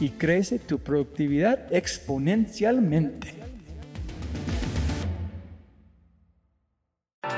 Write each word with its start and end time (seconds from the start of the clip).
y 0.00 0.10
crece 0.10 0.58
tu 0.58 0.78
productividad 0.78 1.72
exponencialmente. 1.72 3.34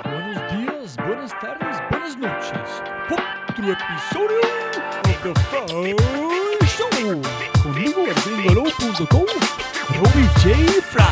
Buenos 0.05 0.53
días, 0.53 0.97
buenas 0.97 1.33
tardes, 1.41 1.77
buenas 1.91 2.19
noches. 2.19 2.83
Otro 3.11 3.73
episodio 3.73 4.41
de 5.05 5.15
The 5.23 5.35
Fry 5.41 5.97
Show. 6.67 7.23
Conmigo, 7.63 8.05
gringolo.com, 8.25 9.27
Robbie 9.95 10.29
J. 10.43 10.83
Fry. 10.83 11.05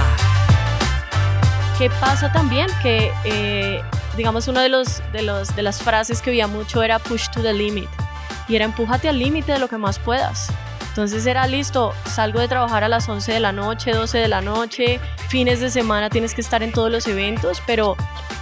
¿Qué 1.78 1.90
pasa 2.00 2.32
también? 2.32 2.68
Que, 2.82 3.12
eh, 3.24 3.82
digamos, 4.16 4.48
una 4.48 4.62
de, 4.62 4.70
los, 4.70 5.02
de, 5.12 5.22
los, 5.22 5.54
de 5.54 5.62
las 5.62 5.82
frases 5.82 6.22
que 6.22 6.30
oía 6.30 6.46
mucho 6.46 6.82
era 6.82 6.98
push 6.98 7.28
to 7.30 7.42
the 7.42 7.52
limit. 7.52 7.88
Y 8.48 8.56
era 8.56 8.64
empújate 8.64 9.08
al 9.08 9.18
límite 9.18 9.52
de 9.52 9.58
lo 9.58 9.68
que 9.68 9.76
más 9.76 9.98
puedas. 9.98 10.50
Entonces 10.96 11.26
era 11.26 11.46
listo, 11.46 11.92
salgo 12.06 12.40
de 12.40 12.48
trabajar 12.48 12.82
a 12.82 12.88
las 12.88 13.06
11 13.06 13.30
de 13.30 13.38
la 13.38 13.52
noche, 13.52 13.92
12 13.92 14.16
de 14.16 14.28
la 14.28 14.40
noche, 14.40 14.98
fines 15.28 15.60
de 15.60 15.68
semana 15.68 16.08
tienes 16.08 16.32
que 16.32 16.40
estar 16.40 16.62
en 16.62 16.72
todos 16.72 16.90
los 16.90 17.06
eventos, 17.06 17.62
pero 17.66 17.98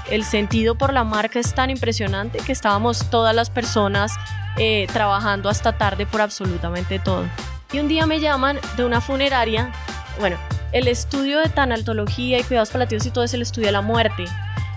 el 0.09 0.23
sentido 0.23 0.77
por 0.77 0.93
la 0.93 1.03
marca 1.03 1.41
es 1.41 1.53
tan 1.53 1.71
impresionante 1.71 2.39
que 2.39 2.53
estábamos 2.53 3.11
todas 3.11 3.35
las 3.35 3.51
personas 3.51 4.13
eh, 4.57 4.87
trabajando 4.93 5.49
hasta 5.49 5.77
tarde 5.77 6.07
por 6.07 6.21
absolutamente 6.21 7.01
todo. 7.01 7.25
Y 7.73 7.81
un 7.81 7.89
día 7.89 8.07
me 8.07 8.21
llaman 8.21 8.61
de 8.77 8.85
una 8.85 9.01
funeraria, 9.01 9.73
bueno, 10.21 10.37
el 10.71 10.87
estudio 10.87 11.41
de 11.41 11.49
tanatología 11.49 12.39
y 12.39 12.45
cuidados 12.45 12.71
paliativos 12.71 13.05
y 13.05 13.11
todo 13.11 13.25
es 13.25 13.35
el 13.35 13.43
estudio 13.43 13.67
de 13.67 13.73
la 13.73 13.83
muerte. 13.83 14.27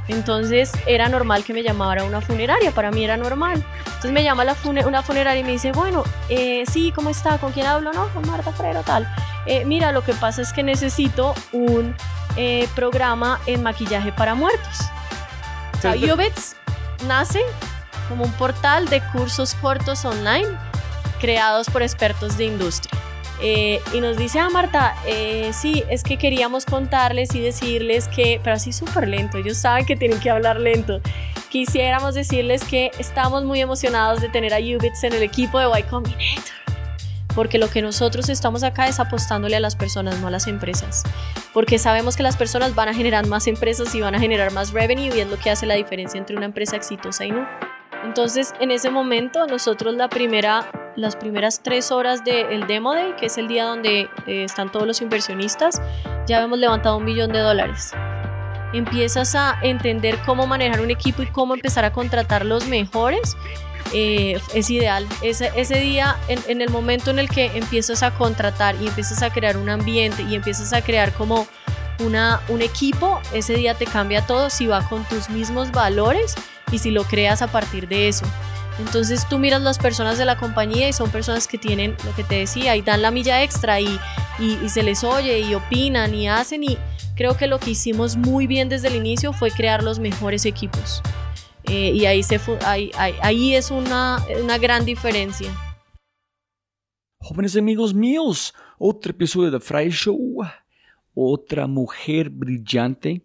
Entonces 0.07 0.71
era 0.85 1.09
normal 1.09 1.43
que 1.43 1.53
me 1.53 1.63
llamara 1.63 2.03
una 2.03 2.21
funeraria, 2.21 2.71
para 2.71 2.91
mí 2.91 3.03
era 3.03 3.17
normal. 3.17 3.63
Entonces 3.85 4.11
me 4.11 4.23
llama 4.23 4.43
la 4.43 4.55
una 4.63 5.03
funeraria 5.03 5.41
y 5.41 5.43
me 5.43 5.51
dice, 5.51 5.71
bueno, 5.71 6.03
eh, 6.29 6.63
sí, 6.71 6.91
¿cómo 6.95 7.09
está? 7.09 7.37
¿Con 7.37 7.51
quién 7.51 7.65
hablo? 7.65 7.91
No, 7.93 8.07
con 8.09 8.27
Marta 8.27 8.51
Frero, 8.51 8.83
tal. 8.83 9.07
Eh, 9.45 9.65
mira, 9.65 9.91
lo 9.91 10.03
que 10.03 10.13
pasa 10.13 10.41
es 10.41 10.53
que 10.53 10.63
necesito 10.63 11.33
un 11.51 11.95
eh, 12.35 12.67
programa 12.75 13.39
en 13.45 13.63
maquillaje 13.63 14.11
para 14.11 14.35
muertos. 14.35 14.77
Yubits 15.99 16.55
nace 17.05 17.41
como 18.09 18.25
un 18.25 18.31
portal 18.33 18.89
de 18.89 19.01
cursos 19.11 19.53
cortos 19.55 20.05
online 20.05 20.47
creados 21.19 21.69
por 21.69 21.81
expertos 21.81 22.37
de 22.37 22.45
industria. 22.45 22.99
Eh, 23.41 23.81
y 23.93 24.01
nos 24.01 24.17
dice, 24.17 24.39
ah, 24.39 24.49
Marta, 24.49 24.95
eh, 25.05 25.51
sí, 25.53 25.83
es 25.89 26.03
que 26.03 26.17
queríamos 26.17 26.65
contarles 26.65 27.35
y 27.35 27.39
decirles 27.39 28.07
que, 28.07 28.39
pero 28.43 28.55
así 28.55 28.73
súper 28.73 29.07
lento, 29.07 29.37
ellos 29.37 29.57
saben 29.57 29.85
que 29.85 29.95
tienen 29.95 30.19
que 30.19 30.29
hablar 30.29 30.59
lento. 30.59 31.01
Quisiéramos 31.49 32.15
decirles 32.15 32.63
que 32.63 32.91
estamos 32.99 33.43
muy 33.43 33.61
emocionados 33.61 34.21
de 34.21 34.29
tener 34.29 34.53
a 34.53 34.57
Ubits 34.57 35.03
en 35.03 35.13
el 35.13 35.23
equipo 35.23 35.59
de 35.59 35.79
Y 35.79 35.83
Combinator. 35.83 36.43
Porque 37.35 37.59
lo 37.59 37.69
que 37.69 37.83
nosotros 37.83 38.29
estamos 38.29 38.63
acá 38.63 38.87
es 38.87 38.99
apostándole 38.99 39.55
a 39.55 39.59
las 39.59 39.75
personas, 39.75 40.19
no 40.19 40.27
a 40.27 40.31
las 40.31 40.47
empresas. 40.47 41.03
Porque 41.53 41.77
sabemos 41.77 42.17
que 42.17 42.23
las 42.23 42.35
personas 42.35 42.73
van 42.73 42.89
a 42.89 42.95
generar 42.95 43.27
más 43.27 43.45
empresas 43.45 43.93
y 43.93 44.01
van 44.01 44.15
a 44.15 44.19
generar 44.19 44.51
más 44.51 44.71
revenue 44.71 45.15
y 45.15 45.19
es 45.19 45.27
lo 45.27 45.37
que 45.37 45.51
hace 45.51 45.67
la 45.67 45.75
diferencia 45.75 46.17
entre 46.17 46.35
una 46.35 46.45
empresa 46.47 46.75
exitosa 46.75 47.25
y 47.25 47.31
no. 47.31 47.47
Entonces, 48.03 48.53
en 48.59 48.71
ese 48.71 48.89
momento, 48.89 49.47
nosotros 49.47 49.93
la 49.95 50.09
primera 50.09 50.69
las 50.97 51.15
primeras 51.15 51.61
tres 51.61 51.91
horas 51.91 52.25
del 52.25 52.65
Demo 52.65 52.93
Day, 52.93 53.13
que 53.19 53.27
es 53.27 53.37
el 53.37 53.47
día 53.47 53.65
donde 53.65 54.09
eh, 54.25 54.43
están 54.43 54.71
todos 54.71 54.85
los 54.85 55.01
inversionistas, 55.01 55.79
ya 56.25 56.41
hemos 56.41 56.57
levantado 56.57 56.97
un 56.97 57.05
millón 57.05 57.31
de 57.31 57.39
dólares. 57.39 57.91
Empiezas 58.73 59.35
a 59.35 59.57
entender 59.61 60.17
cómo 60.25 60.47
manejar 60.47 60.81
un 60.81 60.89
equipo 60.89 61.21
y 61.21 61.27
cómo 61.27 61.53
empezar 61.53 61.85
a 61.85 61.93
contratar 61.93 62.45
los 62.45 62.67
mejores. 62.67 63.37
Eh, 63.93 64.41
es 64.53 64.69
ideal. 64.69 65.07
Ese, 65.21 65.51
ese 65.55 65.79
día, 65.79 66.17
en, 66.27 66.39
en, 66.47 66.61
el 66.61 66.69
momento 66.69 67.11
en 67.11 67.19
el 67.19 67.29
que 67.29 67.45
empiezas 67.55 68.03
a 68.03 68.11
contratar 68.11 68.75
y 68.81 68.87
empiezas 68.87 69.21
a 69.21 69.29
crear 69.29 69.55
un 69.55 69.69
ambiente 69.69 70.23
y 70.23 70.35
empiezas 70.35 70.73
a 70.73 70.81
crear 70.81 71.13
como 71.13 71.47
una, 71.99 72.41
un 72.49 72.61
equipo, 72.61 73.21
ese 73.33 73.53
día 73.53 73.75
te 73.75 73.85
cambia 73.85 74.25
todo 74.25 74.49
si 74.49 74.67
va 74.67 74.87
con 74.89 75.05
tus 75.05 75.29
mismos 75.29 75.71
valores 75.71 76.35
y 76.71 76.79
si 76.79 76.91
lo 76.91 77.03
creas 77.03 77.41
a 77.41 77.51
partir 77.51 77.87
de 77.87 78.07
eso. 78.07 78.25
Entonces 78.79 79.27
tú 79.27 79.39
miras 79.39 79.61
las 79.61 79.79
personas 79.79 80.17
de 80.17 80.25
la 80.25 80.37
compañía 80.37 80.87
y 80.87 80.93
son 80.93 81.09
personas 81.09 81.47
que 81.47 81.57
tienen 81.57 81.95
lo 82.05 82.13
que 82.15 82.23
te 82.23 82.35
decía 82.35 82.75
y 82.75 82.81
dan 82.81 83.01
la 83.01 83.09
milla 83.09 83.43
extra 83.43 83.81
y, 83.81 83.99
y, 84.39 84.69
se 84.69 84.83
les 84.83 85.03
oye 85.03 85.39
y 85.39 85.55
opinan 85.55 86.13
y 86.13 86.27
hacen 86.27 86.63
y 86.63 86.77
creo 87.15 87.35
que 87.35 87.47
lo 87.47 87.59
que 87.59 87.71
hicimos 87.71 88.17
muy 88.17 88.45
bien 88.45 88.69
desde 88.69 88.89
el 88.89 88.95
inicio 88.95 89.33
fue 89.33 89.49
crear 89.49 89.81
los 89.81 89.99
mejores 89.99 90.45
equipos. 90.45 91.01
Eh, 91.63 91.91
y 91.91 92.05
ahí, 92.05 92.23
se 92.23 92.39
ahí, 92.65 92.91
ahí, 92.97 93.55
es 93.55 93.71
una, 93.71 94.23
una 94.41 94.57
gran 94.57 94.85
diferencia. 94.85 95.51
Jóvenes 97.19 97.57
amigos 97.57 97.93
míos, 97.93 98.53
otro 98.77 99.11
episodio 99.11 99.51
de 99.51 99.59
Fry 99.59 99.89
Show, 99.89 100.45
otra 101.13 101.67
mujer 101.67 102.29
brillante. 102.29 103.21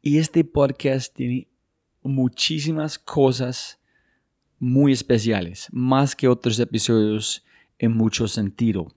Y 0.00 0.18
este 0.18 0.42
podcast 0.44 1.12
tiene 1.14 1.48
muchísimas 2.02 2.98
cosas 2.98 3.80
muy 4.58 4.92
especiales, 4.92 5.68
más 5.72 6.16
que 6.16 6.28
otros 6.28 6.58
episodios 6.58 7.44
en 7.78 7.96
mucho 7.96 8.28
sentido. 8.28 8.88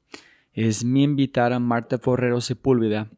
Es 0.53 0.83
mi 0.83 1.03
invitar 1.03 1.53
a 1.53 1.59
Marta 1.59 1.97
Forrero 1.97 2.41
Sepúlveda. 2.41 3.09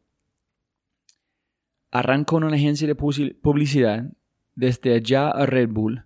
Arrancó 1.91 2.37
en 2.37 2.45
una 2.45 2.55
agencia 2.55 2.87
de 2.87 2.95
publicidad 2.95 4.11
desde 4.55 4.95
allá 4.95 5.29
a 5.29 5.45
Red 5.45 5.69
Bull. 5.69 6.05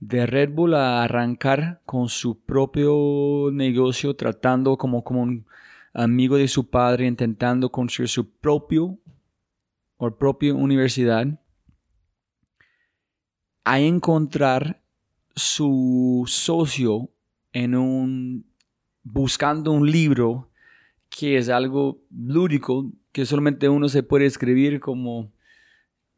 De 0.00 0.26
Red 0.26 0.50
Bull 0.50 0.74
a 0.74 1.02
arrancar 1.02 1.82
con 1.84 2.08
su 2.08 2.40
propio 2.40 3.50
negocio, 3.52 4.14
tratando 4.16 4.76
como, 4.76 5.04
como 5.04 5.22
un 5.22 5.46
amigo 5.92 6.36
de 6.36 6.48
su 6.48 6.68
padre, 6.68 7.06
intentando 7.06 7.70
construir 7.70 8.08
su 8.08 8.30
propio 8.30 8.98
propia 10.18 10.54
universidad 10.54 11.26
a 13.64 13.80
encontrar 13.80 14.82
su 15.34 16.24
socio 16.26 17.10
en 17.52 17.74
un 17.74 18.46
buscando 19.02 19.72
un 19.72 19.90
libro 19.90 20.50
que 21.08 21.36
es 21.36 21.48
algo 21.48 22.00
lúdico 22.10 22.92
que 23.12 23.26
solamente 23.26 23.68
uno 23.68 23.88
se 23.88 24.02
puede 24.02 24.26
escribir 24.26 24.80
como 24.80 25.32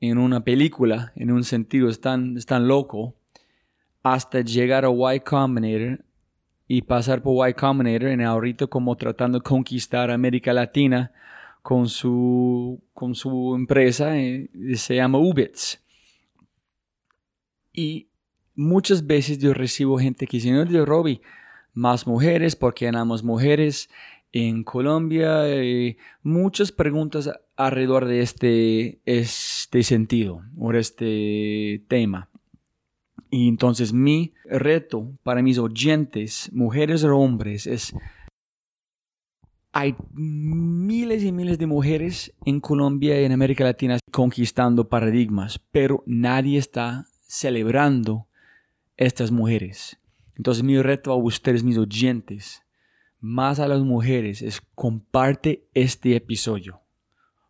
en 0.00 0.19
una 0.19 0.44
película, 0.44 1.12
en 1.15 1.31
un 1.31 1.44
sentido, 1.44 1.89
es 1.89 2.00
tan, 2.00 2.37
es 2.37 2.44
tan 2.44 2.67
loco, 2.67 3.15
hasta 4.03 4.41
llegar 4.41 4.85
a 4.85 5.15
Y 5.15 5.21
Combinator 5.21 6.05
y 6.67 6.83
pasar 6.83 7.23
por 7.23 7.49
Y 7.49 7.55
Combinator 7.55 8.09
en 8.09 8.21
ahorita 8.23 8.67
como 8.67 8.97
tratando 8.97 9.39
de 9.39 9.44
conquistar 9.44 10.11
América 10.11 10.53
Latina 10.53 11.12
con 11.62 11.89
su, 11.89 12.83
con 12.93 13.15
su 13.15 13.55
empresa, 13.55 14.19
eh, 14.19 14.50
se 14.75 14.97
llama 14.97 15.19
Ubits. 15.19 15.81
Y 17.72 18.08
muchas 18.54 19.06
veces 19.06 19.38
yo 19.38 19.54
recibo 19.54 19.98
gente 19.98 20.26
que 20.26 20.36
dice, 20.36 20.50
no, 20.50 20.64
yo 20.64 20.84
Robbie, 20.84 21.22
más 21.72 22.06
mujeres, 22.06 22.56
porque 22.56 22.84
ganamos 22.84 23.22
mujeres 23.22 23.88
en 24.32 24.64
Colombia? 24.64 25.48
Eh, 25.48 25.96
muchas 26.22 26.72
preguntas 26.72 27.30
alrededor 27.56 28.06
de 28.06 28.22
este, 28.22 29.00
este 29.04 29.82
sentido 29.82 30.42
o 30.58 30.72
este 30.72 31.84
tema. 31.88 32.28
Y 33.30 33.48
entonces 33.48 33.92
mi 33.92 34.34
reto 34.44 35.10
para 35.22 35.42
mis 35.42 35.58
oyentes, 35.58 36.50
mujeres 36.52 37.02
o 37.04 37.16
hombres, 37.16 37.66
es, 37.66 37.94
hay 39.72 39.94
miles 40.12 41.22
y 41.22 41.32
miles 41.32 41.58
de 41.58 41.66
mujeres 41.66 42.34
en 42.44 42.60
Colombia 42.60 43.20
y 43.20 43.24
en 43.24 43.32
América 43.32 43.64
Latina 43.64 43.98
conquistando 44.10 44.86
paradigmas, 44.88 45.58
pero 45.70 46.02
nadie 46.04 46.58
está 46.58 47.06
celebrando 47.32 48.29
estas 48.99 49.31
mujeres. 49.31 49.99
Entonces 50.37 50.62
mi 50.62 50.81
reto 50.82 51.11
a 51.12 51.17
ustedes, 51.17 51.64
mis 51.64 51.79
oyentes, 51.79 52.62
más 53.20 53.58
a 53.58 53.67
las 53.67 53.81
mujeres, 53.81 54.43
es 54.43 54.61
comparte 54.75 55.67
este 55.73 56.14
episodio. 56.14 56.82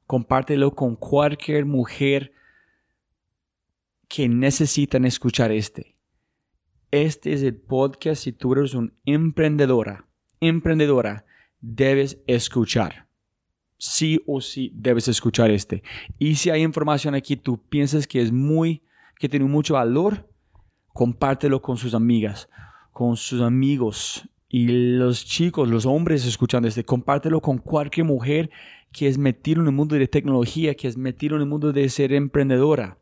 Compártelo 0.07 0.73
con 0.77 0.95
cualquier 0.95 1.65
mujer 1.65 2.33
que 4.07 4.29
necesitan 4.29 5.05
escuchar 5.05 5.51
este. 5.51 5.97
Este 6.93 7.33
es 7.33 7.43
el 7.43 7.57
podcast 7.57 8.23
si 8.23 8.33
tú 8.33 8.53
eres 8.53 8.75
una 8.75 8.93
emprendedora, 9.05 10.07
emprendedora, 10.39 11.25
debes 11.61 12.21
escuchar. 12.29 13.09
Sí 13.79 14.23
o 14.29 14.41
sí 14.41 14.71
debes 14.77 15.09
escuchar 15.09 15.51
este. 15.51 15.83
Y 16.21 16.37
si 16.37 16.51
hay 16.51 16.63
información 16.63 17.17
aquí 17.17 17.37
tú 17.37 17.61
piensas 17.69 18.07
que 18.07 18.23
es 18.23 18.31
muy, 18.31 18.83
que 19.23 19.29
tiene 19.29 19.45
mucho 19.45 19.75
valor, 19.75 20.29
compártelo 20.89 21.63
con 21.63 21.77
sus 21.77 21.95
amigas, 21.95 22.49
con 22.91 23.17
sus 23.17 23.41
amigos 23.41 24.29
y 24.49 24.97
los 24.97 25.25
chicos, 25.25 25.69
los 25.69 25.87
hombres 25.87 26.27
escuchando 26.27 26.67
este. 26.67 26.83
Compártelo 26.83 27.41
con 27.41 27.59
cualquier 27.59 28.05
mujer 28.05 28.51
que 28.91 29.07
es 29.07 29.19
metido 29.19 29.61
en 29.61 29.69
el 29.69 29.75
mundo 29.75 29.95
de 29.95 30.09
tecnología, 30.09 30.75
que 30.75 30.89
es 30.89 30.97
metido 30.97 31.37
en 31.37 31.43
el 31.43 31.49
mundo 31.49 31.73
de 31.73 31.89
ser 31.89 32.13
emprendedora. 32.13 32.99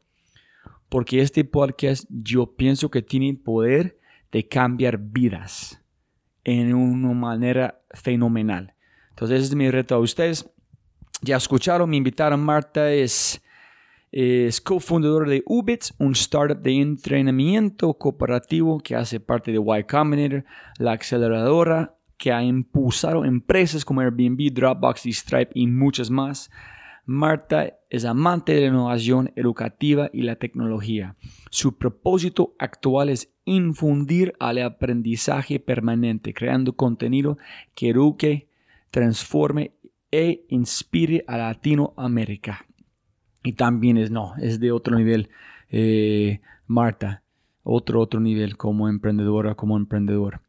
Porque 0.90 1.22
este 1.22 1.42
podcast 1.42 2.04
yo 2.10 2.54
pienso 2.54 2.90
que 2.90 3.00
tiene 3.00 3.32
poder 3.32 3.98
de 4.30 4.46
cambiar 4.46 4.98
vidas 4.98 5.82
en 6.44 6.74
una 6.74 7.14
manera 7.14 7.80
fenomenal. 7.92 8.74
Entonces, 9.08 9.38
ese 9.38 9.46
es 9.46 9.54
mi 9.54 9.70
reto 9.70 9.94
a 9.94 10.00
ustedes. 10.00 10.50
Ya 11.22 11.38
escucharon, 11.38 11.88
me 11.88 11.96
invitaron, 11.96 12.40
Marta 12.40 12.92
es 12.92 13.40
es 14.12 14.60
cofundador 14.60 15.28
de 15.28 15.42
Ubits, 15.46 15.94
un 15.98 16.12
startup 16.12 16.60
de 16.60 16.80
entrenamiento 16.80 17.94
cooperativo 17.94 18.80
que 18.80 18.96
hace 18.96 19.20
parte 19.20 19.52
de 19.52 19.58
Y 19.58 19.84
Combinator, 19.84 20.44
la 20.78 20.92
aceleradora 20.92 21.96
que 22.16 22.32
ha 22.32 22.42
impulsado 22.42 23.24
empresas 23.24 23.84
como 23.84 24.00
Airbnb, 24.00 24.52
Dropbox 24.52 25.06
y 25.06 25.12
Stripe 25.12 25.52
y 25.54 25.66
muchas 25.66 26.10
más. 26.10 26.50
Marta 27.06 27.78
es 27.88 28.04
amante 28.04 28.52
de 28.52 28.60
la 28.60 28.66
innovación 28.66 29.32
educativa 29.36 30.10
y 30.12 30.22
la 30.22 30.36
tecnología. 30.36 31.16
Su 31.50 31.78
propósito 31.78 32.54
actual 32.58 33.08
es 33.08 33.32
infundir 33.44 34.34
al 34.38 34.58
aprendizaje 34.58 35.60
permanente, 35.60 36.34
creando 36.34 36.74
contenido 36.74 37.38
que 37.74 37.90
eduque, 37.90 38.48
transforme 38.90 39.72
e 40.12 40.44
inspire 40.50 41.24
a 41.26 41.38
Latinoamérica. 41.38 42.66
Y 43.42 43.54
también 43.54 43.96
es, 43.96 44.10
no, 44.10 44.34
es 44.38 44.60
de 44.60 44.72
otro 44.72 44.96
nivel, 44.96 45.30
eh, 45.70 46.40
Marta, 46.66 47.22
otro, 47.62 48.00
otro 48.00 48.20
nivel 48.20 48.56
como 48.56 48.88
emprendedora, 48.88 49.54
como 49.54 49.76
emprendedor. 49.76 50.40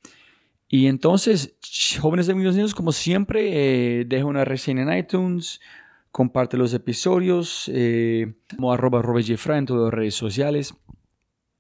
Y 0.68 0.88
entonces, 0.88 1.58
jóvenes 2.00 2.30
amigos 2.30 2.56
niños, 2.56 2.74
como 2.74 2.92
siempre, 2.92 4.00
eh, 4.00 4.06
deja 4.06 4.26
una 4.26 4.46
reseña 4.46 4.84
en 4.84 4.98
iTunes, 4.98 5.60
comparte 6.12 6.58
los 6.58 6.74
episodios, 6.74 7.70
eh, 7.74 8.34
como 8.56 8.72
arroba, 8.72 9.00
arroba 9.00 9.22
en 9.22 9.66
todas 9.66 9.84
las 9.84 9.94
redes 9.94 10.16
sociales. 10.16 10.74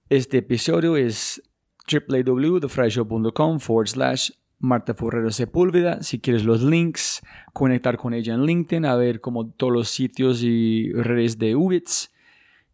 Este 0.10 0.39
episodio 0.39 0.98
es 0.98 1.42
www.thefryshow.com 1.89 3.60
forward 3.60 3.88
slash 3.88 4.31
Marta 4.61 4.93
Forrero 4.93 5.31
Sepúlveda. 5.31 6.01
Si 6.03 6.19
quieres 6.19 6.45
los 6.45 6.61
links, 6.61 7.21
conectar 7.51 7.97
con 7.97 8.13
ella 8.13 8.35
en 8.35 8.45
LinkedIn, 8.45 8.85
a 8.85 8.95
ver 8.95 9.19
como 9.19 9.49
todos 9.49 9.73
los 9.73 9.89
sitios 9.89 10.41
y 10.43 10.93
redes 10.93 11.37
de 11.37 11.55
Ubits. 11.55 12.11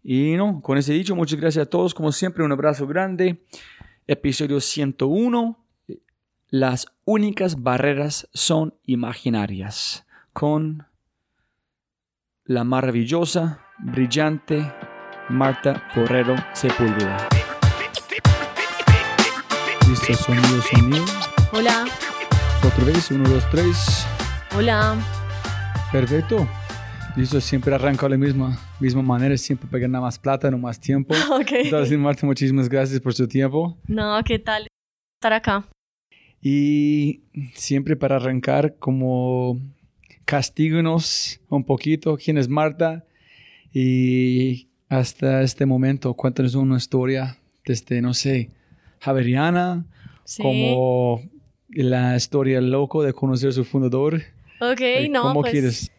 Y 0.04 0.36
no, 0.36 0.62
con 0.62 0.78
ese 0.78 0.94
dicho, 0.94 1.16
muchas 1.16 1.40
gracias 1.40 1.66
a 1.66 1.70
todos. 1.70 1.94
Como 1.94 2.12
siempre, 2.12 2.44
un 2.44 2.52
abrazo 2.52 2.86
grande. 2.88 3.44
Episodio 4.06 4.60
101. 4.60 5.58
Las 6.50 6.88
únicas 7.06 7.62
barreras 7.64 8.30
son 8.34 8.76
imaginarias. 8.84 10.06
Con 10.34 10.86
la 12.46 12.64
maravillosa, 12.64 13.66
brillante 13.80 14.72
Marta 15.30 15.84
Forrero 15.94 16.36
Sepúlveda. 16.54 17.28
¿Listo? 19.90 20.14
Sonido, 20.14 20.62
sonido. 20.62 21.37
Hola. 21.54 21.86
Otra 22.66 22.84
vez, 22.86 23.12
uno, 23.12 23.28
dos, 23.30 23.44
tres. 23.52 24.06
Hola. 24.56 24.96
Perfecto. 25.92 26.48
Listo, 27.16 27.42
siempre 27.42 27.74
arranca 27.74 28.06
de 28.06 28.12
la 28.12 28.18
misma, 28.18 28.60
misma 28.80 29.02
manera, 29.02 29.36
siempre 29.38 29.68
pegar 29.70 29.90
nada 29.90 30.04
más 30.04 30.20
plata, 30.20 30.52
no 30.52 30.58
más 30.58 30.80
tiempo. 30.80 31.14
Ok. 31.32 31.52
Entonces, 31.52 31.98
Marta, 31.98 32.26
muchísimas 32.26 32.70
gracias 32.70 33.00
por 33.00 33.14
su 33.14 33.28
tiempo. 33.28 33.78
No, 33.88 34.20
¿qué 34.24 34.40
tal 34.40 34.68
estar 35.20 35.34
acá? 35.34 35.68
Y 36.42 37.22
siempre 37.56 37.96
para 37.96 38.18
arrancar, 38.18 38.76
como 38.78 39.60
castíguenos 40.26 41.40
un 41.50 41.64
poquito 41.64 42.18
quién 42.18 42.38
es 42.38 42.48
Marta 42.50 43.06
y 43.74 44.68
hasta 44.90 45.42
este 45.42 45.66
momento 45.66 46.14
cuéntanos 46.14 46.54
una 46.56 46.78
historia 46.78 47.38
desde, 47.66 48.02
no 48.02 48.14
sé, 48.14 48.52
Javeriana, 49.00 49.86
Sí. 50.24 50.44
como 50.44 51.22
la 51.70 52.16
historia 52.16 52.62
loco 52.62 53.04
de 53.04 53.14
conocer 53.14 53.50
a 53.50 53.52
su 53.54 53.66
fundador. 53.66 54.22
Ok, 54.60 54.82
Eh, 54.82 55.10
no, 55.10 55.22
¿Cómo 55.24 55.42
pues, 55.42 55.52
quieres? 55.52 55.92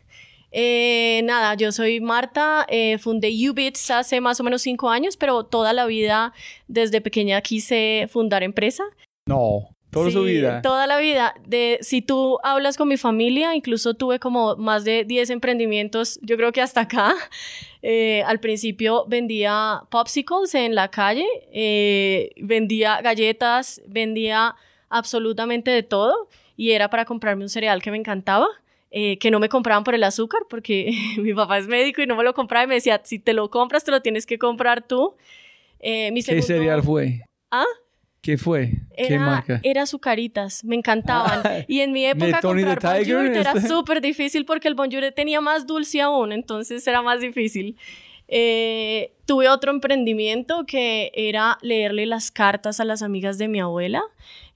eh, 0.51 1.21
nada, 1.25 1.55
yo 1.55 1.71
soy 1.73 2.01
Marta, 2.01 2.67
eh, 2.69 2.99
fundé 2.99 3.31
Ubits 3.51 3.91
hace 3.91 4.21
más 4.21 4.41
o 4.41 4.45
menos 4.45 4.63
cinco 4.63 4.91
años, 4.91 5.17
pero 5.17 5.45
toda 5.45 5.73
la 5.73 5.87
vida, 5.87 6.33
desde 6.67 7.01
pequeña, 7.01 7.41
quise 7.41 8.09
fundar 8.11 8.43
empresa. 8.43 8.85
No, 9.27 9.69
toda 9.91 10.11
su 10.11 10.23
vida. 10.23 10.63
Toda 10.63 10.87
la 10.87 10.99
vida. 10.99 11.35
De, 11.47 11.79
si 11.83 12.01
tú 12.03 12.39
hablas 12.43 12.77
con 12.77 12.89
mi 12.89 12.97
familia, 12.97 13.55
incluso 13.55 13.95
tuve 13.95 14.19
como 14.19 14.57
más 14.57 14.85
de 14.85 15.05
10 15.05 15.31
emprendimientos, 15.31 16.19
yo 16.23 16.37
creo 16.37 16.53
que 16.53 16.63
hasta 16.63 16.83
acá. 16.83 17.15
Eh, 17.81 18.25
al 18.27 18.41
principio 18.41 19.05
vendía 19.07 19.83
popsicles 19.89 20.53
en 20.57 20.75
la 20.75 20.89
calle, 20.89 21.25
vendía 22.37 23.01
galletas, 23.03 23.81
vendía 23.87 24.57
absolutamente 24.91 25.71
de 25.71 25.83
todo 25.83 26.29
y 26.57 26.73
era 26.73 26.91
para 26.91 27.05
comprarme 27.05 27.45
un 27.45 27.49
cereal 27.49 27.83
que 27.83 27.91
me 27.91 27.97
encantaba. 27.99 28.47
eh, 28.91 29.19
que 29.19 29.31
no 29.31 29.39
me 29.39 29.51
compraban 29.51 29.85
por 29.85 29.95
el 29.95 30.03
azúcar 30.03 30.41
porque 30.49 30.91
mi 31.19 31.35
papá 31.35 31.59
es 31.59 31.67
médico 31.69 32.01
y 32.01 32.07
no 32.07 32.17
me 32.17 32.25
lo 32.25 32.33
compraba 32.33 32.65
y 32.65 32.69
me 32.69 32.75
decía, 32.77 33.01
si 33.05 33.19
te 33.19 33.35
lo 33.35 33.51
compras, 33.51 33.85
te 33.85 33.91
lo 33.91 34.01
tienes 34.01 34.25
que 34.25 34.39
comprar 34.39 34.87
tú. 34.87 35.15
Eh, 35.81 36.11
mi 36.13 36.23
¿Qué 36.23 36.41
cereal 36.43 36.83
fue? 36.83 37.21
¿Ah? 37.51 37.67
¿Qué 38.23 38.37
fue? 38.39 38.73
¿Qué 38.97 39.15
Era, 39.15 39.21
marca? 39.27 39.61
era 39.63 39.83
azucaritas, 39.83 40.65
me 40.65 40.75
encantaban. 40.75 41.41
Ah, 41.45 41.59
y 41.69 41.81
en 41.81 41.93
mi 41.93 42.03
¿de 42.03 42.11
época 42.11 42.41
comprar? 42.41 42.81
Bonjour 42.83 43.27
era 43.27 43.53
Este. 43.53 43.69
súper 43.69 44.01
difícil 44.01 44.45
porque 44.47 44.69
el 44.69 44.75
Bonjour 44.75 45.13
tenía 45.15 45.41
más 45.43 45.67
dulce 45.67 46.01
aún, 46.01 46.33
entonces 46.33 46.87
era 46.87 47.03
más 47.03 47.21
difícil. 47.21 47.77
Eh, 48.27 49.13
tuve 49.27 49.49
otro 49.49 49.71
emprendimiento 49.71 50.65
que 50.67 51.11
era 51.15 51.59
leerle 51.63 52.07
las 52.07 52.31
cartas 52.31 52.81
a 52.81 52.85
las 52.85 53.03
amigas 53.03 53.39
de 53.39 53.49
mi 53.49 53.61
abuela. 53.61 54.03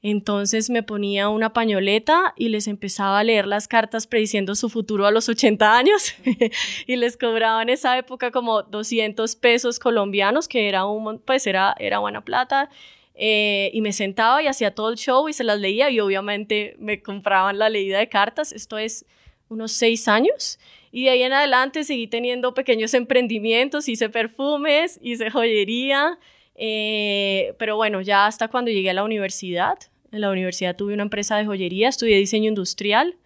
Entonces 0.03 0.69
me 0.69 0.83
ponía 0.83 1.29
una 1.29 1.53
pañoleta 1.53 2.35
y 2.37 2.49
les 2.49 2.67
empezaba 2.67 3.21
a 3.21 3.25
leer 3.25 3.47
las 3.47 3.69
cartas 3.69 4.09
prediciendo 4.09 4.57
su 4.57 4.69
futuro 4.69 5.07
a 5.07 5.13
los 5.13 5.29
80 5.29 5.77
años 5.77 6.15
y 6.87 6.97
les 6.97 7.17
cobraba 7.17 7.63
en 7.63 7.69
esa 7.69 7.97
época 7.97 8.33
como 8.33 8.65
200 8.65 9.37
pesos 9.37 9.79
colombianos, 9.79 10.49
que 10.49 10.69
era 10.69 10.87
un, 10.87 11.21
pues 11.21 11.47
era, 11.47 11.77
era 11.79 12.01
buena 12.01 12.25
plata. 12.25 12.69
Eh, 13.15 13.71
y 13.75 13.81
me 13.83 13.93
sentaba 13.93 14.43
y 14.43 14.49
hacía 14.49 14.75
todo 14.75 14.91
el 14.91 14.97
show 14.97 15.29
y 15.29 15.35
se 15.35 15.45
las 15.45 15.61
leía 15.61 15.91
y 15.91 16.01
obviamente 16.01 16.75
me 16.79 17.01
compraban 17.01 17.59
la 17.59 17.69
leída 17.69 17.99
de 17.99 18.09
cartas. 18.09 18.51
Esto 18.53 18.79
es 18.79 19.07
unos 19.49 19.71
seis 19.71 20.09
años. 20.09 20.59
Y 20.91 21.05
de 21.05 21.11
ahí 21.11 21.23
en 21.23 21.33
adelante 21.33 21.85
seguí 21.85 22.09
teniendo 22.09 22.55
pequeños 22.55 22.93
emprendimientos, 22.95 23.89
hice 23.89 24.09
perfumes, 24.09 24.99
hice 25.01 25.31
joyería, 25.31 26.19
eh, 26.55 27.55
pero 27.59 27.77
bueno, 27.77 28.01
ya 28.01 28.27
hasta 28.27 28.49
cuando 28.49 28.71
llegué 28.71 28.91
a 28.91 28.95
la 28.95 29.05
universidad, 29.05 29.79
en 30.13 30.21
la 30.21 30.31
universidad 30.31 30.77
tuve 30.77 30.95
una 30.95 31.03
empresa 31.03 31.37
de 31.37 31.47
joyería, 31.47 31.89
estudié 31.89 32.17
diseño 32.19 32.49
industrial, 32.49 33.17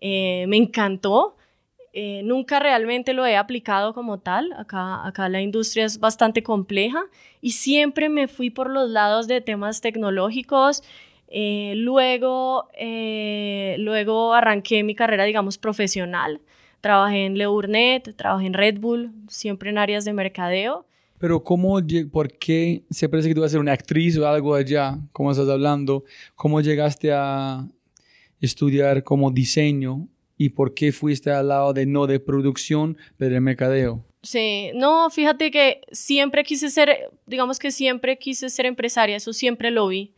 eh, 0.00 0.46
me 0.48 0.56
encantó. 0.56 1.36
Eh, 1.94 2.22
nunca 2.24 2.58
realmente 2.58 3.12
lo 3.12 3.26
he 3.26 3.36
aplicado 3.36 3.92
como 3.92 4.18
tal. 4.18 4.52
Acá, 4.56 5.06
acá 5.06 5.28
la 5.28 5.42
industria 5.42 5.84
es 5.84 6.00
bastante 6.00 6.42
compleja 6.42 7.04
y 7.42 7.52
siempre 7.52 8.08
me 8.08 8.28
fui 8.28 8.50
por 8.50 8.70
los 8.70 8.90
lados 8.90 9.28
de 9.28 9.40
temas 9.42 9.80
tecnológicos. 9.80 10.82
Eh, 11.28 11.74
luego, 11.76 12.68
luego 13.78 14.34
arranqué 14.34 14.82
mi 14.82 14.94
carrera, 14.94 15.24
digamos, 15.24 15.58
profesional. 15.58 16.40
Trabajé 16.80 17.26
en 17.26 17.38
Le 17.38 17.46
Burnett, 17.46 18.16
trabajé 18.16 18.46
en 18.46 18.54
Red 18.54 18.80
Bull, 18.80 19.12
siempre 19.28 19.70
en 19.70 19.78
áreas 19.78 20.04
de 20.04 20.12
mercadeo. 20.12 20.86
Pero 21.22 21.44
¿cómo, 21.44 21.80
por 22.10 22.36
qué 22.36 22.82
se 22.90 23.08
parece 23.08 23.28
que 23.28 23.34
tú 23.36 23.42
vas 23.42 23.50
a 23.50 23.52
ser 23.52 23.60
una 23.60 23.70
actriz 23.70 24.18
o 24.18 24.26
algo 24.26 24.56
allá, 24.56 24.98
como 25.12 25.30
estás 25.30 25.48
hablando? 25.48 26.02
¿Cómo 26.34 26.60
llegaste 26.60 27.12
a 27.12 27.64
estudiar 28.40 29.04
como 29.04 29.30
diseño 29.30 30.08
y 30.36 30.48
por 30.48 30.74
qué 30.74 30.90
fuiste 30.90 31.30
al 31.30 31.46
lado 31.46 31.72
de 31.74 31.86
no 31.86 32.08
de 32.08 32.18
producción, 32.18 32.98
pero 33.18 33.34
de 33.34 33.40
mercadeo? 33.40 34.04
Sí, 34.24 34.72
no, 34.74 35.10
fíjate 35.10 35.52
que 35.52 35.82
siempre 35.92 36.42
quise 36.42 36.70
ser, 36.70 37.12
digamos 37.24 37.60
que 37.60 37.70
siempre 37.70 38.18
quise 38.18 38.50
ser 38.50 38.66
empresaria, 38.66 39.14
eso 39.14 39.32
siempre 39.32 39.70
lo 39.70 39.86
vi. 39.86 40.14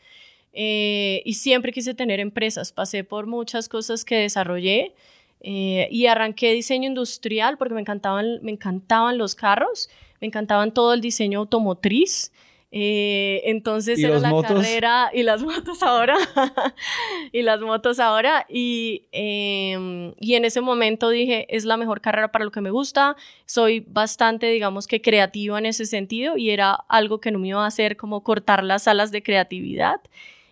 Eh, 0.54 1.20
y 1.26 1.34
siempre 1.34 1.70
quise 1.70 1.92
tener 1.92 2.18
empresas. 2.18 2.73
Pasé 2.73 3.04
por 3.04 3.26
muchas 3.26 3.68
cosas 3.68 4.06
que 4.06 4.16
desarrollé 4.16 4.94
eh, 5.42 5.87
y 5.90 6.06
arranqué 6.06 6.54
diseño 6.54 6.88
industrial 6.88 7.58
porque 7.58 7.75
me 7.75 7.82
encantaban, 7.82 8.38
me 8.40 8.52
encantaban 8.52 9.18
los 9.18 9.34
carros 9.34 9.90
me 10.24 10.28
encantaban 10.28 10.72
todo 10.72 10.94
el 10.94 11.02
diseño 11.02 11.40
automotriz. 11.40 12.32
Eh, 12.76 13.42
entonces 13.44 14.02
era 14.02 14.18
la 14.18 14.32
carrera 14.42 15.10
y 15.12 15.22
las 15.22 15.44
motos 15.44 15.80
ahora 15.84 16.16
y 17.32 17.42
las 17.42 17.60
motos 17.60 18.00
ahora 18.00 18.46
y, 18.48 19.02
em, 19.12 20.12
y 20.18 20.34
en 20.34 20.44
ese 20.44 20.60
momento 20.60 21.08
dije 21.10 21.46
es 21.54 21.64
la 21.66 21.76
mejor 21.76 22.00
carrera 22.00 22.32
para 22.32 22.44
lo 22.44 22.50
que 22.50 22.60
me 22.60 22.72
gusta 22.72 23.14
soy 23.46 23.84
bastante 23.86 24.48
digamos 24.50 24.88
que 24.88 25.00
creativa 25.00 25.56
en 25.56 25.66
ese 25.66 25.86
sentido 25.86 26.36
y 26.36 26.50
era 26.50 26.72
algo 26.88 27.20
que 27.20 27.30
no 27.30 27.38
me 27.38 27.46
iba 27.46 27.62
a 27.62 27.68
hacer 27.68 27.96
como 27.96 28.24
cortar 28.24 28.64
las 28.64 28.88
alas 28.88 29.12
de 29.12 29.22
creatividad 29.22 30.00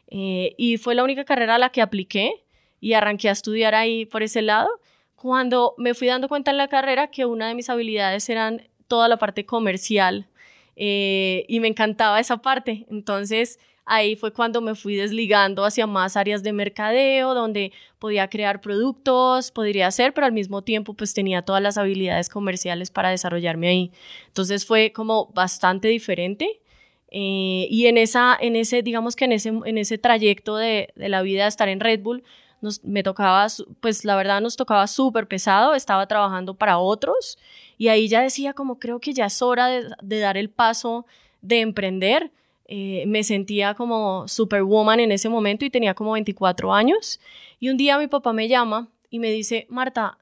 eh, 0.07 0.55
y 0.57 0.77
fue 0.77 0.95
la 0.95 1.03
única 1.03 1.25
carrera 1.25 1.57
a 1.57 1.59
la 1.59 1.71
que 1.71 1.83
apliqué 1.83 2.45
y 2.81 2.93
arranqué 2.93 3.31
a 3.31 3.33
estudiar 3.33 3.75
ahí 3.75 4.07
por 4.07 4.23
ese 4.23 4.43
lado 4.43 4.71
cuando 5.17 5.75
me 5.77 5.95
fui 5.95 6.09
dando 6.09 6.29
cuenta 6.29 6.53
en 6.53 6.57
la 6.57 6.67
carrera 6.67 7.07
que 7.09 7.27
una 7.27 7.47
de 7.47 7.55
mis 7.55 7.69
habilidades 7.69 8.29
eran 8.29 8.63
toda 8.93 9.09
la 9.09 9.17
parte 9.17 9.47
comercial 9.47 10.29
eh, 10.77 11.47
y 11.49 11.61
me 11.61 11.69
encantaba 11.69 12.21
esa 12.21 12.43
parte. 12.43 12.85
Entonces 12.91 13.59
ahí 13.87 14.17
fue 14.17 14.35
cuando 14.35 14.61
me 14.61 14.75
fui 14.75 14.97
desligando 14.97 15.65
hacia 15.65 15.87
más 15.87 16.15
áreas 16.15 16.43
de 16.43 16.53
mercadeo, 16.53 17.33
donde 17.33 17.73
podía 17.99 18.29
crear 18.29 18.61
productos, 18.61 19.51
podría 19.51 19.87
hacer, 19.87 20.13
pero 20.13 20.27
al 20.27 20.35
mismo 20.35 20.61
tiempo 20.61 20.93
pues 20.93 21.15
tenía 21.15 21.41
todas 21.41 21.63
las 21.63 21.79
habilidades 21.79 22.29
comerciales 22.29 22.91
para 22.91 23.09
desarrollarme 23.09 23.69
ahí. 23.69 23.93
Entonces 24.27 24.67
fue 24.67 24.93
como 24.93 25.33
bastante 25.33 25.89
diferente. 25.89 26.61
Eh, 27.09 27.67
y 27.71 27.87
en, 27.87 27.97
esa, 27.97 28.37
en 28.39 28.57
ese, 28.57 28.83
digamos 28.83 29.17
que 29.17 29.25
en 29.25 29.33
ese, 29.33 29.49
en 29.65 29.79
ese 29.79 29.97
trayecto 29.97 30.57
de, 30.59 30.93
de 30.97 31.09
la 31.09 31.23
vida 31.23 31.45
de 31.45 31.49
estar 31.49 31.71
en 31.71 31.81
Red 31.81 32.01
Bull, 32.01 32.25
nos, 32.63 32.83
me 32.85 33.03
tocaba, 33.03 33.47
pues 33.81 34.05
la 34.05 34.17
verdad 34.17 34.41
nos 34.41 34.57
tocaba 34.57 34.87
súper 34.87 35.27
pesado, 35.27 35.75
estaba 35.75 36.07
trabajando 36.07 36.55
para 36.55 36.79
otros 36.79 37.39
y 37.79 37.89
ahí 37.89 38.09
ya 38.09 38.23
decía 38.23 38.53
como 38.53 38.79
creo 38.79 39.01
que 39.01 39.13
ya 39.13 39.27
es 39.27 39.43
hora 39.43 39.69
de, 39.69 40.21
dar 40.21 40.37
el 40.37 40.51
paso 40.51 41.07
de 41.41 41.61
emprender. 41.61 42.33
Eh, 42.67 43.05
me 43.07 43.25
sentía 43.25 43.75
como 43.75 44.27
superwoman 44.29 45.01
en 45.01 45.13
ese 45.13 45.29
momento 45.29 45.65
y 45.65 45.71
tenía 45.71 45.95
como 45.95 46.13
24 46.13 46.73
años. 46.73 47.21
Y 47.59 47.69
un 47.69 47.77
día 47.77 47.99
mi 47.99 48.07
papá 48.07 48.33
me 48.33 48.49
llama 48.49 48.89
y 49.11 49.19
me 49.19 49.31
dice, 49.31 49.67
Marta, 49.69 50.19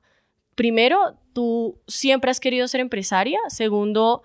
primero, 0.55 1.17
tú 1.33 1.79
siempre 1.87 2.31
has 2.31 2.41
querido 2.41 2.67
ser 2.67 2.81
empresaria. 2.81 3.39
Segundo, 3.49 4.23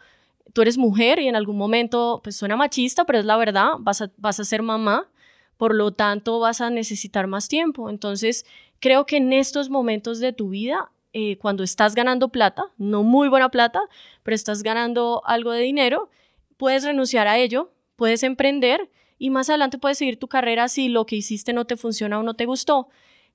tú 0.53 0.61
eres 0.61 0.77
mujer 0.77 1.19
y 1.19 1.27
en 1.27 1.35
algún 1.35 1.57
momento, 1.57 2.21
pues 2.23 2.37
suena 2.37 2.55
machista, 2.55 3.05
pero 3.05 3.19
es 3.19 3.25
la 3.25 3.37
verdad, 3.37 3.73
vas 3.79 4.01
a, 4.01 4.11
vas 4.17 4.39
a 4.39 4.45
ser 4.45 4.61
mamá. 4.61 5.09
Por 5.57 5.75
lo 5.75 5.91
tanto, 5.91 6.39
vas 6.39 6.61
a 6.61 6.69
necesitar 6.69 7.27
más 7.27 7.47
tiempo. 7.47 7.89
Entonces, 7.89 8.45
creo 8.79 9.05
que 9.05 9.17
en 9.17 9.33
estos 9.33 9.69
momentos 9.69 10.19
de 10.19 10.33
tu 10.33 10.49
vida 10.49 10.91
eh, 11.17 11.37
cuando 11.37 11.63
estás 11.63 11.95
ganando 11.95 12.27
plata, 12.27 12.73
no 12.77 13.01
muy 13.01 13.29
buena 13.29 13.47
plata, 13.47 13.79
pero 14.21 14.35
estás 14.35 14.63
ganando 14.63 15.21
algo 15.25 15.53
de 15.53 15.61
dinero, 15.61 16.09
puedes 16.57 16.83
renunciar 16.83 17.25
a 17.29 17.37
ello, 17.37 17.71
puedes 17.95 18.21
emprender 18.21 18.89
y 19.17 19.29
más 19.29 19.49
adelante 19.49 19.77
puedes 19.77 19.97
seguir 19.97 20.19
tu 20.19 20.27
carrera 20.27 20.67
si 20.67 20.89
lo 20.89 21.05
que 21.05 21.15
hiciste 21.15 21.53
no 21.53 21.63
te 21.63 21.77
funciona 21.77 22.19
o 22.19 22.23
no 22.23 22.33
te 22.33 22.45
gustó. 22.45 22.89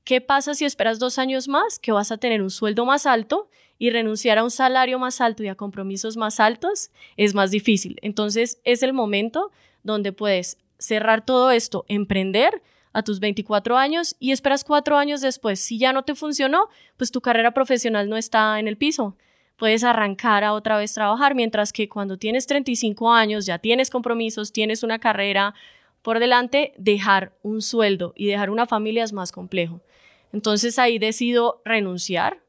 ¿Qué 0.05 0.21
pasa 0.21 0.53
si 0.53 0.67
esperas 0.67 0.99
dos 0.99 1.19
años 1.19 1.49
más? 1.49 1.79
Que 1.79 1.91
vas 1.91 2.13
a 2.13 2.19
tener 2.19 2.43
un 2.43 2.51
sueldo 2.51 2.85
más 2.85 3.07
alto 3.07 3.49
y 3.79 3.89
renunciar 3.89 4.37
a 4.37 4.45
un 4.45 4.51
salario 4.51 4.99
más 4.99 5.23
alto 5.23 5.43
y 5.43 5.49
a 5.49 5.55
compromisos 5.55 6.19
más 6.19 6.39
altos 6.39 6.91
es 7.17 7.35
más 7.35 7.51
difícil. 7.51 7.97
Entonces 8.03 8.61
es 8.65 8.83
el 8.83 8.93
momento 8.93 9.53
donde 9.83 10.13
puedes 10.13 10.59
cerrar 10.81 11.25
todo 11.25 11.53
esto, 11.53 11.85
emprender, 11.87 12.61
a 12.93 13.03
tus 13.03 13.21
24 13.21 13.77
años 13.77 14.17
y 14.19 14.33
esperas 14.33 14.65
cuatro 14.65 14.97
años 14.97 15.21
después. 15.21 15.61
Si 15.61 15.79
ya 15.79 15.93
no 15.93 16.03
te 16.05 16.15
funcionó, 16.15 16.69
pues 16.97 17.11
tu 17.11 17.21
carrera 17.21 17.53
profesional 17.53 18.09
no 18.09 18.17
está 18.17 18.59
en 18.59 18.69
el 18.69 18.77
piso. 18.77 19.17
Puedes 19.57 19.85
arrancar 19.85 20.43
a 20.43 20.55
otra 20.55 20.79
vez 20.79 20.95
trabajar, 20.95 21.35
mientras 21.35 21.73
que 21.73 21.89
cuando 21.89 22.17
tienes 22.17 22.47
35 22.47 23.13
años, 23.13 23.47
ya 23.47 23.59
tienes 23.59 23.91
compromisos, 23.91 24.53
tienes 24.53 24.83
una 24.83 24.99
carrera 24.99 25.55
por 26.03 26.19
delante, 26.19 26.73
dejar 26.79 27.33
un 27.43 27.61
sueldo 27.61 28.15
y 28.17 28.27
dejar 28.27 28.51
una 28.51 28.67
familia 28.67 29.05
es 29.05 29.13
más 29.13 29.33
complejo. 29.33 29.81
Entonces 30.33 30.79
ahí 30.79 30.99
decido 30.99 31.61
renunciar. 31.65 32.41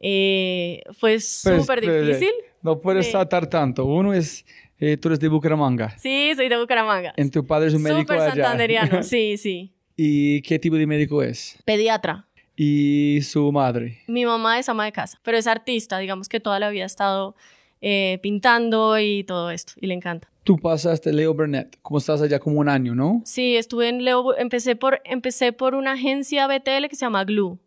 Eh, 0.00 0.82
fue 0.92 1.12
pues, 1.12 1.42
súper 1.42 1.80
difícil. 1.80 2.32
No 2.62 2.80
puedes 2.80 3.10
tratar 3.10 3.46
tanto. 3.46 3.84
Uno 3.84 4.14
es, 4.14 4.46
eh, 4.84 4.96
tú 4.98 5.08
eres 5.08 5.20
de 5.20 5.28
Bucaramanga. 5.28 5.96
Sí, 5.98 6.32
soy 6.36 6.50
de 6.50 6.58
Bucaramanga. 6.58 7.14
En 7.16 7.30
tu 7.30 7.46
padre 7.46 7.68
es 7.68 7.74
un 7.74 7.82
médico 7.82 8.12
allá. 8.12 8.30
santanderiano, 8.30 9.02
sí, 9.02 9.38
sí. 9.38 9.72
¿Y 9.96 10.42
qué 10.42 10.58
tipo 10.58 10.76
de 10.76 10.86
médico 10.86 11.22
es? 11.22 11.56
Pediatra. 11.64 12.26
¿Y 12.54 13.20
su 13.22 13.50
madre? 13.50 14.02
Mi 14.08 14.26
mamá 14.26 14.58
es 14.58 14.68
ama 14.68 14.84
de 14.84 14.92
casa, 14.92 15.18
pero 15.22 15.38
es 15.38 15.46
artista, 15.46 15.98
digamos 15.98 16.28
que 16.28 16.38
toda 16.38 16.58
la 16.58 16.68
vida 16.68 16.82
ha 16.82 16.86
estado 16.86 17.34
eh, 17.80 18.18
pintando 18.22 18.98
y 18.98 19.24
todo 19.24 19.50
esto, 19.50 19.72
y 19.80 19.86
le 19.86 19.94
encanta. 19.94 20.28
Tú 20.44 20.58
pasaste 20.58 21.12
Leo 21.14 21.32
Burnett, 21.32 21.78
¿cómo 21.80 21.96
estás 21.96 22.20
allá 22.20 22.38
como 22.38 22.60
un 22.60 22.68
año, 22.68 22.94
¿no? 22.94 23.22
Sí, 23.24 23.56
estuve 23.56 23.88
en 23.88 24.04
Leo, 24.04 24.36
empecé 24.36 24.76
por, 24.76 25.00
empecé 25.04 25.54
por 25.54 25.74
una 25.74 25.92
agencia 25.92 26.46
BTL 26.46 26.88
que 26.90 26.96
se 26.96 27.06
llama 27.06 27.24
Glue. 27.24 27.58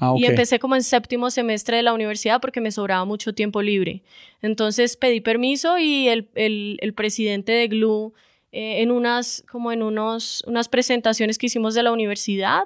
Ah, 0.00 0.14
Y 0.16 0.24
empecé 0.24 0.58
como 0.58 0.76
en 0.76 0.82
séptimo 0.82 1.30
semestre 1.30 1.76
de 1.76 1.82
la 1.82 1.92
universidad 1.92 2.40
porque 2.40 2.60
me 2.60 2.72
sobraba 2.72 3.04
mucho 3.04 3.34
tiempo 3.34 3.60
libre. 3.60 4.02
Entonces 4.40 4.96
pedí 4.96 5.20
permiso 5.20 5.78
y 5.78 6.08
el, 6.08 6.28
el, 6.34 6.78
el 6.80 6.94
presidente 6.94 7.52
de 7.52 7.68
Glue 7.68 8.12
eh, 8.52 8.82
en 8.82 8.90
unas, 8.90 9.44
como 9.50 9.70
en 9.72 9.82
unos, 9.82 10.42
unas 10.46 10.68
presentaciones 10.68 11.38
que 11.38 11.46
hicimos 11.46 11.74
de 11.74 11.82
la 11.82 11.92
universidad. 11.92 12.62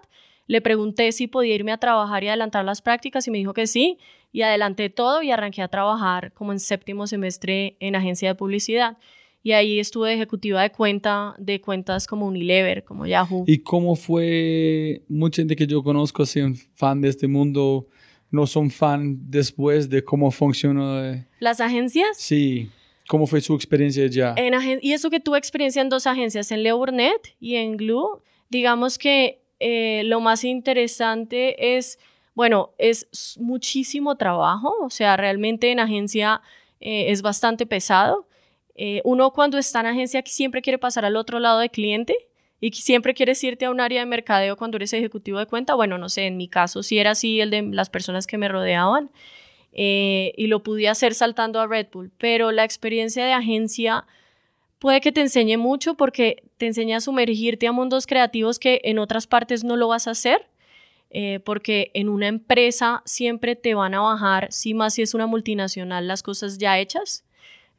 Le 0.47 0.61
pregunté 0.61 1.11
si 1.13 1.27
podía 1.27 1.55
irme 1.55 1.73
a 1.73 1.79
trabajar 1.79 2.23
y 2.23 2.29
adelantar 2.29 2.65
las 2.65 2.81
prácticas 2.83 3.27
y 3.27 3.31
me 3.31 3.39
dijo 3.39 3.53
que 3.53 3.67
sí. 3.67 3.99
Y 4.33 4.43
adelanté 4.43 4.91
todo 4.91 5.23
y 5.23 5.31
arranqué 5.31 5.63
a 5.63 5.69
trabajar 5.69 6.33
como 6.33 6.53
en 6.53 6.61
séptimo 6.61 7.07
semestre 7.07 7.77
en 7.81 7.97
agencia 7.97 8.29
de 8.29 8.35
publicidad. 8.35 8.97
Y 9.45 9.53
ahí 9.53 9.79
estuve 9.79 10.09
de 10.09 10.15
ejecutiva 10.15 10.63
de 10.63 10.73
cuenta, 10.73 11.35
de 11.37 11.61
cuentas 11.61 12.07
como 12.07 12.27
Unilever, 12.27 12.83
como 12.83 13.05
Yahoo. 13.05 13.45
¿Y 13.47 13.59
cómo 13.59 13.95
fue? 13.95 15.03
Mucha 15.07 15.43
gente 15.43 15.55
que 15.55 15.67
yo 15.67 15.83
conozco, 15.83 16.25
son 16.25 16.57
fan 16.57 17.03
de 17.03 17.11
este 17.11 17.29
mundo, 17.29 17.87
no 18.31 18.47
son 18.47 18.71
fan 18.71 19.19
después 19.29 19.91
de 19.91 20.03
cómo 20.03 20.31
funciona. 20.31 21.29
¿Las 21.41 21.61
agencias? 21.61 22.17
Sí. 22.17 22.71
¿Cómo 23.07 23.27
fue 23.27 23.43
su 23.43 23.55
experiencia 23.55 24.07
ya? 24.07 24.35
y 24.81 24.93
eso 24.93 25.11
que 25.11 25.21
tuve 25.21 25.37
experiencia 25.37 25.83
en 25.83 25.91
dos 25.91 26.07
agencias, 26.07 26.51
en 26.51 26.63
Leo 26.63 26.79
Burnett 26.79 27.37
y 27.39 27.57
en 27.57 27.77
Glue, 27.77 28.23
digamos 28.49 28.97
que 28.97 29.43
eh, 29.61 30.05
lo 30.07 30.21
más 30.21 30.43
interesante 30.45 31.77
es, 31.77 31.99
bueno, 32.35 32.71
es 32.79 33.37
muchísimo 33.39 34.17
trabajo, 34.17 34.75
o 34.81 34.89
sea, 34.89 35.19
realmente 35.19 35.71
en 35.71 35.81
agencia 35.81 36.41
eh, 36.81 37.11
es 37.13 37.21
bastante 37.21 37.67
pesado. 37.67 38.27
Eh, 38.75 39.01
uno 39.05 39.33
cuando 39.33 39.59
está 39.59 39.81
en 39.81 39.87
agencia 39.87 40.23
siempre 40.27 40.63
quiere 40.63 40.79
pasar 40.79 41.05
al 41.05 41.17
otro 41.17 41.39
lado 41.39 41.61
del 41.61 41.71
cliente 41.71 42.17
y 42.61 42.73
siempre 42.73 43.15
quieres 43.15 43.43
irte 43.45 43.67
a 43.67 43.71
un 43.71 43.81
área 43.81 44.01
de 44.01 44.07
mercadeo 44.07 44.57
cuando 44.57 44.77
eres 44.77 44.93
ejecutivo 44.93 45.39
de 45.39 45.47
cuenta. 45.47 45.75
Bueno, 45.75 45.99
no 45.99 46.09
sé, 46.09 46.27
en 46.27 46.37
mi 46.37 46.49
caso 46.49 46.83
sí 46.83 46.99
era 46.99 47.13
así 47.13 47.41
el 47.41 47.51
de 47.51 47.63
las 47.63 47.91
personas 47.91 48.27
que 48.27 48.39
me 48.39 48.49
rodeaban 48.49 49.11
eh, 49.73 50.33
y 50.37 50.47
lo 50.47 50.63
pude 50.63 50.89
hacer 50.89 51.15
saltando 51.15 51.61
a 51.61 51.67
Red 51.67 51.89
Bull, 51.93 52.11
pero 52.19 52.53
la 52.53 52.65
experiencia 52.65 53.25
de 53.25 53.33
agencia 53.33 54.07
puede 54.79 55.01
que 55.01 55.13
te 55.13 55.21
enseñe 55.21 55.57
mucho 55.57 55.95
porque 55.95 56.45
te 56.59 56.67
enseña 56.67 56.99
a 56.99 57.01
sumergirte 57.01 57.67
a 57.67 57.73
mundos 57.73 58.07
creativos 58.07 58.59
que 58.59 58.81
en 58.85 58.99
otras 58.99 59.27
partes 59.27 59.65
no 59.65 59.77
lo 59.77 59.89
vas 59.89 60.09
a 60.09 60.13
hacer. 60.13 60.47
Eh, 61.17 61.39
porque 61.45 61.93
en 61.95 62.09
una 62.09 62.27
empresa 62.27 63.01
siempre 63.05 63.55
te 63.55 63.75
van 63.75 63.95
a 63.95 64.01
bajar, 64.01 64.49
si 64.51 64.75
más 64.75 64.95
si 64.95 65.03
es 65.03 65.15
una 65.15 65.29
multinacional, 65.29 66.09
las 66.09 66.25
cosas 66.25 66.59
ya 66.59 66.77
hechas. 66.81 67.24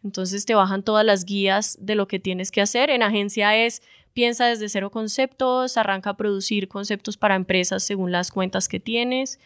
Entonces 0.05 0.45
te 0.45 0.53
bajan 0.53 0.83
todas 0.83 1.03
las 1.03 1.25
guías 1.25 1.79
de 1.81 1.95
lo 1.95 2.07
que 2.07 2.19
tienes 2.19 2.51
que 2.51 2.61
hacer. 2.61 2.91
En 2.91 3.01
agencia 3.01 3.57
es 3.57 3.81
piensa 4.13 4.45
desde 4.45 4.69
cero 4.69 4.91
conceptos, 4.91 5.77
arranca 5.77 6.11
a 6.11 6.15
producir 6.15 6.67
conceptos 6.67 7.17
para 7.17 7.33
empresas 7.33 7.81
según 7.83 8.11
las 8.11 8.29
cuentas 8.29 8.67
que 8.67 8.79
tienes. 8.79 9.39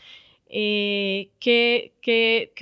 Eh, 0.50 1.30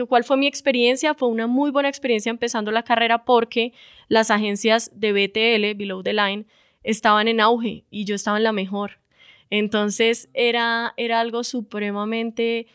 ¿Cuál 0.08 0.24
fue 0.24 0.38
mi 0.38 0.46
experiencia? 0.46 1.16
Fue 1.16 1.28
una 1.28 1.48
muy 1.48 1.72
buena 1.72 1.90
experiencia 1.90 2.30
empezando 2.30 2.70
la 2.70 2.84
carrera 2.84 3.26
porque 3.26 3.74
las 4.10 4.30
agencias 4.30 4.92
de 4.94 5.14
BTL, 5.14 5.76
Below 5.76 6.04
the 6.04 6.14
Line, 6.14 6.46
estaban 6.84 7.28
en 7.28 7.42
auge 7.42 7.84
y 7.90 8.06
yo 8.06 8.14
estaba 8.14 8.38
en 8.38 8.44
la 8.44 8.52
mejor. 8.52 9.00
Entonces 9.50 10.30
era, 10.36 10.94
era 10.98 11.20
algo 11.20 11.44
supremamente 11.44 12.68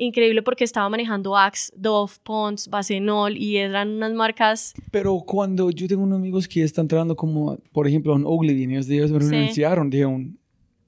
increíble 0.00 0.42
porque 0.42 0.64
estaba 0.64 0.88
manejando 0.88 1.36
Axe, 1.36 1.72
Dove, 1.76 2.12
Pons, 2.22 2.68
Basenol 2.68 3.36
y 3.36 3.58
eran 3.58 3.90
unas 3.90 4.12
marcas. 4.14 4.72
Pero 4.90 5.20
cuando 5.20 5.70
yo 5.70 5.86
tengo 5.86 6.02
unos 6.02 6.18
amigos 6.18 6.48
que 6.48 6.62
están 6.62 6.84
entrando 6.84 7.14
como, 7.14 7.58
por 7.72 7.86
ejemplo, 7.86 8.16
en 8.16 8.24
Ogilvy, 8.24 8.64
ellos, 8.64 8.88
ellos 8.88 9.10
me 9.10 9.18
renunciaron, 9.18 9.90
dijeron, 9.90 10.38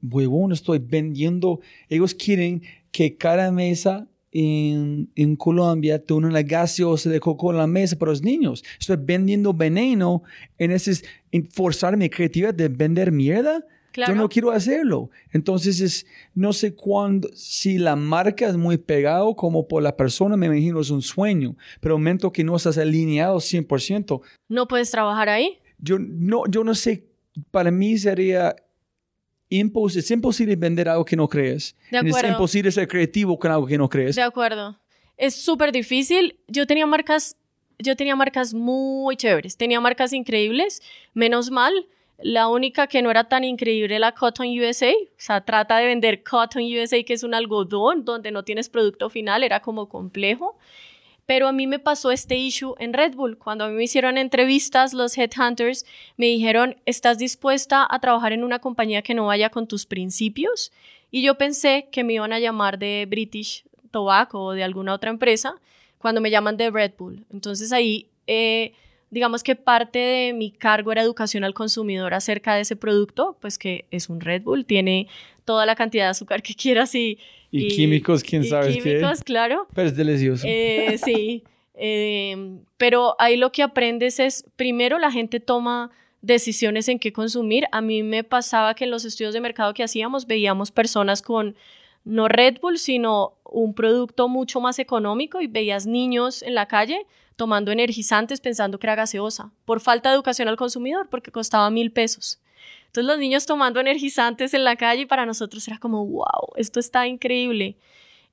huevón, 0.02 0.52
estoy 0.52 0.78
vendiendo, 0.78 1.60
ellos 1.88 2.14
quieren 2.14 2.62
que 2.90 3.16
cada 3.16 3.52
mesa 3.52 4.08
en, 4.32 5.10
en, 5.14 5.36
Colombia 5.36 6.02
tenga 6.02 6.26
una 6.26 6.42
gaseosa 6.42 7.10
de 7.10 7.20
coco 7.20 7.50
en 7.50 7.58
la 7.58 7.66
mesa 7.66 7.96
para 7.98 8.12
los 8.12 8.22
niños. 8.22 8.64
Estoy 8.80 8.96
vendiendo 8.98 9.52
veneno 9.52 10.22
en 10.56 10.70
ese, 10.70 11.04
en 11.30 11.46
forzar 11.46 11.98
mi 11.98 12.08
creatividad 12.08 12.54
de 12.54 12.68
vender 12.68 13.12
mierda. 13.12 13.62
Yo 13.94 14.14
no 14.14 14.28
quiero 14.28 14.50
hacerlo. 14.50 15.10
Entonces, 15.30 15.80
es, 15.80 16.06
no 16.34 16.52
sé 16.52 16.74
cuándo, 16.74 17.28
si 17.34 17.78
la 17.78 17.96
marca 17.96 18.48
es 18.48 18.56
muy 18.56 18.78
pegado 18.78 19.34
como 19.34 19.68
por 19.68 19.82
la 19.82 19.96
persona, 19.96 20.36
me 20.36 20.46
imagino 20.46 20.80
es 20.80 20.90
un 20.90 21.02
sueño, 21.02 21.56
pero 21.80 21.96
momento 21.96 22.32
que 22.32 22.44
no 22.44 22.56
estás 22.56 22.78
alineado 22.78 23.36
100%. 23.36 24.20
¿No 24.48 24.68
puedes 24.68 24.90
trabajar 24.90 25.28
ahí? 25.28 25.58
Yo 25.78 25.98
no, 25.98 26.44
yo 26.48 26.64
no 26.64 26.74
sé, 26.74 27.06
para 27.50 27.70
mí 27.70 27.98
sería 27.98 28.54
imposible, 29.48 30.00
es 30.00 30.10
imposible 30.10 30.56
vender 30.56 30.88
algo 30.88 31.04
que 31.04 31.16
no 31.16 31.28
crees. 31.28 31.76
De 31.90 31.98
acuerdo. 31.98 32.28
Es 32.28 32.32
imposible 32.32 32.72
ser 32.72 32.88
creativo 32.88 33.38
con 33.38 33.50
algo 33.50 33.66
que 33.66 33.78
no 33.78 33.88
crees. 33.88 34.16
De 34.16 34.22
acuerdo. 34.22 34.78
Es 35.16 35.34
súper 35.34 35.72
difícil. 35.72 36.38
Yo 36.48 36.66
tenía 36.66 36.86
marcas, 36.86 37.36
yo 37.78 37.96
tenía 37.96 38.16
marcas 38.16 38.54
muy 38.54 39.16
chéveres, 39.16 39.56
tenía 39.56 39.80
marcas 39.80 40.12
increíbles, 40.12 40.80
menos 41.14 41.50
mal 41.50 41.72
la 42.22 42.48
única 42.48 42.86
que 42.86 43.02
no 43.02 43.10
era 43.10 43.24
tan 43.24 43.44
increíble 43.44 43.96
era 43.96 44.12
Cotton 44.12 44.46
USA. 44.58 44.92
O 44.92 45.18
sea, 45.18 45.40
trata 45.40 45.78
de 45.78 45.86
vender 45.86 46.22
Cotton 46.22 46.62
USA, 46.62 47.02
que 47.02 47.14
es 47.14 47.22
un 47.22 47.34
algodón 47.34 48.04
donde 48.04 48.30
no 48.30 48.44
tienes 48.44 48.68
producto 48.68 49.10
final, 49.10 49.42
era 49.42 49.60
como 49.60 49.88
complejo. 49.88 50.56
Pero 51.26 51.48
a 51.48 51.52
mí 51.52 51.66
me 51.66 51.78
pasó 51.78 52.10
este 52.10 52.36
issue 52.36 52.74
en 52.78 52.92
Red 52.92 53.14
Bull. 53.14 53.38
Cuando 53.38 53.64
a 53.64 53.68
mí 53.68 53.74
me 53.74 53.84
hicieron 53.84 54.18
entrevistas, 54.18 54.92
los 54.92 55.16
headhunters 55.16 55.86
me 56.16 56.26
dijeron, 56.26 56.76
¿estás 56.84 57.18
dispuesta 57.18 57.86
a 57.88 58.00
trabajar 58.00 58.32
en 58.32 58.44
una 58.44 58.58
compañía 58.58 59.02
que 59.02 59.14
no 59.14 59.26
vaya 59.26 59.50
con 59.50 59.68
tus 59.68 59.86
principios? 59.86 60.72
Y 61.10 61.22
yo 61.22 61.36
pensé 61.38 61.88
que 61.92 62.04
me 62.04 62.14
iban 62.14 62.32
a 62.32 62.40
llamar 62.40 62.78
de 62.78 63.06
British 63.08 63.64
Tobacco 63.90 64.42
o 64.42 64.52
de 64.52 64.64
alguna 64.64 64.94
otra 64.94 65.10
empresa 65.10 65.54
cuando 65.98 66.20
me 66.20 66.30
llaman 66.30 66.56
de 66.56 66.70
Red 66.70 66.92
Bull. 66.98 67.24
Entonces 67.30 67.72
ahí 67.72 68.08
eh, 68.26 68.72
digamos 69.12 69.42
que 69.42 69.54
parte 69.56 69.98
de 69.98 70.32
mi 70.32 70.50
cargo 70.50 70.90
era 70.90 71.02
educación 71.02 71.44
al 71.44 71.52
consumidor 71.52 72.14
acerca 72.14 72.54
de 72.54 72.62
ese 72.62 72.76
producto, 72.76 73.36
pues 73.42 73.58
que 73.58 73.84
es 73.90 74.08
un 74.08 74.22
Red 74.22 74.42
Bull, 74.42 74.64
tiene 74.64 75.06
toda 75.44 75.66
la 75.66 75.76
cantidad 75.76 76.06
de 76.06 76.10
azúcar 76.10 76.42
que 76.42 76.54
quieras 76.54 76.94
y... 76.94 77.18
Y, 77.50 77.68
químicos, 77.68 78.22
quién 78.22 78.42
sabe 78.42 78.72
qué. 78.72 78.82
Químicos, 78.82 79.22
claro. 79.22 79.68
Pero 79.74 79.88
es 79.88 79.94
delicioso. 79.94 80.46
Eh, 80.48 80.96
sí, 81.04 81.44
em, 81.74 82.60
pero 82.78 83.14
ahí 83.18 83.36
lo 83.36 83.52
que 83.52 83.62
aprendes 83.62 84.18
es, 84.18 84.46
primero 84.56 84.98
la 84.98 85.12
gente 85.12 85.38
toma 85.38 85.90
decisiones 86.22 86.88
en 86.88 86.98
qué 86.98 87.12
consumir. 87.12 87.64
A 87.70 87.82
mí 87.82 88.02
me 88.02 88.24
pasaba 88.24 88.74
que 88.74 88.84
en 88.84 88.90
los 88.90 89.04
estudios 89.04 89.34
de 89.34 89.42
mercado 89.42 89.74
que 89.74 89.82
hacíamos 89.82 90.26
veíamos 90.26 90.70
personas 90.70 91.20
con 91.20 91.54
no 92.04 92.28
Red 92.28 92.58
Bull, 92.60 92.78
sino 92.78 93.34
un 93.44 93.74
producto 93.74 94.28
mucho 94.28 94.60
más 94.60 94.78
económico 94.78 95.40
y 95.40 95.46
veías 95.46 95.86
niños 95.86 96.42
en 96.42 96.54
la 96.54 96.66
calle 96.66 97.06
tomando 97.36 97.72
energizantes 97.72 98.40
pensando 98.40 98.78
que 98.78 98.86
era 98.86 98.94
gaseosa, 98.94 99.52
por 99.64 99.80
falta 99.80 100.10
de 100.10 100.14
educación 100.14 100.48
al 100.48 100.56
consumidor, 100.56 101.08
porque 101.08 101.32
costaba 101.32 101.70
mil 101.70 101.90
pesos. 101.90 102.40
Entonces 102.86 103.08
los 103.08 103.18
niños 103.18 103.46
tomando 103.46 103.80
energizantes 103.80 104.52
en 104.54 104.64
la 104.64 104.76
calle 104.76 105.06
para 105.06 105.24
nosotros 105.26 105.66
era 105.66 105.78
como, 105.78 106.06
wow, 106.06 106.52
esto 106.56 106.78
está 106.78 107.06
increíble. 107.06 107.76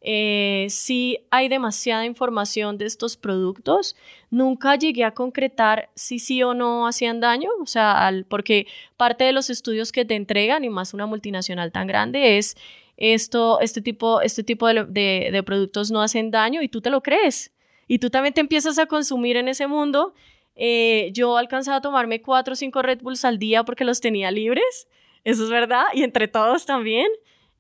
Eh, 0.02 0.68
sí 0.70 1.20
hay 1.30 1.50
demasiada 1.50 2.06
información 2.06 2.78
de 2.78 2.86
estos 2.86 3.18
productos. 3.18 3.96
Nunca 4.30 4.76
llegué 4.76 5.04
a 5.04 5.14
concretar 5.14 5.90
si 5.96 6.20
sí 6.20 6.44
o 6.44 6.54
no 6.54 6.88
hacían 6.88 7.20
daño, 7.20 7.50
o 7.62 7.66
sea, 7.66 8.12
porque 8.28 8.68
parte 8.98 9.24
de 9.24 9.34
los 9.34 9.50
estudios 9.50 9.92
que 9.92 10.06
te 10.06 10.16
entregan, 10.16 10.64
y 10.64 10.70
más 10.70 10.94
una 10.94 11.06
multinacional 11.06 11.72
tan 11.72 11.88
grande, 11.88 12.38
es 12.38 12.56
esto, 13.00 13.60
este 13.62 13.82
tipo, 13.82 14.22
este 14.22 14.44
tipo 14.44 14.68
de, 14.68 14.86
de 15.32 15.44
productos 15.44 15.90
no 15.90 16.02
hacen 16.02 16.30
daño 16.30 16.62
y 16.62 16.68
tú 16.68 16.82
te 16.82 16.90
lo 16.90 17.02
crees 17.02 17.52
y 17.90 17.98
tú 17.98 18.10
también 18.12 18.34
te 18.34 18.40
empiezas 18.40 18.78
a 18.78 18.86
consumir 18.86 19.36
en 19.36 19.50
ese 19.50 19.68
mundo. 19.68 20.14
Eh, 20.56 21.10
yo 21.12 21.38
alcanzaba 21.38 21.78
a 21.78 21.82
tomarme 21.82 22.22
cuatro 22.22 22.54
o 22.54 22.56
cinco 22.56 22.82
Red 22.82 23.02
Bulls 23.02 23.26
al 23.26 23.40
día 23.40 23.64
porque 23.64 23.84
los 23.84 24.00
tenía 24.00 24.30
libres, 24.30 24.88
eso 25.24 25.44
es 25.44 25.50
verdad, 25.50 25.86
y 25.94 26.04
entre 26.04 26.28
todos 26.28 26.66
también. 26.68 27.08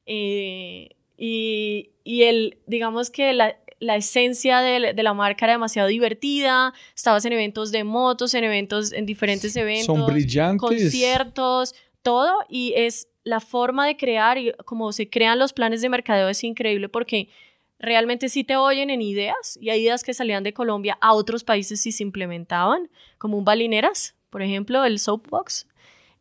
Eh, 0.05 0.89
y, 1.17 1.89
y, 2.03 2.23
el, 2.23 2.59
digamos 2.67 3.09
que 3.09 3.33
la, 3.33 3.57
la 3.79 3.95
esencia 3.95 4.59
de, 4.59 4.93
de, 4.93 5.03
la 5.03 5.13
marca 5.15 5.45
era 5.45 5.53
demasiado 5.53 5.87
divertida, 5.87 6.73
estabas 6.95 7.25
en 7.25 7.33
eventos 7.33 7.71
de 7.71 7.83
motos, 7.83 8.33
en 8.35 8.43
eventos, 8.43 8.93
en 8.93 9.07
diferentes 9.07 9.55
eventos, 9.55 9.85
Son 9.85 10.05
brillantes. 10.05 10.61
conciertos, 10.61 11.73
todo, 12.03 12.33
y 12.49 12.73
es 12.75 13.07
la 13.29 13.39
forma 13.39 13.85
de 13.85 13.95
crear 13.95 14.37
y 14.37 14.51
como 14.65 14.91
se 14.91 15.09
crean 15.09 15.37
los 15.37 15.53
planes 15.53 15.81
de 15.81 15.89
mercadeo 15.89 16.27
es 16.29 16.43
increíble 16.43 16.89
porque 16.89 17.29
realmente 17.77 18.27
sí 18.27 18.43
te 18.43 18.57
oyen 18.57 18.89
en 18.89 19.03
ideas 19.03 19.57
y 19.61 19.69
hay 19.69 19.81
ideas 19.81 20.03
que 20.03 20.15
salían 20.15 20.43
de 20.43 20.53
Colombia 20.53 20.97
a 20.99 21.13
otros 21.13 21.43
países 21.43 21.85
y 21.85 21.91
se 21.91 22.03
implementaban, 22.03 22.89
como 23.19 23.37
un 23.37 23.45
Balineras, 23.45 24.15
por 24.31 24.41
ejemplo, 24.41 24.83
el 24.83 24.97
Soapbox, 24.97 25.67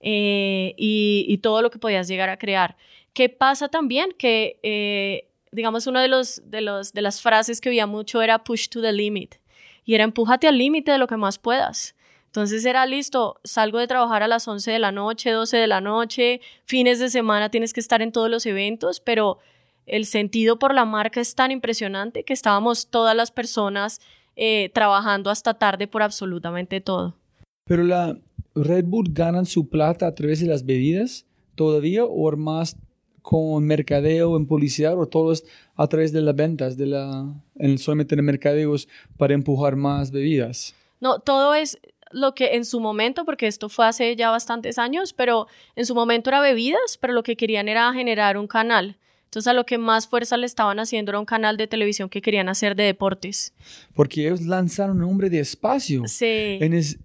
eh, 0.01 0.75
y, 0.77 1.39
todo 1.39 1.63
lo 1.63 1.71
que 1.71 1.79
podías 1.79 2.07
llegar 2.07 2.29
a 2.29 2.39
crear. 2.39 2.77
¿Qué 3.15 3.29
pasa 3.29 3.69
también? 3.69 4.15
Que, 4.17 4.61
eh, 4.63 5.29
digamos, 5.51 5.87
una 5.89 6.03
de, 6.03 6.09
los, 6.09 6.43
de, 6.45 6.61
los, 6.61 6.93
de 6.93 7.03
las 7.03 7.21
frases 7.21 7.61
que 7.61 7.71
oía 7.71 7.87
mucho 7.87 8.23
era 8.23 8.45
push 8.45 8.69
to 8.69 8.81
the 8.81 8.93
limit, 8.93 9.37
y 9.85 9.95
era 9.95 10.05
empújate 10.05 10.47
al 10.47 10.59
límite 10.59 10.93
de 10.93 10.99
lo 10.99 11.07
que 11.07 11.17
más 11.17 11.39
puedas. 11.39 11.97
Entonces 12.29 12.65
era 12.67 12.85
listo, 12.87 13.41
salgo 13.43 13.79
de 13.79 13.87
trabajar 13.87 14.23
a 14.23 14.29
las 14.29 14.47
11 14.47 14.71
de 14.71 14.79
la 14.79 14.93
noche, 14.93 15.31
12 15.31 15.57
de 15.57 15.67
la 15.67 15.81
noche, 15.81 16.41
fines 16.65 16.99
de 16.99 17.09
semana 17.09 17.51
tienes 17.51 17.73
que 17.73 17.81
estar 17.81 18.03
en 18.03 18.13
todos 18.13 18.31
los 18.31 18.45
eventos, 18.45 19.01
pero 19.01 19.39
el 19.87 20.05
sentido 20.05 20.59
por 20.59 20.75
la 20.75 20.85
marca 20.85 21.21
es 21.21 21.35
tan 21.35 21.51
impresionante 21.51 22.25
que 22.25 22.35
estábamos 22.35 22.89
todas 22.89 23.17
las 23.17 23.31
personas 23.31 24.01
eh, 24.37 24.71
trabajando 24.75 25.31
hasta 25.31 25.55
tarde 25.55 25.89
por 25.89 26.03
absolutamente 26.03 26.83
todo. 26.83 27.17
Pero 27.65 27.83
la 27.83 28.19
Red 28.55 28.85
Bull 28.85 29.09
ganan 29.11 29.47
su 29.47 29.69
plata 29.69 30.07
a 30.07 30.13
través 30.13 30.41
de 30.41 30.47
las 30.47 30.65
bebidas 30.65 31.27
todavía 31.55 32.05
o 32.05 32.37
más 32.37 32.77
con 33.23 33.65
mercadeo 33.65 34.37
en 34.37 34.47
publicidad 34.47 34.99
o 34.99 35.07
todo 35.07 35.33
es 35.33 35.45
a 35.77 35.87
través 35.87 36.13
de 36.13 36.23
las 36.23 36.35
ventas, 36.35 36.77
de 36.77 36.87
la, 36.87 37.35
en, 37.57 37.79
solamente 37.79 38.15
en 38.15 38.25
mercadeos 38.25 38.89
para 39.17 39.35
empujar 39.35 39.77
más 39.77 40.11
bebidas? 40.11 40.75
No, 41.01 41.19
todo 41.19 41.55
es 41.55 41.79
lo 42.11 42.35
que 42.35 42.55
en 42.55 42.65
su 42.65 42.81
momento, 42.81 43.25
porque 43.25 43.47
esto 43.47 43.69
fue 43.69 43.87
hace 43.87 44.17
ya 44.17 44.31
bastantes 44.31 44.79
años, 44.79 45.13
pero 45.13 45.47
en 45.77 45.87
su 45.87 45.95
momento 45.95 46.31
era 46.31 46.41
bebidas, 46.41 46.99
pero 47.01 47.13
lo 47.13 47.23
que 47.23 47.37
querían 47.37 47.69
era 47.69 47.93
generar 47.93 48.37
un 48.37 48.47
canal. 48.47 48.97
Entonces 49.25 49.49
a 49.49 49.53
lo 49.53 49.67
que 49.67 49.77
más 49.77 50.09
fuerza 50.09 50.39
le 50.39 50.47
estaban 50.47 50.79
haciendo 50.79 51.11
era 51.11 51.19
un 51.19 51.27
canal 51.27 51.59
de 51.59 51.67
televisión 51.67 52.09
que 52.09 52.23
querían 52.23 52.49
hacer 52.49 52.75
de 52.75 52.85
deportes. 52.85 53.53
Porque 53.95 54.27
ellos 54.27 54.41
lanzaron 54.41 55.03
un 55.03 55.11
hombre 55.11 55.29
de 55.29 55.41
espacio. 55.41 56.05
Sí. 56.07 56.59
es, 56.61 56.99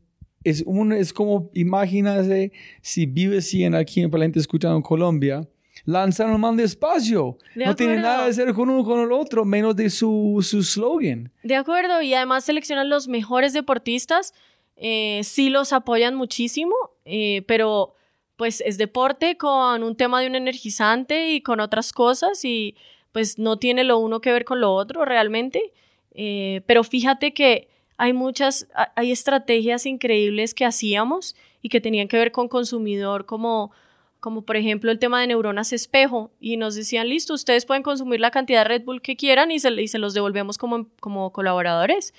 es, 0.44 0.64
un, 0.66 0.94
es 0.94 1.12
como, 1.12 1.50
imagínate, 1.54 2.54
si 2.82 3.06
vives 3.06 3.54
en 3.56 3.76
aquí 3.76 4.02
en 4.02 4.10
Palente 4.10 4.40
escuchando 4.40 4.78
en 4.78 4.84
Colombia, 4.84 5.46
lanzaron 5.86 6.40
mal 6.40 6.56
despacio. 6.56 7.38
De 7.56 7.66
no 7.66 7.76
tiene 7.76 7.98
nada 7.98 8.30
que 8.30 8.44
ver 8.44 8.54
con 8.54 8.70
uno 8.70 8.84
con 8.84 9.02
el 9.02 9.12
otro, 9.12 9.46
menos 9.46 9.76
de 9.76 9.90
su 9.90 10.40
su 10.42 10.64
slogan. 10.64 11.32
De 11.44 11.56
acuerdo, 11.56 12.02
y 12.02 12.14
además 12.14 12.46
seleccionan 12.46 12.90
los 12.90 13.08
mejores 13.08 13.54
deportistas, 13.54 14.34
eh, 14.76 15.22
sí 15.24 15.50
los 15.50 15.74
apoyan 15.74 16.16
muchísimo, 16.16 16.76
eh, 17.06 17.44
pero 17.48 17.96
pues 18.36 18.62
es 18.62 18.78
deporte 18.78 19.38
con 19.38 19.84
un 19.84 19.96
tema 19.96 20.20
de 20.22 20.28
un 20.28 20.36
energizante 20.36 21.32
y 21.32 21.42
con 21.42 21.60
otras 21.60 21.94
cosas 21.94 22.44
y 22.44 22.76
pues 23.12 23.38
no 23.38 23.58
tiene 23.58 23.84
lo 23.84 24.00
uno 24.00 24.22
que 24.22 24.32
ver 24.32 24.44
con 24.44 24.60
lo 24.60 24.74
otro 24.74 25.06
realmente. 25.06 25.72
Eh, 26.12 26.62
pero 26.66 26.84
fíjate 26.84 27.34
que 27.34 27.70
hay 27.98 28.14
muchas, 28.14 28.68
hay 28.96 29.12
estrategias 29.12 29.86
increíbles 29.86 30.54
que 30.54 30.66
hacíamos 30.66 31.36
y 31.62 31.70
que 31.70 31.80
tenían 31.80 32.08
que 32.08 32.18
ver 32.18 32.32
con 32.32 32.50
consumidor, 32.50 33.26
como, 33.26 33.72
como 34.20 34.42
por 34.42 34.58
ejemplo 34.58 34.92
el 34.92 35.00
tema 35.00 35.22
de 35.22 35.28
neuronas 35.28 35.72
espejo. 35.74 36.32
Y 36.40 36.58
nos 36.58 36.76
decían, 36.76 37.08
listo, 37.08 37.34
ustedes 37.34 37.66
pueden 37.66 37.84
consumir 37.84 38.20
la 38.20 38.32
cantidad 38.32 38.62
de 38.62 38.66
Red 38.66 38.84
Bull 38.84 39.02
que 39.02 39.16
quieran 39.16 39.52
y 39.52 39.60
se, 39.60 39.70
y 39.82 39.88
se 39.88 40.00
los 40.00 40.14
devolvemos 40.14 40.58
como, 40.58 40.88
como 41.00 41.32
colaboradores. 41.32 42.14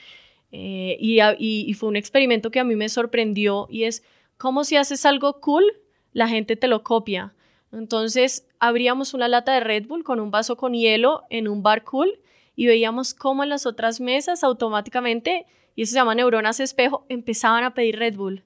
Eh, 0.57 0.97
y, 1.01 1.75
fue 1.75 1.89
un 1.89 1.97
experimento 1.97 2.53
que 2.53 2.61
a 2.61 2.65
mí 2.65 2.77
me 2.77 2.89
sorprendió 2.89 3.67
y 3.69 3.85
es 3.85 4.05
cómo 4.37 4.63
si 4.63 4.77
haces 4.77 5.05
algo 5.05 5.41
cool, 5.41 5.65
la 6.13 6.29
gente 6.29 6.55
te 6.55 6.69
lo 6.69 6.85
copia. 6.85 7.35
Entonces 7.73 8.47
abríamos 8.61 9.15
una 9.15 9.27
lata 9.27 9.53
de 9.53 9.59
Red 9.59 9.89
Bull 9.89 10.05
con 10.05 10.21
un 10.21 10.31
vaso 10.31 10.57
con 10.57 10.73
hielo 10.73 11.25
en 11.29 11.49
un 11.49 11.65
bar 11.65 11.83
cool 11.83 12.21
y 12.55 12.67
veíamos 12.67 13.15
cómo 13.15 13.43
en 13.43 13.49
las 13.49 13.67
otras 13.67 14.01
mesas 14.01 14.45
automáticamente, 14.45 15.45
y 15.75 15.83
eso 15.83 15.91
se 15.91 15.97
llama 15.97 16.15
neuronas 16.15 16.61
espejo, 16.61 17.05
empezaban 17.09 17.65
a 17.65 17.75
pedir 17.75 17.99
Red 17.99 18.15
Bull. 18.15 18.45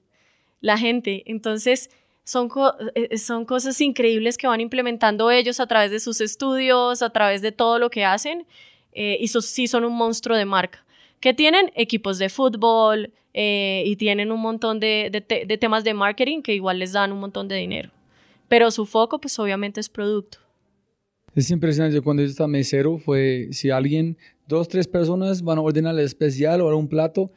La 0.61 0.79
gente. 0.79 1.21
Entonces 1.27 1.91
son, 2.23 2.49
eh, 2.95 3.19
son 3.19 3.45
cosas 3.45 3.79
increíbles 3.81 4.39
que 4.39 4.47
van 4.47 4.61
implementando 4.61 5.29
ellos 5.29 5.59
a 5.59 5.67
través 5.67 5.91
de 5.91 5.99
sus 5.99 6.21
estudios, 6.21 7.03
a 7.03 7.11
través 7.11 7.43
de 7.43 7.51
todo 7.51 7.77
lo 7.77 7.91
que 7.91 8.03
hacen. 8.03 8.47
eh, 8.93 9.17
y 9.21 9.27
so- 9.27 9.41
sí 9.41 9.67
son 9.67 9.85
un 9.85 9.93
monstruo 9.93 10.35
de 10.35 10.45
marca. 10.45 10.83
Que 11.19 11.33
tienen 11.33 11.71
equipos 11.75 12.17
de 12.17 12.29
fútbol 12.29 13.11
eh, 13.33 13.83
y 13.85 13.95
tienen 13.95 14.31
un 14.31 14.39
montón 14.39 14.79
de, 14.79 15.09
de 15.11 15.21
te- 15.21 15.45
de 15.45 15.57
temas 15.57 15.83
de 15.83 15.93
marketing 15.93 16.41
que 16.41 16.53
igual 16.55 16.79
les 16.79 16.93
dan 16.93 17.11
un 17.11 17.19
montón 17.19 17.47
de 17.47 17.55
dinero. 17.55 17.91
Pero 18.47 18.71
su 18.71 18.85
foco, 18.85 19.19
pues 19.19 19.37
obviamente 19.39 19.79
es 19.79 19.89
producto. 19.89 20.39
Es 21.35 21.51
impresionante 21.51 22.01
cuando 22.01 22.23
yo 22.23 22.29
estaba 22.29 22.47
mesero, 22.47 22.97
fue 22.97 23.49
si 23.51 23.69
alguien, 23.69 24.17
dos, 24.47 24.67
tres 24.67 24.87
personas 24.87 25.43
van 25.43 25.59
a 25.59 25.61
ordenar 25.61 25.93
el 25.93 26.01
especial 26.01 26.61
o 26.61 26.75
un 26.75 26.87
plato, 26.87 27.31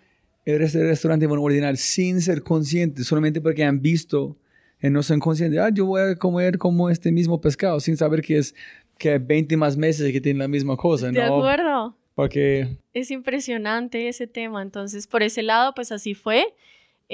el 0.44 0.58
resto 0.58 0.78
del 0.78 0.88
restaurante 0.88 1.26
van 1.26 1.38
a 1.38 1.42
ordenar 1.42 1.76
sin 1.76 2.20
ser 2.22 2.42
conscientes, 2.42 3.06
solamente 3.06 3.40
porque 3.40 3.62
han 3.64 3.82
visto 3.82 4.36
y 4.82 4.88
no 4.90 5.02
son 5.02 5.20
conscientes, 5.20 5.60
ah, 5.60 5.70
yo 5.72 5.84
voy 5.86 6.00
a 6.00 6.16
comer 6.16 6.56
como 6.58 6.88
este 6.88 7.12
mismo 7.12 7.40
pescado, 7.40 7.78
sin 7.80 7.96
saber 7.96 8.22
que 8.22 8.38
es 8.38 8.54
que 8.98 9.10
hay 9.10 9.18
20 9.18 9.56
más 9.56 9.76
meses 9.76 10.10
que 10.10 10.20
tienen 10.20 10.38
la 10.40 10.48
misma 10.48 10.76
cosa, 10.76 11.10
¿De 11.10 11.22
acuerdo? 11.22 11.94
Porque, 12.14 12.76
Es 12.94 13.10
impresionante 13.10 14.08
ese 14.08 14.26
tema. 14.26 14.62
Entonces, 14.62 15.06
por 15.06 15.22
ese 15.22 15.42
lado, 15.42 15.74
pues 15.74 15.92
así 15.92 16.14
fue. 16.14 16.54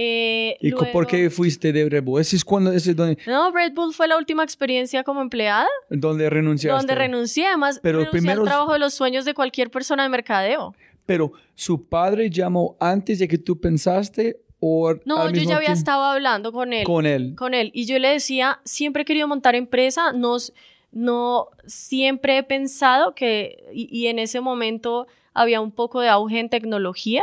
Eh, 0.00 0.56
¿y 0.60 0.70
co- 0.70 0.78
por 0.92 1.04
luego- 1.04 1.08
qué 1.08 1.30
fuiste 1.30 1.72
de 1.72 1.88
Red 1.88 2.04
Bull? 2.04 2.20
Ese 2.20 2.36
es 2.36 2.44
cuando, 2.44 2.70
ese 2.72 2.90
es 2.90 2.96
donde, 2.96 3.18
No, 3.26 3.50
Red 3.50 3.72
Bull 3.72 3.92
fue 3.92 4.06
la 4.06 4.16
última 4.16 4.44
experiencia 4.44 5.02
como 5.02 5.20
empleada, 5.22 5.66
donde 5.90 6.30
renunciaste. 6.30 6.76
donde 6.76 6.94
renuncié. 6.94 7.46
Además, 7.46 7.80
Pero 7.82 7.98
renuncié 7.98 8.20
primero- 8.20 8.42
al 8.42 8.46
trabajo 8.46 8.72
de 8.74 8.78
los 8.78 8.94
sueños 8.94 9.24
de 9.24 9.34
cualquier 9.34 9.70
persona 9.70 10.04
de 10.04 10.08
mercadeo. 10.08 10.74
Pero, 11.06 11.32
¿su 11.54 11.86
padre 11.88 12.30
llamó 12.30 12.76
antes 12.78 13.18
de 13.18 13.26
que 13.26 13.38
tú 13.38 13.58
pensaste 13.60 14.40
o 14.60 14.94
No, 15.04 15.30
yo 15.30 15.42
ya 15.42 15.56
había 15.56 15.68
tiempo 15.68 15.72
estado 15.78 16.04
hablando 16.04 16.52
con 16.52 16.72
él. 16.72 16.84
con 16.84 17.06
él? 17.06 17.34
con 17.36 17.54
él. 17.54 17.70
Y 17.74 17.86
yo 17.86 17.98
le 17.98 18.08
decía, 18.08 18.60
siempre 18.64 19.02
he 19.02 19.04
querido 19.04 19.26
montar 19.26 19.54
empresa, 19.56 20.12
no, 20.12 20.36
s- 20.36 20.52
no 20.92 21.48
siempre 21.66 22.38
he 22.38 22.42
pensado 22.42 23.14
que, 23.14 23.64
y, 23.72 24.06
en 24.06 24.18
ese 24.18 24.40
momento 24.40 25.06
había 25.34 25.60
un 25.60 25.70
poco 25.70 26.00
de 26.00 26.08
auge 26.08 26.40
en 26.40 26.48
tecnología 26.48 27.22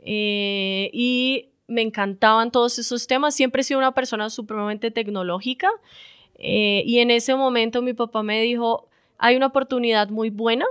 eh, 0.00 0.90
y 0.92 1.48
me 1.68 1.82
encantaban 1.82 2.50
todos 2.50 2.78
esos 2.78 3.06
temas. 3.06 3.34
Siempre 3.34 3.60
he 3.60 3.64
sido 3.64 3.78
una 3.78 3.92
persona 3.92 4.28
supremamente 4.30 4.90
tecnológica 4.90 5.70
eh, 6.38 6.82
y 6.84 6.98
en 6.98 7.10
ese 7.10 7.34
momento 7.34 7.80
mi 7.82 7.94
papá 7.94 8.22
me 8.22 8.42
dijo, 8.42 8.88
hay 9.18 9.36
una 9.36 9.46
oportunidad 9.46 10.08
muy 10.10 10.30
buena. 10.30 10.66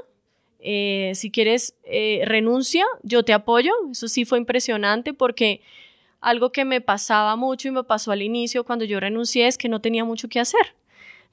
eh, 0.68 1.12
si 1.16 1.30
quieres, 1.32 1.76
renuncia, 2.24 2.86
yo 3.04 3.24
te 3.24 3.34
apoyo. 3.34 3.72
Eso 3.92 4.08
sí 4.08 4.26
fue 4.26 4.40
impresionante 4.40 5.14
porque 5.14 5.62
algo 6.22 6.52
que 6.52 6.66
me 6.66 6.82
pasaba 6.82 7.36
mucho 7.36 7.68
y 7.68 7.72
me 7.72 7.84
pasó 7.84 8.12
al 8.12 8.24
inicio 8.24 8.64
cuando 8.64 8.84
yo 8.84 9.00
renuncié 9.00 9.48
es 9.48 9.58
que 9.58 9.70
no 9.70 9.80
tenía 9.80 10.04
mucho 10.04 10.28
que 10.28 10.40
hacer. 10.40 10.74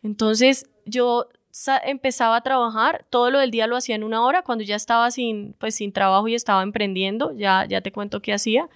Entonces 0.02 0.66
yo 0.84 1.28
empezaba 1.84 2.36
a 2.36 2.40
trabajar, 2.42 3.04
todo 3.10 3.30
lo 3.30 3.38
del 3.38 3.50
día 3.50 3.66
lo 3.66 3.76
hacía 3.76 3.94
en 3.94 4.04
una 4.04 4.24
hora, 4.24 4.42
cuando 4.42 4.64
ya 4.64 4.76
estaba 4.76 5.10
sin, 5.10 5.54
pues, 5.58 5.74
sin 5.74 5.92
trabajo 5.92 6.28
y 6.28 6.34
estaba 6.34 6.62
emprendiendo, 6.62 7.36
ya, 7.36 7.66
ya 7.68 7.80
te 7.80 7.92
cuento 7.92 8.22
qué 8.22 8.32
hacía. 8.32 8.68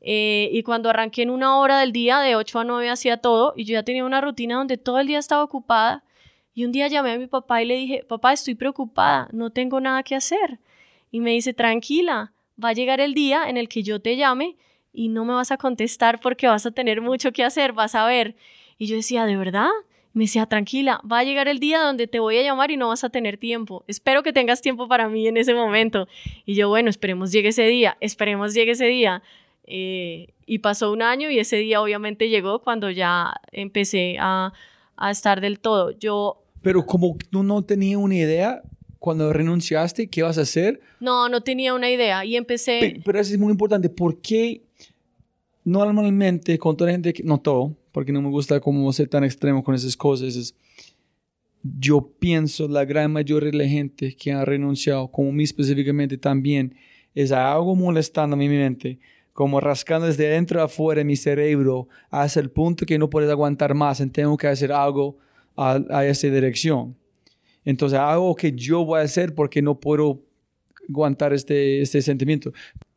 Eh, 0.00 0.50
y 0.52 0.62
cuando 0.62 0.90
arranqué 0.90 1.22
en 1.22 1.30
una 1.30 1.58
hora 1.58 1.78
del 1.80 1.92
día, 1.92 2.20
de 2.20 2.36
8 2.36 2.60
a 2.60 2.64
9 2.64 2.90
hacía 2.90 3.18
todo, 3.18 3.54
y 3.56 3.64
yo 3.64 3.74
ya 3.74 3.82
tenía 3.82 4.04
una 4.04 4.20
rutina 4.20 4.56
donde 4.56 4.78
todo 4.78 4.98
el 4.98 5.06
día 5.06 5.18
estaba 5.18 5.42
ocupada. 5.44 6.04
Y 6.54 6.64
un 6.64 6.72
día 6.72 6.88
llamé 6.88 7.12
a 7.12 7.18
mi 7.18 7.26
papá 7.26 7.62
y 7.62 7.66
le 7.66 7.76
dije, 7.76 8.04
papá, 8.06 8.32
estoy 8.32 8.54
preocupada, 8.54 9.28
no 9.32 9.50
tengo 9.50 9.80
nada 9.80 10.02
que 10.02 10.14
hacer. 10.14 10.60
Y 11.10 11.20
me 11.20 11.30
dice, 11.30 11.54
tranquila, 11.54 12.32
va 12.62 12.70
a 12.70 12.72
llegar 12.72 13.00
el 13.00 13.14
día 13.14 13.48
en 13.48 13.56
el 13.56 13.68
que 13.68 13.82
yo 13.82 14.00
te 14.00 14.16
llame 14.16 14.56
y 14.92 15.08
no 15.08 15.24
me 15.24 15.34
vas 15.34 15.50
a 15.50 15.56
contestar 15.56 16.20
porque 16.20 16.46
vas 16.46 16.66
a 16.66 16.70
tener 16.70 17.00
mucho 17.00 17.32
que 17.32 17.44
hacer, 17.44 17.72
vas 17.72 17.94
a 17.94 18.06
ver. 18.06 18.36
Y 18.78 18.86
yo 18.86 18.96
decía, 18.96 19.24
¿de 19.24 19.36
verdad? 19.36 19.70
Me 20.14 20.24
decía, 20.24 20.44
tranquila, 20.46 21.00
va 21.10 21.20
a 21.20 21.24
llegar 21.24 21.48
el 21.48 21.58
día 21.58 21.80
donde 21.80 22.06
te 22.06 22.18
voy 22.20 22.36
a 22.36 22.42
llamar 22.42 22.70
y 22.70 22.76
no 22.76 22.88
vas 22.88 23.02
a 23.02 23.08
tener 23.10 23.38
tiempo. 23.38 23.82
Espero 23.88 24.22
que 24.22 24.32
tengas 24.32 24.60
tiempo 24.60 24.86
para 24.88 25.08
mí 25.08 25.26
en 25.26 25.36
ese 25.38 25.54
momento. 25.54 26.06
Y 26.44 26.54
yo, 26.54 26.68
bueno, 26.68 26.90
esperemos 26.90 27.32
llegue 27.32 27.48
ese 27.48 27.64
día, 27.66 27.96
esperemos 28.00 28.52
llegue 28.52 28.72
ese 28.72 28.86
día. 28.86 29.22
Eh, 29.64 30.28
y 30.44 30.58
pasó 30.58 30.92
un 30.92 31.00
año 31.02 31.30
y 31.30 31.38
ese 31.38 31.56
día 31.56 31.80
obviamente 31.80 32.28
llegó 32.28 32.58
cuando 32.60 32.90
ya 32.90 33.32
empecé 33.52 34.16
a, 34.20 34.52
a 34.96 35.10
estar 35.10 35.40
del 35.40 35.60
todo. 35.60 35.92
Yo 35.92 36.42
Pero 36.60 36.84
como 36.84 37.16
tú 37.30 37.42
no 37.42 37.62
tenías 37.62 37.96
una 37.98 38.16
idea 38.16 38.60
cuando 38.98 39.32
renunciaste, 39.32 40.08
¿qué 40.08 40.22
vas 40.22 40.36
a 40.36 40.42
hacer? 40.42 40.80
no, 41.00 41.28
no 41.28 41.40
tenía 41.40 41.74
una 41.74 41.90
idea 41.90 42.24
y 42.24 42.36
empecé... 42.36 42.78
Pe- 42.80 43.00
Pero 43.04 43.18
eso 43.18 43.32
es 43.32 43.38
muy 43.38 43.50
importante. 43.50 43.88
¿Por 43.88 44.20
qué 44.20 44.62
normalmente 45.64 46.58
con 46.58 46.76
toda 46.76 46.88
la 46.90 46.92
gente, 46.94 47.12
que, 47.12 47.22
no 47.22 47.38
todo, 47.38 47.74
porque 47.92 48.12
no 48.12 48.22
me 48.22 48.30
gusta 48.30 48.60
como 48.60 48.92
ser 48.92 49.08
tan 49.08 49.24
extremo 49.24 49.62
con 49.62 49.74
esas 49.74 49.96
cosas, 49.96 50.34
es, 50.34 50.54
yo 51.62 52.12
pienso 52.18 52.66
la 52.66 52.84
gran 52.84 53.12
mayoría 53.12 53.50
de 53.50 53.58
la 53.58 53.68
gente 53.68 54.16
que 54.16 54.32
ha 54.32 54.44
renunciado, 54.44 55.08
como 55.08 55.30
mí 55.32 55.44
específicamente 55.44 56.18
también, 56.18 56.74
es 57.14 57.30
algo 57.30 57.76
molestando 57.76 58.34
a 58.34 58.38
mi 58.38 58.48
mente, 58.48 58.98
como 59.32 59.60
rascando 59.60 60.06
desde 60.06 60.28
dentro 60.28 60.60
a 60.60 60.64
afuera 60.64 61.04
mi 61.04 61.16
cerebro 61.16 61.88
hasta 62.10 62.40
el 62.40 62.50
punto 62.50 62.84
que 62.84 62.98
no 62.98 63.08
puedes 63.08 63.30
aguantar 63.30 63.74
más 63.74 64.00
y 64.00 64.08
tengo 64.08 64.36
que 64.36 64.46
hacer 64.46 64.72
algo 64.72 65.18
a, 65.56 65.80
a 65.90 66.06
esa 66.06 66.26
dirección. 66.28 66.96
Entonces, 67.64 67.98
algo 67.98 68.34
que 68.34 68.52
yo 68.52 68.84
voy 68.84 69.00
a 69.00 69.04
hacer 69.04 69.34
porque 69.34 69.62
no 69.62 69.78
puedo 69.78 70.22
aguantar 70.88 71.32
este, 71.32 71.80
este 71.80 72.02
sentimiento. 72.02 72.52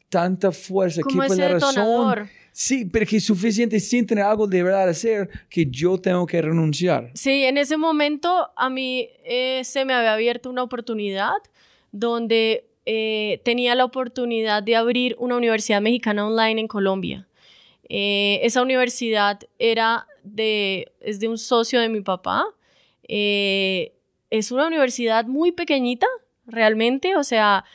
Tanta 0.09 0.51
fuerza, 0.51 1.01
¿qué 1.07 1.15
fue 1.15 1.35
la 1.35 1.49
razón? 1.49 2.27
Sí, 2.57 2.85
pero 2.85 3.05
que 3.05 3.17
es 3.17 3.25
suficiente 3.25 3.81
sin 3.81 4.07
tener 4.07 4.23
algo 4.23 4.47
de 4.47 4.63
verdad 4.63 4.87
a 4.87 4.91
hacer 4.91 5.29
que 5.49 5.65
yo 5.65 5.97
tengo 5.97 6.25
que 6.25 6.41
renunciar. 6.41 7.11
Sí, 7.13 7.43
en 7.43 7.57
ese 7.57 7.75
momento 7.75 8.49
a 8.55 8.69
mí 8.69 9.09
eh, 9.25 9.61
se 9.65 9.83
me 9.83 9.93
había 9.93 10.13
abierto 10.13 10.49
una 10.49 10.63
oportunidad 10.63 11.33
donde 11.91 12.65
eh, 12.85 13.41
tenía 13.43 13.75
la 13.75 13.83
oportunidad 13.83 14.63
de 14.63 14.77
abrir 14.77 15.17
una 15.19 15.35
universidad 15.35 15.81
mexicana 15.81 16.25
online 16.25 16.61
en 16.61 16.69
Colombia. 16.69 17.27
Eh, 17.89 18.39
esa 18.41 18.61
universidad 18.61 19.41
era 19.59 20.07
de, 20.23 20.93
es 21.01 21.19
de 21.19 21.27
un 21.27 21.37
socio 21.37 21.81
de 21.81 21.89
mi 21.89 21.99
papá. 21.99 22.45
Es 23.09 24.51
una 24.53 24.67
universidad 24.67 25.25
muy 25.25 25.51
pequeñita, 25.51 26.07
realmente, 26.47 27.17
o 27.17 27.25
sea, 27.25 27.65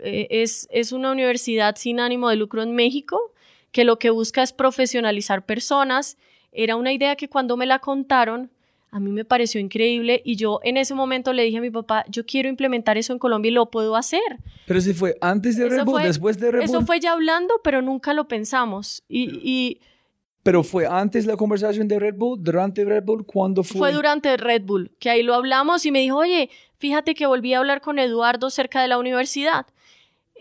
es, 0.00 0.68
es 0.70 0.92
una 0.92 1.10
universidad 1.10 1.74
sin 1.74 1.98
ánimo 1.98 2.28
de 2.28 2.36
lucro 2.36 2.62
en 2.62 2.76
México 2.76 3.31
que 3.72 3.84
lo 3.84 3.98
que 3.98 4.10
busca 4.10 4.42
es 4.42 4.52
profesionalizar 4.52 5.44
personas. 5.44 6.16
Era 6.52 6.76
una 6.76 6.92
idea 6.92 7.16
que 7.16 7.28
cuando 7.28 7.56
me 7.56 7.66
la 7.66 7.78
contaron, 7.78 8.50
a 8.90 9.00
mí 9.00 9.10
me 9.10 9.24
pareció 9.24 9.58
increíble 9.58 10.20
y 10.22 10.36
yo 10.36 10.60
en 10.62 10.76
ese 10.76 10.94
momento 10.94 11.32
le 11.32 11.44
dije 11.44 11.56
a 11.56 11.62
mi 11.62 11.70
papá, 11.70 12.04
yo 12.08 12.26
quiero 12.26 12.50
implementar 12.50 12.98
eso 12.98 13.14
en 13.14 13.18
Colombia 13.18 13.48
y 13.50 13.54
lo 13.54 13.70
puedo 13.70 13.96
hacer. 13.96 14.20
Pero 14.66 14.80
si 14.82 14.92
fue 14.92 15.16
antes 15.22 15.56
de 15.56 15.66
Bull, 15.68 15.84
fue- 15.86 16.02
después 16.04 16.38
de 16.38 16.50
Red 16.52 16.62
Eso 16.64 16.82
fue 16.82 17.00
ya 17.00 17.12
hablando, 17.12 17.54
pero 17.64 17.80
nunca 17.80 18.12
lo 18.12 18.28
pensamos. 18.28 19.02
Y, 19.08 19.40
y 19.42 19.80
Pero 20.42 20.62
fue 20.62 20.86
antes 20.86 21.24
la 21.24 21.38
conversación 21.38 21.88
de 21.88 21.98
Red 21.98 22.16
Bull, 22.16 22.38
durante 22.42 22.84
Red 22.84 23.04
Bull, 23.04 23.24
¿cuándo 23.24 23.62
fue? 23.64 23.78
fue 23.78 23.92
durante 23.92 24.36
Red 24.36 24.62
Bull, 24.64 24.90
que 24.98 25.08
ahí 25.08 25.22
lo 25.22 25.32
hablamos 25.34 25.86
y 25.86 25.90
me 25.90 26.00
dijo, 26.00 26.18
oye, 26.18 26.50
fíjate 26.76 27.14
que 27.14 27.24
volví 27.24 27.54
a 27.54 27.60
hablar 27.60 27.80
con 27.80 27.98
Eduardo 27.98 28.50
cerca 28.50 28.82
de 28.82 28.88
la 28.88 28.98
universidad. 28.98 29.66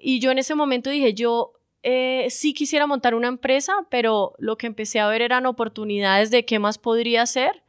Y 0.03 0.19
yo 0.19 0.31
en 0.31 0.39
ese 0.39 0.55
momento 0.55 0.89
dije, 0.89 1.13
yo 1.13 1.53
eh, 1.83 2.27
sí 2.29 2.53
quisiera 2.53 2.85
montar 2.85 3.15
una 3.15 3.27
empresa, 3.27 3.73
pero 3.89 4.33
lo 4.37 4.57
que 4.57 4.67
empecé 4.67 4.99
a 4.99 5.07
ver 5.07 5.21
eran 5.21 5.45
oportunidades 5.45 6.29
de 6.29 6.45
qué 6.45 6.59
más 6.59 6.77
podría 6.77 7.23
hacer. 7.23 7.63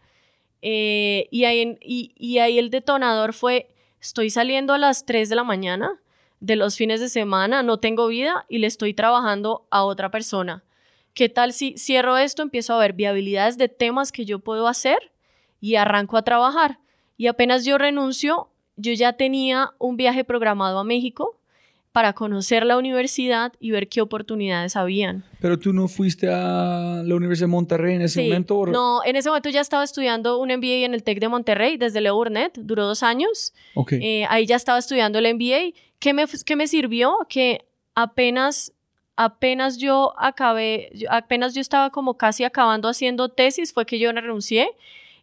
Eh, 0.61 1.29
y, 1.31 1.45
ahí, 1.45 1.79
y, 1.81 2.39
ahí 2.39 2.59
el 2.59 2.71
detonador 2.71 3.33
fue, 3.33 3.69
estoy 4.01 4.31
saliendo 4.31 4.75
a 4.75 4.79
las 4.79 5.07
3 5.07 5.29
de 5.29 5.37
la 5.37 5.45
mañana 5.45 6.01
de 6.41 6.57
los 6.57 6.77
fines 6.77 7.01
de 7.01 7.09
semana, 7.09 7.63
no 7.63 7.79
tengo 7.79 8.09
vida 8.09 8.47
y 8.49 8.59
le 8.59 8.67
estoy 8.67 8.95
trabajando 8.95 9.67
a 9.71 9.85
otra 9.85 10.11
persona. 10.11 10.65
¿Qué 11.15 11.29
tal 11.29 11.53
si 11.53 11.77
cierro 11.79 12.17
esto, 12.17 12.43
empiezo 12.43 12.75
a 12.75 12.79
ver 12.79 12.95
viabilidades 12.95 13.59
de 13.59 13.69
temas 13.69 14.13
que 14.13 14.25
yo 14.25 14.39
puedo 14.41 14.67
hacer 14.67 15.13
y 15.61 15.77
arranco 15.77 16.17
a 16.17 16.23
trabajar? 16.23 16.79
Y 17.17 17.29
apenas 17.29 17.65
yo 17.65 17.79
renuncio, 17.79 18.51
yo 18.77 18.93
ya 18.93 19.13
tenía 19.13 19.73
un 19.79 19.97
viaje 19.97 20.25
programado 20.25 20.79
a 20.79 20.85
México 20.85 21.39
para 21.93 22.15
conocer 22.15 22.65
la 22.65 22.79
universidad 22.79 23.53
y 23.61 23.71
ver 23.71 23.89
qué 23.89 24.01
oportunidades 24.01 24.77
habían. 24.77 25.25
Pero 25.41 25.59
tú 25.59 25.75
no 25.75 25.89
fuiste 25.89 26.27
a 26.29 27.03
la 27.05 27.15
Universidad 27.15 27.49
de 27.49 27.53
Monterrey 27.53 27.97
en 27.97 28.03
ese 28.03 28.23
momento. 28.25 28.67
No, 28.67 29.05
en 29.05 29.17
ese 29.17 29.29
momento 29.29 29.51
ya 29.51 29.61
estaba 29.61 29.85
estudiando 29.85 30.39
un 30.39 30.49
MBA 30.49 30.87
en 30.87 30.95
el 30.95 31.03
TEC 31.03 31.21
de 31.21 31.29
Monterrey 31.29 31.77
desde 31.77 32.01
Leo 32.01 32.15
Burnett, 32.15 32.59
duró 32.59 32.87
dos 32.87 33.03
años. 33.03 33.53
Okay. 33.75 34.01
Eh, 34.03 34.27
ahí 34.31 34.47
ya 34.47 34.57
estaba 34.57 34.79
estudiando 34.79 35.19
el 35.19 35.35
MBA. 35.35 35.79
¿Qué 35.99 36.15
me, 36.15 36.25
qué 36.47 36.57
me 36.57 36.67
sirvió? 36.67 37.19
Que 37.29 37.67
apenas 37.95 38.73
apenas 39.15 39.77
yo 39.77 40.15
acabé, 40.19 40.91
apenas 41.11 41.55
yo 41.55 41.61
estaba 41.61 41.91
como 41.91 42.17
casi 42.17 42.45
acabando 42.45 42.89
haciendo 42.89 43.29
tesis, 43.29 43.73
fue 43.73 43.85
que 43.85 43.99
yo 43.99 44.11
renuncié 44.11 44.71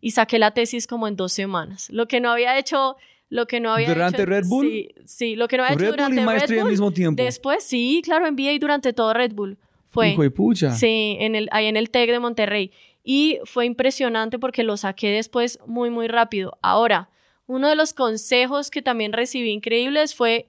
y 0.01 0.11
saqué 0.11 0.39
la 0.39 0.51
tesis 0.51 0.87
como 0.87 1.07
en 1.07 1.15
dos 1.15 1.33
semanas. 1.33 1.89
Lo 1.89 2.07
que 2.07 2.19
no 2.19 2.31
había 2.31 2.57
hecho 2.57 2.95
lo 3.29 3.45
que 3.45 3.59
no 3.59 3.71
había 3.71 3.89
¿Durante 3.89 4.25
Red 4.25 4.45
Bull? 4.47 4.67
Sí, 4.67 4.89
sí, 5.05 5.35
lo 5.35 5.47
que 5.47 5.57
no 5.57 5.63
había 5.63 5.75
Red 5.75 5.83
hecho 5.85 5.91
durante 5.91 6.15
Bull 6.15 6.23
y 6.23 6.25
maestría 6.25 6.47
Red 6.47 6.61
Bull, 6.61 6.67
al 6.67 6.71
mismo 6.71 6.91
tiempo. 6.91 7.23
Después, 7.23 7.63
sí, 7.63 8.01
claro, 8.03 8.29
MBA 8.31 8.57
durante 8.59 8.93
todo 8.93 9.13
Red 9.13 9.33
Bull. 9.33 9.57
Fue. 9.87 10.09
Hijo 10.09 10.23
de 10.23 10.31
pucha. 10.31 10.71
Sí, 10.73 11.17
en 11.19 11.35
el, 11.35 11.47
ahí 11.51 11.67
en 11.67 11.77
el 11.77 11.89
TEC 11.89 12.09
de 12.09 12.19
Monterrey. 12.19 12.71
Y 13.03 13.39
fue 13.45 13.65
impresionante 13.65 14.37
porque 14.39 14.63
lo 14.63 14.77
saqué 14.77 15.09
después 15.09 15.59
muy, 15.65 15.89
muy 15.89 16.07
rápido. 16.07 16.57
Ahora, 16.61 17.09
uno 17.47 17.67
de 17.69 17.75
los 17.75 17.93
consejos 17.93 18.69
que 18.69 18.81
también 18.81 19.13
recibí 19.13 19.49
increíbles 19.49 20.13
fue 20.13 20.47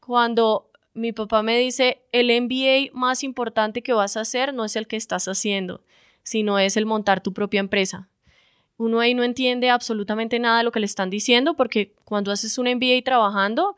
cuando 0.00 0.70
mi 0.94 1.12
papá 1.12 1.42
me 1.42 1.56
dice, 1.58 2.02
el 2.12 2.28
MBA 2.42 2.92
más 2.92 3.24
importante 3.24 3.82
que 3.82 3.94
vas 3.94 4.16
a 4.16 4.20
hacer 4.20 4.52
no 4.52 4.64
es 4.64 4.76
el 4.76 4.86
que 4.86 4.96
estás 4.96 5.26
haciendo, 5.26 5.82
sino 6.22 6.58
es 6.58 6.76
el 6.76 6.84
montar 6.84 7.22
tu 7.22 7.32
propia 7.32 7.60
empresa 7.60 8.10
uno 8.82 8.98
ahí 8.98 9.14
no 9.14 9.22
entiende 9.22 9.70
absolutamente 9.70 10.38
nada 10.40 10.58
de 10.58 10.64
lo 10.64 10.72
que 10.72 10.80
le 10.80 10.86
están 10.86 11.08
diciendo 11.08 11.54
porque 11.54 11.94
cuando 12.04 12.32
haces 12.32 12.58
un 12.58 12.66
MBA 12.66 13.02
trabajando, 13.04 13.76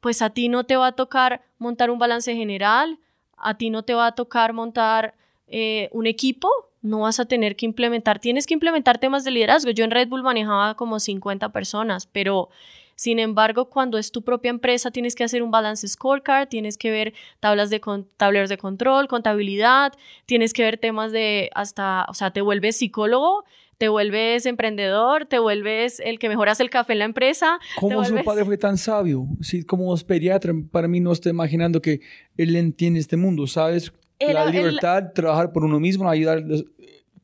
pues 0.00 0.22
a 0.22 0.30
ti 0.30 0.48
no 0.48 0.64
te 0.64 0.76
va 0.76 0.88
a 0.88 0.92
tocar 0.92 1.42
montar 1.58 1.90
un 1.90 2.00
balance 2.00 2.34
general, 2.34 2.98
a 3.36 3.56
ti 3.56 3.70
no 3.70 3.84
te 3.84 3.94
va 3.94 4.08
a 4.08 4.12
tocar 4.12 4.52
montar 4.52 5.14
eh, 5.46 5.88
un 5.92 6.06
equipo, 6.06 6.50
no 6.82 7.00
vas 7.00 7.20
a 7.20 7.26
tener 7.26 7.54
que 7.54 7.64
implementar, 7.64 8.18
tienes 8.18 8.46
que 8.46 8.54
implementar 8.54 8.98
temas 8.98 9.22
de 9.22 9.30
liderazgo. 9.30 9.70
Yo 9.70 9.84
en 9.84 9.92
Red 9.92 10.08
Bull 10.08 10.22
manejaba 10.22 10.74
como 10.74 10.98
50 10.98 11.50
personas, 11.50 12.06
pero 12.06 12.48
sin 12.96 13.18
embargo, 13.18 13.70
cuando 13.70 13.98
es 13.98 14.10
tu 14.10 14.22
propia 14.22 14.50
empresa, 14.50 14.90
tienes 14.90 15.14
que 15.14 15.24
hacer 15.24 15.42
un 15.42 15.50
balance 15.50 15.86
scorecard, 15.86 16.48
tienes 16.48 16.76
que 16.76 16.90
ver 16.90 17.14
tablas 17.38 17.70
de 17.70 17.80
tableros 18.16 18.48
de 18.50 18.58
control, 18.58 19.08
contabilidad, 19.08 19.92
tienes 20.26 20.52
que 20.52 20.64
ver 20.64 20.76
temas 20.76 21.12
de 21.12 21.50
hasta, 21.54 22.04
o 22.08 22.14
sea, 22.14 22.32
te 22.32 22.40
vuelves 22.40 22.76
psicólogo 22.76 23.44
te 23.80 23.88
vuelves 23.88 24.44
emprendedor, 24.44 25.24
te 25.24 25.38
vuelves 25.38 26.00
el 26.00 26.18
que 26.18 26.28
mejoras 26.28 26.60
el 26.60 26.68
café 26.68 26.92
en 26.92 26.98
la 26.98 27.06
empresa. 27.06 27.58
¿Cómo 27.78 28.04
su 28.04 28.14
padre 28.22 28.44
fue 28.44 28.58
tan 28.58 28.76
sabio? 28.76 29.26
Sí, 29.40 29.62
como 29.62 29.96
pediatra, 29.96 30.52
para 30.70 30.86
mí 30.86 31.00
no 31.00 31.10
estoy 31.12 31.30
imaginando 31.30 31.80
que 31.80 32.02
él 32.36 32.54
entiende 32.56 33.00
este 33.00 33.16
mundo, 33.16 33.46
¿sabes? 33.46 33.90
la 34.20 34.44
libertad, 34.44 35.14
trabajar 35.14 35.50
por 35.50 35.64
uno 35.64 35.80
mismo, 35.80 36.06
ayudar 36.10 36.36
a 36.36 36.40
las 36.42 36.62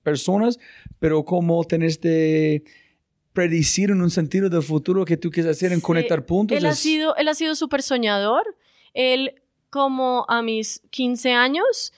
personas, 0.03 0.59
pero 0.99 1.27
cómo 1.27 1.63
tener 1.65 1.91
este 1.91 2.65
predecir 3.35 3.91
en 3.91 4.01
un 4.01 4.11
sentido 4.11 4.49
del 4.49 4.63
futuro 4.63 5.05
que 5.05 5.19
tú 5.19 5.31
quieres 5.31 5.59
hacer 5.59 5.75
en 5.75 5.83
conectar 5.83 6.25
puntos. 6.25 6.57
Él 6.57 6.65
ha 6.65 6.73
sido, 6.73 7.15
él 7.17 7.29
ha 7.29 7.35
sido 7.35 7.55
súper 7.55 7.83
soñador. 7.83 8.57
Él, 8.95 9.43
como 9.69 10.25
a 10.27 10.41
mis 10.41 10.81
15 10.89 11.35
años, 11.35 11.93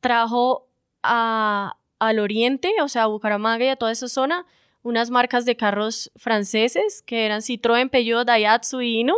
trajo 0.00 0.68
a, 1.02 1.78
al 2.08 2.18
oriente, 2.18 2.72
o 2.82 2.88
sea, 2.88 3.04
a 3.04 3.06
Bucaramanga 3.06 3.64
y 3.64 3.68
a 3.68 3.76
toda 3.76 3.92
esa 3.92 4.08
zona, 4.08 4.44
unas 4.82 5.10
marcas 5.10 5.44
de 5.44 5.56
carros 5.56 6.10
franceses 6.16 7.02
que 7.02 7.24
eran 7.24 7.40
Citroën, 7.40 7.90
Peugeot, 7.90 8.26
Daihatsu 8.26 8.80
y 8.80 8.98
Hino, 8.98 9.14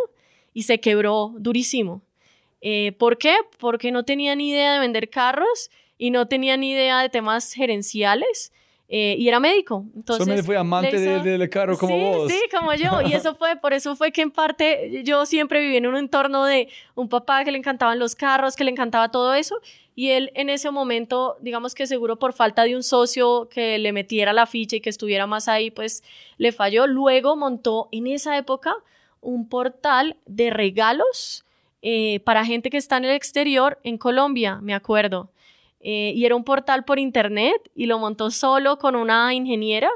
y 0.52 0.64
se 0.64 0.80
quebró 0.80 1.32
durísimo. 1.38 2.02
Eh, 2.60 2.92
¿Por 2.92 3.16
qué? 3.16 3.36
Porque 3.58 3.90
no 3.90 4.04
tenía 4.04 4.36
ni 4.36 4.50
idea 4.50 4.74
de 4.74 4.80
vender 4.80 5.08
carros 5.08 5.70
y 5.96 6.10
no 6.10 6.28
tenía 6.28 6.56
ni 6.56 6.72
idea 6.72 7.00
de 7.00 7.08
temas 7.08 7.52
gerenciales. 7.52 8.52
Eh, 8.86 9.16
y 9.18 9.26
era 9.28 9.40
médico. 9.40 9.86
Entonces, 9.96 10.26
me 10.26 10.42
fue 10.42 10.58
amante 10.58 10.98
del 10.98 11.48
carro 11.48 11.78
como 11.78 11.98
vos. 11.98 12.30
Sí, 12.30 12.38
como 12.54 12.74
yo. 12.74 13.00
Y 13.00 13.14
eso 13.14 13.34
fue, 13.34 13.56
por 13.56 13.72
eso 13.72 13.96
fue 13.96 14.12
que 14.12 14.20
en 14.20 14.30
parte 14.30 15.02
yo 15.04 15.24
siempre 15.24 15.60
viví 15.60 15.78
en 15.78 15.86
un 15.86 15.96
entorno 15.96 16.44
de 16.44 16.68
un 16.94 17.08
papá 17.08 17.44
que 17.44 17.50
le 17.50 17.58
encantaban 17.58 17.98
los 17.98 18.14
carros, 18.14 18.56
que 18.56 18.64
le 18.64 18.70
encantaba 18.70 19.10
todo 19.10 19.32
eso. 19.32 19.56
Y 19.94 20.11
él 20.11 20.33
en 20.35 20.50
ese 20.50 20.70
momento, 20.70 21.37
digamos 21.40 21.74
que 21.74 21.87
seguro 21.87 22.18
por 22.18 22.33
falta 22.33 22.64
de 22.64 22.74
un 22.74 22.83
socio 22.83 23.48
que 23.48 23.78
le 23.78 23.92
metiera 23.92 24.33
la 24.33 24.46
ficha 24.46 24.76
y 24.76 24.80
que 24.80 24.90
estuviera 24.90 25.26
más 25.26 25.48
ahí, 25.48 25.70
pues 25.70 26.02
le 26.37 26.52
falló. 26.52 26.87
Luego 26.87 27.37
montó 27.37 27.88
en 27.92 28.09
esa 28.09 28.37
época 28.37 28.74
un 29.20 29.48
portal 29.48 30.16
de 30.26 30.50
regalos 30.50 31.44
eh, 31.83 32.20
para 32.20 32.44
gente 32.44 32.70
que 32.70 32.76
está 32.76 32.96
en 32.96 33.04
el 33.04 33.12
exterior 33.12 33.78
en 33.85 33.98
Colombia, 33.98 34.59
me 34.62 34.74
acuerdo. 34.74 35.30
Eh, 35.80 36.12
y 36.16 36.24
era 36.24 36.35
un 36.35 36.44
portal 36.44 36.85
por 36.85 36.98
internet 36.98 37.70
y 37.74 37.87
lo 37.87 37.98
montó 37.98 38.30
solo 38.30 38.78
con 38.78 38.96
una 38.96 39.35
ingeniera. 39.35 39.90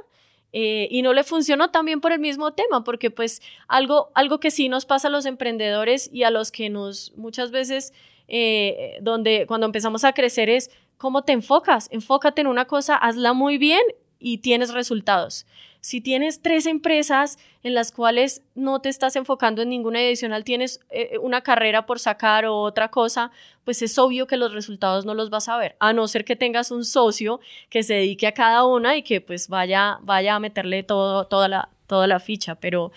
Eh, 0.53 0.89
y 0.91 1.03
no 1.03 1.13
le 1.13 1.25
funcionó 1.25 1.71
también 1.71 2.01
por 2.01 2.13
el 2.13 2.21
mismo 2.21 2.53
tema, 2.55 2.83
porque 2.83 3.11
pues 3.11 3.43
algo, 3.69 4.11
algo 4.15 4.41
que 4.41 4.51
sí 4.51 4.69
nos 4.69 4.87
pasa 4.87 5.09
a 5.09 5.11
los 5.11 5.27
emprendedores 5.27 6.09
y 6.13 6.23
a 6.23 6.31
los 6.31 6.51
que 6.51 6.71
nos 6.71 7.13
muchas 7.17 7.51
veces 7.51 7.93
eh, 8.29 8.99
donde 9.01 9.47
cuando 9.47 9.67
empezamos 9.67 10.05
a 10.05 10.13
crecer 10.13 10.51
es 10.51 10.71
cómo 10.97 11.23
te 11.23 11.33
enfocas. 11.33 11.89
Enfócate 11.91 12.43
en 12.43 12.47
una 12.47 12.67
cosa, 12.67 12.97
hazla 12.97 13.33
muy 13.33 13.59
bien 13.59 13.83
y 14.19 14.39
tienes 14.39 14.73
resultados. 14.73 15.47
Si 15.81 16.01
tienes 16.01 16.43
tres 16.43 16.67
empresas 16.67 17.39
en 17.63 17.73
las 17.73 17.93
cuales 17.93 18.43
no 18.55 18.81
te 18.81 18.89
estás 18.89 19.15
enfocando 19.17 19.63
en 19.63 19.69
ninguna 19.69 20.01
adicional, 20.01 20.43
tienes 20.43 20.81
eh, 20.91 21.19
una 21.23 21.43
carrera 21.43 21.87
por 21.87 22.01
sacar 22.01 22.47
o 22.47 22.59
otra 22.59 22.91
cosa, 22.91 23.31
pues 23.65 23.81
es 23.83 23.97
obvio 23.97 24.27
que 24.27 24.37
los 24.37 24.53
resultados 24.53 25.05
no 25.05 25.15
los 25.15 25.31
vas 25.31 25.49
a 25.49 25.57
ver, 25.57 25.77
a 25.79 25.93
no 25.93 26.09
ser 26.09 26.25
que 26.25 26.35
tengas 26.35 26.73
un 26.73 26.85
socio 26.85 27.41
que 27.71 27.85
se 27.85 27.95
dedique 27.95 28.27
a 28.27 28.35
cada 28.35 28.65
una 28.65 28.97
y 28.97 29.03
que 29.03 29.21
pues 29.21 29.49
vaya, 29.49 29.99
vaya 30.03 30.35
a 30.35 30.41
meterle 30.41 30.83
todo, 30.83 31.27
toda, 31.27 31.47
la, 31.49 31.69
toda 31.87 32.09
la 32.09 32.19
ficha. 32.19 32.57
Pero 32.57 32.91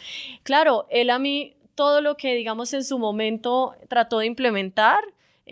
claro, 0.43 0.87
él 0.89 1.11
a 1.11 1.19
mí 1.19 1.55
todo 1.75 2.01
lo 2.01 2.17
que 2.17 2.33
digamos 2.35 2.73
en 2.73 2.83
su 2.83 2.97
momento 2.97 3.75
trató 3.89 4.19
de 4.19 4.25
implementar, 4.25 5.03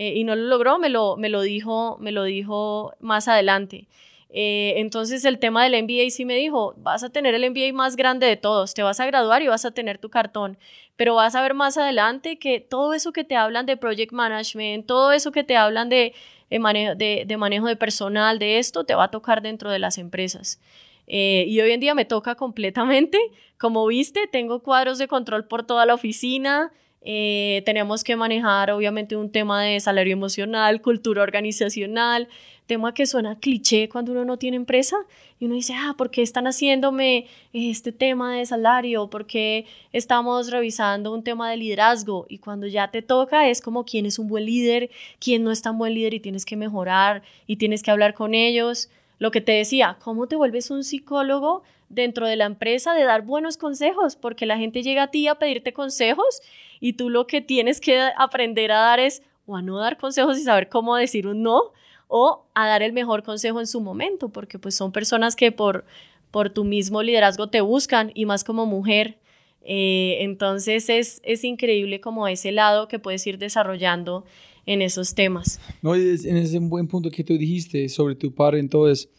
eh, 0.02 0.14
y 0.16 0.24
no 0.24 0.34
lo 0.34 0.44
logró, 0.44 0.80
me 0.80 0.88
lo, 0.88 1.18
me 1.18 1.28
lo, 1.28 1.42
dijo, 1.42 1.98
me 2.00 2.14
lo 2.14 2.24
dijo 2.24 2.96
más 3.02 3.28
adelante. 3.28 3.90
Eh, 4.30 4.76
entonces 4.78 5.26
el 5.26 5.40
tema 5.40 5.62
del 5.62 5.84
MBA 5.84 6.10
sí 6.10 6.24
me 6.24 6.38
dijo, 6.38 6.74
vas 6.78 7.04
a 7.04 7.10
tener 7.10 7.36
el 7.36 7.50
MBA 7.52 7.74
más 7.74 7.98
grande 7.98 8.26
de 8.26 8.38
todos, 8.38 8.74
te 8.74 8.82
vas 8.82 9.02
a 9.02 9.06
graduar 9.06 9.42
y 9.42 9.50
vas 9.50 9.66
a 9.66 9.72
tener 9.72 9.98
tu 9.98 10.10
cartón, 10.10 10.58
pero 10.96 11.16
vas 11.16 11.36
a 11.36 11.42
ver 11.42 11.54
más 11.54 11.78
adelante 11.78 12.40
que 12.40 12.62
todo 12.62 12.94
eso 12.94 13.12
que 13.12 13.26
te 13.26 13.36
hablan 13.36 13.66
de 13.66 13.76
project 13.76 14.14
management, 14.14 14.86
todo 14.86 15.12
eso 15.12 15.34
que 15.34 15.44
te 15.44 15.58
hablan 15.58 15.90
de, 15.90 16.14
de, 16.50 16.60
manejo, 16.60 16.96
de, 16.96 17.26
de 17.28 17.36
manejo 17.36 17.68
de 17.68 17.76
personal, 17.76 18.40
de 18.40 18.58
esto, 18.58 18.86
te 18.86 18.96
va 18.96 19.04
a 19.06 19.12
tocar 19.12 19.42
dentro 19.42 19.70
de 19.70 19.80
las 19.80 19.98
empresas. 19.98 20.62
Eh, 21.08 21.44
y 21.46 21.60
hoy 21.60 21.72
en 21.72 21.82
día 21.82 21.94
me 21.94 22.06
toca 22.06 22.36
completamente. 22.36 23.18
Como 23.58 23.86
viste, 23.86 24.28
tengo 24.28 24.62
cuadros 24.64 24.98
de 24.98 25.10
control 25.10 25.46
por 25.46 25.66
toda 25.66 25.86
la 25.86 25.96
oficina, 25.96 26.72
eh, 27.02 27.64
tenemos 27.66 28.04
que 28.04 28.16
manejar 28.16 28.72
obviamente 28.72 29.16
un 29.16 29.32
tema 29.32 29.64
de 29.64 29.80
salario 29.80 30.14
emocional, 30.14 30.82
cultura 30.82 31.24
organizacional, 31.24 32.28
tema 32.70 32.94
que 32.94 33.08
suena 33.08 33.40
cliché 33.40 33.90
cuando 33.90 34.12
uno 34.12 34.26
no 34.26 34.38
tiene 34.38 34.56
empresa 34.56 34.96
y 35.40 35.46
uno 35.46 35.56
dice, 35.56 35.74
ah, 35.76 35.96
¿por 35.98 36.12
qué 36.12 36.22
están 36.22 36.46
haciéndome 36.46 37.26
este 37.52 37.92
tema 37.92 38.36
de 38.36 38.46
salario? 38.46 39.10
¿Por 39.10 39.26
qué 39.26 39.66
estamos 39.92 40.52
revisando 40.52 41.12
un 41.12 41.24
tema 41.24 41.50
de 41.50 41.58
liderazgo? 41.58 42.28
Y 42.30 42.38
cuando 42.38 42.68
ya 42.68 42.92
te 42.92 43.02
toca 43.02 43.50
es 43.50 43.62
como 43.62 43.86
quién 43.86 44.06
es 44.06 44.20
un 44.20 44.28
buen 44.28 44.46
líder, 44.46 44.92
quién 45.20 45.44
no 45.44 45.52
es 45.52 45.64
tan 45.64 45.80
buen 45.80 45.96
líder 45.96 46.14
y 46.14 46.20
tienes 46.20 46.46
que 46.46 46.58
mejorar 46.58 47.24
y 47.48 47.56
tienes 47.56 47.82
que 47.82 47.92
hablar 47.92 48.14
con 48.14 48.36
ellos. 48.36 48.90
Lo 49.18 49.32
que 49.32 49.42
te 49.42 49.54
decía, 49.54 49.98
¿cómo 50.04 50.28
te 50.28 50.36
vuelves 50.36 50.70
un 50.70 50.84
psicólogo 50.84 51.64
dentro 51.90 52.28
de 52.28 52.36
la 52.36 52.46
empresa 52.46 52.94
de 52.94 53.04
dar 53.04 53.24
buenos 53.24 53.58
consejos? 53.58 54.16
Porque 54.16 54.46
la 54.46 54.58
gente 54.58 54.84
llega 54.84 55.04
a 55.04 55.12
ti 55.12 55.28
a 55.28 55.36
pedirte 55.36 55.74
consejos 55.74 56.42
y 56.80 56.94
tú 56.94 57.10
lo 57.10 57.28
que 57.28 57.42
tienes 57.42 57.82
que 57.82 58.00
aprender 58.18 58.72
a 58.72 58.80
dar 58.80 59.00
es 59.00 59.24
o 59.46 59.56
a 59.56 59.62
no 59.62 59.78
dar 59.78 59.98
consejos 59.98 60.38
y 60.38 60.44
saber 60.44 60.70
cómo 60.70 60.96
decir 60.96 61.28
un 61.28 61.44
no 61.44 61.72
o 62.08 62.46
a 62.54 62.68
dar 62.68 62.82
el 62.84 62.94
mejor 62.94 63.24
consejo 63.24 63.60
en 63.60 63.68
su 63.68 63.82
momento, 63.82 64.30
porque 64.30 64.60
pues 64.60 64.76
son 64.76 64.92
personas 64.92 65.36
que 65.36 65.52
por, 65.52 65.86
por 66.32 66.50
tu 66.50 66.64
mismo 66.64 67.04
liderazgo 67.04 67.50
te 67.50 67.62
buscan 67.62 68.12
y 68.16 68.26
más 68.26 68.44
como 68.44 68.66
mujer. 68.66 69.18
Eh, 69.62 70.18
entonces 70.22 70.90
es, 70.90 71.22
es 71.24 71.44
increíble 71.44 72.02
como 72.02 72.28
ese 72.28 72.52
lado 72.52 72.88
que 72.88 72.98
puedes 72.98 73.26
ir 73.28 73.38
desarrollando 73.38 74.26
en 74.66 74.82
esos 74.82 75.16
temas. 75.16 75.60
No, 75.82 75.96
es, 75.96 76.26
es 76.26 76.54
un 76.54 76.70
buen 76.70 76.88
punto 76.88 77.10
que 77.10 77.24
tú 77.24 77.38
dijiste 77.38 77.90
sobre 77.90 78.16
tu 78.16 78.34
padre, 78.34 78.60
entonces, 78.60 79.10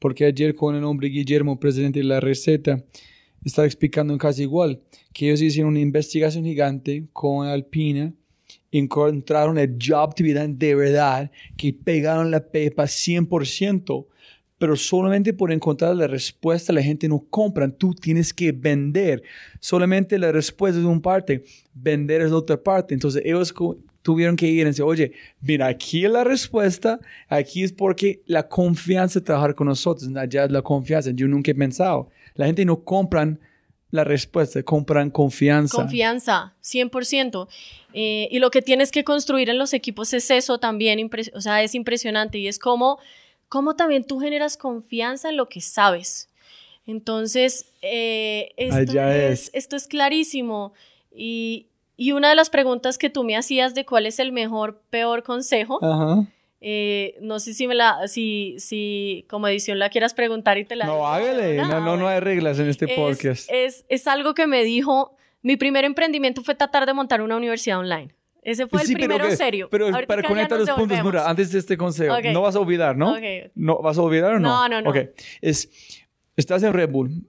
porque 0.00 0.24
ayer 0.24 0.56
con 0.56 0.74
el 0.74 0.82
hombre 0.82 1.08
Guillermo, 1.08 1.60
presidente 1.60 2.00
de 2.00 2.06
la 2.06 2.18
receta, 2.18 2.82
estaba 3.44 3.66
explicando 3.66 4.16
casi 4.18 4.42
igual, 4.42 4.80
que 5.12 5.26
ellos 5.26 5.40
hicieron 5.40 5.70
una 5.70 5.80
investigación 5.80 6.44
gigante 6.44 7.06
con 7.12 7.46
Alpina, 7.46 8.12
encontraron 8.72 9.58
el 9.58 9.76
job 9.80 10.14
de 10.14 10.74
verdad, 10.74 11.30
que 11.56 11.72
pegaron 11.72 12.30
la 12.30 12.40
pepa 12.40 12.84
100%, 12.84 14.06
pero 14.58 14.76
solamente 14.76 15.32
por 15.32 15.52
encontrar 15.52 15.96
la 15.96 16.06
respuesta 16.06 16.72
la 16.72 16.82
gente 16.82 17.08
no 17.08 17.24
compra. 17.30 17.70
Tú 17.70 17.94
tienes 17.94 18.34
que 18.34 18.52
vender. 18.52 19.22
Solamente 19.58 20.18
la 20.18 20.32
respuesta 20.32 20.78
es 20.78 20.84
una 20.84 21.00
parte, 21.00 21.44
vender 21.72 22.20
es 22.20 22.30
otra 22.30 22.62
parte. 22.62 22.92
Entonces 22.92 23.22
ellos 23.24 23.54
tuvieron 24.02 24.36
que 24.36 24.46
ir 24.46 24.60
y 24.60 24.64
decir, 24.64 24.84
oye, 24.84 25.12
mira, 25.40 25.66
aquí 25.66 26.04
es 26.04 26.10
la 26.10 26.24
respuesta, 26.24 27.00
aquí 27.28 27.62
es 27.62 27.72
porque 27.72 28.22
la 28.26 28.48
confianza 28.48 29.20
de 29.20 29.26
trabajar 29.26 29.54
con 29.54 29.66
nosotros, 29.66 30.10
allá 30.16 30.44
es 30.44 30.50
la 30.50 30.62
confianza. 30.62 31.10
Yo 31.12 31.28
nunca 31.28 31.50
he 31.50 31.54
pensado, 31.54 32.08
la 32.34 32.46
gente 32.46 32.64
no 32.64 32.82
compran 32.84 33.40
la 33.90 34.04
respuesta, 34.04 34.62
compran 34.62 35.10
confianza. 35.10 35.76
Confianza, 35.76 36.54
100%. 36.62 37.48
Eh, 37.92 38.28
y 38.30 38.38
lo 38.38 38.50
que 38.50 38.62
tienes 38.62 38.92
que 38.92 39.04
construir 39.04 39.50
en 39.50 39.58
los 39.58 39.72
equipos 39.72 40.12
es 40.14 40.30
eso 40.30 40.58
también, 40.58 41.10
o 41.34 41.40
sea, 41.40 41.62
es 41.62 41.74
impresionante 41.74 42.38
y 42.38 42.46
es 42.46 42.58
como 42.58 42.98
cómo 43.48 43.74
también 43.74 44.04
tú 44.04 44.20
generas 44.20 44.56
confianza 44.56 45.28
en 45.28 45.36
lo 45.36 45.48
que 45.48 45.60
sabes. 45.60 46.28
Entonces, 46.86 47.66
eh, 47.82 48.52
esto, 48.56 49.00
es. 49.02 49.50
esto 49.52 49.76
es 49.76 49.86
clarísimo. 49.86 50.72
Y, 51.12 51.66
una 52.12 52.30
de 52.30 52.34
las 52.34 52.48
preguntas 52.48 52.96
que 52.96 53.10
tú 53.10 53.24
me 53.24 53.36
hacías 53.36 53.74
de 53.74 53.84
cuál 53.84 54.06
es 54.06 54.18
el 54.18 54.32
mejor, 54.32 54.80
peor 54.88 55.22
consejo, 55.22 55.78
eh, 56.62 57.18
no 57.20 57.38
sé 57.40 57.52
si 57.52 57.66
me 57.66 57.74
la, 57.74 58.08
si, 58.08 58.54
si 58.58 59.26
como 59.28 59.48
edición 59.48 59.78
la 59.78 59.90
quieras 59.90 60.14
preguntar 60.14 60.56
y 60.56 60.64
te 60.64 60.76
la... 60.76 60.86
No, 60.86 61.06
hágale, 61.06 61.56
no, 61.56 61.80
no, 61.80 61.96
no 61.96 62.08
hay 62.08 62.20
reglas 62.20 62.58
en 62.58 62.68
este 62.68 62.88
podcast. 62.88 63.50
Es, 63.52 63.84
es 63.88 64.06
algo 64.06 64.32
que 64.34 64.46
me 64.46 64.64
dijo, 64.64 65.14
mi 65.42 65.56
primer 65.56 65.84
emprendimiento 65.84 66.42
fue 66.42 66.54
tratar 66.54 66.86
de 66.86 66.94
montar 66.94 67.20
una 67.20 67.36
universidad 67.36 67.78
online. 67.78 68.14
Ese 68.42 68.66
fue 68.66 68.80
el 68.82 68.92
primero 68.92 69.30
serio. 69.32 69.68
Pero 69.70 69.90
para 70.06 70.22
conectar 70.22 70.58
los 70.58 70.70
puntos, 70.70 71.04
mira, 71.04 71.28
antes 71.28 71.52
de 71.52 71.58
este 71.58 71.76
consejo, 71.76 72.16
no 72.32 72.40
vas 72.42 72.56
a 72.56 72.60
olvidar, 72.60 72.96
¿no? 72.96 73.14
¿No 73.54 73.78
vas 73.82 73.98
a 73.98 74.02
olvidar 74.02 74.34
o 74.34 74.40
no? 74.40 74.48
No, 74.48 74.68
no, 74.68 74.82
no. 74.82 74.90
Ok. 74.90 75.10
Es, 75.40 75.68
estás 76.36 76.62
en 76.62 76.72
Red 76.72 76.90
Bull, 76.90 77.26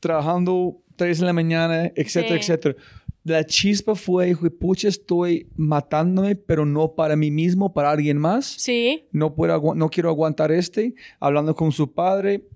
trabajando 0.00 0.82
tres 0.96 1.20
en 1.20 1.26
la 1.26 1.32
mañana, 1.32 1.90
etcétera, 1.94 2.36
etcétera. 2.36 2.76
La 3.24 3.44
chispa 3.44 3.94
fue, 3.94 4.34
pucha, 4.58 4.88
estoy 4.88 5.48
matándome, 5.56 6.34
pero 6.34 6.66
no 6.66 6.94
para 6.94 7.14
mí 7.14 7.30
mismo, 7.30 7.72
para 7.72 7.90
alguien 7.90 8.18
más. 8.18 8.46
Sí. 8.46 9.06
No, 9.12 9.34
puedo, 9.34 9.74
no 9.74 9.88
quiero 9.90 10.08
aguantar 10.08 10.50
este. 10.50 10.94
Hablando 11.20 11.54
con 11.54 11.70
su 11.70 11.92
padre, 11.92 12.48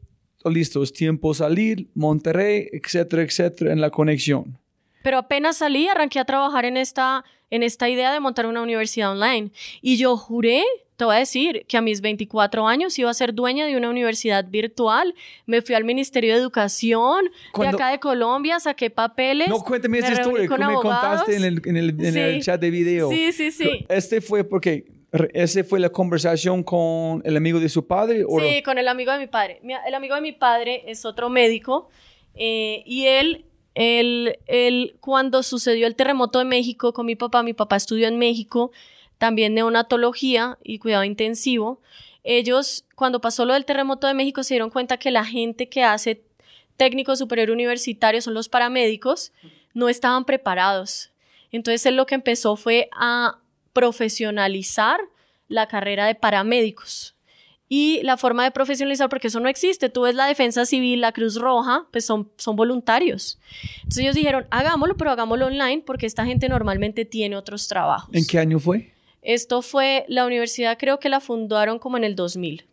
listo, 0.44 0.82
es 0.82 0.92
tiempo 0.92 1.34
salir, 1.34 1.88
Monterrey, 1.94 2.68
etcétera, 2.72 3.22
etcétera, 3.22 3.72
en 3.72 3.80
la 3.80 3.90
conexión. 3.90 4.58
Pero 5.04 5.18
apenas 5.18 5.58
salí, 5.58 5.86
arranqué 5.86 6.18
a 6.18 6.24
trabajar 6.24 6.64
en 6.64 6.76
esta 6.76 7.24
en 7.50 7.62
esta 7.62 7.88
idea 7.88 8.12
de 8.12 8.20
montar 8.20 8.46
una 8.46 8.62
universidad 8.62 9.12
online. 9.12 9.50
Y 9.80 9.96
yo 9.96 10.16
juré, 10.16 10.64
te 10.96 11.04
voy 11.04 11.16
a 11.16 11.18
decir, 11.18 11.64
que 11.68 11.76
a 11.76 11.80
mis 11.80 12.00
24 12.00 12.66
años 12.66 12.98
iba 12.98 13.10
a 13.10 13.14
ser 13.14 13.34
dueña 13.34 13.66
de 13.66 13.76
una 13.76 13.90
universidad 13.90 14.46
virtual. 14.48 15.14
Me 15.46 15.62
fui 15.62 15.74
al 15.74 15.84
Ministerio 15.84 16.34
de 16.34 16.40
Educación 16.40 17.30
de 17.58 17.68
acá 17.68 17.90
de 17.90 18.00
Colombia, 18.00 18.58
saqué 18.60 18.90
papeles. 18.90 19.48
No, 19.48 19.60
cuéntame 19.60 19.98
esa 19.98 20.12
historia 20.12 20.48
que 20.48 20.58
me 20.58 20.74
contaste 20.74 21.36
en 21.36 21.44
el, 21.44 21.62
en 21.64 21.76
el, 21.76 21.90
en 22.04 22.16
el 22.16 22.42
chat 22.42 22.60
de 22.60 22.70
video. 22.70 23.10
Sí, 23.10 23.32
sí, 23.32 23.50
sí. 23.50 23.86
Este 23.88 24.20
fue 24.20 24.44
porque 24.44 24.96
¿Ese 25.32 25.64
fue 25.64 25.80
la 25.80 25.88
conversación 25.88 26.62
con 26.62 27.22
el 27.24 27.36
amigo 27.36 27.60
de 27.60 27.68
su 27.68 27.86
padre? 27.86 28.24
¿o 28.26 28.38
sí, 28.40 28.62
con 28.62 28.76
el 28.76 28.88
amigo 28.88 29.12
de 29.12 29.18
mi 29.18 29.26
padre. 29.26 29.60
El 29.86 29.94
amigo 29.94 30.14
de 30.14 30.20
mi 30.20 30.32
padre 30.32 30.82
es 30.86 31.04
otro 31.04 31.30
médico 31.30 31.88
eh, 32.34 32.82
y 32.84 33.06
él 33.06 33.46
el, 33.76 34.96
cuando 35.00 35.42
sucedió 35.42 35.86
el 35.86 35.94
terremoto 35.94 36.38
de 36.38 36.46
México 36.46 36.92
con 36.92 37.06
mi 37.06 37.14
papá, 37.14 37.42
mi 37.42 37.52
papá 37.52 37.76
estudió 37.76 38.08
en 38.08 38.18
México, 38.18 38.72
también 39.18 39.54
neonatología 39.54 40.58
y 40.62 40.78
cuidado 40.78 41.04
intensivo. 41.04 41.80
Ellos, 42.24 42.84
cuando 42.94 43.20
pasó 43.20 43.44
lo 43.44 43.54
del 43.54 43.64
terremoto 43.64 44.06
de 44.06 44.14
México, 44.14 44.42
se 44.42 44.54
dieron 44.54 44.70
cuenta 44.70 44.98
que 44.98 45.10
la 45.10 45.24
gente 45.24 45.68
que 45.68 45.84
hace 45.84 46.22
técnico 46.76 47.16
superior 47.16 47.50
universitario 47.50 48.20
son 48.20 48.34
los 48.34 48.48
paramédicos, 48.48 49.32
no 49.74 49.88
estaban 49.88 50.24
preparados. 50.24 51.10
Entonces 51.52 51.86
él 51.86 51.96
lo 51.96 52.06
que 52.06 52.14
empezó 52.14 52.56
fue 52.56 52.88
a 52.92 53.38
profesionalizar 53.72 55.00
la 55.48 55.68
carrera 55.68 56.06
de 56.06 56.14
paramédicos 56.14 57.14
y 57.68 58.00
la 58.02 58.16
forma 58.16 58.44
de 58.44 58.50
profesionalizar, 58.50 59.08
porque 59.08 59.28
eso 59.28 59.40
no 59.40 59.48
existe. 59.48 59.88
Tú 59.88 60.02
ves 60.02 60.14
la 60.14 60.26
defensa 60.26 60.66
civil, 60.66 61.00
la 61.00 61.12
Cruz 61.12 61.36
Roja, 61.36 61.86
pues 61.90 62.04
son, 62.04 62.30
son 62.36 62.56
voluntarios. 62.56 63.38
Entonces 63.78 64.02
ellos 64.02 64.14
dijeron, 64.14 64.46
hagámoslo, 64.50 64.96
pero 64.96 65.10
hagámoslo 65.10 65.46
online 65.46 65.82
porque 65.84 66.06
esta 66.06 66.24
gente 66.24 66.48
normalmente 66.48 67.04
tiene 67.04 67.36
otros 67.36 67.66
trabajos. 67.68 68.14
¿En 68.14 68.26
qué 68.26 68.38
año 68.38 68.58
fue? 68.58 68.92
Esto 69.26 69.60
fue, 69.60 70.04
la 70.06 70.24
universidad 70.24 70.78
creo 70.78 71.00
que 71.00 71.08
la 71.08 71.18
fundaron 71.18 71.80
como 71.80 71.96
en 71.96 72.04
el 72.04 72.14
2000. 72.14 72.64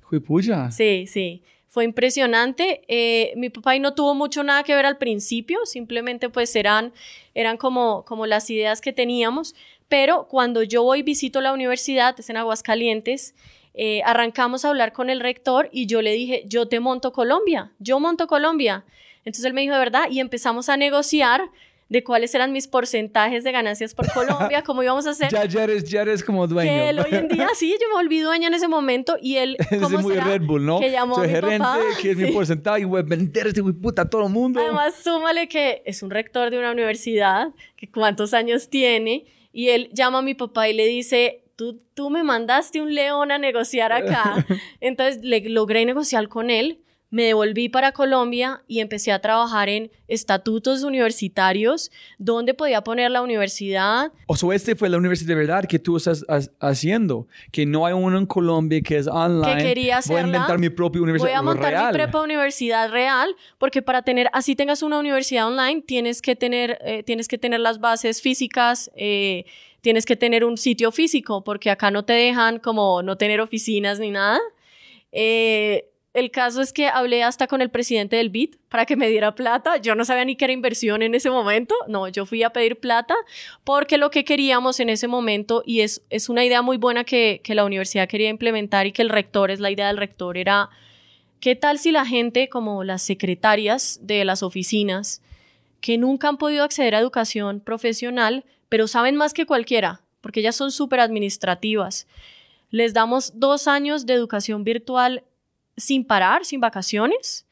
Fue 0.00 0.20
puya. 0.20 0.72
Sí, 0.72 1.06
sí. 1.06 1.44
Fue 1.68 1.84
impresionante. 1.84 2.82
Eh, 2.88 3.32
mi 3.36 3.48
papá 3.48 3.76
y 3.76 3.80
no 3.80 3.94
tuvo 3.94 4.12
mucho 4.12 4.42
nada 4.42 4.64
que 4.64 4.74
ver 4.74 4.86
al 4.86 4.98
principio, 4.98 5.64
simplemente 5.66 6.28
pues 6.28 6.56
eran, 6.56 6.92
eran 7.32 7.56
como, 7.56 8.04
como 8.06 8.26
las 8.26 8.50
ideas 8.50 8.80
que 8.80 8.92
teníamos. 8.92 9.54
Pero 9.88 10.26
cuando 10.26 10.64
yo 10.64 10.82
voy 10.82 11.02
visito 11.02 11.40
la 11.40 11.52
universidad, 11.52 12.18
es 12.18 12.28
en 12.28 12.38
Aguascalientes, 12.38 13.36
eh, 13.74 14.02
arrancamos 14.04 14.64
a 14.64 14.70
hablar 14.70 14.92
con 14.92 15.10
el 15.10 15.20
rector 15.20 15.68
y 15.70 15.86
yo 15.86 16.02
le 16.02 16.12
dije, 16.12 16.42
yo 16.48 16.66
te 16.66 16.80
monto 16.80 17.12
Colombia, 17.12 17.70
yo 17.78 18.00
monto 18.00 18.26
Colombia. 18.26 18.84
Entonces 19.18 19.44
él 19.44 19.52
me 19.52 19.60
dijo, 19.60 19.74
de 19.74 19.78
verdad, 19.78 20.10
y 20.10 20.18
empezamos 20.18 20.68
a 20.68 20.76
negociar 20.76 21.50
de 21.88 22.02
cuáles 22.02 22.34
eran 22.34 22.52
mis 22.52 22.66
porcentajes 22.66 23.44
de 23.44 23.52
ganancias 23.52 23.94
por 23.94 24.10
Colombia, 24.14 24.62
cómo 24.62 24.82
íbamos 24.82 25.06
a 25.06 25.10
hacer. 25.10 25.30
ya, 25.30 25.44
ya, 25.44 25.64
eres, 25.64 25.84
ya 25.84 26.02
eres 26.02 26.24
como 26.24 26.46
dueño. 26.46 26.70
Que 26.70 26.88
él 26.90 26.98
hoy 27.00 27.10
en 27.12 27.28
día, 27.28 27.48
sí, 27.54 27.70
yo 27.80 27.88
me 27.88 27.94
volví 27.94 28.20
dueña 28.20 28.48
en 28.48 28.54
ese 28.54 28.68
momento 28.68 29.16
y 29.20 29.36
él, 29.36 29.56
¿cómo 29.80 29.98
es 29.98 30.04
muy 30.04 30.14
Red 30.14 30.42
Bull, 30.42 30.64
¿no? 30.64 30.80
Que 30.80 30.90
llamó 30.90 31.16
Soy 31.16 31.24
a 31.24 31.28
mi 31.28 31.34
gerente, 31.34 31.58
papá. 31.58 31.80
que 32.00 32.10
es 32.10 32.16
mi 32.16 32.32
porcentaje 32.32 32.80
y 32.82 32.84
voy 32.84 33.00
a 33.00 33.02
vender 33.02 33.46
este 33.46 33.62
puta 33.62 34.02
a 34.02 34.10
todo 34.10 34.26
el 34.26 34.32
mundo. 34.32 34.60
Además, 34.60 34.94
súmale 35.02 35.48
que 35.48 35.82
es 35.84 36.02
un 36.02 36.10
rector 36.10 36.50
de 36.50 36.58
una 36.58 36.72
universidad, 36.72 37.48
que 37.76 37.90
cuántos 37.90 38.34
años 38.34 38.68
tiene, 38.70 39.26
y 39.52 39.68
él 39.68 39.90
llama 39.92 40.18
a 40.18 40.22
mi 40.22 40.34
papá 40.34 40.68
y 40.68 40.74
le 40.74 40.86
dice, 40.86 41.44
tú, 41.56 42.10
me 42.10 42.22
mandaste 42.22 42.80
un 42.80 42.94
león 42.94 43.30
a 43.30 43.38
negociar 43.38 43.92
acá. 43.92 44.46
Entonces 44.80 45.22
le, 45.22 45.48
logré 45.48 45.84
negociar 45.84 46.28
con 46.28 46.50
él, 46.50 46.80
me 47.14 47.22
devolví 47.26 47.68
para 47.68 47.92
Colombia 47.92 48.64
y 48.66 48.80
empecé 48.80 49.12
a 49.12 49.20
trabajar 49.20 49.68
en 49.68 49.88
estatutos 50.08 50.82
universitarios, 50.82 51.92
donde 52.18 52.54
podía 52.54 52.82
poner 52.82 53.12
la 53.12 53.22
universidad. 53.22 54.10
O 54.26 54.34
sea, 54.34 54.52
este 54.52 54.74
fue 54.74 54.88
la 54.88 54.96
universidad 54.96 55.28
de 55.28 55.34
verdad 55.36 55.64
que 55.64 55.78
tú 55.78 55.96
estás 55.96 56.26
haciendo, 56.58 57.28
que 57.52 57.66
no 57.66 57.86
hay 57.86 57.92
uno 57.92 58.18
en 58.18 58.26
Colombia 58.26 58.80
que 58.80 58.96
es 58.96 59.06
online. 59.06 59.58
Que 59.58 59.62
quería 59.62 60.00
Voy 60.08 60.16
a 60.16 60.20
inventar 60.22 60.58
mi 60.58 60.70
propia 60.70 61.02
universidad 61.02 61.30
Voy 61.30 61.38
a 61.38 61.42
montar 61.42 61.92
mi 61.92 61.98
propia 62.00 62.20
universidad 62.20 62.90
real, 62.90 63.36
porque 63.58 63.80
para 63.80 64.02
tener, 64.02 64.28
así 64.32 64.56
tengas 64.56 64.82
una 64.82 64.98
universidad 64.98 65.46
online, 65.46 65.82
tienes 65.82 66.20
que 66.20 66.34
tener, 66.34 66.78
eh, 66.84 67.04
tienes 67.04 67.28
que 67.28 67.38
tener 67.38 67.60
las 67.60 67.78
bases 67.78 68.22
físicas, 68.22 68.90
eh, 68.96 69.44
tienes 69.82 70.04
que 70.04 70.16
tener 70.16 70.44
un 70.44 70.56
sitio 70.56 70.90
físico 70.90 71.44
porque 71.44 71.70
acá 71.70 71.92
no 71.92 72.04
te 72.04 72.14
dejan 72.14 72.58
como 72.58 73.04
no 73.04 73.16
tener 73.16 73.40
oficinas 73.40 74.00
ni 74.00 74.10
nada. 74.10 74.40
Eh, 75.12 75.93
el 76.14 76.30
caso 76.30 76.62
es 76.62 76.72
que 76.72 76.86
hablé 76.86 77.24
hasta 77.24 77.48
con 77.48 77.60
el 77.60 77.70
presidente 77.70 78.14
del 78.16 78.30
BIT 78.30 78.56
para 78.68 78.86
que 78.86 78.94
me 78.94 79.08
diera 79.08 79.34
plata. 79.34 79.78
Yo 79.78 79.96
no 79.96 80.04
sabía 80.04 80.24
ni 80.24 80.36
que 80.36 80.44
era 80.44 80.54
inversión 80.54 81.02
en 81.02 81.16
ese 81.16 81.28
momento. 81.28 81.74
No, 81.88 82.06
yo 82.06 82.24
fui 82.24 82.44
a 82.44 82.50
pedir 82.50 82.78
plata 82.78 83.16
porque 83.64 83.98
lo 83.98 84.12
que 84.12 84.24
queríamos 84.24 84.78
en 84.78 84.90
ese 84.90 85.08
momento, 85.08 85.64
y 85.66 85.80
es, 85.80 86.02
es 86.10 86.28
una 86.28 86.44
idea 86.44 86.62
muy 86.62 86.76
buena 86.76 87.02
que, 87.02 87.40
que 87.42 87.56
la 87.56 87.64
universidad 87.64 88.08
quería 88.08 88.28
implementar 88.28 88.86
y 88.86 88.92
que 88.92 89.02
el 89.02 89.08
rector, 89.08 89.50
es 89.50 89.58
la 89.58 89.72
idea 89.72 89.88
del 89.88 89.96
rector, 89.96 90.38
era, 90.38 90.70
¿qué 91.40 91.56
tal 91.56 91.80
si 91.80 91.90
la 91.90 92.06
gente, 92.06 92.48
como 92.48 92.84
las 92.84 93.02
secretarias 93.02 93.98
de 94.00 94.24
las 94.24 94.44
oficinas, 94.44 95.20
que 95.80 95.98
nunca 95.98 96.28
han 96.28 96.38
podido 96.38 96.62
acceder 96.62 96.94
a 96.94 97.00
educación 97.00 97.58
profesional, 97.58 98.44
pero 98.68 98.86
saben 98.86 99.16
más 99.16 99.34
que 99.34 99.46
cualquiera, 99.46 100.02
porque 100.20 100.40
ellas 100.40 100.54
son 100.54 100.70
súper 100.70 101.00
administrativas. 101.00 102.06
Les 102.70 102.94
damos 102.94 103.32
dos 103.38 103.66
años 103.66 104.06
de 104.06 104.14
educación 104.14 104.62
virtual 104.62 105.24
sin 105.76 106.04
parar, 106.04 106.44
sin 106.44 106.60
vacaciones, 106.60 107.46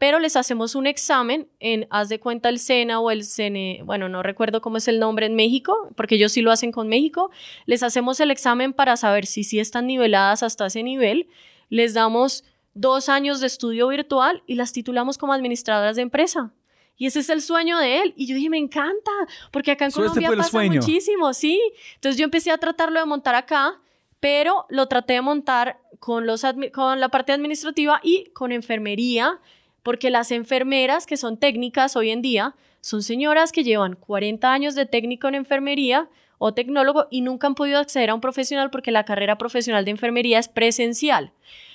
pero 0.00 0.18
les 0.18 0.34
hacemos 0.34 0.74
un 0.74 0.86
examen 0.86 1.46
en, 1.60 1.86
haz 1.90 2.08
de 2.08 2.18
cuenta, 2.18 2.48
el 2.48 2.58
SENA 2.58 3.00
o 3.00 3.10
el 3.10 3.22
CNE, 3.22 3.82
bueno, 3.84 4.08
no 4.08 4.22
recuerdo 4.22 4.62
cómo 4.62 4.78
es 4.78 4.88
el 4.88 4.98
nombre 4.98 5.26
en 5.26 5.34
México, 5.34 5.90
porque 5.94 6.14
ellos 6.14 6.32
sí 6.32 6.40
lo 6.40 6.50
hacen 6.50 6.72
con 6.72 6.88
México. 6.88 7.30
Les 7.66 7.82
hacemos 7.82 8.18
el 8.20 8.30
examen 8.30 8.72
para 8.72 8.96
saber 8.96 9.26
si 9.26 9.44
sí 9.44 9.60
están 9.60 9.86
niveladas 9.86 10.42
hasta 10.42 10.64
ese 10.64 10.82
nivel. 10.82 11.28
Les 11.68 11.92
damos 11.92 12.44
dos 12.72 13.10
años 13.10 13.40
de 13.40 13.46
estudio 13.46 13.88
virtual 13.88 14.42
y 14.46 14.54
las 14.54 14.72
titulamos 14.72 15.18
como 15.18 15.34
administradoras 15.34 15.96
de 15.96 16.02
empresa. 16.02 16.50
Y 16.96 17.04
ese 17.04 17.20
es 17.20 17.28
el 17.28 17.42
sueño 17.42 17.78
de 17.78 18.00
él. 18.00 18.14
Y 18.16 18.26
yo 18.26 18.34
dije, 18.34 18.48
me 18.48 18.56
encanta, 18.56 19.10
porque 19.50 19.72
acá 19.72 19.84
en 19.84 19.88
este 19.88 20.00
Colombia 20.00 20.30
pasa 20.34 20.62
muchísimo, 20.62 21.34
sí. 21.34 21.60
Entonces 21.96 22.18
yo 22.18 22.24
empecé 22.24 22.50
a 22.50 22.56
tratarlo 22.56 23.00
de 23.00 23.04
montar 23.04 23.34
acá, 23.34 23.78
pero 24.18 24.64
lo 24.70 24.86
traté 24.86 25.12
de 25.14 25.20
montar 25.20 25.78
con, 26.00 26.26
los 26.26 26.44
con 26.72 26.98
la 26.98 27.10
parte 27.10 27.32
administrativa 27.32 28.00
y 28.02 28.24
con 28.32 28.50
enfermería, 28.50 29.38
porque 29.82 30.10
las 30.10 30.32
enfermeras 30.32 31.06
que 31.06 31.16
son 31.16 31.36
técnicas 31.36 31.94
hoy 31.94 32.10
en 32.10 32.22
día 32.22 32.56
son 32.80 33.02
señoras 33.02 33.52
que 33.52 33.62
llevan 33.62 33.94
40 33.94 34.52
años 34.52 34.74
de 34.74 34.86
técnico 34.86 35.28
en 35.28 35.34
enfermería 35.34 36.08
o 36.38 36.54
tecnólogo 36.54 37.06
y 37.10 37.20
nunca 37.20 37.46
han 37.46 37.54
podido 37.54 37.78
acceder 37.78 38.10
a 38.10 38.14
un 38.14 38.22
profesional 38.22 38.70
porque 38.70 38.90
la 38.90 39.04
carrera 39.04 39.36
profesional 39.36 39.84
de 39.84 39.90
enfermería 39.90 40.38
es 40.38 40.48
presencial. 40.48 41.32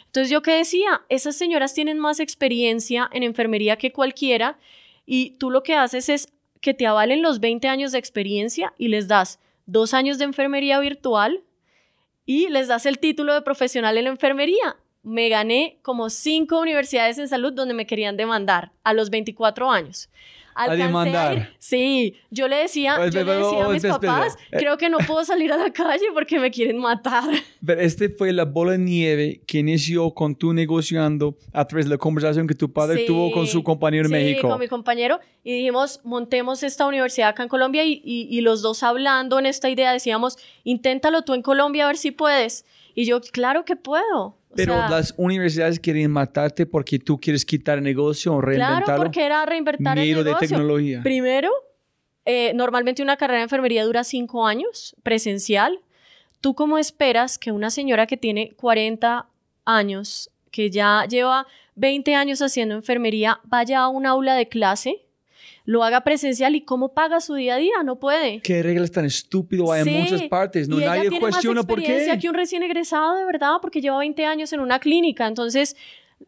Entonces 0.08 0.32
yo 0.32 0.42
que 0.42 0.54
decía, 0.54 1.04
esas 1.10 1.36
señoras 1.36 1.74
tienen 1.76 2.00
más 2.00 2.20
experiencia 2.20 3.08
en 3.14 3.22
enfermería 3.22 3.78
que 3.78 3.92
cualquiera 3.92 4.58
y 5.06 5.32
tú 5.32 5.52
lo 5.52 5.62
que 5.62 5.76
haces 5.76 6.10
es 6.10 6.34
que 6.62 6.74
te 6.74 6.88
avalen 6.88 7.22
los 7.22 7.40
20 7.40 7.68
años 7.68 7.92
de 7.92 8.00
experiencia 8.00 8.74
y 8.80 8.88
les 8.88 9.08
das 9.08 9.40
dos 9.68 9.94
años 9.94 10.18
de 10.18 10.26
enfermería 10.26 10.80
virtual 10.80 11.44
y 12.26 12.50
les 12.50 12.68
das 12.68 12.86
el 12.86 13.00
título 13.00 13.34
de 13.34 13.42
profesional 13.42 13.98
en 13.98 14.06
la 14.06 14.10
enfermería. 14.12 14.78
Me 15.04 15.30
gané 15.30 15.80
como 15.84 16.10
cinco 16.10 16.60
universidades 16.60 17.18
en 17.18 17.28
salud 17.28 17.54
donde 17.54 17.74
me 17.74 17.86
querían 17.86 18.18
demandar 18.18 18.72
a 18.84 18.94
los 18.94 19.10
24 19.10 19.70
años 19.72 20.10
a 20.56 20.76
demandar. 20.76 21.54
sí, 21.60 22.16
yo 22.32 22.48
le 22.48 22.56
decía, 22.56 22.96
yo 23.10 23.24
le 23.24 23.36
decía 23.36 23.66
a 23.66 23.70
mis 23.70 23.84
papás, 23.84 24.38
eh, 24.52 24.58
creo 24.58 24.78
que 24.78 24.90
no 24.90 24.98
puedo 25.00 25.24
salir 25.26 25.52
a 25.52 25.58
la 25.58 25.72
calle 25.72 26.06
porque 26.14 26.40
me 26.40 26.50
quieren 26.50 26.78
matar. 26.78 27.26
Pero 27.66 27.82
este 27.82 28.10
fue 28.10 28.32
la 28.32 28.46
bola 28.46 28.72
de 28.72 28.78
nieve 28.78 29.42
que 29.46 29.60
inició 29.60 30.12
con 30.14 30.36
tú 30.36 30.54
negociando 30.54 31.38
a 31.54 31.66
través 31.66 31.86
de 31.86 31.92
la 31.92 31.98
conversación 31.98 32.48
que 32.48 32.56
tu 32.56 32.72
padre 32.72 33.06
tuvo 33.06 33.32
con 33.32 33.46
su 33.48 33.64
compañero 33.64 34.06
en 34.06 34.12
sí, 34.12 34.14
México. 34.14 34.50
con 34.50 34.60
mi 34.60 34.68
compañero. 34.68 35.20
Y 35.44 35.58
dijimos, 35.58 36.02
montemos 36.04 36.64
esta 36.64 36.88
universidad 36.88 37.30
acá 37.30 37.44
en 37.44 37.50
Colombia 37.50 37.84
y, 37.84 38.02
y, 38.04 38.28
y 38.30 38.42
los 38.42 38.62
dos 38.62 38.82
hablando 38.82 39.38
en 39.38 39.46
esta 39.46 39.70
idea 39.70 39.92
decíamos, 39.92 40.38
inténtalo 40.64 41.24
tú 41.24 41.34
en 41.34 41.42
Colombia 41.42 41.84
a 41.84 41.88
ver 41.88 41.98
si 41.98 42.12
puedes. 42.12 42.66
Y 42.96 43.06
yo, 43.06 43.20
claro 43.20 43.66
que 43.66 43.76
puedo. 43.76 44.38
Pero 44.56 44.76
las 44.90 45.14
universidades 45.18 45.82
quieren 45.82 46.10
matarte 46.10 46.66
porque 46.66 46.98
tú 46.98 47.20
quieres 47.20 47.46
quitar 47.46 47.78
el 47.78 47.84
negocio 47.84 48.34
o 48.34 48.42
reinventarlo. 48.42 48.86
Claro, 48.86 49.04
porque 49.04 49.26
era 49.26 49.46
reinventar 49.46 50.00
el 50.00 50.08
negocio. 50.08 50.34
de 50.34 50.40
tecnología. 50.40 51.04
Primero, 51.04 51.52
eh, 52.24 52.54
normalmente 52.54 53.04
una 53.04 53.18
carrera 53.18 53.40
de 53.40 53.44
enfermería 53.44 53.84
dura 53.84 54.06
cinco 54.06 54.48
años, 54.48 54.96
presencial. 55.04 55.82
¿Tú 56.40 56.56
cómo 56.56 56.78
esperas 56.78 57.38
que 57.38 57.52
una 57.52 57.70
señora 57.70 58.08
que 58.08 58.16
tiene 58.16 58.54
40 58.56 59.28
años, 59.66 60.32
que 60.52 60.70
ya 60.72 61.06
lleva 61.10 61.48
20 61.76 62.16
años 62.16 62.42
haciendo 62.42 62.76
enfermería, 62.76 63.42
vaya 63.44 63.82
a 63.82 63.90
un 63.90 64.06
aula 64.06 64.36
de 64.36 64.48
clase 64.48 65.05
lo 65.66 65.84
haga 65.84 66.02
presencial 66.02 66.56
y 66.56 66.62
cómo 66.62 66.94
paga 66.94 67.20
su 67.20 67.34
día 67.34 67.56
a 67.56 67.58
día, 67.58 67.84
no 67.84 68.00
puede. 68.00 68.40
Qué 68.42 68.64
reglas 68.64 68.92
tan 68.92 69.06
estúpido 69.06 69.72
hay 69.72 69.82
en 69.82 70.02
muchas 70.02 70.24
partes, 70.24 70.70
no 70.70 70.78
nadie 70.78 71.20
cuestiona 71.20 71.64
por 71.64 71.82
qué. 71.82 72.18
que 72.20 72.30
un 72.30 72.36
recién 72.36 72.64
egresado 72.64 73.16
de 73.16 73.26
verdad, 73.26 73.58
porque 73.62 73.82
lleva 73.82 73.98
20 74.00 74.26
años 74.26 74.54
en 74.54 74.60
una 74.60 74.80
clínica, 74.80 75.28
entonces 75.28 75.76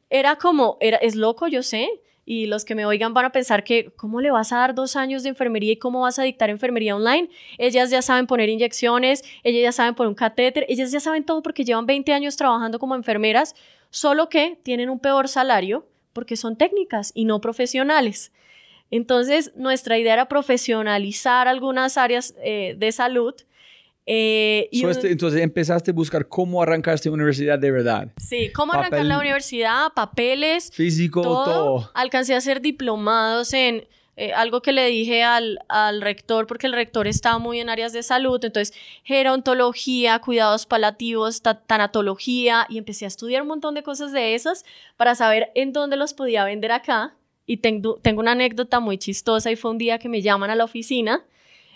era 0.10 0.36
como, 0.36 0.78
era, 0.82 0.98
es 0.98 1.16
loco, 1.16 1.48
yo 1.48 1.64
sé, 1.64 1.90
y 2.26 2.48
los 2.48 2.66
que 2.66 2.76
me 2.76 2.86
oigan 2.86 3.14
van 3.14 3.24
a 3.24 3.32
pensar 3.32 3.64
que, 3.64 3.92
¿cómo 3.96 4.20
le 4.20 4.32
vas 4.32 4.52
a 4.52 4.58
dar 4.58 4.76
dos 4.76 4.98
años 4.98 5.24
de 5.24 5.30
enfermería 5.30 5.72
y 5.72 5.78
cómo 5.78 6.02
vas 6.02 6.20
a 6.20 6.24
dictar 6.24 6.50
enfermería 6.50 6.94
online? 6.94 7.30
Ellas 7.58 7.90
ya 7.90 8.02
saben 8.02 8.28
poner 8.28 8.50
inyecciones, 8.50 9.24
ellas 9.44 9.62
ya 9.64 9.72
saben 9.72 9.96
poner 9.96 10.10
un 10.10 10.16
catéter, 10.16 10.66
ellas 10.68 10.92
ya 10.92 11.00
saben 11.00 11.24
todo 11.24 11.42
porque 11.42 11.64
llevan 11.64 11.86
20 11.86 12.12
años 12.12 12.36
trabajando 12.36 12.80
como 12.80 12.96
enfermeras, 12.96 13.56
solo 13.92 14.28
que 14.28 14.60
tienen 14.62 14.90
un 14.90 15.00
peor 15.00 15.30
salario 15.30 15.88
porque 16.12 16.36
son 16.36 16.58
técnicas 16.58 17.14
y 17.16 17.24
no 17.24 17.40
profesionales. 17.40 18.34
Entonces, 18.92 19.52
nuestra 19.56 19.98
idea 19.98 20.14
era 20.14 20.28
profesionalizar 20.28 21.48
algunas 21.48 21.98
áreas 21.98 22.34
eh, 22.44 22.76
de 22.78 22.92
salud. 22.92 23.34
Eh, 24.10 24.70
y 24.72 24.86
este, 24.86 25.12
entonces 25.12 25.42
empezaste 25.42 25.92
a 25.92 25.94
buscar 25.94 26.30
cómo 26.30 26.64
arrancar 26.64 26.96
esta 26.96 27.12
universidad 27.12 27.60
de 27.60 27.72
verdad. 27.72 28.08
Sí, 28.18 28.52
cómo 28.54 28.74
arrancar 28.74 29.04
la 29.04 29.20
universidad, 29.20 29.92
papeles, 29.94 30.72
físico, 30.72 31.22
todo. 31.22 31.92
Alcancé 31.94 32.34
a 32.34 32.40
ser 32.40 32.62
diplomados 32.62 33.54
en 33.54 33.86
eh, 34.16 34.32
algo 34.34 34.62
que 34.62 34.72
le 34.72 34.88
dije 34.88 35.24
al, 35.24 35.60
al, 35.68 36.02
rector, 36.02 36.48
porque 36.48 36.68
el 36.68 36.74
rector 36.74 37.06
estaba 37.06 37.38
muy 37.38 37.60
en 37.60 37.70
áreas 37.70 37.92
de 37.92 38.02
salud, 38.02 38.44
entonces 38.44 38.74
gerontología, 39.04 40.18
cuidados 40.20 40.66
palativos, 40.66 41.44
tanatología, 41.44 42.66
y 42.68 42.80
empecé 42.80 43.06
a 43.06 43.10
estudiar 43.10 43.42
un 43.42 43.50
montón 43.50 43.76
de 43.76 43.84
cosas 43.84 44.14
de 44.14 44.34
esas 44.34 44.66
para 44.96 45.16
saber 45.16 45.52
en 45.54 45.74
dónde 45.74 45.98
los 45.98 46.14
podía 46.14 46.46
vender 46.46 46.72
acá. 46.72 47.14
Y 47.48 47.58
tengo, 47.58 47.96
tengo 48.04 48.20
una 48.20 48.34
anécdota 48.34 48.80
muy 48.80 49.00
chistosa 49.00 49.50
y 49.50 49.56
fue 49.56 49.72
un 49.72 49.80
día 49.80 49.98
que 49.98 50.10
me 50.10 50.22
llaman 50.22 50.52
a 50.52 50.56
la 50.56 50.66
oficina. 50.66 51.26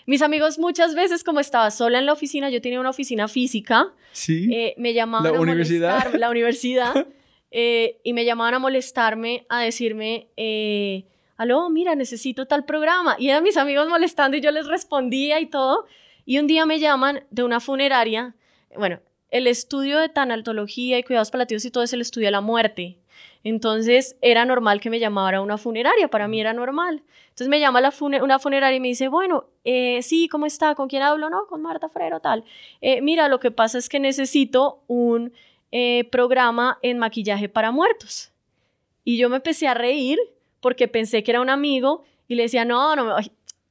Mis 0.06 0.22
amigos 0.22 0.58
muchas 0.58 0.94
veces, 0.94 1.24
como 1.24 1.40
estaba 1.40 1.70
sola 1.70 1.98
en 1.98 2.06
la 2.06 2.12
oficina, 2.12 2.50
yo 2.50 2.60
tenía 2.60 2.78
una 2.78 2.90
oficina 2.90 3.26
física. 3.26 3.92
Sí. 4.12 4.50
Eh, 4.52 4.74
me 4.76 4.92
llamaban 4.92 5.32
la 5.32 5.38
a 5.38 5.40
universidad. 5.40 6.14
la 6.14 6.30
universidad. 6.30 7.06
Eh, 7.54 8.00
y 8.02 8.14
me 8.14 8.24
llamaban 8.24 8.54
a 8.54 8.58
molestarme, 8.58 9.44
a 9.50 9.60
decirme, 9.60 10.28
eh, 10.38 11.04
aló, 11.36 11.68
mira, 11.68 11.94
necesito 11.94 12.46
tal 12.46 12.64
programa. 12.64 13.14
Y 13.18 13.28
eran 13.28 13.42
mis 13.42 13.58
amigos 13.58 13.90
molestando 13.90 14.38
y 14.38 14.40
yo 14.40 14.50
les 14.50 14.66
respondía 14.66 15.38
y 15.38 15.44
todo. 15.44 15.84
Y 16.24 16.38
un 16.38 16.46
día 16.46 16.64
me 16.64 16.80
llaman 16.80 17.24
de 17.30 17.42
una 17.42 17.60
funeraria. 17.60 18.34
Bueno, 18.74 19.00
el 19.28 19.46
estudio 19.46 19.98
de 19.98 20.08
tanatología 20.08 20.98
y 20.98 21.02
cuidados 21.02 21.30
palativos 21.30 21.62
y 21.66 21.70
todo 21.70 21.84
es 21.84 21.92
el 21.92 22.00
estudio 22.00 22.28
de 22.28 22.32
la 22.32 22.40
muerte. 22.40 22.96
Entonces 23.44 24.16
era 24.20 24.44
normal 24.44 24.80
que 24.80 24.90
me 24.90 24.98
llamara 24.98 25.40
una 25.40 25.58
funeraria, 25.58 26.08
para 26.08 26.28
mí 26.28 26.40
era 26.40 26.52
normal. 26.52 27.02
Entonces 27.24 27.48
me 27.48 27.60
llama 27.60 27.80
la 27.80 27.92
una 28.00 28.38
funeraria 28.38 28.76
y 28.76 28.80
me 28.80 28.88
dice, 28.88 29.08
bueno, 29.08 29.46
eh, 29.64 30.02
sí, 30.02 30.28
¿cómo 30.28 30.46
está? 30.46 30.74
¿Con 30.74 30.88
quién 30.88 31.02
hablo? 31.02 31.30
No, 31.30 31.46
con 31.46 31.62
Marta 31.62 31.88
Frero, 31.88 32.20
tal. 32.20 32.44
Eh, 32.80 33.00
mira, 33.00 33.28
lo 33.28 33.40
que 33.40 33.50
pasa 33.50 33.78
es 33.78 33.88
que 33.88 33.98
necesito 33.98 34.82
un 34.86 35.32
eh, 35.72 36.04
programa 36.10 36.78
en 36.82 36.98
maquillaje 36.98 37.48
para 37.48 37.70
muertos. 37.70 38.32
Y 39.04 39.16
yo 39.16 39.28
me 39.28 39.36
empecé 39.36 39.66
a 39.66 39.74
reír 39.74 40.18
porque 40.60 40.86
pensé 40.88 41.22
que 41.22 41.32
era 41.32 41.40
un 41.40 41.50
amigo 41.50 42.04
y 42.28 42.34
le 42.34 42.44
decía, 42.44 42.64
no, 42.64 42.94
no, 42.94 43.16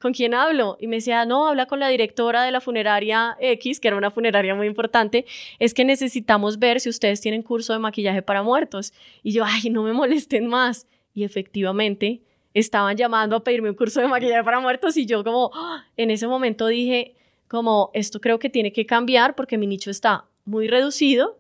¿con 0.01 0.13
quién 0.13 0.33
hablo? 0.33 0.77
Y 0.79 0.87
me 0.87 0.97
decía, 0.97 1.25
no, 1.25 1.47
habla 1.47 1.67
con 1.67 1.79
la 1.79 1.87
directora 1.87 2.43
de 2.43 2.51
la 2.51 2.59
funeraria 2.59 3.37
X, 3.39 3.79
que 3.79 3.87
era 3.87 3.97
una 3.97 4.11
funeraria 4.11 4.55
muy 4.55 4.67
importante, 4.67 5.25
es 5.59 5.73
que 5.73 5.85
necesitamos 5.85 6.59
ver 6.59 6.81
si 6.81 6.89
ustedes 6.89 7.21
tienen 7.21 7.43
curso 7.43 7.73
de 7.73 7.79
maquillaje 7.79 8.21
para 8.21 8.43
muertos. 8.43 8.93
Y 9.23 9.31
yo, 9.31 9.45
ay, 9.45 9.69
no 9.69 9.83
me 9.83 9.93
molesten 9.93 10.47
más. 10.47 10.87
Y 11.13 11.23
efectivamente, 11.23 12.21
estaban 12.53 12.97
llamando 12.97 13.35
a 13.35 13.43
pedirme 13.43 13.69
un 13.69 13.75
curso 13.75 14.01
de 14.01 14.07
maquillaje 14.07 14.43
para 14.43 14.59
muertos 14.59 14.97
y 14.97 15.05
yo 15.05 15.23
como, 15.23 15.51
¡ah! 15.53 15.85
en 15.97 16.11
ese 16.11 16.27
momento 16.27 16.67
dije, 16.67 17.15
como, 17.47 17.91
esto 17.93 18.19
creo 18.19 18.39
que 18.39 18.49
tiene 18.49 18.73
que 18.73 18.85
cambiar 18.85 19.35
porque 19.35 19.57
mi 19.57 19.67
nicho 19.67 19.91
está 19.91 20.25
muy 20.45 20.67
reducido. 20.67 21.37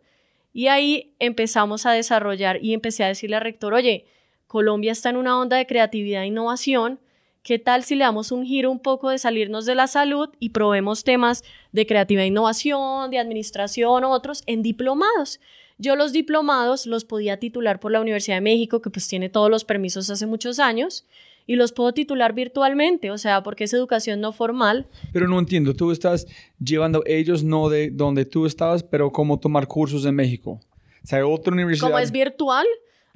Y 0.53 0.67
ahí 0.67 1.13
empezamos 1.19 1.85
a 1.85 1.91
desarrollar 1.93 2.59
y 2.61 2.73
empecé 2.73 3.03
a 3.03 3.07
decirle 3.07 3.37
al 3.37 3.43
rector, 3.43 3.73
oye, 3.73 4.05
Colombia 4.47 4.91
está 4.91 5.09
en 5.09 5.15
una 5.15 5.39
onda 5.39 5.55
de 5.55 5.65
creatividad 5.65 6.23
e 6.23 6.27
innovación, 6.27 6.99
¿Qué 7.43 7.57
tal 7.57 7.83
si 7.83 7.95
le 7.95 8.03
damos 8.03 8.31
un 8.31 8.45
giro 8.45 8.69
un 8.69 8.79
poco 8.79 9.09
de 9.09 9.17
salirnos 9.17 9.65
de 9.65 9.73
la 9.73 9.87
salud 9.87 10.29
y 10.39 10.49
probemos 10.49 11.03
temas 11.03 11.43
de 11.71 11.87
creatividad 11.87 12.25
e 12.25 12.27
innovación, 12.27 13.09
de 13.09 13.17
administración 13.17 14.03
otros 14.03 14.43
en 14.45 14.61
diplomados? 14.61 15.39
Yo 15.79 15.95
los 15.95 16.13
diplomados 16.13 16.85
los 16.85 17.03
podía 17.03 17.37
titular 17.37 17.79
por 17.79 17.91
la 17.91 17.99
Universidad 17.99 18.37
de 18.37 18.41
México, 18.41 18.83
que 18.83 18.91
pues 18.91 19.07
tiene 19.07 19.29
todos 19.29 19.49
los 19.49 19.65
permisos 19.65 20.07
hace 20.11 20.27
muchos 20.27 20.59
años, 20.59 21.07
y 21.47 21.55
los 21.55 21.71
puedo 21.71 21.93
titular 21.93 22.33
virtualmente, 22.33 23.09
o 23.09 23.17
sea, 23.17 23.41
porque 23.41 23.63
es 23.63 23.73
educación 23.73 24.21
no 24.21 24.33
formal. 24.33 24.85
Pero 25.11 25.27
no 25.27 25.39
entiendo, 25.39 25.73
tú 25.73 25.91
estás 25.91 26.27
llevando 26.63 27.01
ellos 27.07 27.43
no 27.43 27.69
de 27.69 27.89
donde 27.89 28.25
tú 28.25 28.45
estabas, 28.45 28.83
pero 28.83 29.11
cómo 29.11 29.39
tomar 29.39 29.65
cursos 29.65 30.05
en 30.05 30.13
México. 30.13 30.59
O 31.03 31.07
sea, 31.07 31.25
otra 31.25 31.51
universidad. 31.51 31.87
Como 31.87 31.97
es 31.97 32.11
virtual, 32.11 32.67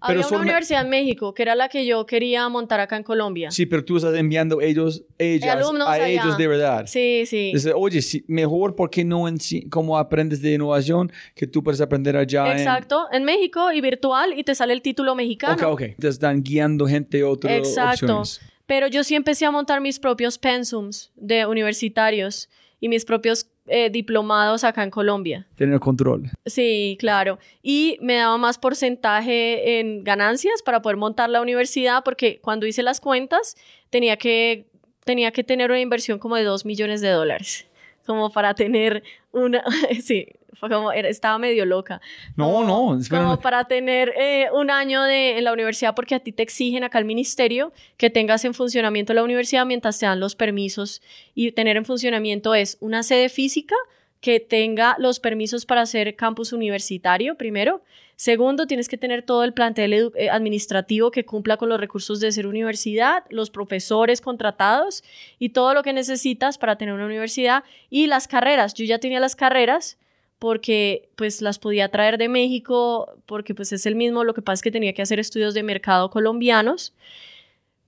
había 0.02 0.28
una 0.28 0.40
universidad 0.40 0.82
en 0.82 0.90
México 0.90 1.34
que 1.34 1.44
era 1.44 1.56
la 1.56 1.70
que 1.70 1.86
yo 1.86 2.06
quería 2.06 2.48
montar 2.50 2.80
acá 2.80 2.98
en 2.98 3.04
Colombia. 3.04 3.52
Sí, 3.52 3.66
pero 3.66 3.84
tú 3.84 3.98
estás 3.98 4.16
enviando 4.16 4.62
ellos, 4.62 5.04
ellas, 5.18 5.58
a 5.88 6.08
ellos 6.08 6.38
de 6.38 6.48
verdad. 6.48 6.86
Sí, 6.88 7.26
sí. 7.26 7.54
oye, 7.76 8.00
mejor 8.28 8.76
porque 8.76 9.04
no 9.04 9.28
en 9.28 9.40
sí, 9.40 9.68
como 9.70 9.98
aprendes 9.98 10.42
de 10.42 10.54
innovación 10.54 11.12
que 11.36 11.48
tú 11.48 11.64
puedes 11.64 11.82
aprender 11.82 12.16
allá. 12.18 12.52
Exacto, 12.52 13.08
en... 13.12 13.26
México 13.26 13.72
y 13.72 13.82
virtual 13.82 14.38
y 14.38 14.44
te 14.44 14.54
sale 14.54 14.74
el 14.74 14.84
título 14.84 15.16
mexicano. 15.16 15.56
Ok, 15.70 15.82
ok. 15.82 15.98
Te 16.00 16.08
están 16.08 16.44
guiando 16.44 16.86
gente 16.86 17.22
a 17.22 17.28
otras 17.28 17.54
Exacto. 17.58 18.22
Pero 18.68 18.88
yo 18.88 19.04
sí 19.04 19.16
empecé 19.16 19.46
a 19.46 19.52
montar 19.52 19.82
mis 19.82 20.00
propios 20.00 20.38
pensums 20.38 21.12
de 21.16 21.46
universitarios 21.46 22.50
y 22.80 22.90
mis 22.90 23.06
propios 23.06 23.45
eh, 23.68 23.90
diplomados 23.90 24.64
acá 24.64 24.84
en 24.84 24.92
Colombia. 24.92 25.48
Tener 25.56 25.80
control. 25.80 26.30
Sí, 26.46 26.98
claro. 27.00 27.40
Y 27.64 27.98
me 28.02 28.16
daba 28.16 28.38
más 28.38 28.58
porcentaje 28.58 29.80
en 29.80 30.04
ganancias 30.04 30.62
para 30.64 30.82
poder 30.82 30.98
montar 30.98 31.30
la 31.30 31.42
universidad 31.42 32.04
porque 32.04 32.40
cuando 32.42 32.68
hice 32.68 32.84
las 32.84 33.02
cuentas 33.02 33.56
tenía 33.90 34.18
que, 34.18 34.68
tenía 35.04 35.32
que 35.32 35.44
tener 35.44 35.72
una 35.72 35.80
inversión 35.80 36.20
como 36.20 36.36
de 36.36 36.44
2 36.44 36.66
millones 36.66 37.02
de 37.02 37.10
dólares 37.10 37.68
como 38.06 38.30
para 38.30 38.54
tener 38.54 39.04
una, 39.36 39.64
sí, 40.02 40.28
fue 40.54 40.70
como, 40.70 40.92
estaba 40.92 41.38
medio 41.38 41.66
loca. 41.66 42.02
No, 42.36 42.64
no, 42.64 43.00
Como 43.10 43.40
para 43.40 43.66
tener 43.66 44.14
eh, 44.18 44.48
un 44.54 44.72
año 44.72 45.04
de, 45.04 45.38
en 45.38 45.44
la 45.44 45.54
universidad, 45.54 45.94
porque 45.94 46.16
a 46.16 46.20
ti 46.20 46.32
te 46.32 46.44
exigen 46.44 46.84
acá 46.84 46.98
el 46.98 47.06
ministerio 47.06 47.74
que 47.98 48.10
tengas 48.10 48.46
en 48.46 48.54
funcionamiento 48.54 49.14
la 49.14 49.24
universidad 49.24 49.66
mientras 49.66 50.00
te 50.00 50.06
dan 50.06 50.20
los 50.20 50.36
permisos. 50.36 51.02
Y 51.34 51.52
tener 51.52 51.78
en 51.78 51.86
funcionamiento 51.86 52.56
es 52.56 52.78
una 52.80 53.04
sede 53.04 53.30
física, 53.30 53.76
que 54.22 54.40
tenga 54.40 54.96
los 54.98 55.20
permisos 55.20 55.68
para 55.68 55.82
hacer 55.82 56.16
campus 56.16 56.52
universitario, 56.52 57.36
primero. 57.36 57.84
Segundo, 58.16 58.66
tienes 58.66 58.88
que 58.88 58.98
tener 58.98 59.24
todo 59.24 59.44
el 59.44 59.54
plantel 59.54 60.12
eh, 60.16 60.30
administrativo 60.30 61.12
que 61.12 61.26
cumpla 61.26 61.58
con 61.58 61.70
los 61.70 61.80
recursos 61.80 62.20
de 62.20 62.32
ser 62.32 62.48
universidad, 62.48 63.24
los 63.30 63.50
profesores 63.50 64.22
contratados 64.22 65.04
y 65.38 65.50
todo 65.50 65.74
lo 65.74 65.84
que 65.84 65.92
necesitas 65.92 66.58
para 66.58 66.78
tener 66.78 66.94
una 66.94 67.06
universidad 67.06 67.64
y 67.90 68.08
las 68.08 68.28
carreras. 68.28 68.74
Yo 68.74 68.86
ya 68.86 69.00
tenía 69.00 69.20
las 69.20 69.36
carreras 69.36 69.98
porque 70.40 71.10
pues 71.16 71.42
las 71.42 71.60
podía 71.60 71.90
traer 71.90 72.18
de 72.18 72.30
México, 72.30 73.18
porque 73.26 73.54
pues 73.54 73.74
es 73.74 73.86
el 73.86 73.96
mismo, 73.96 74.24
lo 74.24 74.34
que 74.34 74.42
pasa 74.42 74.56
es 74.56 74.62
que 74.62 74.72
tenía 74.72 74.94
que 74.94 75.02
hacer 75.02 75.20
estudios 75.20 75.54
de 75.54 75.64
mercado 75.64 76.10
colombianos. 76.10 76.94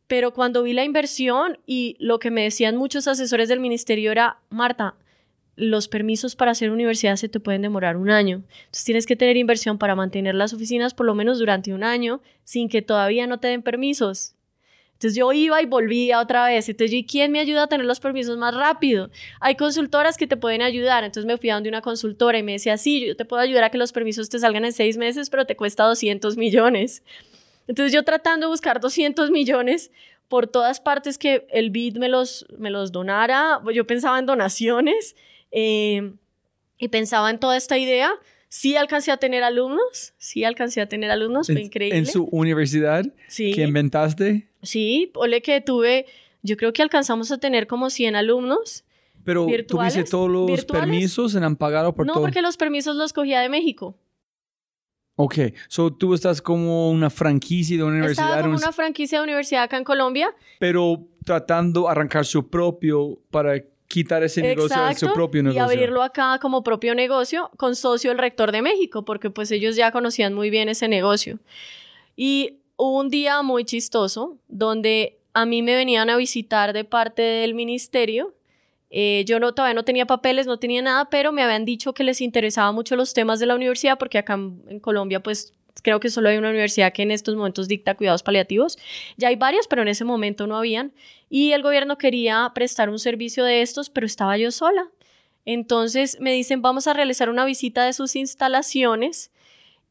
Pero 0.07 0.33
cuando 0.33 0.63
vi 0.63 0.73
la 0.73 0.85
inversión 0.85 1.59
y 1.65 1.97
lo 1.99 2.19
que 2.19 2.31
me 2.31 2.43
decían 2.43 2.77
muchos 2.77 3.07
asesores 3.07 3.49
del 3.49 3.59
ministerio 3.59 4.11
era, 4.11 4.39
Marta, 4.49 4.95
los 5.57 5.87
permisos 5.87 6.35
para 6.35 6.51
hacer 6.51 6.69
universidad 6.69 7.15
se 7.15 7.29
te 7.29 7.39
pueden 7.39 7.63
demorar 7.63 7.97
un 7.97 8.09
año. 8.09 8.43
Entonces 8.47 8.85
tienes 8.85 9.05
que 9.05 9.15
tener 9.15 9.35
inversión 9.37 9.77
para 9.77 9.95
mantener 9.95 10.35
las 10.35 10.53
oficinas 10.53 10.93
por 10.93 11.07
lo 11.07 11.15
menos 11.15 11.39
durante 11.39 11.73
un 11.73 11.83
año 11.83 12.21
sin 12.43 12.69
que 12.69 12.81
todavía 12.81 13.27
no 13.27 13.39
te 13.39 13.47
den 13.49 13.63
permisos. 13.63 14.35
Entonces 14.93 15.17
yo 15.17 15.31
iba 15.33 15.61
y 15.61 15.65
volvía 15.65 16.19
otra 16.19 16.45
vez. 16.45 16.69
Entonces 16.69 16.91
yo, 16.91 16.97
¿y 16.97 17.05
quién 17.05 17.31
me 17.31 17.39
ayuda 17.39 17.63
a 17.63 17.67
tener 17.67 17.85
los 17.85 17.99
permisos 17.99 18.37
más 18.37 18.55
rápido? 18.55 19.09
Hay 19.39 19.55
consultoras 19.55 20.15
que 20.15 20.27
te 20.27 20.37
pueden 20.37 20.61
ayudar. 20.61 21.03
Entonces 21.03 21.25
me 21.25 21.37
fui 21.37 21.49
a 21.49 21.55
donde 21.55 21.69
una 21.69 21.81
consultora 21.81 22.37
y 22.37 22.43
me 22.43 22.53
decía, 22.53 22.77
sí, 22.77 23.05
yo 23.05 23.15
te 23.15 23.25
puedo 23.25 23.41
ayudar 23.41 23.63
a 23.63 23.71
que 23.71 23.79
los 23.79 23.91
permisos 23.91 24.29
te 24.29 24.39
salgan 24.39 24.63
en 24.63 24.73
seis 24.73 24.97
meses, 24.97 25.29
pero 25.29 25.45
te 25.45 25.55
cuesta 25.55 25.83
200 25.85 26.37
millones. 26.37 27.03
Entonces 27.67 27.93
yo 27.93 28.03
tratando 28.03 28.45
de 28.47 28.51
buscar 28.51 28.79
200 28.79 29.31
millones 29.31 29.91
por 30.27 30.47
todas 30.47 30.79
partes 30.79 31.17
que 31.17 31.47
el 31.51 31.69
BID 31.69 31.97
me 31.97 32.09
los, 32.09 32.45
me 32.57 32.69
los 32.69 32.91
donara, 32.91 33.61
yo 33.73 33.87
pensaba 33.87 34.19
en 34.19 34.25
donaciones 34.25 35.15
eh, 35.59 36.13
y 36.77 36.87
pensaba 36.89 37.29
en 37.31 37.39
toda 37.39 37.57
esta 37.57 37.77
idea. 37.77 38.11
Sí 38.49 38.77
alcancé 38.77 39.11
a 39.11 39.17
tener 39.17 39.43
alumnos, 39.43 40.13
sí 40.17 40.43
alcancé 40.45 40.79
a 40.81 40.87
tener 40.87 41.09
alumnos, 41.11 41.47
fue 41.47 41.61
increíble. 41.61 41.97
¿En 41.97 42.05
su 42.05 42.25
universidad 42.31 43.03
sí. 43.27 43.51
que 43.53 43.63
inventaste? 43.63 44.47
Sí, 44.61 45.11
ole 45.15 45.41
que 45.41 45.59
tuve, 45.61 46.05
yo 46.43 46.55
creo 46.55 46.71
que 46.71 46.81
alcanzamos 46.81 47.31
a 47.31 47.39
tener 47.39 47.65
como 47.67 47.89
100 47.89 48.15
alumnos. 48.15 48.85
Pero 49.25 49.45
virtuales, 49.45 49.93
tuviste 49.95 50.11
todos 50.11 50.29
los 50.29 50.45
virtuales. 50.47 50.87
permisos, 50.89 51.31
se 51.33 51.39
han 51.39 51.55
pagado 51.57 51.93
por 51.93 52.05
no, 52.05 52.13
todo. 52.13 52.23
porque 52.23 52.41
los 52.41 52.55
permisos 52.55 52.95
los 52.95 53.11
cogía 53.11 53.41
de 53.41 53.49
México. 53.49 53.97
Ok, 55.19 55.35
so 55.67 55.91
tú 55.91 56.13
estás 56.13 56.41
como 56.41 56.91
una 56.91 57.09
franquicia 57.09 57.75
de 57.75 57.83
una 57.83 57.93
universidad. 57.93 58.27
Estaba 58.27 58.41
como 58.43 58.55
un- 58.55 58.61
una 58.63 58.71
franquicia 58.71 59.17
de 59.17 59.23
universidad 59.23 59.63
acá 59.63 59.75
en 59.77 59.83
Colombia. 59.83 60.29
Pero 60.59 61.05
tratando 61.25 61.81
de 61.83 61.89
arrancar 61.89 62.23
su 62.25 62.47
propio 62.49 63.19
para 63.31 63.59
quitar 63.87 64.23
ese 64.23 64.41
negocio 64.41 64.81
de 64.85 64.95
su 64.95 65.13
propio 65.13 65.39
y 65.39 65.43
negocio. 65.43 65.63
abrirlo 65.63 66.03
acá 66.03 66.39
como 66.41 66.63
propio 66.63 66.93
negocio 66.93 67.49
con 67.57 67.75
socio 67.75 68.11
el 68.11 68.17
rector 68.17 68.51
de 68.51 68.61
México, 68.61 69.05
porque 69.05 69.29
pues 69.29 69.49
ellos 69.51 69.75
ya 69.75 69.91
conocían 69.91 70.33
muy 70.33 70.49
bien 70.49 70.69
ese 70.69 70.87
negocio. 70.87 71.39
Y 72.15 72.59
hubo 72.75 72.99
un 72.99 73.09
día 73.09 73.41
muy 73.41 73.63
chistoso 73.63 74.37
donde 74.47 75.19
a 75.33 75.45
mí 75.45 75.61
me 75.61 75.75
venían 75.75 76.09
a 76.09 76.17
visitar 76.17 76.73
de 76.73 76.83
parte 76.83 77.21
del 77.21 77.53
ministerio. 77.53 78.33
Eh, 78.89 79.23
yo 79.25 79.39
no, 79.39 79.53
todavía 79.53 79.75
no 79.75 79.83
tenía 79.83 80.05
papeles, 80.05 80.47
no 80.47 80.59
tenía 80.59 80.81
nada, 80.81 81.09
pero 81.09 81.31
me 81.31 81.43
habían 81.43 81.65
dicho 81.65 81.93
que 81.93 82.03
les 82.03 82.21
interesaba 82.21 82.71
mucho 82.71 82.95
los 82.95 83.13
temas 83.13 83.39
de 83.39 83.45
la 83.45 83.55
universidad, 83.55 83.97
porque 83.97 84.17
acá 84.17 84.33
en 84.33 84.79
Colombia 84.79 85.21
pues 85.21 85.53
creo 85.81 85.99
que 85.99 86.09
solo 86.09 86.29
hay 86.29 86.37
una 86.37 86.49
universidad 86.49 86.93
que 86.93 87.03
en 87.03 87.11
estos 87.11 87.35
momentos 87.35 87.67
dicta 87.67 87.95
cuidados 87.95 88.23
paliativos. 88.23 88.77
Ya 89.17 89.29
hay 89.29 89.35
varias, 89.35 89.67
pero 89.67 89.81
en 89.81 89.87
ese 89.87 90.03
momento 90.03 90.47
no 90.47 90.57
habían. 90.57 90.93
Y 91.29 91.51
el 91.51 91.61
gobierno 91.61 91.97
quería 91.97 92.51
prestar 92.53 92.89
un 92.89 92.99
servicio 92.99 93.43
de 93.43 93.61
estos, 93.61 93.89
pero 93.89 94.05
estaba 94.05 94.37
yo 94.37 94.51
sola. 94.51 94.89
Entonces 95.45 96.19
me 96.19 96.33
dicen, 96.33 96.61
vamos 96.61 96.87
a 96.87 96.93
realizar 96.93 97.29
una 97.29 97.45
visita 97.45 97.85
de 97.85 97.93
sus 97.93 98.15
instalaciones. 98.15 99.31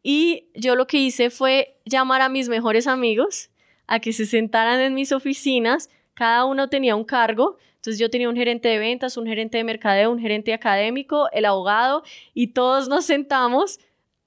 Y 0.03 0.45
yo 0.55 0.77
lo 0.77 0.87
que 0.87 0.99
hice 0.99 1.31
fue 1.31 1.79
llamar 1.85 2.21
a 2.21 2.29
mis 2.29 2.49
mejores 2.49 2.87
amigos 2.87 3.51
a 3.87 4.01
que 4.01 4.13
se 4.13 4.27
sentaran 4.27 4.81
en 4.81 4.95
mis 4.95 5.13
oficinas. 5.13 5.91
Cada 6.15 6.45
uno 6.45 6.69
tenía 6.69 6.95
un 6.95 7.05
cargo. 7.05 7.57
Entonces 7.77 7.99
yo 7.99 8.11
tenía 8.11 8.29
un 8.29 8.37
gerente 8.37 8.69
de 8.69 8.79
ventas, 8.79 9.17
un 9.17 9.27
gerente 9.27 9.59
de 9.59 9.65
mercadeo, 9.65 10.11
un 10.11 10.19
gerente 10.19 10.53
académico, 10.53 11.29
el 11.33 11.45
abogado, 11.45 12.03
y 12.35 12.49
todos 12.49 12.89
nos 12.89 13.05
sentamos 13.05 13.79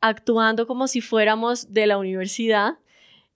actuando 0.02 0.68
como 0.68 0.88
si 0.88 1.02
fuéramos 1.02 1.74
de 1.74 1.88
la 1.88 1.98
universidad. 1.98 2.78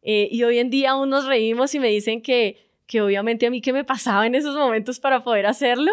Eh, 0.01 0.27
y 0.31 0.43
hoy 0.43 0.59
en 0.59 0.69
día 0.69 0.91
aún 0.91 1.09
nos 1.09 1.25
reímos 1.25 1.73
y 1.75 1.79
me 1.79 1.87
dicen 1.87 2.21
que, 2.21 2.57
que 2.85 3.01
obviamente 3.01 3.45
a 3.47 3.49
mí 3.49 3.61
qué 3.61 3.73
me 3.73 3.83
pasaba 3.83 4.25
en 4.25 4.35
esos 4.35 4.55
momentos 4.55 4.99
para 4.99 5.23
poder 5.23 5.45
hacerlo. 5.45 5.91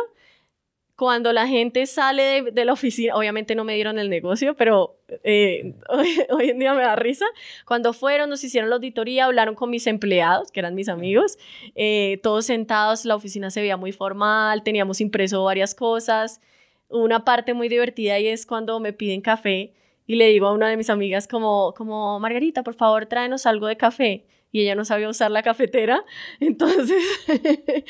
Cuando 0.96 1.32
la 1.32 1.46
gente 1.46 1.86
sale 1.86 2.22
de, 2.22 2.50
de 2.50 2.64
la 2.66 2.74
oficina, 2.74 3.16
obviamente 3.16 3.54
no 3.54 3.64
me 3.64 3.74
dieron 3.74 3.98
el 3.98 4.10
negocio, 4.10 4.54
pero 4.54 4.98
eh, 5.24 5.74
hoy, 5.88 6.08
hoy 6.28 6.50
en 6.50 6.58
día 6.58 6.74
me 6.74 6.82
da 6.82 6.94
risa. 6.94 7.24
Cuando 7.66 7.92
fueron, 7.92 8.28
nos 8.28 8.44
hicieron 8.44 8.68
la 8.68 8.76
auditoría, 8.76 9.24
hablaron 9.24 9.54
con 9.54 9.70
mis 9.70 9.86
empleados, 9.86 10.50
que 10.50 10.60
eran 10.60 10.74
mis 10.74 10.88
amigos, 10.88 11.38
eh, 11.74 12.20
todos 12.22 12.44
sentados, 12.46 13.06
la 13.06 13.14
oficina 13.14 13.50
se 13.50 13.60
veía 13.60 13.78
muy 13.78 13.92
formal, 13.92 14.62
teníamos 14.62 15.00
impreso 15.00 15.42
varias 15.44 15.74
cosas. 15.74 16.40
Una 16.88 17.24
parte 17.24 17.54
muy 17.54 17.68
divertida 17.68 18.18
y 18.18 18.26
es 18.26 18.44
cuando 18.44 18.78
me 18.80 18.92
piden 18.92 19.22
café 19.22 19.72
y 20.10 20.16
le 20.16 20.26
digo 20.26 20.48
a 20.48 20.52
una 20.52 20.68
de 20.68 20.76
mis 20.76 20.90
amigas 20.90 21.28
como, 21.28 21.72
como 21.76 22.18
Margarita, 22.18 22.64
por 22.64 22.74
favor, 22.74 23.06
tráenos 23.06 23.46
algo 23.46 23.68
de 23.68 23.76
café. 23.76 24.24
Y 24.50 24.62
ella 24.62 24.74
no 24.74 24.84
sabía 24.84 25.08
usar 25.08 25.30
la 25.30 25.44
cafetera. 25.44 26.04
Entonces, 26.40 27.00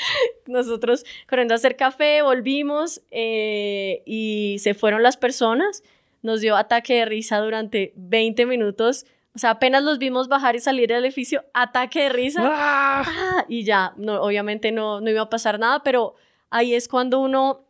nosotros 0.46 1.06
corriendo 1.26 1.54
a 1.54 1.56
hacer 1.56 1.76
café, 1.76 2.20
volvimos 2.20 3.00
eh, 3.10 4.02
y 4.04 4.58
se 4.58 4.74
fueron 4.74 5.02
las 5.02 5.16
personas. 5.16 5.82
Nos 6.20 6.42
dio 6.42 6.56
ataque 6.56 6.96
de 6.96 7.04
risa 7.06 7.38
durante 7.38 7.94
20 7.96 8.44
minutos. 8.44 9.06
O 9.34 9.38
sea, 9.38 9.52
apenas 9.52 9.82
los 9.82 9.96
vimos 9.96 10.28
bajar 10.28 10.56
y 10.56 10.60
salir 10.60 10.90
del 10.90 11.06
edificio, 11.06 11.46
ataque 11.54 12.02
de 12.02 12.08
risa. 12.10 12.42
¡Ah! 12.44 13.02
Ah, 13.06 13.46
y 13.48 13.64
ya, 13.64 13.94
no, 13.96 14.20
obviamente 14.20 14.72
no, 14.72 15.00
no 15.00 15.08
iba 15.08 15.22
a 15.22 15.30
pasar 15.30 15.58
nada, 15.58 15.82
pero 15.82 16.16
ahí 16.50 16.74
es 16.74 16.86
cuando 16.86 17.18
uno 17.18 17.64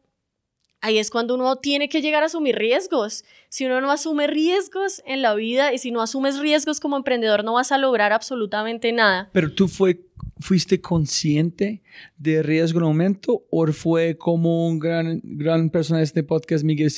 ahí 0.80 0.98
es 0.98 1.10
cuando 1.10 1.34
uno 1.34 1.56
tiene 1.56 1.88
que 1.88 2.02
llegar 2.02 2.22
a 2.22 2.26
asumir 2.26 2.56
riesgos. 2.56 3.24
Si 3.48 3.66
uno 3.66 3.80
no 3.80 3.90
asume 3.90 4.26
riesgos 4.26 5.02
en 5.06 5.22
la 5.22 5.34
vida 5.34 5.72
y 5.72 5.78
si 5.78 5.90
no 5.90 6.02
asumes 6.02 6.38
riesgos 6.38 6.80
como 6.80 6.96
emprendedor, 6.96 7.44
no 7.44 7.54
vas 7.54 7.72
a 7.72 7.78
lograr 7.78 8.12
absolutamente 8.12 8.92
nada. 8.92 9.30
Pero 9.32 9.52
tú 9.52 9.68
fue, 9.68 10.00
fuiste 10.38 10.80
consciente 10.80 11.82
de 12.16 12.42
riesgo 12.42 12.78
en 12.78 12.84
el 12.84 12.88
momento 12.88 13.44
o 13.50 13.66
fue 13.68 14.16
como 14.16 14.66
un 14.68 14.78
gran, 14.78 15.20
gran 15.22 15.70
persona 15.70 15.98
de 15.98 16.04
este 16.04 16.22
podcast, 16.22 16.64
Miguel, 16.64 16.90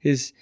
es 0.00 0.34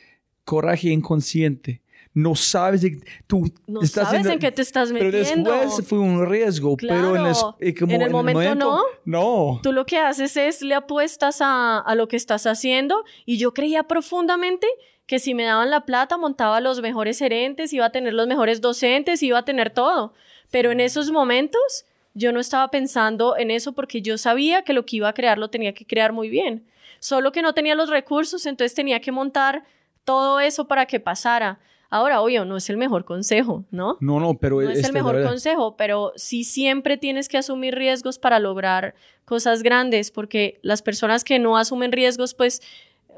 coraje 0.44 0.90
inconsciente. 0.90 1.83
No 2.14 2.36
sabes, 2.36 2.82
tú 3.26 3.50
No 3.66 3.80
estás 3.82 4.04
sabes 4.04 4.20
haciendo- 4.20 4.32
en 4.34 4.38
qué 4.38 4.52
te 4.52 4.62
estás 4.62 4.92
Pero 4.92 5.04
metiendo. 5.10 5.50
después 5.52 5.86
fue 5.88 5.98
un 5.98 6.24
riesgo, 6.26 6.76
pero 6.76 7.16
en, 7.16 7.22
Claro. 7.24 7.56
el, 7.58 7.76
como 7.78 7.92
En 7.92 8.02
el 8.02 8.10
momento 8.10 8.54
no. 8.54 8.82
No. 9.04 9.60
Tú 9.64 9.72
lo 9.72 9.84
que 9.84 9.98
haces 9.98 10.36
es 10.36 10.62
le 10.62 10.74
apuestas 10.76 11.38
a, 11.40 11.78
a 11.78 11.94
lo 11.96 12.06
que 12.06 12.16
estás 12.16 12.46
haciendo 12.46 13.02
y 13.26 13.38
yo 13.38 13.52
creía 13.52 13.82
profundamente 13.84 14.68
que 15.06 15.18
si 15.18 15.34
me 15.34 15.42
daban 15.44 15.70
la 15.70 15.84
plata 15.84 16.16
montaba 16.16 16.60
los 16.60 16.80
mejores 16.80 17.18
gerentes, 17.18 17.72
iba 17.72 17.86
a 17.86 17.90
tener 17.90 18.14
los 18.14 18.26
mejores 18.28 18.60
docentes, 18.60 19.22
iba 19.22 19.38
a 19.40 19.44
tener 19.44 19.70
todo. 19.70 20.14
Pero 20.52 20.70
en 20.70 20.78
esos 20.80 21.10
momentos 21.10 21.84
yo 22.14 22.30
no 22.32 22.38
estaba 22.38 22.70
pensando 22.70 23.36
en 23.36 23.50
eso 23.50 23.72
porque 23.72 24.02
yo 24.02 24.18
sabía 24.18 24.62
que 24.62 24.72
lo 24.72 24.86
que 24.86 24.96
iba 24.96 25.08
a 25.08 25.14
crear 25.14 25.36
lo 25.36 25.50
tenía 25.50 25.74
que 25.74 25.84
crear 25.84 26.12
muy 26.12 26.28
bien. 26.28 26.64
Solo 27.00 27.32
que 27.32 27.42
no 27.42 27.54
tenía 27.54 27.74
los 27.74 27.90
recursos, 27.90 28.46
entonces 28.46 28.72
tenía 28.74 29.00
que 29.00 29.10
montar 29.10 29.64
todo 30.04 30.38
eso 30.38 30.68
para 30.68 30.86
que 30.86 31.00
pasara. 31.00 31.58
Ahora, 31.96 32.20
obvio, 32.22 32.44
no 32.44 32.56
es 32.56 32.68
el 32.70 32.76
mejor 32.76 33.04
consejo, 33.04 33.64
¿no? 33.70 33.98
No, 34.00 34.18
no, 34.18 34.34
pero 34.34 34.60
No 34.60 34.68
es 34.68 34.78
este, 34.78 34.88
el 34.88 34.92
mejor 34.94 35.14
¿verdad? 35.14 35.30
consejo, 35.30 35.76
pero 35.76 36.12
sí 36.16 36.42
siempre 36.42 36.96
tienes 36.96 37.28
que 37.28 37.38
asumir 37.38 37.76
riesgos 37.76 38.18
para 38.18 38.40
lograr 38.40 38.96
cosas 39.24 39.62
grandes, 39.62 40.10
porque 40.10 40.58
las 40.62 40.82
personas 40.82 41.22
que 41.22 41.38
no 41.38 41.56
asumen 41.56 41.92
riesgos, 41.92 42.34
pues 42.34 42.62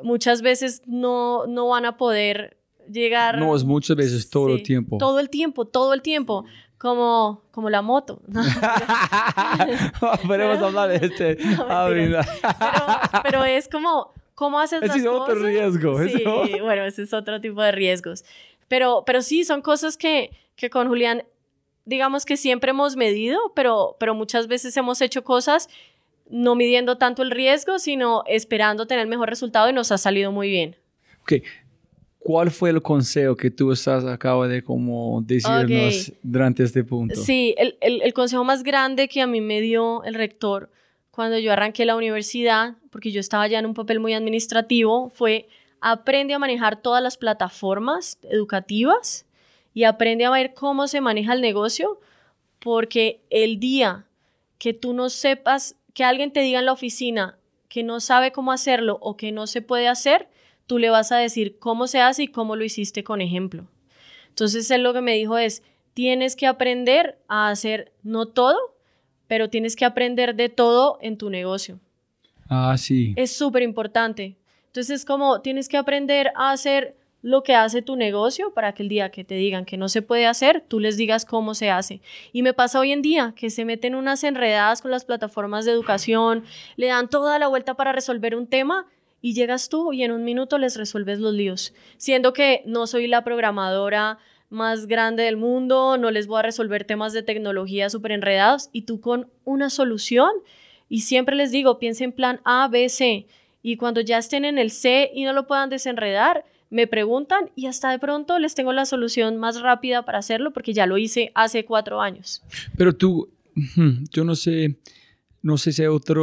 muchas 0.02 0.42
veces 0.42 0.82
no, 0.84 1.46
no 1.46 1.68
van 1.68 1.86
a 1.86 1.96
poder 1.96 2.58
llegar. 2.92 3.38
No, 3.38 3.56
es 3.56 3.64
muchas 3.64 3.96
veces 3.96 4.28
todo 4.28 4.50
el 4.54 4.62
tiempo. 4.62 4.98
Todo 4.98 5.20
el 5.20 5.30
tiempo, 5.30 5.64
todo 5.64 5.94
el 5.94 6.02
tiempo. 6.02 6.44
Como, 6.76 7.44
como 7.52 7.70
la 7.70 7.80
moto. 7.80 8.20
¿no? 8.26 8.42
Podemos 10.26 10.58
hablar 10.62 10.88
de 10.90 11.06
este. 11.06 11.36
No, 11.56 11.66
Ah, 11.70 11.88
pero, 11.88 12.20
pero 13.22 13.44
es 13.44 13.68
como, 13.68 14.12
¿cómo 14.34 14.60
haces 14.60 14.82
Ese 14.82 14.88
las 14.88 14.96
es 14.98 15.06
otro 15.06 15.34
cosas? 15.34 15.42
riesgo, 15.42 15.98
Sí, 16.04 16.60
bueno, 16.60 16.84
ese 16.84 17.04
es 17.04 17.14
otro 17.14 17.40
tipo 17.40 17.62
de 17.62 17.72
riesgos. 17.72 18.24
Pero, 18.68 19.04
pero 19.06 19.22
sí, 19.22 19.44
son 19.44 19.62
cosas 19.62 19.96
que, 19.96 20.30
que 20.56 20.70
con 20.70 20.88
Julián, 20.88 21.24
digamos 21.84 22.24
que 22.24 22.36
siempre 22.36 22.70
hemos 22.70 22.96
medido, 22.96 23.38
pero, 23.54 23.96
pero 23.98 24.14
muchas 24.14 24.48
veces 24.48 24.76
hemos 24.76 25.00
hecho 25.00 25.24
cosas 25.24 25.68
no 26.28 26.54
midiendo 26.56 26.98
tanto 26.98 27.22
el 27.22 27.30
riesgo, 27.30 27.78
sino 27.78 28.24
esperando 28.26 28.86
tener 28.86 29.02
el 29.02 29.08
mejor 29.08 29.28
resultado 29.28 29.70
y 29.70 29.72
nos 29.72 29.92
ha 29.92 29.98
salido 29.98 30.32
muy 30.32 30.48
bien. 30.48 30.76
Ok. 31.22 31.34
¿Cuál 32.18 32.50
fue 32.50 32.70
el 32.70 32.82
consejo 32.82 33.36
que 33.36 33.52
tú 33.52 33.70
estás 33.70 34.04
acaba 34.04 34.48
de 34.48 34.60
como 34.60 35.22
decirnos 35.22 36.12
durante 36.24 36.64
este 36.64 36.82
punto? 36.82 37.14
Sí, 37.14 37.54
el, 37.56 37.78
el, 37.80 38.02
el 38.02 38.12
consejo 38.12 38.42
más 38.42 38.64
grande 38.64 39.06
que 39.06 39.20
a 39.20 39.28
mí 39.28 39.40
me 39.40 39.60
dio 39.60 40.02
el 40.02 40.14
rector 40.14 40.70
cuando 41.16 41.38
yo 41.38 41.52
arranqué 41.52 41.86
la 41.86 41.96
universidad, 41.96 42.74
porque 42.90 43.10
yo 43.12 43.20
estaba 43.20 43.46
ya 43.46 43.58
en 43.58 43.66
un 43.66 43.74
papel 43.74 44.00
muy 44.00 44.12
administrativo, 44.12 45.10
fue 45.14 45.48
aprende 45.80 46.34
a 46.34 46.38
manejar 46.38 46.80
todas 46.80 47.02
las 47.02 47.16
plataformas 47.16 48.18
educativas 48.22 49.26
y 49.74 49.84
aprende 49.84 50.24
a 50.24 50.30
ver 50.30 50.54
cómo 50.54 50.88
se 50.88 51.00
maneja 51.00 51.32
el 51.34 51.40
negocio, 51.40 52.00
porque 52.58 53.22
el 53.30 53.60
día 53.60 54.06
que 54.58 54.72
tú 54.72 54.92
no 54.92 55.10
sepas, 55.10 55.76
que 55.94 56.04
alguien 56.04 56.32
te 56.32 56.40
diga 56.40 56.58
en 56.58 56.66
la 56.66 56.72
oficina 56.72 57.38
que 57.68 57.82
no 57.82 58.00
sabe 58.00 58.32
cómo 58.32 58.52
hacerlo 58.52 58.98
o 59.00 59.16
que 59.16 59.32
no 59.32 59.46
se 59.46 59.62
puede 59.62 59.88
hacer, 59.88 60.28
tú 60.66 60.78
le 60.78 60.90
vas 60.90 61.12
a 61.12 61.18
decir 61.18 61.58
cómo 61.58 61.86
se 61.86 62.00
hace 62.00 62.24
y 62.24 62.28
cómo 62.28 62.56
lo 62.56 62.64
hiciste 62.64 63.04
con 63.04 63.20
ejemplo. 63.20 63.66
Entonces 64.28 64.70
él 64.70 64.82
lo 64.82 64.92
que 64.92 65.00
me 65.00 65.14
dijo 65.14 65.38
es, 65.38 65.62
tienes 65.94 66.36
que 66.36 66.46
aprender 66.46 67.18
a 67.28 67.48
hacer 67.48 67.92
no 68.02 68.26
todo, 68.26 68.58
pero 69.26 69.50
tienes 69.50 69.76
que 69.76 69.84
aprender 69.84 70.34
de 70.36 70.48
todo 70.48 70.98
en 71.00 71.18
tu 71.18 71.30
negocio. 71.30 71.80
Ah, 72.48 72.76
sí. 72.78 73.14
Es 73.16 73.32
súper 73.32 73.62
importante. 73.62 74.36
Entonces 74.76 75.00
es 75.00 75.04
como 75.06 75.40
tienes 75.40 75.70
que 75.70 75.78
aprender 75.78 76.32
a 76.34 76.50
hacer 76.50 76.96
lo 77.22 77.42
que 77.42 77.54
hace 77.54 77.80
tu 77.80 77.96
negocio 77.96 78.52
para 78.52 78.74
que 78.74 78.82
el 78.82 78.90
día 78.90 79.10
que 79.10 79.24
te 79.24 79.34
digan 79.34 79.64
que 79.64 79.78
no 79.78 79.88
se 79.88 80.02
puede 80.02 80.26
hacer, 80.26 80.64
tú 80.68 80.80
les 80.80 80.98
digas 80.98 81.24
cómo 81.24 81.54
se 81.54 81.70
hace. 81.70 82.02
Y 82.30 82.42
me 82.42 82.52
pasa 82.52 82.78
hoy 82.78 82.92
en 82.92 83.00
día 83.00 83.32
que 83.34 83.48
se 83.48 83.64
meten 83.64 83.94
unas 83.94 84.22
enredadas 84.22 84.82
con 84.82 84.90
las 84.90 85.06
plataformas 85.06 85.64
de 85.64 85.72
educación, 85.72 86.44
le 86.76 86.88
dan 86.88 87.08
toda 87.08 87.38
la 87.38 87.48
vuelta 87.48 87.72
para 87.72 87.92
resolver 87.92 88.36
un 88.36 88.48
tema 88.48 88.86
y 89.22 89.32
llegas 89.32 89.70
tú 89.70 89.94
y 89.94 90.02
en 90.02 90.12
un 90.12 90.24
minuto 90.24 90.58
les 90.58 90.76
resuelves 90.76 91.20
los 91.20 91.32
líos, 91.32 91.72
siendo 91.96 92.34
que 92.34 92.62
no 92.66 92.86
soy 92.86 93.06
la 93.06 93.24
programadora 93.24 94.18
más 94.50 94.86
grande 94.86 95.22
del 95.22 95.38
mundo, 95.38 95.96
no 95.96 96.10
les 96.10 96.26
voy 96.26 96.40
a 96.40 96.42
resolver 96.42 96.84
temas 96.84 97.14
de 97.14 97.22
tecnología 97.22 97.88
súper 97.88 98.12
enredados 98.12 98.68
y 98.72 98.82
tú 98.82 99.00
con 99.00 99.30
una 99.44 99.70
solución 99.70 100.32
y 100.90 101.00
siempre 101.00 101.34
les 101.34 101.50
digo, 101.50 101.78
piensen 101.78 102.10
en 102.10 102.12
plan 102.12 102.40
A, 102.44 102.68
B, 102.68 102.90
C 102.90 103.26
y 103.66 103.76
cuando 103.76 104.00
ya 104.00 104.18
estén 104.18 104.44
en 104.44 104.58
el 104.58 104.70
C 104.70 105.10
y 105.12 105.24
no 105.24 105.32
lo 105.32 105.48
puedan 105.48 105.70
desenredar, 105.70 106.44
me 106.70 106.86
preguntan 106.86 107.50
y 107.56 107.66
hasta 107.66 107.90
de 107.90 107.98
pronto 107.98 108.38
les 108.38 108.54
tengo 108.54 108.72
la 108.72 108.86
solución 108.86 109.38
más 109.38 109.60
rápida 109.60 110.04
para 110.04 110.18
hacerlo 110.18 110.52
porque 110.52 110.72
ya 110.72 110.86
lo 110.86 110.98
hice 110.98 111.32
hace 111.34 111.64
cuatro 111.64 112.00
años. 112.00 112.44
Pero 112.78 112.94
tú, 112.94 113.28
yo 114.12 114.22
no 114.22 114.36
sé, 114.36 114.78
no 115.42 115.58
sé 115.58 115.72
si 115.72 115.82
hay 115.82 115.88
otra 115.88 116.20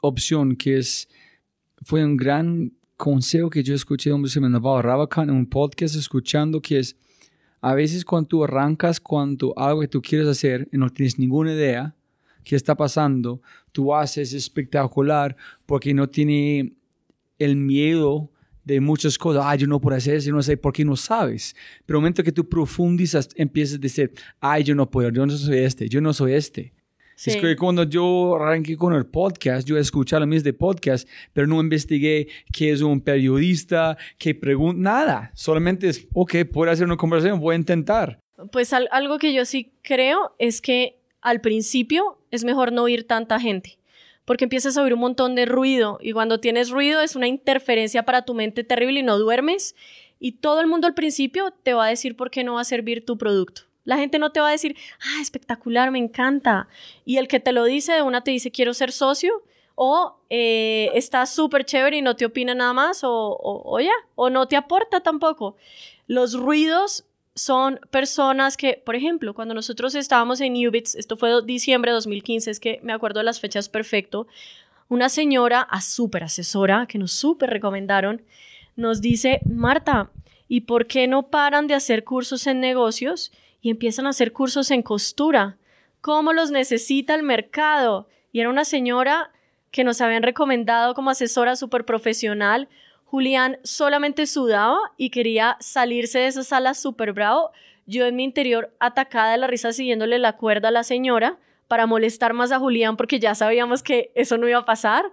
opción 0.00 0.56
que 0.56 0.78
es, 0.78 1.08
fue 1.84 2.04
un 2.04 2.16
gran 2.16 2.72
consejo 2.96 3.48
que 3.48 3.62
yo 3.62 3.72
escuché 3.72 4.10
donde 4.10 4.28
se 4.28 4.40
me 4.40 4.48
en 4.48 5.30
un 5.30 5.46
podcast 5.46 5.94
escuchando 5.94 6.60
que 6.60 6.80
es, 6.80 6.96
a 7.60 7.74
veces 7.74 8.04
cuando 8.04 8.26
tú 8.26 8.42
arrancas 8.42 8.98
cuando 8.98 9.56
algo 9.56 9.82
que 9.82 9.88
tú 9.88 10.02
quieres 10.02 10.26
hacer 10.26 10.68
y 10.72 10.78
no 10.78 10.90
tienes 10.90 11.16
ninguna 11.16 11.52
idea 11.52 11.94
qué 12.44 12.56
está 12.56 12.76
pasando, 12.76 13.40
tú 13.72 13.94
haces 13.94 14.32
espectacular 14.32 15.36
porque 15.66 15.94
no 15.94 16.08
tiene 16.08 16.72
el 17.38 17.56
miedo 17.56 18.30
de 18.64 18.80
muchas 18.80 19.18
cosas. 19.18 19.42
Ay, 19.46 19.58
yo 19.58 19.66
no 19.66 19.80
puedo 19.80 19.96
hacer 19.96 20.16
eso, 20.16 20.30
no 20.30 20.42
sé 20.42 20.56
por 20.56 20.72
qué 20.72 20.84
no 20.84 20.96
sabes. 20.96 21.56
Pero 21.86 21.98
el 21.98 22.02
momento 22.02 22.22
que 22.22 22.32
tú 22.32 22.48
profundizas, 22.48 23.28
empiezas 23.34 23.76
a 23.76 23.78
decir, 23.78 24.12
ay, 24.40 24.64
yo 24.64 24.74
no 24.74 24.90
puedo, 24.90 25.10
yo 25.10 25.26
no 25.26 25.36
soy 25.36 25.58
este, 25.58 25.88
yo 25.88 26.00
no 26.00 26.12
soy 26.12 26.34
este. 26.34 26.72
Es 27.26 27.36
que 27.36 27.54
cuando 27.54 27.82
yo 27.82 28.36
arranqué 28.36 28.78
con 28.78 28.94
el 28.94 29.04
podcast, 29.04 29.68
yo 29.68 29.76
escuché 29.76 30.18
la 30.18 30.24
misma 30.24 30.44
de 30.44 30.52
podcast, 30.54 31.06
pero 31.34 31.46
no 31.46 31.60
investigué 31.60 32.28
qué 32.50 32.70
es 32.70 32.80
un 32.80 33.02
periodista, 33.02 33.98
qué 34.16 34.34
pregunta, 34.34 34.80
nada. 34.80 35.30
Solamente 35.34 35.88
es, 35.88 36.06
ok, 36.14 36.36
puedo 36.50 36.70
hacer 36.70 36.86
una 36.86 36.96
conversación, 36.96 37.38
voy 37.38 37.54
a 37.54 37.58
intentar. 37.58 38.18
Pues 38.52 38.72
algo 38.72 39.18
que 39.18 39.34
yo 39.34 39.44
sí 39.44 39.70
creo 39.82 40.34
es 40.38 40.62
que 40.62 40.99
al 41.20 41.40
principio 41.40 42.18
es 42.30 42.44
mejor 42.44 42.72
no 42.72 42.82
oír 42.82 43.06
tanta 43.06 43.40
gente 43.40 43.78
porque 44.24 44.44
empiezas 44.44 44.76
a 44.76 44.82
oír 44.82 44.94
un 44.94 45.00
montón 45.00 45.34
de 45.34 45.44
ruido 45.44 45.98
y 46.00 46.12
cuando 46.12 46.38
tienes 46.38 46.70
ruido 46.70 47.00
es 47.00 47.16
una 47.16 47.26
interferencia 47.26 48.04
para 48.04 48.24
tu 48.24 48.32
mente 48.32 48.62
terrible 48.62 49.00
y 49.00 49.02
no 49.02 49.18
duermes 49.18 49.74
y 50.20 50.32
todo 50.32 50.60
el 50.60 50.66
mundo 50.66 50.86
al 50.86 50.94
principio 50.94 51.52
te 51.62 51.74
va 51.74 51.86
a 51.86 51.88
decir 51.88 52.16
por 52.16 52.30
qué 52.30 52.44
no 52.44 52.54
va 52.54 52.60
a 52.60 52.64
servir 52.64 53.04
tu 53.04 53.18
producto. 53.18 53.62
La 53.84 53.96
gente 53.96 54.18
no 54.18 54.30
te 54.30 54.38
va 54.38 54.48
a 54.48 54.52
decir, 54.52 54.76
ah, 55.00 55.20
espectacular, 55.20 55.90
me 55.90 55.98
encanta. 55.98 56.68
Y 57.06 57.16
el 57.16 57.26
que 57.26 57.40
te 57.40 57.52
lo 57.52 57.64
dice 57.64 57.94
de 57.94 58.02
una 58.02 58.22
te 58.22 58.30
dice, 58.30 58.50
quiero 58.50 58.74
ser 58.74 58.92
socio, 58.92 59.42
o 59.74 60.18
eh, 60.28 60.90
está 60.94 61.24
súper 61.24 61.64
chévere 61.64 61.96
y 61.96 62.02
no 62.02 62.14
te 62.14 62.26
opina 62.26 62.54
nada 62.54 62.74
más, 62.74 63.02
o, 63.02 63.10
o, 63.10 63.62
o 63.64 63.80
ya, 63.80 63.94
o 64.14 64.28
no 64.28 64.46
te 64.46 64.56
aporta 64.56 65.00
tampoco. 65.00 65.56
Los 66.06 66.34
ruidos 66.34 67.06
son 67.40 67.80
personas 67.90 68.58
que, 68.58 68.82
por 68.84 68.96
ejemplo, 68.96 69.32
cuando 69.32 69.54
nosotros 69.54 69.94
estábamos 69.94 70.42
en 70.42 70.52
Ubits, 70.66 70.94
esto 70.94 71.16
fue 71.16 71.42
diciembre 71.42 71.90
de 71.90 71.94
2015, 71.94 72.50
es 72.50 72.60
que 72.60 72.80
me 72.82 72.92
acuerdo 72.92 73.20
de 73.20 73.24
las 73.24 73.40
fechas 73.40 73.70
perfecto, 73.70 74.26
una 74.88 75.08
señora 75.08 75.62
a 75.62 75.80
súper 75.80 76.24
asesora 76.24 76.84
que 76.86 76.98
nos 76.98 77.12
súper 77.12 77.48
recomendaron, 77.48 78.20
nos 78.76 79.00
dice, 79.00 79.40
Marta, 79.46 80.10
¿y 80.48 80.62
por 80.62 80.86
qué 80.86 81.08
no 81.08 81.28
paran 81.28 81.66
de 81.66 81.72
hacer 81.72 82.04
cursos 82.04 82.46
en 82.46 82.60
negocios 82.60 83.32
y 83.62 83.70
empiezan 83.70 84.06
a 84.06 84.10
hacer 84.10 84.32
cursos 84.34 84.70
en 84.70 84.82
costura? 84.82 85.56
¿Cómo 86.02 86.34
los 86.34 86.50
necesita 86.50 87.14
el 87.14 87.22
mercado? 87.22 88.06
Y 88.32 88.40
era 88.40 88.50
una 88.50 88.66
señora 88.66 89.30
que 89.70 89.82
nos 89.82 90.02
habían 90.02 90.24
recomendado 90.24 90.92
como 90.92 91.08
asesora 91.08 91.56
súper 91.56 91.86
profesional, 91.86 92.68
Julián 93.10 93.58
solamente 93.64 94.24
sudaba 94.28 94.78
y 94.96 95.10
quería 95.10 95.56
salirse 95.58 96.20
de 96.20 96.28
esa 96.28 96.44
sala 96.44 96.74
súper 96.74 97.12
bravo. 97.12 97.50
Yo 97.84 98.06
en 98.06 98.14
mi 98.14 98.22
interior 98.22 98.72
atacada 98.78 99.32
de 99.32 99.38
la 99.38 99.48
risa 99.48 99.72
siguiéndole 99.72 100.20
la 100.20 100.36
cuerda 100.36 100.68
a 100.68 100.70
la 100.70 100.84
señora 100.84 101.36
para 101.66 101.86
molestar 101.86 102.34
más 102.34 102.52
a 102.52 102.60
Julián 102.60 102.96
porque 102.96 103.18
ya 103.18 103.34
sabíamos 103.34 103.82
que 103.82 104.12
eso 104.14 104.38
no 104.38 104.48
iba 104.48 104.60
a 104.60 104.64
pasar. 104.64 105.06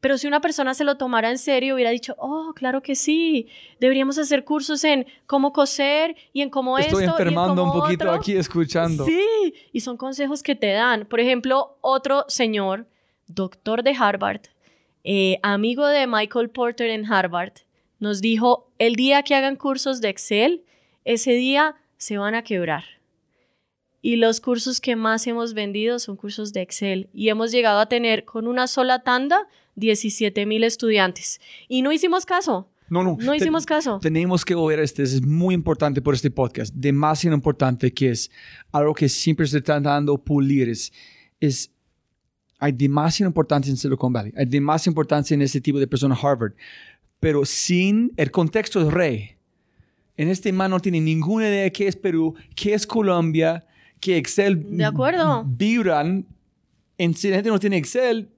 Pero 0.00 0.16
si 0.16 0.26
una 0.26 0.40
persona 0.40 0.72
se 0.72 0.84
lo 0.84 0.96
tomara 0.96 1.30
en 1.30 1.36
serio, 1.36 1.74
hubiera 1.74 1.90
dicho, 1.90 2.14
oh, 2.18 2.54
claro 2.54 2.80
que 2.80 2.94
sí, 2.94 3.48
deberíamos 3.78 4.16
hacer 4.16 4.44
cursos 4.44 4.82
en 4.82 5.06
cómo 5.26 5.52
coser 5.52 6.16
y 6.32 6.40
en 6.40 6.48
cómo 6.48 6.78
esto. 6.78 6.98
Estoy 6.98 7.04
enfermando 7.04 7.62
un 7.62 7.72
poquito 7.72 8.10
aquí 8.10 8.36
escuchando. 8.36 9.04
Sí, 9.04 9.54
y 9.70 9.80
son 9.80 9.98
consejos 9.98 10.42
que 10.42 10.54
te 10.54 10.72
dan. 10.72 11.04
Por 11.04 11.20
ejemplo, 11.20 11.76
otro 11.82 12.24
señor, 12.28 12.86
doctor 13.26 13.82
de 13.82 13.94
Harvard, 13.98 14.40
eh, 15.04 15.38
amigo 15.42 15.86
de 15.86 16.06
Michael 16.06 16.50
Porter 16.50 16.90
en 16.90 17.10
Harvard, 17.10 17.52
nos 18.00 18.20
dijo, 18.20 18.70
el 18.78 18.96
día 18.96 19.22
que 19.22 19.34
hagan 19.34 19.56
cursos 19.56 20.00
de 20.00 20.08
Excel, 20.08 20.64
ese 21.04 21.32
día 21.32 21.76
se 21.96 22.18
van 22.18 22.34
a 22.34 22.42
quebrar. 22.42 22.84
Y 24.02 24.16
los 24.16 24.40
cursos 24.40 24.80
que 24.80 24.96
más 24.96 25.26
hemos 25.26 25.54
vendido 25.54 25.98
son 25.98 26.16
cursos 26.16 26.52
de 26.52 26.60
Excel. 26.60 27.08
Y 27.14 27.30
hemos 27.30 27.52
llegado 27.52 27.80
a 27.80 27.88
tener 27.88 28.26
con 28.26 28.46
una 28.46 28.66
sola 28.66 29.02
tanda 29.02 29.48
17 29.76 30.44
mil 30.44 30.62
estudiantes. 30.64 31.40
Y 31.68 31.80
no 31.80 31.92
hicimos 31.92 32.26
caso. 32.26 32.68
No, 32.90 33.02
no. 33.02 33.16
No 33.18 33.34
hicimos 33.34 33.64
caso. 33.64 33.98
Tenemos 34.00 34.44
que 34.44 34.54
volver 34.54 34.80
a 34.80 34.82
este. 34.82 35.02
Es 35.02 35.22
muy 35.22 35.54
importante 35.54 36.02
por 36.02 36.14
este 36.14 36.30
podcast. 36.30 36.74
Demasiado 36.74 37.34
importante 37.34 37.92
que 37.92 38.10
es 38.10 38.30
algo 38.72 38.92
que 38.92 39.08
siempre 39.08 39.46
se 39.46 39.58
está 39.58 39.80
dando 39.80 40.18
pulir. 40.18 40.68
Es, 40.68 40.92
es 41.40 41.73
hay 42.64 42.72
demasiada 42.72 43.28
importancia 43.28 43.70
en 43.70 43.76
Silicon 43.76 44.10
Valley, 44.10 44.32
hay 44.34 44.46
demasiada 44.46 44.92
importancia 44.92 45.34
en 45.34 45.42
ese 45.42 45.60
tipo 45.60 45.78
de 45.78 45.86
personas 45.86 46.18
Harvard, 46.22 46.54
pero 47.20 47.44
sin 47.44 48.10
el 48.16 48.30
contexto 48.30 48.82
de 48.82 48.90
rey. 48.90 49.30
En 50.16 50.28
este 50.28 50.50
man 50.50 50.70
no 50.70 50.80
tiene 50.80 51.00
ninguna 51.00 51.48
idea 51.48 51.64
de 51.64 51.72
qué 51.72 51.88
es 51.88 51.96
Perú, 51.96 52.34
qué 52.54 52.72
es 52.72 52.86
Colombia, 52.86 53.66
qué 54.00 54.16
Excel 54.16 54.76
de 54.78 54.84
acuerdo. 54.84 55.44
vibran. 55.46 56.26
En, 56.96 57.14
si 57.14 57.28
la 57.28 57.36
gente 57.36 57.50
no 57.50 57.58
tiene 57.58 57.76
Excel, 57.76 58.30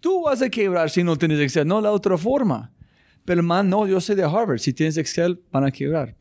tú 0.00 0.22
vas 0.24 0.42
a 0.42 0.48
quebrar 0.48 0.90
si 0.90 1.04
no 1.04 1.16
tienes 1.16 1.38
Excel, 1.38 1.66
no 1.66 1.80
la 1.80 1.92
otra 1.92 2.18
forma. 2.18 2.72
Pero 3.24 3.42
man, 3.44 3.68
no, 3.68 3.86
yo 3.86 4.00
soy 4.00 4.16
de 4.16 4.24
Harvard, 4.24 4.58
si 4.58 4.72
tienes 4.72 4.96
Excel 4.96 5.40
van 5.52 5.64
a 5.64 5.70
quebrar. 5.70 6.16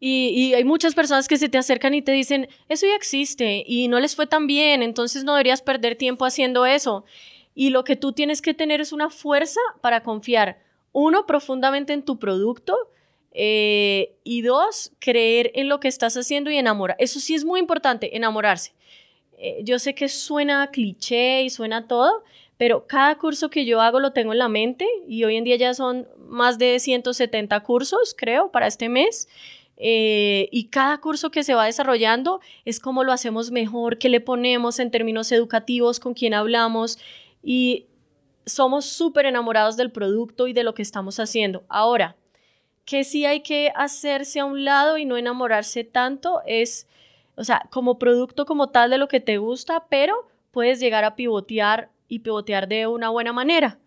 Y, 0.00 0.54
hay 0.54 0.64
muchas 0.64 0.94
personas 0.94 1.26
que 1.26 1.38
se 1.38 1.48
te 1.48 1.58
acercan 1.58 1.92
y 1.92 2.02
te 2.02 2.12
dicen, 2.12 2.48
eso 2.68 2.86
ya 2.86 2.94
existe 2.94 3.64
y 3.66 3.88
no 3.88 3.98
les 3.98 4.14
fue 4.14 4.26
tan 4.26 4.46
bien, 4.46 4.82
entonces 4.82 5.24
no 5.24 5.34
deberías 5.34 5.62
perder 5.62 5.96
tiempo 5.96 6.24
haciendo 6.24 6.66
eso. 6.66 7.04
Y 7.54 7.70
lo 7.70 7.82
que 7.82 7.96
tú 7.96 8.12
tienes 8.12 8.40
que 8.40 8.54
tener 8.54 8.80
es 8.80 8.92
una 8.92 9.10
fuerza 9.10 9.60
para 9.80 10.02
confiar, 10.02 10.60
uno, 10.92 11.26
profundamente 11.26 11.92
en 11.92 12.04
tu 12.04 12.18
producto, 12.18 12.76
eh, 13.32 14.16
y 14.24 14.42
dos, 14.42 14.92
creer 15.00 15.50
en 15.54 15.68
lo 15.68 15.80
que 15.80 15.88
estás 15.88 16.16
haciendo 16.16 16.50
y 16.50 16.56
enamorar. 16.56 16.96
Eso 16.98 17.20
sí 17.20 17.34
es 17.34 17.44
muy 17.44 17.60
importante, 17.60 18.16
enamorarse. 18.16 18.72
Eh, 19.36 19.60
yo 19.62 19.78
sé 19.78 19.94
que 19.94 20.08
suena 20.08 20.68
cliché 20.72 21.42
y 21.42 21.50
suena 21.50 21.86
todo, 21.86 22.24
pero 22.56 22.86
cada 22.86 23.16
curso 23.18 23.50
que 23.50 23.64
yo 23.64 23.80
hago 23.80 24.00
lo 24.00 24.12
tengo 24.12 24.32
en 24.32 24.38
la 24.38 24.48
mente 24.48 24.86
y 25.06 25.22
hoy 25.24 25.36
en 25.36 25.44
día 25.44 25.56
ya 25.56 25.74
son 25.74 26.08
más 26.18 26.58
de 26.58 26.80
170 26.80 27.60
cursos, 27.60 28.14
creo, 28.16 28.50
para 28.50 28.66
este 28.66 28.88
mes. 28.88 29.28
Eh, 29.80 30.48
y 30.50 30.64
cada 30.64 30.98
curso 30.98 31.30
que 31.30 31.44
se 31.44 31.54
va 31.54 31.66
desarrollando 31.66 32.40
es 32.64 32.80
como 32.80 33.04
lo 33.04 33.12
hacemos 33.12 33.52
mejor, 33.52 33.98
qué 33.98 34.08
le 34.08 34.20
ponemos 34.20 34.80
en 34.80 34.90
términos 34.90 35.30
educativos, 35.30 36.00
con 36.00 36.14
quién 36.14 36.34
hablamos 36.34 36.98
y 37.44 37.86
somos 38.44 38.86
súper 38.86 39.26
enamorados 39.26 39.76
del 39.76 39.92
producto 39.92 40.48
y 40.48 40.52
de 40.52 40.64
lo 40.64 40.74
que 40.74 40.82
estamos 40.82 41.20
haciendo. 41.20 41.64
Ahora, 41.68 42.16
que 42.84 43.04
sí 43.04 43.24
hay 43.24 43.40
que 43.40 43.70
hacerse 43.76 44.40
a 44.40 44.46
un 44.46 44.64
lado 44.64 44.98
y 44.98 45.04
no 45.04 45.16
enamorarse 45.16 45.84
tanto 45.84 46.40
es, 46.46 46.88
o 47.36 47.44
sea, 47.44 47.68
como 47.70 47.98
producto 47.98 48.46
como 48.46 48.70
tal 48.70 48.90
de 48.90 48.98
lo 48.98 49.08
que 49.08 49.20
te 49.20 49.38
gusta, 49.38 49.84
pero 49.88 50.26
puedes 50.50 50.80
llegar 50.80 51.04
a 51.04 51.14
pivotear 51.14 51.90
y 52.08 52.20
pivotear 52.20 52.66
de 52.66 52.86
una 52.86 53.10
buena 53.10 53.32
manera. 53.32 53.78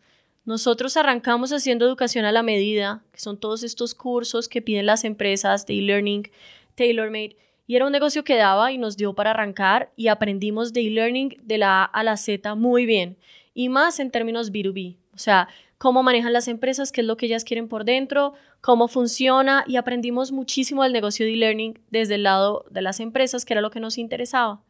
Nosotros 0.44 0.98
arrancamos 0.98 1.52
haciendo 1.52 1.86
educación 1.86 2.26
a 2.26 2.32
la 2.32 2.42
medida, 2.42 3.04
que 3.12 3.20
son 3.20 3.40
todos 3.40 3.64
estos 3.64 3.94
cursos 3.94 4.48
que 4.48 4.62
piden 4.62 4.88
las 4.88 5.04
empresas 5.04 5.66
de 5.68 5.78
e-learning, 5.78 6.32
tailor-made, 6.76 7.38
y 7.68 7.76
era 7.76 7.86
un 7.86 7.92
negocio 7.92 8.24
que 8.24 8.36
daba 8.36 8.72
y 8.72 8.78
nos 8.78 8.98
dio 8.98 9.14
para 9.14 9.32
arrancar 9.32 9.92
y 9.96 10.08
aprendimos 10.08 10.74
de 10.74 10.82
e-learning 10.82 11.38
de 11.44 11.58
la 11.60 11.84
A 11.84 11.86
a 11.86 12.04
la 12.04 12.18
Z 12.18 12.56
muy 12.56 12.86
bien, 12.86 13.18
y 13.54 13.70
más 13.70 14.00
en 14.00 14.10
términos 14.10 14.52
B2B, 14.52 14.96
o 15.14 15.18
sea, 15.20 15.48
cómo 15.78 16.04
manejan 16.04 16.34
las 16.34 16.48
empresas, 16.48 16.92
qué 16.92 17.02
es 17.02 17.08
lo 17.08 17.18
que 17.18 17.28
ellas 17.28 17.44
quieren 17.44 17.68
por 17.68 17.86
dentro, 17.86 18.34
cómo 18.62 18.88
funciona 18.88 19.64
y 19.68 19.76
aprendimos 19.76 20.32
muchísimo 20.32 20.84
del 20.84 20.94
negocio 20.94 21.26
de 21.26 21.34
e-learning 21.34 21.80
desde 21.92 22.16
el 22.16 22.24
lado 22.24 22.66
de 22.72 22.82
las 22.82 23.00
empresas, 23.00 23.46
que 23.46 23.54
era 23.54 23.62
lo 23.62 23.72
que 23.72 23.80
nos 23.80 23.98
interesaba. 23.98 24.62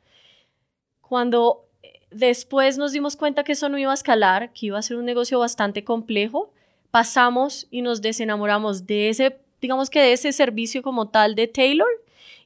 Cuando 1.02 1.66
Después 2.12 2.78
nos 2.78 2.92
dimos 2.92 3.16
cuenta 3.16 3.44
que 3.44 3.54
eso 3.54 3.70
no 3.70 3.78
iba 3.78 3.92
a 3.92 3.96
escalar, 3.96 4.52
que 4.54 4.68
iba 4.68 4.78
a 4.78 4.82
ser 4.82 4.98
un 4.98 5.06
negocio 5.06 5.40
bastante 5.40 5.84
complejo. 5.84 6.52
Pasamos 6.92 7.68
y 7.72 7.82
nos 7.82 8.02
desenamoramos 8.02 8.86
de 8.86 9.10
ese, 9.10 9.38
digamos 9.62 9.90
que 9.90 10.02
de 10.02 10.14
ese 10.14 10.34
servicio 10.34 10.82
como 10.82 11.08
tal 11.08 11.36
de 11.36 11.48
Taylor 11.48 11.88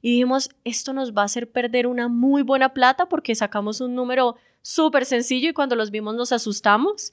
y 0.03 0.11
dijimos, 0.11 0.51
esto 0.63 0.93
nos 0.93 1.13
va 1.13 1.24
a 1.24 1.26
hacer 1.26 1.49
perder 1.49 1.88
una 1.88 2.07
muy 2.07 2.43
buena 2.43 2.74
plata 2.74 3.07
porque 3.07 3.34
sacamos 3.34 3.82
un 3.82 3.95
número 3.95 4.36
súper 4.61 5.03
sencillo 5.03 5.49
y 5.49 5.53
cuando 5.53 5.76
los 5.76 5.89
vimos 5.89 6.13
nos 6.13 6.32
asustamos 6.32 7.11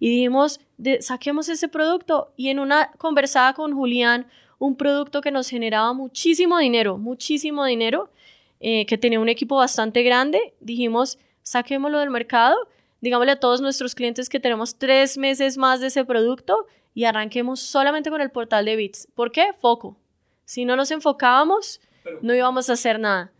y 0.00 0.08
dijimos, 0.08 0.58
saquemos 0.98 1.48
ese 1.48 1.68
producto 1.68 2.32
y 2.36 2.48
en 2.48 2.58
una 2.58 2.90
conversada 2.98 3.54
con 3.54 3.72
Julián, 3.74 4.26
un 4.58 4.74
producto 4.74 5.20
que 5.20 5.30
nos 5.30 5.48
generaba 5.48 5.92
muchísimo 5.92 6.58
dinero, 6.58 6.98
muchísimo 6.98 7.64
dinero, 7.64 8.10
eh, 8.58 8.86
que 8.86 8.98
tenía 8.98 9.20
un 9.20 9.28
equipo 9.28 9.54
bastante 9.54 10.02
grande, 10.02 10.54
dijimos, 10.58 11.18
saquémoslo 11.42 11.98
del 12.00 12.10
mercado, 12.10 12.56
digámosle 13.00 13.32
a 13.32 13.40
todos 13.40 13.60
nuestros 13.60 13.94
clientes 13.94 14.28
que 14.28 14.40
tenemos 14.40 14.76
tres 14.76 15.18
meses 15.18 15.58
más 15.58 15.80
de 15.80 15.88
ese 15.88 16.04
producto 16.04 16.66
y 16.94 17.04
arranquemos 17.04 17.60
solamente 17.60 18.10
con 18.10 18.20
el 18.20 18.30
portal 18.30 18.64
de 18.64 18.76
Bits. 18.76 19.08
¿Por 19.14 19.32
qué? 19.32 19.52
Foco. 19.60 19.96
Si 20.44 20.64
no 20.64 20.76
nos 20.76 20.90
enfocábamos, 20.90 21.80
no 22.20 22.34
íbamos 22.34 22.68
a 22.68 22.74
hacer 22.74 22.98
nada. 22.98 23.32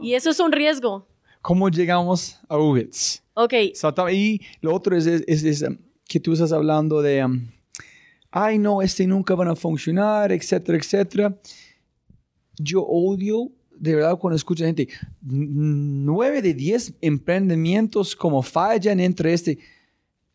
Y 0.00 0.14
eso 0.14 0.30
es 0.30 0.40
un 0.40 0.52
riesgo. 0.52 1.06
¿Cómo 1.40 1.68
llegamos 1.68 2.38
a 2.48 2.56
Ubits? 2.56 3.22
Ok. 3.34 3.54
Y 4.12 4.40
lo 4.60 4.74
otro 4.74 4.96
es, 4.96 5.06
es, 5.06 5.62
um, 5.62 5.76
que 6.06 6.20
tú 6.20 6.32
estás 6.32 6.52
hablando 6.52 7.02
de, 7.02 7.24
um, 7.24 7.48
ay 8.30 8.58
no, 8.58 8.82
este 8.82 9.06
nunca 9.06 9.34
van 9.34 9.48
a 9.48 9.56
funcionar, 9.56 10.30
etcétera, 10.30 10.78
etcétera. 10.78 11.36
Yo 12.58 12.82
odio 12.82 13.50
de 13.82 13.96
verdad 13.96 14.16
cuando 14.16 14.36
escucho 14.36 14.64
gente, 14.64 14.88
nueve 15.20 16.40
de 16.40 16.54
diez 16.54 16.94
emprendimientos 17.00 18.14
como 18.14 18.40
fallan 18.40 19.00
entre 19.00 19.32
este. 19.32 19.58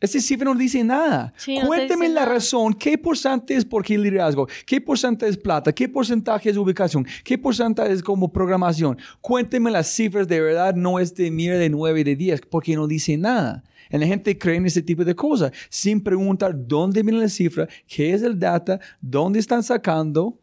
Este 0.00 0.20
cifra 0.20 0.44
no 0.44 0.54
dice 0.54 0.84
nada. 0.84 1.32
Cuénteme 1.66 2.08
la 2.10 2.24
razón. 2.24 2.74
¿Qué 2.74 2.96
porcentaje 2.98 3.58
es 3.58 3.64
por 3.64 3.82
qué 3.82 3.98
liderazgo? 3.98 4.46
¿Qué 4.64 4.80
porcentaje 4.80 5.30
es 5.30 5.36
plata? 5.38 5.72
¿Qué 5.72 5.88
porcentaje 5.88 6.50
es 6.50 6.56
ubicación? 6.56 7.04
¿Qué 7.24 7.36
porcentaje 7.36 7.92
es 7.92 8.02
como 8.02 8.30
programación? 8.30 8.98
Cuénteme 9.20 9.70
las 9.72 9.88
cifras 9.88 10.28
de 10.28 10.40
verdad. 10.40 10.74
No 10.74 11.00
es 11.00 11.14
de 11.14 11.30
mierda 11.30 11.58
de 11.58 11.70
9 11.70 12.04
de 12.04 12.14
10 12.14 12.42
porque 12.50 12.76
no 12.76 12.86
dice 12.86 13.16
nada. 13.16 13.64
Y 13.90 13.96
la 13.96 14.06
gente 14.06 14.38
cree 14.38 14.56
en 14.56 14.66
ese 14.66 14.82
tipo 14.82 15.04
de 15.04 15.16
cosas 15.16 15.52
sin 15.70 16.02
preguntar 16.02 16.54
dónde 16.54 17.02
viene 17.02 17.18
la 17.18 17.28
cifra, 17.28 17.66
qué 17.88 18.12
es 18.12 18.22
el 18.22 18.38
data, 18.38 18.78
dónde 19.00 19.38
están 19.40 19.62
sacando 19.62 20.38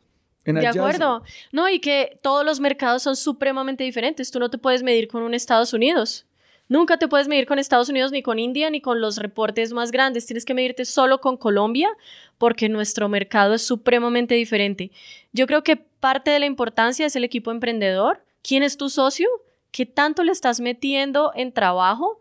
de 0.46 0.68
acuerdo. 0.68 1.24
No, 1.52 1.68
y 1.70 1.80
que 1.80 2.18
todos 2.22 2.46
los 2.46 2.60
mercados 2.60 3.04
son 3.04 3.16
supremamente 3.16 3.84
diferentes. 3.84 4.32
Tú 4.32 4.40
no 4.40 4.50
te 4.50 4.58
puedes 4.58 4.84
medir 4.84 5.08
con 5.08 5.24
un 5.24 5.34
Estados 5.34 5.74
Unidos. 5.74 6.26
Nunca 6.68 6.98
te 6.98 7.08
puedes 7.08 7.28
medir 7.28 7.46
con 7.46 7.60
Estados 7.60 7.90
Unidos, 7.90 8.12
ni 8.12 8.24
con 8.24 8.40
India, 8.40 8.70
ni 8.70 8.82
con 8.82 9.00
los 9.00 9.18
reportes 9.18 9.72
más 9.72 9.92
grandes. 9.92 10.26
Tienes 10.26 10.46
que 10.46 10.56
medirte 10.56 10.86
solo 10.86 11.22
con 11.22 11.38
Colombia, 11.38 11.90
porque 12.38 12.70
nuestro 12.70 13.08
mercado 13.08 13.54
es 13.54 13.62
supremamente 13.62 14.34
diferente. 14.34 14.92
Yo 15.32 15.46
creo 15.46 15.64
que 15.64 15.76
parte 15.76 16.32
de 16.32 16.40
la 16.40 16.48
importancia 16.48 17.06
es 17.06 17.16
el 17.16 17.24
equipo 17.24 17.52
emprendedor. 17.52 18.24
¿Quién 18.42 18.64
es 18.64 18.78
tu 18.78 18.90
socio? 18.90 19.28
¿Qué 19.72 19.86
tanto 19.86 20.24
le 20.24 20.32
estás 20.32 20.60
metiendo 20.60 21.32
en 21.36 21.52
trabajo? 21.52 22.20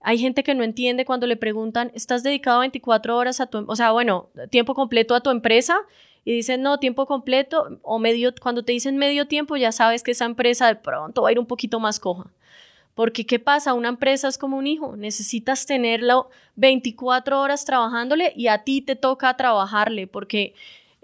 Hay 0.00 0.18
gente 0.18 0.42
que 0.42 0.54
no 0.54 0.64
entiende 0.64 1.04
cuando 1.04 1.26
le 1.26 1.36
preguntan, 1.36 1.90
¿estás 1.94 2.22
dedicado 2.22 2.60
24 2.60 3.16
horas 3.16 3.40
a 3.40 3.46
tu, 3.46 3.64
o 3.68 3.76
sea, 3.76 3.92
bueno, 3.92 4.30
tiempo 4.50 4.74
completo 4.74 5.14
a 5.14 5.20
tu 5.20 5.30
empresa? 5.30 5.78
Y 6.26 6.32
dicen, 6.32 6.60
no, 6.60 6.80
tiempo 6.80 7.06
completo 7.06 7.78
o 7.82 8.00
medio, 8.00 8.34
cuando 8.42 8.64
te 8.64 8.72
dicen 8.72 8.96
medio 8.96 9.28
tiempo 9.28 9.56
ya 9.56 9.70
sabes 9.70 10.02
que 10.02 10.10
esa 10.10 10.24
empresa 10.24 10.66
de 10.66 10.74
pronto 10.74 11.22
va 11.22 11.28
a 11.28 11.32
ir 11.32 11.38
un 11.38 11.46
poquito 11.46 11.78
más 11.78 12.00
coja. 12.00 12.32
Porque 12.96 13.26
¿qué 13.26 13.38
pasa? 13.38 13.74
Una 13.74 13.90
empresa 13.90 14.26
es 14.26 14.36
como 14.36 14.56
un 14.56 14.66
hijo, 14.66 14.96
necesitas 14.96 15.66
tenerlo 15.66 16.28
24 16.56 17.40
horas 17.40 17.64
trabajándole 17.64 18.32
y 18.34 18.48
a 18.48 18.64
ti 18.64 18.82
te 18.82 18.96
toca 18.96 19.36
trabajarle, 19.36 20.08
porque 20.08 20.54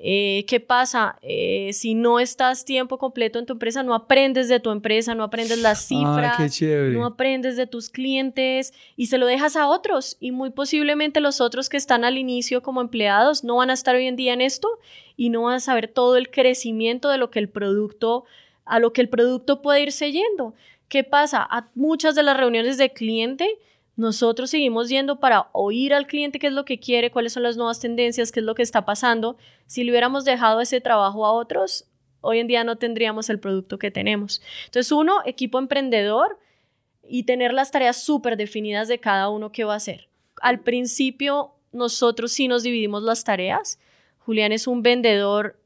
eh, 0.04 0.44
¿Qué 0.48 0.58
pasa? 0.58 1.16
Eh, 1.22 1.70
si 1.72 1.94
no 1.94 2.18
estás 2.18 2.64
tiempo 2.64 2.98
completo 2.98 3.38
en 3.38 3.46
tu 3.46 3.52
empresa, 3.52 3.84
no 3.84 3.94
aprendes 3.94 4.48
de 4.48 4.58
tu 4.58 4.72
empresa, 4.72 5.14
no 5.14 5.22
aprendes 5.22 5.58
las 5.58 5.86
cifras, 5.86 6.60
no 6.90 7.06
aprendes 7.06 7.56
de 7.56 7.68
tus 7.68 7.88
clientes 7.88 8.74
y 8.96 9.06
se 9.06 9.16
lo 9.16 9.26
dejas 9.26 9.54
a 9.54 9.68
otros. 9.68 10.16
Y 10.18 10.32
muy 10.32 10.50
posiblemente 10.50 11.20
los 11.20 11.40
otros 11.40 11.68
que 11.68 11.76
están 11.76 12.04
al 12.04 12.18
inicio 12.18 12.64
como 12.64 12.80
empleados 12.80 13.44
no 13.44 13.58
van 13.58 13.70
a 13.70 13.74
estar 13.74 13.94
hoy 13.94 14.08
en 14.08 14.16
día 14.16 14.32
en 14.32 14.40
esto 14.40 14.68
y 15.16 15.30
no 15.30 15.42
van 15.42 15.54
a 15.54 15.60
saber 15.60 15.86
todo 15.86 16.16
el 16.16 16.32
crecimiento 16.32 17.08
de 17.08 17.18
lo 17.18 17.30
que 17.30 17.38
el 17.38 17.48
producto, 17.48 18.24
a 18.64 18.80
lo 18.80 18.92
que 18.92 19.02
el 19.02 19.08
producto 19.08 19.62
puede 19.62 19.82
irse 19.82 20.10
yendo. 20.10 20.54
¿Qué 20.88 21.04
pasa? 21.04 21.46
A 21.48 21.68
muchas 21.76 22.16
de 22.16 22.24
las 22.24 22.36
reuniones 22.36 22.76
de 22.76 22.92
cliente, 22.92 23.56
nosotros 24.02 24.50
seguimos 24.50 24.88
yendo 24.88 25.20
para 25.20 25.48
oír 25.52 25.94
al 25.94 26.08
cliente 26.08 26.40
qué 26.40 26.48
es 26.48 26.52
lo 26.52 26.64
que 26.64 26.80
quiere, 26.80 27.12
cuáles 27.12 27.32
son 27.32 27.44
las 27.44 27.56
nuevas 27.56 27.78
tendencias, 27.78 28.32
qué 28.32 28.40
es 28.40 28.46
lo 28.46 28.56
que 28.56 28.62
está 28.62 28.84
pasando. 28.84 29.36
Si 29.66 29.84
le 29.84 29.92
hubiéramos 29.92 30.24
dejado 30.24 30.60
ese 30.60 30.80
trabajo 30.80 31.24
a 31.24 31.30
otros, 31.30 31.86
hoy 32.20 32.40
en 32.40 32.48
día 32.48 32.64
no 32.64 32.76
tendríamos 32.76 33.30
el 33.30 33.38
producto 33.38 33.78
que 33.78 33.92
tenemos. 33.92 34.42
Entonces, 34.64 34.90
uno, 34.90 35.20
equipo 35.24 35.60
emprendedor 35.60 36.40
y 37.08 37.22
tener 37.22 37.54
las 37.54 37.70
tareas 37.70 38.02
súper 38.02 38.36
definidas 38.36 38.88
de 38.88 38.98
cada 38.98 39.28
uno 39.28 39.52
que 39.52 39.62
va 39.62 39.74
a 39.74 39.76
hacer. 39.76 40.08
Al 40.40 40.60
principio, 40.60 41.52
nosotros 41.70 42.32
sí 42.32 42.48
nos 42.48 42.64
dividimos 42.64 43.04
las 43.04 43.22
tareas. 43.22 43.78
Julián 44.18 44.50
es 44.50 44.66
un 44.66 44.82
vendedor 44.82 45.60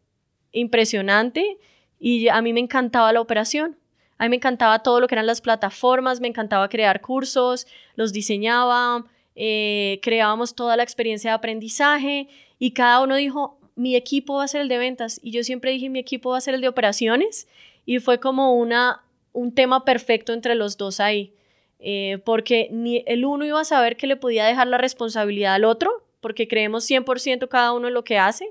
impresionante 0.53 1.57
y 1.99 2.28
a 2.28 2.43
mí 2.43 2.53
me 2.53 2.61
encantaba 2.61 3.14
la 3.14 3.22
operación. 3.22 3.78
A 4.19 4.25
mí 4.25 4.31
me 4.31 4.37
encantaba 4.37 4.79
todo 4.81 5.01
lo 5.01 5.09
que 5.09 5.14
eran 5.14 5.27
las 5.27 5.41
plataformas, 5.41 6.21
me 6.21 6.29
encantaba 6.29 6.69
crear 6.69 7.01
cursos, 7.01 7.67
los 7.97 8.12
diseñaba, 8.12 9.05
eh, 9.35 10.01
creábamos 10.03 10.55
toda 10.55 10.77
la 10.77 10.83
experiencia 10.83 11.31
de 11.31 11.35
aprendizaje 11.37 12.29
y 12.59 12.71
cada 12.71 13.03
uno 13.03 13.17
dijo, 13.17 13.59
mi 13.75 13.95
equipo 13.95 14.37
va 14.37 14.45
a 14.45 14.49
ser 14.49 14.62
el 14.62 14.69
de 14.69 14.79
ventas 14.79 15.21
y 15.23 15.31
yo 15.33 15.45
siempre 15.45 15.71
dije, 15.73 15.91
mi 15.91 15.99
equipo 15.99 16.31
va 16.31 16.39
a 16.39 16.41
ser 16.41 16.55
el 16.55 16.62
de 16.62 16.69
operaciones 16.69 17.47
y 17.85 17.99
fue 17.99 18.19
como 18.19 18.55
una, 18.55 19.05
un 19.33 19.55
tema 19.55 19.85
perfecto 19.85 20.33
entre 20.33 20.55
los 20.55 20.79
dos 20.79 20.99
ahí, 20.99 21.35
eh, 21.79 22.19
porque 22.25 22.69
ni 22.73 23.05
el 23.07 23.27
uno 23.27 23.45
iba 23.45 23.61
a 23.61 23.64
saber 23.64 23.97
que 23.97 24.07
le 24.07 24.17
podía 24.17 24.47
dejar 24.47 24.67
la 24.67 24.79
responsabilidad 24.79 25.55
al 25.55 25.64
otro, 25.64 26.03
porque 26.23 26.49
creemos 26.49 26.89
100% 26.89 27.49
cada 27.49 27.73
uno 27.73 27.89
en 27.89 27.95
lo 27.95 28.03
que 28.03 28.19
hace, 28.19 28.49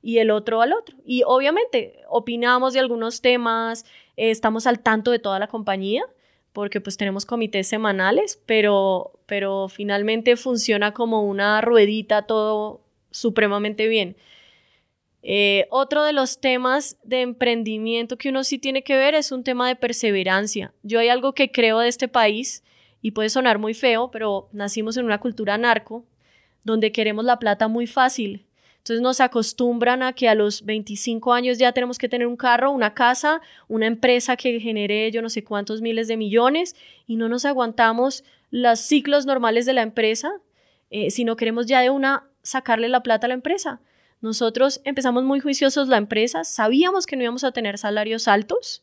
y 0.00 0.18
el 0.18 0.30
otro 0.30 0.62
al 0.62 0.72
otro. 0.72 0.96
Y 1.04 1.22
obviamente 1.26 2.00
opinamos 2.08 2.72
de 2.72 2.80
algunos 2.80 3.20
temas, 3.20 3.84
eh, 4.18 4.30
estamos 4.32 4.66
al 4.66 4.80
tanto 4.80 5.12
de 5.12 5.20
toda 5.20 5.38
la 5.38 5.46
compañía, 5.46 6.02
porque 6.52 6.80
pues 6.80 6.96
tenemos 6.96 7.24
comités 7.24 7.68
semanales, 7.68 8.42
pero, 8.46 9.20
pero 9.26 9.68
finalmente 9.68 10.36
funciona 10.36 10.92
como 10.92 11.22
una 11.22 11.60
ruedita 11.60 12.22
todo 12.22 12.80
supremamente 13.12 13.86
bien. 13.86 14.16
Eh, 15.22 15.68
otro 15.70 16.02
de 16.02 16.12
los 16.12 16.40
temas 16.40 16.98
de 17.04 17.20
emprendimiento 17.22 18.18
que 18.18 18.30
uno 18.30 18.42
sí 18.42 18.58
tiene 18.58 18.82
que 18.82 18.96
ver 18.96 19.14
es 19.14 19.30
un 19.30 19.44
tema 19.44 19.68
de 19.68 19.76
perseverancia. 19.76 20.74
Yo 20.82 20.98
hay 20.98 21.08
algo 21.08 21.32
que 21.32 21.52
creo 21.52 21.78
de 21.78 21.88
este 21.88 22.08
país 22.08 22.64
y 23.00 23.12
puede 23.12 23.28
sonar 23.28 23.58
muy 23.60 23.72
feo, 23.72 24.10
pero 24.10 24.48
nacimos 24.52 24.96
en 24.96 25.04
una 25.04 25.20
cultura 25.20 25.58
narco 25.58 26.04
donde 26.64 26.90
queremos 26.90 27.24
la 27.24 27.38
plata 27.38 27.68
muy 27.68 27.86
fácil 27.86 28.47
entonces 28.78 29.02
nos 29.02 29.20
acostumbran 29.20 30.02
a 30.02 30.14
que 30.14 30.28
a 30.28 30.34
los 30.34 30.64
25 30.64 31.32
años 31.32 31.58
ya 31.58 31.72
tenemos 31.72 31.98
que 31.98 32.08
tener 32.08 32.26
un 32.26 32.36
carro, 32.36 32.70
una 32.70 32.94
casa, 32.94 33.40
una 33.68 33.86
empresa 33.86 34.36
que 34.36 34.60
genere 34.60 35.10
yo 35.10 35.20
no 35.20 35.28
sé 35.28 35.44
cuántos 35.44 35.82
miles 35.82 36.08
de 36.08 36.16
millones 36.16 36.74
y 37.06 37.16
no 37.16 37.28
nos 37.28 37.44
aguantamos 37.44 38.24
los 38.50 38.80
ciclos 38.80 39.26
normales 39.26 39.66
de 39.66 39.74
la 39.74 39.82
empresa, 39.82 40.32
eh, 40.90 41.10
sino 41.10 41.36
queremos 41.36 41.66
ya 41.66 41.80
de 41.80 41.90
una 41.90 42.28
sacarle 42.42 42.88
la 42.88 43.02
plata 43.02 43.26
a 43.26 43.28
la 43.28 43.34
empresa. 43.34 43.80
Nosotros 44.20 44.80
empezamos 44.84 45.22
muy 45.22 45.40
juiciosos 45.40 45.88
la 45.88 45.98
empresa, 45.98 46.44
sabíamos 46.44 47.06
que 47.06 47.16
no 47.16 47.22
íbamos 47.22 47.44
a 47.44 47.52
tener 47.52 47.78
salarios 47.78 48.26
altos, 48.26 48.82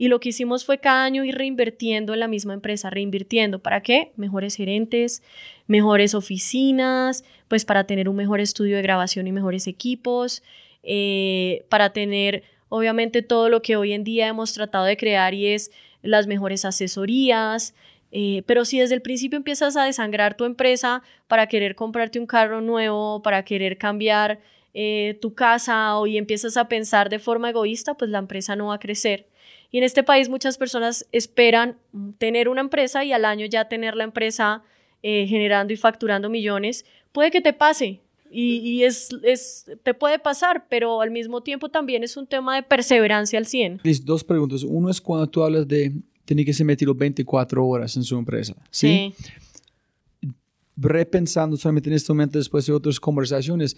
y 0.00 0.08
lo 0.08 0.18
que 0.18 0.30
hicimos 0.30 0.64
fue 0.64 0.78
cada 0.78 1.04
año 1.04 1.24
ir 1.24 1.36
reinvirtiendo 1.36 2.14
en 2.14 2.20
la 2.20 2.26
misma 2.26 2.54
empresa, 2.54 2.88
reinvirtiendo. 2.88 3.58
¿Para 3.58 3.82
qué? 3.82 4.12
Mejores 4.16 4.56
gerentes, 4.56 5.22
mejores 5.66 6.14
oficinas, 6.14 7.22
pues 7.48 7.66
para 7.66 7.84
tener 7.84 8.08
un 8.08 8.16
mejor 8.16 8.40
estudio 8.40 8.76
de 8.76 8.82
grabación 8.82 9.26
y 9.26 9.32
mejores 9.32 9.66
equipos, 9.66 10.42
eh, 10.82 11.66
para 11.68 11.92
tener 11.92 12.44
obviamente 12.70 13.20
todo 13.20 13.50
lo 13.50 13.60
que 13.60 13.76
hoy 13.76 13.92
en 13.92 14.02
día 14.02 14.28
hemos 14.28 14.54
tratado 14.54 14.86
de 14.86 14.96
crear 14.96 15.34
y 15.34 15.48
es 15.48 15.70
las 16.00 16.26
mejores 16.26 16.64
asesorías, 16.64 17.74
Eh, 18.12 18.42
pero 18.46 18.64
si 18.64 18.80
desde 18.80 18.96
el 18.96 19.02
principio 19.02 19.36
empiezas 19.36 19.76
a 19.76 19.84
desangrar 19.84 20.34
tu 20.36 20.44
empresa 20.44 21.02
para 21.28 21.46
querer 21.46 21.74
comprarte 21.74 22.18
un 22.18 22.26
carro 22.26 22.60
nuevo, 22.60 23.22
para 23.22 23.44
querer 23.44 23.76
cambiar 23.76 24.40
eh, 24.74 25.18
tu 25.20 25.34
casa 25.34 25.96
o 25.96 26.06
y 26.06 26.16
empiezas 26.16 26.56
a 26.56 26.68
pensar 26.68 27.08
de 27.08 27.18
forma 27.18 27.50
egoísta, 27.50 27.94
pues 27.94 28.10
la 28.10 28.18
empresa 28.18 28.56
no 28.56 28.66
va 28.68 28.74
a 28.74 28.78
crecer. 28.78 29.29
Y 29.70 29.78
en 29.78 29.84
este 29.84 30.02
país 30.02 30.28
muchas 30.28 30.58
personas 30.58 31.06
esperan 31.12 31.78
tener 32.18 32.48
una 32.48 32.60
empresa 32.60 33.04
y 33.04 33.12
al 33.12 33.24
año 33.24 33.46
ya 33.46 33.68
tener 33.68 33.94
la 33.94 34.04
empresa 34.04 34.62
eh, 35.02 35.26
generando 35.28 35.72
y 35.72 35.76
facturando 35.76 36.28
millones. 36.28 36.84
Puede 37.12 37.30
que 37.30 37.40
te 37.40 37.52
pase 37.52 38.00
y, 38.30 38.56
y 38.58 38.84
es, 38.84 39.10
es, 39.22 39.66
te 39.82 39.94
puede 39.94 40.18
pasar, 40.18 40.66
pero 40.68 41.00
al 41.00 41.10
mismo 41.10 41.42
tiempo 41.42 41.68
también 41.68 42.04
es 42.04 42.16
un 42.16 42.26
tema 42.26 42.56
de 42.56 42.62
perseverancia 42.62 43.38
al 43.38 43.46
100. 43.46 43.80
Dos 44.04 44.24
preguntas. 44.24 44.62
Uno 44.62 44.90
es 44.90 45.00
cuando 45.00 45.28
tú 45.28 45.42
hablas 45.42 45.66
de 45.66 45.92
tener 46.24 46.44
que 46.44 46.52
ser 46.52 46.66
metido 46.66 46.94
24 46.94 47.66
horas 47.66 47.96
en 47.96 48.04
su 48.04 48.16
empresa. 48.16 48.54
¿sí? 48.70 49.14
sí. 49.16 50.28
Repensando 50.76 51.56
solamente 51.56 51.88
en 51.88 51.96
este 51.96 52.12
momento 52.12 52.38
después 52.38 52.66
de 52.66 52.72
otras 52.72 53.00
conversaciones, 53.00 53.76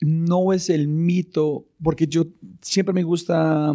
no 0.00 0.52
es 0.52 0.70
el 0.70 0.88
mito, 0.88 1.66
porque 1.82 2.06
yo 2.06 2.26
siempre 2.60 2.92
me 2.92 3.02
gusta 3.02 3.74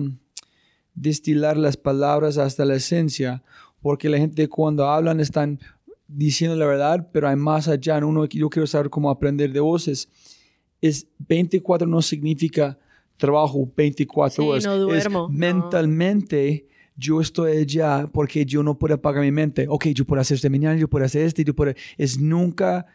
destilar 0.94 1.58
las 1.58 1.78
palabras 1.78 2.38
hasta 2.38 2.66
la 2.66 2.76
esencia, 2.76 3.44
porque 3.82 4.10
la 4.10 4.18
gente 4.18 4.48
cuando 4.48 4.86
hablan 4.88 5.20
están 5.20 5.60
diciendo 6.08 6.56
la 6.56 6.66
verdad, 6.66 7.10
pero 7.12 7.28
hay 7.28 7.36
más 7.36 7.68
allá. 7.68 7.98
Uno, 8.06 8.26
yo 8.26 8.50
quiero 8.50 8.68
saber 8.68 8.90
cómo 8.90 9.10
aprender 9.10 9.52
de 9.52 9.60
voces. 9.60 10.10
Es 10.82 11.08
24 11.20 11.88
no 11.88 12.02
significa 12.02 12.78
trabajo 13.18 13.72
24 13.76 14.46
horas. 14.46 14.66
No 14.66 14.78
duermo. 14.78 15.30
mentalmente 15.30 16.68
yo 16.98 17.22
estoy 17.22 17.58
allá 17.58 18.10
porque 18.12 18.46
yo 18.46 18.62
no 18.64 18.78
puedo 18.78 18.96
apagar 18.96 19.24
mi 19.24 19.32
mente. 19.32 19.66
Ok, 19.68 19.88
yo 19.88 20.06
puedo 20.06 20.22
hacer 20.22 20.36
este 20.36 20.50
mañana, 20.50 20.78
yo 20.78 20.88
puedo 20.88 21.06
hacer 21.06 21.26
este, 21.26 21.44
yo 21.44 21.56
puedo... 21.56 21.74
Es 21.98 22.20
nunca 22.20 22.86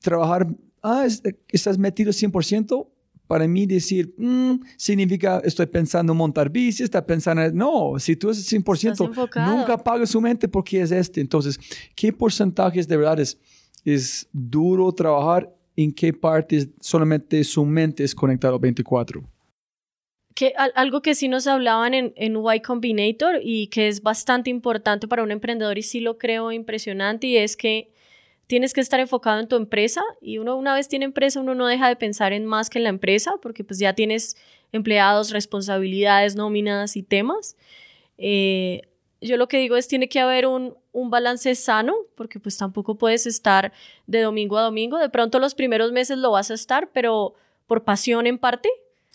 trabajar, 0.00 0.48
ah, 0.82 1.06
estás 1.48 1.78
metido 1.78 2.12
100%, 2.12 2.86
para 3.30 3.46
mí 3.46 3.64
decir, 3.64 4.12
mm, 4.16 4.56
significa 4.76 5.40
estoy 5.44 5.66
pensando 5.66 6.12
en 6.12 6.16
montar 6.16 6.50
bici, 6.50 6.82
está 6.82 7.06
pensando, 7.06 7.48
no, 7.52 7.96
si 8.00 8.16
tú 8.16 8.30
es 8.30 8.44
100%, 8.44 9.08
nunca 9.46 9.74
apagas 9.74 10.10
su 10.10 10.20
mente 10.20 10.48
porque 10.48 10.80
es 10.80 10.90
este. 10.90 11.20
Entonces, 11.20 11.56
¿qué 11.94 12.12
porcentajes 12.12 12.88
de 12.88 12.96
verdad 12.96 13.20
es, 13.20 13.38
es 13.84 14.28
duro 14.32 14.90
trabajar? 14.90 15.48
¿En 15.76 15.92
qué 15.92 16.12
partes 16.12 16.70
solamente 16.80 17.44
su 17.44 17.64
mente 17.64 18.02
es 18.02 18.16
conectado 18.16 18.58
24? 18.58 19.22
Que, 20.34 20.52
algo 20.74 21.00
que 21.00 21.14
sí 21.14 21.28
nos 21.28 21.46
hablaban 21.46 21.94
en, 21.94 22.12
en 22.16 22.34
Y 22.34 22.60
Combinator 22.62 23.38
y 23.44 23.68
que 23.68 23.86
es 23.86 24.02
bastante 24.02 24.50
importante 24.50 25.06
para 25.06 25.22
un 25.22 25.30
emprendedor 25.30 25.78
y 25.78 25.82
sí 25.82 26.00
lo 26.00 26.18
creo 26.18 26.50
impresionante 26.50 27.28
y 27.28 27.36
es 27.36 27.56
que 27.56 27.92
tienes 28.50 28.74
que 28.74 28.80
estar 28.80 28.98
enfocado 28.98 29.38
en 29.38 29.46
tu 29.46 29.54
empresa 29.54 30.02
y 30.20 30.38
uno 30.38 30.56
una 30.56 30.74
vez 30.74 30.88
tiene 30.88 31.04
empresa, 31.04 31.38
uno 31.38 31.54
no 31.54 31.68
deja 31.68 31.86
de 31.86 31.94
pensar 31.94 32.32
en 32.32 32.46
más 32.46 32.68
que 32.68 32.80
en 32.80 32.82
la 32.82 32.88
empresa 32.88 33.34
porque 33.40 33.62
pues 33.62 33.78
ya 33.78 33.94
tienes 33.94 34.36
empleados, 34.72 35.30
responsabilidades, 35.30 36.34
nóminas 36.34 36.96
y 36.96 37.04
temas. 37.04 37.56
Eh, 38.18 38.82
yo 39.20 39.36
lo 39.36 39.46
que 39.46 39.58
digo 39.58 39.76
es 39.76 39.86
tiene 39.86 40.08
que 40.08 40.18
haber 40.18 40.48
un, 40.48 40.74
un, 40.90 41.10
balance 41.10 41.54
sano 41.54 41.94
porque 42.16 42.40
pues 42.40 42.58
tampoco 42.58 42.96
puedes 42.96 43.24
estar 43.24 43.72
de 44.08 44.20
domingo 44.20 44.58
a 44.58 44.62
domingo. 44.62 44.98
De 44.98 45.10
pronto 45.10 45.38
los 45.38 45.54
primeros 45.54 45.92
meses 45.92 46.18
lo 46.18 46.32
vas 46.32 46.50
a 46.50 46.54
estar, 46.54 46.90
pero 46.92 47.34
por 47.68 47.84
pasión 47.84 48.26
en 48.26 48.36
parte. 48.36 48.68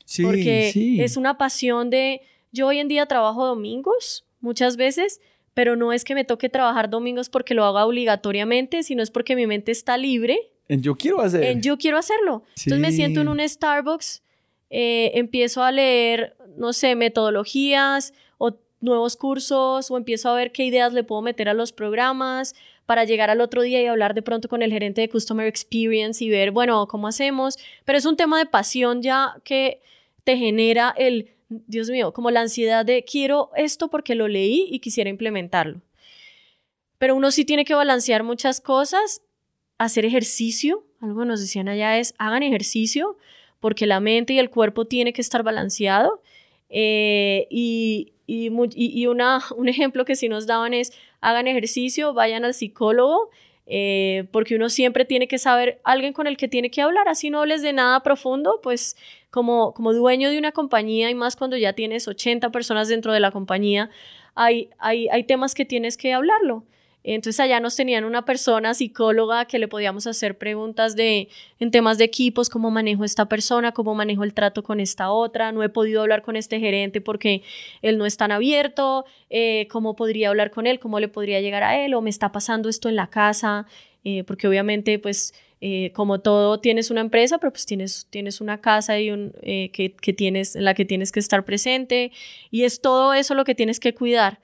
Sí, 0.06 0.24
porque 0.24 0.72
es 1.04 1.18
una 1.18 1.38
pasión 1.38 1.90
de, 1.90 2.22
yo 2.54 2.68
hoy 2.68 2.80
en 2.80 2.88
día 2.88 3.06
trabajo 3.06 3.46
domingos 3.46 4.24
muchas 4.40 4.78
veces, 4.78 5.20
pero 5.56 5.76
no 5.76 5.94
es 5.94 6.04
que 6.04 6.14
me 6.14 6.26
toque 6.26 6.50
trabajar 6.50 6.90
domingos 6.90 7.30
porque 7.30 7.56
lo 7.56 7.64
haga 7.64 7.86
obligatoriamente, 7.86 8.84
sino 8.84 9.02
es 9.02 9.10
porque 9.10 9.36
mi 9.36 9.48
mente 9.48 9.72
está 9.72 9.98
libre. 9.98 10.52
En 10.68 10.84
yo 10.84 10.96
quiero 10.96 11.22
hacer. 11.22 11.44
En 11.44 11.62
yo 11.62 11.78
quiero 11.78 11.98
hacerlo. 11.98 12.44
Entonces 12.58 12.80
me 12.80 12.92
siento 12.92 13.22
en 13.22 13.30
un 13.30 13.40
Starbucks, 13.40 14.22
eh, 14.70 15.12
empiezo 15.16 15.64
a 15.64 15.72
leer, 15.72 16.36
no 16.58 16.74
sé, 16.74 16.96
metodologías 16.96 18.14
o 18.38 18.58
nuevos 18.82 19.16
cursos 19.16 19.90
o 19.90 19.98
empiezo 19.98 20.30
a 20.30 20.36
ver 20.36 20.52
qué 20.52 20.66
ideas 20.66 20.92
le 20.92 21.06
puedo 21.06 21.22
meter 21.22 21.48
a 21.48 21.54
los 21.54 21.72
programas 21.72 22.54
para 22.86 23.06
llegar 23.06 23.30
al 23.30 23.40
otro 23.40 23.62
día 23.62 23.82
y 23.82 23.86
hablar 23.86 24.14
de 24.14 24.22
pronto 24.22 24.50
con 24.50 24.62
el 24.62 24.72
gerente 24.72 25.02
de 25.02 25.10
Customer 25.10 25.48
Experience 25.48 26.24
y 26.24 26.30
ver, 26.30 26.52
bueno, 26.52 26.86
cómo 26.88 27.08
hacemos. 27.08 27.58
Pero 27.86 27.98
es 27.98 28.06
un 28.06 28.18
tema 28.18 28.40
de 28.40 28.46
pasión 28.46 29.02
ya 29.02 29.38
que 29.46 29.82
te 30.26 30.36
genera 30.36 30.94
el 30.98 31.30
Dios 31.50 31.90
mío, 31.90 32.12
como 32.14 32.32
la 32.32 32.42
ansiedad 32.42 32.86
de 32.86 33.04
quiero 33.04 33.52
esto 33.56 33.90
porque 33.90 34.16
lo 34.16 34.28
leí 34.28 34.68
y 34.70 34.80
quisiera 34.80 35.10
implementarlo. 35.10 35.82
Pero 36.98 37.16
uno 37.16 37.32
sí 37.32 37.46
tiene 37.46 37.66
que 37.66 37.76
balancear 37.76 38.24
muchas 38.24 38.62
cosas, 38.62 39.22
hacer 39.78 40.06
ejercicio, 40.06 40.86
algo 41.02 41.22
que 41.22 41.28
nos 41.28 41.40
decían 41.40 41.68
allá 41.68 41.98
es 42.00 42.16
hagan 42.18 42.44
ejercicio 42.44 43.18
porque 43.60 43.86
la 43.86 44.00
mente 44.00 44.34
y 44.34 44.40
el 44.40 44.50
cuerpo 44.50 44.86
tiene 44.86 45.14
que 45.14 45.22
estar 45.22 45.44
balanceado. 45.44 46.22
Eh, 46.70 47.48
y, 47.50 48.14
y, 48.28 48.50
un 49.08 49.70
ejemplo 49.70 50.06
que 50.06 50.16
sí 50.16 50.30
nos 50.30 50.48
daban 50.48 50.74
es 50.74 50.94
hagan 51.22 51.48
ejercicio, 51.48 52.14
vayan 52.14 52.46
al 52.46 52.54
psicólogo 52.54 53.30
eh, 53.68 54.26
porque 54.32 54.56
uno 54.56 54.70
siempre 54.70 55.06
tiene 55.06 55.28
que 55.28 55.38
saber 55.38 55.80
alguien 55.84 56.14
con 56.14 56.28
el 56.28 56.38
que 56.38 56.48
tiene 56.48 56.70
que 56.70 56.82
hablar, 56.82 57.08
así 57.08 57.30
no 57.30 57.40
hables 57.40 57.62
de 57.62 57.74
nada 57.74 58.04
profundo, 58.04 58.60
pues 58.62 58.96
como, 59.32 59.74
como 59.74 59.94
dueño 59.94 60.30
de 60.30 60.38
una 60.38 60.52
compañía 60.52 61.10
y 61.10 61.16
más 61.16 61.36
cuando 61.36 61.58
ya 61.58 61.74
tienes 61.74 62.08
80 62.08 62.52
personas 62.52 62.88
dentro 62.88 63.12
de 63.12 63.20
la 63.20 63.32
compañía, 63.32 63.90
hay, 64.36 64.70
hay, 64.78 65.08
hay 65.10 65.24
temas 65.24 65.56
que 65.56 65.66
tienes 65.66 65.98
que 65.98 66.14
hablarlo. 66.14 66.64
Entonces 67.08 67.40
allá 67.40 67.60
nos 67.60 67.76
tenían 67.76 68.04
una 68.04 68.26
persona 68.26 68.74
psicóloga 68.74 69.46
que 69.46 69.60
le 69.60 69.68
podíamos 69.68 70.08
hacer 70.08 70.40
preguntas 70.40 70.96
de 70.96 71.30
en 71.60 71.70
temas 71.70 72.00
de 72.00 72.04
equipos, 72.04 72.50
cómo 72.50 72.72
manejo 72.72 73.04
esta 73.04 73.30
persona, 73.30 73.74
cómo 73.74 73.94
manejo 73.94 74.24
el 74.24 74.34
trato 74.34 74.64
con 74.64 74.80
esta 74.80 75.12
otra, 75.12 75.52
no 75.52 75.62
he 75.62 75.70
podido 75.70 76.02
hablar 76.02 76.24
con 76.24 76.36
este 76.36 76.60
gerente 76.60 77.02
porque 77.02 77.44
él 77.84 78.00
no 78.00 78.08
es 78.08 78.18
tan 78.18 78.32
abierto, 78.32 79.06
eh, 79.30 79.68
cómo 79.70 79.96
podría 79.96 80.30
hablar 80.30 80.50
con 80.50 80.66
él, 80.66 80.80
cómo 80.80 81.00
le 81.00 81.08
podría 81.08 81.42
llegar 81.42 81.62
a 81.62 81.80
él, 81.80 81.94
o 81.94 82.02
me 82.02 82.10
está 82.10 82.32
pasando 82.32 82.70
esto 82.70 82.90
en 82.90 82.96
la 82.96 83.08
casa, 83.12 83.68
eh, 84.04 84.24
porque 84.24 84.48
obviamente 84.48 84.98
pues 84.98 85.36
eh, 85.62 85.92
como 85.94 86.22
todo 86.22 86.60
tienes 86.60 86.90
una 86.90 87.02
empresa, 87.02 87.38
pero 87.38 87.52
pues 87.52 87.68
tienes, 87.68 88.08
tienes 88.10 88.42
una 88.42 88.62
casa 88.62 89.00
y 89.00 89.12
un, 89.12 89.32
que, 89.44 89.96
que 90.02 90.14
tienes, 90.14 90.56
en 90.56 90.66
la 90.66 90.74
que 90.74 90.86
tienes 90.86 91.12
que 91.12 91.20
estar 91.20 91.46
presente. 91.46 92.12
Y 92.50 92.64
es 92.64 92.82
todo 92.82 93.14
eso 93.14 93.36
lo 93.36 93.46
que 93.46 93.54
tienes 93.54 93.80
que 93.80 93.94
cuidar. 93.94 94.40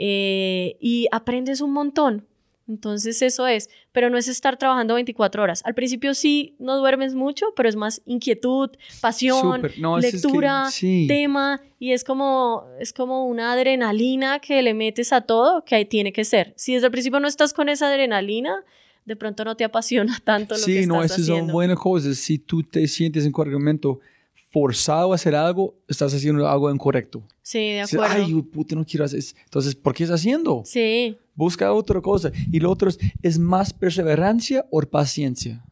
Eh, 0.00 0.76
y 0.80 1.08
aprendes 1.10 1.60
un 1.60 1.72
montón. 1.72 2.24
Entonces 2.68 3.22
eso 3.22 3.46
es, 3.46 3.70
pero 3.92 4.10
no 4.10 4.18
es 4.18 4.28
estar 4.28 4.58
trabajando 4.58 4.94
24 4.94 5.42
horas. 5.42 5.62
Al 5.64 5.74
principio 5.74 6.12
sí 6.12 6.54
no 6.58 6.76
duermes 6.76 7.14
mucho, 7.14 7.46
pero 7.56 7.68
es 7.68 7.76
más 7.76 8.02
inquietud, 8.04 8.70
pasión, 9.00 9.62
lectura, 10.00 10.68
tema 11.08 11.62
y 11.78 11.92
es 11.92 12.04
como 12.04 12.66
es 12.78 12.92
como 12.92 13.26
una 13.26 13.52
adrenalina 13.52 14.38
que 14.40 14.60
le 14.60 14.74
metes 14.74 15.14
a 15.14 15.22
todo 15.22 15.64
que 15.64 15.76
ahí 15.76 15.86
tiene 15.86 16.12
que 16.12 16.24
ser. 16.24 16.52
Si 16.56 16.74
desde 16.74 16.88
el 16.88 16.92
principio 16.92 17.20
no 17.20 17.26
estás 17.26 17.54
con 17.54 17.70
esa 17.70 17.88
adrenalina, 17.88 18.64
de 19.06 19.16
pronto 19.16 19.46
no 19.46 19.56
te 19.56 19.64
apasiona 19.64 20.20
tanto 20.24 20.54
lo 20.54 20.64
que 20.64 20.80
estás 20.80 20.84
haciendo. 20.84 20.94
Sí, 20.94 20.98
no, 21.00 21.04
esas 21.04 21.26
son 21.26 21.46
buenas 21.46 21.78
cosas. 21.78 22.18
Si 22.18 22.38
tú 22.38 22.62
te 22.62 22.86
sientes 22.86 23.24
en 23.24 23.32
cualquier 23.32 23.58
momento 23.58 24.00
forzado 24.50 25.12
a 25.12 25.14
hacer 25.14 25.34
algo, 25.34 25.74
estás 25.88 26.14
haciendo 26.14 26.48
algo 26.48 26.70
incorrecto. 26.70 27.22
Sí, 27.42 27.72
de 27.72 27.82
acuerdo. 27.82 28.06
Ay, 28.08 28.42
puta, 28.42 28.74
no 28.74 28.84
quiero 28.84 29.04
hacer 29.04 29.18
eso. 29.18 29.34
Entonces, 29.44 29.74
¿por 29.74 29.94
qué 29.94 30.04
estás 30.04 30.20
haciendo? 30.20 30.62
Sí. 30.64 31.18
Busca 31.34 31.72
otra 31.72 32.00
cosa. 32.00 32.32
Y 32.50 32.60
lo 32.60 32.70
otro 32.70 32.88
es, 32.88 32.98
¿es 33.22 33.38
más 33.38 33.72
perseverancia 33.72 34.66
o 34.70 34.80
paciencia? 34.82 35.64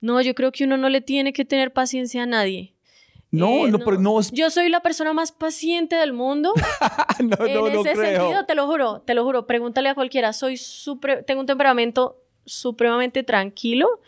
No, 0.00 0.20
yo 0.20 0.34
creo 0.34 0.52
que 0.52 0.64
uno 0.64 0.76
no 0.76 0.88
le 0.88 1.00
tiene 1.00 1.32
que 1.32 1.44
tener 1.44 1.72
paciencia 1.72 2.22
a 2.22 2.26
nadie. 2.26 2.74
No, 3.30 3.66
eh, 3.66 3.70
no, 3.70 3.78
pero 3.80 3.98
no 3.98 4.20
Yo 4.32 4.48
soy 4.48 4.70
la 4.70 4.80
persona 4.80 5.12
más 5.12 5.32
paciente 5.32 5.96
del 5.96 6.12
mundo. 6.12 6.54
no, 7.20 7.46
en 7.46 7.54
no, 7.54 7.66
ese 7.66 7.94
sentido, 7.94 8.46
te 8.46 8.54
lo 8.54 8.66
juro, 8.66 9.02
te 9.02 9.14
lo 9.14 9.24
juro. 9.24 9.46
Pregúntale 9.46 9.90
a 9.90 9.94
cualquiera. 9.94 10.32
Soy 10.32 10.58
tengo 11.26 11.40
un 11.40 11.46
temperamento 11.46 12.22
supremamente 12.46 13.22
tranquilo 13.22 14.00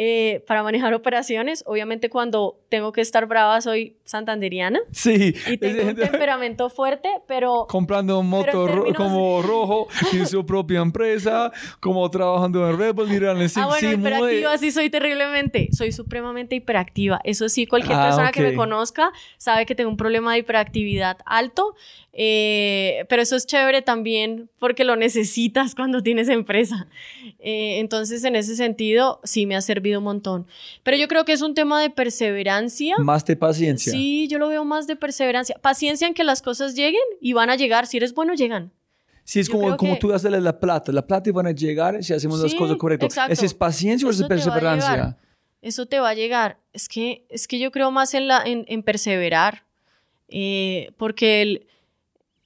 eh, 0.00 0.44
para 0.46 0.62
manejar 0.62 0.94
operaciones. 0.94 1.64
Obviamente 1.66 2.08
cuando 2.08 2.60
tengo 2.68 2.92
que 2.92 3.00
estar 3.00 3.26
brava 3.26 3.60
soy 3.60 3.96
santanderiana. 4.04 4.78
Sí. 4.92 5.34
Y 5.48 5.56
tengo 5.56 5.88
un 5.88 5.96
temperamento 5.96 6.70
fuerte, 6.70 7.08
pero... 7.26 7.66
Comprando 7.68 8.20
un 8.20 8.28
motor 8.28 8.94
como 8.94 9.42
rojo 9.42 9.88
en 10.12 10.24
su 10.28 10.46
propia 10.46 10.82
empresa, 10.82 11.50
como 11.80 12.08
trabajando 12.10 12.70
en 12.70 12.78
Red 12.78 12.94
Bull, 12.94 13.08
Ah, 13.56 13.66
bueno, 13.66 13.90
hiperactiva 13.90 14.56
sí 14.58 14.70
soy 14.70 14.88
terriblemente. 14.88 15.68
Soy 15.72 15.90
supremamente 15.90 16.54
hiperactiva. 16.54 17.20
Eso 17.24 17.48
sí, 17.48 17.66
cualquier 17.66 17.98
ah, 17.98 18.04
persona 18.04 18.30
que 18.30 18.42
me 18.42 18.54
conozca 18.54 19.10
sabe 19.36 19.66
que 19.66 19.74
tengo 19.74 19.90
un 19.90 19.96
problema 19.96 20.34
de 20.34 20.38
hiperactividad 20.38 21.18
alto. 21.26 21.74
Eh, 22.20 23.04
pero 23.08 23.22
eso 23.22 23.36
es 23.36 23.46
chévere 23.46 23.80
también 23.80 24.50
porque 24.58 24.82
lo 24.82 24.96
necesitas 24.96 25.74
cuando 25.74 26.02
tienes 26.02 26.28
empresa. 26.28 26.88
Eh, 27.38 27.78
entonces, 27.78 28.24
en 28.24 28.34
ese 28.34 28.56
sentido, 28.56 29.20
sí 29.22 29.46
me 29.46 29.54
ha 29.54 29.60
servido 29.60 29.87
un 29.96 30.04
montón. 30.04 30.46
Pero 30.82 30.96
yo 30.96 31.08
creo 31.08 31.24
que 31.24 31.32
es 31.32 31.40
un 31.40 31.54
tema 31.54 31.80
de 31.80 31.88
perseverancia. 31.88 32.96
Más 32.98 33.24
de 33.24 33.36
paciencia. 33.36 33.90
Sí, 33.92 34.28
yo 34.28 34.38
lo 34.38 34.48
veo 34.48 34.64
más 34.64 34.86
de 34.86 34.96
perseverancia. 34.96 35.56
Paciencia 35.62 36.06
en 36.06 36.14
que 36.14 36.24
las 36.24 36.42
cosas 36.42 36.74
lleguen 36.74 37.00
y 37.20 37.32
van 37.32 37.48
a 37.48 37.56
llegar. 37.56 37.86
Si 37.86 37.96
eres 37.96 38.12
bueno, 38.12 38.34
llegan. 38.34 38.72
Sí, 39.24 39.40
es 39.40 39.48
Yo 39.48 39.52
como, 39.54 39.76
como 39.76 39.94
que- 39.94 40.00
tú 40.00 40.12
haces 40.12 40.30
la 40.30 40.58
plata. 40.60 40.90
La 40.92 41.06
plata 41.06 41.30
van 41.32 41.46
a 41.46 41.52
llegar 41.52 42.02
si 42.02 42.12
hacemos 42.12 42.40
las 42.40 42.54
cosas 42.54 42.76
correctas. 42.76 43.06
exacto. 43.08 43.32
¿Esa 43.32 43.46
es 43.46 43.54
paciencia 43.54 44.06
o 44.06 44.10
es 44.10 44.16
Eso 44.18 44.28
perseverancia? 44.28 45.16
Eso 45.60 45.86
te 45.86 45.98
va 46.00 46.10
a 46.10 46.14
llegar. 46.14 46.58
Es 46.72 46.88
que, 46.88 47.24
es 47.28 47.48
que 47.48 47.58
yo 47.58 47.70
creo 47.70 47.90
más 47.90 48.14
en, 48.14 48.28
la, 48.28 48.42
en, 48.44 48.64
en 48.68 48.82
perseverar, 48.82 49.64
eh, 50.28 50.92
porque 50.96 51.42
el, 51.42 51.66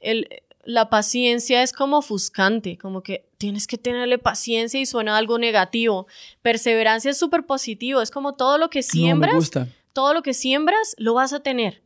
el, 0.01 0.29
la 0.65 0.89
paciencia 0.91 1.63
es 1.63 1.73
como 1.73 1.99
ofuscante, 1.99 2.79
como 2.79 3.03
que 3.03 3.25
tienes 3.39 3.67
que 3.67 3.79
tenerle 3.79 4.19
paciencia 4.19 4.81
y 4.81 4.87
suena 4.87 5.17
algo 5.17 5.39
negativo. 5.39 6.07
Perseverancia 6.43 7.11
es 7.11 7.19
súper 7.19 7.45
positivo, 7.47 8.01
es 8.01 8.11
como 8.11 8.35
todo 8.35 8.59
lo 8.59 8.71
que 8.71 8.79
No, 8.81 8.85
me 8.87 8.91
siembras, 8.93 9.35
gusta. 9.35 9.69
todo 9.93 10.15
lo 10.15 10.23
que 10.23 10.35
siembras 10.35 10.95
lo 10.99 11.15
vas 11.15 11.33
a 11.33 11.41
tener. 11.41 11.83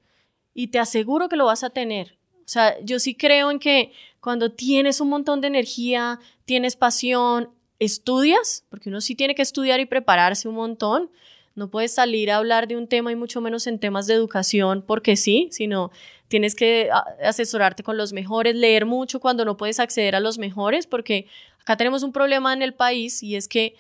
Y 0.55 0.69
te 0.69 0.79
aseguro 0.79 1.29
que 1.29 1.37
lo 1.37 1.47
vas 1.47 1.65
a 1.65 1.71
tener. 1.71 2.19
O 2.41 2.49
sea, 2.49 2.77
yo 2.83 2.99
sí 2.99 3.15
creo 3.15 3.51
en 3.51 3.59
que 3.59 3.93
cuando 4.21 4.53
tienes 4.53 5.01
un 5.01 5.09
montón 5.09 5.41
de 5.41 5.49
energía, 5.49 6.21
tienes 6.45 6.77
pasión, 6.77 7.51
estudias, 7.79 8.65
porque 8.69 8.89
uno 8.89 9.01
sí 9.01 9.15
tiene 9.15 9.35
que 9.35 9.43
estudiar 9.43 9.81
y 9.81 9.87
prepararse 9.87 10.49
un 10.49 10.55
montón. 10.55 11.11
No 11.55 11.71
puedes 11.71 11.95
salir 11.95 12.31
a 12.31 12.37
hablar 12.37 12.69
de 12.69 12.77
un 12.77 12.87
tema 12.87 13.11
y 13.13 13.17
mucho 13.17 13.41
menos 13.41 13.67
en 13.67 13.79
temas 13.79 14.07
de 14.07 14.15
educación 14.15 14.85
porque 14.87 15.17
sí, 15.17 15.49
sino 15.51 15.91
tienes 16.29 16.55
que 16.55 16.89
a- 16.93 17.05
asesorarte 17.29 17.83
con 17.83 17.97
los 17.97 18.13
mejores, 18.13 18.55
leer 18.55 18.87
mucho 18.87 19.21
cuando 19.21 19.45
no 19.45 19.57
puedes 19.57 19.79
acceder 19.81 20.15
a 20.17 20.21
los 20.21 20.39
mejores, 20.39 20.87
porque 20.87 21.27
acá 21.61 21.77
tenemos 21.77 22.03
un 22.03 22.13
problema 22.13 22.53
en 22.53 22.63
el 22.63 22.75
país 22.75 23.23
y 23.23 23.37
es 23.37 23.49
que 23.49 23.75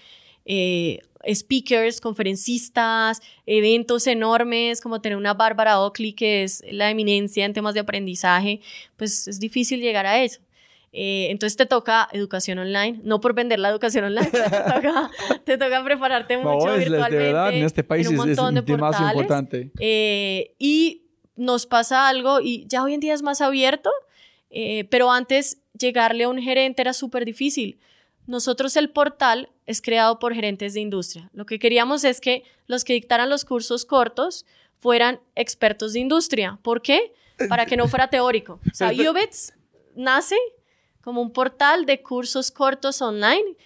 eh, 0.45 1.01
speakers, 1.35 2.01
conferencistas, 2.01 3.21
eventos 3.47 4.07
enormes, 4.07 4.81
como 4.81 5.01
tener 5.01 5.17
una 5.19 5.35
Bárbara 5.35 5.81
Oakley, 5.81 6.13
que 6.13 6.45
es 6.45 6.63
la 6.71 6.91
eminencia 6.91 7.45
en 7.45 7.53
temas 7.53 7.75
de 7.75 7.81
aprendizaje, 7.81 8.61
pues 8.97 9.27
es 9.27 9.41
difícil 9.41 9.81
llegar 9.81 10.07
a 10.07 10.23
eso. 10.23 10.41
Eh, 10.93 11.29
entonces 11.31 11.57
te 11.57 11.67
toca 11.67 12.09
educación 12.13 12.59
online, 12.59 13.01
no 13.03 13.21
por 13.21 13.35
vender 13.35 13.59
la 13.59 13.69
educación 13.69 14.05
online, 14.05 14.31
te 14.31 14.39
toca, 14.41 15.11
te 15.45 15.59
toca 15.59 15.85
prepararte 15.85 16.39
mucho 16.39 16.67
No, 16.67 16.73
es, 16.75 16.79
de 16.79 16.91
virtualmente. 16.91 17.17
verdad, 17.25 17.55
en 17.55 17.65
este 17.65 17.85
país 17.85 18.07
un 18.09 18.15
es, 18.15 18.21
es 18.21 18.37
de 18.37 18.63
portales. 18.63 19.11
importante. 19.11 19.71
Eh, 19.81 20.55
y 20.59 21.03
nos 21.37 21.67
pasa 21.67 22.09
algo, 22.09 22.41
y 22.41 22.67
ya 22.67 22.83
hoy 22.83 22.95
en 22.95 23.01
día 23.01 23.15
es 23.15 23.23
más 23.23 23.41
abierto, 23.41 23.91
eh, 24.51 24.85
pero 24.91 25.11
antes 25.11 25.59
llegarle 25.79 26.25
a 26.25 26.29
un 26.29 26.41
gerente 26.41 26.83
era 26.83 26.93
súper 26.93 27.25
difícil. 27.25 27.79
Nosotros 28.27 28.77
el 28.77 28.91
portal 28.91 29.51
es 29.67 29.81
creado 29.81 30.19
por 30.19 30.35
gerentes 30.35 30.75
de 30.75 30.81
industria. 30.81 31.31
Lo 31.33 31.47
que 31.47 31.59
queríamos 31.59 32.05
es 32.05 32.21
que 32.21 32.43
los 32.67 32.85
que 32.85 32.95
dictaran 32.95 33.31
los 33.31 33.45
cursos 33.45 33.85
cortos 33.85 34.47
fueran 34.79 35.21
expertos 35.35 35.93
de 35.93 36.01
industria. 36.01 36.59
¿Por 36.63 36.83
qué? 36.83 37.13
Para 37.49 37.67
que 37.67 37.77
no 37.77 37.87
fuera 37.89 38.09
teórico. 38.09 38.61
O 38.71 38.75
sea, 38.75 38.91
Ubits 38.91 39.53
nace 39.95 40.37
como 41.01 41.23
un 41.23 41.33
portal 41.33 41.87
de 41.87 42.03
cursos 42.03 42.51
cortos 42.51 43.01
online 43.01 43.57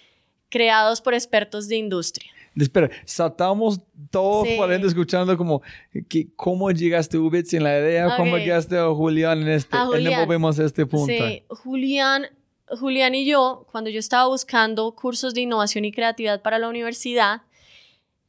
creados 0.49 1.01
por 1.01 1.13
expertos 1.13 1.67
de 1.67 1.77
industria. 1.77 2.31
Espera, 2.55 2.89
saltamos 3.05 3.79
todo 4.09 4.43
Sí. 4.43 4.55
por 4.57 4.71
escuchando 4.73 5.37
como 5.37 5.61
que, 6.09 6.27
cómo 6.35 6.69
llegaste 6.71 7.15
a 7.17 7.21
Ubits 7.21 7.53
en 7.53 7.63
la 7.63 7.79
idea, 7.79 8.15
cómo 8.17 8.33
Ok. 8.33 8.39
llegaste 8.39 8.77
a 8.77 8.87
Julián 8.89 9.41
en 9.41 9.49
este, 9.49 9.77
A 9.77 9.81
en 9.83 9.87
Julián. 9.87 10.19
volvemos 10.25 10.59
a 10.59 10.65
este 10.65 10.85
punto. 10.85 11.13
Sí, 11.13 11.43
Julián, 11.49 12.25
Julián 12.67 13.15
y 13.15 13.25
yo, 13.25 13.65
cuando 13.71 13.89
yo 13.89 13.99
estaba 13.99 14.27
buscando 14.27 14.93
cursos 14.95 15.33
de 15.33 15.41
innovación 15.41 15.85
y 15.85 15.91
creatividad 15.93 16.41
para 16.41 16.59
la 16.59 16.67
universidad, 16.67 17.41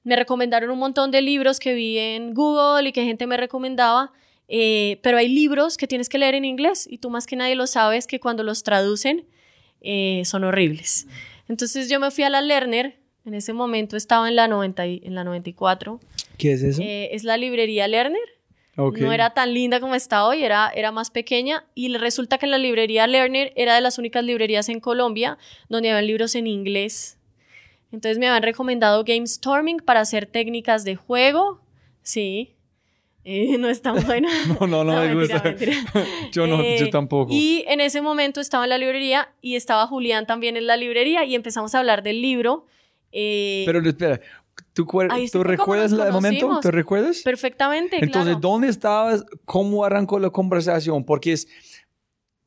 me 0.04 0.14
recomendaron 0.16 0.70
un 0.70 0.78
montón 0.78 1.10
de 1.10 1.20
libros 1.22 1.58
que 1.58 1.74
vi 1.74 1.98
en 1.98 2.34
Google 2.34 2.88
y 2.88 2.92
que 2.92 3.04
gente 3.04 3.26
me 3.26 3.36
recomendaba, 3.36 4.12
eh, 4.48 4.98
pero 5.02 5.16
hay 5.16 5.28
libros 5.28 5.76
que 5.76 5.86
tienes 5.88 6.08
que 6.08 6.18
leer 6.18 6.34
en 6.34 6.44
inglés 6.44 6.86
y 6.90 6.98
tú 6.98 7.10
más 7.10 7.26
que 7.26 7.36
nadie 7.36 7.54
lo 7.56 7.66
sabes 7.66 8.06
que 8.06 8.20
cuando 8.20 8.42
los 8.44 8.62
traducen 8.64 9.26
eh, 9.80 10.22
son 10.24 10.44
horribles. 10.44 11.06
Entonces 11.48 11.88
yo 11.88 11.98
me 12.00 12.10
fui 12.12 12.22
a 12.24 12.30
la 12.30 12.40
Lerner, 12.40 12.98
en 13.24 13.34
ese 13.34 13.52
momento 13.52 13.96
estaba 13.96 14.28
en 14.28 14.36
la, 14.36 14.48
90 14.48 14.86
y- 14.86 15.00
en 15.04 15.14
la 15.14 15.24
94, 15.24 16.00
¿Qué 16.38 16.52
es 16.52 16.62
eso? 16.62 16.82
eh, 16.82 17.10
es 17.12 17.24
la 17.24 17.36
librería 17.36 17.86
Lerner. 17.88 18.20
Ok. 18.76 18.98
No 18.98 19.12
era 19.12 19.30
tan 19.34 19.52
linda 19.52 19.80
como 19.80 19.94
está 19.94 20.24
hoy, 20.26 20.42
era, 20.42 20.70
era 20.74 20.92
más 20.92 21.10
pequeña. 21.10 21.66
Y 21.74 21.94
resulta 21.96 22.38
que 22.38 22.46
la 22.46 22.56
librería 22.58 23.06
Lerner 23.06 23.52
era 23.54 23.74
de 23.74 23.82
las 23.82 23.98
únicas 23.98 24.24
librerías 24.24 24.68
en 24.70 24.80
Colombia 24.80 25.36
donde 25.68 25.90
habían 25.90 26.06
libros 26.06 26.34
en 26.34 26.46
inglés. 26.46 27.18
Entonces 27.92 28.18
me 28.18 28.26
habían 28.28 28.42
recomendado 28.42 29.04
Gamestorming 29.04 29.78
para 29.80 30.00
hacer 30.00 30.24
técnicas 30.24 30.84
de 30.84 30.96
juego. 30.96 31.60
Sí. 32.02 32.54
Eh, 33.24 33.56
no 33.58 33.68
es 33.68 33.82
tan 33.82 34.02
buena. 34.06 34.30
No, 34.58 34.66
no, 34.66 34.84
no, 34.84 34.92
me 34.94 35.14
mentira, 35.14 35.34
gusta. 35.34 35.42
mentira. 35.42 35.74
yo 36.32 36.46
no, 36.46 36.60
Eh, 36.62 36.78
yo 36.80 36.88
tampoco. 36.88 37.30
Y 37.30 37.64
en 37.68 37.80
ese 37.82 38.00
momento 38.00 38.40
estaba 38.40 38.64
en 38.64 38.70
la 38.70 38.78
librería 38.78 39.28
y 39.42 39.56
estaba 39.56 39.86
Julián 39.86 40.26
también 40.26 40.56
en 40.56 40.66
la 40.66 40.78
librería 40.78 41.24
y 41.26 41.34
empezamos 41.34 41.74
a 41.74 41.78
hablar 41.80 42.02
del 42.02 42.22
libro. 42.22 42.64
Eh, 43.12 43.62
Pero 43.66 43.80
espera, 43.86 44.20
¿tú, 44.72 44.86
¿tú 45.30 45.42
recuerdas 45.44 45.92
nos 45.92 46.06
el 46.06 46.12
momento? 46.12 46.60
¿Te 46.60 46.70
recuerdas? 46.70 47.20
perfectamente. 47.22 47.96
Entonces, 47.96 48.34
claro. 48.34 48.40
¿dónde 48.40 48.68
estabas? 48.68 49.24
¿Cómo 49.44 49.84
arrancó 49.84 50.18
la 50.18 50.30
conversación? 50.30 51.04
Porque 51.04 51.32
es, 51.32 51.46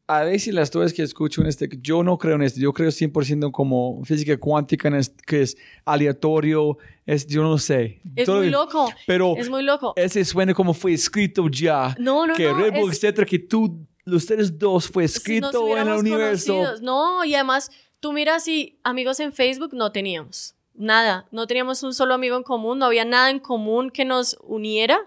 a 0.07 0.23
veces 0.23 0.53
las 0.53 0.69
cosas 0.69 0.93
que 0.93 1.01
escucho 1.01 1.41
en 1.41 1.47
este, 1.47 1.67
yo 1.81 2.03
no 2.03 2.17
creo 2.19 2.35
en 2.35 2.43
esto, 2.43 2.59
yo 2.59 2.73
creo 2.73 2.89
100% 2.89 3.51
como 3.51 4.03
física 4.05 4.37
cuántica, 4.37 4.87
en 4.87 4.95
este, 4.95 5.15
que 5.25 5.41
es 5.41 5.57
aleatorio, 5.83 6.77
es, 7.07 7.25
yo 7.25 7.41
no 7.41 7.57
sé. 7.57 8.01
Es 8.15 8.25
Todo- 8.25 8.37
muy 8.37 8.49
loco. 8.49 8.91
Pero 9.07 9.35
Es 9.37 9.49
muy 9.49 9.63
loco. 9.63 9.93
ese 9.95 10.23
suena 10.25 10.53
como 10.53 10.73
fue 10.73 10.93
escrito 10.93 11.47
ya. 11.49 11.95
No, 11.99 12.27
no, 12.27 12.35
que 12.35 12.45
no. 12.45 12.57
Red 12.57 12.73
Bull, 12.79 12.91
es- 12.91 12.97
etcétera, 12.97 13.25
que 13.25 13.39
tú, 13.39 13.85
ustedes 14.05 14.57
dos 14.57 14.87
fue 14.87 15.07
si 15.07 15.17
escrito 15.17 15.75
en 15.75 15.87
el 15.87 15.93
universo. 15.95 16.53
conocidos. 16.53 16.81
No, 16.83 17.25
y 17.25 17.33
además, 17.33 17.71
tú 17.99 18.13
miras 18.13 18.47
y 18.47 18.77
amigos 18.83 19.19
en 19.19 19.33
Facebook 19.33 19.71
no 19.73 19.91
teníamos. 19.91 20.54
Nada. 20.77 21.25
No 21.31 21.47
teníamos 21.47 21.83
un 21.83 21.93
solo 21.93 22.13
amigo 22.13 22.35
en 22.35 22.43
común. 22.43 22.79
No 22.79 22.85
había 22.85 23.05
nada 23.05 23.29
en 23.29 23.39
común 23.39 23.91
que 23.91 24.05
nos 24.05 24.37
uniera. 24.43 24.99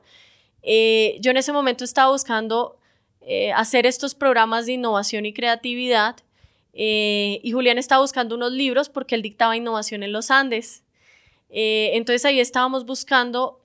Eh, 0.63 1.19
yo 1.21 1.31
en 1.31 1.37
ese 1.37 1.53
momento 1.53 1.85
estaba 1.85 2.11
buscando 2.11 2.79
eh, 3.21 3.53
hacer 3.53 3.87
estos 3.87 4.15
programas 4.15 4.67
de 4.67 4.73
innovación 4.73 5.27
y 5.27 5.33
creatividad. 5.33 6.17
eh, 6.75 7.41
y 7.43 7.53
Julián 7.53 7.79
estaba 7.79 8.03
buscando 8.03 8.37
unos 8.37 8.53
libros 8.53 8.89
porque 8.89 9.15
él 9.15 9.23
dictaba 9.23 9.57
innovación 9.57 10.03
en 10.03 10.13
los 10.13 10.31
Andes. 10.31 10.85
Entonces 11.51 12.25
ahí 12.27 12.41
estábamos 12.41 12.85
buscando 12.85 13.61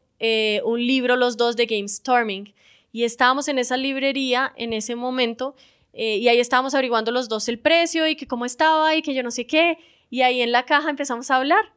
un 0.63 0.87
libro 0.87 1.17
los 1.17 1.35
dos 1.35 1.57
de 1.57 1.65
Gamestorming 1.65 2.53
y 2.93 3.03
estábamos 3.03 3.49
en 3.49 3.59
esa 3.59 3.75
librería 3.75 4.53
en 4.55 4.71
ese 4.71 4.95
momento 4.95 5.53
y 5.91 6.29
ahí 6.29 6.39
estábamos 6.39 6.73
averiguando 6.73 7.11
los 7.11 7.27
dos 7.27 7.49
el 7.49 7.59
precio 7.59 8.07
y 8.07 8.15
que 8.15 8.25
cómo 8.25 8.45
estaba 8.45 8.95
y 8.95 9.01
que 9.01 9.13
yo 9.13 9.21
no 9.21 9.31
sé 9.31 9.45
qué 9.45 9.77
y 10.09 10.21
ahí 10.21 10.41
en 10.41 10.53
la 10.53 10.63
caja 10.63 10.89
empezamos 10.89 11.29
a 11.29 11.35
hablar. 11.35 11.73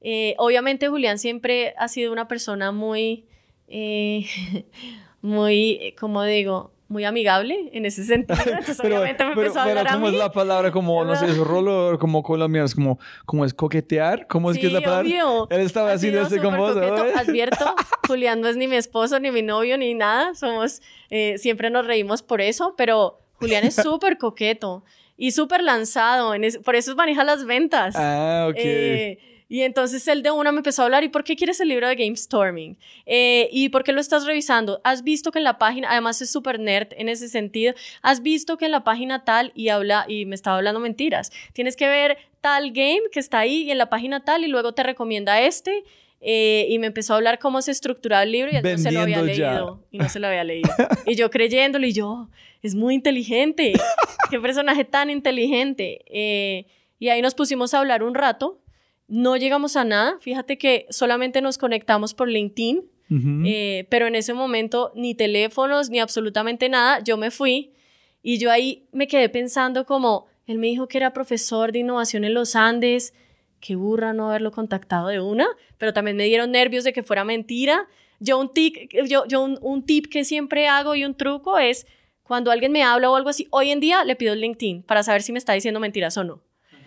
Eh, 0.00 0.34
obviamente 0.38 0.88
Julián 0.88 1.18
siempre 1.18 1.74
ha 1.78 1.88
sido 1.88 2.12
una 2.12 2.26
persona 2.28 2.72
muy, 2.72 3.26
eh, 3.68 4.26
muy, 5.22 5.94
como 5.98 6.22
digo, 6.24 6.72
muy 6.88 7.04
amigable 7.04 7.70
en 7.72 7.86
ese 7.86 8.04
sentido. 8.04 8.38
Entonces 8.46 8.78
Pero, 8.80 8.96
obviamente 8.96 9.24
me 9.24 9.30
pero, 9.34 9.42
empezó 9.42 9.60
a 9.60 9.64
pero 9.64 9.78
hablar 9.80 9.88
a 9.92 9.94
¿cómo 9.94 10.06
es 10.08 10.12
mí. 10.14 10.18
la 10.18 10.32
palabra? 10.32 10.72
Como, 10.72 11.04
no 11.04 11.14
sé, 11.16 11.26
es 11.26 11.36
rolo 11.38 11.98
como 12.00 12.22
colombiano, 12.22 12.66
es 12.66 12.74
como, 12.74 12.98
como 13.26 13.44
es 13.44 13.54
coquetear. 13.54 14.26
¿Cómo 14.26 14.50
es 14.50 14.58
que 14.58 14.66
es 14.66 14.72
la 14.72 14.78
Sí, 14.80 14.84
palabra? 14.84 15.06
obvio. 15.08 15.48
Él 15.50 15.60
estaba 15.60 15.90
Ha 15.90 15.94
haciendo 15.94 16.24
sido 16.24 16.36
este 16.36 16.48
con 16.48 16.56
súper 16.56 16.60
vos, 16.60 16.74
coqueto. 16.74 17.12
¿no? 17.14 17.18
Advierto, 17.20 17.74
Julián 18.08 18.40
no 18.40 18.48
es 18.48 18.56
ni 18.56 18.66
mi 18.66 18.76
esposo, 18.76 19.20
ni 19.20 19.30
mi 19.30 19.42
novio, 19.42 19.76
ni 19.78 19.94
nada. 19.94 20.34
Somos, 20.34 20.82
eh, 21.10 21.38
siempre 21.38 21.70
nos 21.70 21.86
reímos 21.86 22.22
por 22.22 22.40
eso, 22.40 22.74
pero 22.76 23.20
Julián 23.34 23.64
es 23.64 23.74
súper 23.76 24.18
coqueto 24.18 24.82
y 25.16 25.30
súper 25.30 25.62
lanzado. 25.62 26.34
En 26.34 26.42
es- 26.44 26.58
por 26.58 26.74
eso 26.74 26.96
maneja 26.96 27.22
las 27.22 27.44
ventas. 27.44 27.94
Ah, 27.96 28.46
ok. 28.50 28.56
Eh, 28.58 29.18
y 29.50 29.62
entonces 29.62 30.08
él 30.08 30.22
de 30.22 30.30
una 30.30 30.52
me 30.52 30.58
empezó 30.58 30.80
a 30.80 30.84
hablar, 30.86 31.04
¿y 31.04 31.08
por 31.08 31.24
qué 31.24 31.34
quieres 31.34 31.60
el 31.60 31.68
libro 31.68 31.88
de 31.88 31.96
Gamestorming? 31.96 32.78
Eh, 33.04 33.48
¿Y 33.52 33.68
por 33.68 33.82
qué 33.84 33.92
lo 33.92 34.00
estás 34.00 34.24
revisando? 34.24 34.80
¿Has 34.84 35.02
visto 35.02 35.32
que 35.32 35.38
en 35.38 35.44
la 35.44 35.58
página, 35.58 35.90
además 35.90 36.22
es 36.22 36.30
súper 36.30 36.60
nerd 36.60 36.88
en 36.92 37.08
ese 37.08 37.28
sentido, 37.28 37.74
has 38.00 38.22
visto 38.22 38.56
que 38.56 38.66
en 38.66 38.70
la 38.70 38.84
página 38.84 39.24
tal 39.24 39.50
y 39.56 39.68
habla, 39.68 40.06
y 40.08 40.24
me 40.24 40.36
estaba 40.36 40.56
hablando 40.56 40.80
mentiras, 40.80 41.32
tienes 41.52 41.74
que 41.76 41.88
ver 41.88 42.16
tal 42.40 42.70
game 42.70 43.02
que 43.12 43.18
está 43.20 43.40
ahí 43.40 43.64
y 43.64 43.70
en 43.70 43.78
la 43.78 43.90
página 43.90 44.24
tal 44.24 44.44
y 44.44 44.46
luego 44.46 44.72
te 44.72 44.82
recomienda 44.84 45.40
este. 45.42 45.84
eh, 46.20 46.66
y 46.68 46.78
me 46.78 46.86
empezó 46.86 47.14
a 47.14 47.16
hablar 47.16 47.38
cómo 47.38 47.62
se 47.62 47.70
estructuraba 47.70 48.22
el 48.22 48.32
libro 48.32 48.52
y 48.52 48.56
él 48.56 48.62
no 48.62 48.78
se 48.78 48.92
lo 48.92 49.00
había 49.00 49.16
ya. 49.16 49.22
leído. 49.22 49.84
Y 49.90 49.98
no 49.98 50.08
se 50.08 50.20
lo 50.20 50.26
había 50.28 50.44
leído. 50.44 50.70
Y 51.06 51.16
yo 51.16 51.30
creyéndolo 51.30 51.86
y 51.86 51.92
yo, 51.92 52.28
es 52.62 52.74
muy 52.74 52.94
inteligente. 52.94 53.72
Qué 54.30 54.38
personaje 54.38 54.84
tan 54.84 55.10
inteligente. 55.10 56.02
Eh, 56.06 56.66
y 56.98 57.08
ahí 57.08 57.22
nos 57.22 57.34
pusimos 57.34 57.72
a 57.72 57.78
hablar 57.78 58.02
un 58.02 58.14
rato. 58.14 58.59
No 59.10 59.36
llegamos 59.36 59.76
a 59.76 59.84
nada. 59.84 60.18
Fíjate 60.20 60.56
que 60.56 60.86
solamente 60.88 61.42
nos 61.42 61.58
conectamos 61.58 62.14
por 62.14 62.28
LinkedIn, 62.28 62.88
eh, 63.44 63.88
pero 63.90 64.06
en 64.06 64.14
ese 64.14 64.34
momento 64.34 64.92
ni 64.94 65.16
teléfonos 65.16 65.90
ni 65.90 65.98
absolutamente 65.98 66.68
nada. 66.68 67.00
Yo 67.02 67.16
me 67.16 67.32
fui 67.32 67.72
y 68.22 68.38
yo 68.38 68.52
ahí 68.52 68.86
me 68.92 69.08
quedé 69.08 69.28
pensando 69.28 69.84
como, 69.84 70.26
él 70.46 70.58
me 70.58 70.68
dijo 70.68 70.86
que 70.86 70.98
era 70.98 71.12
profesor 71.12 71.72
de 71.72 71.80
innovación 71.80 72.24
en 72.24 72.34
los 72.34 72.54
Andes. 72.54 73.12
Qué 73.58 73.74
burra 73.74 74.12
no 74.12 74.28
haberlo 74.28 74.52
contactado 74.52 75.08
de 75.08 75.20
una, 75.20 75.48
pero 75.76 75.92
también 75.92 76.16
me 76.16 76.24
dieron 76.24 76.52
nervios 76.52 76.84
de 76.84 76.92
que 76.92 77.02
fuera 77.02 77.24
mentira. 77.24 77.88
Yo 78.20 78.38
un, 78.38 78.52
tic, 78.52 78.94
yo, 79.08 79.26
yo 79.26 79.42
un, 79.42 79.58
un 79.60 79.84
tip 79.84 80.06
que 80.06 80.22
siempre 80.22 80.68
hago 80.68 80.94
y 80.94 81.04
un 81.04 81.16
truco 81.16 81.58
es 81.58 81.84
cuando 82.22 82.52
alguien 82.52 82.70
me 82.70 82.84
habla 82.84 83.10
o 83.10 83.16
algo 83.16 83.30
así, 83.30 83.48
hoy 83.50 83.72
en 83.72 83.80
día 83.80 84.04
le 84.04 84.14
pido 84.14 84.34
el 84.34 84.40
LinkedIn 84.40 84.84
para 84.84 85.02
saber 85.02 85.22
si 85.22 85.32
me 85.32 85.38
está 85.40 85.52
diciendo 85.52 85.80
mentiras 85.80 86.16
o 86.16 86.22
no. 86.22 86.40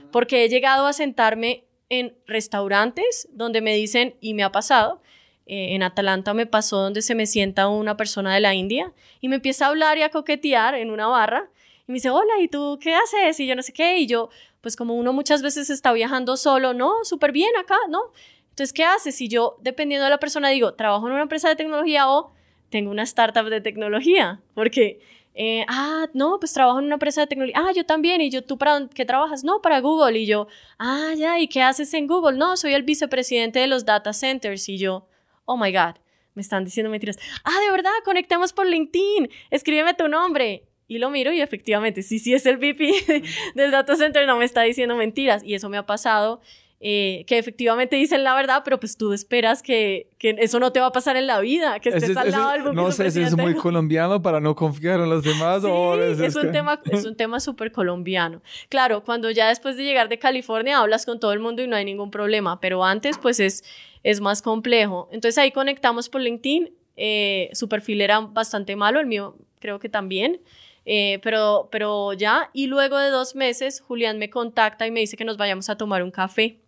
Porque 0.09 0.45
he 0.45 0.47
llegado 0.47 0.87
a 0.87 0.93
sentarme 0.93 1.65
en 1.99 2.15
restaurantes 2.27 3.27
donde 3.31 3.61
me 3.61 3.75
dicen, 3.75 4.15
y 4.21 4.33
me 4.33 4.43
ha 4.43 4.51
pasado, 4.51 5.01
eh, 5.45 5.75
en 5.75 5.83
Atalanta 5.83 6.33
me 6.33 6.45
pasó 6.45 6.77
donde 6.77 7.01
se 7.01 7.15
me 7.15 7.25
sienta 7.25 7.67
una 7.67 7.97
persona 7.97 8.33
de 8.33 8.39
la 8.39 8.53
India 8.53 8.93
y 9.19 9.27
me 9.27 9.35
empieza 9.35 9.65
a 9.65 9.69
hablar 9.69 9.97
y 9.97 10.01
a 10.01 10.09
coquetear 10.09 10.75
en 10.75 10.89
una 10.89 11.07
barra 11.07 11.49
y 11.87 11.91
me 11.91 11.95
dice, 11.95 12.09
hola, 12.09 12.33
¿y 12.39 12.47
tú 12.47 12.79
qué 12.81 12.95
haces? 12.95 13.39
Y 13.39 13.47
yo 13.47 13.55
no 13.55 13.61
sé 13.61 13.73
qué, 13.73 13.97
y 13.97 14.07
yo, 14.07 14.29
pues 14.61 14.75
como 14.75 14.95
uno 14.95 15.11
muchas 15.11 15.41
veces 15.41 15.69
está 15.69 15.91
viajando 15.91 16.37
solo, 16.37 16.73
no, 16.73 17.03
súper 17.03 17.33
bien 17.33 17.51
acá, 17.57 17.77
¿no? 17.89 18.13
Entonces, 18.49 18.71
¿qué 18.71 18.85
haces? 18.85 19.15
Si 19.15 19.27
yo, 19.27 19.57
dependiendo 19.61 20.05
de 20.05 20.11
la 20.11 20.19
persona, 20.19 20.49
digo, 20.49 20.75
trabajo 20.75 21.07
en 21.07 21.13
una 21.13 21.23
empresa 21.23 21.49
de 21.49 21.55
tecnología 21.55 22.09
o 22.09 22.31
tengo 22.69 22.89
una 22.91 23.03
startup 23.03 23.49
de 23.49 23.61
tecnología, 23.61 24.41
porque, 24.53 24.99
eh, 25.33 25.65
ah, 25.67 26.07
no, 26.13 26.39
pues 26.39 26.53
trabajo 26.53 26.79
en 26.79 26.85
una 26.85 26.95
empresa 26.95 27.21
de 27.21 27.27
tecnología, 27.27 27.59
ah, 27.59 27.71
yo 27.73 27.85
también, 27.85 28.21
y 28.21 28.29
yo, 28.29 28.43
¿tú 28.43 28.57
para 28.57 28.87
qué 28.93 29.05
trabajas? 29.05 29.43
No, 29.43 29.61
para 29.61 29.79
Google, 29.81 30.19
y 30.19 30.25
yo, 30.25 30.47
ah, 30.77 31.13
ya, 31.17 31.39
¿y 31.39 31.47
qué 31.47 31.61
haces 31.61 31.93
en 31.93 32.07
Google? 32.07 32.37
No, 32.37 32.55
soy 32.57 32.73
el 32.73 32.83
vicepresidente 32.83 33.59
de 33.59 33.67
los 33.67 33.85
data 33.85 34.13
centers, 34.13 34.69
y 34.69 34.77
yo, 34.77 35.07
oh 35.45 35.57
my 35.57 35.71
God, 35.71 35.95
me 36.35 36.41
están 36.41 36.63
diciendo 36.63 36.89
mentiras. 36.89 37.17
Ah, 37.43 37.59
de 37.65 37.71
verdad, 37.71 37.91
conectemos 38.05 38.53
por 38.53 38.65
LinkedIn, 38.65 39.29
escríbeme 39.49 39.93
tu 39.93 40.07
nombre. 40.07 40.67
Y 40.85 40.97
lo 40.99 41.09
miro 41.09 41.31
y 41.31 41.41
efectivamente, 41.41 42.03
sí, 42.03 42.19
sí 42.19 42.33
es 42.33 42.45
el 42.45 42.57
VP 42.57 43.23
del 43.55 43.71
data 43.71 43.95
center, 43.95 44.27
no 44.27 44.37
me 44.37 44.45
está 44.45 44.61
diciendo 44.63 44.95
mentiras. 44.95 45.41
Y 45.43 45.55
eso 45.55 45.69
me 45.69 45.77
ha 45.77 45.85
pasado, 45.85 46.41
eh, 46.85 47.23
que 47.27 47.37
efectivamente 47.37 47.95
dicen 47.95 48.25
la 48.25 48.35
verdad, 48.35 48.61
pero 48.65 48.77
pues 48.79 48.97
tú 48.97 49.13
esperas 49.13 49.63
que, 49.63 50.09
que, 50.17 50.35
eso 50.39 50.59
no 50.59 50.73
te 50.73 50.81
va 50.81 50.87
a 50.87 50.91
pasar 50.91 51.15
en 51.15 51.27
la 51.27 51.39
vida, 51.39 51.79
que 51.79 51.89
estés 51.89 52.17
al 52.17 52.31
lado 52.31 52.51
del 52.51 52.75
No 52.75 52.91
sé 52.91 53.09
si 53.09 53.21
es 53.21 53.37
muy 53.37 53.55
colombiano 53.55 54.21
para 54.21 54.41
no 54.41 54.53
confiar 54.53 54.99
en 54.99 55.09
los 55.09 55.23
demás 55.23 55.61
sí, 55.61 55.67
o 55.71 55.95
es, 55.95 56.19
es, 56.19 56.35
un 56.35 56.51
tema, 56.51 56.81
es 56.91 57.05
un 57.05 57.15
tema 57.15 57.39
súper 57.39 57.71
colombiano. 57.71 58.41
Claro, 58.67 59.03
cuando 59.03 59.31
ya 59.31 59.47
después 59.47 59.77
de 59.77 59.83
llegar 59.83 60.09
de 60.09 60.19
California 60.19 60.79
hablas 60.79 61.05
con 61.05 61.19
todo 61.19 61.31
el 61.31 61.39
mundo 61.39 61.63
y 61.63 61.67
no 61.67 61.75
hay 61.75 61.85
ningún 61.85 62.11
problema, 62.11 62.59
pero 62.59 62.83
antes 62.83 63.17
pues 63.17 63.39
es 63.39 63.63
es 64.03 64.19
más 64.21 64.41
complejo. 64.41 65.09
Entonces 65.11 65.37
ahí 65.37 65.51
conectamos 65.51 66.09
por 66.09 66.21
LinkedIn. 66.21 66.71
Eh, 66.95 67.49
su 67.53 67.67
perfil 67.69 68.01
era 68.01 68.19
bastante 68.19 68.75
malo, 68.75 68.99
el 68.99 69.07
mío 69.07 69.35
creo 69.59 69.79
que 69.79 69.89
también. 69.89 70.41
Eh, 70.85 71.19
pero, 71.23 71.69
pero 71.71 72.11
ya, 72.11 72.49
y 72.53 72.67
luego 72.67 72.97
de 72.97 73.09
dos 73.09 73.35
meses, 73.35 73.79
Julián 73.79 74.19
me 74.19 74.29
contacta 74.29 74.85
y 74.85 74.91
me 74.91 74.99
dice 74.99 75.15
que 75.15 75.23
nos 75.23 75.37
vayamos 75.37 75.69
a 75.69 75.77
tomar 75.77 76.03
un 76.03 76.11
café. 76.11 76.59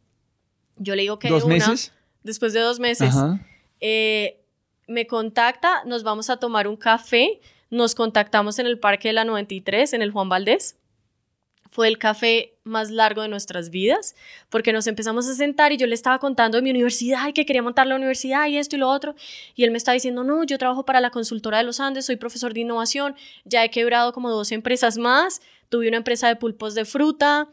Yo 0.78 0.96
le 0.96 1.04
digo 1.04 1.20
que... 1.20 1.30
¿Dos 1.30 1.46
meses? 1.46 1.92
Después 2.24 2.54
de 2.54 2.60
dos 2.60 2.80
meses. 2.80 3.16
Eh, 3.80 4.42
me 4.88 5.08
contacta, 5.08 5.84
nos 5.86 6.04
vamos 6.04 6.30
a 6.30 6.38
tomar 6.38 6.68
un 6.68 6.76
café, 6.76 7.40
nos 7.70 7.96
contactamos 7.96 8.60
en 8.60 8.68
el 8.68 8.80
Parque 8.80 9.10
de 9.10 9.14
la 9.14 9.26
93, 9.26 9.94
en 9.94 10.02
el 10.02 10.12
Juan 10.12 10.30
Valdés 10.30 10.78
fue 11.76 11.90
el 11.90 11.98
café 11.98 12.54
más 12.64 12.90
largo 12.90 13.22
de 13.22 13.28
nuestras 13.28 13.70
vidas, 13.70 14.16
porque 14.50 14.72
nos 14.72 14.88
empezamos 14.88 15.28
a 15.28 15.34
sentar 15.34 15.74
y 15.74 15.78
yo 15.78 15.88
le 15.88 15.94
estaba 15.94 16.20
contando 16.20 16.58
de 16.58 16.62
mi 16.62 16.70
universidad 16.70 17.28
y 17.28 17.34
que 17.34 17.46
quería 17.46 17.62
montar 17.62 17.86
la 17.86 17.98
universidad 17.98 18.48
y 18.48 18.58
esto 18.58 18.78
y 18.78 18.80
lo 18.80 18.90
otro, 18.90 19.14
y 19.56 19.66
él 19.66 19.72
me 19.72 19.78
estaba 19.78 19.94
diciendo, 19.94 20.24
no, 20.24 20.46
yo 20.46 20.58
trabajo 20.58 20.86
para 20.86 21.02
la 21.02 21.10
consultora 21.10 21.58
de 21.58 21.66
los 21.66 21.82
Andes, 21.82 22.06
soy 22.06 22.16
profesor 22.16 22.54
de 22.54 22.62
innovación, 22.62 23.16
ya 23.44 23.62
he 23.66 23.72
quebrado 23.72 24.14
como 24.14 24.30
dos 24.30 24.54
empresas 24.54 24.98
más, 24.98 25.42
tuve 25.68 25.90
una 25.90 25.98
empresa 25.98 26.30
de 26.30 26.38
pulpos 26.38 26.76
de 26.76 26.86
fruta, 26.86 27.50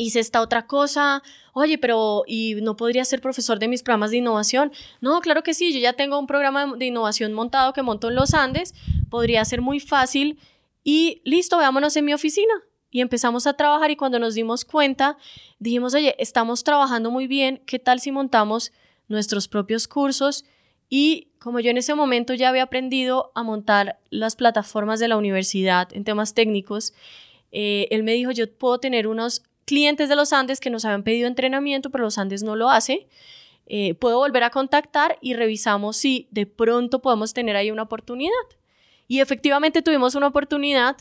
hice 0.00 0.20
esta 0.20 0.40
otra 0.40 0.66
cosa, 0.66 1.22
oye, 1.52 1.78
pero 1.78 2.24
¿y 2.26 2.56
no 2.56 2.76
podría 2.76 3.04
ser 3.04 3.20
profesor 3.20 3.58
de 3.58 3.68
mis 3.68 3.82
programas 3.82 4.10
de 4.10 4.18
innovación? 4.18 4.72
No, 5.00 5.20
claro 5.20 5.42
que 5.42 5.54
sí, 5.54 5.72
yo 5.72 5.78
ya 5.78 5.92
tengo 5.92 6.18
un 6.18 6.26
programa 6.26 6.74
de 6.76 6.86
innovación 6.86 7.32
montado 7.32 7.72
que 7.72 7.82
monto 7.82 8.08
en 8.08 8.14
los 8.14 8.34
Andes, 8.34 8.74
podría 9.10 9.44
ser 9.44 9.60
muy 9.60 9.80
fácil 9.80 10.38
y 10.82 11.20
listo, 11.24 11.58
veámonos 11.58 11.96
en 11.96 12.06
mi 12.06 12.14
oficina 12.14 12.54
y 12.90 13.00
empezamos 13.00 13.46
a 13.46 13.54
trabajar 13.54 13.90
y 13.90 13.96
cuando 13.96 14.18
nos 14.18 14.34
dimos 14.34 14.64
cuenta, 14.64 15.16
dijimos, 15.58 15.94
oye, 15.94 16.16
estamos 16.18 16.64
trabajando 16.64 17.10
muy 17.10 17.26
bien, 17.26 17.62
¿qué 17.66 17.78
tal 17.78 18.00
si 18.00 18.10
montamos 18.10 18.72
nuestros 19.08 19.48
propios 19.48 19.86
cursos? 19.86 20.44
Y 20.88 21.28
como 21.38 21.60
yo 21.60 21.70
en 21.70 21.76
ese 21.76 21.94
momento 21.94 22.34
ya 22.34 22.48
había 22.48 22.64
aprendido 22.64 23.32
a 23.34 23.42
montar 23.42 24.00
las 24.10 24.34
plataformas 24.34 24.98
de 24.98 25.08
la 25.08 25.16
universidad 25.16 25.88
en 25.92 26.04
temas 26.04 26.34
técnicos, 26.34 26.94
eh, 27.52 27.86
él 27.90 28.02
me 28.02 28.12
dijo, 28.12 28.30
yo 28.30 28.52
puedo 28.52 28.78
tener 28.78 29.06
unos 29.06 29.42
clientes 29.70 30.08
de 30.08 30.16
los 30.16 30.32
Andes 30.32 30.58
que 30.58 30.68
nos 30.68 30.84
habían 30.84 31.04
pedido 31.04 31.28
entrenamiento, 31.28 31.90
pero 31.90 32.02
los 32.02 32.18
Andes 32.18 32.42
no 32.42 32.56
lo 32.56 32.70
hace. 32.70 33.06
Eh, 33.66 33.94
puedo 33.94 34.18
volver 34.18 34.42
a 34.42 34.50
contactar 34.50 35.16
y 35.20 35.34
revisamos 35.34 35.96
si 35.96 36.26
de 36.32 36.44
pronto 36.44 37.00
podemos 37.00 37.32
tener 37.34 37.54
ahí 37.54 37.70
una 37.70 37.84
oportunidad. 37.84 38.32
Y 39.06 39.20
efectivamente 39.20 39.80
tuvimos 39.80 40.16
una 40.16 40.26
oportunidad 40.26 40.96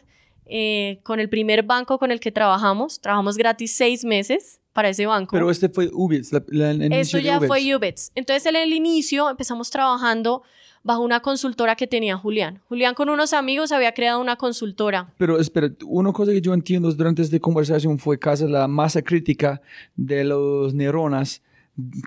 eh, 0.45 0.99
con 1.01 1.20
el 1.20 1.30
primer 1.30 1.63
banco 1.63 1.97
con 1.97 2.11
el 2.11 2.20
que 2.20 2.32
trabajamos. 2.32 3.01
Trabajamos 3.01 3.38
gratis 3.38 3.76
seis 3.76 4.05
meses 4.05 4.61
para 4.72 4.89
ese 4.89 5.07
banco. 5.07 5.32
Pero 5.32 5.49
este 5.49 5.67
fue 5.67 5.89
Ubits, 5.91 6.32
el 6.32 6.93
Esto 6.93 7.17
ya 7.17 7.41
fue 7.41 7.76
Ubits. 7.76 8.11
Entonces, 8.13 8.45
en 8.45 8.55
el 8.55 8.72
inicio 8.72 9.32
empezamos 9.32 9.72
trabajando 9.72 10.43
bajo 10.84 11.01
una 11.01 11.19
consultora 11.21 11.75
que 11.75 11.88
tenía 11.88 12.17
Julián. 12.17 12.61
Julián 12.69 12.95
con 12.95 13.09
unos 13.09 13.34
amigos 13.34 13.71
había 13.71 13.93
creado 13.93 14.19
una 14.19 14.36
consultora. 14.36 15.13
Pero 15.17 15.39
espera, 15.39 15.69
una 15.86 16.11
cosa 16.11 16.32
que 16.32 16.41
yo 16.41 16.53
entiendo 16.53 16.91
durante 16.91 17.21
esta 17.21 17.39
conversación 17.39 17.97
fue 17.97 18.17
casi 18.17 18.47
la 18.47 18.67
masa 18.67 19.01
crítica 19.01 19.61
de 19.95 20.23
los 20.23 20.73
neuronas 20.73 21.41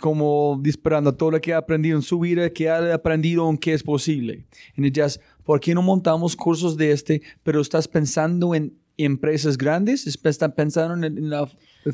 como 0.00 0.58
disparando 0.60 1.14
todo 1.14 1.30
lo 1.32 1.40
que 1.40 1.54
ha 1.54 1.58
aprendido 1.58 1.96
en 1.96 2.02
su 2.02 2.18
vida, 2.18 2.50
que 2.50 2.68
ha 2.68 2.94
aprendido 2.94 3.48
en 3.48 3.56
qué 3.56 3.74
es 3.74 3.82
posible. 3.82 4.44
Y 4.76 4.86
ellas, 4.86 5.20
¿por 5.44 5.60
qué 5.60 5.74
no 5.74 5.82
montamos 5.82 6.36
cursos 6.36 6.76
de 6.76 6.92
este? 6.92 7.22
Pero 7.42 7.60
estás 7.60 7.88
pensando 7.88 8.54
en 8.54 8.76
empresas 8.96 9.56
grandes, 9.56 10.06
estás 10.06 10.38
pensando 10.54 11.06
en, 11.06 11.30
la 11.30 11.46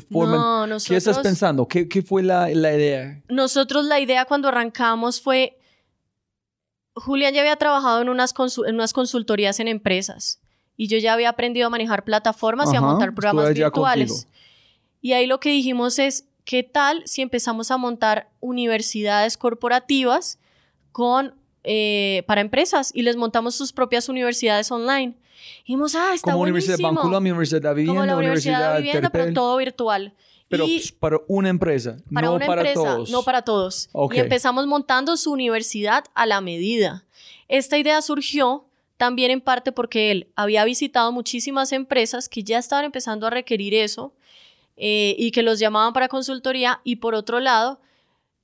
forma. 0.09 0.35
No, 0.35 0.67
nosotros, 0.67 0.87
¿Qué 0.87 0.95
estás 0.95 1.19
pensando? 1.19 1.67
¿Qué, 1.67 1.87
qué 1.87 2.01
fue 2.01 2.23
la, 2.23 2.49
la, 2.49 2.75
idea? 2.75 3.21
Nosotros 3.29 3.85
la 3.85 3.99
idea 3.99 4.25
cuando 4.25 4.47
arrancamos 4.47 5.21
fue, 5.21 5.58
Julián 6.95 7.33
ya 7.33 7.41
había 7.41 7.55
trabajado 7.55 8.01
en 8.01 8.09
unas, 8.09 8.33
en 8.65 8.75
unas 8.75 8.93
consultorías 8.93 9.59
en 9.59 9.67
empresas 9.67 10.39
y 10.75 10.87
yo 10.87 10.97
ya 10.97 11.13
había 11.13 11.29
aprendido 11.29 11.67
a 11.67 11.69
manejar 11.69 12.03
plataformas 12.03 12.73
y 12.73 12.75
a 12.75 12.81
montar 12.81 13.13
programas 13.13 13.53
virtuales. 13.53 14.27
Y 15.01 15.13
ahí 15.13 15.27
lo 15.27 15.39
que 15.39 15.49
dijimos 15.49 15.99
es, 15.99 16.25
¿qué 16.45 16.63
tal 16.63 17.03
si 17.05 17.21
empezamos 17.21 17.71
a 17.71 17.77
montar 17.77 18.29
universidades 18.41 19.37
corporativas 19.37 20.39
con 20.91 21.39
eh, 21.63 22.23
para 22.25 22.41
empresas 22.41 22.91
y 22.95 23.01
les 23.01 23.17
montamos 23.17 23.53
sus 23.53 23.73
propias 23.73 24.07
universidades 24.07 24.71
online. 24.71 25.15
Y 25.63 25.73
dijimos, 25.73 25.93
ah, 25.95 26.13
está 26.13 26.31
Como 26.31 26.39
buenísimo. 26.39 26.65
Universidad 26.65 26.77
de 26.77 26.83
Bancula, 26.95 27.17
Universidad 27.17 27.61
de 27.61 27.73
Vivienda, 27.75 28.01
Como 28.01 28.05
la 28.05 28.17
Universidad, 28.17 28.73
de 28.73 28.81
Vivienda, 28.81 29.09
pero 29.09 29.33
todo 29.33 29.57
virtual. 29.57 30.13
Pero 30.49 30.65
para 30.99 31.17
una 31.27 31.49
empresa, 31.49 31.97
para 32.13 32.27
no 32.27 32.33
una 32.33 32.47
para 32.47 32.61
empresa, 32.61 32.95
todos. 32.95 33.09
No 33.09 33.23
para 33.23 33.43
todos. 33.43 33.89
Y 34.11 34.17
empezamos 34.17 34.65
montando 34.67 35.15
su 35.15 35.31
universidad 35.31 36.05
a 36.15 36.25
la 36.25 36.41
medida. 36.41 37.05
Esta 37.47 37.77
idea 37.77 38.01
surgió 38.01 38.65
también 38.97 39.31
en 39.31 39.41
parte 39.41 39.71
porque 39.71 40.11
él 40.11 40.27
había 40.35 40.65
visitado 40.65 41.11
muchísimas 41.11 41.71
empresas 41.71 42.27
que 42.27 42.43
ya 42.43 42.57
estaban 42.57 42.83
empezando 42.83 43.27
a 43.27 43.29
requerir 43.29 43.73
eso 43.73 44.13
eh, 44.75 45.15
y 45.17 45.31
que 45.31 45.43
los 45.43 45.59
llamaban 45.59 45.93
para 45.93 46.09
consultoría 46.09 46.81
y 46.83 46.97
por 46.97 47.15
otro 47.15 47.39
lado 47.39 47.79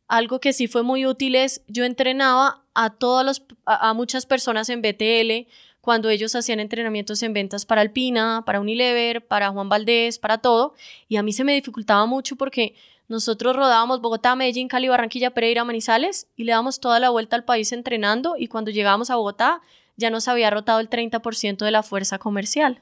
algo 0.08 0.40
que 0.40 0.54
sí 0.54 0.68
fue 0.68 0.84
muy 0.84 1.06
útil 1.06 1.36
es, 1.36 1.62
yo 1.68 1.84
entrenaba 1.84 2.64
a, 2.74 2.92
todos 2.92 3.26
los, 3.26 3.44
a, 3.66 3.94
muchas 3.94 4.26
personas 4.26 4.70
en 4.70 4.82
BTL 4.82 5.50
cuando 5.86 6.10
ellos 6.10 6.34
hacían 6.34 6.60
entrenamientos 6.60 7.22
en 7.22 7.32
ventas 7.32 7.64
para 7.64 7.82
Alpina, 7.82 8.42
para 8.44 8.60
Unilever, 8.60 9.24
para 9.24 9.52
Juan 9.52 9.70
Valdés, 9.70 10.18
para 10.18 10.40
todo, 10.40 10.74
y 11.08 11.18
a 11.18 11.24
mí 11.24 11.32
se 11.32 11.44
me 11.44 11.54
dificultaba 11.54 12.08
mucho 12.08 12.36
porque 12.36 12.74
nosotros 13.08 13.56
rodábamos 13.56 14.02
Bogotá, 14.02 14.36
Medellín, 14.36 14.68
Cali, 14.68 14.88
Barranquilla, 14.88 15.30
Pereira, 15.30 15.64
Manizales 15.64 16.28
y 16.36 16.46
le 16.46 16.54
dábamos 16.54 16.80
toda 16.80 17.00
la 17.00 17.12
vuelta 17.12 17.36
al 17.36 17.46
país 17.46 17.72
entrenando 17.72 18.34
y 18.36 18.48
cuando 18.48 18.72
llegábamos 18.72 19.12
a 19.12 19.16
Bogotá 19.16 19.62
ya 19.96 20.10
nos 20.10 20.28
había 20.28 20.50
rotado 20.50 20.80
el 20.80 20.90
30% 20.90 21.64
de 21.64 21.72
la 21.72 21.84
fuerza 21.84 22.18
comercial. 22.18 22.82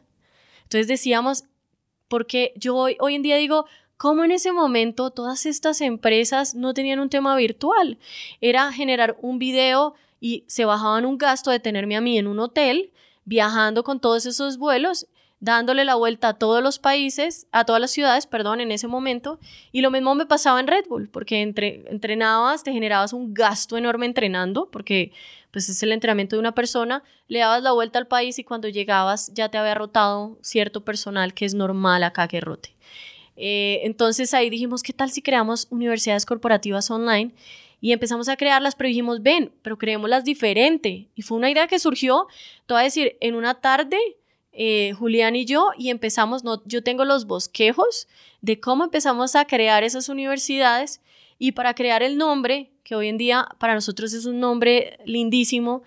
Entonces 0.64 0.88
decíamos, 0.88 1.44
porque 2.08 2.54
yo 2.56 2.78
hoy, 2.78 2.96
hoy 3.02 3.16
en 3.16 3.22
día 3.22 3.36
digo, 3.36 3.66
cómo 3.98 4.24
en 4.24 4.32
ese 4.32 4.54
momento 4.54 5.12
todas 5.12 5.46
estas 5.46 5.82
empresas 5.82 6.56
no 6.56 6.74
tenían 6.74 7.02
un 7.02 7.10
tema 7.10 7.36
virtual. 7.36 7.98
Era 8.40 8.72
generar 8.72 9.18
un 9.22 9.40
video 9.40 9.94
y 10.24 10.46
se 10.48 10.64
bajaban 10.64 11.06
un 11.06 11.18
gasto 11.18 11.52
de 11.52 11.60
tenerme 11.60 11.98
a 11.98 12.02
mí 12.02 12.18
en 12.18 12.28
un 12.28 12.40
hotel, 12.40 12.94
viajando 13.26 13.84
con 13.84 14.00
todos 14.00 14.26
esos 14.26 14.58
vuelos, 14.58 15.08
dándole 15.42 15.84
la 15.84 15.96
vuelta 15.96 16.30
a 16.30 16.34
todos 16.36 16.64
los 16.64 16.80
países, 16.80 17.46
a 17.52 17.66
todas 17.66 17.82
las 17.82 17.92
ciudades, 17.92 18.26
perdón, 18.26 18.62
en 18.62 18.72
ese 18.72 18.88
momento. 18.88 19.38
Y 19.74 19.82
lo 19.82 19.92
mismo 19.92 20.16
me 20.16 20.26
pasaba 20.26 20.62
en 20.62 20.68
Red 20.68 20.86
Bull, 20.88 21.10
porque 21.10 21.42
entre, 21.42 21.84
entrenabas, 21.92 22.64
te 22.64 22.72
generabas 22.72 23.12
un 23.12 23.34
gasto 23.34 23.76
enorme 23.76 24.06
entrenando, 24.06 24.72
porque 24.72 25.12
pues 25.52 25.68
es 25.68 25.84
el 25.84 25.92
entrenamiento 25.92 26.38
de 26.38 26.40
una 26.40 26.56
persona, 26.56 27.04
le 27.28 27.40
dabas 27.40 27.62
la 27.62 27.74
vuelta 27.74 28.00
al 28.00 28.08
país 28.08 28.40
y 28.40 28.46
cuando 28.46 28.70
llegabas 28.70 29.30
ya 29.34 29.50
te 29.50 29.58
había 29.58 29.76
rotado 29.76 30.38
cierto 30.42 30.86
personal 30.86 31.34
que 31.34 31.44
es 31.44 31.54
normal 31.54 32.02
acá 32.02 32.30
que 32.30 32.40
rote. 32.40 32.78
Eh, 33.36 33.82
entonces 33.84 34.34
ahí 34.34 34.50
dijimos, 34.50 34.84
¿qué 34.84 34.94
tal 34.94 35.12
si 35.12 35.22
creamos 35.22 35.68
universidades 35.70 36.26
corporativas 36.26 36.90
online? 36.90 37.34
Y 37.84 37.92
empezamos 37.92 38.30
a 38.30 38.38
crearlas, 38.38 38.76
pero 38.76 38.88
dijimos, 38.88 39.22
ven, 39.22 39.52
pero 39.62 39.78
creémoslas 39.78 40.24
diferente. 40.24 41.10
Y 41.16 41.22
fue 41.22 41.38
una 41.38 41.52
idea 41.52 41.68
que 41.68 41.80
surgió, 41.80 42.28
te 42.66 42.74
voy 42.74 42.80
a 42.80 42.86
decir, 42.86 43.18
en 43.20 43.36
una 43.36 43.56
tarde, 43.56 43.98
eh, 44.54 44.94
Julián 44.98 45.36
y 45.36 45.44
yo, 45.44 45.72
y 45.78 45.90
empezamos, 45.90 46.46
no, 46.46 46.64
yo 46.66 46.82
tengo 46.82 47.04
los 47.04 47.28
bosquejos 47.28 48.08
de 48.40 48.62
cómo 48.62 48.86
empezamos 48.86 49.36
a 49.36 49.44
crear 49.44 49.84
esas 49.84 50.08
universidades 50.08 51.02
y 51.38 51.52
para 51.52 51.74
crear 51.74 52.04
el 52.04 52.18
nombre, 52.18 52.72
que 52.86 52.96
hoy 52.96 53.10
en 53.10 53.18
día 53.18 53.50
para 53.60 53.74
nosotros 53.74 54.14
es 54.14 54.26
un 54.26 54.40
nombre 54.40 54.98
lindísimo, 55.04 55.84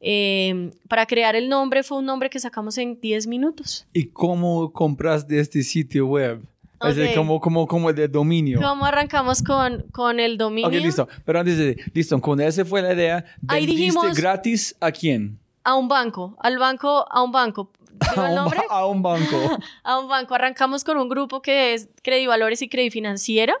eh, 0.00 0.72
para 0.86 1.06
crear 1.06 1.34
el 1.34 1.48
nombre 1.48 1.82
fue 1.82 1.96
un 1.96 2.04
nombre 2.04 2.28
que 2.28 2.40
sacamos 2.40 2.76
en 2.76 3.00
10 3.00 3.26
minutos. 3.26 3.86
¿Y 3.94 4.08
cómo 4.08 4.70
compras 4.70 5.26
de 5.26 5.40
este 5.40 5.62
sitio 5.62 6.08
web? 6.08 6.42
Es 6.80 6.96
Ok. 6.96 7.14
como, 7.16 7.40
como, 7.40 7.66
como 7.66 7.90
el 7.90 7.96
de 7.96 8.08
dominio. 8.08 8.60
¿Cómo 8.60 8.84
arrancamos 8.86 9.42
con, 9.42 9.82
con 9.90 10.20
el 10.20 10.38
dominio? 10.38 10.68
Ok, 10.68 10.74
listo. 10.74 11.08
Pero 11.24 11.40
antes 11.40 11.58
de, 11.58 11.76
listo, 11.92 12.20
con 12.20 12.40
esa 12.40 12.64
fue 12.64 12.82
la 12.82 12.92
idea. 12.94 13.24
Ahí 13.48 13.66
¿Vendiste 13.66 13.82
dijimos- 13.98 14.16
gratis 14.16 14.76
a 14.80 14.92
quién? 14.92 15.38
A 15.64 15.74
un 15.74 15.88
banco, 15.88 16.36
al 16.40 16.58
banco, 16.58 17.04
a 17.10 17.22
un 17.22 17.32
banco. 17.32 17.70
¿Digo 18.14 18.22
A 18.22 18.46
un, 18.46 18.54
a 18.70 18.86
un 18.86 19.02
banco. 19.02 19.58
A 19.82 19.98
un 19.98 20.08
banco. 20.08 20.34
Arrancamos 20.34 20.84
con 20.84 20.96
un 20.98 21.08
grupo 21.08 21.42
que 21.42 21.74
es 21.74 21.88
Credivalores 22.02 22.62
y 22.62 22.68
Credifinanciera. 22.68 23.54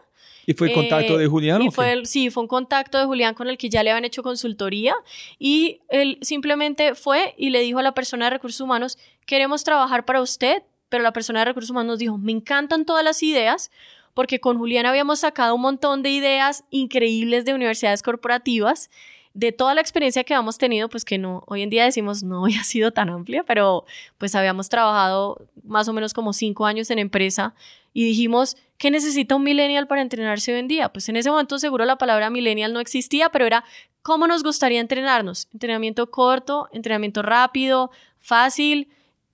¿Y 0.46 0.54
fue 0.54 0.68
el 0.68 0.74
contacto 0.74 1.16
Eh, 1.16 1.22
de 1.24 1.26
Julián? 1.26 1.60
Y 1.60 1.70
fue 1.70 1.92
el- 1.92 2.06
sí, 2.06 2.30
fue 2.30 2.42
un 2.44 2.48
contacto 2.48 2.96
de 2.98 3.04
Julián 3.04 3.34
con 3.34 3.48
el 3.48 3.58
que 3.58 3.68
ya 3.68 3.82
le 3.82 3.90
habían 3.90 4.04
hecho 4.06 4.22
consultoría 4.22 4.94
y 5.38 5.80
él 5.90 6.18
simplemente 6.22 6.94
fue 6.94 7.34
y 7.36 7.50
le 7.50 7.60
dijo 7.60 7.80
a 7.80 7.82
la 7.82 7.92
persona 7.92 8.26
de 8.26 8.30
recursos 8.30 8.60
humanos, 8.62 8.96
queremos 9.26 9.62
trabajar 9.62 10.06
para 10.06 10.22
usted, 10.22 10.62
pero 10.88 11.02
la 11.02 11.12
persona 11.12 11.40
de 11.40 11.46
recursos 11.46 11.70
humanos 11.70 11.92
nos 11.92 11.98
dijo, 11.98 12.18
me 12.18 12.32
encantan 12.32 12.84
todas 12.84 13.04
las 13.04 13.22
ideas 13.22 13.70
porque 14.14 14.40
con 14.40 14.58
Julián 14.58 14.86
habíamos 14.86 15.20
sacado 15.20 15.54
un 15.54 15.60
montón 15.60 16.02
de 16.02 16.10
ideas 16.10 16.64
increíbles 16.70 17.44
de 17.44 17.54
universidades 17.54 18.02
corporativas 18.02 18.90
de 19.34 19.52
toda 19.52 19.74
la 19.74 19.80
experiencia 19.80 20.24
que 20.24 20.34
habíamos 20.34 20.58
tenido, 20.58 20.88
pues 20.88 21.04
que 21.04 21.18
no, 21.18 21.44
hoy 21.46 21.62
en 21.62 21.70
día 21.70 21.84
decimos 21.84 22.24
no 22.24 22.44
había 22.44 22.64
sido 22.64 22.90
tan 22.90 23.10
amplia, 23.10 23.44
pero 23.44 23.84
pues 24.18 24.34
habíamos 24.34 24.68
trabajado 24.68 25.46
más 25.62 25.86
o 25.86 25.92
menos 25.92 26.14
como 26.14 26.32
cinco 26.32 26.66
años 26.66 26.90
en 26.90 26.98
empresa 26.98 27.54
y 27.92 28.04
dijimos, 28.04 28.56
¿qué 28.78 28.90
necesita 28.90 29.36
un 29.36 29.44
millennial 29.44 29.86
para 29.86 30.02
entrenarse 30.02 30.52
hoy 30.52 30.58
en 30.58 30.68
día? 30.68 30.88
Pues 30.92 31.08
en 31.08 31.16
ese 31.16 31.30
momento 31.30 31.58
seguro 31.58 31.84
la 31.84 31.98
palabra 31.98 32.30
millennial 32.30 32.72
no 32.72 32.80
existía, 32.80 33.28
pero 33.28 33.46
era 33.46 33.64
cómo 34.02 34.26
nos 34.26 34.42
gustaría 34.42 34.80
entrenarnos. 34.80 35.48
Entrenamiento 35.52 36.10
corto, 36.10 36.68
entrenamiento 36.72 37.22
rápido, 37.22 37.90
fácil 38.18 38.88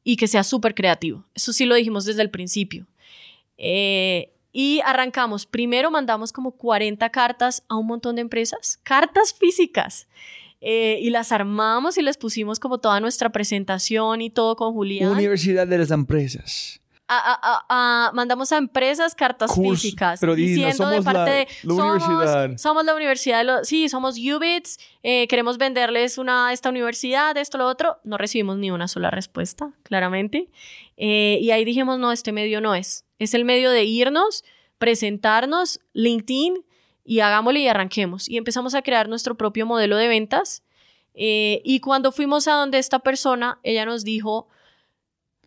y 0.04 0.16
que 0.16 0.28
sea 0.28 0.44
súper 0.44 0.74
creativo. 0.74 1.24
Eso 1.34 1.52
sí 1.52 1.64
lo 1.64 1.74
dijimos 1.74 2.04
desde 2.04 2.22
el 2.22 2.30
principio. 2.30 2.86
Eh, 3.56 4.30
y 4.52 4.80
arrancamos. 4.84 5.46
Primero 5.46 5.90
mandamos 5.90 6.32
como 6.32 6.52
40 6.52 7.10
cartas 7.10 7.64
a 7.68 7.76
un 7.76 7.86
montón 7.86 8.14
de 8.14 8.20
empresas, 8.20 8.78
cartas 8.84 9.34
físicas. 9.34 10.06
Eh, 10.60 10.98
y 11.02 11.10
las 11.10 11.32
armamos 11.32 11.98
y 11.98 12.02
les 12.02 12.16
pusimos 12.16 12.58
como 12.58 12.78
toda 12.78 12.98
nuestra 13.00 13.30
presentación 13.30 14.22
y 14.22 14.30
todo 14.30 14.56
con 14.56 14.72
Julián. 14.72 15.10
Universidad 15.10 15.66
de 15.66 15.76
las 15.76 15.90
Empresas. 15.90 16.80
A- 17.18 17.40
a- 17.42 17.64
a- 18.08 18.12
mandamos 18.12 18.50
a 18.52 18.56
empresas 18.58 19.14
cartas 19.14 19.54
físicas 19.54 20.18
pero 20.20 20.34
di, 20.34 20.42
no 20.42 20.48
diciendo 20.48 20.88
de 20.88 20.96
somos 20.98 21.04
la- 21.04 21.12
parte 21.12 21.30
de 21.30 21.46
la 21.62 21.74
somos, 21.74 22.04
universidad". 22.08 22.56
somos 22.58 22.84
la 22.84 22.94
universidad 22.94 23.38
de 23.38 23.44
los 23.44 23.68
sí 23.68 23.88
somos 23.88 24.16
Ubits 24.18 24.78
eh, 25.02 25.26
queremos 25.28 25.58
venderles 25.58 26.18
una 26.18 26.52
esta 26.52 26.68
universidad 26.70 27.36
esto 27.36 27.58
lo 27.58 27.66
otro. 27.66 27.98
No 28.04 28.16
recibimos 28.18 28.56
ni 28.58 28.70
una 28.70 28.88
sola 28.88 29.10
respuesta 29.10 29.70
claramente. 29.82 30.48
Eh, 30.96 31.38
y 31.40 31.50
ahí 31.50 31.64
dijimos 31.64 31.98
no 31.98 32.12
este 32.12 32.32
medio 32.32 32.60
no 32.60 32.74
es. 32.74 33.04
Es 33.18 33.34
el 33.34 33.44
medio 33.44 33.70
de 33.70 33.84
irnos 33.84 34.44
presentarnos 34.78 35.80
LinkedIn 35.92 36.64
y 37.04 37.20
hagámosle 37.20 37.60
y 37.60 37.68
arranquemos 37.68 38.28
y 38.28 38.36
empezamos 38.36 38.74
a 38.74 38.82
crear 38.82 39.08
nuestro 39.08 39.34
propio 39.36 39.66
modelo 39.66 39.96
de 39.96 40.08
ventas. 40.08 40.62
Eh, 41.14 41.60
y 41.64 41.80
cuando 41.80 42.10
fuimos 42.12 42.48
a 42.48 42.52
donde 42.54 42.78
esta 42.78 42.98
persona 43.00 43.58
ella 43.62 43.84
nos 43.86 44.04
dijo 44.04 44.48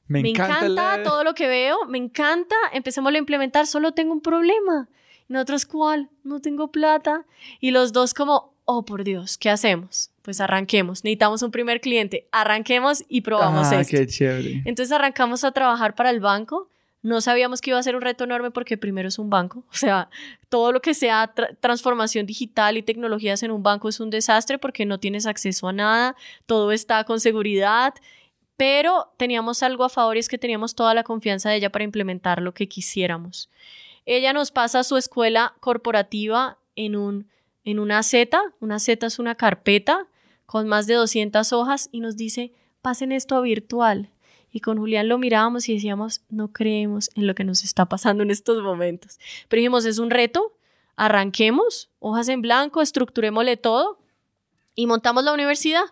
Me, 0.08 0.22
me 0.22 0.30
encanta, 0.30 0.70
la- 0.70 1.04
todo 1.04 1.24
lo 1.24 1.34
que 1.34 1.48
veo, 1.48 1.86
me 1.88 1.98
encanta, 1.98 2.56
empecemos 2.74 3.14
a 3.14 3.18
implementar, 3.18 3.68
solo 3.68 3.92
tengo 3.94 4.14
un 4.14 4.22
problema. 4.22 4.88
Y 5.30 5.34
nosotros, 5.34 5.66
¿cuál? 5.66 6.10
No 6.24 6.40
tengo 6.40 6.70
plata. 6.72 7.26
Y 7.60 7.72
los 7.72 7.92
dos 7.94 8.14
como, 8.14 8.54
oh, 8.66 8.84
por 8.86 9.04
Dios, 9.04 9.38
¿qué 9.38 9.50
hacemos? 9.50 10.12
Pues 10.22 10.40
arranquemos, 10.42 11.04
necesitamos 11.04 11.42
un 11.42 11.52
primer 11.52 11.80
cliente, 11.82 12.28
arranquemos 12.32 13.04
y 13.08 13.22
probamos 13.22 13.68
Ah, 13.72 13.82
esto. 13.82 13.98
qué 13.98 14.08
chévere. 14.08 14.62
Entonces 14.66 14.92
arrancamos 14.94 15.44
a 15.44 15.52
trabajar 15.52 15.96
para 15.96 16.10
el 16.10 16.20
banco. 16.20 16.70
No 17.04 17.22
sabíamos 17.22 17.62
que 17.62 17.70
iba 17.70 17.80
a 17.80 17.84
ser 17.84 17.96
un 17.96 18.02
reto 18.02 18.24
enorme 18.26 18.52
porque 18.52 18.78
primero 18.78 19.08
es 19.08 19.20
un 19.20 19.30
banco. 19.30 19.64
O 19.72 19.76
sea, 19.76 20.10
todo 20.50 20.72
lo 20.72 20.82
que 20.82 20.94
sea 20.94 21.34
tra- 21.34 21.56
transformación 21.60 22.26
digital 22.26 22.76
y 22.78 22.82
tecnologías 22.84 23.44
en 23.44 23.52
un 23.52 23.64
banco 23.64 23.88
es 23.90 24.00
un 24.00 24.10
desastre 24.10 24.58
porque 24.58 24.86
no 24.86 25.00
tienes 25.00 25.26
acceso 25.26 25.68
a 25.68 25.74
nada, 25.74 26.16
todo 26.46 26.72
está 26.72 27.04
con 27.06 27.20
seguridad. 27.20 27.94
Pero 28.58 29.14
teníamos 29.18 29.64
algo 29.64 29.84
a 29.84 29.90
favor 29.90 30.18
y 30.18 30.20
es 30.20 30.28
que 30.28 30.38
teníamos 30.38 30.76
toda 30.76 30.94
la 30.94 31.04
confianza 31.04 31.50
de 31.50 31.58
ella 31.58 31.72
para 31.72 31.84
implementar 31.84 32.42
lo 32.42 32.54
que 32.54 32.68
quisiéramos. 32.68 33.50
Ella 34.06 34.34
nos 34.34 34.52
pasa 34.52 34.80
a 34.80 34.84
su 34.84 34.98
escuela 34.98 35.54
corporativa 35.60 36.58
en, 36.76 36.96
un, 36.96 37.30
en 37.64 37.80
una 37.80 38.02
Z. 38.02 38.42
Una 38.60 38.80
Z 38.80 39.06
es 39.06 39.20
una 39.20 39.36
carpeta 39.36 40.08
con 40.48 40.68
más 40.68 40.88
de 40.88 40.96
200 40.96 41.54
hojas 41.54 41.90
y 41.92 42.00
nos 42.00 42.18
dice, 42.18 42.52
pasen 42.82 43.12
esto 43.12 43.36
a 43.36 43.42
virtual. 43.42 44.10
Y 44.52 44.62
con 44.62 44.78
Julián 44.78 45.08
lo 45.08 45.18
mirábamos 45.18 45.70
y 45.70 45.74
decíamos, 45.74 46.22
no 46.30 46.52
creemos 46.52 47.12
en 47.16 47.28
lo 47.28 47.36
que 47.36 47.44
nos 47.44 47.64
está 47.64 47.86
pasando 47.86 48.24
en 48.24 48.32
estos 48.32 48.64
momentos. 48.64 49.20
Pero 49.50 49.60
dijimos, 49.60 49.86
es 49.86 50.00
un 50.00 50.10
reto, 50.10 50.58
arranquemos, 50.96 51.90
hojas 52.00 52.30
en 52.30 52.42
blanco, 52.42 52.82
estructurémosle 52.82 53.58
todo 53.58 54.00
y 54.74 54.88
montamos 54.88 55.24
la 55.26 55.34
universidad. 55.34 55.84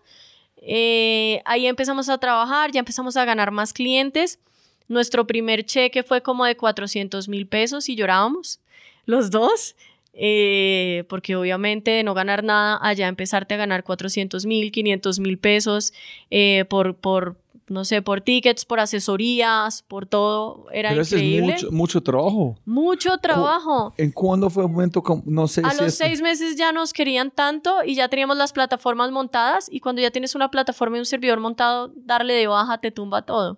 Eh, 0.57 1.41
ahí 1.45 1.67
empezamos 1.67 2.09
a 2.09 2.17
trabajar, 2.17 2.71
ya 2.71 2.79
empezamos 2.79 3.17
a 3.17 3.25
ganar 3.25 3.51
más 3.51 3.73
clientes. 3.73 4.39
Nuestro 4.87 5.25
primer 5.25 5.65
cheque 5.65 6.03
fue 6.03 6.21
como 6.21 6.45
de 6.45 6.55
400 6.55 7.27
mil 7.27 7.47
pesos 7.47 7.89
y 7.89 7.95
llorábamos 7.95 8.59
los 9.05 9.31
dos, 9.31 9.75
eh, 10.13 11.03
porque 11.09 11.35
obviamente 11.35 11.91
de 11.91 12.03
no 12.03 12.13
ganar 12.13 12.43
nada, 12.43 12.79
allá 12.81 13.07
empezarte 13.07 13.53
a 13.55 13.57
ganar 13.57 13.83
400 13.83 14.45
mil, 14.45 14.71
500 14.71 15.19
mil 15.19 15.37
pesos 15.37 15.93
eh, 16.31 16.65
por, 16.69 16.95
por, 16.95 17.37
no 17.67 17.83
sé, 17.85 18.01
por 18.01 18.21
tickets, 18.21 18.63
por 18.65 18.79
asesorías, 18.79 19.81
por 19.83 20.05
todo, 20.05 20.67
era 20.71 20.89
Pero 20.89 21.01
ese 21.01 21.15
es 21.15 21.21
increíble. 21.21 21.53
mucho, 21.53 21.71
mucho 21.71 22.01
trabajo. 22.01 22.57
Mucho 22.65 23.17
trabajo. 23.17 23.93
¿En 23.97 24.11
cuándo 24.11 24.49
fue 24.49 24.63
el 24.65 24.69
momento? 24.71 25.03
No 25.25 25.47
sé 25.47 25.61
A 25.65 25.71
si 25.71 25.77
los 25.77 25.87
es- 25.87 25.97
seis 25.97 26.21
meses 26.21 26.55
ya 26.55 26.71
nos 26.71 26.93
querían 26.93 27.31
tanto 27.31 27.83
y 27.83 27.95
ya 27.95 28.07
teníamos 28.09 28.37
las 28.37 28.53
plataformas 28.53 29.11
montadas 29.11 29.67
y 29.71 29.79
cuando 29.79 30.01
ya 30.01 30.11
tienes 30.11 30.35
una 30.35 30.51
plataforma 30.51 30.97
y 30.97 30.99
un 30.99 31.05
servidor 31.05 31.39
montado, 31.39 31.91
darle 31.95 32.33
de 32.35 32.47
baja 32.47 32.77
te 32.79 32.91
tumba 32.91 33.23
todo. 33.23 33.57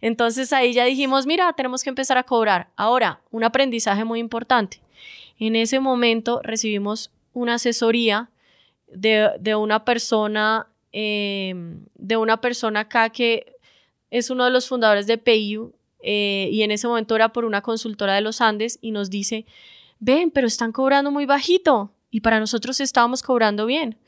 Entonces 0.00 0.52
ahí 0.52 0.72
ya 0.72 0.84
dijimos, 0.84 1.26
mira, 1.26 1.52
tenemos 1.52 1.82
que 1.82 1.90
empezar 1.90 2.18
a 2.18 2.22
cobrar. 2.24 2.68
Ahora, 2.76 3.20
un 3.30 3.44
aprendizaje 3.44 4.04
muy 4.04 4.20
importante. 4.20 4.80
En 5.38 5.56
ese 5.56 5.80
momento 5.80 6.40
recibimos 6.42 7.10
una 7.32 7.54
asesoría 7.54 8.30
de, 8.88 9.30
de 9.40 9.56
una 9.56 9.84
persona, 9.84 10.68
eh, 10.96 11.52
de 11.96 12.16
una 12.16 12.40
persona 12.40 12.80
acá 12.80 13.10
que 13.10 13.56
es 14.10 14.30
uno 14.30 14.44
de 14.44 14.52
los 14.52 14.68
fundadores 14.68 15.08
de 15.08 15.18
PayU 15.18 15.72
eh, 15.98 16.48
y 16.52 16.62
en 16.62 16.70
ese 16.70 16.86
momento 16.86 17.16
era 17.16 17.32
por 17.32 17.44
una 17.44 17.62
consultora 17.62 18.14
de 18.14 18.20
los 18.20 18.40
Andes 18.40 18.78
y 18.80 18.92
nos 18.92 19.10
dice, 19.10 19.44
ven, 19.98 20.30
pero 20.30 20.46
están 20.46 20.70
cobrando 20.70 21.10
muy 21.10 21.26
bajito 21.26 21.90
y 22.12 22.20
para 22.20 22.38
nosotros 22.38 22.78
estábamos 22.80 23.22
cobrando 23.24 23.66
bien. 23.66 23.98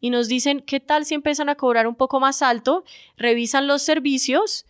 Y 0.00 0.10
nos 0.10 0.28
dicen, 0.28 0.60
¿qué 0.60 0.80
tal 0.80 1.06
si 1.06 1.14
empiezan 1.14 1.48
a 1.48 1.54
cobrar 1.54 1.86
un 1.86 1.94
poco 1.94 2.20
más 2.20 2.42
alto? 2.42 2.84
Revisan 3.16 3.66
los 3.66 3.80
servicios 3.80 4.66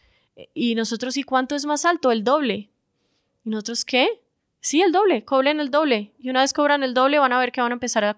y 0.55 0.77
nosotros, 0.77 1.17
¿y 1.17 1.25
cuánto 1.25 1.57
es 1.57 1.67
más 1.67 1.85
alto? 1.85 2.13
El 2.13 2.23
doble. 2.23 2.69
¿Y 3.45 3.51
nosotros 3.51 3.85
qué? 3.85 4.21
Sí, 4.61 4.81
el 4.81 4.93
doble, 4.93 5.25
cobren 5.25 5.59
el 5.59 5.73
doble. 5.73 6.13
Y 6.21 6.31
una 6.31 6.43
vez 6.43 6.53
cobran 6.53 6.85
el 6.85 6.95
doble, 6.95 7.19
van 7.19 7.33
a 7.33 7.41
ver 7.41 7.51
que 7.51 7.61
van 7.61 7.73
a 7.73 7.75
empezar 7.75 8.05
a- 8.05 8.15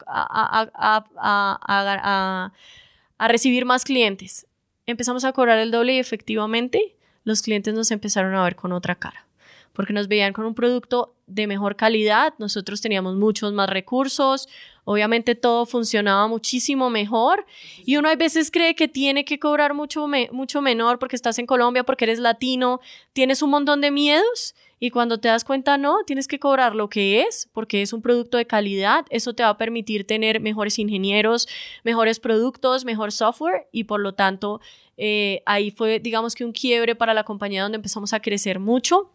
a- 3.18 3.28
recibir 3.28 3.64
más 3.64 3.84
clientes. 3.84 4.46
Empezamos 4.86 5.24
a 5.24 5.32
cobrar 5.32 5.58
el 5.58 5.70
doble 5.70 5.94
y 5.94 5.98
efectivamente 5.98 6.96
los 7.24 7.42
clientes 7.42 7.74
nos 7.74 7.90
empezaron 7.90 8.34
a 8.34 8.44
ver 8.44 8.54
con 8.56 8.72
otra 8.72 8.94
cara, 8.94 9.26
porque 9.72 9.92
nos 9.92 10.06
veían 10.08 10.32
con 10.32 10.44
un 10.44 10.54
producto 10.54 11.14
de 11.26 11.48
mejor 11.48 11.74
calidad, 11.74 12.34
nosotros 12.38 12.80
teníamos 12.80 13.16
muchos 13.16 13.52
más 13.52 13.68
recursos, 13.68 14.48
obviamente 14.84 15.34
todo 15.34 15.66
funcionaba 15.66 16.28
muchísimo 16.28 16.88
mejor 16.88 17.44
y 17.84 17.96
uno 17.96 18.08
a 18.08 18.14
veces 18.14 18.52
cree 18.52 18.76
que 18.76 18.86
tiene 18.86 19.24
que 19.24 19.40
cobrar 19.40 19.74
mucho, 19.74 20.06
me- 20.06 20.28
mucho 20.30 20.62
menor 20.62 21.00
porque 21.00 21.16
estás 21.16 21.40
en 21.40 21.46
Colombia, 21.46 21.82
porque 21.82 22.04
eres 22.04 22.20
latino, 22.20 22.80
tienes 23.12 23.42
un 23.42 23.50
montón 23.50 23.80
de 23.80 23.90
miedos 23.90 24.54
y 24.78 24.90
cuando 24.90 25.18
te 25.18 25.28
das 25.28 25.44
cuenta 25.44 25.78
no, 25.78 26.04
tienes 26.06 26.28
que 26.28 26.38
cobrar 26.38 26.74
lo 26.74 26.88
que 26.88 27.22
es 27.22 27.48
porque 27.52 27.82
es 27.82 27.92
un 27.92 28.02
producto 28.02 28.36
de 28.36 28.46
calidad, 28.46 29.06
eso 29.10 29.34
te 29.34 29.42
va 29.42 29.48
a 29.50 29.56
permitir 29.58 30.06
tener 30.06 30.40
mejores 30.40 30.78
ingenieros, 30.78 31.48
mejores 31.84 32.20
productos, 32.20 32.84
mejor 32.84 33.10
software 33.12 33.68
y 33.72 33.84
por 33.84 34.00
lo 34.00 34.14
tanto 34.14 34.60
eh, 34.98 35.42
ahí 35.46 35.70
fue 35.70 35.98
digamos 36.00 36.34
que 36.34 36.44
un 36.44 36.52
quiebre 36.52 36.94
para 36.94 37.14
la 37.14 37.24
compañía 37.24 37.62
donde 37.62 37.76
empezamos 37.76 38.12
a 38.12 38.20
crecer 38.20 38.58
mucho. 38.60 39.10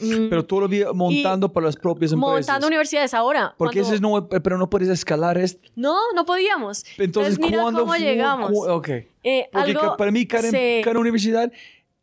Mm, 0.00 0.28
Pero 0.28 0.44
todavía 0.44 0.92
montando 0.92 1.52
para 1.52 1.66
las 1.66 1.76
propias 1.76 2.10
empresas. 2.10 2.34
montando 2.48 2.66
universidades 2.66 3.14
ahora. 3.14 3.54
Porque 3.56 3.78
cuando- 3.80 3.94
ese 3.94 4.02
no, 4.02 4.28
pero 4.42 4.58
no 4.58 4.68
puedes 4.68 4.88
escalar 4.88 5.38
esto. 5.38 5.68
No, 5.76 5.96
no 6.16 6.24
podíamos. 6.26 6.84
Entonces, 6.98 7.38
mira 7.38 7.62
¿cuándo 7.62 7.80
cómo 7.82 7.94
llegamos. 7.94 8.50
cu- 8.50 8.68
ok. 8.68 8.88
Eh, 9.22 9.48
Porque 9.52 9.70
algo 9.70 9.96
para 9.96 10.10
mí 10.10 10.26
cada, 10.26 10.50
se- 10.50 10.80
cada 10.84 10.98
universidad 10.98 11.52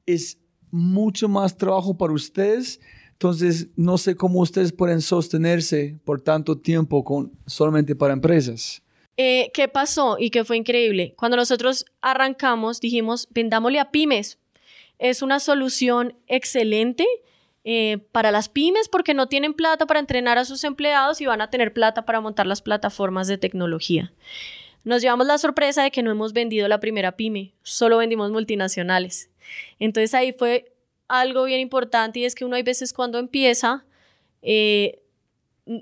es 0.05 0.37
mucho 0.71 1.29
más 1.29 1.55
trabajo 1.57 1.97
para 1.97 2.13
ustedes. 2.13 2.79
Entonces, 3.13 3.67
no 3.75 3.97
sé 3.97 4.15
cómo 4.15 4.39
ustedes 4.39 4.71
pueden 4.71 5.01
sostenerse 5.01 5.99
por 6.03 6.21
tanto 6.21 6.57
tiempo 6.57 7.03
con 7.03 7.31
solamente 7.45 7.95
para 7.95 8.13
empresas. 8.13 8.81
Eh, 9.17 9.51
¿Qué 9.53 9.67
pasó 9.67 10.17
y 10.17 10.29
qué 10.31 10.43
fue 10.43 10.57
increíble? 10.57 11.13
Cuando 11.17 11.37
nosotros 11.37 11.85
arrancamos, 12.01 12.79
dijimos, 12.79 13.27
vendámosle 13.31 13.79
a 13.79 13.91
pymes. 13.91 14.39
Es 14.97 15.21
una 15.21 15.39
solución 15.39 16.15
excelente 16.27 17.05
eh, 17.63 17.99
para 18.11 18.31
las 18.31 18.49
pymes 18.49 18.89
porque 18.89 19.13
no 19.13 19.27
tienen 19.27 19.53
plata 19.53 19.85
para 19.85 19.99
entrenar 19.99 20.37
a 20.37 20.45
sus 20.45 20.63
empleados 20.63 21.21
y 21.21 21.25
van 21.25 21.41
a 21.41 21.49
tener 21.49 21.73
plata 21.73 22.05
para 22.05 22.21
montar 22.21 22.47
las 22.47 22.61
plataformas 22.61 23.27
de 23.27 23.37
tecnología. 23.37 24.13
Nos 24.83 25.01
llevamos 25.01 25.27
la 25.27 25.37
sorpresa 25.37 25.83
de 25.83 25.91
que 25.91 26.01
no 26.01 26.09
hemos 26.09 26.33
vendido 26.33 26.67
la 26.67 26.79
primera 26.79 27.15
pyme, 27.15 27.53
solo 27.61 27.97
vendimos 27.97 28.31
multinacionales. 28.31 29.30
Entonces 29.79 30.13
ahí 30.13 30.33
fue 30.33 30.71
algo 31.07 31.43
bien 31.43 31.59
importante 31.59 32.19
y 32.19 32.25
es 32.25 32.35
que 32.35 32.45
uno 32.45 32.55
hay 32.55 32.63
veces 32.63 32.93
cuando 32.93 33.19
empieza, 33.19 33.85
eh, 34.41 35.01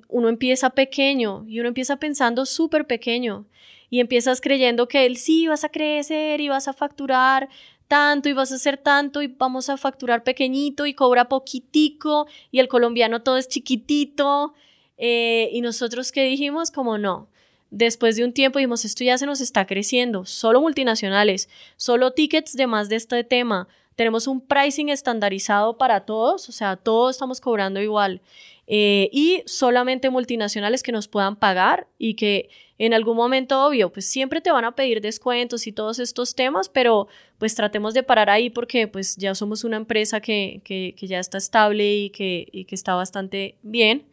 uno 0.07 0.29
empieza 0.29 0.71
pequeño 0.71 1.45
y 1.47 1.59
uno 1.59 1.69
empieza 1.69 1.97
pensando 1.97 2.45
súper 2.45 2.85
pequeño 2.87 3.45
y 3.89 3.99
empiezas 3.99 4.41
creyendo 4.41 4.87
que 4.87 5.05
él 5.05 5.17
sí 5.17 5.47
vas 5.47 5.63
a 5.63 5.69
crecer 5.69 6.41
y 6.41 6.49
vas 6.49 6.67
a 6.67 6.73
facturar 6.73 7.49
tanto 7.87 8.29
y 8.29 8.33
vas 8.33 8.51
a 8.51 8.55
hacer 8.55 8.77
tanto 8.77 9.21
y 9.21 9.27
vamos 9.27 9.69
a 9.69 9.77
facturar 9.77 10.23
pequeñito 10.23 10.85
y 10.85 10.93
cobra 10.93 11.27
poquitico 11.27 12.27
y 12.51 12.59
el 12.59 12.67
colombiano 12.67 13.23
todo 13.23 13.37
es 13.37 13.47
chiquitito 13.47 14.53
eh, 14.97 15.49
y 15.53 15.61
nosotros 15.61 16.11
que 16.11 16.23
dijimos 16.23 16.71
como 16.71 16.97
no. 16.97 17.29
Después 17.71 18.15
de 18.15 18.23
un 18.23 18.33
tiempo 18.33 18.59
dijimos, 18.59 18.85
esto 18.85 19.03
ya 19.03 19.17
se 19.17 19.25
nos 19.25 19.41
está 19.41 19.67
creciendo, 19.67 20.25
solo 20.25 20.61
multinacionales, 20.61 21.49
solo 21.77 22.11
tickets 22.11 22.53
de 22.53 22.67
más 22.67 22.89
de 22.89 22.95
este 22.95 23.23
tema, 23.23 23.67
tenemos 23.99 24.27
un 24.27 24.39
pricing 24.39 24.87
estandarizado 24.87 25.77
para 25.77 26.05
todos, 26.05 26.47
o 26.47 26.53
sea, 26.53 26.77
todos 26.77 27.17
estamos 27.17 27.41
cobrando 27.41 27.81
igual. 27.81 28.21
Eh, 28.65 29.09
y 29.11 29.43
solamente 29.45 30.09
multinacionales 30.09 30.83
que 30.83 30.93
nos 30.93 31.09
puedan 31.09 31.35
pagar 31.35 31.85
y 31.97 32.13
que 32.13 32.49
en 32.77 32.93
algún 32.93 33.17
momento, 33.17 33.61
obvio, 33.65 33.91
pues 33.91 34.05
siempre 34.05 34.39
te 34.39 34.51
van 34.51 34.63
a 34.63 34.73
pedir 34.73 35.01
descuentos 35.01 35.67
y 35.67 35.73
todos 35.73 35.99
estos 35.99 36.33
temas, 36.33 36.69
pero 36.69 37.09
pues 37.39 37.55
tratemos 37.55 37.93
de 37.93 38.03
parar 38.03 38.29
ahí 38.29 38.49
porque 38.49 38.87
pues 38.87 39.17
ya 39.17 39.35
somos 39.35 39.65
una 39.65 39.75
empresa 39.75 40.21
que, 40.21 40.61
que, 40.63 40.95
que 40.97 41.07
ya 41.07 41.19
está 41.19 41.37
estable 41.37 41.93
y 41.93 42.09
que, 42.11 42.47
y 42.53 42.63
que 42.63 42.75
está 42.75 42.95
bastante 42.95 43.57
bien. 43.63 44.05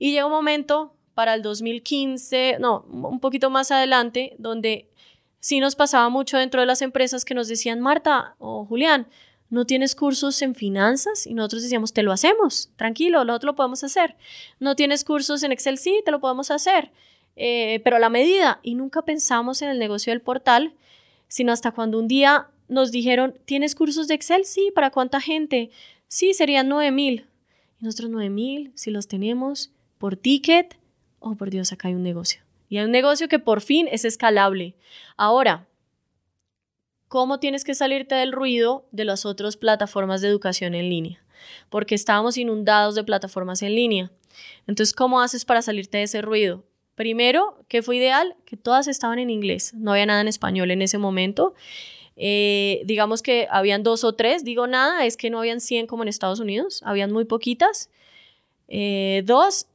Y 0.00 0.10
llega 0.10 0.26
un 0.26 0.32
momento 0.32 0.96
para 1.14 1.34
el 1.34 1.42
2015, 1.42 2.56
no, 2.60 2.84
un 2.90 3.20
poquito 3.20 3.50
más 3.50 3.70
adelante, 3.70 4.34
donde 4.38 4.88
sí 5.40 5.60
nos 5.60 5.76
pasaba 5.76 6.08
mucho 6.08 6.38
dentro 6.38 6.60
de 6.60 6.66
las 6.66 6.82
empresas 6.82 7.24
que 7.24 7.34
nos 7.34 7.48
decían, 7.48 7.80
Marta 7.80 8.36
o 8.38 8.64
Julián, 8.64 9.08
¿no 9.50 9.66
tienes 9.66 9.94
cursos 9.94 10.40
en 10.40 10.54
finanzas? 10.54 11.26
Y 11.26 11.34
nosotros 11.34 11.62
decíamos, 11.62 11.92
te 11.92 12.02
lo 12.02 12.12
hacemos, 12.12 12.70
tranquilo, 12.76 13.24
nosotros 13.24 13.48
lo 13.48 13.56
podemos 13.56 13.84
hacer. 13.84 14.16
¿No 14.60 14.76
tienes 14.76 15.04
cursos 15.04 15.42
en 15.42 15.52
Excel? 15.52 15.78
Sí, 15.78 16.00
te 16.04 16.10
lo 16.10 16.20
podemos 16.20 16.50
hacer, 16.50 16.90
eh, 17.36 17.80
pero 17.84 17.96
a 17.96 17.98
la 17.98 18.08
medida. 18.08 18.60
Y 18.62 18.74
nunca 18.74 19.02
pensamos 19.02 19.60
en 19.60 19.68
el 19.68 19.78
negocio 19.78 20.12
del 20.12 20.22
portal, 20.22 20.74
sino 21.28 21.52
hasta 21.52 21.72
cuando 21.72 21.98
un 21.98 22.08
día 22.08 22.48
nos 22.68 22.92
dijeron, 22.92 23.34
¿tienes 23.44 23.74
cursos 23.74 24.08
de 24.08 24.14
Excel? 24.14 24.44
Sí, 24.44 24.70
¿para 24.74 24.90
cuánta 24.90 25.20
gente? 25.20 25.70
Sí, 26.08 26.34
serían 26.34 26.68
9 26.68 26.90
mil. 26.90 27.26
Y 27.80 27.84
nosotros 27.84 28.10
9 28.10 28.30
mil, 28.30 28.72
si 28.74 28.90
los 28.90 29.08
tenemos 29.08 29.72
por 29.98 30.16
ticket, 30.16 30.78
oh 31.22 31.36
por 31.36 31.50
Dios, 31.50 31.72
acá 31.72 31.88
hay 31.88 31.94
un 31.94 32.02
negocio. 32.02 32.42
Y 32.68 32.78
hay 32.78 32.84
un 32.84 32.90
negocio 32.90 33.28
que 33.28 33.38
por 33.38 33.60
fin 33.60 33.88
es 33.90 34.04
escalable. 34.04 34.74
Ahora, 35.16 35.66
¿cómo 37.08 37.38
tienes 37.38 37.64
que 37.64 37.74
salirte 37.74 38.14
del 38.14 38.32
ruido 38.32 38.86
de 38.92 39.04
las 39.04 39.26
otras 39.26 39.56
plataformas 39.56 40.20
de 40.20 40.28
educación 40.28 40.74
en 40.74 40.88
línea? 40.88 41.22
Porque 41.68 41.94
estábamos 41.94 42.36
inundados 42.38 42.94
de 42.94 43.04
plataformas 43.04 43.62
en 43.62 43.74
línea. 43.74 44.10
Entonces, 44.66 44.94
¿cómo 44.94 45.20
haces 45.20 45.44
para 45.44 45.62
salirte 45.62 45.98
de 45.98 46.04
ese 46.04 46.22
ruido? 46.22 46.64
Primero, 46.94 47.58
que 47.68 47.82
fue 47.82 47.96
ideal, 47.96 48.36
que 48.44 48.56
todas 48.56 48.86
estaban 48.88 49.18
en 49.18 49.30
inglés, 49.30 49.72
no 49.74 49.92
había 49.92 50.06
nada 50.06 50.20
en 50.20 50.28
español 50.28 50.70
en 50.70 50.82
ese 50.82 50.98
momento. 50.98 51.54
Eh, 52.16 52.82
digamos 52.84 53.22
que 53.22 53.48
habían 53.50 53.82
dos 53.82 54.04
o 54.04 54.14
tres, 54.14 54.44
digo 54.44 54.66
nada, 54.66 55.04
es 55.06 55.16
que 55.16 55.30
no 55.30 55.38
habían 55.38 55.60
100 55.60 55.86
como 55.86 56.02
en 56.02 56.08
Estados 56.08 56.40
Unidos, 56.40 56.82
habían 56.84 57.12
muy 57.12 57.24
poquitas. 57.24 57.90
Eh, 58.68 59.22
dos, 59.24 59.66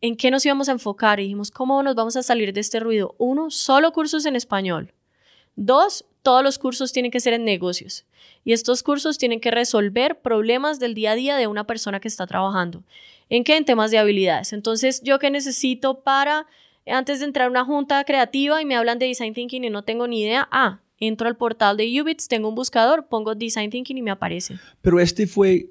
¿en 0.00 0.16
qué 0.16 0.30
nos 0.30 0.44
íbamos 0.44 0.68
a 0.68 0.72
enfocar? 0.72 1.20
Y 1.20 1.24
dijimos, 1.24 1.50
¿cómo 1.50 1.82
nos 1.82 1.94
vamos 1.94 2.16
a 2.16 2.22
salir 2.22 2.52
de 2.52 2.60
este 2.60 2.80
ruido? 2.80 3.14
Uno, 3.18 3.50
solo 3.50 3.92
cursos 3.92 4.26
en 4.26 4.36
español. 4.36 4.92
Dos, 5.56 6.04
todos 6.22 6.42
los 6.42 6.58
cursos 6.58 6.92
tienen 6.92 7.10
que 7.10 7.20
ser 7.20 7.32
en 7.32 7.44
negocios. 7.44 8.06
Y 8.44 8.52
estos 8.52 8.82
cursos 8.82 9.18
tienen 9.18 9.40
que 9.40 9.50
resolver 9.50 10.20
problemas 10.20 10.80
del 10.80 10.94
día 10.94 11.12
a 11.12 11.14
día 11.14 11.36
de 11.36 11.46
una 11.46 11.66
persona 11.66 12.00
que 12.00 12.08
está 12.08 12.26
trabajando. 12.26 12.82
¿En 13.28 13.44
qué? 13.44 13.56
En 13.56 13.64
temas 13.64 13.90
de 13.90 13.98
habilidades. 13.98 14.52
Entonces, 14.52 15.02
¿yo 15.02 15.18
qué 15.18 15.30
necesito 15.30 16.00
para, 16.00 16.46
antes 16.86 17.20
de 17.20 17.26
entrar 17.26 17.46
a 17.46 17.50
una 17.50 17.64
junta 17.64 18.02
creativa 18.04 18.60
y 18.60 18.64
me 18.64 18.76
hablan 18.76 18.98
de 18.98 19.06
Design 19.06 19.34
Thinking 19.34 19.64
y 19.64 19.70
no 19.70 19.84
tengo 19.84 20.06
ni 20.06 20.22
idea? 20.22 20.48
Ah, 20.50 20.80
entro 20.98 21.28
al 21.28 21.36
portal 21.36 21.76
de 21.76 22.00
Ubits, 22.00 22.28
tengo 22.28 22.48
un 22.48 22.54
buscador, 22.54 23.06
pongo 23.06 23.34
Design 23.34 23.70
Thinking 23.70 23.98
y 23.98 24.02
me 24.02 24.10
aparece. 24.10 24.58
Pero 24.82 24.98
este 24.98 25.26
fue 25.26 25.70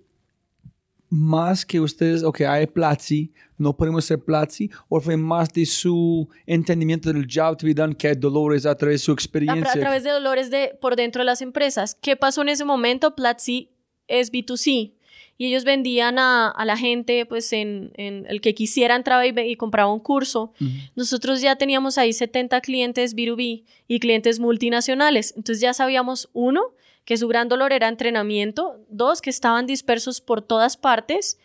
más 1.09 1.65
que 1.65 1.79
ustedes, 1.79 2.23
ok, 2.23 2.41
hay 2.41 2.67
Platzi, 2.67 3.31
no 3.57 3.75
podemos 3.75 4.05
ser 4.05 4.19
Platzi, 4.19 4.69
o 4.87 5.01
fue 5.01 5.17
más 5.17 5.51
de 5.51 5.65
su 5.65 6.29
entendimiento 6.45 7.11
del 7.11 7.27
job 7.31 7.57
to 7.57 7.65
be 7.65 7.73
done 7.73 7.95
que 7.95 8.09
hay 8.09 8.15
Dolores 8.15 8.65
a 8.65 8.75
través 8.75 9.01
de 9.01 9.05
su 9.05 9.11
experiencia. 9.11 9.71
a 9.71 9.79
través 9.79 10.03
de 10.03 10.11
dolores 10.11 10.51
de, 10.51 10.77
por 10.79 10.95
dentro 10.95 11.21
de 11.21 11.25
las 11.25 11.41
empresas. 11.41 11.95
¿Qué 11.95 12.15
pasó 12.15 12.41
en 12.43 12.49
ese 12.49 12.63
momento? 12.63 13.15
Platzi 13.15 13.71
es 14.07 14.31
B2C 14.31 14.93
y 15.39 15.45
ellos 15.45 15.63
vendían 15.63 16.19
a, 16.19 16.49
a 16.49 16.65
la 16.65 16.75
gente, 16.75 17.25
pues 17.25 17.53
en, 17.53 17.93
en, 17.95 18.25
el 18.27 18.41
que 18.41 18.53
quisiera 18.53 18.97
entraba 18.97 19.25
y, 19.25 19.33
y 19.39 19.55
compraba 19.55 19.91
un 19.91 20.01
curso. 20.01 20.51
Ujú. 20.59 20.69
Nosotros 20.95 21.41
ya 21.41 21.55
teníamos 21.55 21.97
ahí 21.97 22.11
70 22.11 22.59
clientes 22.59 23.15
B2B 23.15 23.63
y 23.87 23.99
clientes 23.99 24.39
multinacionales. 24.39 25.33
Entonces 25.37 25.61
ya 25.61 25.73
sabíamos, 25.73 26.29
uno, 26.33 26.73
que 27.09 27.17
su 27.17 27.27
gran 27.27 27.49
dolor 27.49 27.73
era 27.73 27.87
entrenamiento, 27.87 28.85
dos, 28.87 29.19
que 29.19 29.31
estaban 29.31 29.65
dispersos 29.65 30.21
por 30.21 30.43
todas 30.43 30.77
partes, 30.77 31.39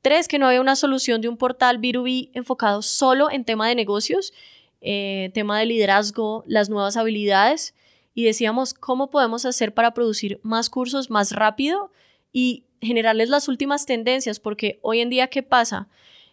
tres, 0.00 0.28
que 0.28 0.38
no 0.38 0.46
había 0.46 0.62
una 0.62 0.76
solución 0.76 1.20
de 1.20 1.28
un 1.28 1.36
portal 1.36 1.78
B2B 1.78 2.30
enfocado 2.32 2.80
solo 2.80 3.30
en 3.30 3.44
tema 3.44 3.68
de 3.68 3.74
negocios, 3.74 4.32
eh, 4.80 5.30
tema 5.34 5.58
de 5.58 5.66
liderazgo, 5.66 6.42
las 6.46 6.70
nuevas 6.70 6.96
habilidades, 6.96 7.74
y 8.14 8.24
decíamos, 8.24 8.72
¿cómo 8.72 9.10
podemos 9.10 9.44
hacer 9.44 9.74
para 9.74 9.92
producir 9.92 10.40
más 10.42 10.70
cursos 10.70 11.10
más 11.10 11.32
rápido 11.32 11.92
y 12.32 12.64
generarles 12.80 13.28
las 13.28 13.46
últimas 13.46 13.84
tendencias? 13.84 14.40
Porque 14.40 14.78
hoy 14.80 15.00
en 15.00 15.10
día, 15.10 15.26
¿qué 15.26 15.42
pasa? 15.42 15.86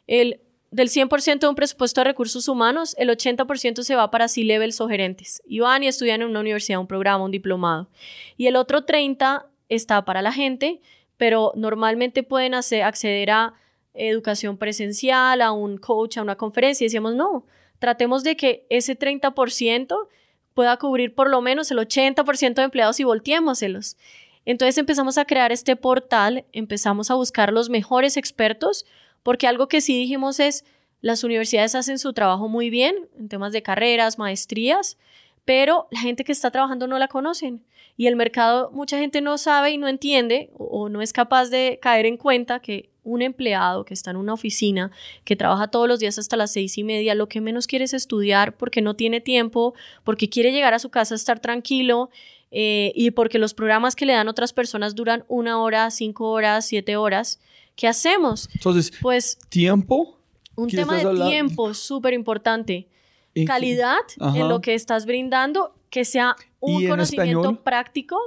El 0.07 0.39
del 0.71 0.87
100% 0.87 1.39
de 1.39 1.47
un 1.47 1.55
presupuesto 1.55 2.01
de 2.01 2.05
recursos 2.05 2.47
humanos, 2.47 2.95
el 2.97 3.09
80% 3.09 3.83
se 3.83 3.95
va 3.95 4.09
para 4.09 4.29
C-levels 4.29 4.79
o 4.79 4.87
gerentes. 4.87 5.41
Y 5.45 5.59
van 5.59 5.83
y 5.83 5.87
estudian 5.87 6.21
en 6.21 6.29
una 6.29 6.39
universidad, 6.39 6.79
un 6.79 6.87
programa, 6.87 7.25
un 7.25 7.31
diplomado. 7.31 7.89
Y 8.37 8.47
el 8.47 8.55
otro 8.55 8.85
30% 8.85 9.45
está 9.67 10.03
para 10.05 10.21
la 10.21 10.31
gente, 10.31 10.81
pero 11.17 11.51
normalmente 11.55 12.23
pueden 12.23 12.53
hacer, 12.53 12.83
acceder 12.83 13.31
a 13.31 13.53
educación 13.93 14.57
presencial, 14.57 15.41
a 15.41 15.51
un 15.51 15.77
coach, 15.77 16.17
a 16.17 16.21
una 16.21 16.35
conferencia. 16.35 16.85
Y 16.85 16.87
decíamos, 16.87 17.15
no, 17.15 17.45
tratemos 17.79 18.23
de 18.23 18.37
que 18.37 18.65
ese 18.69 18.97
30% 18.97 20.07
pueda 20.53 20.77
cubrir 20.77 21.13
por 21.13 21.29
lo 21.29 21.41
menos 21.41 21.69
el 21.71 21.79
80% 21.79 22.53
de 22.55 22.63
empleados 22.63 22.99
y 22.99 23.03
volteémoselos. 23.03 23.97
Entonces 24.45 24.77
empezamos 24.77 25.17
a 25.17 25.25
crear 25.25 25.51
este 25.51 25.75
portal, 25.75 26.45
empezamos 26.51 27.11
a 27.11 27.15
buscar 27.15 27.53
los 27.53 27.69
mejores 27.69 28.17
expertos, 28.17 28.85
porque 29.23 29.47
algo 29.47 29.67
que 29.67 29.81
sí 29.81 29.97
dijimos 29.97 30.39
es, 30.39 30.65
las 31.01 31.23
universidades 31.23 31.75
hacen 31.75 31.99
su 31.99 32.13
trabajo 32.13 32.47
muy 32.47 32.69
bien 32.69 33.09
en 33.17 33.27
temas 33.27 33.51
de 33.51 33.63
carreras, 33.63 34.19
maestrías, 34.19 34.97
pero 35.45 35.87
la 35.91 35.99
gente 35.99 36.23
que 36.23 36.31
está 36.31 36.51
trabajando 36.51 36.87
no 36.87 36.99
la 36.99 37.07
conocen. 37.07 37.63
Y 37.97 38.07
el 38.07 38.15
mercado, 38.15 38.71
mucha 38.71 38.97
gente 38.97 39.21
no 39.21 39.37
sabe 39.37 39.71
y 39.71 39.77
no 39.77 39.87
entiende 39.87 40.49
o, 40.57 40.89
no 40.89 41.01
es 41.01 41.13
capaz 41.13 41.49
de 41.49 41.79
caer 41.81 42.05
en 42.05 42.17
cuenta 42.17 42.59
que 42.59 42.89
un 43.03 43.21
empleado 43.21 43.83
que 43.83 43.93
está 43.93 44.11
en 44.11 44.17
una 44.17 44.33
oficina, 44.33 44.91
que 45.23 45.35
trabaja 45.35 45.67
todos 45.67 45.87
los 45.87 45.99
días 45.99 46.17
hasta 46.19 46.37
las 46.37 46.53
seis 46.53 46.77
y 46.77 46.83
media, 46.83 47.15
lo 47.15 47.27
que 47.27 47.41
menos 47.41 47.67
quiere 47.67 47.85
es 47.85 47.93
estudiar 47.93 48.55
porque 48.55 48.81
no 48.81 48.95
tiene 48.95 49.21
tiempo, 49.21 49.73
porque 50.03 50.29
quiere 50.29 50.51
llegar 50.51 50.73
a 50.73 50.79
su 50.79 50.89
casa 50.89 51.15
a 51.15 51.17
estar 51.17 51.39
tranquilo 51.39 52.09
eh, 52.51 52.91
y 52.95 53.11
porque 53.11 53.39
los 53.39 53.53
programas 53.53 53.95
que 53.95 54.05
le 54.05 54.13
dan 54.13 54.27
otras 54.27 54.53
personas 54.53 54.95
duran 54.95 55.25
una 55.27 55.59
hora, 55.59 55.89
cinco 55.89 56.29
horas, 56.29 56.65
siete 56.65 56.95
horas. 56.95 57.39
¿Qué 57.75 57.87
hacemos? 57.87 58.49
Entonces, 58.53 58.91
Pues 59.01 59.37
tiempo. 59.49 60.17
un 60.55 60.67
¿Qué 60.69 60.77
tema 60.77 60.95
de 60.97 61.01
hablando? 61.03 61.29
tiempo 61.29 61.73
súper 61.73 62.13
importante. 62.13 62.87
¿en 63.33 63.43
qué- 63.43 63.45
Calidad 63.45 63.99
Ajá. 64.19 64.37
en 64.37 64.49
lo 64.49 64.59
que 64.61 64.73
estás 64.73 65.05
brindando, 65.05 65.73
que 65.89 66.03
sea 66.05 66.35
un 66.59 66.81
¿Y 66.81 66.85
en 66.85 66.91
conocimiento 66.91 67.39
español? 67.41 67.63
práctico, 67.63 68.17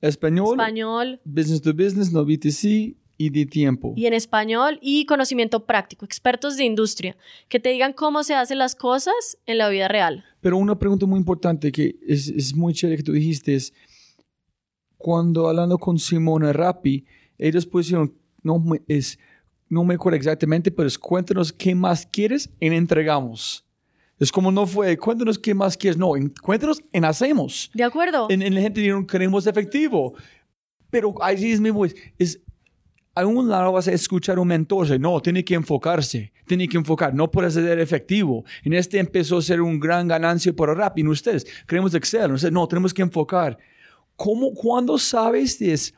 Español, 0.00 0.50
español, 0.52 1.20
business 1.24 1.60
to 1.62 1.72
business, 1.74 2.12
no 2.12 2.24
B2C, 2.24 2.96
Y 3.18 3.30
de 3.30 3.44
tiempo. 3.46 3.92
Y 3.96 4.06
en 4.06 4.14
español 4.14 4.78
y 4.82 5.04
conocimiento 5.06 5.64
práctico, 5.66 6.04
expertos 6.04 6.56
de 6.56 6.64
industria, 6.64 7.16
que 7.48 7.60
te 7.60 7.68
digan 7.68 7.92
cómo 7.92 8.22
se 8.24 8.34
hacen 8.34 8.58
las 8.58 8.74
cosas 8.74 9.38
en 9.46 9.58
la 9.58 9.68
vida 9.68 9.86
real. 9.86 10.24
Pero 10.40 10.56
una 10.56 10.76
pregunta 10.78 11.06
muy 11.06 11.18
importante 11.18 11.70
que 11.70 11.96
es, 12.06 12.28
es 12.28 12.54
muy 12.56 12.72
chévere 12.72 12.96
que 12.96 13.02
tú 13.04 13.12
dijiste 13.12 13.54
es, 13.54 13.74
cuando 14.96 15.48
hablando 15.48 15.78
con 15.78 15.98
Simona 15.98 16.52
Rappi, 16.52 17.04
ellos 17.38 17.66
pusieron, 17.66 18.12
no 18.42 18.58
me, 18.58 18.82
es, 18.88 19.18
no 19.68 19.84
me 19.84 19.94
acuerdo 19.94 20.16
exactamente, 20.16 20.70
pero 20.70 20.86
es 20.86 20.98
cuéntanos 20.98 21.52
qué 21.52 21.74
más 21.74 22.06
quieres 22.06 22.50
en 22.60 22.72
entregamos. 22.72 23.66
Es 24.18 24.30
como 24.30 24.52
no 24.52 24.66
fue, 24.66 24.96
cuéntanos 24.96 25.38
qué 25.38 25.54
más 25.54 25.76
quieres, 25.76 25.98
no, 25.98 26.16
en, 26.16 26.28
cuéntanos 26.28 26.82
en 26.92 27.04
hacemos. 27.04 27.70
De 27.74 27.82
acuerdo. 27.82 28.28
En, 28.30 28.42
en 28.42 28.54
la 28.54 28.60
gente 28.60 28.80
dijeron, 28.80 29.06
queremos 29.06 29.46
efectivo. 29.46 30.14
Pero 30.90 31.14
ahí 31.22 31.50
es 31.50 31.60
mismo, 31.60 31.84
es, 31.84 31.96
es 32.18 32.40
a 33.14 33.26
un 33.26 33.48
lado 33.48 33.72
vas 33.72 33.88
a 33.88 33.92
escuchar 33.92 34.38
un 34.38 34.48
mentor, 34.48 34.98
no, 34.98 35.20
tiene 35.20 35.44
que 35.44 35.54
enfocarse, 35.54 36.32
tiene 36.46 36.66
que 36.66 36.78
enfocar, 36.78 37.14
no 37.14 37.30
puede 37.30 37.50
ser 37.50 37.78
efectivo. 37.78 38.44
En 38.62 38.72
este 38.72 38.98
empezó 38.98 39.38
a 39.38 39.42
ser 39.42 39.60
un 39.60 39.78
gran 39.78 40.08
ganancia 40.08 40.52
por 40.52 40.74
Rappi, 40.74 41.02
en 41.02 41.08
ustedes, 41.08 41.46
queremos 41.66 41.94
Excel, 41.94 42.32
no, 42.52 42.68
tenemos 42.68 42.94
que 42.94 43.02
enfocar. 43.02 43.58
¿Cómo, 44.16 44.54
cuando 44.54 44.98
sabes 44.98 45.60
es 45.60 45.94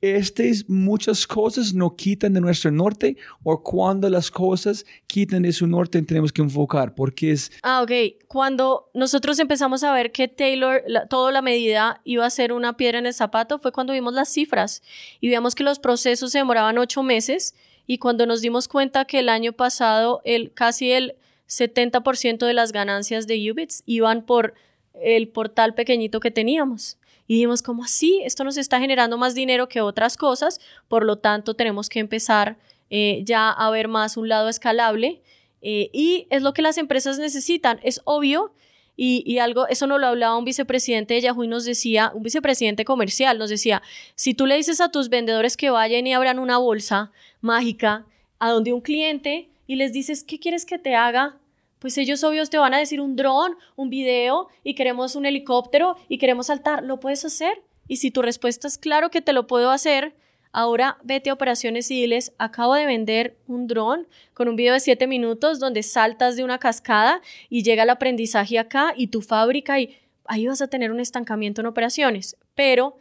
estas 0.00 0.68
muchas 0.68 1.26
cosas 1.26 1.74
no 1.74 1.94
quitan 1.94 2.32
de 2.32 2.40
nuestro 2.40 2.70
norte 2.70 3.16
o 3.42 3.62
cuando 3.62 4.08
las 4.08 4.30
cosas 4.30 4.86
quitan 5.06 5.42
de 5.42 5.52
su 5.52 5.66
norte 5.66 6.00
tenemos 6.02 6.32
que 6.32 6.40
enfocar 6.42 6.94
porque 6.94 7.32
es... 7.32 7.52
Ah, 7.62 7.82
ok. 7.82 7.90
Cuando 8.26 8.90
nosotros 8.94 9.38
empezamos 9.38 9.84
a 9.84 9.92
ver 9.92 10.10
que 10.10 10.28
Taylor, 10.28 10.82
toda 11.08 11.32
la 11.32 11.42
medida 11.42 12.00
iba 12.04 12.24
a 12.24 12.30
ser 12.30 12.52
una 12.52 12.76
piedra 12.76 12.98
en 12.98 13.06
el 13.06 13.14
zapato 13.14 13.58
fue 13.58 13.72
cuando 13.72 13.92
vimos 13.92 14.14
las 14.14 14.30
cifras 14.30 14.82
y 15.20 15.28
vimos 15.28 15.54
que 15.54 15.64
los 15.64 15.78
procesos 15.78 16.32
se 16.32 16.38
demoraban 16.38 16.78
ocho 16.78 17.02
meses 17.02 17.54
y 17.86 17.98
cuando 17.98 18.24
nos 18.24 18.40
dimos 18.40 18.68
cuenta 18.68 19.04
que 19.04 19.18
el 19.18 19.28
año 19.28 19.52
pasado 19.52 20.22
el, 20.24 20.52
casi 20.54 20.92
el 20.92 21.16
70% 21.48 22.46
de 22.46 22.54
las 22.54 22.72
ganancias 22.72 23.26
de 23.26 23.50
Ubits 23.50 23.82
iban 23.84 24.22
por 24.22 24.54
el 24.94 25.28
portal 25.28 25.74
pequeñito 25.74 26.20
que 26.20 26.30
teníamos. 26.30 26.99
Y 27.30 27.34
dijimos, 27.34 27.62
como 27.62 27.84
así? 27.84 28.20
Esto 28.24 28.42
nos 28.42 28.56
está 28.56 28.80
generando 28.80 29.16
más 29.16 29.36
dinero 29.36 29.68
que 29.68 29.80
otras 29.80 30.16
cosas, 30.16 30.60
por 30.88 31.04
lo 31.04 31.18
tanto 31.18 31.54
tenemos 31.54 31.88
que 31.88 32.00
empezar 32.00 32.58
eh, 32.90 33.22
ya 33.24 33.50
a 33.50 33.70
ver 33.70 33.86
más 33.86 34.16
un 34.16 34.28
lado 34.28 34.48
escalable. 34.48 35.22
Eh, 35.62 35.90
y 35.92 36.26
es 36.30 36.42
lo 36.42 36.52
que 36.52 36.60
las 36.60 36.76
empresas 36.76 37.20
necesitan. 37.20 37.78
Es 37.84 38.00
obvio 38.02 38.52
y, 38.96 39.22
y, 39.24 39.38
algo, 39.38 39.68
eso 39.68 39.86
nos 39.86 40.00
lo 40.00 40.08
hablaba 40.08 40.36
un 40.36 40.44
vicepresidente 40.44 41.14
de 41.14 41.20
Yahoo 41.20 41.44
y 41.44 41.46
nos 41.46 41.64
decía, 41.64 42.10
un 42.12 42.24
vicepresidente 42.24 42.84
comercial, 42.84 43.38
nos 43.38 43.50
decía, 43.50 43.80
si 44.16 44.34
tú 44.34 44.46
le 44.46 44.56
dices 44.56 44.80
a 44.80 44.90
tus 44.90 45.08
vendedores 45.08 45.56
que 45.56 45.70
vayan 45.70 46.08
y 46.08 46.14
abran 46.14 46.40
una 46.40 46.58
bolsa 46.58 47.12
mágica 47.40 48.06
a 48.40 48.50
donde 48.50 48.72
un 48.72 48.80
cliente 48.80 49.48
y 49.68 49.76
les 49.76 49.92
dices, 49.92 50.24
¿qué 50.24 50.40
quieres 50.40 50.66
que 50.66 50.80
te 50.80 50.96
haga? 50.96 51.36
Pues 51.80 51.96
ellos 51.98 52.22
obvios 52.22 52.50
te 52.50 52.58
van 52.58 52.74
a 52.74 52.78
decir 52.78 53.00
un 53.00 53.16
dron, 53.16 53.56
un 53.74 53.88
video 53.90 54.48
y 54.62 54.74
queremos 54.74 55.16
un 55.16 55.24
helicóptero 55.26 55.96
y 56.08 56.18
queremos 56.18 56.46
saltar. 56.46 56.84
¿Lo 56.84 57.00
puedes 57.00 57.24
hacer? 57.24 57.62
Y 57.88 57.96
si 57.96 58.10
tu 58.10 58.22
respuesta 58.22 58.68
es 58.68 58.78
claro 58.78 59.10
que 59.10 59.22
te 59.22 59.32
lo 59.32 59.46
puedo 59.46 59.70
hacer, 59.70 60.14
ahora 60.52 60.98
vete 61.02 61.30
a 61.30 61.32
operaciones 61.32 61.90
y 61.90 62.02
diles, 62.02 62.34
acabo 62.38 62.74
de 62.74 62.84
vender 62.84 63.38
un 63.46 63.66
dron 63.66 64.06
con 64.34 64.48
un 64.48 64.56
video 64.56 64.74
de 64.74 64.80
7 64.80 65.06
minutos 65.06 65.58
donde 65.58 65.82
saltas 65.82 66.36
de 66.36 66.44
una 66.44 66.58
cascada 66.58 67.22
y 67.48 67.62
llega 67.62 67.84
el 67.84 67.90
aprendizaje 67.90 68.58
acá 68.58 68.92
y 68.94 69.06
tu 69.06 69.22
fábrica 69.22 69.80
y 69.80 69.96
ahí 70.26 70.46
vas 70.46 70.60
a 70.60 70.68
tener 70.68 70.92
un 70.92 71.00
estancamiento 71.00 71.62
en 71.62 71.66
operaciones. 71.66 72.36
Pero, 72.54 72.96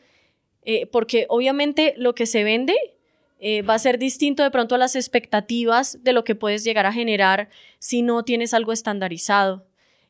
eh, 0.63 0.85
porque 0.87 1.25
obviamente 1.27 1.93
lo 1.97 2.15
que 2.15 2.25
se 2.25 2.45
vende 2.45 2.75
eh, 3.39 3.61
va 3.61 3.75
a 3.75 3.79
ser 3.79 3.97
distinto 3.97 4.43
de 4.43 4.51
pronto 4.51 4.75
a 4.75 4.77
las 4.77 4.95
expectativas 4.95 6.03
de 6.03 6.13
lo 6.13 6.23
que 6.23 6.35
puedes 6.35 6.63
llegar 6.63 6.85
a 6.85 6.93
generar 6.93 7.49
si 7.79 8.01
no 8.01 8.23
tienes 8.23 8.53
algo 8.53 8.73
estandarizado. 8.73 9.65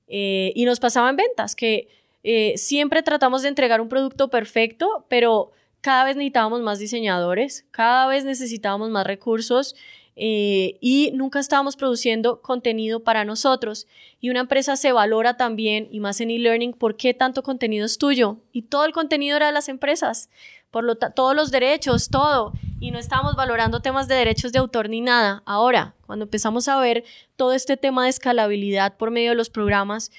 Eh, 0.08 0.52
y 0.56 0.66
nos 0.66 0.80
pasaba 0.80 1.10
en 1.12 1.16
ventas, 1.16 1.56
que 1.56 1.88
eh, 2.24 2.58
siempre 2.58 3.04
tratamos 3.04 3.44
de 3.44 3.50
entregar 3.50 3.82
un 3.82 3.90
producto 3.90 4.30
perfecto, 4.30 5.06
pero 5.08 5.52
cada 5.82 6.04
vez 6.04 6.16
necesitábamos 6.16 6.62
más 6.62 6.80
diseñadores, 6.80 7.66
cada 7.72 8.08
vez 8.08 8.26
necesitábamos 8.26 8.90
más 8.90 9.06
recursos 9.06 9.76
y 10.22 11.12
nunca 11.14 11.40
estábamos 11.40 11.78
produciendo 11.78 12.41
contenido 12.41 13.04
para 13.04 13.24
nosotros. 13.24 13.88
Y 14.20 14.30
una 14.30 14.41
empresa 14.41 14.76
se 14.76 14.91
valora 14.91 15.38
también, 15.38 15.88
y 15.91 16.02
más 16.02 16.20
en 16.20 16.30
e-learning, 16.30 16.74
por 16.74 16.98
qué 16.98 17.14
tanto 17.14 17.41
contenido 17.41 17.86
es 17.86 17.98
tuyo. 17.98 18.38
Y 18.52 18.64
todo 18.64 18.86
el 18.86 18.91
contenido 18.91 19.38
era 19.38 19.48
de 19.48 19.54
las 19.54 19.70
empresas 19.70 20.30
por 20.72 20.84
lo 20.84 20.96
todos 20.96 21.36
los 21.36 21.52
derechos, 21.52 22.10
todo, 22.10 22.54
y 22.80 22.91
no 22.91 23.00
estábamos 23.00 23.36
valorando 23.36 23.82
temas 23.82 24.08
de 24.08 24.16
derechos 24.16 24.52
de 24.52 24.60
autor 24.60 24.90
ni 24.90 25.02
nada. 25.02 25.41
Ahora, 25.46 25.96
cuando 26.06 26.26
empezamos 26.26 26.68
a 26.68 26.80
ver 26.80 27.04
todo 27.36 27.54
este 27.54 27.78
tema 27.78 28.04
de 28.04 28.10
escalabilidad 28.10 28.98
por 28.98 29.12
medio 29.12 29.32
de 29.32 29.36
los 29.36 29.50
programas, 29.50 30.12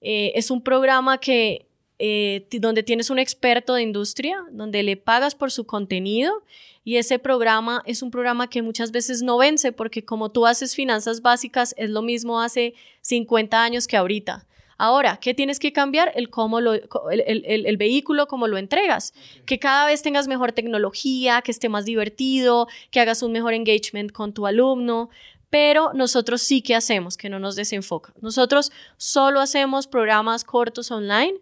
eh, 0.00 0.32
es 0.34 0.50
un 0.50 0.62
programa 0.62 1.18
que 1.18 1.66
eh, 1.98 2.46
donde 2.60 2.82
tienes 2.82 3.08
un 3.08 3.18
experto 3.18 3.74
de 3.74 3.82
industria, 3.82 4.36
donde 4.50 4.82
le 4.82 4.96
pagas 4.96 5.34
por 5.34 5.50
su 5.50 5.64
contenido 5.64 6.42
y 6.84 6.98
ese 6.98 7.18
programa 7.18 7.82
es 7.86 8.02
un 8.02 8.10
programa 8.10 8.48
que 8.50 8.60
muchas 8.60 8.92
veces 8.92 9.22
no 9.22 9.38
vence 9.38 9.72
porque 9.72 10.04
como 10.04 10.30
tú 10.30 10.46
haces 10.46 10.74
finanzas 10.74 11.22
básicas 11.22 11.74
es 11.78 11.88
lo 11.88 12.02
mismo 12.02 12.40
hace 12.40 12.74
50 13.00 13.62
años 13.62 13.86
que 13.86 13.96
ahorita. 13.96 14.46
Ahora, 14.76 15.18
¿qué 15.18 15.34
tienes 15.34 15.58
que 15.60 15.72
cambiar? 15.72 16.12
El, 16.14 16.30
cómo 16.30 16.60
lo, 16.60 16.74
el, 16.74 17.76
vehículo, 17.76 18.26
cómo 18.26 18.48
lo 18.48 18.58
entregas. 18.58 19.14
Que 19.46 19.58
cada 19.58 19.86
vez 19.86 20.02
tengas 20.02 20.28
mejor 20.28 20.52
tecnología, 20.52 21.42
que 21.42 21.52
esté 21.52 21.68
más 21.68 21.84
divertido, 21.84 22.66
que 22.90 23.00
hagas 23.00 23.22
un 23.22 23.32
mejor 23.32 23.54
engagement 23.54 24.12
con 24.12 24.34
tu 24.34 24.46
alumno. 24.46 25.10
Pero 25.48 25.92
nosotros 25.94 26.42
sí 26.42 26.60
que 26.60 26.74
hacemos, 26.74 27.16
que 27.16 27.28
no 27.28 27.38
nos 27.38 27.54
desenfoca. 27.54 28.12
Nosotros 28.20 28.72
solo 28.96 29.40
hacemos 29.40 29.86
programas 29.86 30.42
cortos 30.42 30.90
online 30.90 31.34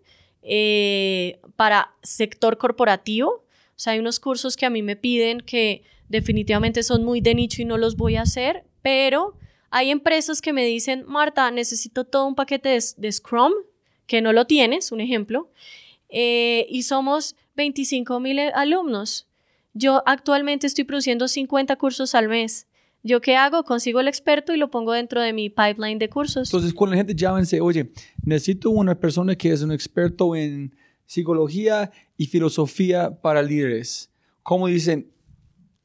eh, 0.42 1.40
para 1.56 1.94
sector 2.02 2.58
corporativo. 2.58 3.44
O 3.76 3.78
sea, 3.82 3.94
hay 3.94 3.98
unos 3.98 4.20
cursos 4.20 4.56
que 4.56 4.66
a 4.66 4.70
mí 4.70 4.82
me 4.82 4.96
piden 4.96 5.40
que 5.40 5.82
definitivamente 6.08 6.82
son 6.82 7.04
muy 7.04 7.20
de 7.20 7.34
nicho 7.34 7.62
y 7.62 7.64
no 7.64 7.78
los 7.78 7.96
voy 7.96 8.16
a 8.16 8.22
hacer, 8.22 8.64
pero 8.82 9.36
hay 9.70 9.90
empresas 9.90 10.42
que 10.42 10.52
me 10.52 10.64
dicen, 10.64 11.04
Marta, 11.06 11.50
necesito 11.50 12.04
todo 12.04 12.26
un 12.26 12.34
paquete 12.34 12.78
de, 12.96 13.12
Scrum, 13.12 13.52
que 14.06 14.20
no 14.20 14.34
lo 14.34 14.46
tienes, 14.46 14.92
un 14.92 15.00
ejemplo, 15.00 15.50
eh, 16.10 16.66
y 16.68 16.82
somos 16.82 17.34
25 17.56 18.20
mil 18.20 18.38
alumnos. 18.38 19.28
Yo 19.72 20.02
actualmente 20.04 20.66
estoy 20.66 20.84
produciendo 20.84 21.26
50 21.26 21.76
cursos 21.76 22.14
al 22.14 22.28
mes. 22.28 22.66
¿Yo 23.02 23.20
qué 23.20 23.36
hago? 23.36 23.64
Consigo 23.64 24.00
el 24.00 24.08
experto 24.08 24.52
y 24.52 24.58
lo 24.58 24.70
pongo 24.70 24.92
dentro 24.92 25.22
de 25.22 25.32
mi 25.32 25.48
pipeline 25.48 25.98
de 25.98 26.10
cursos. 26.10 26.48
Entonces, 26.48 26.74
cuando 26.74 26.92
la 26.92 26.98
gente 26.98 27.14
llama 27.14 27.38
y 27.38 27.42
dice, 27.42 27.60
oye, 27.60 27.90
necesito 28.22 28.70
una 28.70 28.94
persona 28.94 29.34
que 29.34 29.50
es 29.50 29.62
un 29.62 29.72
experto 29.72 30.36
en 30.36 30.74
psicología 31.06 31.90
y 32.22 32.26
filosofía 32.26 33.20
para 33.20 33.42
líderes, 33.42 34.08
¿cómo 34.44 34.68
dicen? 34.68 35.12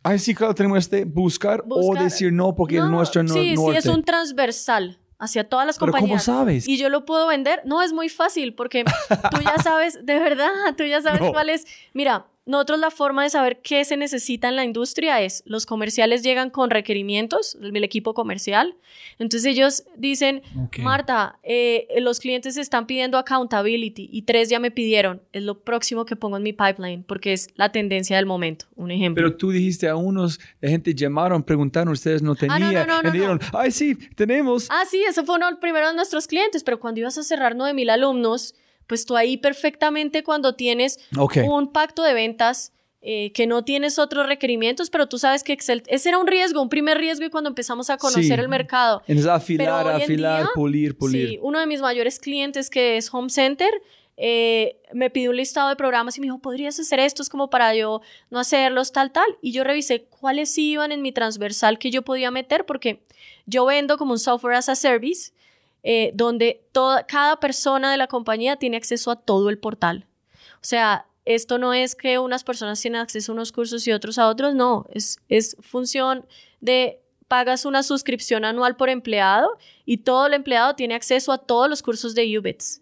Ay, 0.03 0.19
sí, 0.19 0.35
claro, 0.35 0.53
tenemos 0.53 0.77
este 0.77 1.03
buscar, 1.03 1.63
o 1.67 1.95
decir 1.95 2.31
no 2.31 2.53
porque 2.53 2.77
no, 2.77 2.89
nuestro 2.89 3.23
no, 3.23 3.33
sí, 3.33 3.55
norte. 3.55 3.81
Sí, 3.81 3.87
es 3.89 3.95
un 3.95 4.03
transversal 4.03 4.99
hacia 5.17 5.49
todas 5.49 5.65
las 5.65 5.79
compañías. 5.79 6.23
¿Pero 6.23 6.35
cómo 6.35 6.39
sabes? 6.39 6.67
Y 6.67 6.77
yo 6.77 6.89
lo 6.89 7.05
puedo 7.05 7.25
vender. 7.25 7.63
No, 7.65 7.81
es 7.81 7.91
muy 7.91 8.07
fácil 8.07 8.53
porque 8.53 8.85
tú 9.31 9.41
ya 9.43 9.57
sabes, 9.63 10.05
de 10.05 10.19
verdad, 10.19 10.51
tú 10.77 10.83
ya 10.83 11.01
sabes 11.01 11.21
cuál 11.31 11.49
es. 11.49 11.65
Mira, 11.95 12.27
nosotros 12.47 12.79
la 12.79 12.91
forma 12.91 13.23
de 13.23 13.29
saber 13.29 13.59
qué 13.61 13.83
se 13.85 13.97
necesita 13.97 14.47
en 14.47 14.55
la 14.55 14.63
industria 14.63 15.21
es, 15.21 15.43
los 15.45 15.65
comerciales 15.65 16.23
llegan 16.23 16.49
con 16.49 16.69
requerimientos, 16.69 17.57
el, 17.61 17.83
equipo 17.83 18.13
comercial, 18.13 18.75
entonces 19.19 19.45
ellos 19.45 19.83
dicen, 19.97 20.41
Marta, 20.79 21.37
eh, 21.43 21.87
los 21.99 22.19
clientes 22.19 22.57
están 22.57 22.87
pidiendo 22.87 23.17
accountability 23.17 24.09
y 24.11 24.23
tres 24.23 24.49
ya 24.49 24.59
me 24.59 24.71
pidieron, 24.71 25.21
es 25.33 25.43
lo 25.43 25.59
próximo 25.59 26.05
que 26.05 26.15
pongo 26.15 26.37
en 26.37 26.43
mi 26.43 26.53
pipeline 26.53 27.03
porque 27.03 27.33
es 27.33 27.49
la 27.55 27.71
tendencia 27.71 28.15
del 28.15 28.25
momento, 28.25 28.65
un 28.75 28.91
ejemplo. 28.91 29.23
Pero 29.23 29.35
tú 29.35 29.51
dijiste 29.51 29.87
a 29.87 29.95
unos, 29.95 30.39
la 30.61 30.69
gente 30.69 30.95
llamaron, 30.95 31.43
preguntaron, 31.43 31.89
ustedes 31.89 32.21
no 32.21 32.35
tenían, 32.35 32.75
ah, 32.77 32.85
no, 32.85 33.01
no, 33.03 33.11
dijeron, 33.11 33.39
ay 33.53 33.71
sí, 33.71 33.95
tenemos. 34.15 34.67
Ah, 34.71 34.83
sí, 34.89 35.03
eso 35.07 35.25
fue 35.25 35.35
uno 35.35 35.59
primero 35.59 35.87
de 35.87 35.95
nuestros 35.95 36.27
clientes, 36.27 36.63
pero 36.63 36.79
cuando 36.79 37.01
ibas 37.01 37.17
a 37.17 37.23
cerrar 37.23 37.55
9 37.55 37.73
mil 37.73 37.89
alumnos, 37.89 38.55
pues 38.87 39.05
tú 39.05 39.15
ahí 39.15 39.37
perfectamente 39.37 40.23
cuando 40.23 40.55
tienes 40.55 40.99
un 41.45 41.71
pacto 41.71 42.03
de 42.03 42.13
ventas 42.13 42.73
eh, 43.01 43.31
que 43.31 43.45
no 43.45 43.63
tienes 43.63 43.99
otros 43.99 44.25
requerimientos, 44.25 44.89
pero 44.89 45.07
tú 45.07 45.19
sabes 45.19 45.43
que 45.43 45.53
Excel, 45.53 45.83
ese 45.87 46.09
era 46.09 46.17
un 46.17 46.27
riesgo, 46.27 46.61
un 46.61 46.69
primer 46.69 46.97
riesgo 46.97 47.25
y 47.25 47.29
cuando 47.29 47.49
empezamos 47.49 47.89
a 47.89 47.97
conocer 47.97 48.39
el 48.39 48.49
mercado. 48.49 49.03
En 49.07 49.25
afilar, 49.29 49.87
afilar, 49.87 50.47
pulir, 50.55 50.97
pulir. 50.97 51.29
Sí, 51.29 51.39
uno 51.41 51.59
de 51.59 51.67
mis 51.67 51.79
mayores 51.79 52.19
clientes 52.19 52.69
que 52.69 52.97
es 52.97 53.13
Home 53.13 53.29
Center, 53.29 53.69
eh, 54.19 54.81
me 54.93 55.11
pidió 55.11 55.29
un 55.29 55.37
listado 55.37 55.69
de 55.69 55.75
programas 55.75 56.17
y 56.17 56.21
me 56.21 56.25
dijo, 56.25 56.39
¿podrías 56.39 56.79
hacer 56.79 56.99
estos 56.99 57.29
como 57.29 57.51
para 57.51 57.75
yo 57.75 58.01
no 58.31 58.39
hacerlos 58.39 58.91
tal, 58.91 59.11
tal? 59.11 59.37
Y 59.43 59.51
yo 59.51 59.63
revisé 59.63 60.05
cuáles 60.05 60.57
iban 60.57 60.91
en 60.91 61.03
mi 61.03 61.11
transversal 61.11 61.77
que 61.77 61.91
yo 61.91 62.01
podía 62.01 62.31
meter 62.31 62.65
porque 62.65 63.03
yo 63.45 63.65
vendo 63.65 63.97
como 63.97 64.13
un 64.13 64.19
software 64.19 64.55
as 64.55 64.69
a 64.69 64.75
service 64.75 65.31
eh, 65.89 66.11
donde 66.13 66.67
toda, 66.73 67.07
cada 67.07 67.39
persona 67.39 67.89
de 67.89 67.95
la 67.95 68.07
compañía 68.07 68.57
tiene 68.57 68.75
acceso 68.75 69.09
a 69.09 69.15
todo 69.15 69.49
el 69.49 69.57
portal. 69.57 70.05
O 70.55 70.65
sea, 70.65 71.07
esto 71.23 71.57
no 71.57 71.73
es 71.73 71.95
que 71.95 72.19
unas 72.19 72.43
personas 72.43 72.81
tienen 72.81 72.99
acceso 72.99 73.31
a 73.31 73.35
unos 73.35 73.53
cursos 73.53 73.87
y 73.87 73.93
otros 73.93 74.17
a 74.17 74.27
otros, 74.27 74.53
no, 74.53 74.85
es, 74.91 75.19
es 75.29 75.55
función 75.61 76.27
de 76.59 76.99
pagas 77.29 77.63
una 77.63 77.83
suscripción 77.83 78.43
anual 78.43 78.75
por 78.75 78.89
empleado 78.89 79.57
y 79.85 79.99
todo 79.99 80.27
el 80.27 80.33
empleado 80.33 80.75
tiene 80.75 80.93
acceso 80.93 81.31
a 81.31 81.37
todos 81.37 81.69
los 81.69 81.81
cursos 81.81 82.13
de 82.15 82.37
Ubits. 82.37 82.81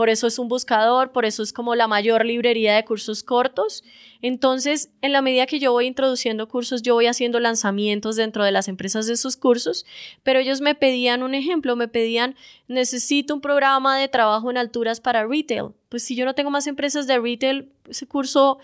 Por 0.00 0.08
eso 0.08 0.26
es 0.26 0.38
un 0.38 0.48
buscador, 0.48 1.12
por 1.12 1.26
eso 1.26 1.42
es 1.42 1.52
como 1.52 1.74
la 1.74 1.86
mayor 1.86 2.24
librería 2.24 2.74
de 2.74 2.86
cursos 2.86 3.22
cortos. 3.22 3.84
Entonces, 4.22 4.88
en 5.02 5.12
la 5.12 5.20
medida 5.20 5.44
que 5.44 5.58
yo 5.58 5.72
voy 5.72 5.88
introduciendo 5.88 6.48
cursos, 6.48 6.80
yo 6.80 6.94
voy 6.94 7.04
haciendo 7.04 7.38
lanzamientos 7.38 8.16
dentro 8.16 8.42
de 8.42 8.50
las 8.50 8.68
empresas 8.68 9.06
de 9.06 9.12
esos 9.12 9.36
cursos, 9.36 9.84
pero 10.22 10.38
ellos 10.38 10.62
me 10.62 10.74
pedían 10.74 11.22
un 11.22 11.34
ejemplo, 11.34 11.76
me 11.76 11.86
pedían, 11.86 12.34
necesito 12.66 13.34
un 13.34 13.42
programa 13.42 13.98
de 13.98 14.08
trabajo 14.08 14.50
en 14.50 14.56
alturas 14.56 15.02
para 15.02 15.26
retail. 15.26 15.74
Pues 15.90 16.02
si 16.02 16.16
yo 16.16 16.24
no 16.24 16.34
tengo 16.34 16.50
más 16.50 16.66
empresas 16.66 17.06
de 17.06 17.18
retail, 17.18 17.70
ese 17.86 18.06
curso 18.06 18.58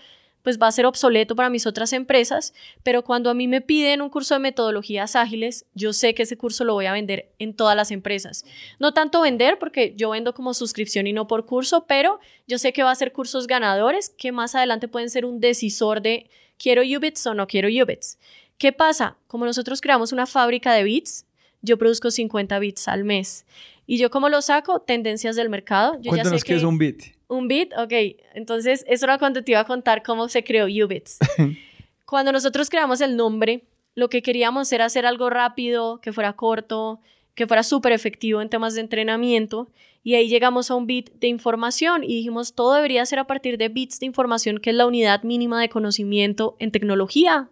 pues 0.47 0.59
va 0.61 0.67
a 0.67 0.71
ser 0.71 0.85
obsoleto 0.85 1.35
para 1.35 1.49
mis 1.49 1.67
otras 1.67 1.91
empresas, 1.91 2.53
pero 2.81 3.03
cuando 3.03 3.29
a 3.29 3.33
mí 3.33 3.49
me 3.49 3.59
piden 3.59 4.01
un 4.01 4.09
curso 4.09 4.33
de 4.33 4.39
metodologías 4.39 5.17
ágiles, 5.17 5.65
yo 5.73 5.91
sé 5.91 6.13
que 6.15 6.23
ese 6.23 6.37
curso 6.37 6.63
lo 6.63 6.73
voy 6.73 6.85
a 6.85 6.93
vender 6.93 7.33
en 7.37 7.53
todas 7.53 7.75
las 7.75 7.91
empresas. 7.91 8.45
No 8.79 8.93
tanto 8.93 9.19
vender, 9.19 9.59
porque 9.59 9.93
yo 9.97 10.11
vendo 10.11 10.33
como 10.33 10.53
suscripción 10.53 11.05
y 11.05 11.11
no 11.11 11.27
por 11.27 11.45
curso, 11.45 11.85
pero 11.85 12.21
yo 12.47 12.59
sé 12.59 12.71
que 12.71 12.81
va 12.81 12.91
a 12.91 12.95
ser 12.95 13.11
cursos 13.11 13.45
ganadores 13.45 14.09
que 14.17 14.31
más 14.31 14.55
adelante 14.55 14.87
pueden 14.87 15.09
ser 15.09 15.25
un 15.25 15.41
decisor 15.41 16.01
de 16.01 16.29
quiero 16.57 16.81
Ubits 16.81 17.27
o 17.27 17.33
no 17.33 17.45
quiero 17.45 17.67
Ubits. 17.67 18.17
¿Qué 18.57 18.71
pasa? 18.71 19.17
Como 19.27 19.43
nosotros 19.43 19.81
creamos 19.81 20.13
una 20.13 20.27
fábrica 20.27 20.71
de 20.71 20.83
bits, 20.83 21.25
yo 21.61 21.77
produzco 21.77 22.09
50 22.09 22.57
bits 22.59 22.87
al 22.87 23.03
mes. 23.03 23.45
¿Y 23.85 23.97
yo 23.97 24.09
cómo 24.09 24.29
lo 24.29 24.41
saco? 24.41 24.79
Tendencias 24.79 25.35
del 25.35 25.49
mercado. 25.49 25.99
Yo 25.99 26.07
Cuéntanos 26.11 26.45
qué 26.45 26.55
es 26.55 26.63
un 26.63 26.77
bit. 26.77 27.16
Un 27.27 27.47
bit, 27.47 27.73
ok. 27.77 27.91
Entonces, 28.33 28.85
eso 28.87 29.05
era 29.05 29.17
cuando 29.17 29.43
te 29.43 29.51
iba 29.51 29.59
a 29.59 29.65
contar 29.65 30.03
cómo 30.03 30.29
se 30.29 30.43
creó 30.43 30.65
Ubits. 30.65 31.19
cuando 32.05 32.31
nosotros 32.31 32.69
creamos 32.69 33.01
el 33.01 33.17
nombre, 33.17 33.63
lo 33.95 34.09
que 34.09 34.21
queríamos 34.21 34.71
era 34.71 34.85
hacer 34.85 35.05
algo 35.05 35.29
rápido, 35.29 35.99
que 36.01 36.13
fuera 36.13 36.33
corto, 36.33 36.99
que 37.35 37.47
fuera 37.47 37.63
súper 37.63 37.91
efectivo 37.91 38.41
en 38.41 38.49
temas 38.49 38.75
de 38.75 38.81
entrenamiento. 38.81 39.67
Y 40.03 40.15
ahí 40.15 40.29
llegamos 40.29 40.71
a 40.71 40.75
un 40.75 40.87
bit 40.87 41.11
de 41.15 41.27
información 41.27 42.03
y 42.03 42.15
dijimos, 42.15 42.53
todo 42.53 42.75
debería 42.75 43.05
ser 43.05 43.19
a 43.19 43.27
partir 43.27 43.57
de 43.57 43.67
bits 43.67 43.99
de 43.99 44.05
información, 44.05 44.59
que 44.59 44.69
es 44.69 44.75
la 44.75 44.85
unidad 44.85 45.23
mínima 45.23 45.59
de 45.59 45.67
conocimiento 45.67 46.55
en 46.59 46.71
tecnología. 46.71 47.49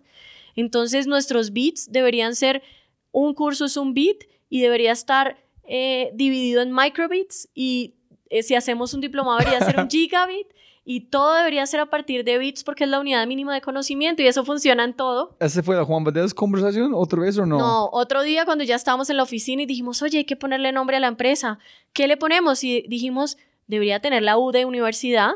Entonces, 0.55 1.05
nuestros 1.05 1.51
bits 1.51 1.91
deberían 1.91 2.33
ser, 2.35 2.63
un 3.11 3.33
curso 3.33 3.65
es 3.65 3.75
un 3.75 3.93
bit 3.93 4.23
y 4.49 4.61
debería 4.61 4.93
estar 4.93 5.37
eh, 5.67 6.11
dividido 6.13 6.61
en 6.61 6.71
microbits 6.71 7.49
y 7.53 7.95
eh, 8.29 8.43
si 8.43 8.55
hacemos 8.55 8.93
un 8.93 9.01
diplomado 9.01 9.39
debería 9.39 9.61
ser 9.61 9.79
un 9.79 9.87
gigabit 9.89 10.47
y 10.87 11.01
todo 11.01 11.33
debería 11.33 11.65
ser 11.65 11.79
a 11.79 11.87
partir 11.87 12.23
de 12.23 12.37
bits 12.37 12.63
porque 12.63 12.83
es 12.83 12.89
la 12.89 12.99
unidad 12.99 13.25
mínima 13.25 13.53
de 13.53 13.61
conocimiento 13.61 14.21
y 14.21 14.27
eso 14.27 14.45
funciona 14.45 14.83
en 14.83 14.93
todo. 14.93 15.35
¿Ese 15.39 15.63
fue 15.63 15.75
la 15.75 15.83
Juan 15.83 16.03
Badeos 16.03 16.33
conversación 16.33 16.93
otra 16.93 17.21
vez 17.21 17.37
o 17.39 17.45
no? 17.45 17.57
No, 17.57 17.89
otro 17.91 18.21
día 18.21 18.45
cuando 18.45 18.63
ya 18.63 18.75
estábamos 18.75 19.09
en 19.09 19.17
la 19.17 19.23
oficina 19.23 19.63
y 19.63 19.65
dijimos, 19.65 20.03
oye, 20.03 20.19
hay 20.19 20.25
que 20.25 20.35
ponerle 20.35 20.71
nombre 20.71 20.97
a 20.97 20.99
la 20.99 21.07
empresa. 21.07 21.57
¿Qué 21.91 22.07
le 22.07 22.17
ponemos? 22.17 22.63
Y 22.63 22.85
dijimos, 22.87 23.37
debería 23.65 23.99
tener 23.99 24.21
la 24.21 24.37
U 24.37 24.51
de 24.51 24.65
universidad 24.65 25.31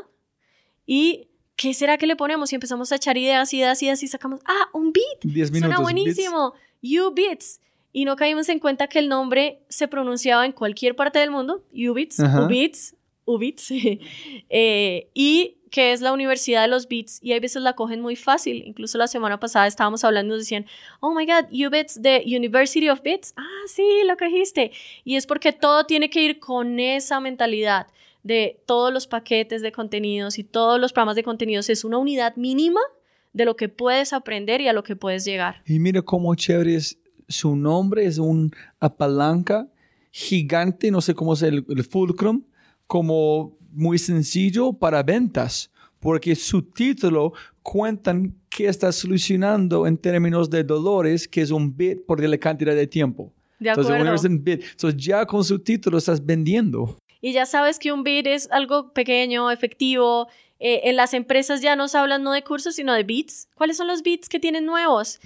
y 0.86 1.28
¿qué 1.56 1.74
será 1.74 1.98
que 1.98 2.06
le 2.06 2.14
ponemos? 2.14 2.52
Y 2.52 2.54
empezamos 2.54 2.92
a 2.92 2.96
echar 2.96 3.18
ideas, 3.18 3.52
ideas, 3.52 3.82
ideas 3.82 4.02
y 4.04 4.08
sacamos, 4.08 4.40
ah, 4.44 4.68
un 4.72 4.92
bit. 4.92 5.04
10 5.24 5.50
minutos. 5.50 5.74
Suena 5.74 5.82
buenísimo. 5.82 6.54
U 6.82 7.10
bits 7.12 7.60
y 7.92 8.04
no 8.04 8.16
caímos 8.16 8.48
en 8.48 8.58
cuenta 8.58 8.86
que 8.86 8.98
el 8.98 9.08
nombre 9.08 9.62
se 9.68 9.88
pronunciaba 9.88 10.46
en 10.46 10.52
cualquier 10.52 10.94
parte 10.94 11.18
del 11.18 11.30
mundo, 11.30 11.64
Ubits, 11.72 12.18
Ubits, 12.18 12.94
Ubits, 13.24 13.70
eh, 14.50 15.08
y 15.14 15.56
que 15.70 15.92
es 15.92 16.00
la 16.00 16.12
Universidad 16.12 16.62
de 16.62 16.68
los 16.68 16.88
Bits, 16.88 17.20
y 17.22 17.32
hay 17.32 17.40
veces 17.40 17.62
la 17.62 17.74
cogen 17.74 18.00
muy 18.00 18.16
fácil. 18.16 18.62
Incluso 18.66 18.98
la 18.98 19.06
semana 19.06 19.38
pasada 19.38 19.66
estábamos 19.66 20.02
hablando 20.04 20.34
y 20.34 20.36
nos 20.36 20.44
decían, 20.44 20.66
oh 20.98 21.14
my 21.14 21.24
God, 21.24 21.46
Ubits 21.52 22.02
de 22.02 22.24
University 22.26 22.88
of 22.88 23.02
Bits. 23.02 23.34
Ah, 23.36 23.62
sí, 23.66 23.84
lo 24.04 24.16
cogiste. 24.16 24.72
Y 25.04 25.16
es 25.16 25.26
porque 25.26 25.52
todo 25.52 25.84
tiene 25.84 26.10
que 26.10 26.22
ir 26.22 26.40
con 26.40 26.80
esa 26.80 27.20
mentalidad 27.20 27.86
de 28.22 28.60
todos 28.66 28.92
los 28.92 29.06
paquetes 29.06 29.62
de 29.62 29.72
contenidos 29.72 30.38
y 30.38 30.44
todos 30.44 30.80
los 30.80 30.92
programas 30.92 31.16
de 31.16 31.22
contenidos. 31.22 31.70
Es 31.70 31.84
una 31.84 31.98
unidad 31.98 32.36
mínima 32.36 32.80
de 33.32 33.44
lo 33.44 33.56
que 33.56 33.68
puedes 33.68 34.12
aprender 34.12 34.60
y 34.60 34.68
a 34.68 34.72
lo 34.72 34.82
que 34.82 34.96
puedes 34.96 35.24
llegar. 35.24 35.62
Y 35.66 35.78
mira 35.78 36.02
cómo 36.02 36.34
chévere 36.34 36.74
es 36.74 36.98
su 37.30 37.56
nombre 37.56 38.04
es 38.04 38.18
una 38.18 38.50
palanca 38.98 39.68
gigante, 40.10 40.90
no 40.90 41.00
sé 41.00 41.14
cómo 41.14 41.34
es 41.34 41.42
el, 41.42 41.64
fulcrum, 41.88 42.42
como 42.86 43.56
muy 43.72 43.98
sencillo 43.98 44.72
para 44.72 45.02
ventas, 45.02 45.70
porque 46.00 46.34
su 46.34 46.60
título 46.62 47.32
cuentan 47.62 48.34
que 48.48 48.66
está 48.66 48.90
solucionando 48.90 49.86
en 49.86 49.96
términos 49.96 50.50
de 50.50 50.64
dolores, 50.64 51.28
que 51.28 51.40
es 51.40 51.52
un 51.52 51.74
bit 51.76 52.04
por 52.04 52.20
la 52.20 52.36
cantidad 52.36 52.74
de 52.74 52.86
tiempo. 52.86 53.32
De 53.60 53.70
acuerdo. 53.70 53.94
Entonces, 53.94 54.30
Entonces 54.72 54.96
ya 54.96 55.24
con 55.24 55.44
su 55.44 55.58
título 55.60 55.98
estás 55.98 56.24
vendiendo. 56.24 56.96
Y 57.20 57.32
ya 57.32 57.46
sabes 57.46 57.78
que 57.78 57.92
un 57.92 58.02
bit 58.02 58.26
es 58.26 58.50
algo 58.50 58.92
pequeño, 58.92 59.50
efectivo, 59.50 60.26
eh, 60.62 60.82
en 60.84 60.96
las 60.96 61.14
empresas 61.14 61.62
ya 61.62 61.74
nos 61.74 61.94
hablan 61.94 62.22
no 62.22 62.32
de 62.32 62.44
cursos, 62.44 62.74
sino 62.74 62.92
de 62.92 63.02
bits. 63.02 63.48
¿Cuáles 63.54 63.78
son 63.78 63.88
los 63.88 64.02
bits 64.02 64.28
que 64.28 64.38
tienen 64.38 64.66
nuevos? 64.66 65.18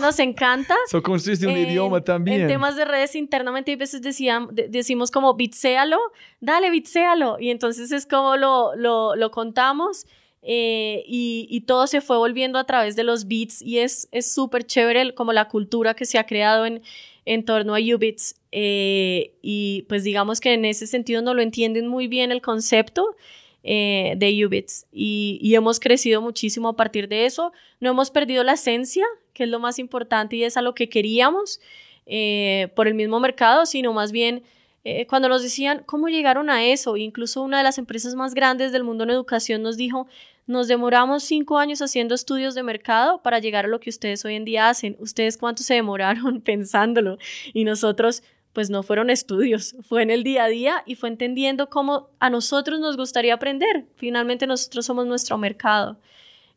nos 0.00 0.18
encanta. 0.18 0.74
So 0.90 1.02
consiste 1.02 1.46
un 1.46 1.56
idioma 1.56 2.00
también. 2.00 2.40
En 2.42 2.48
temas 2.48 2.76
de 2.76 2.86
redes 2.86 3.14
internamente 3.14 3.72
a 3.72 3.76
veces 3.76 4.00
decían, 4.00 4.48
decimos 4.50 5.10
como 5.10 5.34
bitséalo, 5.34 5.98
dale, 6.40 6.70
bitséalo. 6.70 7.38
Y 7.38 7.50
entonces 7.50 7.92
es 7.92 8.06
como 8.06 8.36
lo, 8.38 8.74
lo, 8.74 9.14
lo 9.16 9.30
contamos. 9.30 10.06
Eh, 10.42 11.04
y, 11.06 11.46
y, 11.50 11.60
todo 11.62 11.86
se 11.86 12.00
fue 12.00 12.16
volviendo 12.16 12.58
a 12.58 12.64
través 12.64 12.96
de 12.96 13.04
los 13.04 13.26
bits 13.26 13.60
y 13.60 13.80
es 13.80 14.08
súper 14.22 14.64
chévere 14.64 15.14
como 15.14 15.34
la 15.34 15.48
cultura 15.48 15.92
que 15.92 16.06
se 16.06 16.18
ha 16.18 16.24
creado 16.24 16.64
en, 16.64 16.80
en 17.26 17.44
torno 17.44 17.74
a 17.74 17.78
Ubits. 17.78 18.36
Eh, 18.52 19.34
y 19.42 19.84
pues 19.88 20.02
digamos 20.02 20.40
que 20.40 20.54
en 20.54 20.64
ese 20.64 20.86
sentido 20.86 21.22
no 21.22 21.34
lo 21.34 21.42
entienden 21.42 21.86
muy 21.86 22.08
bien 22.08 22.32
el 22.32 22.42
concepto 22.42 23.14
eh, 23.62 24.14
de 24.16 24.46
Ubits 24.46 24.86
y, 24.92 25.52
hemos 25.54 25.80
crecido 25.80 26.22
muchísimo 26.22 26.68
a 26.68 26.76
partir 26.76 27.08
de 27.08 27.26
eso. 27.26 27.52
No 27.80 27.90
hemos 27.90 28.10
perdido 28.10 28.42
la 28.44 28.52
esencia, 28.52 29.04
que 29.34 29.44
es 29.44 29.48
lo 29.48 29.58
más 29.58 29.78
importante 29.78 30.36
y 30.36 30.44
es 30.44 30.56
a 30.56 30.62
lo 30.62 30.74
que 30.74 30.88
queríamos 30.88 31.60
eh, 32.06 32.68
por 32.74 32.88
el 32.88 32.94
mismo 32.94 33.20
mercado, 33.20 33.66
sino 33.66 33.92
más 33.92 34.12
bien 34.12 34.42
eh, 34.84 35.06
cuando 35.06 35.28
nos 35.28 35.42
decían 35.42 35.82
cómo 35.84 36.08
llegaron 36.08 36.48
a 36.48 36.64
eso, 36.64 36.96
incluso 36.96 37.42
una 37.42 37.58
de 37.58 37.64
las 37.64 37.76
empresas 37.76 38.14
más 38.14 38.32
grandes 38.32 38.72
del 38.72 38.82
mundo 38.82 39.04
en 39.04 39.10
educación 39.10 39.62
nos 39.62 39.76
dijo, 39.76 40.06
nos 40.46 40.68
demoramos 40.68 41.22
cinco 41.22 41.58
años 41.58 41.82
haciendo 41.82 42.14
estudios 42.14 42.54
de 42.54 42.62
mercado 42.62 43.22
para 43.22 43.38
llegar 43.38 43.66
a 43.66 43.68
lo 43.68 43.78
que 43.78 43.90
ustedes 43.90 44.24
hoy 44.24 44.34
en 44.34 44.44
día 44.44 44.68
hacen. 44.68 44.96
¿Ustedes 44.98 45.36
cuánto 45.36 45.62
se 45.62 45.74
demoraron 45.74 46.40
pensándolo? 46.44 47.18
Y 47.52 47.64
nosotros, 47.64 48.22
pues 48.52 48.70
no 48.70 48.82
fueron 48.82 49.10
estudios, 49.10 49.76
fue 49.82 50.02
en 50.02 50.10
el 50.10 50.24
día 50.24 50.44
a 50.44 50.48
día 50.48 50.82
y 50.86 50.94
fue 50.94 51.08
entendiendo 51.08 51.68
cómo 51.68 52.10
a 52.18 52.30
nosotros 52.30 52.80
nos 52.80 52.96
gustaría 52.96 53.34
aprender. 53.34 53.86
Finalmente 53.96 54.46
nosotros 54.46 54.86
somos 54.86 55.06
nuestro 55.06 55.38
mercado. 55.38 55.98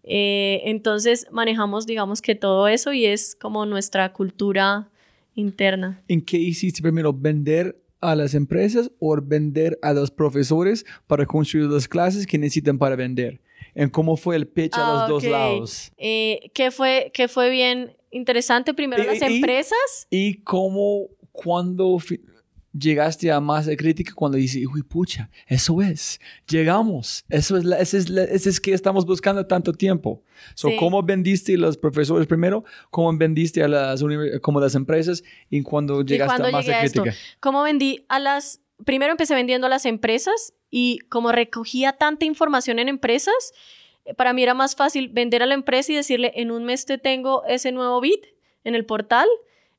Eh, 0.03 0.61
entonces 0.65 1.27
manejamos, 1.31 1.85
digamos 1.85 2.21
que 2.21 2.35
todo 2.35 2.67
eso 2.67 2.91
y 2.91 3.05
es 3.05 3.35
como 3.35 3.65
nuestra 3.65 4.11
cultura 4.11 4.89
interna. 5.35 6.01
¿En 6.07 6.21
qué 6.21 6.37
hiciste 6.37 6.81
primero? 6.81 7.13
¿Vender 7.13 7.79
a 8.01 8.15
las 8.15 8.33
empresas 8.33 8.91
o 8.99 9.17
vender 9.21 9.79
a 9.81 9.93
los 9.93 10.11
profesores 10.11 10.85
para 11.07 11.25
construir 11.25 11.67
las 11.67 11.87
clases 11.87 12.27
que 12.27 12.37
necesitan 12.37 12.77
para 12.77 12.95
vender? 12.95 13.39
¿En 13.75 13.89
cómo 13.89 14.17
fue 14.17 14.35
el 14.35 14.45
pitch 14.45 14.75
a 14.75 14.93
los 14.93 15.01
ah, 15.01 15.07
dos 15.07 15.23
lados? 15.23 15.91
Eh, 15.97 16.51
que, 16.53 16.69
fue, 16.69 17.11
que 17.13 17.27
fue 17.27 17.49
bien 17.49 17.95
interesante. 18.11 18.73
Primero 18.73 19.03
las 19.03 19.21
empresas. 19.21 20.07
Y 20.09 20.35
cómo 20.41 21.07
cuando 21.33 21.99
llegaste 22.77 23.31
a 23.31 23.39
más 23.39 23.65
de 23.65 23.77
crítica 23.77 24.13
cuando 24.15 24.37
dices, 24.37 24.65
uy, 24.71 24.81
pucha, 24.83 25.29
eso 25.47 25.81
es, 25.81 26.19
llegamos, 26.47 27.23
eso 27.29 27.57
es, 27.57 27.65
ese, 27.65 27.97
es 27.97 28.09
ese 28.09 28.49
es 28.49 28.59
que 28.59 28.73
estamos 28.73 29.05
buscando 29.05 29.45
tanto 29.45 29.73
tiempo. 29.73 30.23
So, 30.55 30.69
¿Cómo 30.79 31.03
vendiste 31.03 31.53
a 31.55 31.57
los 31.57 31.77
profesores 31.77 32.27
primero? 32.27 32.63
¿Cómo 32.89 33.15
vendiste 33.15 33.63
a 33.63 33.67
las, 33.67 34.03
como 34.41 34.59
las 34.59 34.75
empresas? 34.75 35.23
Y 35.49 35.61
cuando 35.61 36.03
llegaste 36.03 36.47
a 36.47 36.51
más 36.51 36.65
de 36.65 36.79
crítica. 36.79 37.13
¿Cómo 37.39 37.63
vendí 37.63 38.05
a 38.09 38.19
las... 38.19 38.61
Primero 38.85 39.11
empecé 39.11 39.35
vendiendo 39.35 39.67
a 39.67 39.69
las 39.69 39.85
empresas 39.85 40.53
y 40.69 40.99
como 41.09 41.31
recogía 41.31 41.93
tanta 41.93 42.25
información 42.25 42.79
en 42.79 42.89
empresas, 42.89 43.53
para 44.17 44.33
mí 44.33 44.43
era 44.43 44.55
más 44.55 44.75
fácil 44.75 45.09
vender 45.09 45.43
a 45.43 45.45
la 45.45 45.53
empresa 45.53 45.91
y 45.91 45.95
decirle, 45.95 46.33
en 46.35 46.51
un 46.51 46.65
mes 46.65 46.85
te 46.85 46.97
tengo 46.97 47.43
ese 47.45 47.71
nuevo 47.71 48.01
bit 48.01 48.25
en 48.63 48.75
el 48.75 48.85
portal 48.85 49.27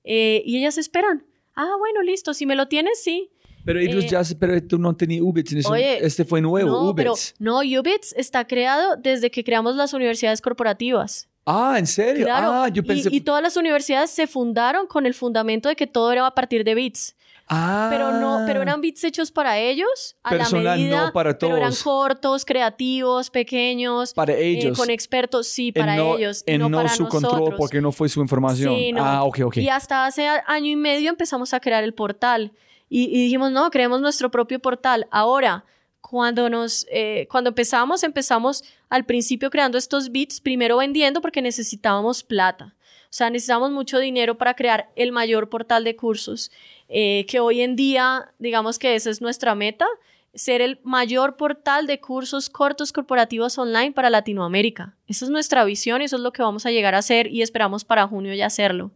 eh, 0.05 0.43
y 0.47 0.59
ellas 0.59 0.79
esperan 0.79 1.25
ah, 1.55 1.75
bueno, 1.79 2.03
listo, 2.03 2.35
si 2.35 2.47
me 2.47 2.57
lo 2.57 2.69
tienes, 2.69 3.03
sí. 3.03 3.31
Pero 3.65 3.81
ellos 3.81 4.05
eh, 4.05 4.09
ya, 4.09 4.23
pero 4.39 4.63
tú 4.63 4.79
no 4.79 4.95
tenías 4.95 5.23
Ubits. 5.23 5.67
Oye, 5.67 6.05
este 6.05 6.25
fue 6.25 6.41
nuevo, 6.41 6.71
no, 6.71 6.95
Pero, 6.95 7.15
no, 7.39 7.61
Ubits 7.61 8.15
está 8.17 8.47
creado 8.47 8.97
desde 8.97 9.31
que 9.31 9.43
creamos 9.43 9.75
las 9.75 9.95
universidades 9.95 10.41
corporativas. 10.43 11.29
Ah, 11.47 11.77
¿en 11.79 11.87
serio? 11.87 12.25
Claro, 12.25 12.53
ah, 12.53 12.69
yo 12.69 12.83
y- 12.83 12.87
pensé... 12.87 13.09
y, 13.13 13.21
todas 13.21 13.43
las 13.43 13.57
universidades 13.57 14.11
se 14.11 14.27
fundaron 14.27 14.87
con 14.87 15.07
el 15.07 15.15
fundamento 15.15 15.69
de 15.69 15.77
que 15.77 15.87
todo 15.87 16.13
era 16.13 16.27
a 16.27 16.35
partir 16.35 16.65
de 16.65 16.75
bits. 16.75 17.17
Ah, 17.49 17.89
Pero 17.91 18.13
no, 18.13 18.43
pero 18.47 18.63
eran 18.63 18.81
bits 18.81 19.05
hechos 19.05 19.31
para 19.31 19.59
ellos, 19.59 20.17
a 20.23 20.31
Personal, 20.31 20.65
la 20.65 20.77
medida, 20.77 21.07
no 21.07 21.13
para 21.13 21.39
pero 21.39 21.57
eran 21.57 21.71
todos. 21.71 21.83
cortos, 21.83 22.45
creativos, 22.45 23.31
pequeños, 23.31 24.13
para 24.15 24.33
eh, 24.35 24.47
ellos. 24.47 24.79
con 24.79 24.91
expertos, 24.91 25.47
sí, 25.49 25.69
en 25.69 25.75
para 25.75 25.97
no, 25.97 26.17
ellos, 26.17 26.43
en 26.47 26.61
no, 26.61 26.69
no 26.69 26.79
para 26.79 26.89
su 26.91 27.05
nosotros. 27.05 27.33
control 27.33 27.57
porque 27.57 27.81
no 27.81 27.93
fue 27.93 28.09
su 28.09 28.21
información. 28.21 28.75
Sí, 28.75 28.93
no. 28.93 29.05
Ah, 29.05 29.25
ok, 29.25 29.41
ok. 29.45 29.57
Y 29.59 29.69
hasta 29.69 30.07
hace 30.07 30.27
año 30.47 30.71
y 30.71 30.77
medio 30.77 31.11
empezamos 31.11 31.55
a 31.55 31.61
crear 31.61 31.85
el 31.85 31.95
portal. 31.95 32.53
Y, 32.89 33.05
y 33.05 33.25
dijimos, 33.25 33.51
no, 33.51 33.71
creemos 33.71 34.01
nuestro 34.01 34.31
propio 34.31 34.61
portal. 34.61 35.09
Ahora, 35.11 35.65
cuando, 36.01 36.51
nos, 36.51 36.87
eh, 36.93 37.27
cuando 37.31 37.49
empezamos, 37.49 38.03
empezamos 38.05 38.63
al 38.91 39.05
principio 39.05 39.51
creando 39.51 39.79
estos 39.79 40.13
bits, 40.13 40.41
primero 40.41 40.77
vendiendo 40.77 41.21
porque 41.21 41.41
necesitábamos 41.43 42.23
plata. 42.23 42.75
O 43.15 43.17
sea, 43.17 43.31
necesitamos 43.31 43.71
mucho 43.71 44.01
dinero 44.01 44.37
para 44.37 44.55
crear 44.55 44.91
el 44.97 45.13
mayor 45.13 45.49
portal 45.49 45.85
de 45.85 45.95
cursos, 45.95 46.51
eh, 46.89 47.25
que 47.29 47.39
hoy 47.39 47.61
en 47.61 47.77
día, 47.77 48.33
digamos 48.41 48.81
que 48.81 48.97
esa 48.97 49.09
es 49.09 49.21
nuestra 49.21 49.55
meta, 49.55 49.87
ser 50.35 50.61
el 50.61 50.81
mayor 50.83 51.37
portal 51.37 51.87
de 51.87 52.01
cursos 52.01 52.51
cortos 52.51 52.93
corporativos 52.93 53.57
online 53.57 53.93
para 53.93 54.11
Latinoamérica. 54.11 54.97
Esa 55.07 55.27
es 55.27 55.31
nuestra 55.31 55.65
visión 55.65 56.03
eso 56.03 56.17
es 56.17 56.23
lo 56.23 56.33
que 56.33 56.43
vamos 56.43 56.67
a 56.67 56.73
llegar 56.73 56.97
a 56.97 56.99
hacer 56.99 57.29
y 57.29 57.43
esperamos 57.43 57.85
para 57.85 58.09
junio 58.09 58.35
ya 58.35 58.47
hacerlo. 58.47 58.91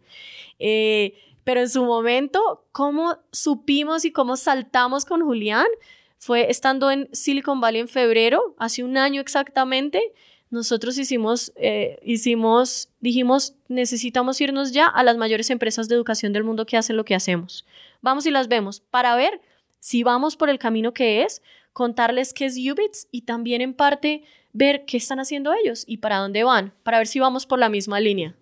Eh, 0.58 1.14
pero 1.44 1.60
en 1.60 1.68
su 1.68 1.84
momento, 1.84 2.64
cómo 2.72 3.18
supimos 3.30 4.04
y 4.04 4.10
cómo 4.10 4.36
saltamos 4.36 5.04
con 5.04 5.22
Julián 5.22 5.68
fue 6.16 6.50
estando 6.50 6.90
en 6.90 7.08
Silicon 7.12 7.60
Valley 7.60 7.82
en 7.82 7.88
febrero, 7.88 8.56
hace 8.58 8.82
un 8.82 8.96
año 8.96 9.20
exactamente. 9.20 10.12
Nosotros 10.50 10.96
hicimos, 10.96 11.52
eh, 11.56 11.98
hicimos, 12.02 12.88
dijimos, 13.00 13.54
necesitamos 13.68 14.40
irnos 14.40 14.72
ya 14.72 14.86
a 14.86 15.02
las 15.02 15.16
mayores 15.18 15.50
empresas 15.50 15.88
de 15.88 15.94
educación 15.94 16.32
del 16.32 16.44
mundo 16.44 16.64
que 16.64 16.76
hacen 16.76 16.96
lo 16.96 17.04
que 17.04 17.14
hacemos. 17.14 17.66
Vamos 18.00 18.24
y 18.26 18.30
las 18.30 18.48
vemos 18.48 18.80
para 18.80 19.14
ver 19.14 19.40
si 19.78 20.02
vamos 20.02 20.36
por 20.36 20.48
el 20.48 20.58
camino 20.58 20.94
que 20.94 21.22
es, 21.22 21.42
contarles 21.72 22.32
qué 22.32 22.46
es 22.46 22.56
Ubits 22.56 23.08
y 23.10 23.22
también 23.22 23.60
en 23.60 23.74
parte 23.74 24.24
ver 24.52 24.84
qué 24.86 24.96
están 24.96 25.20
haciendo 25.20 25.52
ellos 25.52 25.84
y 25.86 25.98
para 25.98 26.16
dónde 26.18 26.44
van, 26.44 26.72
para 26.82 26.98
ver 26.98 27.06
si 27.06 27.20
vamos 27.20 27.46
por 27.46 27.58
la 27.58 27.68
misma 27.68 28.00
línea. 28.00 28.34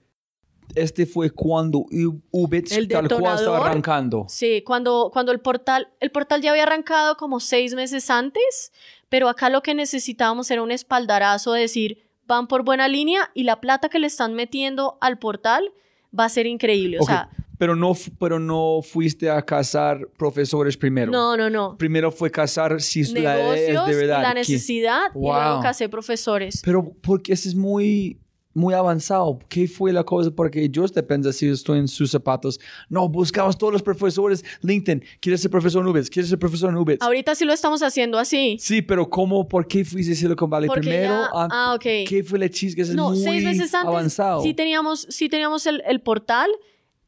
Este 0.75 1.07
fue 1.07 1.31
cuando 1.31 1.87
Ubits 2.31 2.73
El 2.73 2.89
tal 2.89 3.09
cual 3.09 3.39
estaba 3.39 3.67
arrancando. 3.67 4.27
Sí, 4.29 4.63
cuando, 4.63 5.11
cuando 5.13 5.33
el 5.33 5.41
portal, 5.41 5.89
el 6.01 6.11
portal 6.11 6.43
ya 6.43 6.51
había 6.51 6.65
arrancado 6.65 7.17
como 7.17 7.41
seis 7.41 7.75
meses 7.75 8.11
antes, 8.11 8.73
pero 9.09 9.29
acá 9.29 9.51
lo 9.51 9.63
que 9.63 9.75
necesitábamos 9.75 10.51
era 10.51 10.63
un 10.63 10.71
espaldarazo, 10.73 11.53
de 11.53 11.61
decir, 11.63 11.99
van 12.27 12.47
por 12.49 12.65
buena 12.65 12.89
línea 12.89 13.31
y 13.35 13.45
la 13.45 13.61
plata 13.61 13.89
que 13.89 13.99
le 13.99 14.07
están 14.07 14.35
metiendo 14.35 14.99
al 15.01 15.19
portal 15.19 15.73
va 16.19 16.25
a 16.25 16.29
ser 16.29 16.47
increíble. 16.47 16.99
O 17.01 17.05
sea, 17.05 17.31
pero, 17.59 17.75
no, 17.77 17.93
pero 18.19 18.39
no 18.39 18.81
fuiste 18.83 19.31
a 19.31 19.41
casar 19.43 20.09
profesores 20.19 20.77
primero. 20.77 21.11
no, 21.13 21.37
no, 21.37 21.49
no. 21.49 21.77
Primero 21.79 22.11
fue 22.11 22.31
casar 22.31 22.81
si 22.83 23.05
la 23.15 23.35
Negocios, 23.37 23.87
de 23.87 23.95
verdad. 23.95 24.23
la 24.23 24.35
necesidad 24.35 25.03
y 25.15 25.19
Wow. 25.19 25.33
luego 25.35 25.63
casé 25.63 25.89
profesores. 25.89 26.61
Pero 26.65 26.93
porque 27.01 27.33
eso 27.33 27.49
es 27.49 27.55
muy, 27.55 28.21
muy 28.57 28.73
avanzado. 28.75 29.39
¿Qué 29.49 29.69
fue 29.69 29.93
la 29.93 30.03
cosa? 30.03 30.31
Porque 30.31 30.69
yo 30.71 30.87
depende 30.87 31.33
si 31.33 31.47
estoy 31.49 31.79
en 31.79 31.89
sus 31.89 32.11
zapatos. 32.11 32.59
No, 32.89 33.09
buscamos 33.09 33.59
todos 33.59 33.73
los 33.73 33.83
profesores. 33.83 34.45
LinkedIn, 34.63 35.05
¿quieres 35.21 35.43
ser 35.43 35.51
profesor 35.51 35.83
en 35.83 35.89
Ubits? 35.89 36.09
¿Quieres 36.09 36.31
ser 36.31 36.39
profesor 36.39 36.71
en 36.71 36.77
Ubits? 36.77 37.03
Ahorita 37.03 37.35
sí 37.35 37.45
lo 37.45 37.53
estamos 37.53 37.83
haciendo 37.83 38.19
así. 38.19 38.57
Sí, 38.59 38.81
pero 38.83 39.09
¿cómo? 39.11 39.47
¿Por 39.47 39.69
qué 39.69 39.85
fuiste 39.85 40.13
a 40.13 40.17
Silicon 40.17 40.49
Valley 40.49 40.69
Porque 40.69 40.81
primero? 40.89 41.13
ya- 41.13 41.31
Ah, 41.51 41.73
ok. 41.77 41.83
¿Qué 42.09 42.25
fue 42.27 42.39
la 42.39 42.49
chisga? 42.49 42.83
Eso 42.83 42.95
No, 42.95 43.13
es 43.13 43.19
muy 43.21 43.41
seis 43.43 43.47
antes 43.47 43.75
avanzado. 43.75 44.43
sí 44.43 44.55
teníamos, 44.55 45.07
sí 45.11 45.29
teníamos 45.29 45.67
el, 45.67 45.83
el 45.87 46.01
portal, 46.01 46.51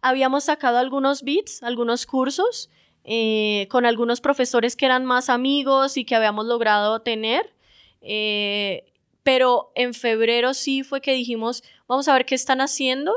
habíamos 0.03 0.45
sacado 0.45 0.77
algunos 0.79 1.23
bits, 1.23 1.63
algunos 1.63 2.05
cursos, 2.07 2.69
eh, 3.05 3.67
con 3.71 3.87
algunos 3.87 4.21
profesores 4.21 4.77
que 4.77 4.85
eran 4.85 5.07
más 5.07 5.31
amigos 5.31 5.97
y 5.97 6.05
que 6.05 6.15
habíamos 6.15 6.45
logrado 6.47 7.01
tener. 7.01 7.55
eh, 8.03 8.85
pero 9.29 9.73
en 9.75 9.93
febrero 9.93 10.55
sí 10.55 10.83
fue 10.83 11.03
que 11.03 11.13
dijimos, 11.13 11.63
vamos 11.87 12.09
a 12.09 12.15
ver 12.15 12.25
qué 12.25 12.35
están 12.35 12.63
haciendo 12.63 13.13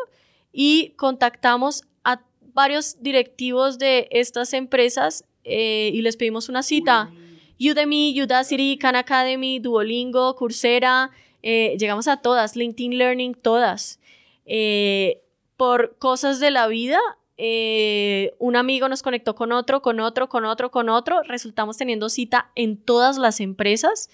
y 0.51 0.89
contactamos 0.97 1.83
a 2.03 2.19
varios 2.53 3.01
directivos 3.01 3.79
de 3.79 4.09
estas 4.11 4.51
empresas 4.51 5.23
eh, 5.45 5.89
y 5.93 6.01
les 6.01 6.17
pedimos 6.17 6.49
una 6.49 6.63
cita. 6.63 7.09
Udemy, 7.57 8.21
Udacity, 8.21 8.77
Khan 8.77 8.97
Academy, 8.97 9.59
Duolingo, 9.59 10.35
Coursera, 10.35 11.11
eh, 11.43 11.77
llegamos 11.79 12.09
a 12.09 12.17
todas, 12.17 12.57
LinkedIn 12.57 12.97
Learning, 12.97 13.33
todas. 13.33 14.01
Eh, 14.45 15.21
por 15.55 15.97
cosas 15.97 16.41
de 16.41 16.51
la 16.51 16.67
vida, 16.67 16.99
eh, 17.37 18.35
un 18.37 18.57
amigo 18.57 18.89
nos 18.89 19.01
conectó 19.01 19.33
con 19.33 19.53
otro, 19.53 19.81
con 19.81 20.01
otro, 20.01 20.27
con 20.27 20.43
otro, 20.43 20.71
con 20.71 20.89
otro. 20.89 21.23
Resultamos 21.23 21.77
teniendo 21.77 22.09
cita 22.09 22.51
en 22.55 22.75
todas 22.75 23.17
las 23.17 23.39
empresas. 23.39 24.09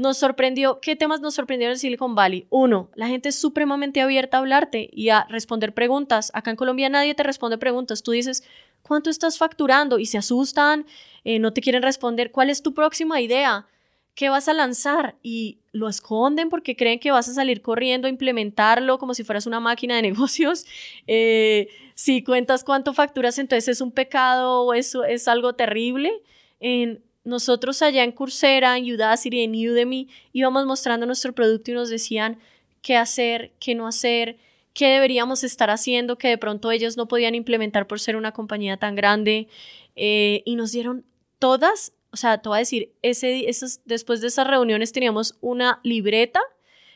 Nos 0.00 0.16
sorprendió, 0.16 0.80
¿qué 0.80 0.96
temas 0.96 1.20
nos 1.20 1.34
sorprendieron 1.34 1.74
en 1.74 1.78
Silicon 1.78 2.14
Valley? 2.14 2.46
Uno, 2.48 2.88
la 2.94 3.06
gente 3.06 3.28
es 3.28 3.38
supremamente 3.38 4.00
abierta 4.00 4.38
a 4.38 4.40
hablarte 4.40 4.88
y 4.90 5.10
a 5.10 5.26
responder 5.28 5.74
preguntas. 5.74 6.30
Acá 6.32 6.48
en 6.48 6.56
Colombia 6.56 6.88
nadie 6.88 7.14
te 7.14 7.22
responde 7.22 7.58
preguntas. 7.58 8.02
Tú 8.02 8.12
dices, 8.12 8.42
¿cuánto 8.80 9.10
estás 9.10 9.36
facturando? 9.36 9.98
Y 9.98 10.06
se 10.06 10.16
asustan, 10.16 10.86
eh, 11.24 11.38
no 11.38 11.52
te 11.52 11.60
quieren 11.60 11.82
responder. 11.82 12.30
¿Cuál 12.30 12.48
es 12.48 12.62
tu 12.62 12.72
próxima 12.72 13.20
idea? 13.20 13.66
¿Qué 14.14 14.30
vas 14.30 14.48
a 14.48 14.54
lanzar? 14.54 15.16
Y 15.22 15.58
lo 15.70 15.86
esconden 15.86 16.48
porque 16.48 16.76
creen 16.76 16.98
que 16.98 17.10
vas 17.10 17.28
a 17.28 17.34
salir 17.34 17.60
corriendo 17.60 18.06
a 18.06 18.10
implementarlo 18.10 18.98
como 18.98 19.12
si 19.12 19.22
fueras 19.22 19.46
una 19.46 19.60
máquina 19.60 19.96
de 19.96 20.02
negocios. 20.10 20.64
Eh, 21.08 21.68
si 21.94 22.24
cuentas 22.24 22.64
cuánto 22.64 22.94
facturas, 22.94 23.38
entonces 23.38 23.68
es 23.68 23.82
un 23.82 23.92
pecado 23.92 24.62
o 24.62 24.72
eso 24.72 25.04
es 25.04 25.28
algo 25.28 25.52
terrible. 25.56 26.10
En, 26.58 27.02
nosotros 27.24 27.82
allá 27.82 28.04
en 28.04 28.12
Coursera, 28.12 28.76
en 28.76 28.92
Udacity, 28.92 29.42
en 29.42 29.52
Udemy, 29.52 30.08
íbamos 30.32 30.66
mostrando 30.66 31.06
nuestro 31.06 31.34
producto 31.34 31.70
y 31.70 31.74
nos 31.74 31.90
decían 31.90 32.38
qué 32.82 32.96
hacer, 32.96 33.52
qué 33.60 33.74
no 33.74 33.86
hacer, 33.86 34.38
qué 34.72 34.88
deberíamos 34.88 35.44
estar 35.44 35.70
haciendo, 35.70 36.16
que 36.16 36.28
de 36.28 36.38
pronto 36.38 36.70
ellos 36.70 36.96
no 36.96 37.08
podían 37.08 37.34
implementar 37.34 37.86
por 37.86 38.00
ser 38.00 38.16
una 38.16 38.32
compañía 38.32 38.76
tan 38.76 38.94
grande. 38.94 39.48
Eh, 39.96 40.42
y 40.46 40.56
nos 40.56 40.72
dieron 40.72 41.04
todas, 41.38 41.92
o 42.12 42.16
sea, 42.16 42.38
te 42.38 42.48
a 42.48 42.56
decir, 42.56 42.92
ese, 43.02 43.48
esos, 43.48 43.80
después 43.84 44.20
de 44.20 44.28
esas 44.28 44.46
reuniones 44.46 44.92
teníamos 44.92 45.36
una 45.40 45.80
libreta 45.82 46.40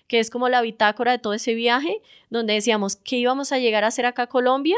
que 0.06 0.20
es 0.20 0.30
como 0.30 0.48
la 0.48 0.60
bitácora 0.62 1.12
de 1.12 1.18
todo 1.18 1.32
ese 1.32 1.54
viaje, 1.54 2.02
donde 2.30 2.54
decíamos 2.54 2.96
qué 2.96 3.16
íbamos 3.16 3.52
a 3.52 3.58
llegar 3.58 3.84
a 3.84 3.88
hacer 3.88 4.06
acá 4.06 4.24
a 4.24 4.28
Colombia. 4.28 4.76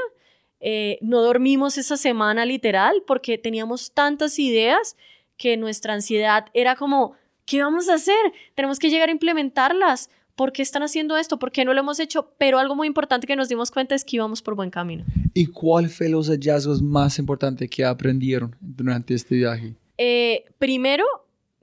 Eh, 0.60 0.98
no 1.02 1.20
dormimos 1.20 1.78
esa 1.78 1.96
semana 1.96 2.46
literal 2.46 3.02
porque 3.06 3.36
teníamos 3.36 3.92
tantas 3.92 4.38
ideas 4.38 4.96
que 5.36 5.56
nuestra 5.56 5.94
ansiedad 5.94 6.46
era 6.54 6.76
como, 6.76 7.14
¿qué 7.44 7.62
vamos 7.62 7.88
a 7.88 7.94
hacer? 7.94 8.14
Tenemos 8.54 8.78
que 8.78 8.90
llegar 8.90 9.08
a 9.08 9.12
implementarlas. 9.12 10.10
¿Por 10.34 10.52
qué 10.52 10.60
están 10.60 10.82
haciendo 10.82 11.16
esto? 11.16 11.38
¿Por 11.38 11.50
qué 11.50 11.64
no 11.64 11.72
lo 11.72 11.80
hemos 11.80 11.98
hecho? 11.98 12.34
Pero 12.36 12.58
algo 12.58 12.74
muy 12.74 12.86
importante 12.86 13.26
que 13.26 13.36
nos 13.36 13.48
dimos 13.48 13.70
cuenta 13.70 13.94
es 13.94 14.04
que 14.04 14.16
íbamos 14.16 14.42
por 14.42 14.54
buen 14.54 14.70
camino. 14.70 15.04
¿Y 15.32 15.46
cuál 15.46 15.88
fue 15.88 16.10
los 16.10 16.28
hallazgos 16.28 16.82
más 16.82 17.18
importantes 17.18 17.70
que 17.70 17.84
aprendieron 17.84 18.54
durante 18.60 19.14
este 19.14 19.36
viaje? 19.36 19.74
Eh, 19.96 20.44
primero, 20.58 21.06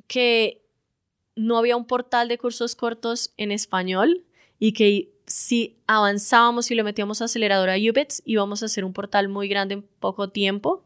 que 0.07 0.63
no 1.35 1.57
había 1.57 1.77
un 1.77 1.85
portal 1.85 2.27
de 2.27 2.37
cursos 2.37 2.75
cortos 2.75 3.33
en 3.37 3.51
español 3.51 4.23
y 4.59 4.73
que 4.73 5.12
si 5.25 5.75
avanzábamos 5.87 6.69
y 6.71 6.75
le 6.75 6.83
metíamos 6.83 7.21
acelerador 7.21 7.69
a 7.69 7.75
Ubits, 7.75 8.21
íbamos 8.25 8.61
a 8.61 8.65
hacer 8.65 8.85
un 8.85 8.93
portal 8.93 9.29
muy 9.29 9.47
grande 9.47 9.75
en 9.75 9.81
poco 9.99 10.29
tiempo. 10.29 10.83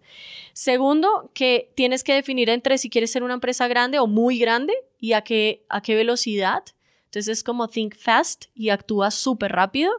Segundo, 0.54 1.30
que 1.34 1.72
tienes 1.76 2.04
que 2.04 2.14
definir 2.14 2.50
entre 2.50 2.78
si 2.78 2.90
quieres 2.90 3.12
ser 3.12 3.24
una 3.24 3.36
empresa 3.36 3.68
grande 3.68 4.00
o 4.00 4.08
muy 4.08 4.40
grande 4.40 4.74
y 5.00 5.14
a 5.14 5.22
qué, 5.22 5.64
a 5.70 5.82
qué 5.82 5.96
velocidad. 5.96 6.64
Entonces 7.06 7.40
es 7.40 7.44
como 7.44 7.68
think 7.68 7.96
fast 7.96 8.46
y 8.56 8.70
actúa 8.70 9.12
súper 9.12 9.52
rápido. 9.52 9.92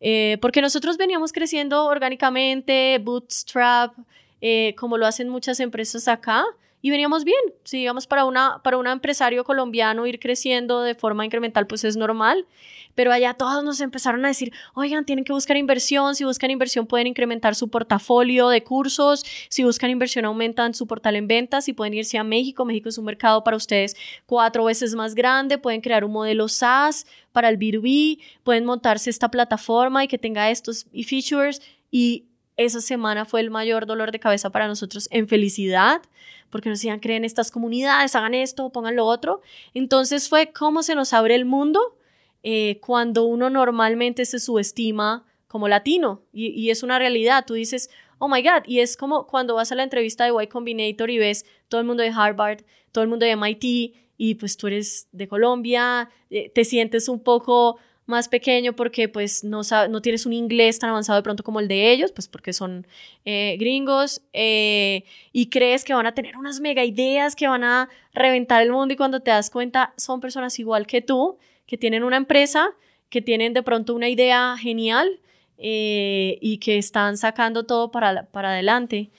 Eh, 0.00 0.38
porque 0.40 0.60
nosotros 0.60 0.96
veníamos 0.96 1.32
creciendo 1.32 1.84
orgánicamente, 1.84 2.98
bootstrap, 2.98 3.94
eh, 4.40 4.74
como 4.76 4.98
lo 4.98 5.06
hacen 5.06 5.28
muchas 5.28 5.60
empresas 5.60 6.08
acá, 6.08 6.44
y 6.82 6.90
veníamos 6.90 7.24
bien. 7.24 7.40
Si 7.62 7.78
digamos 7.78 8.08
para, 8.08 8.24
una, 8.24 8.60
para 8.62 8.76
un 8.76 8.88
empresario 8.88 9.44
colombiano 9.44 10.06
ir 10.06 10.18
creciendo 10.18 10.82
de 10.82 10.96
forma 10.96 11.24
incremental, 11.24 11.66
pues 11.68 11.84
es 11.84 11.96
normal. 11.96 12.46
Pero 12.94 13.12
allá 13.12 13.32
todos 13.34 13.64
nos 13.64 13.80
empezaron 13.80 14.24
a 14.24 14.28
decir, 14.28 14.52
oigan, 14.74 15.06
tienen 15.06 15.24
que 15.24 15.32
buscar 15.32 15.56
inversión, 15.56 16.14
si 16.14 16.24
buscan 16.24 16.50
inversión 16.50 16.86
pueden 16.86 17.06
incrementar 17.06 17.54
su 17.54 17.70
portafolio 17.70 18.48
de 18.48 18.62
cursos, 18.64 19.24
si 19.48 19.64
buscan 19.64 19.88
inversión 19.88 20.26
aumentan 20.26 20.74
su 20.74 20.86
portal 20.86 21.16
en 21.16 21.28
ventas 21.28 21.68
y 21.68 21.72
pueden 21.72 21.94
irse 21.94 22.18
a 22.18 22.24
México, 22.24 22.66
México 22.66 22.90
es 22.90 22.98
un 22.98 23.06
mercado 23.06 23.44
para 23.44 23.56
ustedes 23.56 23.96
cuatro 24.26 24.64
veces 24.64 24.94
más 24.94 25.14
grande, 25.14 25.56
pueden 25.56 25.80
crear 25.80 26.04
un 26.04 26.12
modelo 26.12 26.48
SaaS 26.48 27.06
para 27.30 27.48
el 27.48 27.58
B2B, 27.58 28.18
pueden 28.42 28.66
montarse 28.66 29.08
esta 29.08 29.30
plataforma 29.30 30.04
y 30.04 30.08
que 30.08 30.18
tenga 30.18 30.50
estos 30.50 30.86
features 31.06 31.62
y 31.90 32.24
esa 32.64 32.80
semana 32.80 33.24
fue 33.24 33.40
el 33.40 33.50
mayor 33.50 33.86
dolor 33.86 34.12
de 34.12 34.20
cabeza 34.20 34.50
para 34.50 34.66
nosotros 34.66 35.08
en 35.10 35.28
felicidad, 35.28 36.02
porque 36.50 36.68
nos 36.68 36.78
decían, 36.78 37.00
creen 37.00 37.24
estas 37.24 37.50
comunidades, 37.50 38.14
hagan 38.14 38.34
esto, 38.34 38.70
pongan 38.70 38.96
lo 38.96 39.06
otro. 39.06 39.40
Entonces 39.74 40.28
fue 40.28 40.52
cómo 40.52 40.82
se 40.82 40.94
nos 40.94 41.12
abre 41.12 41.34
el 41.34 41.44
mundo 41.44 41.96
eh, 42.42 42.78
cuando 42.80 43.24
uno 43.24 43.50
normalmente 43.50 44.24
se 44.24 44.38
subestima 44.38 45.24
como 45.46 45.68
latino 45.68 46.22
y, 46.32 46.70
es 46.70 46.82
una 46.82 46.98
realidad. 46.98 47.44
Tú 47.46 47.54
dices, 47.54 47.90
oh 48.18 48.28
my 48.28 48.42
God, 48.42 48.64
y 48.66 48.80
es 48.80 48.96
como 48.96 49.26
cuando 49.26 49.54
vas 49.54 49.70
a 49.70 49.74
la 49.74 49.82
entrevista 49.82 50.24
de 50.24 50.32
Y 50.42 50.46
Combinator 50.46 51.10
y 51.10 51.18
ves 51.18 51.44
todo 51.68 51.80
el 51.80 51.86
mundo 51.86 52.02
de 52.02 52.08
Harvard, 52.10 52.62
todo 52.90 53.04
el 53.04 53.10
mundo 53.10 53.26
de 53.26 53.36
MIT 53.36 53.94
y 54.16 54.34
pues 54.36 54.56
tú 54.56 54.68
eres 54.68 55.08
de 55.12 55.28
Colombia, 55.28 56.10
eh, 56.30 56.50
te 56.50 56.64
sientes 56.64 57.08
un 57.08 57.20
poco 57.20 57.78
más 58.06 58.28
pequeño 58.28 58.74
porque 58.74 59.08
pues 59.08 59.44
no, 59.44 59.60
no 59.88 60.02
tienes 60.02 60.26
un 60.26 60.32
inglés 60.32 60.78
tan 60.78 60.90
avanzado 60.90 61.18
de 61.18 61.22
pronto 61.22 61.42
como 61.42 61.60
el 61.60 61.68
de 61.68 61.92
ellos, 61.92 62.12
pues 62.12 62.28
porque 62.28 62.52
son 62.52 62.86
eh, 63.24 63.56
gringos 63.58 64.22
eh, 64.32 65.04
y 65.32 65.46
crees 65.46 65.84
que 65.84 65.94
van 65.94 66.06
a 66.06 66.14
tener 66.14 66.36
unas 66.36 66.60
mega 66.60 66.84
ideas 66.84 67.36
que 67.36 67.46
van 67.46 67.64
a 67.64 67.88
reventar 68.12 68.62
el 68.62 68.72
mundo 68.72 68.94
y 68.94 68.96
cuando 68.96 69.20
te 69.20 69.30
das 69.30 69.50
cuenta 69.50 69.94
son 69.96 70.20
personas 70.20 70.58
igual 70.58 70.86
que 70.86 71.00
tú, 71.00 71.38
que 71.66 71.78
tienen 71.78 72.02
una 72.02 72.16
empresa, 72.16 72.70
que 73.08 73.22
tienen 73.22 73.52
de 73.52 73.62
pronto 73.62 73.94
una 73.94 74.08
idea 74.08 74.56
genial 74.58 75.20
eh, 75.58 76.38
y 76.40 76.58
que 76.58 76.78
están 76.78 77.16
sacando 77.16 77.64
todo 77.64 77.90
para, 77.90 78.26
para 78.26 78.50
adelante. 78.50 79.10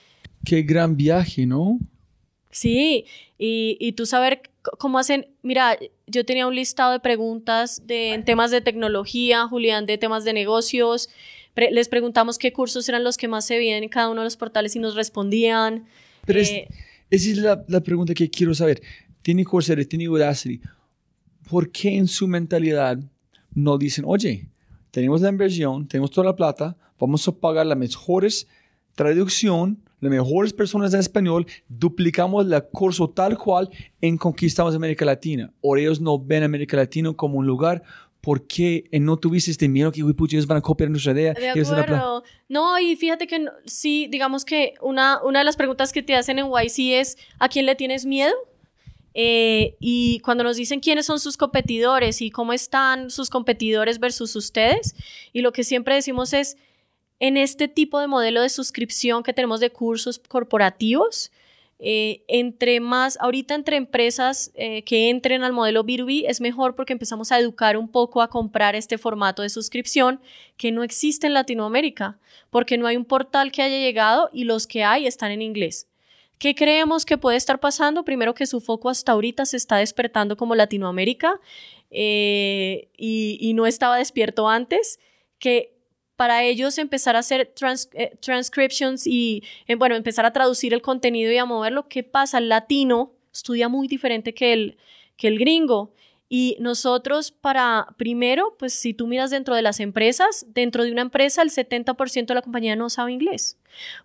Qué 0.44 0.62
gran 0.62 0.96
viaje, 0.96 1.46
¿no? 1.46 1.78
Sí, 2.54 3.04
y, 3.36 3.76
y 3.80 3.92
tú 3.94 4.06
saber 4.06 4.42
cómo 4.78 5.00
hacen, 5.00 5.26
mira, 5.42 5.76
yo 6.06 6.24
tenía 6.24 6.46
un 6.46 6.54
listado 6.54 6.92
de 6.92 7.00
preguntas 7.00 7.84
de, 7.84 8.14
en 8.14 8.24
temas 8.24 8.52
de 8.52 8.60
tecnología, 8.60 9.48
Julián, 9.48 9.86
de 9.86 9.98
temas 9.98 10.24
de 10.24 10.32
negocios. 10.32 11.08
les 11.56 11.88
preguntamos 11.88 12.38
qué 12.38 12.52
cursos 12.52 12.88
eran 12.88 13.02
los 13.02 13.16
que 13.16 13.26
más 13.26 13.44
se 13.44 13.56
veían 13.56 13.82
en 13.82 13.88
cada 13.88 14.08
uno 14.08 14.20
de 14.20 14.26
los 14.26 14.36
portales 14.36 14.76
y 14.76 14.78
nos 14.78 14.94
respondían. 14.94 15.86
Pero 16.24 16.38
eh, 16.38 16.68
esa 17.10 17.30
es 17.30 17.38
la, 17.38 17.64
la, 17.66 17.80
pregunta 17.80 18.14
que 18.14 18.30
quiero 18.30 18.54
saber. 18.54 18.80
Tiene 19.22 19.44
Coursera, 19.44 19.84
tiene 19.84 20.08
Udacity. 20.08 20.60
¿Por 21.50 21.72
qué 21.72 21.96
en 21.96 22.06
su 22.06 22.28
mentalidad 22.28 22.98
no 23.52 23.78
dicen, 23.78 24.04
oye, 24.06 24.48
tenemos 24.92 25.20
la 25.22 25.28
inversión, 25.28 25.88
tenemos 25.88 26.12
toda 26.12 26.26
la 26.26 26.36
plata, 26.36 26.76
vamos 27.00 27.26
a 27.26 27.32
pagar 27.32 27.66
las 27.66 27.76
mejores 27.76 28.46
traducción 28.94 29.82
las 30.04 30.10
mejores 30.10 30.52
personas 30.52 30.94
en 30.94 31.00
español, 31.00 31.46
duplicamos 31.68 32.46
el 32.46 32.62
curso 32.72 33.08
tal 33.08 33.36
cual 33.36 33.68
en 34.00 34.16
Conquistamos 34.16 34.74
América 34.74 35.04
Latina. 35.04 35.52
O 35.60 35.76
ellos 35.76 36.00
no 36.00 36.18
ven 36.18 36.42
América 36.42 36.76
Latina 36.76 37.12
como 37.14 37.38
un 37.38 37.46
lugar 37.46 37.82
¿por 38.24 38.46
qué 38.46 38.88
no 38.92 39.18
tuviste 39.18 39.50
este 39.50 39.68
miedo 39.68 39.92
que 39.92 40.00
ellos 40.00 40.46
van 40.46 40.58
a 40.58 40.62
copiar 40.62 40.88
nuestra 40.88 41.12
idea? 41.12 41.34
De 41.34 41.50
acuerdo. 41.50 42.24
No, 42.48 42.78
y 42.78 42.96
fíjate 42.96 43.26
que 43.26 43.44
sí, 43.66 44.08
digamos 44.10 44.46
que 44.46 44.74
una, 44.80 45.22
una 45.22 45.40
de 45.40 45.44
las 45.44 45.56
preguntas 45.56 45.92
que 45.92 46.02
te 46.02 46.14
hacen 46.14 46.38
en 46.38 46.46
YC 46.46 47.00
es, 47.00 47.18
¿a 47.38 47.50
quién 47.50 47.66
le 47.66 47.74
tienes 47.74 48.06
miedo? 48.06 48.32
Eh, 49.12 49.76
y 49.78 50.20
cuando 50.20 50.42
nos 50.42 50.56
dicen 50.56 50.80
quiénes 50.80 51.04
son 51.04 51.20
sus 51.20 51.36
competidores 51.36 52.22
y 52.22 52.30
cómo 52.30 52.54
están 52.54 53.10
sus 53.10 53.28
competidores 53.28 54.00
versus 54.00 54.34
ustedes, 54.36 54.96
y 55.34 55.42
lo 55.42 55.52
que 55.52 55.62
siempre 55.62 55.94
decimos 55.94 56.32
es, 56.32 56.56
en 57.20 57.36
este 57.36 57.68
tipo 57.68 58.00
de 58.00 58.06
modelo 58.06 58.42
de 58.42 58.48
suscripción 58.48 59.22
que 59.22 59.32
tenemos 59.32 59.60
de 59.60 59.70
cursos 59.70 60.18
corporativos, 60.18 61.30
eh, 61.80 62.24
entre 62.28 62.80
más, 62.80 63.18
ahorita 63.20 63.54
entre 63.54 63.76
empresas 63.76 64.52
eh, 64.54 64.84
que 64.84 65.10
entren 65.10 65.42
al 65.42 65.52
modelo 65.52 65.84
B2B 65.84 66.24
es 66.28 66.40
mejor 66.40 66.76
porque 66.76 66.92
empezamos 66.92 67.32
a 67.32 67.38
educar 67.38 67.76
un 67.76 67.88
poco 67.88 68.22
a 68.22 68.30
comprar 68.30 68.76
este 68.76 68.96
formato 68.96 69.42
de 69.42 69.48
suscripción 69.48 70.20
que 70.56 70.70
no 70.70 70.82
existe 70.84 71.26
en 71.26 71.34
Latinoamérica, 71.34 72.18
porque 72.50 72.78
no 72.78 72.86
hay 72.86 72.96
un 72.96 73.04
portal 73.04 73.50
que 73.50 73.62
haya 73.62 73.78
llegado 73.78 74.30
y 74.32 74.44
los 74.44 74.66
que 74.66 74.84
hay 74.84 75.06
están 75.06 75.32
en 75.32 75.42
inglés. 75.42 75.88
¿Qué 76.38 76.54
creemos 76.54 77.04
que 77.04 77.18
puede 77.18 77.36
estar 77.36 77.60
pasando? 77.60 78.04
Primero 78.04 78.34
que 78.34 78.46
su 78.46 78.60
foco 78.60 78.88
hasta 78.88 79.12
ahorita 79.12 79.44
se 79.44 79.56
está 79.56 79.76
despertando 79.76 80.36
como 80.36 80.54
Latinoamérica 80.54 81.40
eh, 81.90 82.88
y, 82.96 83.36
y 83.40 83.54
no 83.54 83.66
estaba 83.66 83.98
despierto 83.98 84.48
antes, 84.48 85.00
que 85.38 85.73
para 86.16 86.44
ellos 86.44 86.78
empezar 86.78 87.16
a 87.16 87.20
hacer 87.20 87.52
eh, 87.94 88.16
transcriptions 88.20 89.06
y, 89.06 89.42
eh, 89.66 89.74
bueno, 89.74 89.96
empezar 89.96 90.26
a 90.26 90.32
traducir 90.32 90.72
el 90.72 90.82
contenido 90.82 91.32
y 91.32 91.38
a 91.38 91.44
moverlo. 91.44 91.88
¿Qué 91.88 92.02
pasa? 92.02 92.38
El 92.38 92.48
latino 92.48 93.12
estudia 93.32 93.68
muy 93.68 93.88
diferente 93.88 94.34
que 94.34 94.52
el, 94.52 94.76
que 95.16 95.28
el 95.28 95.38
gringo. 95.38 95.92
Y 96.28 96.56
nosotros 96.58 97.30
para, 97.30 97.88
primero, 97.96 98.56
pues 98.58 98.72
si 98.72 98.94
tú 98.94 99.06
miras 99.06 99.30
dentro 99.30 99.54
de 99.54 99.62
las 99.62 99.78
empresas, 99.78 100.46
dentro 100.48 100.82
de 100.84 100.90
una 100.90 101.02
empresa 101.02 101.42
el 101.42 101.50
70% 101.50 102.26
de 102.26 102.34
la 102.34 102.42
compañía 102.42 102.76
no 102.76 102.90
sabe 102.90 103.12
inglés. 103.12 103.58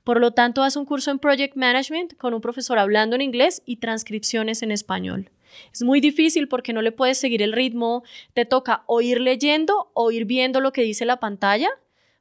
Por 0.04 0.20
lo 0.20 0.32
tanto, 0.32 0.64
haz 0.64 0.76
un 0.76 0.86
curso 0.86 1.12
en 1.12 1.20
Project 1.20 1.56
Management 1.56 2.18
con 2.18 2.34
un 2.34 2.42
profesor 2.42 2.78
hablando 2.78 3.16
en 3.16 3.22
inglés 3.22 3.62
y 3.66 3.78
transcripciones 3.78 4.62
en 4.64 4.72
español. 4.72 5.32
Es 5.74 5.82
muy 5.82 6.02
difícil 6.02 6.48
porque 6.48 6.74
no 6.74 6.82
le 6.82 6.92
puedes 6.92 7.18
seguir 7.18 7.42
el 7.42 7.54
ritmo, 7.54 8.04
te 8.34 8.46
toca 8.46 8.84
o 8.86 9.02
ir 9.02 9.22
leyendo 9.22 9.90
o 9.94 10.12
ir 10.12 10.26
viendo 10.26 10.62
lo 10.62 10.72
que 10.72 10.82
dice 10.82 11.06
la 11.06 11.20
pantalla 11.20 11.70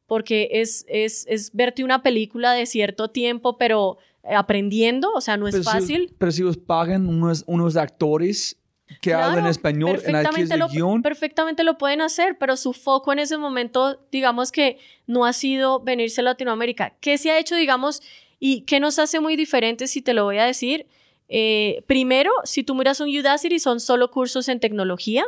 porque 0.09 0.49
es, 0.53 0.85
es, 0.89 1.25
es 1.29 1.53
verte 1.53 1.85
una 1.85 2.03
película 2.03 2.53
de 2.53 2.67
cierto 2.67 3.09
tiempo, 3.09 3.59
pero 3.59 3.99
eh, 4.25 4.35
aprendiendo, 4.35 5.13
o 5.13 5.21
sea, 5.21 5.37
no 5.37 5.47
es 5.47 5.63
fácil. 5.63 6.13
pero 6.19 6.33
si 6.33 6.43
os 6.43 6.57
pagan 6.57 7.07
unos, 7.07 7.45
unos 7.47 7.77
actores 7.77 8.59
que 9.03 9.13
hablan 9.13 9.47
español 9.47 10.01
en 10.03 10.17
aquel 10.17 10.49
guion. 10.73 11.03
Perfectamente 11.03 11.63
lo 11.63 11.77
pueden 11.77 12.01
hacer, 12.01 12.39
pero 12.39 12.57
su 12.57 12.73
foco 12.73 13.13
en 13.13 13.19
ese 13.19 13.37
momento, 13.37 14.01
digamos 14.11 14.51
que 14.51 14.79
no 15.07 15.27
ha 15.27 15.35
sido 15.35 15.81
venirse 15.81 16.23
a 16.23 16.25
Latinoamérica. 16.25 16.97
¿Qué 17.01 17.19
se 17.19 17.31
ha 17.31 17.39
hecho, 17.39 17.55
digamos, 17.55 18.01
y 18.41 18.63
qué 18.63 18.81
nos 18.81 18.99
hace 18.99 19.21
muy 19.21 19.37
diferentes, 19.37 19.91
si 19.91 20.01
te 20.01 20.15
lo 20.15 20.25
voy 20.25 20.39
a 20.39 20.47
decir? 20.47 20.87
Eh, 21.29 21.85
primero, 21.87 22.31
si 22.45 22.63
tú 22.63 22.75
miras 22.75 23.01
un 23.01 23.15
Udacity, 23.15 23.59
son 23.59 23.79
solo 23.79 24.11
cursos 24.11 24.49
en 24.49 24.59
tecnología. 24.59 25.27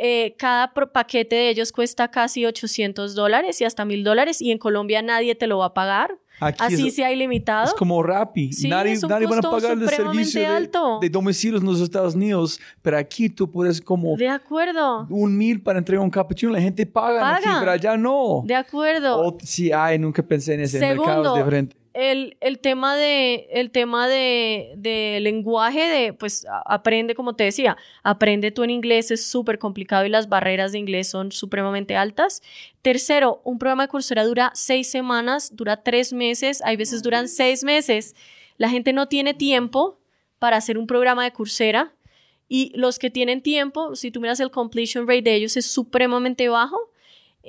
Eh, 0.00 0.34
cada 0.38 0.72
paquete 0.72 1.34
de 1.34 1.50
ellos 1.50 1.72
cuesta 1.72 2.08
casi 2.08 2.46
800 2.46 3.14
dólares 3.14 3.60
y 3.60 3.64
hasta 3.64 3.84
1000 3.84 4.04
dólares 4.04 4.40
y 4.40 4.52
en 4.52 4.58
Colombia 4.58 5.02
nadie 5.02 5.34
te 5.34 5.46
lo 5.46 5.58
va 5.58 5.66
a 5.66 5.74
pagar. 5.74 6.18
Así 6.40 6.90
sea 6.92 7.12
ilimitado. 7.12 7.64
Es 7.64 7.74
como 7.74 8.00
Rappi. 8.00 8.50
nadie, 8.68 8.96
nadie 9.08 9.26
va 9.26 9.38
a 9.38 9.42
pagar 9.42 9.72
el 9.72 9.88
servicio 9.88 10.40
de, 10.40 10.70
de, 11.00 11.10
domicilios 11.10 11.60
en 11.60 11.66
los 11.66 11.80
Estados 11.80 12.14
Unidos, 12.14 12.60
pero 12.80 12.96
aquí 12.96 13.28
tú 13.28 13.50
puedes 13.50 13.80
como... 13.80 14.16
De 14.16 14.28
acuerdo. 14.28 15.06
Un 15.10 15.36
mil 15.36 15.60
para 15.60 15.80
entregar 15.80 16.04
un 16.04 16.10
cappuccino, 16.10 16.52
la 16.52 16.60
gente 16.60 16.86
paga, 16.86 17.36
Aquí, 17.36 17.48
pero 17.58 17.72
allá 17.72 17.96
no. 17.96 18.42
De 18.46 18.54
acuerdo. 18.54 19.20
O, 19.20 19.36
sí, 19.42 19.72
ay, 19.72 19.98
nunca 19.98 20.22
pensé 20.22 20.54
en 20.54 20.60
ese 20.60 20.78
mercado 20.78 21.34
diferente 21.34 21.77
el, 21.98 22.36
el, 22.40 22.60
tema 22.60 22.96
de 22.96 23.48
el 23.50 23.72
tema 23.72 24.06
de, 24.06 24.72
de, 24.76 25.18
lenguaje 25.20 25.80
de 25.80 26.12
pues 26.12 26.46
aprende 26.64 27.16
como 27.16 27.34
te 27.34 27.42
decía 27.42 27.76
aprende 28.04 28.52
tú 28.52 28.62
en 28.62 28.70
inglés 28.70 29.10
es 29.10 29.26
súper 29.26 29.58
complicado 29.58 30.06
y 30.06 30.08
las 30.08 30.28
barreras 30.28 30.70
de 30.70 30.78
inglés 30.78 31.08
son 31.08 31.32
supremamente 31.32 31.96
altas. 31.96 32.40
Tercero 32.82 33.40
un 33.42 33.58
programa 33.58 33.82
de 33.84 33.88
Coursera 33.88 34.24
dura 34.24 34.52
seis 34.54 34.88
semanas 34.88 35.56
dura 35.56 35.82
tres 35.82 36.12
meses 36.12 36.62
hay 36.62 36.76
veces 36.76 37.02
duran 37.02 37.26
seis 37.26 37.64
meses. 37.64 38.14
La 38.58 38.70
gente 38.70 38.92
no 38.92 39.08
tiene 39.08 39.34
tiempo 39.34 39.98
para 40.38 40.56
hacer 40.56 40.78
un 40.78 40.86
programa 40.86 41.24
de 41.24 41.32
Coursera 41.32 41.94
y 42.48 42.70
los 42.76 43.00
que 43.00 43.10
tienen 43.10 43.42
tiempo 43.42 43.96
si 43.96 44.12
tú 44.12 44.20
miras 44.20 44.38
el 44.38 44.52
completion 44.52 45.08
rate 45.08 45.22
de 45.22 45.34
ellos 45.34 45.56
es 45.56 45.66
supremamente 45.66 46.48
bajo 46.48 46.78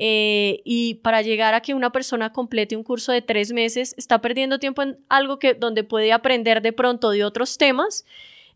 eh, 0.01 0.61
y 0.63 0.95
para 0.95 1.21
llegar 1.21 1.53
a 1.53 1.59
que 1.59 1.73
una 1.73 1.91
persona 1.91 2.31
complete 2.31 2.77
un 2.77 2.83
curso 2.83 3.11
de 3.11 3.21
tres 3.21 3.51
meses, 3.51 3.93
está 3.97 4.21
perdiendo 4.21 4.57
tiempo 4.57 4.81
en 4.81 4.97
algo 5.09 5.39
que, 5.39 5.55
donde 5.55 5.83
puede 5.83 6.13
aprender 6.13 6.61
de 6.61 6.71
pronto 6.71 7.09
de 7.09 7.25
otros 7.25 7.57
temas. 7.57 8.05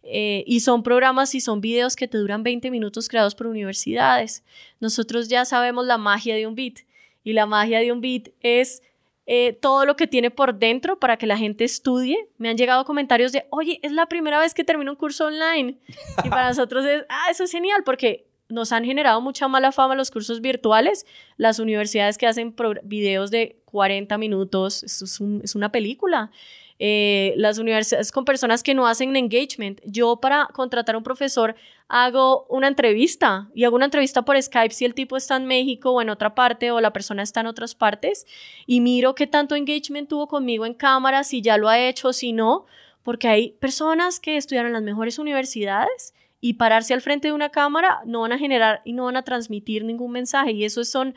Eh, 0.04 0.46
y 0.48 0.62
son 0.62 0.84
programas 0.84 1.36
y 1.36 1.42
son 1.42 1.60
videos 1.60 1.98
que 1.98 2.08
te 2.08 2.18
duran 2.18 2.44
20 2.44 2.72
minutos 2.72 3.10
creados 3.10 3.36
por 3.36 3.48
universidades. 3.48 4.46
Nosotros 4.80 5.28
ya 5.28 5.44
sabemos 5.44 5.86
la 5.86 5.98
magia 5.98 6.34
de 6.36 6.48
un 6.48 6.56
beat 6.56 6.80
y 7.26 7.34
la 7.34 7.46
magia 7.46 7.80
de 7.80 7.92
un 7.92 8.00
beat 8.00 8.30
es 8.40 8.82
eh, 9.26 9.52
todo 9.62 9.86
lo 9.86 9.98
que 9.98 10.08
tiene 10.08 10.32
por 10.32 10.56
dentro 10.56 10.98
para 10.98 11.18
que 11.18 11.28
la 11.28 11.38
gente 11.38 11.66
estudie. 11.66 12.30
Me 12.38 12.48
han 12.48 12.58
llegado 12.58 12.86
comentarios 12.86 13.34
de, 13.34 13.48
oye, 13.50 13.82
es 13.82 13.92
la 13.92 14.06
primera 14.06 14.40
vez 14.40 14.54
que 14.54 14.64
termino 14.64 14.92
un 14.92 14.98
curso 14.98 15.26
online. 15.26 15.78
Y 16.24 16.30
para 16.30 16.48
nosotros 16.48 16.86
es, 16.86 17.04
ah, 17.10 17.28
eso 17.30 17.44
es 17.44 17.52
genial 17.52 17.84
porque 17.84 18.28
nos 18.50 18.72
han 18.72 18.86
generado 18.86 19.22
mucha 19.22 19.48
mala 19.48 19.72
fama 19.72 19.96
los 19.96 20.12
cursos 20.12 20.42
virtuales. 20.42 21.06
Las 21.38 21.60
universidades 21.60 22.18
que 22.18 22.28
hacen 22.28 22.56
videos 22.84 23.32
de 23.32 23.62
40 23.66 24.18
minutos, 24.18 24.84
eso 24.84 25.06
es, 25.44 25.56
una 25.56 25.72
película. 25.72 26.32
Eh, 26.80 27.34
las 27.38 27.60
universidades 27.60 28.12
con 28.12 28.26
personas 28.26 28.64
que 28.64 28.74
no 28.74 28.88
hacen 28.88 29.16
engagement. 29.16 29.80
Yo 29.86 30.18
para 30.18 30.48
contratar 30.54 30.96
a 30.96 30.98
un 30.98 31.04
profesor 31.04 31.56
hago 31.88 32.46
una 32.50 32.68
entrevista 32.68 33.50
y 33.54 33.64
hago 33.64 33.76
una 33.76 33.86
entrevista 33.86 34.24
por 34.24 34.42
Skype 34.42 34.74
si 34.74 34.86
el 34.86 34.94
tipo 34.94 35.16
está 35.16 35.36
en 35.36 35.46
México 35.46 35.92
o 35.92 36.02
en 36.02 36.10
otra 36.10 36.34
parte 36.34 36.72
o 36.72 36.82
la 36.82 36.92
persona 36.92 37.22
está 37.22 37.42
en 37.42 37.48
otras 37.48 37.76
partes 37.76 38.26
y 38.66 38.82
miro 38.82 39.16
qué 39.16 39.28
tanto 39.28 39.56
engagement 39.56 40.10
tuvo 40.10 40.28
conmigo 40.28 40.66
en 40.66 40.74
cámara, 40.74 41.24
si 41.24 41.42
ya 41.42 41.58
lo 41.58 41.70
ha 41.70 41.80
hecho, 41.80 42.12
si 42.12 42.34
no, 42.34 42.66
porque 43.04 43.28
hay 43.28 43.52
personas 43.52 44.20
que 44.20 44.38
estudiaron 44.38 44.70
en 44.70 44.74
las 44.74 44.84
mejores 44.84 45.20
universidades 45.20 46.14
y 46.46 46.56
pararse 46.56 46.94
al 46.94 47.00
frente 47.00 47.30
de 47.30 47.34
una 47.34 47.52
cámara 47.52 48.02
no 48.06 48.20
van 48.20 48.34
a 48.34 48.38
generar 48.38 48.82
y 48.84 48.92
no 48.92 49.06
van 49.06 49.16
a 49.16 49.24
transmitir 49.24 49.86
ningún 49.86 50.12
mensaje. 50.12 50.52
Y 50.52 50.66
esos 50.66 50.90
son 50.90 51.16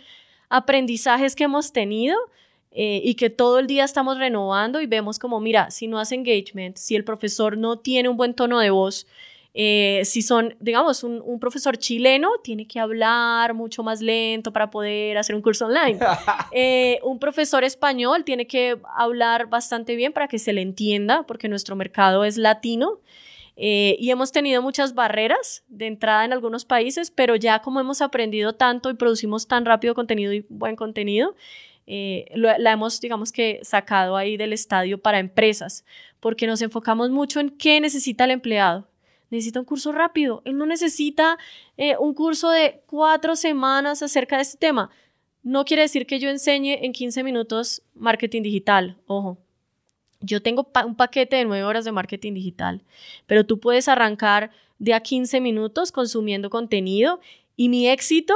aprendizajes 0.49 1.35
que 1.35 1.43
hemos 1.43 1.73
tenido 1.73 2.17
eh, 2.71 3.01
y 3.03 3.17
que 3.17 3.29
todo 3.29 3.59
el 3.59 3.67
día 3.67 3.83
estamos 3.83 4.19
renovando 4.19 4.81
y 4.81 4.87
vemos 4.87 5.19
como, 5.19 5.41
mira, 5.41 5.73
si 5.73 5.89
no 5.89 5.99
hace 5.99 6.15
engagement, 6.15 6.77
si 6.77 6.95
el 6.95 7.03
profesor 7.03 7.59
no 7.59 7.81
tiene 7.81 8.09
un 8.09 8.17
buen 8.17 8.35
tono 8.35 8.61
de 8.61 8.71
voz, 8.71 9.09
Eh, 9.59 10.03
si 10.05 10.21
son, 10.21 10.55
digamos, 10.61 11.03
un, 11.03 11.23
un, 11.25 11.41
profesor 11.41 11.79
chileno, 11.79 12.29
tiene 12.45 12.67
que 12.67 12.79
hablar 12.79 13.55
mucho 13.55 13.83
más 13.83 14.03
lento 14.03 14.53
para 14.53 14.71
poder 14.71 15.17
hacer 15.17 15.35
un 15.35 15.41
curso 15.41 15.65
online. 15.65 15.99
Eh, 16.53 17.01
un 17.03 17.19
profesor 17.19 17.65
español 17.65 18.23
tiene 18.23 18.47
que 18.47 18.79
hablar 18.95 19.47
bastante 19.47 19.97
bien 19.97 20.13
para 20.13 20.29
que 20.29 20.39
se 20.39 20.53
le 20.53 20.61
entienda, 20.61 21.23
porque 21.23 21.49
nuestro 21.49 21.75
mercado 21.75 22.25
es 22.25 22.37
latino. 22.37 23.01
Eh, 23.57 23.97
y 23.99 24.11
hemos 24.11 24.33
tenido 24.33 24.61
muchas 24.63 24.95
barreras 24.95 25.65
de 25.69 25.87
entrada 25.87 26.25
en 26.25 26.33
algunos 26.33 26.65
países, 26.65 27.11
pero 27.11 27.37
ya 27.37 27.61
como 27.61 27.81
hemos 27.81 28.03
aprendido 28.03 28.55
tanto 28.55 28.91
y 28.91 28.95
producimos 28.95 29.49
tan 29.49 29.65
rápido 29.65 29.95
contenido 29.95 30.33
y 30.33 30.45
buen 30.49 30.77
contenido, 30.77 31.35
la 31.87 32.73
hemos, 32.73 33.01
digamos 33.01 33.31
que, 33.31 33.61
sacado 33.63 34.17
ahí 34.17 34.37
del 34.37 34.53
estadio 34.53 34.99
para 34.99 35.21
empresas, 35.21 35.85
porque 36.19 36.49
nos 36.49 36.61
enfocamos 36.61 37.11
mucho 37.11 37.39
en 37.39 37.51
qué 37.51 37.81
necesita 37.81 38.25
el 38.25 38.33
empleado 38.33 38.89
necesita 39.31 39.61
un 39.61 39.65
curso 39.65 39.93
rápido. 39.93 40.43
Él 40.45 40.57
no 40.57 40.67
necesita 40.67 41.39
eh, 41.77 41.97
un 41.99 42.15
curso 42.15 42.51
de 42.51 42.83
cuatro 42.87 43.37
semanas 43.37 44.03
acerca 44.03 44.37
de 44.37 44.43
este 44.43 44.59
tema. 44.59 44.91
No 45.43 45.65
quiere 45.65 45.83
decir 45.83 46.07
que 46.07 46.19
yo 46.19 46.29
enseñe 46.29 46.85
en 46.85 46.93
15 46.93 47.23
minutos 47.23 47.83
marketing 47.95 48.43
digital. 48.43 48.99
Ojo, 49.07 49.39
yo 50.27 50.43
tengo 50.43 50.69
un 50.85 50.97
paquete 50.97 51.37
de 51.37 51.45
nueve 51.45 51.65
horas 51.65 51.85
de 51.85 51.93
marketing 51.93 52.35
digital, 52.35 52.83
pero 53.27 53.47
tú 53.47 53.61
puedes 53.61 53.89
arrancar 53.89 54.51
de 54.79 54.93
a 54.93 55.01
15 55.01 55.41
minutos 55.41 55.93
consumiendo 55.93 56.51
contenido 56.51 57.21
y 57.57 57.69
mi 57.69 57.89
éxito 57.89 58.35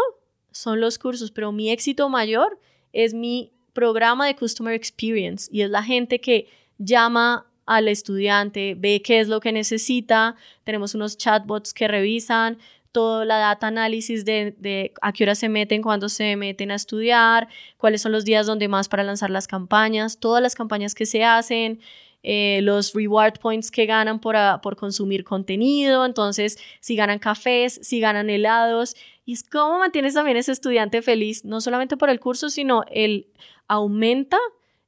son 0.52 0.80
los 0.80 0.98
cursos, 0.98 1.30
pero 1.30 1.52
mi 1.52 1.70
éxito 1.70 2.08
mayor 2.08 2.58
es 2.92 3.12
mi 3.12 3.52
programa 3.72 4.26
de 4.26 4.36
Customer 4.36 4.74
Experience 4.74 5.48
y 5.52 5.62
es 5.62 5.70
la 5.70 5.82
gente 5.82 6.20
que 6.20 6.48
llama 6.78 7.46
al 7.66 7.88
estudiante, 7.88 8.74
ve 8.76 9.00
qué 9.02 9.20
es 9.20 9.28
lo 9.28 9.40
que 9.40 9.52
necesita, 9.52 10.34
tenemos 10.64 10.94
unos 10.94 11.16
chatbots 11.16 11.72
que 11.72 11.86
revisan 11.86 12.58
toda 12.92 13.24
la 13.24 13.38
data 13.38 13.68
análisis 13.68 14.24
de, 14.24 14.92
a 15.00 15.12
qué 15.12 15.24
hora 15.24 15.34
se 15.34 15.48
meten, 15.48 15.82
cuándo 15.82 16.08
se 16.08 16.36
meten 16.36 16.70
a 16.70 16.74
estudiar, 16.74 17.48
cuáles 17.76 18.02
son 18.02 18.12
los 18.12 18.24
días 18.24 18.46
donde 18.46 18.68
más 18.68 18.88
para 18.88 19.02
lanzar 19.02 19.30
las 19.30 19.46
campañas, 19.46 20.18
todas 20.18 20.42
las 20.42 20.54
campañas 20.54 20.94
que 20.94 21.06
se 21.06 21.24
hacen, 21.24 21.80
eh, 22.22 22.60
los 22.62 22.92
reward 22.92 23.38
points 23.38 23.70
que 23.70 23.86
ganan 23.86 24.20
por, 24.20 24.36
por 24.62 24.76
consumir 24.76 25.24
contenido, 25.24 26.04
entonces 26.04 26.58
si 26.80 26.96
ganan 26.96 27.18
cafés, 27.18 27.80
si 27.82 28.00
ganan 28.00 28.28
helados, 28.28 28.94
y 29.24 29.34
es 29.34 29.42
cómo 29.42 29.78
mantienes 29.78 30.14
también 30.14 30.36
ese 30.36 30.52
estudiante 30.52 31.02
feliz, 31.02 31.44
no 31.44 31.60
solamente 31.60 31.96
por 31.96 32.10
el 32.10 32.18
curso, 32.18 32.50
sino 32.50 32.84
el 32.90 33.28
aumenta 33.68 34.38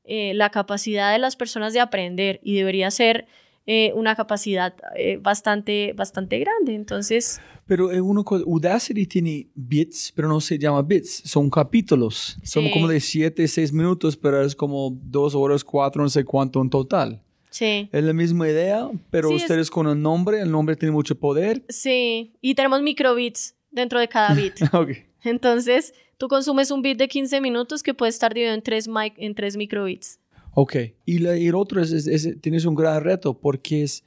eh, 0.04 0.34
la 0.34 0.50
capacidad 0.50 1.12
de 1.12 1.18
las 1.18 1.36
personas 1.36 1.72
de 1.72 1.80
aprender. 1.80 2.40
Y 2.42 2.56
debería 2.56 2.90
ser 2.90 3.26
eh, 3.66 3.92
una 3.94 4.14
capacidad 4.14 4.74
eh, 4.96 5.18
bastante, 5.20 5.92
bastante 5.94 6.38
grande. 6.38 6.74
Entonces... 6.74 7.40
Pero 7.64 7.86
uno, 8.04 8.24
Udacity 8.44 9.06
tiene 9.06 9.48
bits, 9.54 10.12
pero 10.14 10.28
no 10.28 10.40
se 10.40 10.58
llama 10.58 10.82
bits, 10.82 11.22
son 11.24 11.48
capítulos. 11.48 12.36
Son 12.42 12.68
como 12.70 12.88
de 12.88 13.00
7, 13.00 13.46
6 13.46 13.72
minutos, 13.72 14.16
pero 14.16 14.42
es 14.44 14.54
como 14.54 14.90
2 14.90 15.34
horas, 15.36 15.62
4, 15.64 16.02
no 16.02 16.08
sé 16.08 16.24
cuánto 16.24 16.60
en 16.60 16.68
total. 16.68 17.22
Sí. 17.50 17.88
Es 17.92 18.02
la 18.02 18.12
misma 18.12 18.48
idea, 18.48 18.90
pero 19.10 19.30
ustedes 19.30 19.70
con 19.70 19.86
el 19.86 20.02
nombre, 20.02 20.40
el 20.40 20.50
nombre 20.50 20.74
tiene 20.74 20.92
mucho 20.92 21.14
poder. 21.14 21.64
Sí, 21.68 22.34
y 22.40 22.54
tenemos 22.56 22.82
microbits 22.82 23.54
dentro 23.70 24.00
de 24.00 24.08
cada 24.08 24.34
bit. 24.34 24.54
okay. 24.72 25.04
Entonces, 25.22 25.94
Tú 26.22 26.28
consumes 26.28 26.70
un 26.70 26.82
bit 26.82 26.98
de 26.98 27.08
15 27.08 27.40
minutos 27.40 27.82
que 27.82 27.94
puede 27.94 28.10
estar 28.10 28.32
dividido 28.32 28.54
en 28.54 28.62
3, 28.62 28.88
en 29.16 29.34
tres 29.34 29.56
microbits. 29.56 30.20
Ok. 30.54 30.76
Y, 31.04 31.18
la, 31.18 31.34
el 31.34 31.54
otro 31.54 31.80
es, 31.80 32.40
tienes 32.40 32.64
un 32.64 32.74
gran 32.74 33.02
reto 33.02 33.38
porque 33.38 33.82
es 33.82 34.04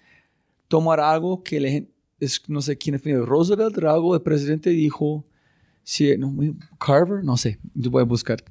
tomar 0.67 0.99
algo 0.99 1.43
que 1.43 1.59
le, 1.59 1.87
es, 2.19 2.41
no 2.47 2.61
sé 2.61 2.77
quién 2.77 2.99
fue, 2.99 3.13
Roosevelt, 3.13 3.77
algo, 3.83 4.15
el 4.15 4.21
presidente 4.21 4.69
dijo, 4.69 5.25
si, 5.83 6.17
no, 6.17 6.35
Carver, 6.79 7.23
no 7.23 7.37
sé, 7.37 7.59
yo 7.73 7.91
voy 7.91 8.01
a 8.01 8.05
buscar. 8.05 8.43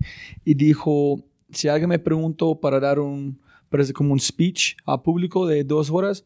Y 0.45 0.55
dijo, 0.55 1.25
si 1.51 1.69
alguien 1.69 1.89
me 1.89 1.99
preguntó 1.99 2.61
para 2.61 2.81
dar 2.81 2.99
un, 2.99 3.41
parece 3.69 3.93
como 3.93 4.12
un 4.12 4.21
speech 4.21 4.77
a 4.85 5.03
público 5.03 5.47
de 5.47 5.65
dos 5.65 5.91
horas, 5.91 6.25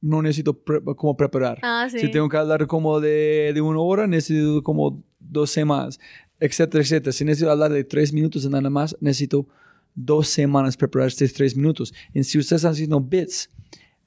no 0.00 0.20
necesito 0.20 0.60
como 0.96 1.16
preparar. 1.16 1.58
Ah, 1.62 1.86
sí. 1.88 2.00
Si 2.00 2.10
tengo 2.10 2.28
que 2.28 2.36
hablar 2.36 2.66
como 2.66 2.98
de, 2.98 3.52
de 3.54 3.60
una 3.60 3.78
hora, 3.78 4.06
necesito 4.08 4.62
como 4.62 5.02
dos 5.20 5.50
semanas 5.50 6.00
etcétera, 6.42 6.82
etcétera. 6.82 7.12
Si 7.12 7.24
necesito 7.24 7.50
hablar 7.50 7.72
de 7.72 7.84
tres 7.84 8.12
minutos 8.12 8.48
nada 8.50 8.68
más, 8.68 8.96
necesito 9.00 9.46
dos 9.94 10.28
semanas 10.28 10.76
preparar 10.76 11.08
estos 11.08 11.32
tres 11.32 11.56
minutos. 11.56 11.92
Y 12.14 12.22
si 12.24 12.38
ustedes 12.38 12.60
están 12.60 12.72
haciendo 12.72 13.00
bits, 13.00 13.50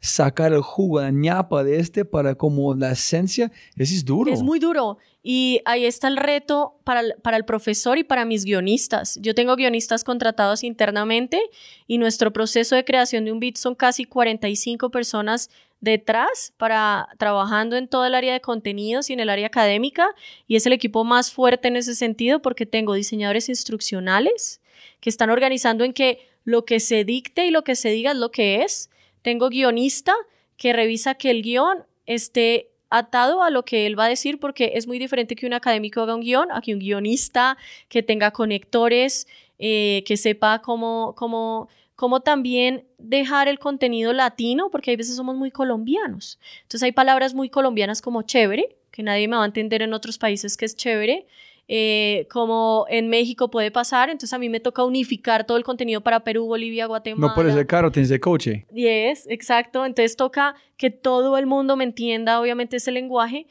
sacar 0.06 0.54
el 0.54 0.62
jugo, 0.62 1.02
la 1.02 1.12
ñapa 1.12 1.64
de 1.64 1.80
este 1.80 2.06
para 2.06 2.36
como 2.36 2.74
la 2.76 2.92
esencia, 2.92 3.52
eso 3.76 3.94
es 3.94 4.06
duro. 4.06 4.32
Es 4.32 4.42
muy 4.42 4.60
duro. 4.60 4.98
Y 5.24 5.62
ahí 5.66 5.86
está 5.86 6.08
el 6.08 6.18
reto 6.18 6.80
para 6.84 7.00
el, 7.00 7.16
para 7.24 7.38
el 7.38 7.46
profesor 7.46 7.98
y 7.98 8.04
para 8.04 8.26
mis 8.26 8.46
guionistas. 8.46 9.18
Yo 9.22 9.34
tengo 9.34 9.56
guionistas 9.56 10.04
contratados 10.04 10.64
internamente 10.64 11.42
y 11.88 11.98
nuestro 11.98 12.32
proceso 12.32 12.76
de 12.76 12.86
creación 12.86 13.26
de 13.26 13.32
un 13.32 13.40
bit 13.40 13.58
son 13.58 13.74
casi 13.74 14.06
45 14.06 14.92
personas 14.92 15.50
detrás 15.82 16.54
para 16.58 17.10
trabajando 17.18 17.76
en 17.76 17.88
todo 17.88 18.06
el 18.06 18.16
área 18.16 18.34
de 18.34 18.42
contenidos 18.42 19.10
y 19.10 19.14
en 19.14 19.20
el 19.20 19.30
área 19.30 19.48
académica 19.48 20.08
y 20.48 20.56
es 20.56 20.66
el 20.66 20.74
equipo 20.74 21.04
más 21.04 21.32
fuerte 21.32 21.68
en 21.68 21.76
ese 21.76 21.96
sentido 21.96 22.42
porque 22.42 22.66
tengo 22.66 22.94
diseñadores 22.94 23.50
instruccionales 23.50 24.62
que 25.06 25.12
están 25.12 25.30
organizando 25.30 25.84
en 25.84 25.94
que 25.94 26.28
lo 26.46 26.66
que 26.66 26.80
se 26.80 27.04
dicte 27.04 27.46
y 27.46 27.52
lo 27.52 27.64
que 27.64 27.76
se 27.76 27.90
diga 27.92 28.10
es 28.10 28.18
lo 28.18 28.32
que 28.32 28.64
es. 28.64 28.90
Tengo 29.22 29.50
guionista 29.50 30.16
que 30.58 30.74
revisa 30.74 31.14
que 31.14 31.30
el 31.30 31.44
guion 31.44 31.84
esté 32.08 32.72
atado 32.90 33.44
a 33.44 33.52
lo 33.52 33.66
que 33.66 33.86
él 33.86 34.00
va 34.00 34.06
a 34.06 34.10
decir 34.10 34.40
porque 34.40 34.72
es 34.74 34.88
muy 34.88 34.98
diferente 34.98 35.36
que 35.36 35.46
un 35.46 35.54
académico 35.54 36.02
haga 36.02 36.16
un 36.16 36.22
guion 36.22 36.52
a 36.52 36.60
que 36.60 36.74
un 36.74 36.80
guionista 36.80 37.56
que 37.88 38.02
tenga 38.02 38.32
conectores, 38.32 39.28
eh, 39.60 40.04
que 40.08 40.18
sepa 40.18 40.64
cómo, 40.64 41.14
cómo 41.16 41.70
como 41.96 42.22
también 42.22 42.88
dejar 42.98 43.48
el 43.48 43.60
contenido 43.60 44.12
latino, 44.12 44.72
porque 44.72 44.90
hay 44.90 44.98
veces 44.98 45.16
somos 45.16 45.36
muy 45.36 45.52
colombianos. 45.52 46.40
Entonces 46.64 46.82
hay 46.82 46.94
palabras 46.94 47.36
muy 47.36 47.50
colombianas 47.50 48.02
como 48.02 48.24
chévere, 48.24 48.76
que 48.90 49.04
nadie 49.04 49.28
me 49.28 49.38
va 49.38 49.44
a 49.44 49.46
entender 49.46 49.84
en 49.84 49.94
otros 49.94 50.18
países 50.18 50.58
que 50.58 50.66
es 50.66 50.76
chévere, 50.76 51.28
eh, 51.68 52.28
como 52.30 52.86
en 52.90 53.10
México 53.10 53.50
puede 53.50 53.72
pasar, 53.72 54.10
entonces 54.10 54.34
a 54.34 54.38
mí 54.38 54.50
me 54.50 54.60
toca 54.60 54.84
unificar 54.84 55.46
todo 55.46 55.58
el 55.58 55.64
contenido 55.64 56.02
para 56.02 56.22
Perú, 56.22 56.46
Bolivia, 56.46 56.86
Guatemala. 56.86 57.28
No 57.28 57.34
puede 57.34 57.54
ser 57.54 57.66
caro, 57.66 57.92
tienes 57.92 58.10
de 58.10 58.20
coche. 58.20 58.66
Yes, 58.74 59.26
exacto, 59.30 59.86
entonces 59.86 60.16
toca 60.16 60.56
que 60.78 60.92
todo 60.92 61.38
el 61.38 61.46
mundo 61.46 61.76
me 61.76 61.84
entienda, 61.84 62.40
obviamente, 62.40 62.78
ese 62.78 62.92
lenguaje, 62.92 63.48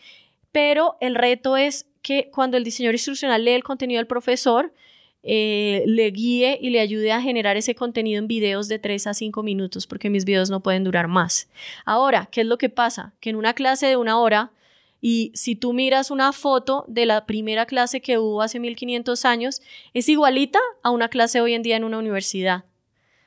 pero 0.53 0.97
el 1.01 1.17
reto 1.17 1.57
es 1.57 1.87
que 2.03 2.31
cuando 2.33 2.57
el 2.57 2.65
diseñador 2.65 2.95
instruccional 2.95 3.45
lee 3.45 3.53
el 3.53 3.65
contenido 3.65 3.99
del 3.99 4.07
profesor, 4.07 4.73
eh, 5.27 5.83
le 5.87 6.11
guíe 6.11 6.59
y 6.61 6.69
le 6.69 6.81
ayude 6.81 7.11
a 7.11 7.23
generar 7.23 7.57
ese 7.57 7.75
contenido 7.75 8.19
en 8.19 8.29
videos 8.29 8.69
de 8.69 8.79
3 8.79 9.07
a 9.07 9.15
5 9.15 9.43
minutos, 9.43 9.87
porque 9.87 10.11
mis 10.11 10.27
videos 10.27 10.51
no 10.51 10.61
pueden 10.61 10.85
durar 10.85 11.09
más. 11.09 11.49
Ahora, 11.87 12.29
¿qué 12.31 12.43
es 12.43 12.47
lo 12.47 12.59
que 12.59 12.69
pasa? 12.69 13.15
Que 13.21 13.31
en 13.31 13.37
una 13.37 13.55
clase 13.55 13.87
de 13.87 13.97
una 13.97 14.19
hora, 14.21 14.51
y 15.07 15.33
si 15.35 15.55
tú 15.55 15.75
miras 15.75 16.11
una 16.11 16.33
foto 16.33 16.87
de 16.89 17.05
la 17.05 17.27
primera 17.27 17.67
clase 17.67 18.01
que 18.01 18.17
hubo 18.17 18.41
hace 18.41 18.59
1500 18.59 19.27
años, 19.27 19.61
es 19.93 20.09
igualita 20.09 20.59
a 20.83 20.89
una 20.89 21.11
clase 21.11 21.43
hoy 21.43 21.53
en 21.53 21.63
día 21.63 21.77
en 21.77 21.85
una 21.85 21.99
universidad. 21.99 22.65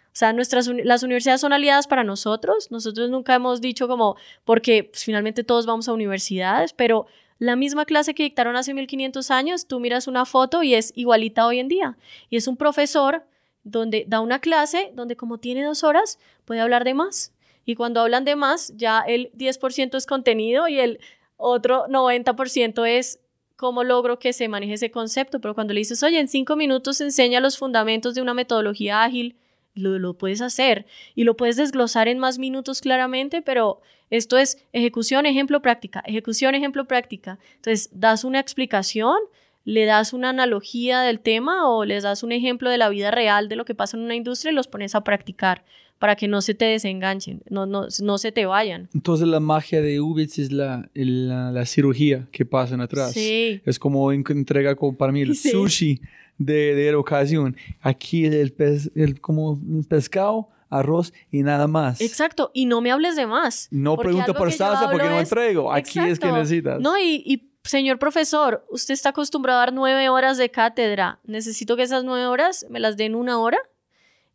O 0.08 0.14
sea, 0.14 0.34
nuestras, 0.34 0.68
las 0.68 1.04
universidades 1.04 1.41
son 1.41 1.54
aliadas 1.54 1.86
para 1.86 2.04
nosotros. 2.04 2.72
Nosotros 2.72 3.12
nunca 3.12 3.36
hemos 3.36 3.62
dicho 3.62 3.88
como, 3.88 4.16
porque 4.44 4.86
pues, 4.86 5.04
finalmente 5.04 5.44
todos 5.44 5.68
vamos 5.68 5.88
a 5.88 5.94
universidades, 5.94 6.74
pero 6.74 7.06
la 7.38 7.56
misma 7.56 7.86
clase 7.86 8.16
que 8.16 8.24
dictaron 8.24 8.56
hace 8.56 8.74
1500 8.74 9.30
años, 9.30 9.68
tú 9.68 9.80
miras 9.80 10.08
una 10.08 10.26
foto 10.26 10.64
y 10.64 10.74
es 10.74 10.91
igualita 10.95 11.45
hoy 11.45 11.60
en 11.60 11.68
día. 11.68 11.95
Y 12.32 12.38
es 12.38 12.48
un 12.48 12.58
profesor 12.58 13.28
donde 13.64 14.04
da 14.08 14.20
una 14.22 14.40
clase 14.40 14.90
donde 14.95 15.16
como 15.16 15.38
tiene 15.38 15.64
dos 15.64 15.84
horas 15.84 16.18
puede 16.44 16.60
hablar 16.60 16.86
de 16.86 16.95
más. 16.95 17.36
Y 17.66 17.76
cuando 17.76 17.99
hablan 17.99 18.24
de 18.24 18.36
más, 18.36 18.74
ya 18.78 19.02
el 19.02 19.32
10% 19.34 19.95
es 19.95 20.06
contenido 20.08 20.70
y 20.70 20.80
el 20.80 20.99
otro 21.38 21.85
90% 21.88 22.85
es 22.88 23.19
cómo 23.55 23.84
logro 23.84 24.19
que 24.19 24.34
se 24.34 24.47
maneje 24.47 24.73
ese 24.73 24.91
concepto. 24.91 25.39
Pero 25.39 25.55
cuando 25.55 25.73
le 25.73 25.80
dices, 25.80 26.03
oye, 26.03 26.19
en 26.19 26.27
cinco 26.27 26.55
minutos 26.55 27.01
enseña 27.01 27.39
los 27.39 27.57
fundamentos 27.57 28.15
de 28.15 28.22
una 28.22 28.34
metodología 28.34 29.03
ágil, 29.03 29.35
lo, 29.73 29.99
lo 29.99 30.15
puedes 30.15 30.41
hacer 30.41 30.85
y 31.15 31.23
lo 31.23 31.38
puedes 31.38 31.55
desglosar 31.55 32.07
en 32.07 32.19
más 32.19 32.39
minutos 32.39 32.81
claramente, 32.81 33.41
pero 33.41 33.81
esto 34.09 34.38
es 34.38 34.65
ejecución, 34.73 35.26
ejemplo, 35.26 35.61
práctica, 35.61 36.03
ejecución, 36.05 36.55
ejemplo, 36.55 36.85
práctica. 36.85 37.39
Entonces, 37.55 37.89
das 37.93 38.23
una 38.23 38.39
explicación, 38.39 39.18
le 39.65 39.85
das 39.85 40.14
una 40.14 40.30
analogía 40.30 41.01
del 41.01 41.19
tema 41.19 41.69
o 41.69 41.84
les 41.84 42.03
das 42.03 42.23
un 42.23 42.31
ejemplo 42.31 42.69
de 42.69 42.77
la 42.77 42.89
vida 42.89 43.11
real 43.11 43.49
de 43.49 43.57
lo 43.57 43.65
que 43.65 43.76
pasa 43.76 43.97
en 43.97 44.03
una 44.03 44.15
industria 44.15 44.51
y 44.51 44.55
los 44.55 44.68
pones 44.68 44.95
a 44.95 45.03
practicar 45.03 45.65
para 45.99 46.15
que 46.15 46.28
no 46.28 46.41
se 46.41 46.53
te 46.53 46.65
desenganchen, 46.65 47.41
no, 47.49 47.65
no, 47.65 47.88
no 48.02 48.18
se 48.18 48.32
te 48.32 48.45
vayan. 48.45 48.90
Entonces 48.94 49.28
la 49.28 49.40
magia 49.40 49.82
de 49.82 49.99
Ubits 49.99 50.40
es 50.40 50.52
la, 50.52 50.90
la, 50.94 51.65
cirugía 51.65 52.28
que 52.32 52.45
pasan 52.45 52.82
atrás. 52.82 53.14
Sí. 53.14 53.61
Es 53.65 53.80
como 53.80 54.11
entrega 54.11 54.76
como 54.76 54.95
para 54.95 55.11
mí 55.11 55.22
el 55.22 55.36
sushi 55.36 56.02
de, 56.38 56.76
de 56.76 56.95
ocasión. 56.95 57.56
Aquí 57.82 58.26
el, 58.26 58.53
pez, 58.53 58.91
el 58.95 59.19
como 59.19 59.60
pescado 59.90 60.49
arroz 60.69 61.14
y 61.32 61.44
nada 61.44 61.68
más. 61.68 62.02
Exacto, 62.02 62.52
y 62.53 62.65
no 62.65 62.82
me 62.82 62.91
hables 62.91 63.15
de 63.15 63.26
más. 63.26 63.68
No 63.72 63.98
algo 63.99 64.34
por 64.34 64.52
salsa 64.52 64.90
porque 64.91 65.10
no 65.10 65.19
entrego. 65.19 65.72
Aquí 65.72 65.99
es 65.99 66.19
que 66.19 66.32
necesitas. 66.32 66.80
No, 66.80 66.98
y, 66.98 67.24
y, 67.26 67.49
señor 67.64 67.99
profesor, 67.99 68.65
usted 68.69 68.94
está 68.94 69.10
acostumbrado 69.10 69.60
a 69.60 69.65
dar 69.65 69.74
nueve 69.74 70.10
horas 70.10 70.38
de 70.38 70.49
cátedra. 70.52 71.19
Necesito 71.26 71.76
que 71.76 71.84
esas 71.84 72.03
nueve 72.03 72.26
horas 72.26 72.65
me 72.69 72.80
las 72.80 72.98
den 72.98 73.15
una 73.15 73.40
hora 73.40 73.57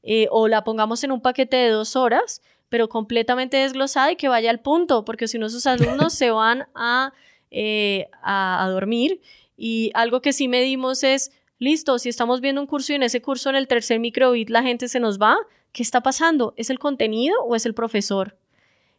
eh, 0.03 0.29
o 0.31 0.49
la 0.49 0.65
pongamos 0.65 1.05
en 1.05 1.13
un 1.13 1.21
paquete 1.21 1.57
de 1.57 1.71
dos 1.71 1.97
horas, 1.97 2.43
pero 2.69 2.89
completamente 2.89 3.59
desglosada 3.59 4.13
y 4.13 4.17
que 4.17 4.29
vaya 4.29 4.51
al 4.51 4.61
punto, 4.61 5.05
porque 5.05 5.29
si 5.29 5.39
no 5.39 5.49
sus 5.49 5.67
alumnos 5.67 6.13
se 6.15 6.31
van 6.31 6.67
a, 6.75 7.13
eh, 7.51 8.09
a, 8.23 8.65
a 8.65 8.69
dormir. 8.69 9.21
Y 9.57 9.91
algo 9.95 10.23
que 10.23 10.33
sí 10.33 10.49
medimos 10.49 11.05
es, 11.05 11.33
listo, 11.59 11.99
si 11.99 12.09
estamos 12.09 12.41
viendo 12.41 12.61
un 12.61 12.67
curso 12.67 12.93
y 12.93 12.97
en 12.97 13.05
ese 13.05 13.23
curso 13.23 13.51
en 13.51 13.57
el 13.57 13.69
tercer 13.69 14.01
microbit 14.01 14.51
la 14.51 14.63
gente 14.63 14.89
se 14.89 14.99
nos 14.99 15.21
va, 15.21 15.37
¿qué 15.73 15.83
está 15.83 16.01
pasando? 16.01 16.55
¿Es 16.57 16.71
el 16.71 16.79
contenido 16.79 17.37
o 17.45 17.55
es 17.55 17.67
el 17.67 17.75
profesor? 17.75 18.37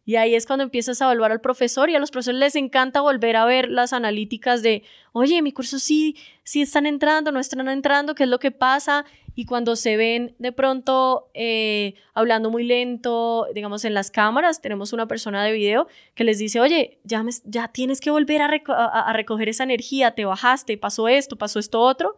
Y 0.05 0.15
ahí 0.17 0.35
es 0.35 0.45
cuando 0.45 0.63
empiezas 0.63 1.01
a 1.01 1.05
evaluar 1.05 1.31
al 1.31 1.39
profesor 1.39 1.89
y 1.89 1.95
a 1.95 1.99
los 1.99 2.11
profesores 2.11 2.39
les 2.39 2.55
encanta 2.55 2.99
volver 2.99 3.37
a 3.37 3.45
ver 3.45 3.69
las 3.69 3.93
analíticas 3.93 4.61
de, 4.61 4.83
oye, 5.13 5.41
mi 5.41 5.53
curso 5.53 5.79
sí, 5.79 6.17
sí 6.43 6.61
están 6.61 6.85
entrando, 6.85 7.31
no 7.31 7.39
están 7.39 7.67
entrando, 7.69 8.13
¿qué 8.13 8.23
es 8.23 8.29
lo 8.29 8.39
que 8.39 8.51
pasa? 8.51 9.05
Y 9.35 9.45
cuando 9.45 9.75
se 9.75 9.97
ven 9.97 10.35
de 10.37 10.51
pronto 10.51 11.29
eh, 11.33 11.95
hablando 12.13 12.51
muy 12.51 12.63
lento, 12.63 13.47
digamos 13.55 13.83
en 13.83 13.93
las 13.95 14.11
cámaras, 14.11 14.61
tenemos 14.61 14.93
una 14.93 15.07
persona 15.07 15.43
de 15.43 15.51
video 15.51 15.87
que 16.13 16.23
les 16.23 16.37
dice, 16.37 16.59
oye, 16.59 16.99
ya, 17.03 17.23
me- 17.23 17.31
ya 17.45 17.67
tienes 17.69 17.99
que 17.99 18.11
volver 18.11 18.41
a, 18.43 18.47
reco- 18.47 18.75
a- 18.75 19.09
a 19.09 19.13
recoger 19.13 19.49
esa 19.49 19.63
energía, 19.63 20.11
te 20.11 20.25
bajaste, 20.25 20.77
pasó 20.77 21.07
esto, 21.07 21.35
pasó 21.35 21.59
esto 21.59 21.79
otro. 21.81 22.15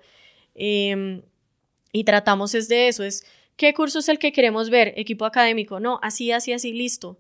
Em, 0.55 1.21
y 1.93 2.03
tratamos 2.03 2.53
es 2.55 2.67
de 2.67 2.87
eso, 2.89 3.03
es, 3.03 3.25
¿qué 3.55 3.73
curso 3.73 3.99
es 3.99 4.09
el 4.09 4.19
que 4.19 4.33
queremos 4.33 4.69
ver? 4.69 4.93
Equipo 4.97 5.25
académico, 5.25 5.79
no, 5.79 5.99
así, 6.01 6.31
así, 6.31 6.51
así, 6.53 6.73
listo. 6.73 7.17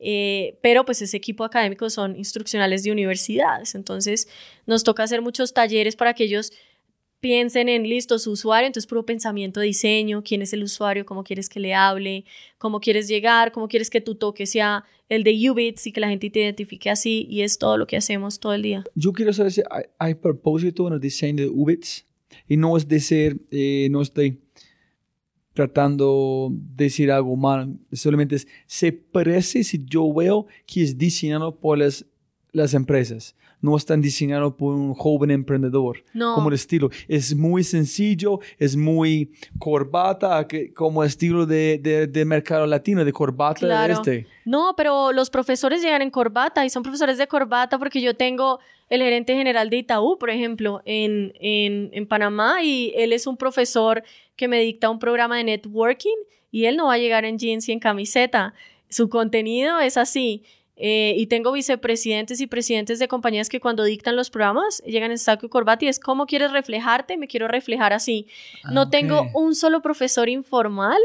Eh, 0.00 0.58
pero 0.60 0.84
pues 0.84 1.00
ese 1.02 1.16
equipo 1.16 1.44
académico 1.44 1.88
son 1.88 2.16
instruccionales 2.16 2.82
de 2.82 2.92
universidades, 2.92 3.74
entonces 3.74 4.28
nos 4.66 4.82
toca 4.84 5.02
hacer 5.02 5.22
muchos 5.22 5.54
talleres 5.54 5.96
para 5.96 6.14
que 6.14 6.24
ellos 6.24 6.52
piensen 7.24 7.70
en, 7.70 7.84
listo, 7.84 8.18
su 8.18 8.32
usuario, 8.32 8.66
entonces 8.66 8.86
puro 8.86 9.06
pensamiento, 9.06 9.58
diseño, 9.58 10.22
quién 10.22 10.42
es 10.42 10.52
el 10.52 10.62
usuario, 10.62 11.06
cómo 11.06 11.24
quieres 11.24 11.48
que 11.48 11.58
le 11.58 11.72
hable, 11.72 12.26
cómo 12.58 12.80
quieres 12.80 13.08
llegar, 13.08 13.50
cómo 13.50 13.66
quieres 13.66 13.88
que 13.88 14.02
tu 14.02 14.14
toque 14.14 14.44
sea 14.44 14.84
el 15.08 15.24
de 15.24 15.50
Ubits 15.50 15.86
y 15.86 15.92
que 15.92 16.02
la 16.02 16.10
gente 16.10 16.28
te 16.28 16.40
identifique 16.40 16.90
así 16.90 17.26
y 17.30 17.40
es 17.40 17.56
todo 17.56 17.78
lo 17.78 17.86
que 17.86 17.96
hacemos 17.96 18.40
todo 18.40 18.52
el 18.52 18.60
día. 18.60 18.84
Yo 18.94 19.14
quiero 19.14 19.32
saber 19.32 19.52
si 19.52 19.62
hay, 19.70 19.84
hay 19.98 20.14
propósito 20.16 20.86
en 20.86 20.92
el 20.92 21.00
diseño 21.00 21.44
de 21.44 21.48
Ubits 21.48 22.04
y 22.46 22.58
no 22.58 22.76
es 22.76 22.86
decir, 22.86 23.40
eh, 23.50 23.88
no 23.90 24.02
estoy 24.02 24.42
tratando 25.54 26.50
de 26.52 26.84
decir 26.84 27.10
algo 27.10 27.36
mal, 27.36 27.78
solamente 27.94 28.36
es, 28.36 28.46
se 28.66 28.92
parece 28.92 29.64
si 29.64 29.82
yo 29.86 30.12
veo 30.12 30.46
que 30.66 30.82
es 30.82 30.98
diseñado 30.98 31.58
por 31.58 31.78
las, 31.78 32.04
las 32.52 32.74
empresas, 32.74 33.34
no 33.64 33.76
están 33.76 34.00
diseñados 34.02 34.54
por 34.54 34.74
un 34.74 34.92
joven 34.94 35.30
emprendedor, 35.30 36.04
No. 36.12 36.34
como 36.34 36.48
el 36.50 36.54
estilo. 36.54 36.90
Es 37.08 37.34
muy 37.34 37.64
sencillo, 37.64 38.40
es 38.58 38.76
muy 38.76 39.32
corbata, 39.58 40.46
que- 40.46 40.72
como 40.72 41.02
estilo 41.02 41.46
de, 41.46 41.78
de, 41.82 42.06
de 42.06 42.24
mercado 42.24 42.66
latino, 42.66 43.04
de 43.04 43.12
corbata 43.12 43.60
Claro. 43.60 43.94
este. 43.94 44.26
No, 44.44 44.74
pero 44.76 45.12
los 45.12 45.30
profesores 45.30 45.82
llegan 45.82 46.02
en 46.02 46.10
corbata 46.10 46.64
y 46.64 46.70
son 46.70 46.82
profesores 46.82 47.16
de 47.18 47.26
corbata 47.26 47.78
porque 47.78 48.00
yo 48.00 48.14
tengo 48.14 48.58
el 48.90 49.00
gerente 49.00 49.34
general 49.34 49.70
de 49.70 49.78
Itaú, 49.78 50.18
por 50.18 50.28
ejemplo, 50.30 50.82
en, 50.84 51.32
en, 51.40 51.88
en 51.92 52.06
Panamá 52.06 52.62
y 52.62 52.92
él 52.96 53.12
es 53.14 53.26
un 53.26 53.36
profesor 53.38 54.04
que 54.36 54.46
me 54.46 54.60
dicta 54.60 54.90
un 54.90 54.98
programa 54.98 55.38
de 55.38 55.44
networking 55.44 56.16
y 56.50 56.66
él 56.66 56.76
no 56.76 56.86
va 56.86 56.94
a 56.94 56.98
llegar 56.98 57.24
en 57.24 57.38
jeans 57.38 57.68
y 57.68 57.72
en 57.72 57.80
camiseta. 57.80 58.52
Su 58.90 59.08
contenido 59.08 59.80
es 59.80 59.96
así. 59.96 60.44
Eh, 60.76 61.14
y 61.16 61.26
tengo 61.28 61.52
vicepresidentes 61.52 62.40
y 62.40 62.48
presidentes 62.48 62.98
de 62.98 63.06
compañías 63.06 63.48
que 63.48 63.60
cuando 63.60 63.84
dictan 63.84 64.16
los 64.16 64.28
programas 64.30 64.82
llegan 64.84 65.12
en 65.12 65.18
saco 65.18 65.46
y 65.46 65.48
corbata 65.48 65.84
y 65.84 65.88
es 65.88 66.00
cómo 66.00 66.26
quieres 66.26 66.50
reflejarte, 66.50 67.16
me 67.16 67.28
quiero 67.28 67.46
reflejar 67.46 67.92
así. 67.92 68.26
No 68.72 68.82
Ah, 68.82 68.90
tengo 68.90 69.20
ok. 69.20 69.28
un 69.36 69.54
solo 69.54 69.82
profesor 69.82 70.28
informal. 70.28 70.98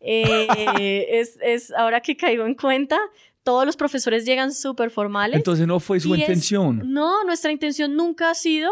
Eh, 0.00 0.46
es, 1.10 1.38
es 1.42 1.72
ahora 1.72 2.00
que 2.02 2.16
caigo 2.16 2.44
en 2.44 2.54
cuenta, 2.54 2.98
todos 3.42 3.64
los 3.64 3.76
profesores 3.76 4.24
llegan 4.26 4.52
súper 4.52 4.90
formales. 4.90 5.36
Entonces 5.36 5.66
no 5.66 5.80
fue 5.80 5.98
su 6.00 6.08
y 6.08 6.14
es- 6.14 6.18
intención. 6.20 6.82
no, 6.92 7.24
nuestra 7.24 7.52
intención 7.52 7.94
nunca 7.96 8.30
ha 8.30 8.34
sido 8.34 8.70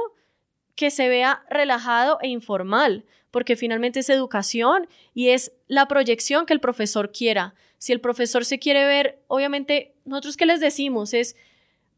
que 0.75 0.91
se 0.91 1.09
vea 1.09 1.43
relajado 1.49 2.19
e 2.21 2.29
informal, 2.29 3.05
porque 3.31 3.57
finalmente 3.57 4.01
es 4.01 4.11
educación 4.11 4.89
y 5.15 5.29
es 5.29 5.53
la 5.69 5.87
proyección 5.89 6.45
que 6.47 6.53
el 6.53 6.61
profesor 6.61 7.13
quiera. 7.13 7.55
Si 7.85 7.93
el 7.93 8.01
profesor 8.01 8.47
se 8.47 8.59
quiere 8.59 8.87
ver, 8.87 9.19
obviamente, 9.27 9.93
nosotros 10.07 10.39
qué 10.39 10.47
les 10.47 10.59
decimos 10.59 11.13
es, 11.13 11.37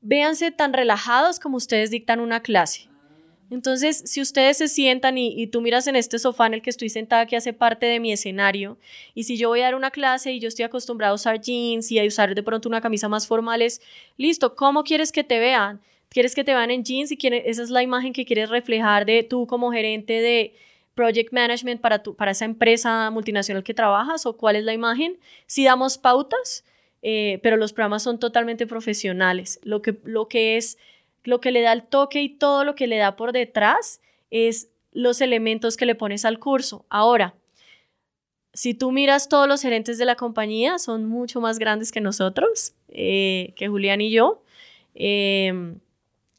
véanse 0.01 0.51
tan 0.51 0.73
relajados 0.73 1.39
como 1.39 1.59
ustedes 1.59 1.93
dictan 1.93 2.19
una 2.19 2.43
clase. 2.43 2.89
Entonces, 3.53 4.03
si 4.05 4.21
ustedes 4.21 4.57
se 4.59 4.67
sientan 4.67 5.17
y, 5.17 5.41
y 5.41 5.47
tú 5.47 5.61
miras 5.61 5.87
en 5.87 5.95
este 5.95 6.19
sofá 6.19 6.49
en 6.49 6.55
el 6.55 6.63
que 6.63 6.71
estoy 6.71 6.89
sentada 6.89 7.27
que 7.27 7.37
hace 7.37 7.53
parte 7.53 7.87
de 7.87 8.01
mi 8.01 8.11
escenario, 8.11 8.79
y 9.15 9.23
si 9.23 9.37
yo 9.37 9.49
voy 9.49 9.61
a 9.61 9.67
dar 9.67 9.77
una 9.77 9.93
clase 9.93 10.33
y 10.33 10.41
yo 10.41 10.49
estoy 10.49 10.65
acostumbrado 10.65 11.13
a 11.13 11.15
usar 11.15 11.41
jeans 11.41 11.93
y 11.93 12.01
a 12.01 12.05
usar 12.05 12.35
de 12.35 12.43
pronto 12.43 12.69
una 12.69 12.81
camisa 12.81 13.09
más 13.09 13.29
formal, 13.29 13.63
es, 13.63 13.81
listo, 14.17 14.57
¿cómo 14.57 14.83
quieres 14.83 15.13
que 15.13 15.23
te 15.23 15.39
vean? 15.39 15.81
¿Quieres 16.09 16.35
que 16.35 16.43
te 16.43 16.53
vean 16.53 16.73
en 16.73 16.83
jeans 16.83 17.13
y 17.13 17.17
quiere- 17.17 17.49
esa 17.49 17.63
es 17.63 17.71
la 17.71 17.85
imagen 17.85 18.13
que 18.13 18.25
quieres 18.25 18.49
reflejar 18.49 19.07
de 19.07 19.23
tú 19.23 19.47
como 19.47 19.71
gerente 19.71 20.15
de 20.15 20.53
project 20.97 21.33
management 21.33 21.81
para, 21.81 22.03
tu, 22.03 22.17
para 22.17 22.33
esa 22.33 22.47
empresa 22.47 23.11
multinacional 23.11 23.63
que 23.63 23.75
trabajas 23.75 24.27
o 24.27 24.37
cuál 24.37 24.57
es 24.57 24.65
la 24.65 24.73
imagen? 24.73 25.19
Si 25.47 25.63
damos 25.65 25.99
pautas, 25.99 26.65
eh, 27.03 27.39
pero 27.43 27.57
los 27.57 27.73
programas 27.73 28.03
son 28.03 28.19
totalmente 28.19 28.67
profesionales. 28.67 29.61
Lo 29.63 29.83
que, 29.83 29.97
lo 30.05 30.27
que 30.27 30.57
es, 30.57 30.79
lo 31.23 31.41
que 31.41 31.53
le 31.53 31.61
da 31.61 31.73
el 31.73 31.85
toque 31.85 32.23
y 32.23 32.31
todo 32.31 32.65
lo 32.65 32.75
que 32.75 32.87
le 32.87 32.97
da 32.97 33.15
por 33.15 33.33
detrás 33.33 34.01
es 34.31 34.71
los 34.91 35.21
elementos 35.21 35.77
que 35.77 35.87
le 35.87 35.95
pones 35.95 36.25
al 36.25 36.39
curso. 36.39 36.87
Ahora, 36.89 37.35
si 38.55 38.73
tú 38.73 38.91
miras 38.91 39.29
todos 39.29 39.47
los 39.47 39.61
gerentes 39.61 39.99
de 39.99 40.07
la 40.07 40.17
compañía, 40.17 40.79
son 40.79 41.05
mucho 41.05 41.43
más 41.43 41.59
grandes 41.59 41.93
que 41.93 42.01
nosotros, 42.01 42.73
eh, 42.89 43.53
que 43.55 43.69
Julián 43.69 44.01
y 44.01 44.11
yo. 44.11 44.43
Eh, 44.95 45.77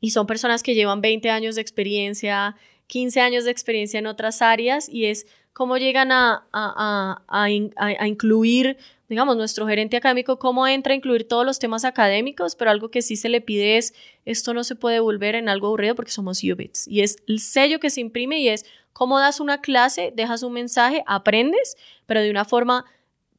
y 0.02 0.12
son 0.12 0.28
personas 0.28 0.64
que 0.64 0.76
llevan 0.76 1.02
20 1.02 1.30
años 1.30 1.56
de 1.56 1.62
experiencia, 1.62 2.56
15 2.88 3.20
años 3.22 3.46
de 3.46 3.52
experiencia 3.52 4.00
en 4.00 4.08
otras 4.08 4.42
áreas 4.42 4.90
y 4.90 5.06
es 5.06 5.28
cómo 5.54 5.78
llegan 5.78 6.12
a, 6.12 6.48
a, 6.52 7.22
a, 7.30 7.44
a 7.44 7.50
in- 7.50 7.74
a- 7.78 7.88
a 8.04 8.08
incluir, 8.08 8.78
digamos, 9.10 9.36
nuestro 9.38 9.68
gerente 9.68 9.98
académico, 9.98 10.38
cómo 10.40 10.68
entra 10.68 10.94
a 10.94 10.96
incluir 10.96 11.28
todos 11.28 11.46
los 11.46 11.60
temas 11.60 11.84
académicos, 11.86 12.56
pero 12.56 12.72
algo 12.72 12.90
que 12.92 13.02
sí 13.02 13.16
se 13.16 13.30
le 13.30 13.42
pide 13.42 13.78
es, 13.78 13.94
esto 14.26 14.54
no 14.54 14.64
se 14.64 14.76
puede 14.76 15.00
volver 15.00 15.36
en 15.36 15.50
algo 15.50 15.68
aburrido 15.68 15.96
porque 15.96 16.12
somos 16.12 16.44
UBITs. 16.44 16.88
Y 16.88 17.02
es 17.02 17.18
el 17.28 17.40
sello 17.40 17.80
que 17.80 17.90
se 17.90 18.02
imprime 18.02 18.40
y 18.40 18.50
es 18.50 18.66
cómo 18.94 19.20
das 19.20 19.40
una 19.40 19.62
clase, 19.62 20.12
dejas 20.16 20.44
un 20.44 20.54
mensaje, 20.54 21.04
aprendes, 21.08 21.76
pero 22.06 22.22
de 22.22 22.30
una 22.32 22.46
forma 22.46 22.86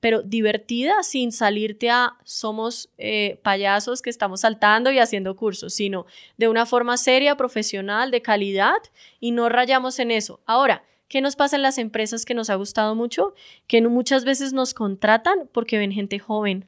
pero 0.00 0.22
divertida 0.22 1.02
sin 1.02 1.32
salirte 1.32 1.90
a 1.90 2.16
somos 2.24 2.90
eh, 2.98 3.40
payasos 3.42 4.02
que 4.02 4.10
estamos 4.10 4.42
saltando 4.42 4.90
y 4.90 4.98
haciendo 4.98 5.36
cursos, 5.36 5.74
sino 5.74 6.06
de 6.36 6.48
una 6.48 6.66
forma 6.66 6.96
seria, 6.96 7.36
profesional, 7.36 8.10
de 8.10 8.22
calidad 8.22 8.76
y 9.20 9.32
no 9.32 9.48
rayamos 9.48 9.98
en 9.98 10.10
eso. 10.10 10.40
Ahora, 10.46 10.84
¿qué 11.08 11.20
nos 11.20 11.36
pasa 11.36 11.56
en 11.56 11.62
las 11.62 11.78
empresas 11.78 12.24
que 12.24 12.34
nos 12.34 12.50
ha 12.50 12.54
gustado 12.54 12.94
mucho? 12.94 13.34
Que 13.66 13.82
muchas 13.82 14.24
veces 14.24 14.52
nos 14.52 14.74
contratan 14.74 15.48
porque 15.52 15.78
ven 15.78 15.92
gente 15.92 16.18
joven. 16.18 16.66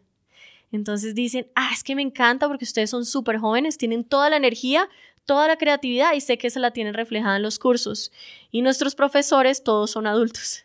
Entonces 0.72 1.14
dicen, 1.14 1.48
ah, 1.54 1.70
es 1.72 1.82
que 1.82 1.96
me 1.96 2.02
encanta 2.02 2.48
porque 2.48 2.64
ustedes 2.64 2.90
son 2.90 3.04
súper 3.04 3.38
jóvenes, 3.38 3.76
tienen 3.76 4.04
toda 4.04 4.30
la 4.30 4.36
energía, 4.36 4.88
toda 5.24 5.48
la 5.48 5.56
creatividad 5.56 6.14
y 6.14 6.20
sé 6.20 6.38
que 6.38 6.50
se 6.50 6.60
la 6.60 6.72
tienen 6.72 6.94
reflejada 6.94 7.36
en 7.36 7.42
los 7.42 7.58
cursos. 7.58 8.12
Y 8.50 8.62
nuestros 8.62 8.94
profesores 8.94 9.62
todos 9.64 9.90
son 9.90 10.06
adultos. 10.06 10.64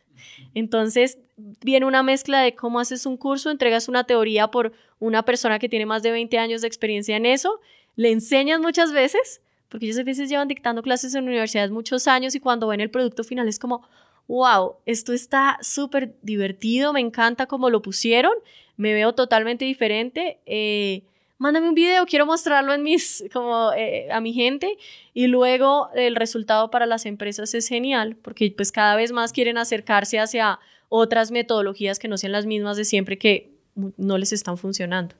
Entonces 0.54 1.20
viene 1.38 1.86
una 1.86 2.04
mezcla 2.04 2.42
de 2.42 2.56
cómo 2.56 2.80
haces 2.80 3.06
un 3.06 3.18
curso, 3.18 3.52
entregas 3.52 3.88
una 3.90 4.06
teoría 4.06 4.48
por 4.48 4.74
una 5.00 5.24
persona 5.24 5.60
que 5.60 5.70
tiene 5.70 5.86
más 5.86 6.04
de 6.04 6.12
20 6.12 6.38
años 6.38 6.62
de 6.62 6.68
experiencia 6.68 7.18
en 7.18 7.26
eso, 7.26 7.60
le 7.96 8.12
enseñas 8.12 8.60
muchas 8.60 8.92
veces, 8.92 9.42
porque 9.70 9.86
ellos 9.86 10.00
a 10.00 10.04
veces 10.04 10.30
llevan 10.30 10.48
dictando 10.48 10.82
clases 10.82 11.16
en 11.16 11.26
universidades 11.26 11.72
muchos 11.72 12.08
años 12.08 12.36
y 12.36 12.40
cuando 12.40 12.68
ven 12.68 12.82
el 12.82 12.92
producto 12.92 13.24
final 13.24 13.48
es 13.48 13.60
como, 13.60 13.88
wow, 14.28 14.76
esto 14.86 15.14
está 15.14 15.58
súper 15.62 16.16
divertido, 16.22 16.94
me 16.94 17.02
encanta 17.02 17.46
cómo 17.46 17.70
lo 17.70 17.82
pusieron, 17.82 18.34
me 18.78 18.94
veo 18.94 19.14
totalmente 19.14 19.66
diferente. 19.66 20.40
eh, 20.46 21.04
mándame 21.38 21.68
un 21.70 21.76
video, 21.76 22.06
quiero 22.06 22.26
mostrarlo 22.26 22.74
en 22.74 22.84
mis, 22.84 23.24
como 23.34 23.72
eh, 23.74 24.08
a 24.12 24.20
mi 24.22 24.34
gente 24.34 24.78
y 25.14 25.28
luego 25.28 25.90
el 25.96 26.16
resultado 26.16 26.72
para 26.72 26.86
las 26.86 27.06
empresas 27.06 27.54
es 27.54 27.68
genial 27.68 28.16
porque 28.22 28.54
pues 28.56 28.72
cada 28.72 28.96
vez 28.96 29.12
más 29.12 29.32
quieren 29.34 29.58
acercarse 29.58 30.20
hacia 30.20 30.60
otras 30.90 31.32
metodologías 31.32 32.00
que 32.00 32.08
no 32.08 32.18
sean 32.18 32.32
las 32.32 32.46
mismas 32.46 32.78
de 32.78 32.86
siempre 32.86 33.18
que 33.18 33.52
no 33.98 34.18
les 34.18 34.32
están 34.34 34.58
funcionando. 34.58 35.16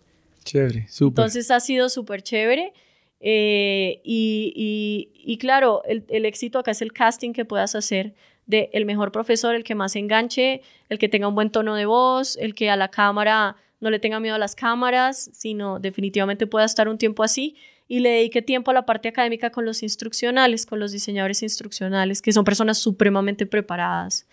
Chévere, 0.46 0.88
súper. 0.90 1.24
Entonces 1.24 1.52
ha 1.52 1.60
sido 1.60 1.90
súper 1.90 2.22
chévere. 2.22 2.72
eh, 3.20 4.02
y, 4.04 4.54
y- 4.56 5.34
y 5.34 5.38
claro, 5.38 5.82
el, 5.86 6.06
el 6.10 6.26
éxito 6.26 6.60
acá 6.60 6.72
es 6.72 6.82
el 6.82 6.94
casting 6.94 7.34
que 7.34 7.44
puedas 7.46 7.74
hacer 7.76 8.14
de 8.46 8.70
el 8.74 8.86
mejor 8.86 9.12
profesor, 9.12 9.56
el 9.56 9.64
que 9.64 9.74
más 9.74 9.96
enganche, 9.96 10.62
el 10.90 11.00
que 11.00 11.10
tenga 11.10 11.28
un 11.28 11.34
buen 11.34 11.50
tono 11.50 11.74
de 11.76 11.86
voz, 11.88 12.38
el 12.38 12.54
que 12.54 12.70
a 12.70 12.76
la 12.76 12.90
cámara 12.90 13.56
no 13.86 13.92
le 13.92 14.00
tenga 14.00 14.20
miedo 14.20 14.34
a 14.34 14.40
las 14.40 14.56
cámaras, 14.56 15.30
sino 15.32 15.80
definitivamente 15.80 16.48
pueda 16.48 16.66
estar 16.66 16.90
un 16.90 16.98
tiempo 16.98 17.24
así. 17.24 17.56
Y 17.88 18.00
le 18.00 18.10
dedique 18.10 18.42
tiempo 18.42 18.72
a 18.72 18.74
la 18.74 18.88
parte 18.88 19.08
académica 19.08 19.52
con 19.52 19.64
los 19.64 19.84
instruccionales, 19.84 20.66
con 20.66 20.80
los 20.80 20.92
diseñadores 20.92 21.44
instruccionales, 21.44 22.24
que 22.24 22.34
son 22.34 22.44
personas 22.44 22.80
supremamente 22.80 23.46
preparadas 23.46 24.26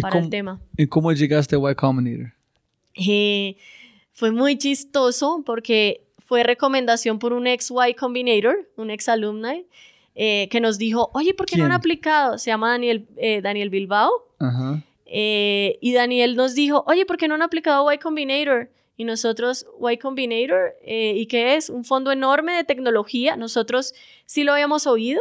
para 0.00 0.18
el 0.18 0.30
tema. 0.30 0.58
¿Y 0.78 0.86
cómo 0.86 1.12
llegaste 1.12 1.56
a 1.56 1.70
Y 1.70 1.74
Combinator? 1.74 2.32
Eh, 2.94 3.58
fue 4.14 4.30
muy 4.30 4.56
chistoso 4.56 5.42
porque 5.44 6.06
fue 6.24 6.42
recomendación 6.42 7.18
por 7.18 7.34
un 7.34 7.46
ex 7.46 7.70
Y 7.70 7.92
Combinator, 7.92 8.66
un 8.78 8.90
ex 8.90 9.10
alumni, 9.10 9.66
eh, 10.14 10.48
que 10.50 10.60
nos 10.60 10.78
dijo, 10.78 11.10
oye, 11.12 11.34
¿por 11.34 11.44
qué 11.44 11.58
no 11.58 11.66
han 11.66 11.72
aplicado? 11.72 12.38
Se 12.38 12.50
llama 12.50 12.70
Daniel, 12.70 13.06
eh, 13.18 13.42
Daniel 13.42 13.68
Bilbao. 13.68 14.10
Eh, 15.04 15.78
y 15.80 15.92
Daniel 15.92 16.34
nos 16.34 16.54
dijo, 16.54 16.82
oye, 16.86 17.06
¿por 17.06 17.16
qué 17.16 17.28
no 17.28 17.34
han 17.34 17.42
aplicado 17.42 17.92
Y 17.92 17.98
Combinator? 17.98 18.70
Y 18.96 19.04
nosotros, 19.04 19.66
Y 19.90 19.98
Combinator, 19.98 20.74
¿y 20.84 21.26
qué 21.26 21.56
es? 21.56 21.68
Un 21.68 21.84
fondo 21.84 22.12
enorme 22.12 22.54
de 22.54 22.64
tecnología. 22.64 23.36
Nosotros 23.36 23.94
sí 24.24 24.42
lo 24.42 24.52
habíamos 24.52 24.86
oído, 24.86 25.20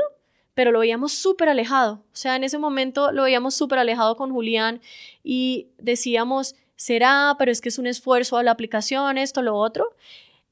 pero 0.53 0.71
lo 0.71 0.79
veíamos 0.79 1.11
súper 1.11 1.49
alejado. 1.49 2.03
O 2.13 2.15
sea, 2.15 2.35
en 2.35 2.43
ese 2.43 2.57
momento 2.57 3.11
lo 3.11 3.23
veíamos 3.23 3.53
súper 3.55 3.79
alejado 3.79 4.15
con 4.15 4.31
Julián 4.31 4.81
y 5.23 5.67
decíamos, 5.77 6.55
será, 6.77 7.35
pero 7.37 7.51
es 7.51 7.61
que 7.61 7.69
es 7.69 7.77
un 7.77 7.87
esfuerzo 7.87 8.37
a 8.37 8.43
la 8.43 8.51
aplicación, 8.51 9.17
esto, 9.17 9.41
lo 9.41 9.55
otro. 9.55 9.95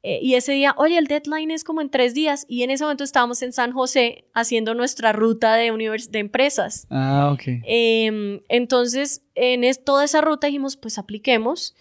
Eh, 0.05 0.19
y 0.21 0.35
ese 0.35 0.51
día, 0.51 0.75
oye, 0.77 0.97
el 0.97 1.07
deadline 1.07 1.51
es 1.51 1.63
como 1.63 1.79
en 1.79 1.89
tres 1.89 2.13
días. 2.13 2.45
Y 2.49 2.63
en 2.63 2.71
ese 2.71 2.83
momento 2.83 3.05
estábamos 3.05 3.41
en 3.41 3.53
San 3.53 3.71
José 3.71 4.25
haciendo 4.33 4.73
nuestra 4.73 5.13
ruta 5.13 5.55
de, 5.55 5.71
de 6.09 6.19
empresas. 6.19 6.85
Ah, 6.89 7.31
ok. 7.33 7.43
Em, 7.63 8.41
entonces, 8.49 9.23
en 9.35 9.63
toda 9.85 10.03
esa 10.03 10.19
ruta 10.19 10.47
dijimos, 10.47 10.75
pues 10.75 10.97
apliquemos. 10.97 11.73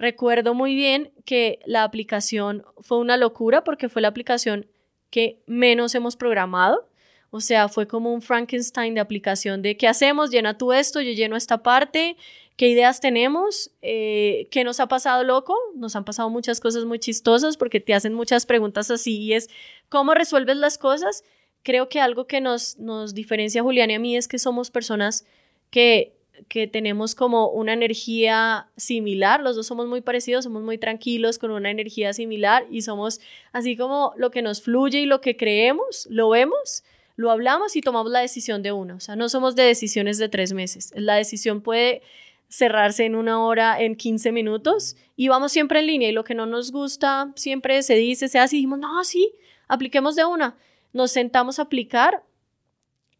Recuerdo 0.00 0.54
muy 0.54 0.74
bien 0.74 1.12
que 1.26 1.58
la 1.66 1.84
aplicación 1.84 2.64
fue 2.78 2.96
una 2.96 3.18
locura 3.18 3.64
porque 3.64 3.90
fue 3.90 4.00
la 4.00 4.08
aplicación 4.08 4.66
que 5.10 5.42
menos 5.46 5.94
hemos 5.94 6.16
programado. 6.16 6.88
O 7.28 7.40
sea, 7.40 7.68
fue 7.68 7.86
como 7.86 8.10
un 8.14 8.22
Frankenstein 8.22 8.94
de 8.94 9.00
aplicación 9.02 9.60
de 9.60 9.76
qué 9.76 9.86
hacemos, 9.86 10.30
llena 10.30 10.56
tú 10.56 10.72
esto, 10.72 11.02
yo 11.02 11.12
lleno 11.12 11.36
esta 11.36 11.62
parte, 11.62 12.16
qué 12.56 12.68
ideas 12.68 13.00
tenemos, 13.00 13.72
eh, 13.82 14.48
qué 14.50 14.64
nos 14.64 14.80
ha 14.80 14.86
pasado 14.88 15.22
loco. 15.22 15.54
Nos 15.76 15.94
han 15.94 16.06
pasado 16.06 16.30
muchas 16.30 16.60
cosas 16.60 16.86
muy 16.86 16.98
chistosas 16.98 17.58
porque 17.58 17.78
te 17.78 17.92
hacen 17.92 18.14
muchas 18.14 18.46
preguntas 18.46 18.90
así 18.90 19.18
y 19.18 19.34
es 19.34 19.50
cómo 19.90 20.14
resuelves 20.14 20.56
las 20.56 20.78
cosas. 20.78 21.24
Creo 21.62 21.90
que 21.90 22.00
algo 22.00 22.26
que 22.26 22.40
nos, 22.40 22.78
nos 22.78 23.12
diferencia 23.12 23.60
a 23.60 23.64
Julián 23.64 23.90
y 23.90 23.94
a 23.96 23.98
mí 23.98 24.16
es 24.16 24.28
que 24.28 24.38
somos 24.38 24.70
personas 24.70 25.26
que, 25.70 26.14
que 26.48 26.66
tenemos 26.66 27.14
como 27.14 27.48
una 27.48 27.72
energía 27.72 28.68
similar. 28.76 29.40
Los 29.40 29.56
dos 29.56 29.66
somos 29.66 29.86
muy 29.86 30.00
parecidos, 30.00 30.44
somos 30.44 30.62
muy 30.62 30.78
tranquilos, 30.78 31.38
con 31.38 31.50
una 31.50 31.70
energía 31.70 32.12
similar 32.12 32.66
y 32.70 32.82
somos 32.82 33.20
así 33.52 33.76
como 33.76 34.12
lo 34.16 34.30
que 34.30 34.42
nos 34.42 34.62
fluye 34.62 35.00
y 35.00 35.06
lo 35.06 35.20
que 35.20 35.36
creemos, 35.36 36.06
lo 36.10 36.30
vemos 36.30 36.84
lo 37.16 37.30
hablamos 37.30 37.76
y 37.76 37.82
tomamos 37.82 38.10
la 38.10 38.20
decisión 38.20 38.62
de 38.62 38.72
uno. 38.72 38.96
O 38.96 39.00
sea, 39.00 39.14
no 39.14 39.28
somos 39.28 39.54
de 39.54 39.64
decisiones 39.64 40.16
de 40.16 40.30
tres 40.30 40.54
meses. 40.54 40.90
La 40.96 41.16
decisión 41.16 41.60
puede 41.60 42.00
cerrarse 42.48 43.04
en 43.04 43.14
una 43.14 43.44
hora, 43.44 43.80
en 43.80 43.94
15 43.94 44.32
minutos 44.32 44.96
y 45.16 45.28
vamos 45.28 45.52
siempre 45.52 45.80
en 45.80 45.86
línea 45.86 46.08
y 46.08 46.12
lo 46.12 46.24
que 46.24 46.34
no 46.34 46.46
nos 46.46 46.72
gusta 46.72 47.30
siempre 47.36 47.82
se 47.82 47.94
dice, 47.94 48.28
se 48.28 48.38
hace 48.38 48.56
y 48.56 48.58
dijimos, 48.60 48.78
no, 48.80 49.04
sí, 49.04 49.32
apliquemos 49.68 50.16
de 50.16 50.24
una. 50.24 50.56
Nos 50.92 51.12
sentamos 51.12 51.58
a 51.58 51.62
aplicar 51.62 52.24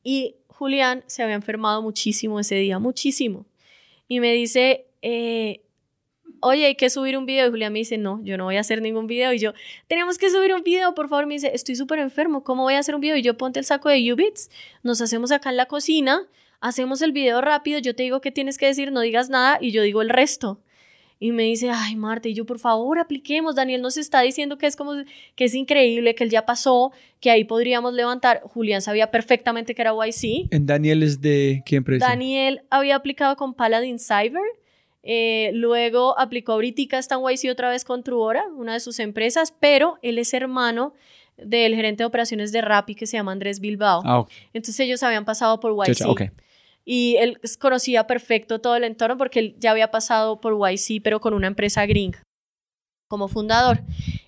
y 0.02 0.34
Julián 0.60 1.02
se 1.06 1.22
había 1.22 1.36
enfermado 1.36 1.80
muchísimo 1.80 2.38
ese 2.38 2.56
día, 2.56 2.78
muchísimo. 2.78 3.46
Y 4.08 4.20
me 4.20 4.34
dice, 4.34 4.84
eh, 5.00 5.62
oye, 6.40 6.66
hay 6.66 6.74
que 6.74 6.90
subir 6.90 7.16
un 7.16 7.24
video. 7.24 7.46
Y 7.46 7.50
Julián 7.50 7.72
me 7.72 7.78
dice, 7.78 7.96
no, 7.96 8.20
yo 8.24 8.36
no 8.36 8.44
voy 8.44 8.58
a 8.58 8.60
hacer 8.60 8.82
ningún 8.82 9.06
video. 9.06 9.32
Y 9.32 9.38
yo, 9.38 9.54
tenemos 9.88 10.18
que 10.18 10.28
subir 10.28 10.52
un 10.52 10.62
video, 10.62 10.94
por 10.94 11.08
favor. 11.08 11.24
Me 11.24 11.32
dice, 11.32 11.50
estoy 11.54 11.76
súper 11.76 11.98
enfermo, 11.98 12.44
¿cómo 12.44 12.64
voy 12.64 12.74
a 12.74 12.80
hacer 12.80 12.94
un 12.94 13.00
video? 13.00 13.16
Y 13.16 13.22
yo, 13.22 13.38
ponte 13.38 13.58
el 13.58 13.64
saco 13.64 13.88
de 13.88 14.12
Ubits, 14.12 14.50
nos 14.82 15.00
hacemos 15.00 15.32
acá 15.32 15.48
en 15.48 15.56
la 15.56 15.64
cocina 15.64 16.28
hacemos 16.60 17.00
el 17.00 17.12
video 17.12 17.40
rápido, 17.40 17.78
yo 17.78 17.94
te 17.94 18.02
digo 18.02 18.20
qué 18.20 18.30
tienes 18.30 18.58
que 18.58 18.66
decir, 18.66 18.92
no 18.92 19.00
digas 19.00 19.30
nada 19.30 19.56
y 19.60 19.72
yo 19.72 19.82
digo 19.82 20.02
el 20.02 20.10
resto. 20.10 20.60
Y 21.22 21.32
me 21.32 21.42
dice, 21.42 21.68
ay, 21.68 21.96
Marta, 21.96 22.30
y 22.30 22.34
yo, 22.34 22.46
por 22.46 22.58
favor, 22.58 22.98
apliquemos. 22.98 23.54
Daniel 23.54 23.82
nos 23.82 23.98
está 23.98 24.22
diciendo 24.22 24.56
que 24.56 24.66
es 24.66 24.74
como, 24.74 24.92
que 25.34 25.44
es 25.44 25.54
increíble, 25.54 26.14
que 26.14 26.24
él 26.24 26.30
ya 26.30 26.46
pasó, 26.46 26.92
que 27.20 27.30
ahí 27.30 27.44
podríamos 27.44 27.92
levantar. 27.92 28.40
Julián 28.42 28.80
sabía 28.80 29.10
perfectamente 29.10 29.74
que 29.74 29.82
era 29.82 29.92
YC. 29.92 30.48
¿En 30.50 30.64
Daniel 30.64 31.02
es 31.02 31.20
de 31.20 31.62
qué 31.66 31.76
empresa? 31.76 32.08
Daniel 32.08 32.62
había 32.70 32.96
aplicado 32.96 33.36
con 33.36 33.52
Paladin 33.52 33.98
Cyber. 33.98 34.40
Eh, 35.02 35.50
luego 35.52 36.18
aplicó 36.18 36.52
ahorita, 36.52 36.98
está 36.98 37.16
en 37.16 37.20
YC 37.20 37.50
otra 37.50 37.68
vez 37.68 37.84
con 37.84 38.02
Truora, 38.02 38.46
una 38.56 38.72
de 38.72 38.80
sus 38.80 38.98
empresas, 38.98 39.52
pero 39.60 39.98
él 40.00 40.16
es 40.18 40.32
hermano 40.32 40.94
del 41.36 41.74
gerente 41.74 42.02
de 42.02 42.06
operaciones 42.06 42.50
de 42.50 42.62
Rappi 42.62 42.94
que 42.94 43.06
se 43.06 43.18
llama 43.18 43.32
Andrés 43.32 43.60
Bilbao. 43.60 44.00
Ah, 44.06 44.24
Entonces 44.54 44.80
ellos 44.80 45.02
habían 45.02 45.26
pasado 45.26 45.60
por 45.60 45.72
YC. 45.72 46.06
Okay 46.06 46.30
y 46.92 47.18
él 47.18 47.40
conocía 47.60 48.08
perfecto 48.08 48.60
todo 48.60 48.74
el 48.74 48.82
entorno 48.82 49.16
porque 49.16 49.38
él 49.38 49.56
ya 49.60 49.70
había 49.70 49.92
pasado 49.92 50.40
por 50.40 50.54
YC, 50.58 51.00
pero 51.04 51.20
con 51.20 51.34
una 51.34 51.46
empresa 51.46 51.86
gringa 51.86 52.20
como 53.06 53.28
fundador. 53.28 53.82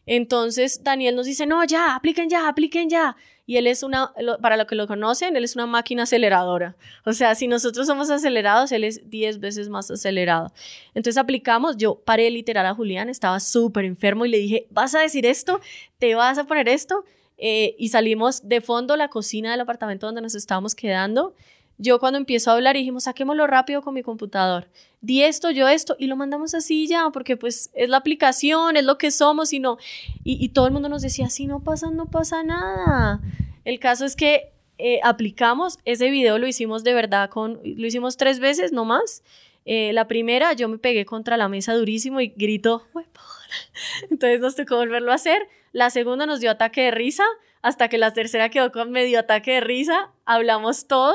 Entonces 0.06 0.84
Daniel 0.84 1.16
nos 1.16 1.26
dice, 1.26 1.44
no, 1.44 1.64
ya, 1.64 1.96
apliquen 1.96 2.30
ya, 2.30 2.46
apliquen 2.46 2.88
ya. 2.88 3.16
Y 3.46 3.56
él 3.56 3.66
es 3.66 3.82
una, 3.82 4.12
para 4.40 4.56
lo 4.56 4.68
que 4.68 4.76
lo 4.76 4.86
conocen, 4.86 5.34
él 5.34 5.42
es 5.42 5.56
una 5.56 5.66
máquina 5.66 6.04
aceleradora. 6.04 6.76
O 7.04 7.12
sea, 7.12 7.34
si 7.34 7.48
nosotros 7.48 7.88
somos 7.88 8.10
acelerados, 8.10 8.70
él 8.70 8.84
es 8.84 9.10
10 9.10 9.40
veces 9.40 9.68
más 9.68 9.90
acelerado. 9.90 10.52
Entonces 10.94 11.18
aplicamos, 11.18 11.76
yo 11.78 11.96
paré 11.96 12.30
literal 12.30 12.66
a 12.66 12.74
Julián, 12.74 13.08
estaba 13.08 13.40
súper 13.40 13.86
enfermo 13.86 14.24
y 14.24 14.28
le 14.28 14.38
dije, 14.38 14.68
¿vas 14.70 14.94
a 14.94 15.00
decir 15.00 15.26
esto? 15.26 15.60
¿Te 15.98 16.14
vas 16.14 16.38
a 16.38 16.44
poner 16.44 16.68
esto? 16.68 17.04
Eh, 17.38 17.74
y 17.76 17.88
salimos 17.88 18.48
de 18.48 18.60
fondo 18.60 18.96
la 18.96 19.08
cocina 19.08 19.50
del 19.50 19.62
apartamento 19.62 20.06
donde 20.06 20.20
nos 20.20 20.36
estábamos 20.36 20.76
quedando 20.76 21.34
yo 21.78 21.98
cuando 21.98 22.18
empiezo 22.18 22.50
a 22.50 22.54
hablar 22.54 22.76
dijimos, 22.76 23.04
saquémoslo 23.04 23.46
rápido 23.46 23.82
con 23.82 23.94
mi 23.94 24.02
computador. 24.02 24.68
Di 25.00 25.22
esto, 25.22 25.50
yo 25.50 25.68
esto, 25.68 25.96
y 25.98 26.06
lo 26.06 26.16
mandamos 26.16 26.54
así 26.54 26.86
ya, 26.86 27.10
porque 27.12 27.36
pues 27.36 27.70
es 27.74 27.88
la 27.88 27.96
aplicación, 27.96 28.76
es 28.76 28.84
lo 28.84 28.98
que 28.98 29.10
somos 29.10 29.52
y 29.52 29.58
no. 29.58 29.78
Y, 30.22 30.48
todo 30.50 30.66
el 30.66 30.72
mundo 30.72 30.88
nos 30.88 31.02
decía, 31.02 31.28
si 31.28 31.46
no 31.46 31.60
pasa, 31.60 31.90
no 31.90 32.06
pasa 32.06 32.42
nada. 32.42 33.20
El 33.64 33.80
caso 33.80 34.04
es 34.04 34.14
que 34.14 34.52
eh, 34.78 35.00
aplicamos, 35.02 35.78
ese 35.84 36.10
video 36.10 36.38
lo 36.38 36.46
hicimos 36.46 36.84
de 36.84 36.94
verdad 36.94 37.30
con, 37.30 37.60
lo 37.64 37.86
hicimos 37.86 38.16
tres 38.16 38.38
veces, 38.38 38.72
no 38.72 38.84
más. 38.84 39.22
Eh, 39.64 39.92
la 39.92 40.08
primera 40.08 40.52
yo 40.54 40.68
me 40.68 40.78
pegué 40.78 41.04
contra 41.04 41.36
la 41.36 41.48
mesa 41.48 41.74
durísimo 41.74 42.20
y 42.20 42.28
grito, 42.28 42.84
entonces 44.10 44.40
nos 44.40 44.56
tocó 44.56 44.76
volverlo 44.76 45.12
a 45.12 45.16
hacer. 45.16 45.48
La 45.72 45.90
segunda 45.90 46.26
nos 46.26 46.40
dio 46.40 46.50
ataque 46.50 46.82
de 46.82 46.90
risa, 46.90 47.24
hasta 47.62 47.88
que 47.88 47.98
la 47.98 48.12
tercera 48.12 48.50
quedó 48.50 48.72
con 48.72 48.90
medio 48.90 49.18
ataque 49.18 49.52
de 49.52 49.60
risa, 49.60 50.10
hablamos 50.26 50.86
todo 50.86 51.14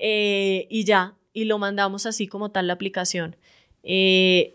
eh, 0.00 0.66
y 0.70 0.84
ya, 0.84 1.14
y 1.32 1.44
lo 1.44 1.58
mandamos 1.58 2.06
así 2.06 2.26
como 2.26 2.50
tal 2.50 2.66
la 2.66 2.72
aplicación. 2.72 3.36
Eh, 3.82 4.54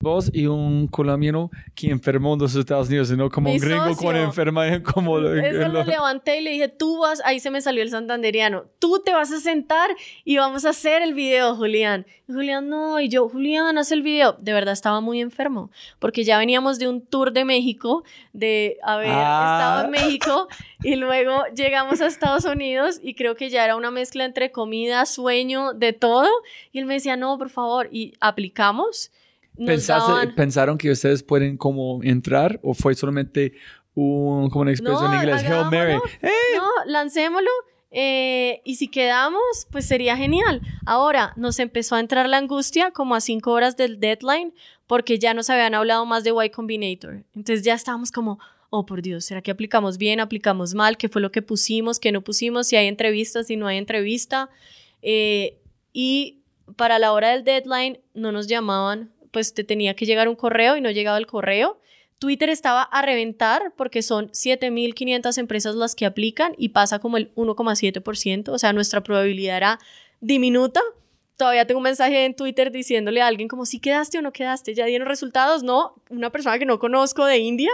Vos 0.00 0.30
y 0.34 0.46
un 0.46 0.86
colombiano 0.88 1.50
que 1.74 1.90
enfermó 1.90 2.34
en 2.34 2.40
los 2.40 2.54
Estados 2.54 2.88
Unidos, 2.88 3.10
no 3.12 3.30
como 3.30 3.50
un 3.50 3.58
gringo 3.58 3.96
con 3.96 4.16
enferma 4.16 4.82
como 4.82 5.18
Eso 5.18 5.68
lo... 5.68 5.84
levanté 5.84 6.40
y 6.40 6.42
le 6.42 6.50
dije, 6.50 6.68
tú 6.68 6.98
vas, 6.98 7.22
ahí 7.24 7.40
se 7.40 7.50
me 7.50 7.62
salió 7.62 7.82
el 7.82 7.88
santanderiano, 7.88 8.64
tú 8.78 9.00
te 9.02 9.12
vas 9.12 9.32
a 9.32 9.40
sentar 9.40 9.90
y 10.24 10.36
vamos 10.36 10.66
a 10.66 10.70
hacer 10.70 11.00
el 11.02 11.14
video, 11.14 11.54
Julián. 11.54 12.06
Julián, 12.26 12.68
no, 12.68 13.00
y 13.00 13.08
yo, 13.08 13.28
Julián, 13.28 13.78
haz 13.78 13.92
el 13.92 14.02
video. 14.02 14.36
De 14.40 14.52
verdad 14.52 14.72
estaba 14.72 15.00
muy 15.00 15.20
enfermo, 15.20 15.70
porque 15.98 16.24
ya 16.24 16.38
veníamos 16.38 16.78
de 16.78 16.88
un 16.88 17.00
tour 17.00 17.32
de 17.32 17.44
México, 17.44 18.04
de 18.32 18.78
haber 18.82 19.10
ah. 19.10 19.54
estado 19.54 19.84
en 19.84 19.90
México, 19.90 20.48
y 20.82 20.96
luego 20.96 21.44
llegamos 21.54 22.00
a 22.00 22.06
Estados 22.06 22.44
Unidos 22.44 23.00
y 23.02 23.14
creo 23.14 23.36
que 23.36 23.48
ya 23.48 23.64
era 23.64 23.76
una 23.76 23.90
mezcla 23.90 24.24
entre 24.24 24.50
comida, 24.52 25.06
sueño, 25.06 25.72
de 25.72 25.92
todo. 25.92 26.28
Y 26.72 26.80
él 26.80 26.86
me 26.86 26.94
decía, 26.94 27.16
no, 27.16 27.38
por 27.38 27.48
favor, 27.48 27.88
y 27.90 28.12
aplicamos. 28.20 29.10
¿Pensaron 29.56 30.78
que 30.78 30.90
ustedes 30.90 31.22
pueden 31.22 31.56
como 31.56 32.02
entrar 32.02 32.58
o 32.62 32.74
fue 32.74 32.94
solamente 32.94 33.52
un, 33.94 34.50
como 34.50 34.62
una 34.62 34.72
expresión 34.72 35.12
en 35.12 35.20
inglés? 35.20 35.42
Hail 35.44 35.66
Mary. 35.70 35.94
No, 36.56 36.68
lancémoslo. 36.86 37.50
Eh, 37.96 38.60
y 38.64 38.74
si 38.74 38.88
quedamos, 38.88 39.40
pues 39.70 39.86
sería 39.86 40.16
genial. 40.16 40.60
Ahora 40.84 41.32
nos 41.36 41.60
empezó 41.60 41.94
a 41.94 42.00
entrar 42.00 42.28
la 42.28 42.38
angustia 42.38 42.90
como 42.90 43.14
a 43.14 43.20
cinco 43.20 43.52
horas 43.52 43.76
del 43.76 44.00
deadline 44.00 44.52
porque 44.88 45.20
ya 45.20 45.32
nos 45.32 45.48
habían 45.48 45.74
hablado 45.74 46.04
más 46.04 46.24
de 46.24 46.32
Y 46.44 46.50
Combinator. 46.50 47.24
Entonces 47.36 47.62
ya 47.62 47.74
estábamos 47.74 48.10
como, 48.10 48.40
oh 48.70 48.84
por 48.84 49.00
Dios, 49.00 49.24
¿será 49.24 49.42
que 49.42 49.52
aplicamos 49.52 49.96
bien, 49.96 50.18
aplicamos 50.18 50.74
mal? 50.74 50.96
¿Qué 50.96 51.08
fue 51.08 51.22
lo 51.22 51.30
que 51.30 51.40
pusimos, 51.40 52.00
qué 52.00 52.10
no 52.10 52.22
pusimos? 52.22 52.66
Si 52.66 52.74
hay 52.74 52.88
entrevistas, 52.88 53.46
si 53.46 53.56
no 53.56 53.68
hay 53.68 53.78
entrevista. 53.78 54.50
Eh, 55.00 55.60
y 55.92 56.42
para 56.74 56.98
la 56.98 57.12
hora 57.12 57.30
del 57.30 57.44
deadline 57.44 58.00
no 58.12 58.32
nos 58.32 58.48
llamaban 58.48 59.12
pues 59.34 59.52
te 59.52 59.64
tenía 59.64 59.94
que 59.94 60.06
llegar 60.06 60.28
un 60.28 60.36
correo 60.36 60.76
y 60.78 60.80
no 60.80 60.90
llegaba 60.90 61.18
el 61.18 61.26
correo. 61.26 61.80
Twitter 62.20 62.48
estaba 62.48 62.82
a 62.82 63.02
reventar 63.02 63.74
porque 63.76 64.00
son 64.00 64.30
7.500 64.30 65.36
empresas 65.36 65.74
las 65.74 65.96
que 65.96 66.06
aplican 66.06 66.54
y 66.56 66.70
pasa 66.70 67.00
como 67.00 67.16
el 67.18 67.34
1,7%, 67.34 68.48
o 68.48 68.58
sea, 68.58 68.72
nuestra 68.72 69.02
probabilidad 69.02 69.56
era 69.56 69.78
diminuta. 70.20 70.80
Todavía 71.36 71.66
tengo 71.66 71.78
un 71.78 71.84
mensaje 71.84 72.24
en 72.24 72.34
Twitter 72.34 72.70
diciéndole 72.70 73.20
a 73.20 73.26
alguien 73.26 73.48
como 73.48 73.66
si 73.66 73.80
quedaste 73.80 74.18
o 74.18 74.22
no 74.22 74.32
quedaste, 74.32 74.72
ya 74.72 74.86
dieron 74.86 75.08
resultados, 75.08 75.64
no, 75.64 75.96
una 76.08 76.30
persona 76.30 76.60
que 76.60 76.64
no 76.64 76.78
conozco 76.78 77.26
de 77.26 77.38
India, 77.38 77.70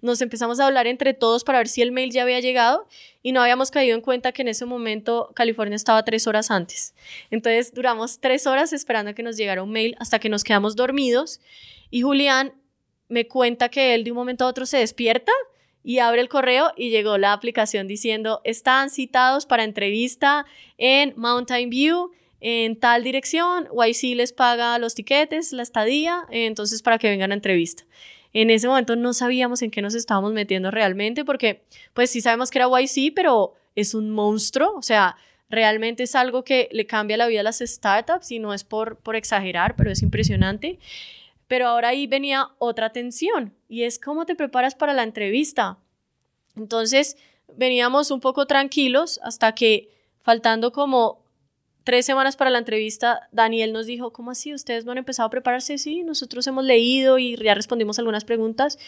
nos 0.00 0.20
empezamos 0.20 0.60
a 0.60 0.66
hablar 0.66 0.86
entre 0.86 1.12
todos 1.12 1.42
para 1.42 1.58
ver 1.58 1.66
si 1.66 1.82
el 1.82 1.90
mail 1.90 2.12
ya 2.12 2.22
había 2.22 2.38
llegado 2.38 2.86
y 3.20 3.32
no 3.32 3.42
habíamos 3.42 3.72
caído 3.72 3.96
en 3.96 4.00
cuenta 4.00 4.30
que 4.30 4.42
en 4.42 4.48
ese 4.48 4.64
momento 4.64 5.32
California 5.34 5.74
estaba 5.74 6.04
tres 6.04 6.28
horas 6.28 6.52
antes. 6.52 6.94
Entonces 7.32 7.74
duramos 7.74 8.20
tres 8.20 8.46
horas 8.46 8.72
esperando 8.72 9.10
a 9.10 9.14
que 9.14 9.24
nos 9.24 9.36
llegara 9.36 9.64
un 9.64 9.72
mail 9.72 9.96
hasta 9.98 10.20
que 10.20 10.28
nos 10.28 10.44
quedamos 10.44 10.76
dormidos 10.76 11.40
y 11.90 12.02
Julián 12.02 12.54
me 13.08 13.26
cuenta 13.26 13.70
que 13.70 13.94
él 13.94 14.04
de 14.04 14.12
un 14.12 14.18
momento 14.18 14.44
a 14.44 14.48
otro 14.48 14.66
se 14.66 14.78
despierta 14.78 15.32
y 15.82 15.98
abre 15.98 16.20
el 16.20 16.28
correo 16.28 16.72
y 16.76 16.90
llegó 16.90 17.18
la 17.18 17.32
aplicación 17.32 17.88
diciendo, 17.88 18.40
están 18.44 18.88
citados 18.88 19.46
para 19.46 19.64
entrevista 19.64 20.46
en 20.78 21.12
Mountain 21.16 21.70
View 21.70 22.12
en 22.40 22.76
tal 22.76 23.04
dirección, 23.04 23.68
YC 23.72 24.16
les 24.16 24.32
paga 24.32 24.78
los 24.78 24.94
tiquetes, 24.94 25.52
la 25.52 25.62
estadía, 25.62 26.26
entonces 26.30 26.82
para 26.82 26.98
que 26.98 27.10
vengan 27.10 27.32
a 27.32 27.34
entrevista. 27.34 27.84
En 28.32 28.50
ese 28.50 28.68
momento 28.68 28.96
no 28.96 29.12
sabíamos 29.12 29.62
en 29.62 29.70
qué 29.70 29.82
nos 29.82 29.94
estábamos 29.94 30.32
metiendo 30.32 30.70
realmente, 30.70 31.24
porque 31.24 31.62
pues 31.92 32.10
sí 32.10 32.20
sabemos 32.20 32.50
que 32.50 32.58
era 32.58 32.68
YC, 32.68 33.12
pero 33.14 33.54
es 33.74 33.94
un 33.94 34.10
monstruo, 34.10 34.74
o 34.76 34.82
sea, 34.82 35.16
realmente 35.50 36.04
es 36.04 36.14
algo 36.14 36.44
que 36.44 36.68
le 36.72 36.86
cambia 36.86 37.16
la 37.16 37.26
vida 37.26 37.40
a 37.40 37.44
las 37.44 37.58
startups 37.58 38.30
y 38.30 38.38
no 38.38 38.54
es 38.54 38.64
por, 38.64 38.96
por 38.98 39.16
exagerar, 39.16 39.76
pero 39.76 39.90
es 39.90 40.02
impresionante. 40.02 40.78
Pero 41.48 41.66
ahora 41.66 41.88
ahí 41.88 42.06
venía 42.06 42.50
otra 42.58 42.90
tensión 42.90 43.52
y 43.68 43.82
es 43.82 43.98
cómo 43.98 44.24
te 44.24 44.36
preparas 44.36 44.76
para 44.76 44.94
la 44.94 45.02
entrevista. 45.02 45.78
Entonces 46.56 47.16
veníamos 47.56 48.12
un 48.12 48.20
poco 48.20 48.46
tranquilos 48.46 49.18
hasta 49.24 49.52
que 49.54 49.90
faltando 50.22 50.70
como 50.70 51.19
tres 51.90 52.06
semanas 52.06 52.36
para 52.36 52.50
la 52.50 52.58
entrevista, 52.58 53.28
Daniel 53.32 53.72
nos 53.72 53.84
dijo, 53.84 54.12
¿cómo 54.12 54.30
así? 54.30 54.54
¿Ustedes 54.54 54.84
no 54.84 54.92
han 54.92 54.98
empezado 54.98 55.26
a 55.26 55.30
prepararse? 55.30 55.76
Sí, 55.76 56.04
nosotros 56.04 56.46
hemos 56.46 56.64
leído 56.64 57.18
y 57.18 57.34
ya 57.34 57.52
respondimos 57.52 57.98
algunas 57.98 58.24
preguntas. 58.24 58.78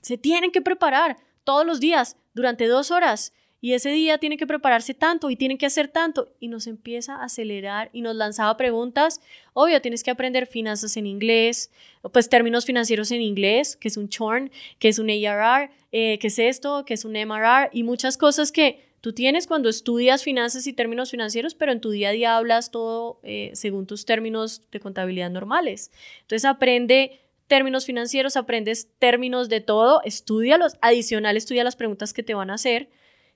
Se 0.00 0.16
tienen 0.16 0.50
que 0.50 0.62
preparar 0.62 1.18
todos 1.44 1.66
los 1.66 1.78
días, 1.78 2.16
durante 2.32 2.66
dos 2.66 2.90
horas. 2.90 3.34
Y 3.60 3.74
ese 3.74 3.90
día 3.90 4.16
tienen 4.16 4.38
que 4.38 4.46
prepararse 4.46 4.94
tanto 4.94 5.28
y 5.28 5.36
tienen 5.36 5.58
que 5.58 5.66
hacer 5.66 5.88
tanto. 5.88 6.32
Y 6.40 6.48
nos 6.48 6.66
empieza 6.66 7.16
a 7.16 7.24
acelerar 7.24 7.90
y 7.92 8.00
nos 8.00 8.16
lanzaba 8.16 8.56
preguntas. 8.56 9.20
Obvio, 9.52 9.82
tienes 9.82 10.02
que 10.02 10.10
aprender 10.10 10.46
finanzas 10.46 10.96
en 10.96 11.06
inglés, 11.06 11.70
pues 12.14 12.30
términos 12.30 12.64
financieros 12.64 13.10
en 13.10 13.20
inglés, 13.20 13.76
que 13.76 13.88
es 13.88 13.98
un 13.98 14.08
churn, 14.08 14.50
que 14.78 14.88
es 14.88 14.98
un 14.98 15.10
ARR, 15.10 15.70
eh, 15.92 16.18
que 16.18 16.28
es 16.28 16.38
esto, 16.38 16.86
que 16.86 16.94
es 16.94 17.04
un 17.04 17.12
MRR 17.12 17.68
y 17.72 17.82
muchas 17.82 18.16
cosas 18.16 18.52
que 18.52 18.87
tú 19.00 19.12
tienes 19.12 19.46
cuando 19.46 19.68
estudias 19.68 20.22
finanzas 20.22 20.66
y 20.66 20.72
términos 20.72 21.10
financieros, 21.10 21.54
pero 21.54 21.72
en 21.72 21.80
tu 21.80 21.90
día 21.90 22.10
a 22.10 22.12
día 22.12 22.36
hablas 22.36 22.70
todo 22.70 23.20
eh, 23.22 23.50
según 23.54 23.86
tus 23.86 24.04
términos 24.04 24.62
de 24.70 24.80
contabilidad 24.80 25.30
normales. 25.30 25.90
Entonces 26.22 26.44
aprende 26.44 27.20
términos 27.46 27.86
financieros, 27.86 28.36
aprendes 28.36 28.90
términos 28.98 29.48
de 29.48 29.60
todo, 29.60 30.02
estudialos, 30.04 30.76
adicional 30.80 31.36
estudia 31.36 31.64
las 31.64 31.76
preguntas 31.76 32.12
que 32.12 32.22
te 32.22 32.34
van 32.34 32.50
a 32.50 32.54
hacer. 32.54 32.90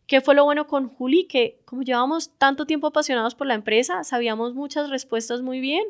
¿Qué 0.07 0.21
fue 0.21 0.35
lo 0.35 0.45
bueno 0.45 0.67
con 0.67 0.89
Juli? 0.89 1.25
Que 1.25 1.61
como 1.65 1.83
llevamos 1.83 2.37
tanto 2.37 2.67
tiempo 2.67 2.89
apasionados 2.89 3.35
por 3.35 3.47
la 3.47 3.55
empresa, 3.55 4.05
sabíamos 4.05 4.55
muchas 4.55 4.91
respuestas 4.91 5.43
muy 5.43 5.61
bien, 5.61 5.85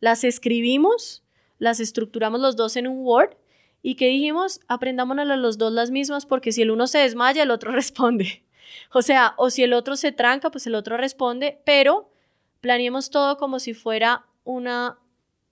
las 0.00 0.22
escribimos, 0.22 1.22
las 1.58 1.80
estructuramos 1.80 2.40
los 2.40 2.56
dos 2.56 2.76
en 2.76 2.86
un 2.86 3.04
Word 3.04 3.36
y 3.82 3.96
que 3.96 4.06
dijimos, 4.06 4.60
aprendámonos 4.68 5.26
los 5.38 5.58
dos 5.58 5.72
las 5.72 5.90
mismas 5.90 6.26
porque 6.26 6.52
si 6.52 6.62
el 6.62 6.70
uno 6.70 6.86
se 6.86 6.98
desmaya, 6.98 7.42
el 7.42 7.50
otro 7.50 7.72
responde. 7.72 8.44
O 8.92 9.02
sea, 9.02 9.34
o 9.36 9.50
si 9.50 9.62
el 9.62 9.72
otro 9.72 9.96
se 9.96 10.12
tranca, 10.12 10.50
pues 10.50 10.66
el 10.66 10.74
otro 10.74 10.96
responde, 10.96 11.60
pero 11.64 12.10
planeemos 12.60 13.10
todo 13.10 13.36
como 13.36 13.58
si 13.58 13.74
fuera 13.74 14.26
una 14.44 14.98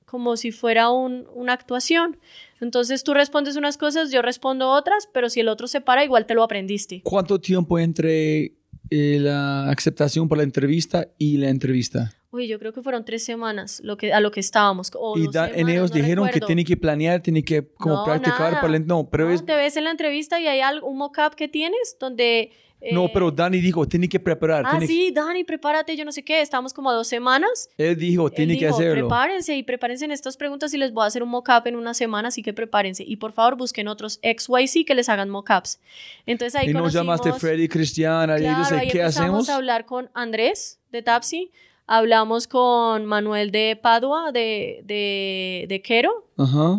como 0.06 0.36
si 0.36 0.52
fuera 0.52 0.90
una 0.90 1.54
actuación. 1.54 2.18
Entonces 2.60 3.02
tú 3.02 3.14
respondes 3.14 3.56
unas 3.56 3.78
cosas, 3.78 4.10
yo 4.10 4.20
respondo 4.20 4.68
otras, 4.68 5.08
pero 5.10 5.30
si 5.30 5.40
el 5.40 5.48
otro 5.48 5.66
se 5.66 5.80
para, 5.80 6.04
igual 6.04 6.26
te 6.26 6.34
lo 6.34 6.42
aprendiste. 6.42 7.00
¿Cuánto 7.02 7.40
tiempo 7.40 7.78
entre 7.78 8.52
eh, 8.90 9.18
la 9.18 9.70
aceptación 9.70 10.28
para 10.28 10.40
la 10.40 10.44
entrevista 10.44 11.08
y 11.16 11.38
la 11.38 11.48
entrevista? 11.48 12.12
Uy, 12.30 12.46
yo 12.46 12.58
creo 12.58 12.74
que 12.74 12.82
fueron 12.82 13.04
tres 13.04 13.24
semanas 13.24 13.80
lo 13.84 13.96
que, 13.96 14.12
a 14.12 14.20
lo 14.20 14.30
que 14.30 14.40
estábamos. 14.40 14.90
y 15.16 15.28
en 15.34 15.68
ellos 15.70 15.92
dijeron 15.92 16.28
que 16.30 16.40
tiene 16.40 16.64
que 16.64 16.76
planear, 16.76 17.22
tiene 17.22 17.42
que 17.42 17.66
como 17.74 18.04
practicar 18.04 18.60
para 18.60 18.78
No, 18.78 19.08
pero 19.08 19.30
es... 19.30 19.44
Te 19.44 19.54
ves 19.54 19.76
en 19.76 19.84
la 19.84 19.90
entrevista 19.90 20.38
y 20.40 20.46
hay 20.46 20.60
algo, 20.60 20.88
un 20.88 20.98
mock-up 20.98 21.36
que 21.36 21.48
tienes 21.48 21.96
donde 21.98 22.52
no, 22.90 23.08
pero 23.12 23.28
eh, 23.28 23.32
Dani 23.34 23.60
dijo, 23.60 23.86
tiene 23.86 24.08
que 24.08 24.18
preparar. 24.18 24.64
Ah, 24.66 24.80
sí, 24.84 25.12
Dani, 25.14 25.44
prepárate, 25.44 25.96
yo 25.96 26.04
no 26.04 26.12
sé 26.12 26.24
qué, 26.24 26.40
estamos 26.40 26.72
como 26.72 26.90
a 26.90 26.94
dos 26.94 27.06
semanas. 27.06 27.68
Él 27.78 27.96
dijo, 27.96 28.30
tiene 28.30 28.58
que 28.58 28.66
hacerlo. 28.66 29.06
Prepárense 29.06 29.56
y 29.56 29.62
prepárense 29.62 30.04
en 30.04 30.10
estas 30.10 30.36
preguntas 30.36 30.74
y 30.74 30.78
les 30.78 30.92
voy 30.92 31.04
a 31.04 31.06
hacer 31.06 31.22
un 31.22 31.28
mock-up 31.28 31.66
en 31.66 31.76
una 31.76 31.94
semana, 31.94 32.28
así 32.28 32.42
que 32.42 32.52
prepárense. 32.52 33.04
Y 33.06 33.16
por 33.16 33.32
favor, 33.32 33.56
busquen 33.56 33.88
otros 33.88 34.20
XYZ 34.22 34.84
que 34.86 34.94
les 34.94 35.08
hagan 35.08 35.30
mock-ups. 35.30 35.80
Entonces 36.26 36.60
ahí 36.60 36.70
Y 36.70 36.72
nos 36.72 36.92
llamaste 36.92 37.32
Freddy, 37.32 37.68
Cristiana, 37.68 38.38
y 38.38 38.44
ellos, 38.44 38.68
¿qué 38.90 39.02
hacemos? 39.02 39.48
a 39.48 39.56
hablar 39.56 39.86
con 39.86 40.10
Andrés 40.14 40.80
de 40.90 41.02
Tapsi 41.02 41.50
Hablamos 41.94 42.46
con 42.46 43.04
Manuel 43.04 43.50
de 43.50 43.78
Padua, 43.80 44.32
de, 44.32 44.80
de, 44.84 45.66
de 45.68 45.82
Quero, 45.82 46.26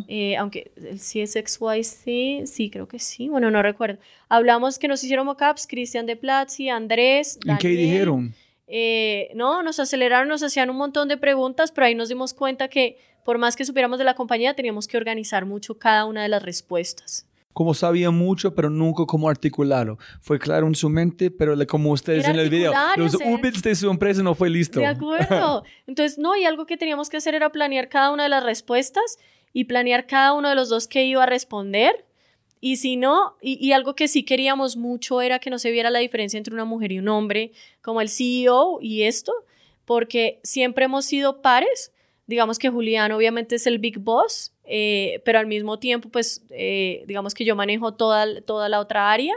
eh, 0.07 0.35
aunque 0.37 0.71
el 0.75 0.97
CSXYC, 0.97 2.47
sí, 2.47 2.71
creo 2.71 2.87
que 2.87 2.97
sí, 2.97 3.29
bueno, 3.29 3.51
no 3.51 3.61
recuerdo. 3.61 3.99
Hablamos 4.27 4.79
que 4.79 4.87
nos 4.87 5.03
hicieron 5.03 5.27
mockups, 5.27 5.67
Cristian 5.67 6.07
de 6.07 6.15
Platzi, 6.15 6.69
Andrés. 6.69 7.37
¿Y 7.45 7.55
qué 7.57 7.67
dijeron? 7.67 8.33
Eh, 8.65 9.29
no, 9.35 9.61
nos 9.61 9.79
aceleraron, 9.79 10.29
nos 10.29 10.41
hacían 10.41 10.71
un 10.71 10.77
montón 10.77 11.07
de 11.09 11.17
preguntas, 11.17 11.71
pero 11.71 11.85
ahí 11.85 11.93
nos 11.93 12.09
dimos 12.09 12.33
cuenta 12.33 12.67
que 12.67 12.97
por 13.23 13.37
más 13.37 13.55
que 13.55 13.65
supiéramos 13.65 13.99
de 13.99 14.05
la 14.05 14.15
compañía, 14.15 14.55
teníamos 14.55 14.87
que 14.87 14.97
organizar 14.97 15.45
mucho 15.45 15.77
cada 15.77 16.05
una 16.05 16.23
de 16.23 16.29
las 16.29 16.41
respuestas 16.41 17.27
como 17.53 17.73
sabía 17.73 18.11
mucho, 18.11 18.55
pero 18.55 18.69
nunca 18.69 19.05
cómo 19.05 19.29
articularlo. 19.29 19.97
Fue 20.21 20.39
claro 20.39 20.67
en 20.67 20.75
su 20.75 20.89
mente, 20.89 21.31
pero 21.31 21.55
como 21.67 21.91
ustedes 21.91 22.27
en 22.27 22.37
el 22.37 22.49
video, 22.49 22.73
los 22.97 23.15
UBITs 23.15 23.61
de 23.61 23.75
su 23.75 23.89
empresa 23.89 24.23
no 24.23 24.35
fue 24.35 24.49
listo. 24.49 24.79
De 24.79 24.85
acuerdo. 24.87 25.63
Entonces, 25.87 26.17
no, 26.17 26.35
y 26.35 26.45
algo 26.45 26.65
que 26.65 26.77
teníamos 26.77 27.09
que 27.09 27.17
hacer 27.17 27.35
era 27.35 27.51
planear 27.51 27.89
cada 27.89 28.11
una 28.11 28.23
de 28.23 28.29
las 28.29 28.43
respuestas 28.43 29.17
y 29.53 29.65
planear 29.65 30.07
cada 30.07 30.33
uno 30.33 30.49
de 30.49 30.55
los 30.55 30.69
dos 30.69 30.87
que 30.87 31.05
iba 31.05 31.23
a 31.23 31.27
responder. 31.27 32.05
Y 32.59 32.77
si 32.77 32.95
no, 32.95 33.35
y, 33.41 33.63
y 33.65 33.73
algo 33.73 33.93
que 33.93 34.07
sí 34.07 34.23
queríamos 34.23 34.77
mucho 34.77 35.21
era 35.21 35.39
que 35.39 35.49
no 35.49 35.59
se 35.59 35.71
viera 35.71 35.89
la 35.89 35.99
diferencia 35.99 36.37
entre 36.37 36.53
una 36.53 36.65
mujer 36.65 36.91
y 36.91 36.99
un 36.99 37.09
hombre, 37.09 37.51
como 37.81 38.01
el 38.01 38.09
CEO 38.09 38.79
y 38.81 39.03
esto, 39.03 39.33
porque 39.85 40.39
siempre 40.43 40.85
hemos 40.85 41.05
sido 41.05 41.41
pares. 41.41 41.92
Digamos 42.27 42.59
que 42.59 42.69
Julián 42.69 43.11
obviamente 43.11 43.55
es 43.55 43.67
el 43.67 43.79
big 43.79 43.99
boss 43.99 44.53
eh, 44.65 45.21
pero 45.25 45.39
al 45.39 45.47
mismo 45.47 45.79
tiempo, 45.79 46.09
pues, 46.09 46.43
eh, 46.49 47.03
digamos 47.07 47.33
que 47.33 47.45
yo 47.45 47.55
manejo 47.55 47.93
toda, 47.93 48.41
toda 48.41 48.69
la 48.69 48.79
otra 48.79 49.11
área, 49.11 49.33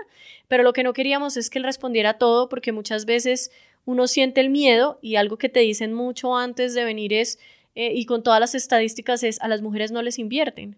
pero 0.49 0.63
lo 0.63 0.73
que 0.73 0.85
no 0.85 0.93
queríamos 0.93 1.37
es 1.37 1.51
que 1.51 1.59
él 1.59 1.65
respondiera 1.65 2.19
todo, 2.19 2.49
porque 2.49 2.73
muchas 2.73 3.07
veces 3.07 3.51
uno 3.85 4.07
siente 4.07 4.41
el 4.41 4.51
miedo 4.51 4.99
y 5.03 5.17
algo 5.17 5.37
que 5.37 5.49
te 5.49 5.61
dicen 5.61 5.95
mucho 5.95 6.37
antes 6.37 6.75
de 6.75 6.85
venir 6.85 7.13
es, 7.13 7.39
eh, 7.75 7.93
y 7.95 8.07
con 8.07 8.23
todas 8.23 8.41
las 8.41 8.55
estadísticas 8.55 9.23
es, 9.23 9.41
a 9.41 9.49
las 9.49 9.63
mujeres 9.63 9.91
no 9.93 10.03
les 10.03 10.19
invierten. 10.19 10.77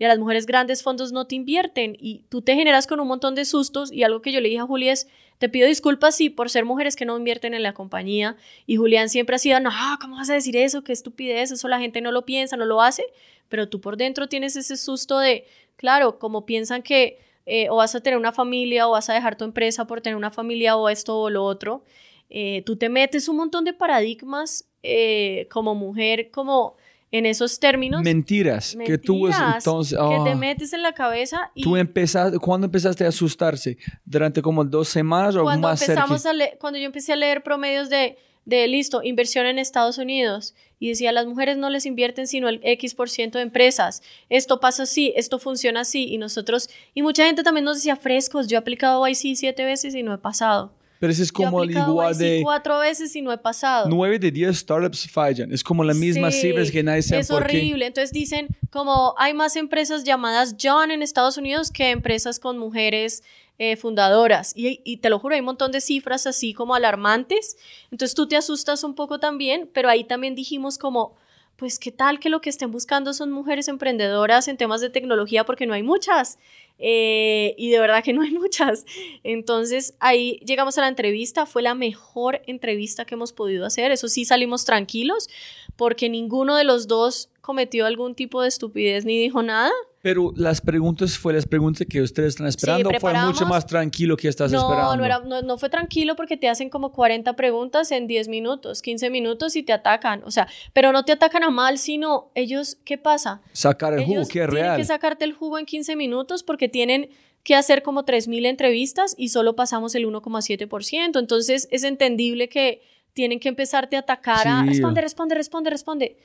Y 0.00 0.04
a 0.06 0.08
las 0.08 0.18
mujeres 0.18 0.46
grandes 0.46 0.82
fondos 0.82 1.12
no 1.12 1.26
te 1.26 1.34
invierten 1.34 1.94
y 2.00 2.24
tú 2.30 2.40
te 2.40 2.54
generas 2.54 2.86
con 2.86 3.00
un 3.00 3.06
montón 3.06 3.34
de 3.34 3.44
sustos 3.44 3.92
y 3.92 4.02
algo 4.02 4.22
que 4.22 4.32
yo 4.32 4.40
le 4.40 4.48
dije 4.48 4.60
a 4.60 4.64
Juli 4.64 4.88
es, 4.88 5.06
te 5.36 5.50
pido 5.50 5.68
disculpas 5.68 6.16
sí 6.16 6.30
por 6.30 6.48
ser 6.48 6.64
mujeres 6.64 6.96
que 6.96 7.04
no 7.04 7.18
invierten 7.18 7.52
en 7.52 7.62
la 7.62 7.74
compañía 7.74 8.38
y 8.66 8.76
Julián 8.76 9.10
siempre 9.10 9.36
ha 9.36 9.38
sido, 9.38 9.60
no, 9.60 9.70
¿cómo 10.00 10.16
vas 10.16 10.30
a 10.30 10.34
decir 10.34 10.56
eso? 10.56 10.82
Qué 10.84 10.94
estupidez, 10.94 11.50
eso 11.50 11.68
la 11.68 11.78
gente 11.78 12.00
no 12.00 12.12
lo 12.12 12.24
piensa, 12.24 12.56
no 12.56 12.64
lo 12.64 12.80
hace, 12.80 13.04
pero 13.50 13.68
tú 13.68 13.82
por 13.82 13.98
dentro 13.98 14.26
tienes 14.26 14.56
ese 14.56 14.78
susto 14.78 15.18
de, 15.18 15.44
claro, 15.76 16.18
como 16.18 16.46
piensan 16.46 16.82
que 16.82 17.18
eh, 17.44 17.68
o 17.68 17.76
vas 17.76 17.94
a 17.94 18.00
tener 18.00 18.18
una 18.18 18.32
familia 18.32 18.88
o 18.88 18.92
vas 18.92 19.10
a 19.10 19.12
dejar 19.12 19.36
tu 19.36 19.44
empresa 19.44 19.86
por 19.86 20.00
tener 20.00 20.16
una 20.16 20.30
familia 20.30 20.76
o 20.76 20.88
esto 20.88 21.20
o 21.20 21.28
lo 21.28 21.44
otro, 21.44 21.84
eh, 22.30 22.62
tú 22.64 22.76
te 22.76 22.88
metes 22.88 23.28
un 23.28 23.36
montón 23.36 23.66
de 23.66 23.74
paradigmas 23.74 24.66
eh, 24.82 25.46
como 25.50 25.74
mujer, 25.74 26.30
como 26.30 26.76
en 27.12 27.26
esos 27.26 27.58
términos. 27.58 28.02
Mentiras, 28.02 28.76
que 28.84 28.98
tú 28.98 29.26
entonces... 29.26 29.98
que 29.98 30.24
te 30.24 30.30
ah. 30.30 30.36
metes 30.36 30.72
en 30.72 30.82
la 30.82 30.92
cabeza 30.92 31.50
y... 31.54 31.62
¿Tú 31.62 31.76
empezaste, 31.76 32.38
¿Cuándo 32.38 32.66
empezaste 32.66 33.04
a 33.04 33.08
asustarse? 33.08 33.78
¿Durante 34.04 34.42
como 34.42 34.64
dos 34.64 34.88
semanas 34.88 35.34
o 35.36 35.42
cuando 35.42 35.68
más 35.68 35.82
empezamos 35.82 36.24
a 36.26 36.32
Cuando 36.58 36.78
yo 36.78 36.86
empecé 36.86 37.12
a 37.12 37.16
leer 37.16 37.42
promedios 37.42 37.90
de, 37.90 38.16
de, 38.44 38.68
listo, 38.68 39.02
inversión 39.02 39.46
en 39.46 39.58
Estados 39.58 39.98
Unidos 39.98 40.54
y 40.78 40.88
decía, 40.88 41.12
las 41.12 41.26
mujeres 41.26 41.56
no 41.56 41.68
les 41.68 41.84
invierten 41.84 42.26
sino 42.26 42.48
el 42.48 42.60
X 42.62 42.94
por 42.94 43.10
ciento 43.10 43.38
de 43.38 43.42
empresas. 43.42 44.02
Esto 44.28 44.60
pasa 44.60 44.84
así, 44.84 45.12
esto 45.16 45.38
funciona 45.38 45.80
así. 45.80 46.06
Y 46.08 46.18
nosotros, 46.18 46.70
y 46.94 47.02
mucha 47.02 47.26
gente 47.26 47.42
también 47.42 47.64
nos 47.64 47.78
decía, 47.78 47.96
frescos, 47.96 48.46
yo 48.46 48.56
he 48.56 48.58
aplicado 48.58 49.06
YC 49.06 49.34
siete 49.34 49.64
veces 49.64 49.94
y 49.94 50.02
no 50.02 50.14
he 50.14 50.18
pasado. 50.18 50.72
Pero 51.00 51.14
eso 51.14 51.22
es 51.22 51.32
como 51.32 51.62
el 51.62 51.70
igual 51.70 52.16
de... 52.16 52.40
cuatro 52.42 52.78
veces 52.78 53.16
y 53.16 53.22
no 53.22 53.32
he 53.32 53.38
pasado. 53.38 53.88
Nueve 53.88 54.18
de 54.18 54.30
diez 54.30 54.58
startups 54.58 55.10
fallan. 55.10 55.50
Es 55.50 55.64
como 55.64 55.82
la 55.82 55.94
misma 55.94 56.30
cifra 56.30 56.62
que 56.70 56.82
nadie 56.82 57.00
sabe 57.00 57.22
Es 57.22 57.30
horrible. 57.30 57.86
Entonces 57.86 58.12
dicen 58.12 58.48
como 58.68 59.14
hay 59.16 59.32
más 59.32 59.56
empresas 59.56 60.04
llamadas 60.04 60.56
John 60.62 60.90
en 60.90 61.02
Estados 61.02 61.38
Unidos 61.38 61.70
que 61.70 61.90
empresas 61.90 62.38
con 62.38 62.58
mujeres 62.58 63.22
eh, 63.58 63.76
fundadoras. 63.76 64.52
Y, 64.54 64.82
y, 64.84 64.98
te 64.98 65.08
lo 65.08 65.18
juro, 65.18 65.34
hay 65.34 65.40
un 65.40 65.46
montón 65.46 65.72
de 65.72 65.80
cifras 65.80 66.26
así 66.26 66.52
como 66.52 66.74
alarmantes. 66.74 67.56
Entonces 67.90 68.14
tú 68.14 68.28
te 68.28 68.36
asustas 68.36 68.84
un 68.84 68.94
poco 68.94 69.20
también, 69.20 69.70
pero 69.72 69.88
ahí 69.88 70.04
también 70.04 70.34
dijimos 70.34 70.76
como, 70.76 71.14
pues 71.56 71.78
qué 71.78 71.92
tal 71.92 72.20
que 72.20 72.30
lo 72.30 72.40
que 72.40 72.48
estén 72.48 72.70
buscando 72.70 73.12
son 73.12 73.30
mujeres 73.30 73.68
emprendedoras 73.68 74.48
en 74.48 74.56
temas 74.56 74.80
de 74.80 74.88
tecnología 74.88 75.44
porque 75.44 75.66
no 75.66 75.74
hay 75.74 75.82
muchas. 75.82 76.38
Eh, 76.82 77.54
y 77.58 77.68
de 77.68 77.78
verdad 77.78 78.02
que 78.02 78.12
no 78.12 78.22
hay 78.22 78.30
muchas. 78.38 78.86
Entonces 79.22 79.94
ahí 80.00 80.40
llegamos 80.44 80.78
a 80.78 80.80
la 80.80 80.88
entrevista, 80.88 81.46
fue 81.46 81.62
la 81.62 81.74
mejor 81.74 82.42
entrevista 82.46 83.04
que 83.04 83.14
hemos 83.14 83.32
podido 83.32 83.66
hacer, 83.66 83.92
eso 83.92 84.08
sí 84.08 84.24
salimos 84.24 84.64
tranquilos 84.64 85.28
porque 85.76 86.08
ninguno 86.08 86.56
de 86.56 86.64
los 86.64 86.88
dos 86.88 87.30
cometió 87.40 87.86
algún 87.86 88.14
tipo 88.14 88.42
de 88.42 88.48
estupidez 88.48 89.04
ni 89.04 89.18
dijo 89.18 89.42
nada. 89.42 89.70
Pero 90.02 90.32
las 90.34 90.62
preguntas 90.62 91.18
fue 91.18 91.34
las 91.34 91.46
preguntas 91.46 91.86
que 91.86 92.00
ustedes 92.00 92.30
están 92.30 92.46
esperando. 92.46 92.90
fue 92.98 93.12
mucho 93.12 93.44
más 93.44 93.66
tranquilo 93.66 94.16
que 94.16 94.28
estás 94.28 94.50
esperando. 94.50 94.96
No, 94.96 95.04
era, 95.04 95.18
no, 95.20 95.42
no, 95.42 95.58
fue 95.58 95.68
tranquilo 95.68 96.16
porque 96.16 96.38
te 96.38 96.48
hacen 96.48 96.70
como 96.70 96.92
40 96.92 97.36
preguntas 97.36 97.92
en 97.92 98.06
10 98.06 98.28
minutos, 98.28 98.80
15 98.80 99.10
minutos 99.10 99.56
y 99.56 99.62
te 99.62 99.74
atacan. 99.74 100.22
O 100.24 100.30
sea, 100.30 100.48
pero 100.72 100.92
no 100.92 101.04
te 101.04 101.12
atacan 101.12 101.44
a 101.44 101.50
mal, 101.50 101.76
sino 101.76 102.30
ellos, 102.34 102.78
¿qué 102.84 102.96
pasa? 102.96 103.42
Sacar 103.52 103.92
el 103.92 104.04
jugo, 104.06 104.26
que 104.26 104.42
es 104.42 104.46
real. 104.48 104.64
Tienen 104.64 104.76
que 104.78 104.84
sacarte 104.86 105.24
el 105.26 105.34
jugo 105.34 105.58
en 105.58 105.66
15 105.66 105.96
minutos 105.96 106.42
porque 106.42 106.68
tienen 106.68 107.10
que 107.42 107.54
hacer 107.54 107.82
como 107.82 108.04
3.000 108.04 108.46
entrevistas 108.46 109.14
y 109.18 109.28
solo 109.28 109.54
pasamos 109.54 109.94
el 109.94 110.06
1,7%. 110.06 111.18
Entonces 111.18 111.68
es 111.70 111.84
entendible 111.84 112.48
que 112.48 112.82
tienen 113.12 113.40
que 113.40 113.48
empezarte 113.48 113.96
a 113.96 114.00
atacar 114.00 114.46
a 114.46 114.62
responde, 114.62 115.00
responde, 115.00 115.34
responde, 115.34 115.70
responde. 115.70 116.16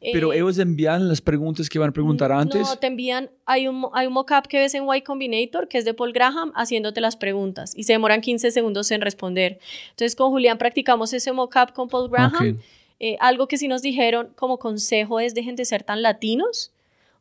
Pero 0.00 0.32
Eh, 0.32 0.36
ellos 0.36 0.58
envían 0.58 1.08
las 1.08 1.20
preguntas 1.22 1.68
que 1.70 1.78
van 1.78 1.88
a 1.88 1.92
preguntar 1.92 2.30
antes. 2.30 2.60
No, 2.60 2.76
te 2.76 2.86
envían, 2.88 3.30
hay 3.46 3.68
un, 3.68 3.86
hay 3.94 4.06
un 4.06 4.12
mockup 4.12 4.46
que 4.48 4.58
ves 4.58 4.74
en 4.74 4.84
Y 4.94 5.00
Combinator, 5.00 5.66
que 5.66 5.78
es 5.78 5.84
de 5.86 5.94
Paul 5.94 6.12
Graham, 6.12 6.52
haciéndote 6.54 7.00
las 7.00 7.16
preguntas 7.16 7.72
y 7.74 7.84
se 7.84 7.94
demoran 7.94 8.20
15 8.20 8.50
segundos 8.50 8.90
en 8.90 9.00
responder. 9.00 9.58
Entonces 9.90 10.14
con 10.14 10.30
Julián 10.30 10.58
practicamos 10.58 11.12
ese 11.14 11.32
mockup 11.32 11.72
con 11.72 11.88
Paul 11.88 12.10
Graham. 12.10 12.34
Ok. 12.56 12.62
Eh, 13.00 13.16
algo 13.20 13.48
que 13.48 13.56
sí 13.58 13.66
nos 13.66 13.82
dijeron 13.82 14.28
como 14.36 14.58
consejo 14.58 15.20
es 15.20 15.34
dejen 15.34 15.56
de 15.56 15.64
ser 15.64 15.82
tan 15.82 16.02
latinos. 16.02 16.72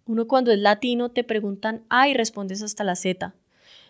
Uno 0.06 0.28
cuando 0.28 0.52
es 0.52 0.60
latino 0.60 1.10
te 1.10 1.24
preguntan 1.24 1.84
A 1.90 2.10
y 2.10 2.14
respondes 2.14 2.62
hasta 2.62 2.84
la 2.84 2.95
Z. 2.95 3.34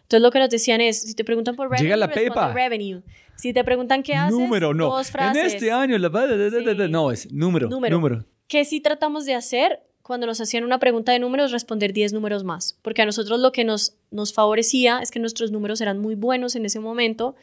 Entonces 0.03 0.22
lo 0.22 0.31
que 0.31 0.39
nos 0.39 0.49
decían 0.49 0.81
es, 0.81 1.01
si 1.01 1.15
te 1.15 1.23
preguntan 1.23 1.55
por 1.55 1.68
revenue, 1.69 1.84
Llega 1.85 1.97
la 1.97 2.10
pepa. 2.11 2.53
revenue. 2.53 3.01
Si 3.35 3.51
te 3.53 3.64
preguntan 3.64 4.03
qué 4.03 4.14
haces, 4.14 4.38
número, 4.38 4.73
no. 4.73 4.85
dos 4.89 5.10
frases. 5.10 5.41
En 5.43 5.47
este 5.55 5.72
año, 5.72 5.97
la... 5.97 6.10
Sí. 6.10 6.89
no, 6.91 7.11
es 7.11 7.31
número, 7.31 7.68
Número. 7.68 7.97
número. 7.97 8.26
¿Qué 8.53 8.65
sí 8.65 8.81
tratamos 8.81 9.25
de 9.25 9.34
hacer? 9.34 9.81
Cuando 10.03 10.27
nos 10.27 10.39
hacían 10.39 10.63
una 10.63 10.77
pregunta 10.77 11.11
de 11.11 11.17
números, 11.17 11.51
responder 11.51 11.91
10 11.91 12.13
números 12.13 12.43
más. 12.43 12.77
Porque 12.84 13.01
a 13.01 13.05
nosotros 13.07 13.39
lo 13.39 13.51
que 13.51 13.63
nos, 13.63 13.95
nos 14.11 14.31
favorecía 14.31 14.99
es 15.01 15.09
que 15.09 15.19
nuestros 15.19 15.49
números 15.49 15.81
eran 15.81 15.97
muy 15.97 16.13
buenos 16.13 16.55
en 16.55 16.67
ese 16.67 16.80
momento 16.80 17.34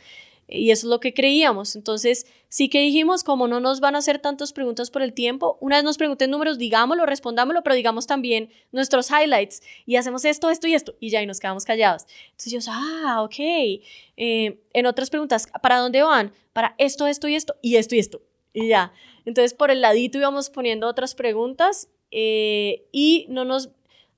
y 0.46 0.70
eso 0.70 0.86
es 0.86 0.88
lo 0.88 1.00
que 1.00 1.12
creíamos. 1.12 1.74
Entonces, 1.74 2.28
sí 2.48 2.68
que 2.68 2.78
dijimos, 2.78 3.24
como 3.24 3.48
no 3.48 3.58
nos 3.58 3.80
van 3.80 3.96
a 3.96 3.98
hacer 3.98 4.20
tantas 4.20 4.52
preguntas 4.52 4.92
por 4.92 5.02
el 5.02 5.12
tiempo, 5.12 5.58
una 5.60 5.74
vez 5.74 5.84
nos 5.84 5.98
pregunten 5.98 6.30
números, 6.30 6.58
digámoslo, 6.58 7.04
respondámoslo, 7.06 7.64
pero 7.64 7.74
digamos 7.74 8.06
también 8.06 8.48
nuestros 8.70 9.10
highlights 9.10 9.62
y 9.86 9.96
hacemos 9.96 10.24
esto, 10.24 10.48
esto 10.48 10.68
y 10.68 10.74
esto, 10.74 10.94
y 11.00 11.10
ya 11.10 11.20
y 11.20 11.26
nos 11.26 11.40
quedamos 11.40 11.64
callados. 11.64 12.06
Entonces 12.26 12.52
yo, 12.52 12.60
ah, 12.72 13.22
ok. 13.24 13.34
Eh, 13.36 14.60
en 14.72 14.86
otras 14.86 15.10
preguntas, 15.10 15.48
¿para 15.60 15.78
dónde 15.78 16.02
van? 16.02 16.32
Para 16.52 16.76
esto, 16.78 17.08
esto 17.08 17.26
y 17.26 17.34
esto, 17.34 17.56
y 17.62 17.74
esto 17.74 17.96
y 17.96 17.98
esto. 17.98 18.22
Y 18.52 18.68
ya. 18.68 18.92
Entonces, 19.30 19.54
por 19.54 19.70
el 19.70 19.80
ladito 19.80 20.18
íbamos 20.18 20.50
poniendo 20.50 20.88
otras 20.88 21.14
preguntas 21.14 21.88
eh, 22.10 22.88
y 22.90 23.26
no 23.28 23.44
nos... 23.44 23.70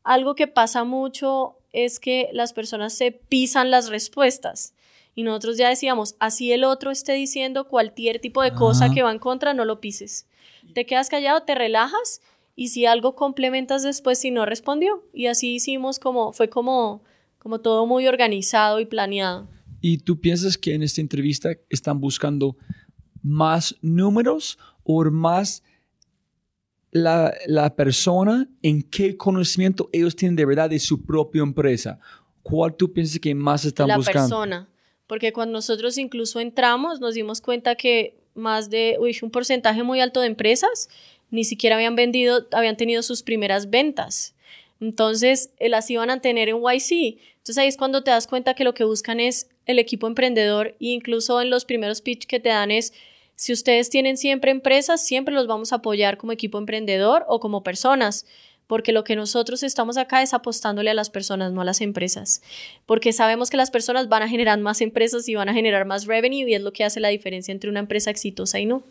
Algo 0.04 0.34
que 0.34 0.46
pasa 0.46 0.84
mucho 0.84 1.58
es 1.70 2.00
que 2.00 2.30
las 2.32 2.54
personas 2.54 2.94
se 2.94 3.12
pisan 3.12 3.70
las 3.70 3.90
respuestas. 3.90 4.74
Y 5.14 5.22
nosotros 5.22 5.58
ya 5.58 5.68
decíamos, 5.68 6.16
así 6.18 6.50
el 6.50 6.64
otro 6.64 6.90
esté 6.90 7.12
diciendo 7.12 7.68
cualquier 7.68 8.20
tipo 8.20 8.40
de 8.40 8.54
cosa 8.54 8.88
que 8.88 9.02
va 9.02 9.12
en 9.12 9.18
contra, 9.18 9.52
no 9.52 9.66
lo 9.66 9.82
pises. 9.82 10.26
Te 10.72 10.86
quedas 10.86 11.10
callado, 11.10 11.42
te 11.42 11.54
relajas 11.54 12.22
y 12.56 12.68
si 12.68 12.86
algo 12.86 13.14
complementas 13.14 13.82
después 13.82 14.18
si 14.18 14.30
no 14.30 14.46
respondió. 14.46 15.04
Y 15.12 15.26
así 15.26 15.56
hicimos 15.56 15.98
como, 15.98 16.32
fue 16.32 16.48
como, 16.48 17.04
como 17.38 17.60
todo 17.60 17.84
muy 17.84 18.06
organizado 18.06 18.80
y 18.80 18.86
planeado. 18.86 19.46
¿Y 19.82 19.98
tú 19.98 20.22
piensas 20.22 20.56
que 20.56 20.72
en 20.72 20.82
esta 20.82 21.02
entrevista 21.02 21.50
están 21.68 22.00
buscando 22.00 22.56
más 23.22 23.76
números 23.80 24.58
o 24.84 25.04
más 25.04 25.62
la, 26.90 27.32
la 27.46 27.74
persona 27.74 28.48
en 28.62 28.82
qué 28.82 29.16
conocimiento 29.16 29.88
ellos 29.92 30.14
tienen 30.14 30.36
de 30.36 30.44
verdad 30.44 30.70
de 30.70 30.78
su 30.78 31.04
propia 31.04 31.42
empresa? 31.42 31.98
¿Cuál 32.42 32.74
tú 32.74 32.92
piensas 32.92 33.18
que 33.18 33.34
más 33.34 33.64
están 33.64 33.88
la 33.88 33.96
buscando? 33.96 34.28
persona. 34.28 34.68
Porque 35.06 35.32
cuando 35.32 35.52
nosotros 35.52 35.98
incluso 35.98 36.40
entramos, 36.40 37.00
nos 37.00 37.14
dimos 37.14 37.40
cuenta 37.40 37.74
que 37.74 38.18
más 38.34 38.70
de 38.70 38.96
uy, 39.00 39.16
un 39.22 39.30
porcentaje 39.30 39.82
muy 39.82 40.00
alto 40.00 40.20
de 40.20 40.26
empresas 40.26 40.88
ni 41.30 41.44
siquiera 41.44 41.76
habían 41.76 41.96
vendido, 41.96 42.46
habían 42.52 42.76
tenido 42.76 43.02
sus 43.02 43.22
primeras 43.22 43.70
ventas. 43.70 44.34
Entonces, 44.80 45.50
eh, 45.58 45.68
las 45.68 45.90
iban 45.90 46.10
a 46.10 46.20
tener 46.20 46.48
en 46.48 46.56
YC. 46.56 47.18
Entonces 47.36 47.58
ahí 47.58 47.68
es 47.68 47.76
cuando 47.76 48.02
te 48.02 48.10
das 48.10 48.26
cuenta 48.26 48.54
que 48.54 48.64
lo 48.64 48.74
que 48.74 48.84
buscan 48.84 49.18
es 49.18 49.48
el 49.66 49.78
equipo 49.78 50.06
emprendedor 50.06 50.68
e 50.80 50.88
incluso 50.88 51.40
en 51.40 51.50
los 51.50 51.64
primeros 51.64 52.00
pitch 52.00 52.26
que 52.26 52.40
te 52.40 52.50
dan 52.50 52.70
es, 52.70 52.92
si 53.42 53.52
ustedes 53.52 53.90
tienen 53.90 54.16
siempre 54.16 54.52
empresas, 54.52 55.04
siempre 55.04 55.34
los 55.34 55.48
vamos 55.48 55.72
a 55.72 55.76
apoyar 55.76 56.16
como 56.16 56.30
equipo 56.30 56.58
emprendedor 56.58 57.24
o 57.26 57.40
como 57.40 57.64
personas, 57.64 58.24
porque 58.68 58.92
lo 58.92 59.02
que 59.02 59.16
nosotros 59.16 59.64
estamos 59.64 59.96
acá 59.96 60.22
es 60.22 60.32
apostándole 60.32 60.90
a 60.90 60.94
las 60.94 61.10
personas, 61.10 61.52
no 61.52 61.60
a 61.60 61.64
las 61.64 61.80
empresas, 61.80 62.40
porque 62.86 63.12
sabemos 63.12 63.50
que 63.50 63.56
las 63.56 63.72
personas 63.72 64.08
van 64.08 64.22
a 64.22 64.28
generar 64.28 64.60
más 64.60 64.80
empresas 64.80 65.28
y 65.28 65.34
van 65.34 65.48
a 65.48 65.54
generar 65.54 65.86
más 65.86 66.06
revenue 66.06 66.48
y 66.48 66.54
es 66.54 66.62
lo 66.62 66.72
que 66.72 66.84
hace 66.84 67.00
la 67.00 67.08
diferencia 67.08 67.50
entre 67.50 67.68
una 67.68 67.80
empresa 67.80 68.12
exitosa 68.12 68.60
y 68.60 68.66
no. 68.66 68.84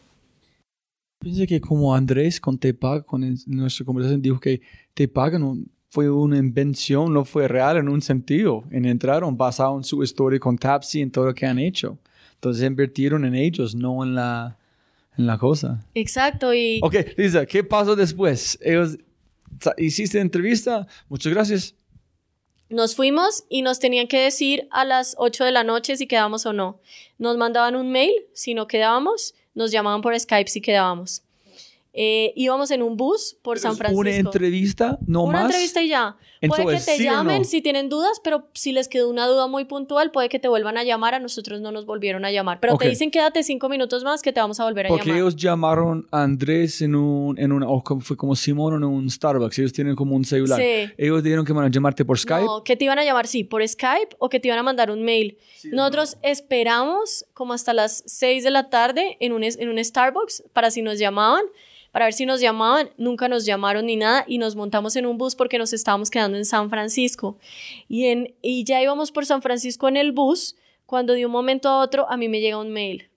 Pienso 1.20 1.48
que 1.48 1.62
como 1.62 1.96
Andrés 1.96 2.42
con 2.42 2.58
Te 2.58 2.74
Paga, 2.74 3.04
con 3.04 3.22
nuestra 3.46 3.86
conversación, 3.86 4.22
dijo 4.22 4.42
que 4.42 4.60
Te 4.94 5.08
Paga 5.08 5.40
no 5.40 5.60
fue 5.88 6.10
una 6.10 6.38
invención, 6.38 7.14
no 7.14 7.24
fue 7.24 7.48
real 7.48 7.78
en 7.78 7.88
un 7.88 8.02
sentido. 8.02 8.66
En 8.70 8.84
entraron 8.84 9.38
basado 9.38 9.78
en 9.78 9.86
su 9.86 10.04
historia 10.04 10.42
con 10.42 10.58
Tapsi, 10.58 11.00
en 11.00 11.10
todo 11.10 11.28
lo 11.28 11.34
que 11.34 11.46
han 11.46 11.58
hecho. 11.58 11.98
Entonces 12.42 12.66
invirtieron 12.66 13.24
en 13.24 13.36
ellos, 13.36 13.76
no 13.76 14.04
en 14.04 14.16
la, 14.16 14.58
en 15.16 15.28
la 15.28 15.38
cosa. 15.38 15.86
Exacto, 15.94 16.56
y 16.56 16.80
Ok, 16.82 16.96
Lisa, 17.16 17.46
¿qué 17.46 17.64
pasó 17.64 17.96
después? 17.96 18.58
Ellos, 18.64 18.98
hiciste 19.78 20.20
entrevista, 20.20 20.88
muchas 21.08 21.32
gracias. 21.32 21.76
Nos 22.68 22.96
fuimos 22.96 23.44
y 23.48 23.62
nos 23.62 23.78
tenían 23.78 24.08
que 24.08 24.24
decir 24.24 24.68
a 24.72 24.86
las 24.86 25.14
8 25.20 25.44
de 25.44 25.52
la 25.52 25.64
noche 25.64 25.96
si 25.98 26.08
quedábamos 26.08 26.48
o 26.48 26.54
no. 26.54 26.80
Nos 27.20 27.38
mandaban 27.38 27.76
un 27.76 27.92
mail 27.92 28.12
si 28.34 28.56
no 28.56 28.66
quedábamos, 28.66 29.36
nos 29.54 29.70
llamaban 29.70 30.02
por 30.02 30.20
Skype 30.20 30.50
si 30.50 30.62
quedábamos. 30.62 31.22
Eh, 31.94 32.32
íbamos 32.38 32.72
en 32.72 32.82
un 32.84 32.96
bus 32.96 33.38
por 33.42 33.60
San 33.60 33.76
Francisco. 33.76 34.00
Una 34.00 34.16
entrevista, 34.16 34.98
no 35.08 35.24
Una 35.24 35.40
más. 35.42 35.46
entrevista 35.48 35.82
y 35.82 35.90
ya. 35.90 36.16
Puede 36.48 36.66
que 36.66 36.72
te 36.84 36.98
¿sí 36.98 37.04
llamen 37.04 37.40
no? 37.40 37.44
si 37.44 37.62
tienen 37.62 37.90
dudas, 37.90 38.20
pero 38.24 38.48
si 38.54 38.72
les 38.72 38.88
quedó 38.88 39.10
una 39.10 39.28
duda 39.28 39.48
muy 39.48 39.66
puntual, 39.66 40.10
puede 40.12 40.28
que 40.30 40.40
te 40.40 40.48
vuelvan 40.48 40.78
a 40.78 40.84
llamar. 40.84 41.14
A 41.14 41.20
nosotros 41.20 41.62
no 41.62 41.72
nos 41.72 41.86
volvieron 41.86 42.24
a 42.26 42.32
llamar. 42.32 42.60
Pero 42.62 42.78
te 42.78 42.88
dicen 42.88 43.12
quédate 43.12 43.44
cinco 43.44 43.68
minutos 43.70 44.04
más 44.04 44.22
que 44.22 44.32
te 44.32 44.40
vamos 44.40 44.60
a 44.60 44.64
volver 44.64 44.86
a 44.88 44.90
Porque 44.90 45.08
llamar. 45.08 45.20
ellos 45.20 45.36
llamaron 45.36 46.08
a 46.12 46.24
Andrés 46.24 46.82
en 46.82 46.96
un, 46.96 47.38
en 47.38 47.52
una, 47.52 47.68
o 47.68 47.84
fue 48.00 48.16
como 48.18 48.36
Simón 48.36 48.74
en 48.76 48.84
un 48.86 49.10
Starbucks, 49.10 49.60
ellos 49.60 49.74
tienen 49.74 49.96
como 49.96 50.16
un 50.16 50.24
celular. 50.26 50.60
Sí. 50.60 50.92
Ellos 50.98 51.22
dijeron 51.22 51.46
que 51.46 51.54
van 51.54 51.66
a 51.66 51.70
llamarte 51.70 52.06
por 52.06 52.18
Skype. 52.18 52.46
No, 52.46 52.64
que 52.64 52.76
te 52.78 52.86
iban 52.86 52.98
a 53.00 53.04
llamar, 53.04 53.28
sí, 53.28 53.44
por 53.44 53.68
Skype 53.68 54.16
o 54.18 54.30
que 54.30 54.40
te 54.40 54.48
iban 54.48 54.58
a 54.60 54.64
mandar 54.64 54.90
un 54.92 55.04
mail. 55.04 55.38
Nosotros 55.66 56.18
esperamos 56.24 57.26
como 57.34 57.54
hasta 57.54 57.74
las 57.74 58.04
6 58.08 58.44
de 58.44 58.52
la 58.52 58.70
tarde 58.70 59.18
en 59.20 59.34
un, 59.34 59.44
en 59.44 59.70
un 59.70 59.84
Starbucks 59.84 60.44
para 60.54 60.72
si 60.72 60.82
nos 60.82 60.98
llamaban, 61.00 61.44
para 61.92 62.06
ver 62.06 62.14
si 62.14 62.26
nos 62.26 62.42
llamaban. 62.42 62.90
Nunca 62.98 63.28
nos 63.28 63.46
llamaron 63.46 63.86
ni 63.86 63.96
nada 63.96 64.24
y 64.28 64.38
nos 64.38 64.56
montamos 64.56 64.96
en 64.96 65.06
un 65.06 65.18
bus 65.18 65.36
porque 65.36 65.58
nos 65.58 65.74
estábamos 65.74 66.10
quedando 66.10 66.38
en 66.38 66.46
San 66.46 66.70
Francisco. 66.70 67.38
Y, 67.88 68.06
en, 68.08 68.34
y 68.42 68.64
ya 68.64 68.82
íbamos 68.82 69.12
por 69.12 69.26
San 69.26 69.42
Francisco 69.42 69.88
en 69.88 69.98
el 69.98 70.12
bus 70.12 70.56
cuando 70.86 71.14
de 71.14 71.26
un 71.26 71.32
momento 71.32 71.70
a 71.70 71.80
otro 71.80 72.10
a 72.10 72.18
mí 72.18 72.28
me 72.28 72.42
llega 72.42 72.58
un 72.58 72.72
mail. 72.72 73.10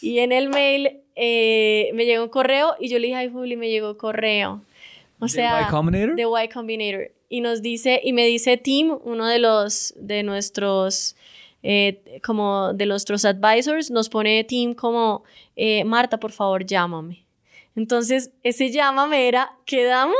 Y 0.00 0.18
en 0.20 0.32
el 0.32 0.48
mail 0.48 1.00
eh, 1.16 1.90
me 1.94 2.06
llegó 2.06 2.24
un 2.24 2.30
correo 2.30 2.74
y 2.80 2.88
yo 2.88 2.98
le 2.98 3.08
dije, 3.08 3.18
ay, 3.18 3.30
Juli, 3.30 3.56
me 3.56 3.68
llegó 3.70 3.96
correo. 3.98 4.62
O 5.18 5.24
¿De 5.26 5.28
sea, 5.28 5.66
Y 5.66 5.70
Combinator? 5.70 6.16
de 6.16 6.22
Y 6.22 6.48
Combinator. 6.48 7.10
Y 7.28 7.42
nos 7.42 7.62
dice, 7.62 8.00
y 8.02 8.12
me 8.12 8.26
dice 8.26 8.56
Tim, 8.56 8.96
uno 9.04 9.26
de 9.26 9.38
los, 9.38 9.94
de 9.96 10.22
nuestros, 10.22 11.16
eh, 11.62 12.20
como 12.24 12.72
de 12.72 12.86
nuestros 12.86 13.24
advisors, 13.24 13.90
nos 13.90 14.08
pone 14.08 14.42
Tim 14.44 14.74
como, 14.74 15.22
eh, 15.54 15.84
Marta, 15.84 16.18
por 16.18 16.32
favor, 16.32 16.64
llámame. 16.66 17.24
Entonces, 17.80 18.32
ese 18.42 18.70
llámame 18.70 19.26
era, 19.26 19.56
¿quedamos? 19.64 20.14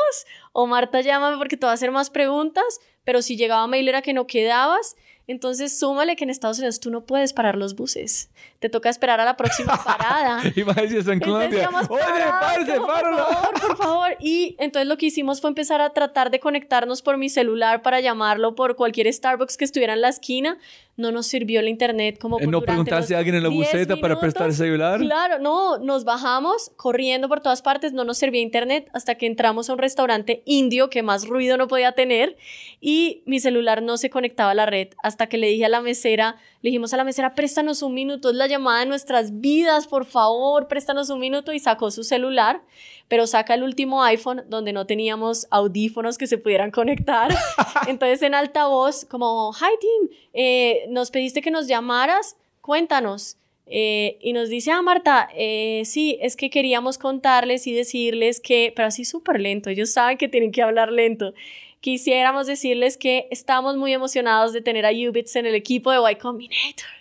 O 0.52 0.66
Marta, 0.66 1.02
llámame 1.02 1.36
porque 1.36 1.58
te 1.58 1.66
va 1.66 1.72
a 1.72 1.74
hacer 1.74 1.90
más 1.90 2.08
preguntas, 2.08 2.80
pero 3.04 3.20
si 3.20 3.36
llegaba 3.36 3.66
mail 3.66 3.86
era 3.86 4.00
que 4.00 4.14
no 4.14 4.26
quedabas. 4.26 4.96
Entonces, 5.26 5.78
súmale 5.78 6.16
que 6.16 6.24
en 6.24 6.30
Estados 6.30 6.56
Unidos 6.56 6.80
tú 6.80 6.90
no 6.90 7.04
puedes 7.04 7.34
parar 7.34 7.56
los 7.56 7.76
buses. 7.76 8.30
Te 8.60 8.68
toca 8.68 8.88
esperar 8.88 9.18
a 9.20 9.24
la 9.24 9.36
próxima 9.36 9.76
parada. 9.84 10.42
Iba 10.54 10.72
a 10.76 10.82
decir 10.82 10.98
eso 10.98 11.10
en 11.12 11.18
Colombia. 11.20 11.68
Oye, 11.88 12.80
páralo. 12.80 13.26
Por 13.26 13.34
favor, 13.34 13.60
por 13.60 13.76
favor. 13.76 14.16
Y 14.20 14.54
entonces 14.58 14.86
lo 14.86 14.96
que 14.96 15.06
hicimos 15.06 15.40
fue 15.40 15.48
empezar 15.48 15.80
a 15.80 15.90
tratar 15.90 16.30
de 16.30 16.40
conectarnos 16.40 17.02
por 17.02 17.16
mi 17.16 17.28
celular 17.28 17.82
para 17.82 18.00
llamarlo 18.00 18.54
por 18.54 18.76
cualquier 18.76 19.12
Starbucks 19.12 19.56
que 19.56 19.64
estuviera 19.64 19.94
en 19.94 20.02
la 20.02 20.08
esquina. 20.10 20.58
no 20.96 21.10
nos 21.12 21.26
sirvió 21.26 21.60
el 21.60 21.68
internet 21.68 22.18
como 22.20 22.36
por 22.36 22.44
¿No 22.46 22.58
durante 22.60 22.66
preguntaste 22.66 23.14
los 23.14 23.16
a 23.16 23.18
alguien 23.18 23.36
en 23.36 23.42
la 23.44 23.48
10 23.48 23.72
buseta 23.72 23.96
para 23.96 24.20
prestar 24.20 24.48
el 24.48 24.54
celular? 24.54 25.00
Claro, 25.00 25.38
no, 25.38 25.78
nos 25.78 26.04
bajamos 26.04 26.70
corriendo 26.76 27.26
por 27.26 27.40
todas 27.40 27.62
partes, 27.62 27.94
no 27.94 28.04
nos 28.04 28.18
servía 28.18 28.42
internet 28.42 28.90
hasta 28.92 29.14
que 29.14 29.24
entramos 29.24 29.70
a 29.70 29.72
un 29.72 29.78
restaurante 29.78 30.42
indio 30.44 30.90
que 30.90 31.02
más 31.02 31.26
ruido 31.26 31.56
no 31.56 31.68
podía 31.68 31.92
tener 31.92 32.36
y 32.82 33.22
mi 33.24 33.40
celular 33.40 33.80
no 33.82 33.96
se 33.96 34.10
conectaba 34.10 34.50
a 34.50 34.54
la 34.54 34.66
red 34.66 34.88
hasta 35.02 35.26
que 35.28 35.38
le 35.38 35.46
dije 35.46 35.64
a 35.64 35.70
la 35.70 35.80
mesera, 35.80 36.36
le 36.60 36.68
dijimos 36.68 36.92
a 36.92 36.98
la 36.98 37.04
mesera, 37.04 37.34
préstanos 37.34 37.80
un 37.80 37.94
minuto, 37.94 38.30
la 38.34 38.46
llamada 38.50 38.80
de 38.80 38.86
nuestras 38.86 39.40
vidas, 39.40 39.86
por 39.86 40.04
favor, 40.04 40.68
préstanos 40.68 41.08
un 41.08 41.18
minuto 41.18 41.54
y 41.54 41.58
sacó 41.58 41.90
su 41.90 42.04
celular, 42.04 42.60
pero 43.08 43.26
saca 43.26 43.54
el 43.54 43.62
último 43.62 44.02
iPhone 44.02 44.42
donde 44.48 44.74
no 44.74 44.86
teníamos 44.86 45.46
audífonos 45.50 46.18
que 46.18 46.26
se 46.26 46.36
pudieran 46.36 46.70
conectar. 46.70 47.34
Entonces 47.88 48.20
en 48.20 48.34
altavoz, 48.34 49.06
como, 49.06 49.52
hi 49.54 49.78
team, 49.80 50.18
eh, 50.34 50.84
nos 50.90 51.10
pediste 51.10 51.40
que 51.40 51.50
nos 51.50 51.66
llamaras, 51.66 52.36
cuéntanos. 52.60 53.38
Eh, 53.72 54.18
y 54.20 54.32
nos 54.32 54.48
dice, 54.48 54.72
ah, 54.72 54.82
Marta, 54.82 55.28
eh, 55.34 55.82
sí, 55.86 56.18
es 56.20 56.36
que 56.36 56.50
queríamos 56.50 56.98
contarles 56.98 57.68
y 57.68 57.72
decirles 57.72 58.40
que, 58.40 58.72
pero 58.74 58.88
así 58.88 59.04
súper 59.04 59.40
lento, 59.40 59.70
ellos 59.70 59.92
saben 59.92 60.18
que 60.18 60.28
tienen 60.28 60.50
que 60.50 60.60
hablar 60.60 60.90
lento. 60.90 61.32
Quisiéramos 61.80 62.46
decirles 62.46 62.98
que 62.98 63.26
estamos 63.30 63.76
muy 63.76 63.92
emocionados 63.94 64.52
de 64.52 64.60
tener 64.60 64.84
a 64.84 64.90
Ubits 64.90 65.36
en 65.36 65.46
el 65.46 65.54
equipo 65.54 65.90
de 65.90 66.12
Y 66.12 66.16
Combinator. 66.16 66.99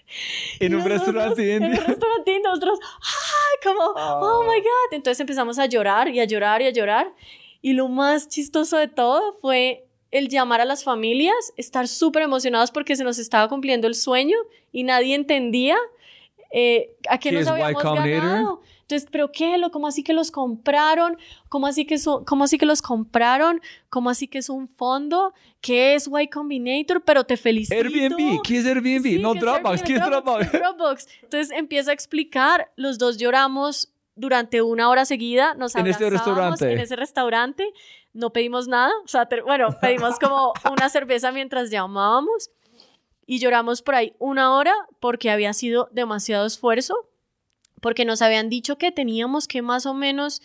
En 0.59 0.71
Y 0.71 0.75
un 0.75 0.83
nosotros, 0.83 1.05
restaurante 1.05 1.55
En 1.55 1.63
un 1.63 1.71
restaurante 1.71 2.39
nosotros, 2.43 2.79
¡ay! 2.81 3.71
Como, 3.71 3.81
oh 3.81 4.43
my 4.43 4.59
God. 4.59 4.93
Entonces 4.93 5.19
empezamos 5.19 5.59
a 5.59 5.65
llorar 5.65 6.09
y 6.09 6.19
a 6.19 6.25
llorar 6.25 6.61
y 6.61 6.67
a 6.67 6.71
llorar. 6.71 7.13
Y 7.61 7.73
lo 7.73 7.87
más 7.87 8.29
chistoso 8.29 8.77
de 8.77 8.87
todo 8.87 9.33
fue 9.33 9.85
el 10.11 10.27
llamar 10.29 10.61
a 10.61 10.65
las 10.65 10.83
familias, 10.83 11.53
estar 11.57 11.87
súper 11.87 12.23
emocionados 12.23 12.71
porque 12.71 12.95
se 12.95 13.03
nos 13.03 13.19
estaba 13.19 13.47
cumpliendo 13.47 13.87
el 13.87 13.95
sueño 13.95 14.37
y 14.71 14.83
nadie 14.83 15.15
entendía 15.15 15.77
eh, 16.51 16.95
a 17.09 17.19
qué 17.19 17.29
¿Qué 17.29 17.35
nos 17.35 17.47
habíamos 17.47 17.83
ganado. 17.83 18.61
Entonces, 18.89 19.07
¿pero 19.11 19.31
qué? 19.31 19.55
¿Cómo 19.71 19.85
así 19.85 20.01
que 20.01 20.13
los 20.13 20.31
compraron? 20.31 21.15
¿Cómo 21.47 21.67
así 21.67 21.85
que, 21.85 21.99
son, 21.99 22.25
¿Cómo 22.25 22.45
así 22.45 22.57
que 22.57 22.65
los 22.65 22.81
compraron? 22.81 23.61
¿Cómo 23.87 24.09
así 24.09 24.27
que 24.27 24.39
es 24.39 24.49
un 24.49 24.67
fondo? 24.67 25.31
¿Qué 25.61 25.93
es 25.93 26.09
Y 26.11 26.27
Combinator? 26.27 27.03
Pero 27.03 27.23
te 27.23 27.37
felicito. 27.37 27.75
Airbnb, 27.75 28.41
¿qué 28.41 28.57
es 28.57 28.65
Airbnb? 28.65 29.03
Sí, 29.03 29.19
no 29.19 29.35
es 29.35 29.41
Dropbox, 29.41 29.83
¿qué 29.83 29.93
es 29.93 30.03
Dropbox? 30.03 30.49
¿Qué 30.49 30.57
Dropbox? 30.57 31.07
Entonces 31.21 31.51
empieza 31.55 31.91
a 31.91 31.93
explicar, 31.93 32.71
los 32.77 32.97
dos 32.97 33.17
lloramos 33.17 33.93
durante 34.15 34.63
una 34.63 34.89
hora 34.89 35.05
seguida, 35.05 35.53
nos 35.53 35.75
En 35.75 35.85
este 35.85 36.09
restaurante. 36.09 36.73
En 36.73 36.79
ese 36.79 36.95
restaurante, 36.95 37.71
no 38.13 38.31
pedimos 38.33 38.67
nada, 38.67 38.91
o 39.03 39.07
sea, 39.07 39.29
bueno, 39.45 39.67
pedimos 39.79 40.17
como 40.17 40.53
una 40.71 40.89
cerveza 40.89 41.31
mientras 41.31 41.69
llamábamos 41.69 42.49
y 43.27 43.37
lloramos 43.37 43.83
por 43.83 43.93
ahí 43.93 44.15
una 44.17 44.55
hora 44.55 44.73
porque 44.99 45.29
había 45.29 45.53
sido 45.53 45.89
demasiado 45.91 46.47
esfuerzo, 46.47 47.08
porque 47.81 48.05
nos 48.05 48.21
habían 48.21 48.49
dicho 48.49 48.77
que 48.77 48.91
teníamos 48.91 49.47
que 49.47 49.61
más 49.61 49.85
o 49.85 49.93
menos, 49.93 50.41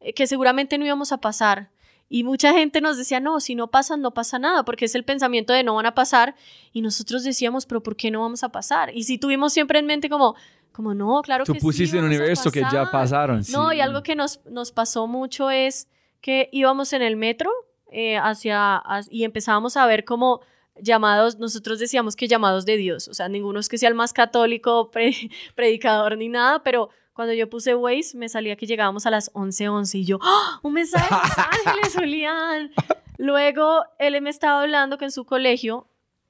eh, 0.00 0.12
que 0.12 0.26
seguramente 0.26 0.78
no 0.78 0.86
íbamos 0.86 1.12
a 1.12 1.18
pasar. 1.18 1.70
Y 2.08 2.24
mucha 2.24 2.52
gente 2.52 2.82
nos 2.82 2.98
decía, 2.98 3.20
no, 3.20 3.40
si 3.40 3.54
no 3.54 3.68
pasan, 3.68 4.02
no 4.02 4.12
pasa 4.12 4.38
nada, 4.38 4.64
porque 4.64 4.84
es 4.84 4.94
el 4.94 5.02
pensamiento 5.04 5.54
de 5.54 5.64
no 5.64 5.74
van 5.74 5.86
a 5.86 5.94
pasar. 5.94 6.34
Y 6.72 6.82
nosotros 6.82 7.24
decíamos, 7.24 7.64
pero 7.64 7.82
¿por 7.82 7.96
qué 7.96 8.10
no 8.10 8.20
vamos 8.20 8.44
a 8.44 8.50
pasar? 8.50 8.94
Y 8.94 9.04
si 9.04 9.16
tuvimos 9.16 9.54
siempre 9.54 9.78
en 9.78 9.86
mente 9.86 10.10
como, 10.10 10.34
como 10.72 10.92
no, 10.92 11.22
claro 11.22 11.44
Tú 11.44 11.54
que 11.54 11.60
sí. 11.60 11.64
pusiste 11.64 11.96
en 11.96 12.04
el 12.04 12.10
universo 12.10 12.50
que 12.50 12.60
ya 12.60 12.84
pasar". 12.84 12.90
pasaron. 12.90 13.42
No, 13.50 13.70
sí. 13.70 13.76
y 13.76 13.80
algo 13.80 14.02
que 14.02 14.14
nos, 14.14 14.40
nos 14.44 14.72
pasó 14.72 15.06
mucho 15.06 15.50
es 15.50 15.88
que 16.20 16.50
íbamos 16.52 16.92
en 16.92 17.00
el 17.00 17.16
metro 17.16 17.50
eh, 17.90 18.18
hacia, 18.18 18.82
y 19.10 19.24
empezábamos 19.24 19.78
a 19.78 19.86
ver 19.86 20.04
como 20.04 20.40
llamados, 20.80 21.38
nosotros 21.38 21.78
decíamos 21.78 22.16
que 22.16 22.28
llamados 22.28 22.64
de 22.64 22.76
Dios, 22.76 23.08
o 23.08 23.14
sea, 23.14 23.28
ninguno 23.28 23.60
es 23.60 23.68
que 23.68 23.78
sea 23.78 23.88
el 23.88 23.94
más 23.94 24.12
católico, 24.12 24.90
pre- 24.92 25.30
predicador 25.54 26.16
ni 26.16 26.28
nada, 26.28 26.62
pero 26.62 26.88
cuando 27.12 27.34
yo 27.34 27.48
puse 27.50 27.74
Waze 27.74 28.16
me 28.16 28.28
salía 28.28 28.56
que 28.56 28.66
llegábamos 28.66 29.04
a 29.06 29.10
las 29.10 29.32
11:11 29.34 29.94
y 29.98 30.04
yo, 30.04 30.18
¡Ah! 30.22 30.60
un 30.62 30.72
mensaje 30.72 31.14
de 31.14 31.20
Los 31.20 31.38
Ángeles, 31.66 31.94
Julián. 31.94 32.70
Luego 33.18 33.84
él 33.98 34.20
me 34.22 34.30
estaba 34.30 34.62
hablando 34.62 34.98
que 34.98 35.04
en 35.04 35.10
su 35.12 35.24
colegio, 35.24 35.86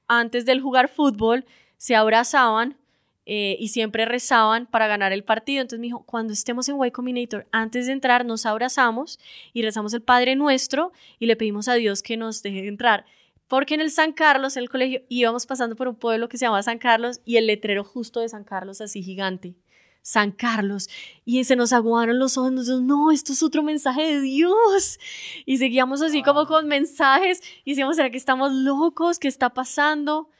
antes 0.07 0.45
del 0.45 0.61
jugar 0.61 0.89
fútbol, 0.89 1.45
se 1.77 1.95
abrazaban 1.95 2.77
eh, 3.25 3.55
y 3.59 3.69
siempre 3.69 4.03
rezaban 4.05 4.67
para 4.67 4.87
ganar 4.87 5.13
el 5.13 5.23
partido. 5.23 5.61
Entonces 5.61 5.79
me 5.79 5.87
dijo, 5.87 6.03
cuando 6.05 6.33
estemos 6.33 6.67
en 6.67 6.75
Y 6.83 6.91
Combinator, 6.91 7.47
antes 7.51 7.87
de 7.87 7.93
entrar, 7.93 8.25
nos 8.25 8.45
abrazamos 8.45 9.17
y 9.53 9.61
rezamos 9.63 9.93
el 9.93 10.01
Padre 10.01 10.35
Nuestro 10.35 10.91
y 11.19 11.25
le 11.25 11.35
pedimos 11.37 11.67
a 11.69 11.75
Dios 11.75 12.03
que 12.03 12.17
nos 12.17 12.43
deje 12.43 12.67
entrar. 12.67 13.05
Porque 13.53 13.75
en 13.75 13.81
el 13.81 13.91
San 13.91 14.13
Carlos, 14.13 14.57
en 14.57 14.63
el 14.63 14.69
colegio, 14.71 15.03
íbamos 15.09 15.45
pasando 15.45 15.75
por 15.75 15.87
un 15.87 15.93
pueblo 15.93 16.27
que 16.27 16.39
se 16.39 16.45
llama 16.45 16.63
San 16.63 16.79
Carlos 16.79 17.21
y 17.23 17.37
el 17.37 17.45
letrero 17.45 17.83
justo 17.83 18.19
de 18.19 18.27
San 18.27 18.43
Carlos 18.43 18.81
así 18.81 19.03
gigante. 19.03 19.53
San 20.01 20.31
Carlos. 20.31 20.89
Y 21.23 21.43
se 21.43 21.55
nos 21.55 21.71
aguaron 21.71 22.17
los 22.17 22.35
ojos, 22.35 22.51
nos 22.51 22.65
dijimos, 22.65 22.87
no, 22.87 23.11
esto 23.11 23.31
es 23.31 23.43
otro 23.43 23.61
mensaje 23.61 24.15
de 24.15 24.21
Dios. 24.21 24.97
Y 25.45 25.57
seguíamos 25.59 26.01
así 26.01 26.23
como 26.23 26.47
con 26.47 26.67
mensajes 26.67 27.43
y 27.63 27.73
decíamos, 27.73 27.97
¿será 27.97 28.09
que 28.09 28.17
estamos 28.17 28.51
locos? 28.51 29.19
¿Qué 29.19 29.27
está 29.27 29.51
pasando? 29.51 30.31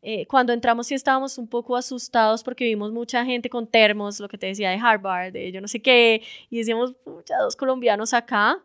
Eh, 0.00 0.24
cuando 0.26 0.54
entramos 0.54 0.86
sí 0.86 0.94
estábamos 0.94 1.36
un 1.36 1.48
poco 1.48 1.76
asustados 1.76 2.42
porque 2.42 2.64
vimos 2.64 2.90
mucha 2.90 3.22
gente 3.26 3.50
con 3.50 3.66
termos, 3.66 4.18
lo 4.18 4.28
que 4.28 4.38
te 4.38 4.46
decía 4.46 4.70
de 4.70 4.78
Harvard, 4.78 5.34
de 5.34 5.52
yo 5.52 5.60
no 5.60 5.68
sé 5.68 5.82
qué, 5.82 6.22
y 6.48 6.56
decíamos, 6.56 6.94
pucha, 7.04 7.36
dos 7.36 7.54
colombianos 7.54 8.14
acá. 8.14 8.64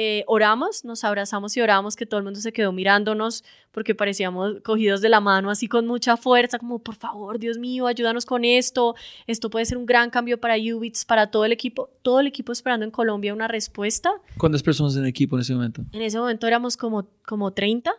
Eh, 0.00 0.22
oramos, 0.28 0.84
nos 0.84 1.02
abrazamos 1.02 1.56
y 1.56 1.60
oramos, 1.60 1.96
que 1.96 2.06
todo 2.06 2.18
el 2.18 2.24
mundo 2.24 2.38
se 2.38 2.52
quedó 2.52 2.70
mirándonos 2.70 3.42
porque 3.72 3.96
parecíamos 3.96 4.60
cogidos 4.62 5.00
de 5.00 5.08
la 5.08 5.18
mano 5.18 5.50
así 5.50 5.66
con 5.66 5.88
mucha 5.88 6.16
fuerza, 6.16 6.60
como 6.60 6.78
por 6.78 6.94
favor, 6.94 7.40
Dios 7.40 7.58
mío, 7.58 7.88
ayúdanos 7.88 8.24
con 8.24 8.44
esto, 8.44 8.94
esto 9.26 9.50
puede 9.50 9.64
ser 9.64 9.76
un 9.76 9.86
gran 9.86 10.10
cambio 10.10 10.38
para 10.38 10.54
Ubits, 10.54 11.04
para 11.04 11.32
todo 11.32 11.44
el 11.44 11.50
equipo, 11.50 11.90
todo 12.02 12.20
el 12.20 12.28
equipo 12.28 12.52
esperando 12.52 12.84
en 12.84 12.92
Colombia 12.92 13.34
una 13.34 13.48
respuesta. 13.48 14.12
¿Cuántas 14.36 14.62
personas 14.62 14.94
en 14.94 15.02
el 15.02 15.08
equipo 15.08 15.34
en 15.34 15.40
ese 15.40 15.54
momento? 15.54 15.82
En 15.90 16.02
ese 16.02 16.16
momento 16.16 16.46
éramos 16.46 16.76
como, 16.76 17.08
como 17.26 17.50
30. 17.50 17.90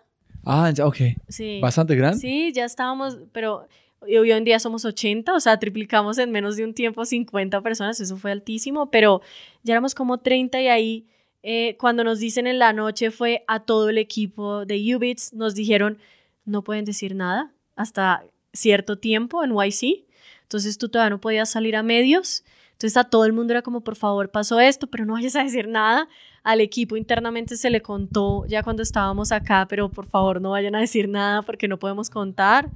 Ah, 0.45 0.71
ok. 0.81 0.97
Sí. 1.27 1.59
Bastante 1.61 1.97
grande. 1.97 2.19
Sí, 2.19 2.53
ya 2.53 2.63
estábamos, 2.63 3.17
pero 3.34 3.67
hoy 3.99 4.31
en 4.31 4.45
día 4.45 4.57
somos 4.61 4.85
80, 4.85 5.34
o 5.34 5.39
sea, 5.41 5.59
triplicamos 5.59 6.17
en 6.17 6.31
menos 6.31 6.55
de 6.55 6.63
un 6.63 6.73
tiempo 6.73 7.03
50 7.03 7.59
personas, 7.59 7.99
eso 7.99 8.15
fue 8.15 8.31
altísimo, 8.31 8.89
pero 8.89 9.21
ya 9.63 9.73
éramos 9.73 9.93
como 9.93 10.19
30 10.19 10.61
y 10.61 10.67
ahí 10.69 11.05
eh, 11.41 11.77
cuando 11.77 12.03
nos 12.03 12.19
dicen 12.19 12.47
en 12.47 12.59
la 12.59 12.73
noche 12.73 13.11
fue 13.11 13.43
a 13.47 13.61
todo 13.61 13.89
el 13.89 13.97
equipo 13.97 14.65
de 14.65 14.95
Ubits, 14.95 15.33
nos 15.33 15.55
dijeron 15.55 15.97
no 16.45 16.63
pueden 16.63 16.85
decir 16.85 17.15
nada 17.15 17.51
hasta 17.75 18.23
cierto 18.51 18.97
tiempo 18.97 19.43
en 19.43 19.51
YC, 19.51 20.05
entonces 20.41 20.77
tú 20.77 20.89
todavía 20.89 21.11
no 21.11 21.21
podías 21.21 21.49
salir 21.49 21.75
a 21.75 21.83
medios, 21.83 22.43
entonces 22.71 22.97
a 22.97 23.03
todo 23.05 23.25
el 23.25 23.33
mundo 23.33 23.53
era 23.53 23.61
como 23.61 23.81
por 23.81 23.95
favor 23.95 24.31
pasó 24.31 24.59
esto, 24.59 24.87
pero 24.87 25.05
no 25.05 25.13
vayas 25.13 25.35
a 25.35 25.43
decir 25.43 25.67
nada, 25.67 26.09
al 26.43 26.61
equipo 26.61 26.97
internamente 26.97 27.55
se 27.55 27.69
le 27.69 27.81
contó 27.81 28.45
ya 28.47 28.63
cuando 28.63 28.83
estábamos 28.83 29.31
acá, 29.31 29.65
pero 29.69 29.89
por 29.89 30.07
favor 30.07 30.41
no 30.41 30.51
vayan 30.51 30.75
a 30.75 30.79
decir 30.79 31.07
nada 31.07 31.41
porque 31.43 31.67
no 31.67 31.77
podemos 31.77 32.09
contar. 32.09 32.69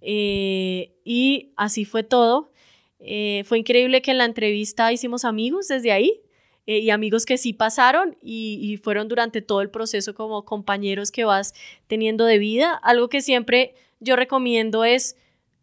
Eh, 0.00 0.92
y 1.04 1.52
así 1.56 1.84
fue 1.84 2.02
todo. 2.02 2.52
Eh, 2.98 3.42
fue 3.46 3.58
increíble 3.58 4.02
que 4.02 4.10
en 4.10 4.18
la 4.18 4.24
entrevista 4.24 4.92
hicimos 4.92 5.24
amigos 5.24 5.68
desde 5.68 5.92
ahí 5.92 6.20
eh, 6.66 6.78
y 6.78 6.90
amigos 6.90 7.26
que 7.26 7.36
sí 7.36 7.52
pasaron 7.52 8.16
y, 8.22 8.78
fueron 8.82 9.08
durante 9.08 9.42
todo 9.42 9.60
el 9.60 9.70
proceso 9.70 10.14
como 10.14 10.44
compañeros 10.44 11.10
que 11.10 11.24
vas 11.24 11.54
teniendo 11.86 12.24
de 12.24 12.38
vida. 12.38 12.74
Algo 12.82 13.08
que 13.08 13.20
siempre 13.20 13.74
yo 14.00 14.16
recomiendo 14.16 14.84
es 14.84 15.16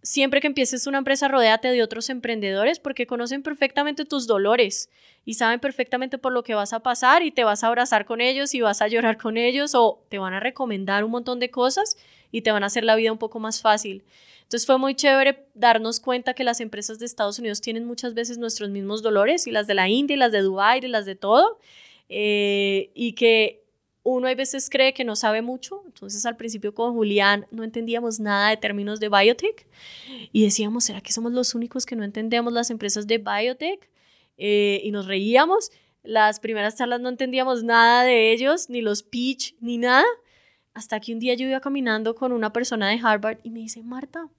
siempre 0.03 0.41
que 0.41 0.47
empieces 0.47 0.87
una 0.87 0.99
empresa, 0.99 1.27
rodéate 1.27 1.69
de 1.69 1.83
otros 1.83 2.09
emprendedores 2.09 2.79
porque 2.79 3.07
conocen 3.07 3.43
perfectamente 3.43 4.05
tus 4.05 4.27
dolores 4.27 4.89
y 5.25 5.35
saben 5.35 5.59
perfectamente 5.59 6.17
por 6.17 6.33
lo 6.33 6.43
que 6.43 6.55
vas 6.55 6.73
a 6.73 6.81
pasar 6.81 7.23
y 7.23 7.31
te 7.31 7.43
vas 7.43 7.63
a 7.63 7.67
abrazar 7.67 8.05
con 8.05 8.21
ellos 8.21 8.53
y 8.55 8.61
vas 8.61 8.81
a 8.81 8.87
llorar 8.87 9.17
con 9.17 9.37
ellos 9.37 9.75
o 9.75 10.03
te 10.09 10.17
van 10.17 10.33
a 10.33 10.39
recomendar 10.39 11.03
un 11.03 11.11
montón 11.11 11.39
de 11.39 11.51
cosas 11.51 11.97
y 12.31 12.41
te 12.41 12.51
van 12.51 12.63
a 12.63 12.67
hacer 12.67 12.83
la 12.83 12.95
vida 12.95 13.11
un 13.11 13.19
poco 13.19 13.39
más 13.39 13.61
fácil. 13.61 14.03
Entonces 14.51 14.67
fue 14.67 14.77
muy 14.77 14.95
chévere 14.95 15.45
darnos 15.53 16.01
cuenta 16.01 16.33
que 16.33 16.43
las 16.43 16.59
empresas 16.59 16.99
de 16.99 17.05
Estados 17.05 17.39
Unidos 17.39 17.61
tienen 17.61 17.85
muchas 17.85 18.13
veces 18.13 18.37
nuestros 18.37 18.69
mismos 18.69 19.01
dolores 19.01 19.47
y 19.47 19.51
las 19.51 19.65
de 19.65 19.75
la 19.75 19.87
India 19.87 20.15
y 20.15 20.19
las 20.19 20.33
de 20.33 20.41
Dubái 20.41 20.81
y 20.83 20.89
las 20.89 21.05
de 21.05 21.15
todo 21.15 21.57
eh, 22.09 22.91
y 22.93 23.13
que 23.13 23.63
uno 24.03 24.27
a 24.27 24.35
veces 24.35 24.69
cree 24.69 24.93
que 24.93 25.05
no 25.05 25.15
sabe 25.15 25.41
mucho. 25.41 25.83
Entonces 25.85 26.25
al 26.25 26.35
principio 26.35 26.73
con 26.73 26.91
Julián 26.91 27.47
no 27.49 27.63
entendíamos 27.63 28.19
nada 28.19 28.49
de 28.49 28.57
términos 28.57 28.99
de 28.99 29.07
biotech 29.07 29.65
y 30.33 30.43
decíamos, 30.43 30.83
¿será 30.83 30.99
que 30.99 31.13
somos 31.13 31.31
los 31.31 31.55
únicos 31.55 31.85
que 31.85 31.95
no 31.95 32.03
entendemos 32.03 32.51
las 32.51 32.71
empresas 32.71 33.07
de 33.07 33.19
biotech? 33.19 33.89
Eh, 34.37 34.81
y 34.83 34.91
nos 34.91 35.07
reíamos. 35.07 35.71
Las 36.03 36.41
primeras 36.41 36.75
charlas 36.77 36.99
no 36.99 37.07
entendíamos 37.07 37.63
nada 37.63 38.03
de 38.03 38.33
ellos, 38.33 38.69
ni 38.69 38.81
los 38.81 39.01
pitch, 39.01 39.55
ni 39.61 39.77
nada. 39.77 40.03
Hasta 40.73 40.99
que 40.99 41.13
un 41.13 41.19
día 41.19 41.35
yo 41.35 41.47
iba 41.47 41.61
caminando 41.61 42.15
con 42.15 42.33
una 42.33 42.51
persona 42.51 42.89
de 42.89 42.99
Harvard 43.01 43.37
y 43.43 43.49
me 43.49 43.59
dice, 43.59 43.81
Marta, 43.81 44.29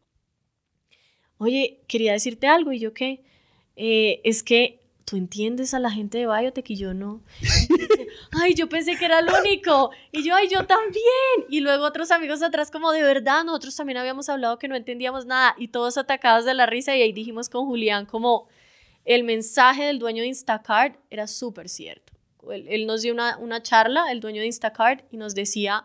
oye, 1.43 1.81
quería 1.87 2.13
decirte 2.13 2.47
algo. 2.47 2.73
Y 2.73 2.79
yo, 2.79 2.95
¿qué? 2.95 3.23
Eh, 3.77 4.21
es 4.25 4.43
que 4.43 4.83
¿tú 5.13 5.19
entiendes 5.19 5.75
a 5.75 5.79
la 5.79 5.91
gente 5.91 6.17
de 6.17 6.27
biotech? 6.27 6.71
Y 6.71 6.77
yo 6.77 6.95
no. 6.95 7.21
ay, 8.43 8.55
yo 8.55 8.69
pensé 8.71 8.97
que 8.97 9.05
era 9.05 9.19
el 9.19 9.29
único. 9.29 9.91
Y 10.11 10.25
yo, 10.25 10.35
ay, 10.35 10.49
yo 10.49 10.65
también. 10.65 11.05
Y 11.51 11.61
luego 11.61 11.85
otros 11.85 12.11
amigos 12.11 12.43
atrás 12.43 12.71
como, 12.71 12.93
de 12.93 13.03
verdad, 13.03 13.45
nosotros 13.45 13.77
también 13.77 13.99
habíamos 13.99 14.31
hablado 14.31 14.59
que 14.59 14.69
no 14.69 14.75
entendíamos 14.75 15.27
nada 15.27 15.55
y 15.59 15.69
todos 15.69 15.99
atacados 15.99 16.47
de 16.47 16.55
la 16.55 16.65
risa 16.65 16.97
y 16.97 17.03
ahí 17.03 17.13
dijimos 17.13 17.51
con 17.51 17.67
Julián 17.67 18.07
como 18.07 18.49
el 19.05 19.23
mensaje 19.25 19.85
del 19.85 19.99
dueño 19.99 20.23
de 20.23 20.29
Instacart 20.29 20.97
era 21.11 21.27
súper 21.27 21.69
cierto. 21.69 22.15
Él, 22.51 22.87
nos 22.87 23.03
dio 23.03 23.13
una, 23.13 23.37
una 23.37 23.63
charla, 23.63 24.11
el 24.11 24.21
dueño 24.21 24.41
de 24.41 24.47
Instacart, 24.47 25.05
y 25.13 25.19
nos 25.19 25.35
decía 25.35 25.85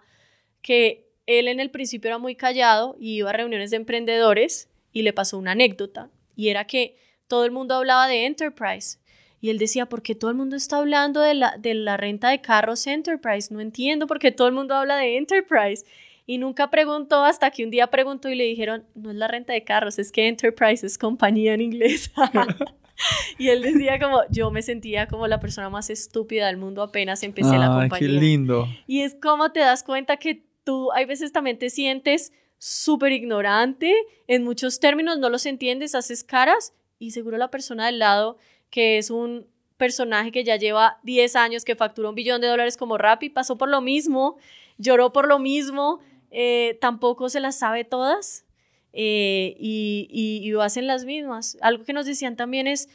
que 0.62 1.12
él 1.26 1.50
en 1.50 1.60
el 1.60 1.70
principio 1.70 2.08
era 2.08 2.18
muy 2.18 2.36
callado 2.36 2.96
y 2.98 3.18
iba 3.18 3.30
a 3.30 3.34
reuniones 3.34 3.72
de 3.72 3.76
emprendedores 3.76 4.70
y 4.98 5.04
le 5.04 5.14
pasó 5.14 5.38
una 5.38 5.52
anécdota 5.52 6.10
y 6.36 6.50
era 6.50 6.66
que 6.66 6.96
todo 7.28 7.46
el 7.46 7.52
mundo 7.52 7.76
hablaba 7.76 8.08
de 8.08 8.26
Enterprise 8.26 8.98
y 9.40 9.52
él 9.52 9.60
decía, 9.60 9.86
¿por 9.86 10.02
qué 10.02 10.16
todo 10.16 10.32
el 10.32 10.38
mundo 10.38 10.56
está 10.56 10.78
hablando 10.78 11.22
de 11.22 11.36
la, 11.36 11.56
de 11.60 11.76
la 11.76 11.98
renta 11.98 12.30
de 12.30 12.42
carros 12.42 12.88
Enterprise? 12.88 13.54
No 13.54 13.62
entiendo 13.62 14.08
por 14.08 14.18
qué 14.18 14.32
todo 14.32 14.48
el 14.48 14.56
mundo 14.56 14.74
habla 14.74 14.96
de 14.96 15.18
Enterprise. 15.18 15.86
Y 16.26 16.40
nunca 16.40 16.72
preguntó 16.72 17.24
hasta 17.24 17.52
que 17.52 17.64
un 17.64 17.70
día 17.70 17.88
preguntó 17.88 18.30
y 18.30 18.36
le 18.36 18.46
dijeron, 18.46 18.86
no 18.96 19.12
es 19.12 19.16
la 19.16 19.28
renta 19.28 19.54
de 19.54 19.64
carros, 19.64 20.00
es 20.00 20.12
que 20.12 20.28
Enterprise 20.28 20.86
es 20.86 20.98
compañía 20.98 21.54
en 21.54 21.62
inglés. 21.62 22.12
y 23.38 23.50
él 23.50 23.62
decía 23.62 24.00
como, 24.00 24.22
yo 24.32 24.50
me 24.50 24.64
sentía 24.64 25.08
como 25.08 25.28
la 25.28 25.40
persona 25.40 25.70
más 25.70 25.92
estúpida 25.92 26.48
del 26.48 26.58
mundo 26.58 26.82
apenas 26.82 27.22
empecé 27.22 27.58
la 27.58 27.68
compañía. 27.68 28.00
qué 28.00 28.08
lindo. 28.08 28.68
Y 28.88 29.02
es 29.02 29.16
como 29.16 29.52
te 29.52 29.60
das 29.60 29.84
cuenta 29.84 30.18
que 30.18 30.44
tú 30.64 30.92
hay 30.94 31.06
veces 31.06 31.32
también 31.32 31.60
te 31.60 31.70
sientes 31.70 32.34
súper 32.58 33.12
ignorante 33.12 33.94
en 34.28 34.44
muchos 34.44 34.80
términos, 34.80 35.20
no 35.20 35.30
los 35.30 35.46
entiendes, 35.46 35.96
haces 35.96 36.24
caras 36.24 36.74
y 37.00 37.12
seguro 37.12 37.38
la 37.38 37.52
persona 37.52 37.86
del 37.86 38.00
lado 38.00 38.38
que 38.70 38.98
es 38.98 39.10
un 39.10 39.48
personaje 39.78 40.32
que 40.32 40.44
ya 40.44 40.56
lleva 40.56 41.00
10 41.04 41.36
años, 41.36 41.64
que 41.64 41.76
factura 41.76 42.10
un 42.10 42.16
billón 42.16 42.42
de 42.42 42.48
dólares 42.48 42.78
como 42.78 42.98
Rappi, 42.98 43.30
pasó 43.30 43.58
por 43.58 43.70
lo 43.70 43.82
mismo, 43.82 44.38
lloró 44.78 45.14
por 45.14 45.28
lo 45.28 45.40
mismo, 45.40 46.00
eh, 46.32 46.78
tampoco 46.82 47.30
se 47.30 47.40
las 47.40 47.58
sabe 47.58 47.84
todas 47.84 48.46
eh, 48.94 49.56
y, 49.60 50.08
y, 50.12 50.50
y, 50.50 50.60
hacen 50.60 50.88
las 50.88 51.06
mismas. 51.06 51.58
Algo 51.62 51.84
que 51.84 51.94
nos 51.94 52.06
decían 52.06 52.36
también 52.36 52.68
es, 52.68 52.90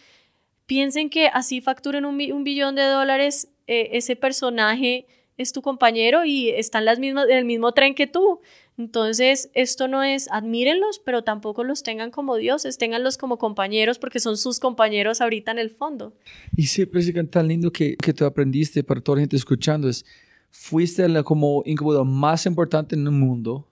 piensen 0.66 1.08
que 1.08 1.28
así 1.28 1.60
facturen 1.60 2.04
un, 2.04 2.20
un 2.32 2.44
billón 2.44 2.74
de 2.74 2.82
dólares, 2.82 3.48
eh, 3.66 3.90
ese 3.92 4.16
personaje 4.16 5.06
es 5.36 5.52
tu 5.52 5.62
compañero 5.62 6.24
y 6.24 6.50
están 6.50 6.84
las 6.84 6.98
mismas, 6.98 7.28
en 7.28 7.38
el 7.38 7.44
mismo 7.44 7.72
tren 7.72 7.94
que 7.94 8.06
tú. 8.06 8.40
Entonces, 8.78 9.50
esto 9.54 9.86
no 9.86 10.02
es 10.02 10.30
admírenlos, 10.30 10.98
pero 11.04 11.22
tampoco 11.24 11.62
los 11.62 11.82
tengan 11.82 12.10
como 12.10 12.36
dioses, 12.36 12.78
tenganlos 12.78 13.18
como 13.18 13.38
compañeros 13.38 13.98
porque 13.98 14.18
son 14.18 14.36
sus 14.36 14.60
compañeros 14.60 15.20
ahorita 15.20 15.52
en 15.52 15.58
el 15.58 15.70
fondo. 15.70 16.14
Y 16.56 16.66
sí, 16.66 16.86
que 16.86 17.24
tan 17.24 17.48
lindo 17.48 17.70
que, 17.70 17.96
que 17.96 18.14
tú 18.14 18.24
aprendiste 18.24 18.82
para 18.82 19.00
toda 19.00 19.16
la 19.16 19.22
gente 19.22 19.36
escuchando 19.36 19.88
es, 19.88 20.04
fuiste 20.50 21.06
la 21.08 21.22
como 21.22 21.62
incubadora 21.66 22.04
más 22.04 22.46
importante 22.46 22.94
en 22.94 23.06
el 23.06 23.12
mundo, 23.12 23.68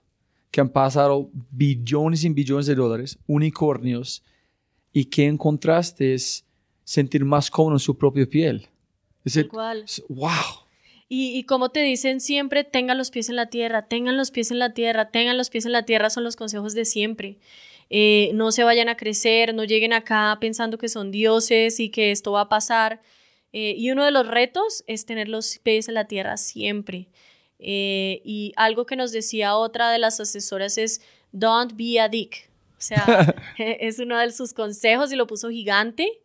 que 0.51 0.60
han 0.60 0.68
pasado 0.68 1.31
billones 1.51 2.24
y 2.24 2.28
billones 2.31 2.66
de 2.66 2.74
dólares, 2.74 3.18
unicornios, 3.27 4.24
y 4.93 5.05
que 5.05 5.27
encontraste 5.27 6.14
es 6.14 6.44
sentir 6.85 7.24
más 7.24 7.51
cómodo 7.51 7.77
en 7.77 7.78
su 7.78 7.97
propia 7.97 8.27
piel. 8.27 8.66
Es 9.24 9.36
Igual. 9.36 9.85
wow. 10.09 10.31
Y, 11.12 11.42
como 11.42 11.70
te 11.70 11.80
dicen 11.82 12.20
siempre, 12.20 12.62
tengan 12.62 12.96
los 12.96 13.10
pies 13.10 13.30
en 13.30 13.34
la 13.34 13.46
tierra, 13.46 13.88
tengan 13.88 14.16
los 14.16 14.30
pies 14.30 14.52
en 14.52 14.60
la 14.60 14.74
tierra, 14.74 15.10
tengan 15.10 15.36
los 15.36 15.50
pies 15.50 15.66
en 15.66 15.72
la 15.72 15.84
tierra, 15.84 16.08
son 16.08 16.22
los 16.22 16.36
consejos 16.36 16.72
de 16.72 16.84
siempre. 16.84 17.38
Eh, 17.90 18.30
no 18.34 18.52
se 18.52 18.62
vayan 18.62 18.88
a 18.88 18.96
crecer, 18.96 19.52
no 19.52 19.64
lleguen 19.64 19.92
acá 19.92 20.38
pensando 20.40 20.78
que 20.78 20.88
son 20.88 21.10
dioses 21.10 21.80
y 21.80 21.90
que 21.90 22.12
esto 22.12 22.30
va 22.30 22.42
a 22.42 22.48
pasar. 22.48 23.02
Eh, 23.52 23.74
y 23.76 23.90
uno 23.90 24.04
de 24.04 24.12
los 24.12 24.28
retos 24.28 24.84
es 24.86 25.04
tener 25.04 25.28
los 25.28 25.58
pies 25.58 25.88
en 25.88 25.94
la 25.94 26.06
tierra 26.06 26.36
siempre. 26.36 27.08
Eh, 27.58 28.22
y 28.24 28.52
algo 28.54 28.86
que 28.86 28.94
nos 28.94 29.10
decía 29.10 29.56
otra 29.56 29.90
de 29.90 29.98
las 29.98 30.20
asesoras 30.20 30.78
es, 30.78 31.00
don't 31.32 31.72
be 31.74 31.98
a 31.98 32.08
dick. 32.08 32.48
O 32.78 32.80
sea, 32.80 33.34
es 33.58 33.98
uno 33.98 34.16
de 34.16 34.30
sus 34.30 34.54
consejos 34.54 35.10
y 35.12 35.16
lo 35.16 35.26
puso 35.26 35.50
gigante. 35.50 36.20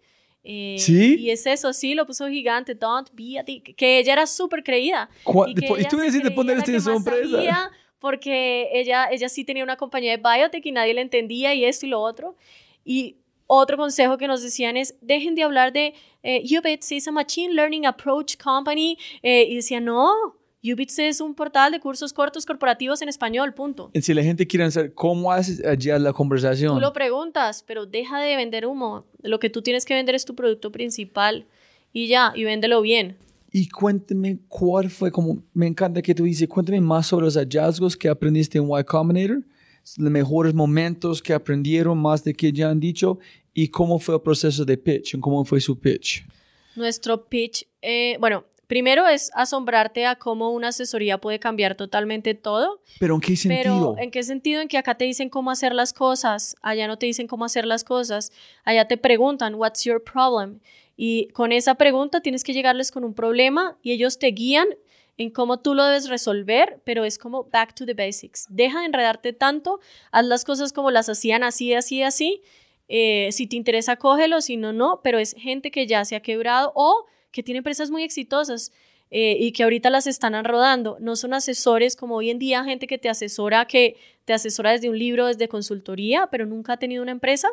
Eh, 0.47 0.75
¿Sí? 0.77 1.15
Y 1.19 1.31
es 1.31 1.45
eso, 1.47 1.73
sí, 1.73 1.95
lo 1.95 2.05
puso 2.05 2.27
gigante, 2.27 2.75
don't 2.75 3.09
be 3.13 3.39
a 3.39 3.43
dick, 3.43 3.75
que 3.75 3.97
ella 3.97 4.13
era 4.13 4.27
súper 4.27 4.63
creída. 4.63 5.09
Y, 5.47 5.51
y, 5.51 5.85
tú 5.85 5.97
me 5.97 6.05
decís 6.05 6.21
de 6.21 6.29
poner 6.29 6.59
este 6.59 6.79
sorpresa. 6.79 7.71
Porque 7.97 8.69
ella, 8.71 9.07
ella 9.09 9.27
sí 9.27 9.43
tenía 9.43 9.63
una 9.63 9.77
compañía 9.77 10.15
de 10.15 10.21
biotech 10.21 10.63
y 10.63 10.71
nadie 10.71 10.93
le 10.93 11.01
entendía 11.01 11.55
y 11.55 11.65
esto 11.65 11.87
y 11.87 11.89
lo 11.89 11.99
otro. 11.99 12.35
Y 12.83 13.17
otro 13.47 13.77
consejo 13.77 14.19
que 14.19 14.27
nos 14.27 14.43
decían 14.43 14.77
es, 14.77 14.95
dejen 15.01 15.33
de 15.33 15.41
hablar 15.41 15.73
de 15.73 15.95
eh, 16.21 16.43
Ubits 16.43 16.91
is 16.91 17.07
a 17.07 17.11
machine 17.11 17.53
learning 17.53 17.87
approach 17.87 18.37
company. 18.37 18.99
Eh, 19.23 19.47
y 19.49 19.55
decían, 19.55 19.85
no, 19.85 20.35
Ubits 20.73 20.99
es 20.99 21.21
un 21.21 21.35
portal 21.35 21.71
de 21.71 21.79
cursos 21.79 22.13
cortos 22.13 22.45
corporativos 22.45 23.01
en 23.01 23.09
español, 23.09 23.53
punto. 23.53 23.91
Si 23.93 24.13
la 24.13 24.23
gente 24.23 24.47
quiere 24.47 24.69
saber 24.71 24.93
cómo 24.93 25.31
haces 25.31 25.63
allá 25.63 25.99
la 25.99 26.13
conversación. 26.13 26.73
Tú 26.73 26.79
lo 26.79 26.93
preguntas, 26.93 27.63
pero 27.67 27.85
deja 27.85 28.21
de 28.21 28.35
vender 28.35 28.65
humo. 28.65 29.05
Lo 29.21 29.39
que 29.39 29.49
tú 29.49 29.61
tienes 29.61 29.85
que 29.85 29.93
vender 29.93 30.15
es 30.15 30.25
tu 30.25 30.35
producto 30.35 30.71
principal 30.71 31.45
y 31.93 32.07
ya, 32.07 32.33
y 32.35 32.43
véndelo 32.43 32.81
bien. 32.81 33.17
Y 33.51 33.69
cuéntame 33.69 34.39
cuál 34.49 34.89
fue, 34.89 35.11
como 35.11 35.41
me 35.53 35.67
encanta 35.67 36.01
que 36.01 36.13
tú 36.13 36.25
dices, 36.25 36.47
cuéntame 36.49 36.81
más 36.81 37.07
sobre 37.07 37.25
los 37.25 37.37
hallazgos 37.37 37.95
que 37.95 38.09
aprendiste 38.09 38.57
en 38.57 38.65
Y 38.65 38.83
Combinator, 38.83 39.43
los 39.97 40.11
mejores 40.11 40.53
momentos 40.53 41.21
que 41.21 41.33
aprendieron, 41.33 41.97
más 41.97 42.23
de 42.23 42.33
que 42.33 42.51
ya 42.51 42.69
han 42.69 42.81
dicho, 42.81 43.17
y 43.53 43.69
cómo 43.69 43.97
fue 43.97 44.15
el 44.15 44.21
proceso 44.21 44.65
de 44.65 44.77
pitch, 44.77 45.17
cómo 45.21 45.45
fue 45.45 45.61
su 45.61 45.79
pitch. 45.79 46.25
Nuestro 46.75 47.29
pitch, 47.29 47.65
eh, 47.81 48.17
bueno, 48.19 48.43
Primero 48.67 49.07
es 49.07 49.31
asombrarte 49.33 50.05
a 50.05 50.15
cómo 50.15 50.51
una 50.51 50.69
asesoría 50.69 51.19
puede 51.19 51.39
cambiar 51.39 51.75
totalmente 51.75 52.33
todo. 52.33 52.81
¿Pero 52.99 53.15
en 53.15 53.21
qué 53.21 53.35
sentido? 53.35 53.63
Pero 53.63 53.95
¿en 53.97 54.11
qué 54.11 54.23
sentido? 54.23 54.61
En 54.61 54.67
que 54.67 54.77
acá 54.77 54.95
te 54.95 55.05
dicen 55.05 55.29
cómo 55.29 55.51
hacer 55.51 55.73
las 55.73 55.93
cosas, 55.93 56.55
allá 56.61 56.87
no 56.87 56.97
te 56.97 57.05
dicen 57.05 57.27
cómo 57.27 57.45
hacer 57.45 57.65
las 57.65 57.83
cosas, 57.83 58.31
allá 58.63 58.87
te 58.87 58.97
preguntan, 58.97 59.55
what's 59.55 59.83
your 59.83 60.03
problem? 60.03 60.59
Y 60.97 61.27
con 61.29 61.51
esa 61.51 61.75
pregunta 61.75 62.21
tienes 62.21 62.43
que 62.43 62.53
llegarles 62.53 62.91
con 62.91 63.03
un 63.03 63.13
problema 63.13 63.77
y 63.81 63.91
ellos 63.91 64.17
te 64.17 64.27
guían 64.27 64.67
en 65.17 65.29
cómo 65.29 65.59
tú 65.59 65.73
lo 65.73 65.85
debes 65.85 66.09
resolver, 66.09 66.81
pero 66.83 67.05
es 67.05 67.17
como 67.17 67.45
back 67.45 67.73
to 67.73 67.85
the 67.85 67.93
basics. 67.93 68.47
Deja 68.49 68.79
de 68.79 68.85
enredarte 68.85 69.33
tanto, 69.33 69.79
haz 70.11 70.25
las 70.25 70.43
cosas 70.43 70.73
como 70.73 70.91
las 70.91 71.07
hacían 71.09 71.43
así, 71.43 71.73
así, 71.73 72.03
así. 72.03 72.41
Eh, 72.87 73.29
si 73.31 73.47
te 73.47 73.55
interesa, 73.55 73.95
cógelo, 73.95 74.41
si 74.41 74.57
no, 74.57 74.73
no, 74.73 75.01
pero 75.03 75.17
es 75.17 75.33
gente 75.37 75.71
que 75.71 75.87
ya 75.87 76.05
se 76.05 76.15
ha 76.15 76.19
quebrado 76.19 76.71
o 76.75 77.05
que 77.35 77.43
tiene 77.43 77.57
empresas 77.57 77.91
muy 77.91 78.03
exitosas 78.03 78.71
eh, 79.11 79.35
y 79.37 79.51
que 79.51 79.63
ahorita 79.63 79.89
las 79.89 80.07
están 80.07 80.41
rodando. 80.45 80.95
No 81.01 81.17
son 81.17 81.33
asesores 81.33 81.97
como 81.97 82.15
hoy 82.15 82.29
en 82.29 82.39
día, 82.39 82.63
gente 82.63 82.87
que 82.87 82.97
te 82.97 83.09
asesora, 83.09 83.65
que 83.65 83.97
te 84.23 84.31
asesora 84.31 84.71
desde 84.71 84.89
un 84.89 84.97
libro, 84.97 85.27
desde 85.27 85.49
consultoría, 85.49 86.29
pero 86.31 86.45
nunca 86.45 86.73
ha 86.73 86.77
tenido 86.77 87.03
una 87.03 87.11
empresa. 87.11 87.49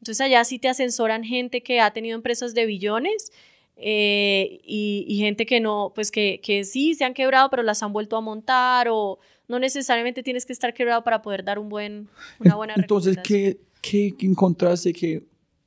Entonces 0.00 0.22
allá 0.22 0.42
sí 0.44 0.58
te 0.58 0.68
asesoran 0.68 1.24
gente 1.24 1.60
que 1.62 1.78
ha 1.78 1.90
tenido 1.90 2.16
empresas 2.16 2.54
de 2.54 2.64
billones 2.64 3.30
eh, 3.76 4.60
y, 4.64 5.18
gente 5.18 5.44
que 5.44 5.60
no, 5.60 5.92
pues 5.94 6.10
que, 6.10 6.40
que 6.42 6.64
sí 6.64 6.94
se 6.94 7.04
han 7.04 7.12
quebrado, 7.12 7.50
pero 7.50 7.62
las 7.62 7.82
han 7.82 7.92
vuelto 7.92 8.16
a 8.16 8.22
montar 8.22 8.88
o 8.90 9.18
no 9.46 9.58
necesariamente 9.58 10.22
tienes 10.22 10.46
que 10.46 10.54
estar 10.54 10.72
quebrado 10.72 11.04
para 11.04 11.20
poder 11.20 11.44
dar 11.44 11.58
un 11.58 11.68
buen, 11.68 12.08
una 12.40 12.54
buena 12.54 12.74
Entonces, 12.78 13.18
¿qué, 13.22 13.58
¿qué 13.82 14.14
encontraste 14.20 14.94
que 14.94 15.22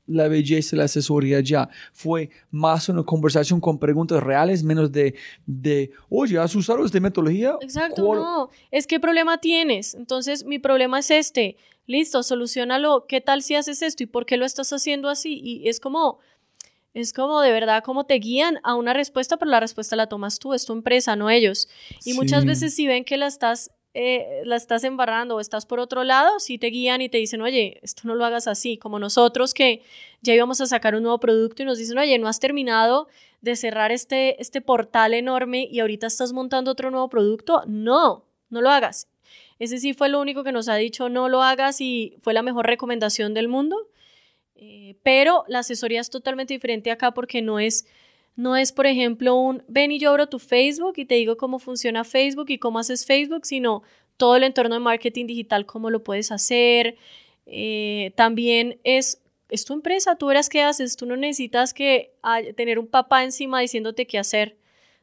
la 0.08 0.28
belleza 0.28 0.72
de 0.72 0.78
la 0.78 0.84
asesoría 0.86 1.40
ya. 1.40 1.70
Fue 1.94 2.30
más 2.50 2.90
una 2.90 3.04
conversación 3.04 3.60
con 3.60 3.80
preguntas 3.80 4.22
reales, 4.22 4.64
menos 4.64 4.92
de, 4.92 5.16
de 5.46 5.92
oye, 6.10 6.38
¿has 6.38 6.56
usado 6.56 6.86
esta 6.86 7.00
metodología? 7.00 7.56
Exacto, 7.62 8.16
no. 8.16 8.50
Es 8.72 8.88
qué 8.88 9.00
problema 9.00 9.40
tienes. 9.40 9.96
Entonces, 9.96 10.46
mi 10.46 10.60
problema 10.60 11.00
es 11.00 11.12
este. 11.12 11.58
Listo, 11.88 12.24
solucionalo. 12.24 13.06
¿Qué 13.08 13.22
tal 13.22 13.42
si 13.42 13.56
haces 13.56 13.82
esto 13.82 14.04
y 14.04 14.06
por 14.06 14.26
qué 14.26 14.38
lo 14.38 14.46
estás 14.46 14.72
haciendo 14.72 15.10
así? 15.10 15.40
Y 15.44 15.68
es 15.68 15.80
como, 15.80 16.20
es 16.94 17.12
como 17.14 17.42
de 17.42 17.52
verdad 17.52 17.84
como 17.84 18.06
te 18.06 18.16
guían 18.16 18.60
a 18.64 18.76
una 18.76 18.94
respuesta, 18.94 19.38
pero 19.38 19.52
la 19.52 19.60
respuesta 19.60 19.96
la 19.96 20.08
tomas 20.08 20.40
tú, 20.40 20.54
es 20.54 20.66
tu 20.66 20.74
empresa, 20.74 21.16
no 21.16 21.30
ellos. 21.30 21.70
Y 22.06 22.14
muchas 22.14 22.46
veces 22.46 22.76
si 22.76 22.88
ven 22.88 23.04
que 23.04 23.18
la 23.18 23.28
estás 23.28 23.72
eh, 23.94 24.42
la 24.46 24.56
estás 24.56 24.84
embarrando 24.84 25.36
o 25.36 25.40
estás 25.40 25.66
por 25.66 25.80
otro 25.80 26.04
lado, 26.04 26.40
si 26.40 26.58
te 26.58 26.68
guían 26.68 27.02
y 27.02 27.10
te 27.10 27.18
dicen, 27.18 27.42
oye, 27.42 27.80
esto 27.82 28.04
no 28.06 28.16
lo 28.16 28.26
hagas 28.26 28.48
así, 28.48 28.78
como 28.78 29.00
nosotros 29.00 29.54
que 29.54 29.82
ya 30.22 30.34
íbamos 30.34 30.62
a 30.62 30.68
sacar 30.68 30.96
un 30.96 31.04
nuevo 31.04 31.20
producto 31.20 31.64
y 31.64 31.66
nos 31.66 31.78
dicen, 31.78 31.98
oye, 31.98 32.18
no 32.18 32.28
has 32.28 32.40
terminado 32.40 33.08
de 33.42 33.56
cerrar 33.56 33.92
este, 33.92 34.42
este 34.42 34.62
portal 34.62 35.14
enorme 35.14 35.68
y 35.70 35.80
ahorita 35.80 36.08
estás 36.08 36.32
montando 36.32 36.72
otro 36.72 36.92
nuevo 36.92 37.10
producto, 37.10 37.64
no, 37.68 38.26
no 38.50 38.62
lo 38.62 38.70
hagas. 38.70 39.10
Ese 39.60 39.78
sí 39.78 39.94
fue 39.94 40.10
lo 40.10 40.22
único 40.22 40.44
que 40.44 40.52
nos 40.52 40.70
ha 40.70 40.76
dicho, 40.76 41.10
no 41.10 41.30
lo 41.30 41.44
hagas 41.44 41.82
y 41.82 42.16
fue 42.22 42.34
la 42.34 42.42
mejor 42.44 42.68
recomendación 42.68 43.34
del 43.34 43.48
mundo. 43.48 43.90
Eh, 44.56 44.96
pero 45.04 45.44
la 45.48 45.60
asesoría 45.60 46.02
es 46.02 46.10
totalmente 46.10 46.54
diferente 46.54 46.92
acá 46.92 47.14
porque 47.14 47.42
no 47.42 47.60
es 47.60 47.88
no 48.36 48.56
es, 48.56 48.72
por 48.72 48.88
ejemplo, 48.88 49.36
un 49.36 49.64
ven 49.68 49.92
y 49.92 50.00
yo 50.00 50.10
abro 50.10 50.28
tu 50.28 50.40
Facebook 50.40 50.94
y 50.98 51.06
te 51.06 51.16
digo 51.16 51.38
cómo 51.38 51.60
funciona 51.60 52.04
Facebook 52.04 52.50
y 52.50 52.58
cómo 52.58 52.80
haces 52.80 53.06
Facebook, 53.06 53.46
sino 53.46 53.84
todo 54.18 54.36
el 54.36 54.44
entorno 54.44 54.76
de 54.76 54.82
marketing 54.82 55.26
digital, 55.28 55.66
cómo 55.66 55.90
lo 55.90 56.04
puedes 56.04 56.32
hacer. 56.32 56.98
Eh, 57.46 58.14
también 58.16 58.80
es 58.84 59.22
es 59.52 59.66
tu 59.66 59.74
empresa, 59.74 60.16
tú 60.16 60.28
verás 60.28 60.50
qué 60.50 60.62
haces, 60.62 60.96
tú 60.96 61.06
no 61.06 61.18
necesitas 61.18 61.74
que 61.74 62.14
tener 62.56 62.80
un 62.80 62.88
papá 62.88 63.24
encima 63.24 63.60
diciéndote 63.60 64.08
qué 64.08 64.18
hacer. 64.18 64.58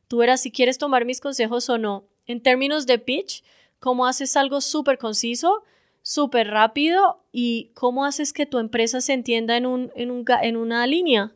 Tú 0.09 0.17
verás 0.17 0.41
si 0.41 0.51
quieres 0.51 0.79
tomar 0.79 1.05
mis 1.05 1.21
consejos 1.21 1.69
o 1.69 1.77
no. 1.77 2.05
En 2.27 2.43
términos 2.43 2.87
de 2.87 2.99
pitch, 2.99 3.45
cómo 3.79 4.07
haces 4.07 4.37
algo 4.39 4.63
súper 4.63 4.97
conciso, 4.97 5.65
súper 6.03 6.49
rápido 6.49 7.23
y 7.31 7.71
cómo 7.75 8.07
haces 8.07 8.33
que 8.33 8.47
tu 8.47 8.59
empresa 8.59 9.03
se 9.03 9.13
entienda 9.13 9.59
en, 9.59 9.67
un, 9.67 9.93
en, 9.95 10.11
un, 10.11 10.25
en 10.43 10.57
una 10.57 10.87
línea 10.87 11.35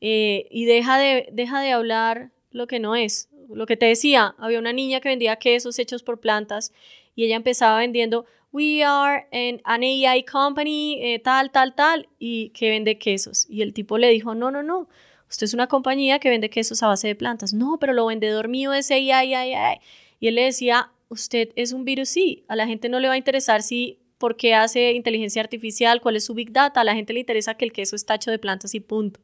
eh, 0.00 0.46
y 0.50 0.64
deja 0.64 0.98
de, 0.98 1.28
deja 1.32 1.60
de 1.60 1.72
hablar 1.72 2.30
lo 2.50 2.66
que 2.66 2.78
no 2.78 2.96
es. 2.96 3.28
Lo 3.48 3.66
que 3.66 3.76
te 3.76 3.86
decía, 3.86 4.34
había 4.38 4.58
una 4.58 4.72
niña 4.72 5.00
que 5.00 5.08
vendía 5.08 5.36
quesos 5.36 5.78
hechos 5.78 6.02
por 6.02 6.20
plantas 6.20 6.72
y 7.14 7.24
ella 7.24 7.36
empezaba 7.36 7.78
vendiendo 7.78 8.26
We 8.52 8.82
are 8.82 9.28
an, 9.32 9.82
AI 9.84 10.24
company, 10.24 10.98
eh, 11.00 11.20
tal, 11.20 11.52
tal, 11.52 11.74
tal, 11.74 12.08
y 12.18 12.50
que 12.50 12.70
vende 12.70 12.98
quesos. 12.98 13.46
Y 13.48 13.62
el 13.62 13.72
tipo 13.72 13.96
le 13.96 14.08
dijo, 14.08 14.34
no, 14.34 14.50
no, 14.50 14.62
no, 14.62 14.88
usted 15.28 15.44
es 15.44 15.54
una 15.54 15.68
compañía 15.68 16.18
que 16.18 16.30
vende 16.30 16.50
quesos 16.50 16.82
a 16.82 16.88
base 16.88 17.06
de 17.06 17.14
plantas. 17.14 17.54
No, 17.54 17.78
pero 17.78 17.92
lo 17.92 18.06
vendedor 18.06 18.48
mío 18.48 18.72
es 18.72 18.90
AI, 18.90 19.34
AI. 19.34 19.80
Y 20.18 20.28
él 20.28 20.34
le 20.34 20.42
decía, 20.42 20.90
usted 21.08 21.50
es 21.54 21.72
un 21.72 21.84
virus, 21.84 22.08
sí, 22.08 22.44
a 22.48 22.56
la 22.56 22.66
gente 22.66 22.88
no 22.88 22.98
le 22.98 23.06
va 23.06 23.14
a 23.14 23.18
interesar 23.18 23.62
si 23.62 23.98
por 24.18 24.36
qué 24.36 24.54
hace 24.54 24.92
inteligencia 24.92 25.40
artificial, 25.40 26.00
cuál 26.00 26.16
es 26.16 26.24
su 26.24 26.34
big 26.34 26.52
data, 26.52 26.80
a 26.80 26.84
la 26.84 26.94
gente 26.94 27.12
le 27.12 27.20
interesa 27.20 27.54
que 27.54 27.64
el 27.64 27.72
queso 27.72 27.94
está 27.94 28.16
hecho 28.16 28.30
de 28.32 28.38
plantas 28.38 28.74
y 28.74 28.80
punto. 28.80 29.20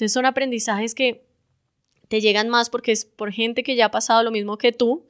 Entonces 0.00 0.14
son 0.14 0.24
aprendizajes 0.24 0.94
que 0.94 1.26
te 2.08 2.22
llegan 2.22 2.48
más 2.48 2.70
porque 2.70 2.90
es 2.90 3.04
por 3.04 3.32
gente 3.32 3.62
que 3.62 3.76
ya 3.76 3.86
ha 3.86 3.90
pasado 3.90 4.22
lo 4.22 4.30
mismo 4.30 4.56
que 4.56 4.72
tú 4.72 5.06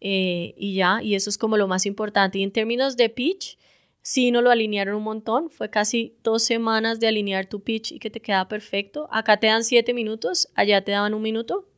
eh, 0.00 0.52
y 0.56 0.74
ya, 0.74 1.00
y 1.00 1.14
eso 1.14 1.30
es 1.30 1.38
como 1.38 1.56
lo 1.56 1.68
más 1.68 1.86
importante. 1.86 2.40
Y 2.40 2.42
en 2.42 2.50
términos 2.50 2.96
de 2.96 3.08
pitch, 3.08 3.56
sí 4.02 4.32
no 4.32 4.42
lo 4.42 4.50
alinearon 4.50 4.96
un 4.96 5.04
montón, 5.04 5.48
fue 5.48 5.70
casi 5.70 6.16
dos 6.24 6.42
semanas 6.42 6.98
de 6.98 7.06
alinear 7.06 7.46
tu 7.46 7.62
pitch 7.62 7.92
y 7.92 8.00
que 8.00 8.10
te 8.10 8.20
queda 8.20 8.48
perfecto. 8.48 9.06
Acá 9.12 9.36
te 9.36 9.46
dan 9.46 9.62
siete 9.62 9.94
minutos, 9.94 10.48
allá 10.56 10.82
te 10.82 10.90
daban 10.90 11.14
un 11.14 11.22
minuto 11.22 11.68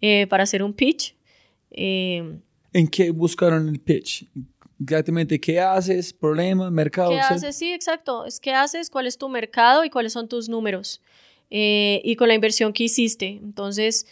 eh, 0.00 0.26
para 0.26 0.42
hacer 0.42 0.64
un 0.64 0.72
pitch. 0.72 1.14
Eh, 1.70 2.40
¿En 2.72 2.88
qué 2.88 3.12
buscaron 3.12 3.68
el 3.68 3.78
pitch? 3.78 4.26
Exactamente, 4.82 5.40
¿qué 5.40 5.60
haces? 5.60 6.12
¿Problema? 6.12 6.72
¿Mercado? 6.72 7.10
¿Qué 7.10 7.20
haces? 7.20 7.56
Sí, 7.56 7.72
exacto. 7.72 8.24
Es 8.26 8.40
qué 8.40 8.52
haces, 8.52 8.90
cuál 8.90 9.06
es 9.06 9.16
tu 9.16 9.28
mercado 9.28 9.84
y 9.84 9.90
cuáles 9.90 10.12
son 10.12 10.28
tus 10.28 10.48
números. 10.48 11.02
Eh, 11.50 12.00
y 12.04 12.16
con 12.16 12.28
la 12.28 12.34
inversión 12.34 12.72
que 12.72 12.84
hiciste. 12.84 13.26
Entonces, 13.42 14.06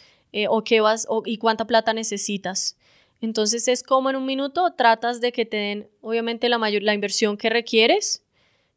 o 0.49 0.63
qué 0.63 0.81
vas, 0.81 1.07
y 1.25 1.37
cuánta 1.37 1.65
plata 1.65 1.93
necesitas. 1.93 2.77
Entonces 3.21 3.67
es 3.67 3.83
como 3.83 4.09
en 4.09 4.15
un 4.15 4.25
minuto 4.25 4.73
tratas 4.75 5.21
de 5.21 5.31
que 5.31 5.45
te 5.45 5.57
den, 5.57 5.89
obviamente, 6.01 6.49
la, 6.49 6.57
mayor, 6.57 6.83
la 6.83 6.93
inversión 6.93 7.37
que 7.37 7.49
requieres, 7.49 8.23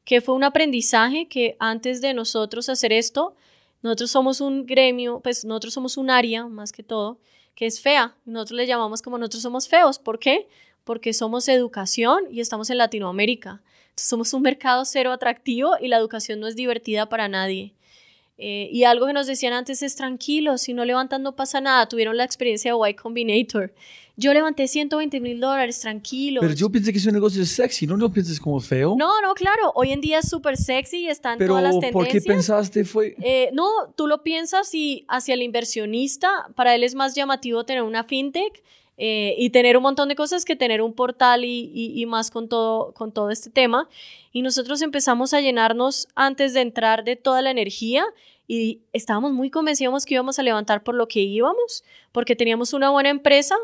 que 0.04 0.20
fue 0.20 0.34
un 0.34 0.44
aprendizaje 0.44 1.28
que 1.28 1.56
antes 1.58 2.00
de 2.00 2.14
nosotros 2.14 2.68
hacer 2.68 2.92
esto, 2.92 3.34
nosotros 3.82 4.10
somos 4.10 4.40
un 4.40 4.66
gremio, 4.66 5.20
pues 5.20 5.44
nosotros 5.44 5.74
somos 5.74 5.96
un 5.96 6.10
área, 6.10 6.46
más 6.46 6.72
que 6.72 6.82
todo, 6.82 7.18
que 7.54 7.66
es 7.66 7.80
fea. 7.80 8.16
Nosotros 8.24 8.56
le 8.56 8.66
llamamos 8.66 9.02
como 9.02 9.18
nosotros 9.18 9.42
somos 9.42 9.68
feos. 9.68 9.98
¿Por 9.98 10.18
qué? 10.18 10.48
Porque 10.84 11.12
somos 11.12 11.48
educación 11.48 12.24
y 12.30 12.40
estamos 12.40 12.70
en 12.70 12.78
Latinoamérica. 12.78 13.62
Entonces 13.90 14.08
somos 14.08 14.32
un 14.32 14.42
mercado 14.42 14.84
cero 14.84 15.12
atractivo 15.12 15.72
y 15.80 15.88
la 15.88 15.98
educación 15.98 16.40
no 16.40 16.46
es 16.46 16.56
divertida 16.56 17.08
para 17.08 17.28
nadie. 17.28 17.74
Eh, 18.42 18.70
y 18.72 18.84
algo 18.84 19.06
que 19.06 19.12
nos 19.12 19.26
decían 19.26 19.52
antes 19.52 19.82
es 19.82 19.94
tranquilo, 19.96 20.56
si 20.56 20.72
no 20.72 20.86
levantan 20.86 21.22
no 21.22 21.36
pasa 21.36 21.60
nada. 21.60 21.86
Tuvieron 21.86 22.16
la 22.16 22.24
experiencia 22.24 22.72
de 22.72 22.90
Y 22.90 22.94
Combinator. 22.94 23.74
Yo 24.16 24.32
levanté 24.34 24.66
120 24.66 25.20
mil 25.20 25.40
dólares, 25.40 25.80
tranquilo. 25.80 26.40
Pero 26.40 26.54
yo 26.54 26.70
pensé 26.70 26.92
que 26.92 26.98
es 26.98 27.06
un 27.06 27.12
negocio 27.12 27.44
sexy, 27.44 27.86
¿no 27.86 27.96
lo 27.96 28.10
piensas 28.10 28.40
como 28.40 28.58
feo? 28.60 28.94
No, 28.98 29.20
no, 29.20 29.34
claro. 29.34 29.72
Hoy 29.74 29.92
en 29.92 30.00
día 30.00 30.20
es 30.20 30.28
súper 30.28 30.56
sexy 30.56 31.00
y 31.00 31.08
están 31.08 31.38
todas 31.38 31.62
las 31.62 31.72
tendencias. 31.72 31.92
¿por 31.92 32.08
qué 32.08 32.20
pensaste 32.20 32.84
fue...? 32.84 33.14
Eh, 33.22 33.50
no, 33.52 33.68
tú 33.96 34.06
lo 34.06 34.22
piensas 34.22 34.74
y 34.74 35.04
hacia 35.08 35.34
el 35.34 35.42
inversionista, 35.42 36.48
para 36.54 36.74
él 36.74 36.84
es 36.84 36.94
más 36.94 37.14
llamativo 37.14 37.64
tener 37.64 37.82
una 37.82 38.04
fintech 38.04 38.62
eh, 39.02 39.34
y 39.38 39.48
tener 39.48 39.78
un 39.78 39.82
montón 39.82 40.10
de 40.10 40.14
cosas 40.14 40.44
que 40.44 40.56
tener 40.56 40.82
un 40.82 40.92
portal 40.92 41.46
y, 41.46 42.04
más 42.06 42.30
con 42.30 42.50
todo, 42.50 42.92
con 42.92 43.12
todo 43.12 43.30
este 43.30 43.48
tema. 43.48 43.88
Y 44.30 44.42
nosotros 44.42 44.82
empezamos 44.82 45.32
a 45.32 45.40
llenarnos 45.40 46.06
antes 46.14 46.52
de 46.52 46.60
entrar 46.60 47.02
de 47.02 47.16
toda 47.16 47.40
la 47.40 47.50
energía 47.50 48.04
y 48.46 48.82
estábamos 48.92 49.32
muy 49.32 49.48
convencidos 49.48 50.04
que 50.04 50.12
íbamos 50.12 50.38
a 50.38 50.42
levantar 50.42 50.82
por 50.82 50.94
lo 50.94 51.08
que 51.08 51.20
íbamos, 51.20 51.82
porque 52.12 52.36
teníamos 52.36 52.74
una 52.74 52.90
buena 52.90 53.08
empresa, 53.08 53.56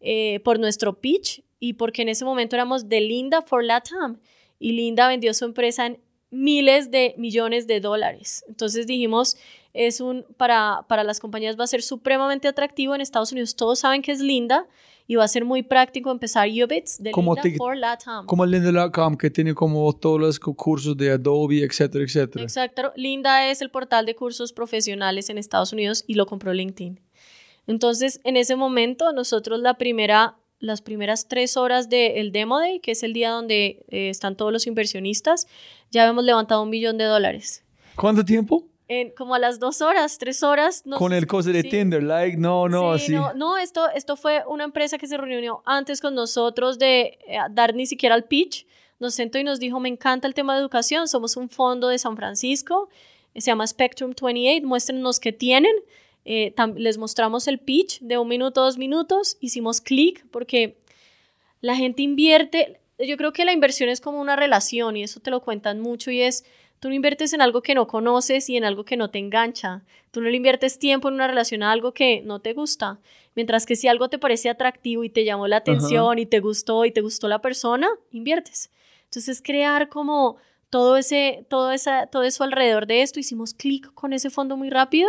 eh, 0.00 0.40
por 0.40 0.58
nuestro 0.58 0.94
pitch 0.94 1.44
y 1.60 1.74
porque 1.74 2.02
en 2.02 2.08
ese 2.08 2.24
momento 2.24 2.56
éramos 2.56 2.88
de 2.88 3.02
Linda 3.02 3.40
for 3.40 3.62
Latam 3.62 4.18
y 4.58 4.72
Linda 4.72 5.06
vendió 5.06 5.32
su 5.32 5.44
empresa 5.44 5.86
en 5.86 6.00
miles 6.30 6.90
de 6.90 7.14
millones 7.18 7.68
de 7.68 7.78
dólares. 7.78 8.44
Entonces 8.48 8.88
dijimos, 8.88 9.36
es 9.74 10.00
un, 10.00 10.24
para, 10.36 10.84
para 10.88 11.04
las 11.04 11.20
compañías 11.20 11.58
va 11.58 11.64
a 11.64 11.68
ser 11.68 11.82
supremamente 11.82 12.48
atractivo. 12.48 12.94
En 12.94 13.00
Estados 13.00 13.32
Unidos 13.32 13.56
todos 13.56 13.80
saben 13.80 14.02
que 14.02 14.12
es 14.12 14.20
Linda 14.20 14.66
y 15.06 15.16
va 15.16 15.24
a 15.24 15.28
ser 15.28 15.44
muy 15.44 15.62
práctico 15.62 16.10
empezar 16.10 16.48
Ubits 16.48 17.02
de 17.02 17.10
como 17.10 17.34
Linda 17.34 17.56
for 17.56 17.76
Latam. 17.76 18.26
Como 18.26 18.46
Linda.com 18.46 19.16
que 19.16 19.30
tiene 19.30 19.54
como 19.54 19.92
todos 19.94 20.20
los 20.20 20.38
cursos 20.38 20.96
de 20.96 21.12
Adobe, 21.12 21.64
etcétera, 21.64 22.04
etcétera. 22.04 22.44
Exacto. 22.44 22.92
Linda 22.96 23.48
es 23.48 23.62
el 23.62 23.70
portal 23.70 24.06
de 24.06 24.14
cursos 24.14 24.52
profesionales 24.52 25.30
en 25.30 25.38
Estados 25.38 25.72
Unidos 25.72 26.04
y 26.06 26.14
lo 26.14 26.26
compró 26.26 26.52
LinkedIn. 26.52 27.00
Entonces, 27.66 28.20
en 28.24 28.36
ese 28.36 28.56
momento, 28.56 29.12
nosotros 29.12 29.60
la 29.60 29.74
primera, 29.74 30.36
las 30.58 30.82
primeras 30.82 31.28
tres 31.28 31.56
horas 31.56 31.88
del 31.88 32.32
Demo 32.32 32.58
Day, 32.58 32.80
que 32.80 32.92
es 32.92 33.02
el 33.02 33.12
día 33.12 33.30
donde 33.30 33.84
eh, 33.88 34.08
están 34.08 34.36
todos 34.36 34.52
los 34.52 34.66
inversionistas, 34.66 35.46
ya 35.90 36.02
habíamos 36.02 36.24
levantado 36.24 36.62
un 36.62 36.70
millón 36.70 36.98
de 36.98 37.04
dólares. 37.04 37.64
¿Cuánto 37.94 38.24
tiempo? 38.24 38.66
Como 39.16 39.34
a 39.34 39.38
las 39.38 39.58
dos 39.58 39.82
horas, 39.82 40.18
tres 40.18 40.42
horas. 40.42 40.84
con 40.98 41.12
el 41.12 41.26
coste 41.26 41.52
de 41.52 41.62
Tinder, 41.62 42.02
like, 42.02 42.36
no, 42.36 42.68
no, 42.68 42.98
sí, 42.98 43.12
No, 43.12 43.34
no, 43.34 43.58
esto, 43.58 43.88
esto 43.90 44.16
fue 44.16 44.42
una 44.46 44.64
empresa 44.64 44.98
que 44.98 45.06
se 45.06 45.16
reunió 45.16 45.62
antes 45.64 46.00
con 46.00 46.14
nosotros 46.14 46.78
de 46.78 47.18
eh, 47.26 47.38
dar 47.50 47.74
ni 47.74 47.86
siquiera 47.86 48.14
el 48.14 48.24
pitch. 48.24 48.66
Nos 48.98 49.14
sentó 49.14 49.38
y 49.38 49.44
nos 49.44 49.58
dijo, 49.58 49.80
me 49.80 49.88
encanta 49.88 50.28
el 50.28 50.34
tema 50.34 50.54
de 50.54 50.60
educación, 50.60 51.08
somos 51.08 51.36
un 51.36 51.48
fondo 51.48 51.88
de 51.88 51.98
San 51.98 52.16
Francisco, 52.16 52.88
se 53.34 53.40
llama 53.40 53.66
Spectrum 53.66 54.14
28, 54.20 54.66
muéstrenos 54.66 55.18
qué 55.18 55.32
tienen. 55.32 55.74
Eh, 56.24 56.54
les 56.76 56.98
mostramos 56.98 57.48
el 57.48 57.58
pitch 57.58 58.00
de 58.00 58.16
un 58.18 58.28
minuto, 58.28 58.62
dos 58.62 58.78
minutos, 58.78 59.38
hicimos 59.40 59.80
clic 59.80 60.24
porque 60.30 60.78
la 61.60 61.74
gente 61.74 62.02
invierte, 62.02 62.80
yo 62.98 63.16
creo 63.16 63.32
que 63.32 63.44
la 63.44 63.52
inversión 63.52 63.88
es 63.88 64.00
como 64.00 64.20
una 64.20 64.36
relación 64.36 64.96
y 64.96 65.02
eso 65.02 65.20
te 65.20 65.30
lo 65.30 65.40
cuentan 65.40 65.80
mucho 65.80 66.10
y 66.10 66.20
es 66.20 66.44
Tú 66.82 66.88
no 66.88 66.96
inviertes 66.96 67.32
en 67.32 67.40
algo 67.40 67.62
que 67.62 67.76
no 67.76 67.86
conoces 67.86 68.50
y 68.50 68.56
en 68.56 68.64
algo 68.64 68.84
que 68.84 68.96
no 68.96 69.08
te 69.08 69.20
engancha. 69.20 69.82
Tú 70.10 70.20
no 70.20 70.28
le 70.28 70.36
inviertes 70.36 70.80
tiempo 70.80 71.06
en 71.06 71.14
una 71.14 71.28
relación 71.28 71.62
a 71.62 71.70
algo 71.70 71.94
que 71.94 72.22
no 72.22 72.40
te 72.40 72.54
gusta. 72.54 72.98
Mientras 73.36 73.66
que 73.66 73.76
si 73.76 73.86
algo 73.86 74.08
te 74.08 74.18
parece 74.18 74.50
atractivo 74.50 75.04
y 75.04 75.08
te 75.08 75.24
llamó 75.24 75.46
la 75.46 75.58
atención 75.58 76.18
y 76.18 76.26
te 76.26 76.40
gustó 76.40 76.84
y 76.84 76.90
te 76.90 77.00
gustó 77.00 77.28
la 77.28 77.40
persona, 77.40 77.88
inviertes. 78.10 78.68
Entonces, 79.04 79.40
crear 79.40 79.90
como 79.90 80.38
todo, 80.70 80.96
ese, 80.96 81.46
todo, 81.48 81.70
esa, 81.70 82.08
todo 82.08 82.24
eso 82.24 82.42
alrededor 82.42 82.88
de 82.88 83.02
esto. 83.02 83.20
Hicimos 83.20 83.54
clic 83.54 83.94
con 83.94 84.12
ese 84.12 84.28
fondo 84.28 84.56
muy 84.56 84.68
rápido 84.68 85.08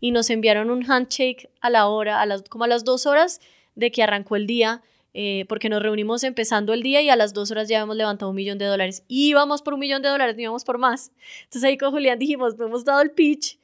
y 0.00 0.10
nos 0.10 0.28
enviaron 0.28 0.70
un 0.70 0.90
handshake 0.90 1.50
a 1.60 1.70
la 1.70 1.86
hora, 1.86 2.20
a 2.20 2.26
las, 2.26 2.42
como 2.42 2.64
a 2.64 2.66
las 2.66 2.82
dos 2.84 3.06
horas 3.06 3.40
de 3.76 3.92
que 3.92 4.02
arrancó 4.02 4.34
el 4.34 4.48
día 4.48 4.82
eh, 5.14 5.44
porque 5.48 5.68
nos 5.68 5.82
reunimos 5.82 6.24
empezando 6.24 6.72
el 6.72 6.82
día 6.82 7.02
y 7.02 7.10
a 7.10 7.16
las 7.16 7.34
dos 7.34 7.50
horas 7.50 7.68
ya 7.68 7.78
habíamos 7.78 7.96
levantado 7.96 8.30
un 8.30 8.36
millón 8.36 8.58
de 8.58 8.64
dólares. 8.64 9.04
Íbamos 9.08 9.62
por 9.62 9.74
un 9.74 9.80
millón 9.80 10.02
de 10.02 10.08
dólares, 10.08 10.36
no 10.36 10.42
íbamos 10.42 10.64
por 10.64 10.78
más. 10.78 11.12
Entonces 11.44 11.64
ahí 11.64 11.76
con 11.76 11.90
Julián 11.90 12.18
dijimos, 12.18 12.54
hemos 12.58 12.84
dado 12.84 13.02
el 13.02 13.10
pitch, 13.10 13.58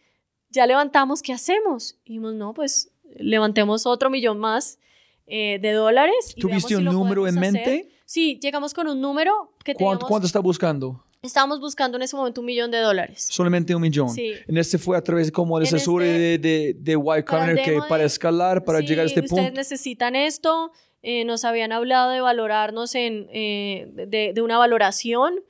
ya 0.51 0.67
levantamos, 0.67 1.23
¿qué 1.23 1.33
hacemos? 1.33 1.97
Y 2.05 2.11
dijimos, 2.11 2.35
no, 2.35 2.55
pues 2.55 2.91
levantemos 3.17 3.87
otro 3.87 4.11
millón 4.11 4.39
más 4.39 4.79
eh, 5.27 5.59
de 5.61 5.73
dólares. 5.73 6.35
¿Tuviste 6.39 6.77
un 6.77 6.85
número 6.85 7.27
en 7.27 7.35
mente? 7.37 7.89
Sí, 8.05 8.39
llegamos 8.43 8.73
con 8.73 8.89
un 8.89 9.01
número 9.01 9.53
que 9.65 9.75
¿Cuánto, 9.75 10.07
¿Cuánto 10.07 10.27
está 10.27 10.41
buscando? 10.41 11.05
Estábamos 11.21 11.61
buscando 11.61 11.97
en 11.99 12.03
ese 12.03 12.15
momento 12.15 12.41
un 12.41 12.47
millón 12.47 12.71
de 12.71 12.79
dólares. 12.79 13.27
Solamente 13.29 13.75
un 13.75 13.83
millón. 13.83 14.09
Sí. 14.09 14.35
En 14.47 14.57
este 14.57 14.79
fue 14.79 14.97
a 14.97 15.03
través 15.03 15.33
como 15.33 15.59
el 15.59 15.65
asesor 15.65 16.03
este 16.03 16.19
de, 16.19 16.39
de, 16.39 16.77
de 16.79 16.93
Y 16.93 17.23
Combinator 17.25 17.65
que 17.65 17.81
para 17.89 18.05
escalar, 18.05 18.65
para 18.65 18.81
llegar 18.81 19.05
a 19.05 19.09
este 19.09 19.23
punto. 19.23 19.35
Ustedes 19.35 19.53
necesitan 19.53 20.15
esto, 20.15 20.73
eh, 21.03 21.25
nos 21.25 21.45
habían 21.45 21.71
hablado 21.71 22.11
de 22.11 22.21
valorarnos 22.21 22.95
en, 22.97 23.29
eh, 23.33 23.87
de, 24.35 24.43
una 24.43 24.59
valoración 24.59 25.41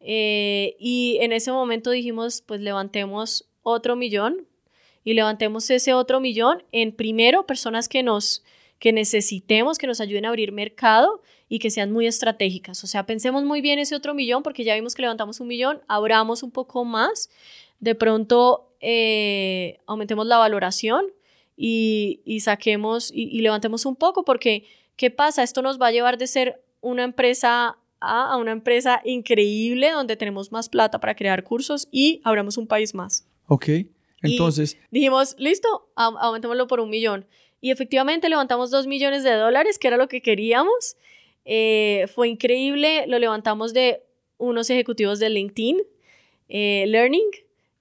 eh, 0.00 0.76
y 0.78 1.18
en 1.20 1.32
ese 1.32 1.52
momento 1.52 1.90
dijimos, 1.90 2.42
pues 2.46 2.62
levantemos 2.62 3.46
otro 3.62 3.96
millón 3.96 4.46
y 5.04 5.12
levantemos 5.12 5.68
ese 5.68 5.92
otro 5.92 6.20
millón 6.20 6.62
en 6.72 6.92
primero 6.92 7.46
personas 7.46 7.88
que 7.88 8.02
nos 8.02 8.44
que 8.78 8.92
necesitemos, 8.92 9.78
que 9.78 9.86
nos 9.86 10.00
ayuden 10.00 10.26
a 10.26 10.28
abrir 10.28 10.52
mercado 10.52 11.22
y 11.48 11.58
que 11.58 11.70
sean 11.70 11.90
muy 11.92 12.06
estratégicas. 12.06 12.82
O 12.84 12.86
sea, 12.86 13.06
pensemos 13.06 13.44
muy 13.44 13.60
bien 13.60 13.78
ese 13.78 13.94
otro 13.94 14.14
millón 14.14 14.42
porque 14.42 14.64
ya 14.64 14.74
vimos 14.74 14.94
que 14.94 15.02
levantamos 15.02 15.40
un 15.40 15.48
millón, 15.48 15.80
abramos 15.86 16.42
un 16.42 16.50
poco 16.50 16.84
más, 16.84 17.30
de 17.78 17.94
pronto 17.94 18.70
aumentemos 19.86 20.26
la 20.26 20.38
valoración 20.38 21.06
y, 21.56 22.40
saquemos 22.40 23.10
y 23.14 23.40
levantemos 23.40 23.86
un 23.86 23.96
poco 23.96 24.24
porque 24.24 24.64
¿Qué 24.96 25.10
pasa? 25.10 25.42
Esto 25.42 25.62
nos 25.62 25.80
va 25.80 25.88
a 25.88 25.92
llevar 25.92 26.18
de 26.18 26.26
ser 26.26 26.62
una 26.80 27.04
empresa 27.04 27.78
A 28.00 28.32
a 28.32 28.36
una 28.36 28.52
empresa 28.52 29.00
increíble 29.04 29.90
donde 29.90 30.16
tenemos 30.16 30.52
más 30.52 30.68
plata 30.68 31.00
para 31.00 31.14
crear 31.14 31.42
cursos 31.42 31.88
y 31.90 32.20
abramos 32.22 32.58
un 32.58 32.66
país 32.66 32.94
más. 32.94 33.26
Ok. 33.46 33.68
Entonces. 34.22 34.76
dijimos, 34.90 35.36
listo, 35.38 35.88
aumentémoslo 35.96 36.66
por 36.66 36.80
un 36.80 36.90
millón. 36.90 37.26
Y 37.60 37.70
efectivamente 37.70 38.28
levantamos 38.28 38.70
dos 38.70 38.86
millones 38.86 39.24
de 39.24 39.32
dólares, 39.32 39.78
que 39.78 39.88
era 39.88 39.96
lo 39.96 40.08
que 40.08 40.20
queríamos. 40.20 40.96
Eh, 41.44 42.06
fue 42.14 42.28
increíble, 42.28 43.06
lo 43.06 43.18
levantamos 43.18 43.72
de 43.72 44.02
unos 44.38 44.68
ejecutivos 44.70 45.18
de 45.18 45.30
LinkedIn 45.30 45.82
eh, 46.48 46.84
Learning. 46.88 47.30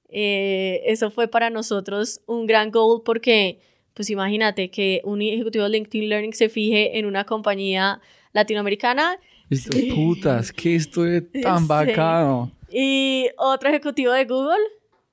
Eh, 0.10 0.84
eso 0.86 1.10
fue 1.12 1.28
para 1.28 1.50
nosotros 1.50 2.22
un 2.28 2.46
gran 2.46 2.72
goal 2.72 3.02
porque, 3.04 3.60
pues 3.94 4.10
imagínate 4.10 4.70
que 4.70 5.02
un 5.04 5.22
ejecutivo 5.22 5.66
de 5.66 5.72
LinkedIn 5.72 6.10
Learning 6.10 6.34
se 6.34 6.50
fije 6.50 6.98
en 6.98 7.06
una 7.06 7.26
compañía 7.26 8.02
latinoamericana. 8.34 9.20
Esto 9.50 9.78
putas, 9.94 10.52
que 10.52 10.76
esto 10.76 11.06
es 11.06 11.24
tan 11.42 11.68
bacano. 11.68 12.52
Y 12.72 13.28
otro 13.38 13.70
ejecutivo 13.70 14.12
de 14.12 14.26
Google. 14.26 14.64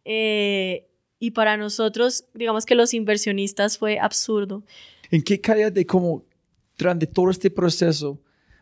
Eh, 0.05 0.87
y 1.19 1.33
para 1.33 1.59
nosotros, 1.59 2.25
digamos 2.33 2.65
que 2.65 2.75
los 2.75 2.95
inversionistas 2.95 3.77
fue 3.77 3.99
absurdo. 3.99 4.63
¿En 5.11 5.23
qué 5.23 5.41
calidad 5.41 5.71
de 5.71 5.85
cómo, 5.85 6.25
durante 6.79 7.07
todo 7.07 7.31
este 7.31 7.51
proceso, 7.51 8.19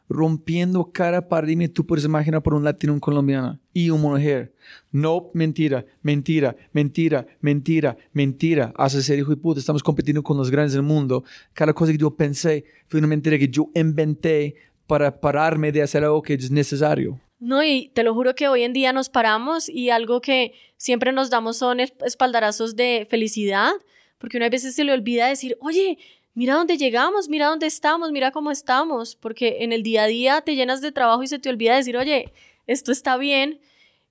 rompiendo 0.08 0.90
cada 0.92 1.28
paradigma 1.28 1.68
tú 1.68 1.86
puedes 1.86 2.04
imaginar 2.04 2.42
por 2.42 2.54
un 2.54 2.64
latino, 2.64 2.92
un 2.92 3.00
colombiano 3.00 3.58
y 3.72 3.90
una 3.90 4.02
mujer. 4.02 4.54
No, 4.90 5.30
mentira, 5.34 5.84
mentira, 6.02 6.56
mentira, 6.72 7.26
mentira, 7.40 7.96
mentira. 8.12 8.72
Hace 8.76 9.02
ser 9.02 9.18
hijo 9.18 9.30
de 9.30 9.36
puta, 9.36 9.60
estamos 9.60 9.82
compitiendo 9.82 10.22
con 10.22 10.36
los 10.36 10.50
grandes 10.50 10.72
del 10.72 10.82
mundo. 10.82 11.24
Cada 11.52 11.72
cosa 11.72 11.92
que 11.92 11.98
yo 11.98 12.14
pensé 12.16 12.64
fue 12.86 12.98
una 12.98 13.08
mentira 13.08 13.38
que 13.38 13.48
yo 13.48 13.70
inventé 13.74 14.54
para 14.86 15.20
pararme 15.20 15.70
de 15.70 15.82
hacer 15.82 16.02
algo 16.04 16.22
que 16.22 16.34
es 16.34 16.50
necesario. 16.50 17.20
No, 17.38 17.62
y 17.62 17.90
te 17.94 18.02
lo 18.02 18.14
juro 18.14 18.34
que 18.34 18.48
hoy 18.48 18.62
en 18.62 18.72
día 18.72 18.92
nos 18.92 19.08
paramos 19.08 19.68
y 19.68 19.90
algo 19.90 20.20
que 20.20 20.54
siempre 20.76 21.12
nos 21.12 21.30
damos 21.30 21.58
son 21.58 21.78
espaldarazos 21.80 22.74
de 22.74 23.06
felicidad, 23.08 23.70
porque 24.18 24.38
una 24.38 24.48
vez 24.48 24.62
se 24.62 24.84
le 24.84 24.92
olvida 24.92 25.28
decir, 25.28 25.56
oye, 25.60 25.98
mira 26.38 26.54
dónde 26.54 26.76
llegamos, 26.76 27.28
mira 27.28 27.48
dónde 27.48 27.66
estamos, 27.66 28.12
mira 28.12 28.30
cómo 28.30 28.52
estamos, 28.52 29.16
porque 29.16 29.56
en 29.64 29.72
el 29.72 29.82
día 29.82 30.04
a 30.04 30.06
día 30.06 30.40
te 30.40 30.54
llenas 30.54 30.80
de 30.80 30.92
trabajo 30.92 31.24
y 31.24 31.26
se 31.26 31.40
te 31.40 31.48
olvida 31.48 31.74
decir, 31.74 31.96
oye, 31.96 32.32
esto 32.68 32.92
está 32.92 33.16
bien. 33.16 33.60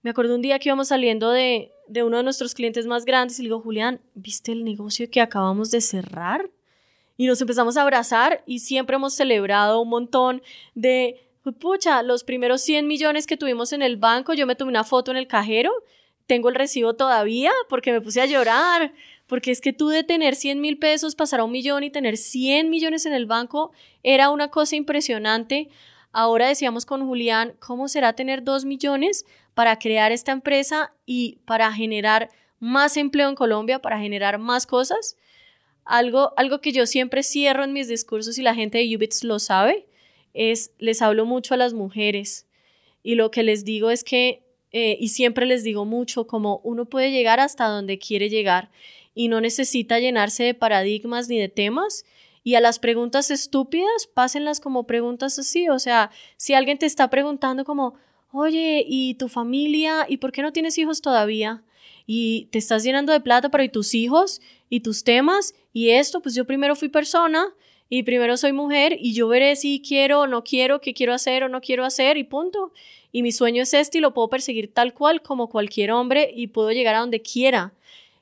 Me 0.01 0.09
acuerdo 0.09 0.35
un 0.35 0.41
día 0.41 0.59
que 0.59 0.67
íbamos 0.67 0.89
saliendo 0.89 1.31
de, 1.31 1.71
de 1.87 2.03
uno 2.03 2.17
de 2.17 2.23
nuestros 2.23 2.53
clientes 2.53 2.85
más 2.85 3.05
grandes 3.05 3.39
y 3.39 3.43
le 3.43 3.47
digo, 3.47 3.61
Julián, 3.61 4.01
¿viste 4.13 4.51
el 4.51 4.65
negocio 4.65 5.09
que 5.09 5.21
acabamos 5.21 5.71
de 5.71 5.79
cerrar? 5.79 6.49
Y 7.15 7.27
nos 7.27 7.39
empezamos 7.39 7.77
a 7.77 7.83
abrazar 7.83 8.43
y 8.45 8.59
siempre 8.59 8.97
hemos 8.97 9.13
celebrado 9.13 9.79
un 9.79 9.87
montón 9.87 10.41
de, 10.75 11.29
pucha, 11.61 12.03
los 12.03 12.25
primeros 12.25 12.61
100 12.61 12.87
millones 12.87 13.25
que 13.25 13.37
tuvimos 13.37 13.71
en 13.71 13.81
el 13.81 13.95
banco, 13.95 14.33
yo 14.33 14.45
me 14.45 14.55
tomé 14.55 14.71
una 14.71 14.83
foto 14.83 15.11
en 15.11 15.17
el 15.17 15.27
cajero, 15.27 15.71
tengo 16.25 16.49
el 16.49 16.55
recibo 16.55 16.93
todavía 16.93 17.53
porque 17.69 17.93
me 17.93 18.01
puse 18.01 18.19
a 18.19 18.25
llorar 18.25 18.91
porque 19.27 19.51
es 19.51 19.61
que 19.61 19.73
tú 19.73 19.89
de 19.89 20.03
tener 20.03 20.35
100 20.35 20.59
mil 20.59 20.79
pesos 20.79 21.15
pasar 21.15 21.41
a 21.41 21.43
un 21.43 21.51
millón 21.51 21.83
y 21.83 21.89
tener 21.89 22.17
100 22.17 22.69
millones 22.69 23.05
en 23.05 23.13
el 23.13 23.25
banco 23.25 23.71
era 24.03 24.29
una 24.29 24.49
cosa 24.49 24.75
impresionante. 24.75 25.69
Ahora 26.11 26.47
decíamos 26.47 26.85
con 26.85 27.05
Julián, 27.05 27.55
¿cómo 27.59 27.89
será 27.89 28.13
tener 28.13 28.43
2 28.43 28.65
millones 28.65 29.25
para 29.53 29.77
crear 29.77 30.11
esta 30.11 30.31
empresa 30.31 30.93
y 31.05 31.39
para 31.45 31.71
generar 31.73 32.29
más 32.59 32.97
empleo 32.97 33.29
en 33.29 33.35
Colombia, 33.35 33.79
para 33.79 33.99
generar 33.99 34.39
más 34.39 34.65
cosas? 34.65 35.17
Algo, 35.83 36.33
algo 36.37 36.59
que 36.59 36.71
yo 36.71 36.85
siempre 36.85 37.21
cierro 37.21 37.63
en 37.63 37.73
mis 37.73 37.87
discursos 37.87 38.37
y 38.37 38.41
la 38.41 38.55
gente 38.55 38.77
de 38.77 38.95
Ubits 38.95 39.23
lo 39.23 39.39
sabe, 39.39 39.87
es 40.33 40.71
les 40.79 41.01
hablo 41.01 41.25
mucho 41.25 41.53
a 41.53 41.57
las 41.57 41.73
mujeres 41.73 42.47
y 43.03 43.15
lo 43.15 43.31
que 43.31 43.43
les 43.43 43.63
digo 43.63 43.89
es 43.89 44.03
que, 44.03 44.43
eh, 44.71 44.97
y 44.99 45.09
siempre 45.09 45.45
les 45.45 45.63
digo 45.63 45.85
mucho, 45.85 46.27
como 46.27 46.59
uno 46.65 46.85
puede 46.85 47.11
llegar 47.11 47.39
hasta 47.39 47.67
donde 47.67 47.99
quiere 47.99 48.29
llegar 48.29 48.69
y 49.17 49.29
no 49.29 49.41
necesita 49.41 49.99
llenarse 49.99 50.43
de 50.43 50.53
paradigmas 50.53 51.27
ni 51.27 51.39
de 51.39 51.49
temas. 51.49 52.05
Y 52.43 52.53
a 52.53 52.61
las 52.61 52.77
preguntas 52.77 53.31
estúpidas, 53.31 54.07
pásenlas 54.13 54.59
como 54.59 54.85
preguntas 54.85 55.39
así. 55.39 55.67
O 55.69 55.79
sea, 55.79 56.11
si 56.37 56.53
alguien 56.53 56.77
te 56.77 56.85
está 56.85 57.09
preguntando 57.09 57.65
como, 57.65 57.95
oye, 58.31 58.85
¿y 58.87 59.15
tu 59.15 59.27
familia? 59.27 60.05
¿Y 60.07 60.17
por 60.17 60.31
qué 60.31 60.43
no 60.43 60.53
tienes 60.53 60.77
hijos 60.77 61.01
todavía? 61.01 61.63
Y 62.05 62.45
te 62.51 62.59
estás 62.59 62.83
llenando 62.83 63.11
de 63.11 63.19
plata, 63.19 63.49
pero 63.49 63.63
¿y 63.63 63.69
tus 63.69 63.95
hijos? 63.95 64.39
¿Y 64.69 64.81
tus 64.81 65.03
temas? 65.03 65.55
¿Y 65.73 65.89
esto? 65.89 66.21
Pues 66.21 66.35
yo 66.35 66.45
primero 66.45 66.75
fui 66.75 66.87
persona 66.87 67.53
y 67.89 68.03
primero 68.03 68.37
soy 68.37 68.53
mujer 68.53 68.97
y 68.99 69.13
yo 69.13 69.27
veré 69.27 69.55
si 69.55 69.81
quiero 69.81 70.21
o 70.21 70.27
no 70.27 70.43
quiero, 70.43 70.79
qué 70.79 70.93
quiero 70.93 71.13
hacer 71.13 71.43
o 71.43 71.49
no 71.49 71.59
quiero 71.59 71.85
hacer 71.85 72.17
y 72.17 72.23
punto. 72.23 72.71
Y 73.11 73.23
mi 73.23 73.31
sueño 73.31 73.63
es 73.63 73.73
este 73.73 73.97
y 73.97 74.01
lo 74.01 74.13
puedo 74.13 74.29
perseguir 74.29 74.71
tal 74.71 74.93
cual 74.93 75.23
como 75.23 75.49
cualquier 75.49 75.91
hombre 75.91 76.31
y 76.35 76.47
puedo 76.47 76.71
llegar 76.71 76.95
a 76.95 76.99
donde 76.99 77.21
quiera. 77.21 77.73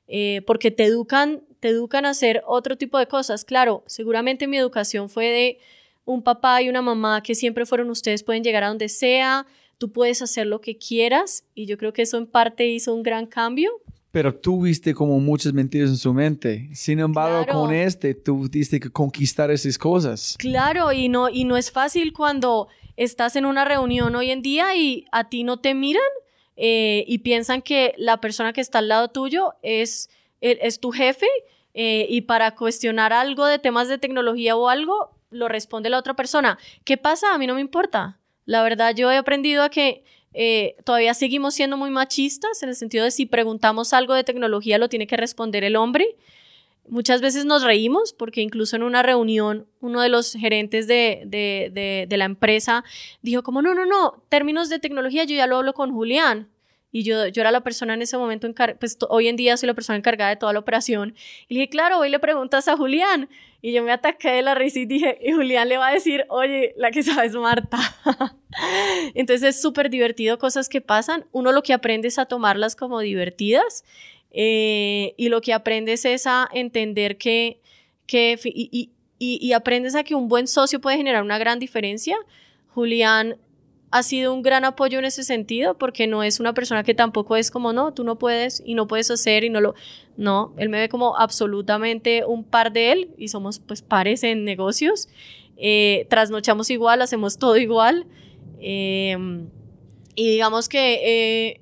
Eh, 0.07 0.41
porque 0.45 0.71
te 0.71 0.85
educan, 0.85 1.43
te 1.59 1.69
educan 1.69 2.05
a 2.05 2.11
hacer 2.11 2.43
otro 2.45 2.77
tipo 2.77 2.97
de 2.97 3.07
cosas. 3.07 3.45
Claro, 3.45 3.83
seguramente 3.87 4.47
mi 4.47 4.57
educación 4.57 5.09
fue 5.09 5.25
de 5.25 5.57
un 6.05 6.21
papá 6.21 6.61
y 6.61 6.69
una 6.69 6.81
mamá 6.81 7.21
que 7.23 7.35
siempre 7.35 7.65
fueron 7.65 7.89
ustedes, 7.89 8.23
pueden 8.23 8.43
llegar 8.43 8.63
a 8.63 8.67
donde 8.67 8.89
sea, 8.89 9.47
tú 9.77 9.91
puedes 9.91 10.21
hacer 10.21 10.47
lo 10.47 10.61
que 10.61 10.77
quieras 10.77 11.43
y 11.55 11.65
yo 11.65 11.77
creo 11.77 11.93
que 11.93 12.03
eso 12.03 12.17
en 12.17 12.27
parte 12.27 12.67
hizo 12.67 12.93
un 12.93 13.03
gran 13.03 13.25
cambio. 13.25 13.71
Pero 14.11 14.33
tú 14.33 14.61
viste 14.61 14.93
como 14.93 15.19
muchas 15.19 15.51
mentiras 15.51 15.89
en 15.89 15.97
su 15.97 16.13
mente. 16.13 16.69
Sin 16.73 16.99
embargo, 16.99 17.45
con 17.51 17.73
este, 17.73 18.13
tú 18.13 18.47
tuviste 18.47 18.79
que 18.79 18.89
conquistar 18.89 19.51
esas 19.51 19.77
cosas. 19.77 20.37
Claro, 20.39 20.93
y 20.93 21.09
no, 21.09 21.27
y 21.27 21.43
no 21.43 21.57
es 21.57 21.69
fácil 21.69 22.13
cuando 22.13 22.69
estás 22.95 23.35
en 23.35 23.45
una 23.45 23.65
reunión 23.65 24.15
hoy 24.15 24.31
en 24.31 24.41
día 24.41 24.73
y 24.77 25.05
a 25.11 25.27
ti 25.27 25.43
no 25.43 25.59
te 25.59 25.73
miran 25.73 26.03
eh, 26.57 27.03
y 27.07 27.19
piensan 27.19 27.61
que 27.61 27.93
la 27.97 28.21
persona 28.21 28.53
que 28.53 28.61
está 28.61 28.79
al 28.79 28.87
lado 28.87 29.09
tuyo 29.09 29.53
es, 29.61 30.09
e, 30.41 30.59
es 30.61 30.79
tu 30.79 30.91
jefe 30.91 31.27
eh, 31.73 32.07
y 32.09 32.21
para 32.21 32.55
cuestionar 32.55 33.11
algo 33.11 33.45
de 33.45 33.59
temas 33.59 33.89
de 33.89 33.97
tecnología 33.97 34.55
o 34.55 34.69
algo, 34.69 35.11
lo 35.29 35.47
responde 35.47 35.89
la 35.89 35.99
otra 35.99 36.15
persona. 36.15 36.57
¿Qué 36.85 36.97
pasa? 36.97 37.33
A 37.33 37.37
mí 37.37 37.47
no 37.47 37.55
me 37.55 37.61
importa. 37.61 38.19
La 38.45 38.63
verdad, 38.63 38.95
yo 38.95 39.11
he 39.11 39.17
aprendido 39.17 39.63
a 39.63 39.69
que 39.69 40.03
eh, 40.33 40.75
todavía 40.83 41.13
seguimos 41.13 41.53
siendo 41.55 41.77
muy 41.77 41.89
machistas 41.89 42.61
en 42.63 42.69
el 42.69 42.75
sentido 42.75 43.03
de 43.05 43.11
si 43.11 43.25
preguntamos 43.25 43.93
algo 43.93 44.13
de 44.13 44.23
tecnología 44.23 44.77
lo 44.77 44.89
tiene 44.89 45.07
que 45.07 45.17
responder 45.17 45.63
el 45.63 45.75
hombre. 45.75 46.15
Muchas 46.87 47.21
veces 47.21 47.45
nos 47.45 47.63
reímos 47.63 48.13
porque 48.13 48.41
incluso 48.41 48.75
en 48.75 48.83
una 48.83 49.01
reunión 49.01 49.67
uno 49.79 50.01
de 50.01 50.09
los 50.09 50.33
gerentes 50.33 50.87
de, 50.87 51.23
de, 51.25 52.05
de, 52.07 52.17
la 52.17 52.25
empresa 52.25 52.83
dijo 53.21 53.43
como, 53.43 53.61
no, 53.61 53.73
no, 53.73 53.85
no, 53.85 54.23
términos 54.29 54.69
de 54.69 54.79
tecnología 54.79 55.23
yo 55.23 55.35
ya 55.35 55.47
lo 55.47 55.57
hablo 55.57 55.73
con 55.73 55.91
Julián. 55.91 56.49
Y 56.91 57.03
yo, 57.03 57.27
yo 57.27 57.41
era 57.41 57.51
la 57.51 57.59
persona 57.59 57.93
en 57.93 58.01
ese 58.03 58.17
momento, 58.17 58.47
pues 58.79 58.97
hoy 59.09 59.27
en 59.27 59.35
día 59.35 59.57
soy 59.57 59.67
la 59.67 59.73
persona 59.73 59.97
encargada 59.97 60.29
de 60.29 60.37
toda 60.37 60.53
la 60.53 60.59
operación. 60.59 61.13
Y 61.49 61.55
dije, 61.55 61.67
claro, 61.67 61.99
hoy 61.99 62.09
le 62.09 62.19
preguntas 62.19 62.69
a 62.69 62.77
Julián. 62.77 63.27
Y 63.61 63.73
yo 63.73 63.83
me 63.83 63.91
ataqué 63.91 64.29
de 64.29 64.41
la 64.41 64.55
risa 64.55 64.79
y 64.79 64.85
dije, 64.85 65.17
y 65.21 65.33
Julián 65.33 65.67
le 65.67 65.77
va 65.77 65.89
a 65.89 65.91
decir, 65.91 66.25
oye, 66.29 66.73
la 66.77 66.91
que 66.91 67.03
sabe 67.03 67.27
es 67.27 67.33
Marta. 67.33 67.77
Entonces 69.13 69.55
es 69.55 69.61
súper 69.61 69.89
divertido 69.89 70.37
cosas 70.37 70.69
que 70.69 70.79
pasan. 70.79 71.25
Uno 71.33 71.51
lo 71.51 71.63
que 71.63 71.73
aprende 71.73 72.07
es 72.07 72.17
a 72.17 72.27
tomarlas 72.27 72.77
como 72.77 73.01
divertidas 73.01 73.83
eh, 74.37 75.13
y 75.15 75.29
lo 75.29 75.39
que 75.39 75.53
aprendes 75.53 76.03
es 76.03 76.27
a 76.27 76.49
entender 76.51 77.17
que, 77.17 77.61
que 78.05 78.37
y, 78.43 78.91
y, 79.17 79.39
y, 79.41 79.53
aprendes 79.53 79.95
a 79.95 80.03
que 80.03 80.13
un 80.13 80.27
buen 80.27 80.45
socio 80.47 80.81
puede 80.81 80.97
generar 80.97 81.23
una 81.23 81.37
gran 81.37 81.57
diferencia. 81.57 82.17
Julián 82.67 83.37
ha 83.91 84.03
sido 84.03 84.33
un 84.33 84.41
gran 84.41 84.65
apoyo 84.65 84.99
en 84.99 85.05
ese 85.05 85.23
sentido 85.23 85.77
porque 85.77 86.05
no 86.05 86.21
es 86.21 86.41
una 86.41 86.53
persona 86.53 86.83
que 86.83 86.93
tampoco 86.93 87.37
es 87.37 87.49
como, 87.49 87.71
no, 87.71 87.93
tú 87.93 88.03
no 88.03 88.17
puedes 88.17 88.61
y 88.65 88.73
no 88.73 88.87
puedes 88.87 89.09
hacer 89.09 89.45
y 89.45 89.49
no 89.49 89.61
lo... 89.61 89.73
No, 90.17 90.53
él 90.57 90.67
me 90.67 90.79
ve 90.79 90.89
como 90.89 91.15
absolutamente 91.17 92.25
un 92.25 92.43
par 92.43 92.73
de 92.73 92.91
él 92.91 93.11
y 93.17 93.29
somos 93.29 93.59
pues 93.59 93.81
pares 93.81 94.21
en 94.23 94.43
negocios. 94.43 95.07
Eh, 95.55 96.07
trasnochamos 96.09 96.69
igual, 96.71 97.01
hacemos 97.01 97.37
todo 97.37 97.55
igual. 97.55 98.05
Eh, 98.59 99.17
y 100.13 100.29
digamos 100.29 100.67
que 100.67 100.99
eh, 101.05 101.61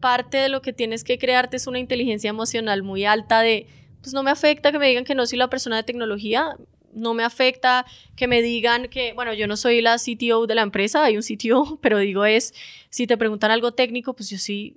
parte 0.00 0.38
de 0.38 0.48
lo 0.48 0.62
que 0.62 0.72
tienes 0.72 1.04
que 1.04 1.18
crearte 1.18 1.56
es 1.56 1.66
una 1.66 1.78
inteligencia 1.78 2.30
emocional 2.30 2.82
muy 2.82 3.04
alta 3.04 3.40
de, 3.40 3.66
pues 4.00 4.12
no 4.12 4.22
me 4.22 4.30
afecta 4.30 4.72
que 4.72 4.78
me 4.78 4.88
digan 4.88 5.04
que 5.04 5.14
no 5.14 5.26
soy 5.26 5.38
la 5.38 5.50
persona 5.50 5.76
de 5.76 5.82
tecnología, 5.82 6.56
no 6.92 7.14
me 7.14 7.22
afecta 7.22 7.84
que 8.16 8.26
me 8.26 8.42
digan 8.42 8.88
que, 8.88 9.12
bueno, 9.12 9.32
yo 9.34 9.46
no 9.46 9.56
soy 9.56 9.80
la 9.80 9.96
CTO 9.96 10.46
de 10.46 10.54
la 10.54 10.62
empresa, 10.62 11.04
hay 11.04 11.16
un 11.16 11.22
CTO, 11.22 11.78
pero 11.82 11.98
digo 11.98 12.24
es, 12.24 12.54
si 12.90 13.06
te 13.06 13.16
preguntan 13.16 13.50
algo 13.50 13.72
técnico, 13.72 14.14
pues 14.14 14.30
yo 14.30 14.38
sí, 14.38 14.76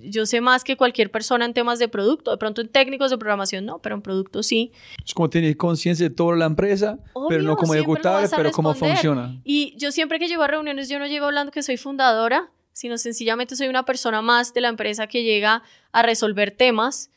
yo 0.00 0.26
sé 0.26 0.40
más 0.40 0.64
que 0.64 0.76
cualquier 0.76 1.10
persona 1.10 1.44
en 1.44 1.54
temas 1.54 1.78
de 1.78 1.88
producto, 1.88 2.30
de 2.30 2.36
pronto 2.36 2.60
en 2.60 2.68
técnicos 2.68 3.10
de 3.10 3.18
programación 3.18 3.64
no, 3.64 3.78
pero 3.80 3.94
en 3.94 4.02
producto 4.02 4.42
sí. 4.42 4.72
Es 5.04 5.14
como 5.14 5.30
tener 5.30 5.56
conciencia 5.56 6.08
de 6.08 6.14
toda 6.14 6.36
la 6.36 6.46
empresa, 6.46 6.98
pero 7.28 7.42
no 7.42 7.56
como 7.56 7.74
ejecutar, 7.74 8.28
pero 8.34 8.50
cómo 8.50 8.74
funciona. 8.74 9.40
Y 9.44 9.74
yo 9.76 9.92
siempre 9.92 10.18
que 10.18 10.28
llego 10.28 10.42
a 10.42 10.48
reuniones, 10.48 10.88
yo 10.88 10.98
no 10.98 11.06
llego 11.06 11.26
hablando 11.26 11.52
que 11.52 11.62
soy 11.62 11.76
fundadora, 11.76 12.50
sino 12.72 12.98
sencillamente 12.98 13.56
soy 13.56 13.68
una 13.68 13.84
persona 13.84 14.22
más 14.22 14.54
de 14.54 14.60
la 14.62 14.68
empresa 14.68 15.06
que 15.06 15.22
llega 15.24 15.62
a 15.92 16.02
resolver 16.02 16.50
temas 16.50 17.10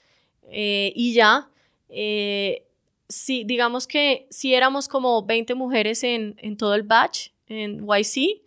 eh, 0.52 0.92
y 0.96 1.14
ya. 1.14 1.50
Eh, 1.90 2.64
si, 3.08 3.44
digamos 3.44 3.88
que 3.88 4.28
si 4.32 4.54
éramos 4.56 4.88
como 4.88 5.24
20 5.26 5.54
mujeres 5.56 6.04
en, 6.04 6.36
en 6.40 6.58
todo 6.58 6.74
el 6.76 6.84
batch, 6.84 7.30
en 7.48 7.86
YC, 7.88 8.42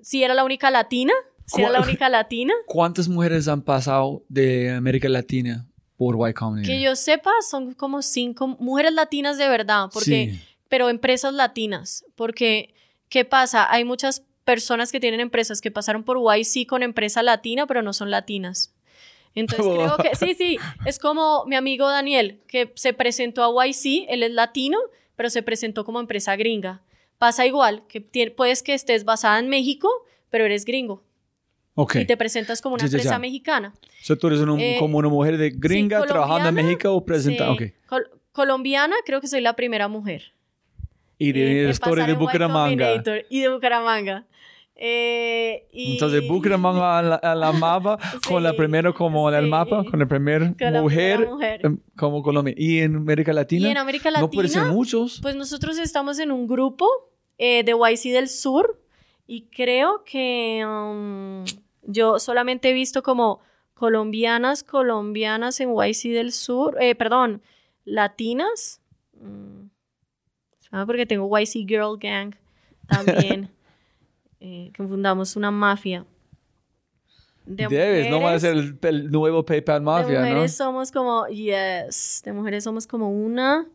si 0.00 0.22
era 0.22 0.32
la 0.34 0.44
única 0.44 0.70
latina, 0.70 1.12
si 1.46 1.60
era 1.60 1.70
la 1.70 1.78
¿Cuál- 1.78 1.88
única 1.90 2.08
latina. 2.08 2.54
¿Cuántas 2.66 3.08
mujeres 3.08 3.48
han 3.48 3.62
pasado 3.62 4.22
de 4.28 4.70
América 4.72 5.08
Latina 5.08 5.66
por 5.96 6.14
Y 6.28 6.32
Combinator? 6.34 6.74
Que 6.76 6.80
yo 6.82 6.94
sepa, 6.96 7.32
son 7.48 7.74
como 7.74 8.02
cinco 8.02 8.46
mujeres 8.46 8.92
latinas 8.92 9.38
de 9.38 9.48
verdad, 9.48 9.88
porque, 9.92 10.30
Sí. 10.32 10.40
pero 10.68 10.88
empresas 10.88 11.34
latinas, 11.34 12.04
porque, 12.14 12.74
¿qué 13.08 13.24
pasa? 13.24 13.66
Hay 13.72 13.84
muchas 13.84 14.22
personas 14.46 14.92
que 14.92 15.00
tienen 15.00 15.20
empresas 15.20 15.60
que 15.60 15.70
pasaron 15.70 16.04
por 16.04 16.16
YC 16.18 16.66
con 16.66 16.82
empresa 16.82 17.22
latina, 17.22 17.66
pero 17.66 17.82
no 17.82 17.92
son 17.92 18.10
latinas. 18.10 18.72
Entonces 19.34 19.66
creo 19.74 19.96
que, 19.98 20.16
sí, 20.16 20.34
sí, 20.34 20.56
es 20.86 20.98
como 20.98 21.44
mi 21.46 21.56
amigo 21.56 21.90
Daniel, 21.90 22.40
que 22.48 22.72
se 22.76 22.94
presentó 22.94 23.42
a 23.44 23.66
YC, 23.66 24.06
él 24.08 24.22
es 24.22 24.30
latino, 24.30 24.78
pero 25.16 25.28
se 25.28 25.42
presentó 25.42 25.84
como 25.84 26.00
empresa 26.00 26.36
gringa. 26.36 26.80
Pasa 27.18 27.44
igual, 27.44 27.82
que 27.88 28.00
puedes 28.34 28.62
que 28.62 28.72
estés 28.74 29.04
basada 29.04 29.38
en 29.38 29.48
México, 29.48 29.90
pero 30.30 30.44
eres 30.44 30.64
gringo 30.64 31.02
Ok. 31.74 31.96
y 31.96 32.04
te 32.04 32.16
presentas 32.16 32.62
como 32.62 32.74
una 32.76 32.84
Ya, 32.84 32.88
ya, 32.88 32.90
ya. 32.92 32.96
empresa 32.98 33.18
mexicana. 33.18 33.74
O 33.82 34.04
sea, 34.04 34.16
tú 34.16 34.28
eres 34.28 34.40
un- 34.40 34.60
Eh, 34.60 34.76
como 34.78 34.98
una 34.98 35.08
mujer 35.08 35.36
de 35.38 35.50
gringa 35.50 36.00
Sí, 36.02 36.06
trabajando 36.06 36.48
en 36.50 36.54
México 36.54 36.92
o 36.94 37.04
presenta. 37.04 37.46
sí. 37.46 37.52
Ok. 37.52 37.62
Col- 37.88 38.10
colombiana, 38.32 38.94
creo 39.04 39.20
que 39.20 39.26
soy 39.28 39.40
la 39.40 39.56
primera 39.56 39.88
mujer. 39.88 40.32
Y 41.18 41.32
de 41.32 41.62
eh, 41.62 41.72
de 42.06 42.12
Bucaramanga. 42.14 43.02
Y 43.30 43.40
de 43.40 43.48
Bucaramanga. 43.48 44.26
Eh, 44.78 45.66
y- 45.72 45.92
Entonces, 45.92 46.28
Bucaramanga 46.28 46.98
a 46.98 47.02
la, 47.02 47.14
a 47.16 47.34
la 47.34 47.52
mapa 47.52 47.98
con 48.28 48.42
la 48.42 48.50
Sí, 48.50 48.56
primera 48.58 48.92
como 48.92 49.28
en 49.30 49.34
el 49.36 49.44
sí. 49.44 49.50
mapa, 49.50 49.84
con 49.84 49.98
la 49.98 50.06
primera 50.06 50.54
mujer, 50.82 51.26
mujer. 51.28 51.60
em, 51.64 51.78
como 51.96 52.22
Colombia. 52.22 52.54
Y 52.56 52.80
en 52.80 52.96
América 52.96 53.32
Latina, 53.32 53.68
Y 53.68 53.70
en 53.70 53.78
América 53.78 54.10
no 54.10 54.30
puede 54.30 54.48
ser 54.48 54.62
Latina, 54.62 54.74
muchos. 54.76 55.18
Pues 55.22 55.34
nosotros 55.34 55.78
estamos 55.78 56.18
en 56.18 56.30
un 56.30 56.46
grupo 56.46 56.86
eh, 57.38 57.64
de 57.64 57.72
YC 57.72 58.12
del 58.12 58.28
Sur 58.28 58.78
y 59.26 59.46
creo 59.48 60.04
que 60.04 60.62
um, 60.66 61.44
yo 61.82 62.18
solamente 62.18 62.68
he 62.70 62.72
visto 62.74 63.02
como 63.02 63.40
colombianas, 63.74 64.62
colombianas 64.62 65.58
en 65.60 65.70
YC 65.74 66.12
del 66.12 66.32
Sur, 66.32 66.76
eh, 66.80 66.94
perdón, 66.94 67.40
latinas. 67.84 68.80
Mm, 69.20 69.68
ah, 70.70 70.84
porque 70.86 71.06
tengo 71.06 71.28
YC 71.38 71.66
Girl 71.66 71.96
Gang 71.98 72.34
también, 72.86 73.48
eh, 74.46 74.70
que 74.72 74.82
fundamos 74.86 75.34
una 75.34 75.50
mafia. 75.50 76.04
De 77.44 77.66
Debes, 77.68 78.10
no 78.10 78.20
va 78.20 78.30
a 78.30 78.34
mujeres- 78.34 78.42
ser 78.42 78.56
el, 78.56 78.78
el 79.04 79.10
nuevo 79.10 79.44
PayPal 79.44 79.80
de 79.80 79.84
Mafia, 79.84 80.20
¿no? 80.20 80.26
mujeres 80.28 80.56
somos 80.56 80.90
como, 80.92 81.26
yes, 81.28 82.22
de 82.24 82.32
mujeres 82.32 82.62
somos 82.64 82.86
como 82.86 83.10
una. 83.10 83.66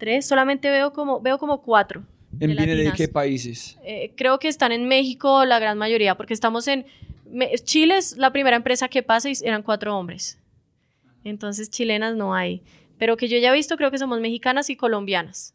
Tres, 0.00 0.26
solamente 0.26 0.68
veo 0.70 0.92
como, 0.92 1.20
veo 1.20 1.38
como 1.38 1.62
cuatro. 1.62 2.02
¿En 2.40 2.50
de 2.50 2.54
latinas. 2.54 2.96
qué 2.96 3.06
países? 3.08 3.78
Eh, 3.84 4.12
creo 4.16 4.38
que 4.40 4.48
están 4.48 4.72
en 4.72 4.88
México 4.88 5.44
la 5.44 5.58
gran 5.60 5.78
mayoría, 5.78 6.16
porque 6.16 6.34
estamos 6.34 6.66
en... 6.68 6.86
Me- 7.30 7.54
Chile 7.58 7.98
es 7.98 8.16
la 8.16 8.32
primera 8.32 8.56
empresa 8.56 8.88
que 8.88 9.02
pasa 9.04 9.28
y 9.30 9.34
eran 9.44 9.62
cuatro 9.62 9.96
hombres. 9.96 10.38
Entonces 11.24 11.70
chilenas 11.70 12.16
no 12.16 12.34
hay. 12.34 12.62
Pero 12.98 13.16
que 13.16 13.28
yo 13.28 13.38
ya 13.38 13.50
he 13.50 13.54
visto, 13.54 13.76
creo 13.76 13.90
que 13.90 13.98
somos 13.98 14.20
mexicanas 14.20 14.70
y 14.70 14.76
colombianas. 14.76 15.54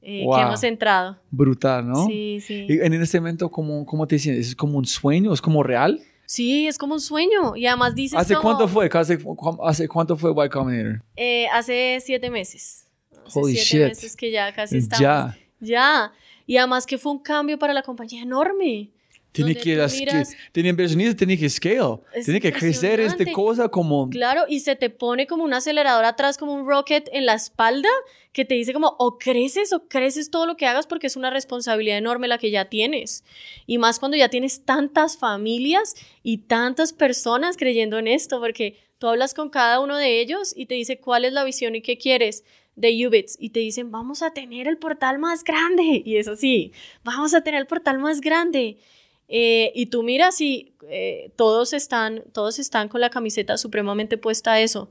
eh, 0.00 0.22
Wow. 0.24 0.36
Que 0.36 0.42
hemos 0.42 0.64
entrado. 0.64 1.18
Brutal, 1.30 1.86
¿no? 1.86 2.06
Sí, 2.06 2.40
sí. 2.40 2.66
Y 2.68 2.80
en 2.80 2.94
este 2.94 3.20
momento, 3.20 3.50
¿cómo, 3.50 3.84
¿cómo 3.86 4.06
te 4.06 4.18
sientes? 4.18 4.48
¿Es 4.48 4.56
como 4.56 4.78
un 4.78 4.84
sueño? 4.86 5.32
¿Es 5.32 5.40
como 5.40 5.62
real? 5.62 6.00
Sí, 6.26 6.66
es 6.66 6.78
como 6.78 6.94
un 6.94 7.00
sueño. 7.00 7.56
Y 7.56 7.66
además 7.66 7.94
dices 7.94 8.18
¿Hace 8.18 8.34
como, 8.34 8.48
cuánto 8.48 8.68
fue? 8.68 8.88
¿Hace, 8.92 9.18
cu- 9.18 9.58
hace 9.64 9.86
cuánto 9.86 10.16
fue 10.16 10.30
Y 10.32 10.48
Combinator? 10.48 11.02
eh, 11.16 11.46
hace 11.52 11.98
siete 12.02 12.30
meses. 12.30 12.86
Hace 13.26 13.38
Holy 13.38 13.56
siete 13.56 13.64
shit. 13.64 13.88
meses 13.96 14.16
que 14.16 14.30
ya 14.30 14.52
casi 14.52 14.78
estamos. 14.78 15.00
Ya. 15.00 15.38
Ya. 15.60 16.12
Y 16.46 16.56
además 16.56 16.86
que 16.86 16.98
fue 16.98 17.12
un 17.12 17.18
cambio 17.20 17.58
para 17.58 17.72
la 17.72 17.82
compañía 17.82 18.22
enorme. 18.22 18.90
Tiene 19.32 19.54
que, 19.54 19.76
miras- 19.76 20.36
tiene 20.52 20.68
inversionistas, 20.68 21.16
tiene 21.16 21.38
que 21.38 21.48
scale. 21.48 22.00
Es 22.12 22.26
tiene 22.26 22.38
que 22.38 22.52
crecer 22.52 23.00
esta 23.00 23.24
cosa 23.32 23.68
como... 23.70 24.10
Claro, 24.10 24.44
y 24.46 24.60
se 24.60 24.76
te 24.76 24.90
pone 24.90 25.26
como 25.26 25.42
un 25.42 25.54
acelerador 25.54 26.04
atrás, 26.04 26.36
como 26.36 26.52
un 26.52 26.68
rocket 26.68 27.08
en 27.12 27.24
la 27.24 27.32
espalda, 27.32 27.88
que 28.32 28.44
te 28.44 28.54
dice 28.54 28.74
como 28.74 28.94
o 28.98 29.16
creces 29.16 29.72
o 29.72 29.88
creces 29.88 30.30
todo 30.30 30.46
lo 30.46 30.58
que 30.58 30.66
hagas 30.66 30.86
porque 30.86 31.06
es 31.06 31.16
una 31.16 31.30
responsabilidad 31.30 31.96
enorme 31.96 32.28
la 32.28 32.36
que 32.36 32.50
ya 32.50 32.66
tienes. 32.66 33.24
Y 33.66 33.78
más 33.78 33.98
cuando 33.98 34.18
ya 34.18 34.28
tienes 34.28 34.66
tantas 34.66 35.16
familias 35.16 35.94
y 36.22 36.38
tantas 36.38 36.92
personas 36.92 37.56
creyendo 37.56 37.98
en 37.98 38.08
esto, 38.08 38.38
porque 38.38 38.76
tú 38.98 39.06
hablas 39.08 39.32
con 39.32 39.48
cada 39.48 39.80
uno 39.80 39.96
de 39.96 40.20
ellos 40.20 40.52
y 40.54 40.66
te 40.66 40.74
dice 40.74 41.00
cuál 41.00 41.24
es 41.24 41.32
la 41.32 41.44
visión 41.44 41.74
y 41.74 41.80
qué 41.80 41.96
quieres 41.96 42.44
de 42.74 43.06
Ubits 43.06 43.36
y 43.38 43.50
te 43.50 43.60
dicen, 43.60 43.90
vamos 43.90 44.22
a 44.22 44.32
tener 44.32 44.66
el 44.66 44.78
portal 44.78 45.18
más 45.18 45.44
grande. 45.44 46.02
Y 46.04 46.16
eso 46.16 46.36
sí, 46.36 46.72
vamos 47.04 47.34
a 47.34 47.42
tener 47.42 47.60
el 47.60 47.66
portal 47.66 47.98
más 47.98 48.20
grande. 48.20 48.78
Eh, 49.28 49.72
y 49.74 49.86
tú 49.86 50.02
miras 50.02 50.40
y 50.40 50.74
eh, 50.88 51.32
todos, 51.36 51.72
están, 51.72 52.24
todos 52.32 52.58
están 52.58 52.88
con 52.88 53.00
la 53.00 53.10
camiseta 53.10 53.56
supremamente 53.56 54.18
puesta 54.18 54.52
a 54.52 54.60
eso. 54.60 54.90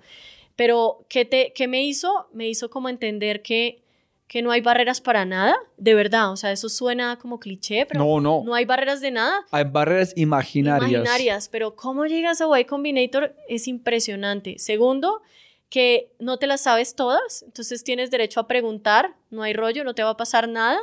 Pero, 0.55 1.05
¿qué, 1.09 1.25
te, 1.25 1.53
qué 1.53 1.67
me 1.67 1.83
hizo? 1.83 2.27
Me 2.33 2.47
hizo 2.47 2.69
como 2.69 2.89
entender 2.89 3.41
que, 3.41 3.83
que 4.27 4.41
no 4.41 4.51
hay 4.51 4.61
barreras 4.61 5.01
para 5.01 5.25
nada, 5.25 5.55
de 5.77 5.93
verdad. 5.93 6.31
O 6.31 6.37
sea, 6.37 6.51
eso 6.51 6.69
suena 6.69 7.17
como 7.19 7.39
cliché, 7.39 7.85
pero 7.85 7.99
No, 7.99 8.19
no. 8.19 8.43
no 8.45 8.53
hay 8.55 8.65
barreras 8.65 9.01
de 9.01 9.11
nada. 9.11 9.45
Hay 9.51 9.65
barreras 9.65 10.13
imaginarias. 10.15 10.89
Imaginarias, 10.89 11.49
pero 11.49 11.75
cómo 11.75 12.05
llegas 12.05 12.41
a 12.41 12.59
Y 12.59 12.65
Combinator 12.65 13.35
es 13.47 13.67
impresionante. 13.67 14.57
Segundo, 14.57 15.21
que 15.71 16.11
no 16.19 16.37
te 16.37 16.45
las 16.47 16.61
sabes 16.61 16.95
todas, 16.95 17.41
entonces 17.43 17.83
tienes 17.83 18.11
derecho 18.11 18.41
a 18.41 18.47
preguntar, 18.47 19.15
no 19.31 19.41
hay 19.41 19.53
rollo, 19.53 19.83
no 19.83 19.95
te 19.95 20.03
va 20.03 20.11
a 20.11 20.17
pasar 20.17 20.47
nada. 20.47 20.77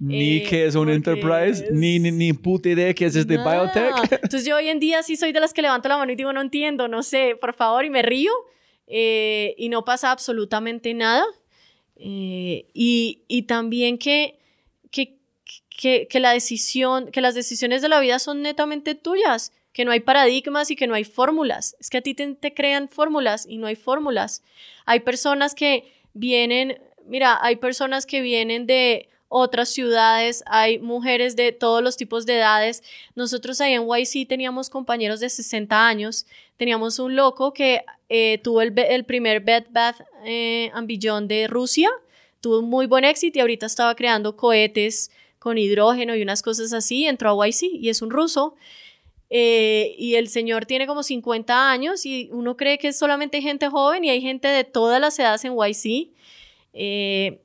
Ni 0.00 0.36
Eh, 0.36 0.42
que 0.48 0.64
es 0.64 0.76
un 0.76 0.88
enterprise, 0.88 1.64
es- 1.64 1.70
ni, 1.72 1.98
ni, 1.98 2.12
ni 2.12 2.32
puta 2.32 2.68
idea 2.68 2.94
que 2.94 3.04
es 3.06 3.16
este 3.16 3.34
Nada. 3.36 3.64
biotech. 3.64 4.12
Entonces 4.22 4.44
yo 4.46 4.54
hoy 4.56 4.68
en 4.68 4.78
día 4.78 5.02
sí 5.02 5.16
soy 5.16 5.32
de 5.32 5.40
las 5.40 5.52
que 5.52 5.60
levanto 5.60 5.88
la 5.88 5.98
mano 5.98 6.12
y 6.12 6.14
digo, 6.16 6.32
no 6.32 6.40
entiendo, 6.40 6.86
no 6.86 7.02
sé, 7.02 7.34
por 7.40 7.52
favor, 7.54 7.84
y 7.84 7.90
me 7.90 8.02
río 8.02 8.30
eh, 8.86 9.56
y 9.58 9.68
no 9.70 9.84
pasa 9.84 10.12
absolutamente 10.12 10.94
nada. 10.94 11.24
Eh, 11.96 12.66
y, 12.72 13.22
y 13.26 13.42
también 13.42 13.98
que, 13.98 14.38
que, 14.92 15.16
que, 15.68 16.06
que 16.08 16.20
la 16.20 16.32
decisión, 16.32 17.10
que 17.10 17.20
las 17.20 17.34
decisiones 17.34 17.82
de 17.82 17.88
la 17.88 17.98
vida 17.98 18.20
son 18.20 18.40
netamente 18.42 18.94
tuyas, 18.94 19.52
que 19.78 19.84
no 19.84 19.92
hay 19.92 20.00
paradigmas 20.00 20.72
y 20.72 20.74
que 20.74 20.88
no 20.88 20.94
hay 20.94 21.04
fórmulas. 21.04 21.76
Es 21.78 21.88
que 21.88 21.98
a 21.98 22.00
ti 22.00 22.12
te, 22.12 22.52
crean 22.52 22.88
fórmulas 22.88 23.46
y 23.48 23.58
no 23.58 23.68
hay 23.68 23.76
fórmulas. 23.76 24.42
Hay 24.86 24.98
personas 24.98 25.54
que 25.54 25.92
vienen, 26.14 26.82
mira, 27.06 27.38
hay 27.40 27.54
personas 27.54 28.04
que 28.04 28.20
vienen 28.20 28.66
de 28.66 29.08
otras 29.28 29.68
ciudades, 29.68 30.42
hay 30.46 30.80
mujeres 30.80 31.36
de 31.36 31.52
todos 31.52 31.80
los 31.80 31.96
tipos 31.96 32.26
de 32.26 32.38
edades. 32.38 32.82
Nosotros 33.14 33.60
ahí 33.60 33.74
en 33.74 33.86
YC 33.86 34.26
teníamos 34.26 34.68
compañeros 34.68 35.20
de 35.20 35.30
60 35.30 35.86
años, 35.86 36.26
teníamos 36.56 36.98
un 36.98 37.14
loco 37.14 37.52
que 37.52 37.84
eh, 38.08 38.38
tuvo 38.42 38.62
el, 38.62 39.04
primer 39.04 39.42
Bed 39.42 39.66
Bath 39.70 40.00
eh, 40.24 40.72
Beyond 40.74 41.28
de 41.28 41.46
Rusia, 41.46 41.88
tuvo 42.40 42.62
muy 42.62 42.86
buen 42.86 43.04
éxito 43.04 43.38
y 43.38 43.42
ahorita 43.42 43.66
estaba 43.66 43.94
creando 43.94 44.34
cohetes 44.34 45.12
con 45.38 45.56
hidrógeno 45.56 46.16
y 46.16 46.22
unas 46.22 46.42
cosas 46.42 46.72
así, 46.72 47.06
entró 47.06 47.30
a 47.30 47.46
YC 47.46 47.62
y 47.74 47.90
es 47.90 48.02
un 48.02 48.10
ruso. 48.10 48.56
Eh, 49.30 49.94
y 49.98 50.14
el 50.14 50.28
señor 50.28 50.64
tiene 50.66 50.86
como 50.86 51.02
50 51.02 51.70
años 51.70 52.06
y 52.06 52.30
uno 52.32 52.56
cree 52.56 52.78
que 52.78 52.88
es 52.88 52.98
solamente 52.98 53.42
gente 53.42 53.68
joven 53.68 54.04
y 54.04 54.10
hay 54.10 54.22
gente 54.22 54.48
de 54.48 54.64
todas 54.64 55.00
las 55.00 55.18
edades 55.18 55.44
en 55.44 55.54
YC. 55.54 56.10
Eh, 56.72 57.40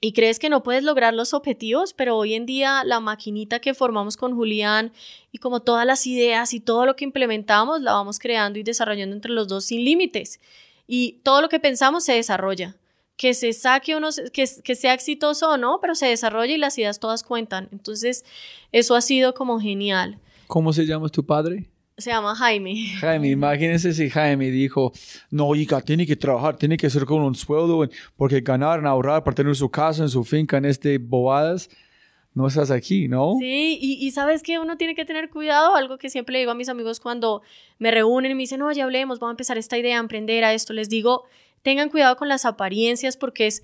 y 0.00 0.12
crees 0.12 0.38
que 0.38 0.50
no 0.50 0.62
puedes 0.62 0.82
lograr 0.82 1.14
los 1.14 1.32
objetivos, 1.32 1.94
pero 1.94 2.16
hoy 2.18 2.34
en 2.34 2.44
día 2.44 2.82
la 2.84 3.00
maquinita 3.00 3.60
que 3.60 3.72
formamos 3.72 4.16
con 4.18 4.34
Julián 4.34 4.92
y 5.32 5.38
como 5.38 5.60
todas 5.62 5.86
las 5.86 6.06
ideas 6.06 6.52
y 6.52 6.60
todo 6.60 6.84
lo 6.84 6.94
que 6.94 7.04
implementamos, 7.04 7.80
la 7.80 7.92
vamos 7.92 8.18
creando 8.18 8.58
y 8.58 8.62
desarrollando 8.64 9.14
entre 9.16 9.30
los 9.32 9.48
dos 9.48 9.64
sin 9.64 9.82
límites. 9.84 10.40
Y 10.86 11.20
todo 11.22 11.40
lo 11.40 11.48
que 11.48 11.58
pensamos 11.60 12.04
se 12.04 12.12
desarrolla. 12.14 12.76
Que 13.16 13.32
se 13.32 13.52
saque 13.54 13.94
o 13.94 14.00
no, 14.00 14.12
se- 14.12 14.30
que, 14.30 14.44
que 14.62 14.74
sea 14.74 14.92
exitoso 14.92 15.50
o 15.52 15.56
no, 15.56 15.78
pero 15.80 15.94
se 15.94 16.06
desarrolla 16.06 16.52
y 16.52 16.58
las 16.58 16.76
ideas 16.76 16.98
todas 17.00 17.22
cuentan. 17.22 17.68
Entonces, 17.72 18.24
eso 18.72 18.96
ha 18.96 19.00
sido 19.00 19.32
como 19.32 19.58
genial. 19.60 20.18
¿Cómo 20.46 20.72
se 20.72 20.86
llama 20.86 21.08
tu 21.08 21.24
padre? 21.24 21.68
Se 21.96 22.10
llama 22.10 22.34
Jaime. 22.34 22.74
Jaime, 23.00 23.28
imagínense 23.30 23.92
si 23.94 24.10
Jaime 24.10 24.50
dijo, 24.50 24.92
no, 25.30 25.54
hija, 25.54 25.80
tiene 25.80 26.06
que 26.06 26.16
trabajar, 26.16 26.56
tiene 26.56 26.76
que 26.76 26.90
ser 26.90 27.04
con 27.04 27.22
un 27.22 27.36
sueldo, 27.36 27.88
porque 28.16 28.40
ganar, 28.40 28.84
ahorrar 28.84 29.22
para 29.22 29.34
tener 29.36 29.54
su 29.54 29.70
casa, 29.70 30.02
en 30.02 30.08
su 30.08 30.24
finca, 30.24 30.56
en 30.56 30.64
este 30.64 30.98
bobadas, 30.98 31.70
no 32.34 32.48
estás 32.48 32.72
aquí, 32.72 33.06
¿no? 33.06 33.34
Sí, 33.38 33.78
y, 33.80 34.04
y 34.04 34.10
sabes 34.10 34.42
que 34.42 34.58
uno 34.58 34.76
tiene 34.76 34.96
que 34.96 35.04
tener 35.04 35.30
cuidado, 35.30 35.76
algo 35.76 35.96
que 35.98 36.10
siempre 36.10 36.32
le 36.32 36.40
digo 36.40 36.50
a 36.50 36.56
mis 36.56 36.68
amigos 36.68 36.98
cuando 36.98 37.42
me 37.78 37.92
reúnen 37.92 38.32
y 38.32 38.34
me 38.34 38.42
dicen, 38.42 38.58
no, 38.58 38.72
ya 38.72 38.82
hablemos, 38.82 39.20
vamos 39.20 39.30
a 39.30 39.34
empezar 39.34 39.56
esta 39.56 39.78
idea, 39.78 39.98
a 39.98 40.00
emprender 40.00 40.42
a 40.42 40.52
esto, 40.52 40.72
les 40.72 40.88
digo, 40.88 41.26
tengan 41.62 41.90
cuidado 41.90 42.16
con 42.16 42.28
las 42.28 42.44
apariencias 42.44 43.16
porque 43.16 43.46
es, 43.46 43.62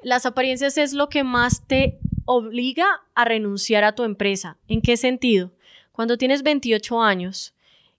las 0.00 0.26
apariencias 0.26 0.78
es 0.78 0.92
lo 0.92 1.08
que 1.08 1.24
más 1.24 1.66
te 1.66 1.98
obliga 2.24 2.86
a 3.16 3.24
renunciar 3.24 3.82
a 3.82 3.96
tu 3.96 4.04
empresa. 4.04 4.58
¿En 4.68 4.80
qué 4.80 4.96
sentido? 4.96 5.50
Cuando 5.94 6.18
tienes 6.18 6.42
28 6.42 7.00
años 7.00 7.54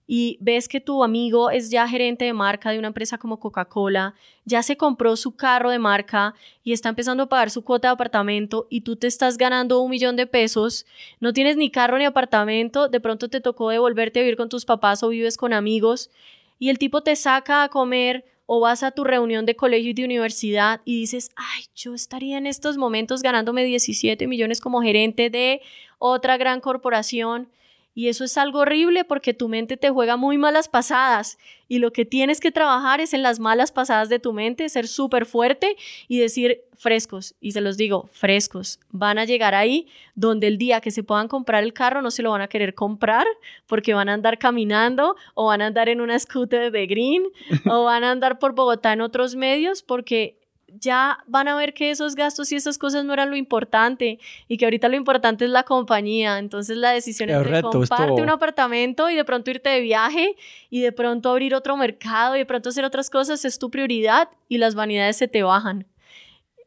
y 0.06 0.36
ves 0.42 0.68
que 0.68 0.82
tu 0.82 1.02
amigo 1.02 1.48
es 1.48 1.70
ya 1.70 1.88
gerente 1.88 2.26
de 2.26 2.34
marca 2.34 2.70
de 2.70 2.78
una 2.78 2.88
empresa 2.88 3.16
como 3.16 3.40
Coca-Cola, 3.40 4.14
ya 4.44 4.62
se 4.62 4.76
compró 4.76 5.16
su 5.16 5.34
carro 5.34 5.70
de 5.70 5.78
marca 5.78 6.34
y 6.62 6.74
está 6.74 6.90
empezando 6.90 7.22
a 7.22 7.28
pagar 7.30 7.50
su 7.50 7.64
cuota 7.64 7.88
de 7.88 7.92
apartamento 7.92 8.66
y 8.68 8.82
tú 8.82 8.96
te 8.96 9.06
estás 9.06 9.38
ganando 9.38 9.80
un 9.80 9.90
millón 9.90 10.14
de 10.16 10.26
pesos, 10.26 10.84
no 11.20 11.32
tienes 11.32 11.56
ni 11.56 11.70
carro 11.70 11.96
ni 11.96 12.04
apartamento, 12.04 12.90
de 12.90 13.00
pronto 13.00 13.30
te 13.30 13.40
tocó 13.40 13.70
devolverte 13.70 14.20
a 14.20 14.24
vivir 14.24 14.36
con 14.36 14.50
tus 14.50 14.66
papás 14.66 15.02
o 15.02 15.08
vives 15.08 15.38
con 15.38 15.54
amigos 15.54 16.10
y 16.58 16.68
el 16.68 16.78
tipo 16.78 17.02
te 17.02 17.16
saca 17.16 17.62
a 17.62 17.70
comer 17.70 18.26
o 18.44 18.60
vas 18.60 18.82
a 18.82 18.90
tu 18.90 19.04
reunión 19.04 19.46
de 19.46 19.56
colegio 19.56 19.92
y 19.92 19.94
de 19.94 20.04
universidad 20.04 20.82
y 20.84 21.00
dices, 21.00 21.30
ay, 21.34 21.64
yo 21.74 21.94
estaría 21.94 22.36
en 22.36 22.46
estos 22.46 22.76
momentos 22.76 23.22
ganándome 23.22 23.64
17 23.64 24.26
millones 24.26 24.60
como 24.60 24.82
gerente 24.82 25.30
de 25.30 25.62
otra 25.98 26.36
gran 26.36 26.60
corporación. 26.60 27.48
Y 27.96 28.08
eso 28.08 28.24
es 28.24 28.36
algo 28.36 28.58
horrible 28.58 29.06
porque 29.06 29.32
tu 29.32 29.48
mente 29.48 29.78
te 29.78 29.88
juega 29.88 30.18
muy 30.18 30.36
malas 30.36 30.68
pasadas 30.68 31.38
y 31.66 31.78
lo 31.78 31.94
que 31.94 32.04
tienes 32.04 32.40
que 32.40 32.52
trabajar 32.52 33.00
es 33.00 33.14
en 33.14 33.22
las 33.22 33.40
malas 33.40 33.72
pasadas 33.72 34.10
de 34.10 34.18
tu 34.18 34.34
mente, 34.34 34.68
ser 34.68 34.86
súper 34.86 35.24
fuerte 35.24 35.76
y 36.06 36.18
decir 36.18 36.60
frescos. 36.76 37.34
Y 37.40 37.52
se 37.52 37.62
los 37.62 37.78
digo, 37.78 38.10
frescos. 38.12 38.80
Van 38.90 39.18
a 39.18 39.24
llegar 39.24 39.54
ahí 39.54 39.88
donde 40.14 40.46
el 40.46 40.58
día 40.58 40.82
que 40.82 40.90
se 40.90 41.04
puedan 41.04 41.26
comprar 41.26 41.64
el 41.64 41.72
carro 41.72 42.02
no 42.02 42.10
se 42.10 42.22
lo 42.22 42.32
van 42.32 42.42
a 42.42 42.48
querer 42.48 42.74
comprar 42.74 43.26
porque 43.64 43.94
van 43.94 44.10
a 44.10 44.12
andar 44.12 44.38
caminando 44.38 45.16
o 45.32 45.46
van 45.46 45.62
a 45.62 45.68
andar 45.68 45.88
en 45.88 46.02
una 46.02 46.18
scooter 46.18 46.70
de 46.70 46.86
green 46.86 47.24
o 47.64 47.84
van 47.84 48.04
a 48.04 48.10
andar 48.10 48.38
por 48.38 48.54
Bogotá 48.54 48.92
en 48.92 49.00
otros 49.00 49.36
medios 49.36 49.82
porque 49.82 50.36
ya 50.80 51.18
van 51.26 51.48
a 51.48 51.56
ver 51.56 51.74
que 51.74 51.90
esos 51.90 52.14
gastos 52.14 52.50
y 52.52 52.56
esas 52.56 52.78
cosas 52.78 53.04
no 53.04 53.12
eran 53.12 53.30
lo 53.30 53.36
importante 53.36 54.18
y 54.48 54.56
que 54.56 54.64
ahorita 54.64 54.88
lo 54.88 54.96
importante 54.96 55.44
es 55.44 55.50
la 55.50 55.62
compañía. 55.62 56.38
Entonces 56.38 56.76
la 56.76 56.90
decisión 56.90 57.30
es 57.30 57.50
de 57.50 57.62
comprarte 57.62 58.22
un 58.22 58.30
apartamento 58.30 59.10
y 59.10 59.14
de 59.14 59.24
pronto 59.24 59.50
irte 59.50 59.70
de 59.70 59.80
viaje 59.80 60.36
y 60.70 60.80
de 60.80 60.92
pronto 60.92 61.30
abrir 61.30 61.54
otro 61.54 61.76
mercado 61.76 62.36
y 62.36 62.40
de 62.40 62.46
pronto 62.46 62.68
hacer 62.68 62.84
otras 62.84 63.10
cosas 63.10 63.44
es 63.44 63.58
tu 63.58 63.70
prioridad 63.70 64.28
y 64.48 64.58
las 64.58 64.74
vanidades 64.74 65.16
se 65.16 65.28
te 65.28 65.42
bajan. 65.42 65.86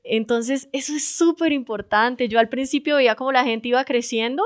Entonces 0.04 0.70
eso 0.72 0.94
es 0.94 1.06
súper 1.06 1.52
importante. 1.52 2.28
Yo 2.28 2.40
al 2.40 2.50
principio 2.50 2.96
veía 2.96 3.16
como 3.16 3.32
la 3.32 3.44
gente 3.44 3.68
iba 3.68 3.84
creciendo. 3.86 4.44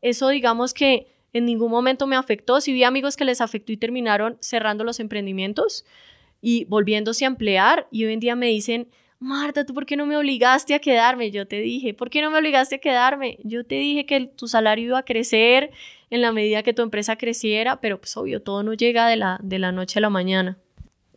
Eso 0.00 0.28
digamos 0.28 0.74
que 0.74 1.08
en 1.32 1.46
ningún 1.46 1.70
momento 1.70 2.06
me 2.06 2.16
afectó. 2.16 2.60
Si 2.60 2.72
vi 2.72 2.84
amigos 2.84 3.16
que 3.16 3.24
les 3.24 3.40
afectó 3.40 3.72
y 3.72 3.76
terminaron 3.76 4.36
cerrando 4.40 4.84
los 4.84 5.00
emprendimientos 5.00 5.84
y 6.42 6.66
volviéndose 6.66 7.24
a 7.24 7.28
emplear 7.28 7.88
y 7.90 8.04
hoy 8.04 8.12
en 8.12 8.20
día 8.20 8.36
me 8.36 8.48
dicen, 8.48 8.88
Marta, 9.20 9.64
¿tú 9.64 9.72
por 9.72 9.86
qué 9.86 9.96
no 9.96 10.04
me 10.04 10.16
obligaste 10.16 10.74
a 10.74 10.80
quedarme? 10.80 11.30
Yo 11.30 11.46
te 11.46 11.60
dije, 11.60 11.94
¿por 11.94 12.10
qué 12.10 12.20
no 12.20 12.30
me 12.32 12.38
obligaste 12.38 12.74
a 12.74 12.78
quedarme? 12.78 13.38
Yo 13.44 13.64
te 13.64 13.76
dije 13.76 14.04
que 14.04 14.26
tu 14.26 14.48
salario 14.48 14.86
iba 14.86 14.98
a 14.98 15.04
crecer 15.04 15.70
en 16.10 16.20
la 16.20 16.32
medida 16.32 16.64
que 16.64 16.74
tu 16.74 16.82
empresa 16.82 17.16
creciera, 17.16 17.80
pero 17.80 18.00
pues 18.00 18.16
obvio, 18.16 18.42
todo 18.42 18.64
no 18.64 18.74
llega 18.74 19.06
de 19.06 19.16
la, 19.16 19.38
de 19.40 19.60
la 19.60 19.70
noche 19.70 20.00
a 20.00 20.02
la 20.02 20.10
mañana. 20.10 20.58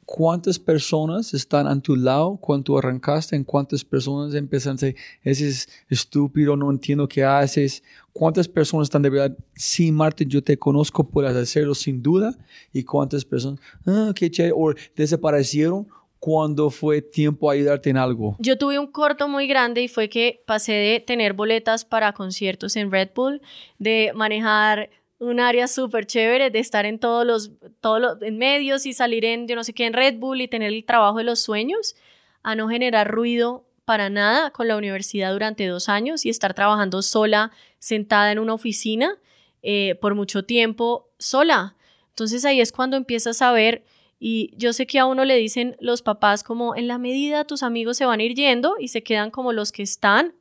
¿Cuántas 0.06 0.60
personas 0.60 1.34
están 1.34 1.66
a 1.66 1.82
tu 1.82 1.96
lado 1.96 2.38
cuando 2.38 2.78
arrancaste? 2.78 3.36
¿En 3.36 3.44
cuántas 3.44 3.84
personas 3.84 4.36
empiezan 4.36 4.76
decir, 4.76 4.96
ese 5.24 5.48
es 5.48 5.68
estúpido, 5.90 6.56
no 6.56 6.70
entiendo 6.70 7.08
qué 7.08 7.24
haces? 7.24 7.82
¿Cuántas 8.18 8.48
personas 8.48 8.86
están 8.86 9.02
de 9.02 9.10
verdad, 9.10 9.38
sí, 9.56 9.92
Martín, 9.92 10.30
yo 10.30 10.42
te 10.42 10.58
conozco, 10.58 11.06
puedes 11.06 11.36
hacerlo 11.36 11.76
sin 11.76 12.02
duda? 12.02 12.34
¿Y 12.72 12.86
cuántas 12.86 13.26
personas, 13.26 13.60
ah, 13.86 14.14
qué 14.16 14.32
chévere, 14.32 14.54
o 14.56 14.74
desaparecieron 14.96 15.86
cuando 16.18 16.70
fue 16.70 17.02
tiempo 17.02 17.50
a 17.50 17.56
ayudarte 17.56 17.90
en 17.90 17.98
algo? 17.98 18.38
Yo 18.40 18.58
tuve 18.58 18.80
un 18.80 18.88
corto 18.88 19.28
muy 19.28 19.48
grande 19.48 19.82
y 19.82 19.90
fue 19.90 20.08
que 20.08 20.42
pasé 20.48 20.72
de 20.72 21.02
tener 21.02 21.34
boletas 21.34 21.84
para 21.84 22.14
conciertos 22.14 22.78
en 22.78 22.90
Red 22.90 23.10
Bull, 23.14 23.42
de 23.80 24.14
manejar 24.16 24.92
un 25.20 25.42
área 25.42 25.68
súper 25.68 26.06
chévere 26.06 26.52
de 26.52 26.60
estar 26.60 26.86
en 26.86 27.00
todos 27.00 27.26
los, 27.26 27.52
todos 27.82 28.00
los 28.00 28.22
en 28.22 28.38
medios 28.38 28.86
y 28.86 28.94
salir 28.94 29.26
en, 29.26 29.46
yo 29.46 29.58
no 29.58 29.66
sé 29.66 29.74
qué, 29.74 29.88
en 29.88 29.92
Red 29.92 30.20
Bull 30.20 30.40
y 30.40 30.48
tener 30.48 30.72
el 30.72 30.86
trabajo 30.86 31.18
de 31.18 31.26
los 31.26 31.42
sueños, 31.42 31.98
a 32.44 32.56
no 32.56 32.70
generar 32.70 33.12
ruido 33.12 33.66
para 33.86 34.10
nada 34.10 34.50
con 34.50 34.68
la 34.68 34.78
universidad 34.78 35.32
durante 35.32 35.68
dos 35.68 35.90
años 35.90 36.26
y 36.26 36.30
estar 36.30 36.54
trabajando 36.54 37.02
sola, 37.02 37.52
sentada 37.86 38.32
en 38.32 38.40
una 38.40 38.56
oficina 38.56 39.20
eh, 39.62 39.94
por 40.02 40.16
mucho 40.16 40.44
tiempo, 40.44 41.12
sola. 41.20 41.76
Entonces 42.10 42.44
ahí 42.44 42.60
es 42.60 42.72
cuando 42.72 42.98
empiezas 42.98 43.44
a 43.44 43.52
ver, 43.52 43.86
y 44.20 44.52
yo 44.58 44.74
sé 44.74 44.88
que 44.88 44.98
a 44.98 45.06
uno 45.06 45.24
le 45.24 45.36
dicen 45.36 45.78
los 45.80 46.02
papás 46.02 46.42
como 46.42 46.76
en 46.76 46.88
la 46.88 46.98
medida 46.98 47.46
tus 47.46 47.62
amigos 47.62 47.98
se 47.98 48.06
van 48.06 48.22
a 48.22 48.24
ir 48.24 48.34
yendo 48.34 48.76
y 48.80 48.88
se 48.88 49.04
quedan 49.04 49.30
como 49.30 49.54
los 49.54 49.72
que 49.72 49.84
están, 49.84 50.34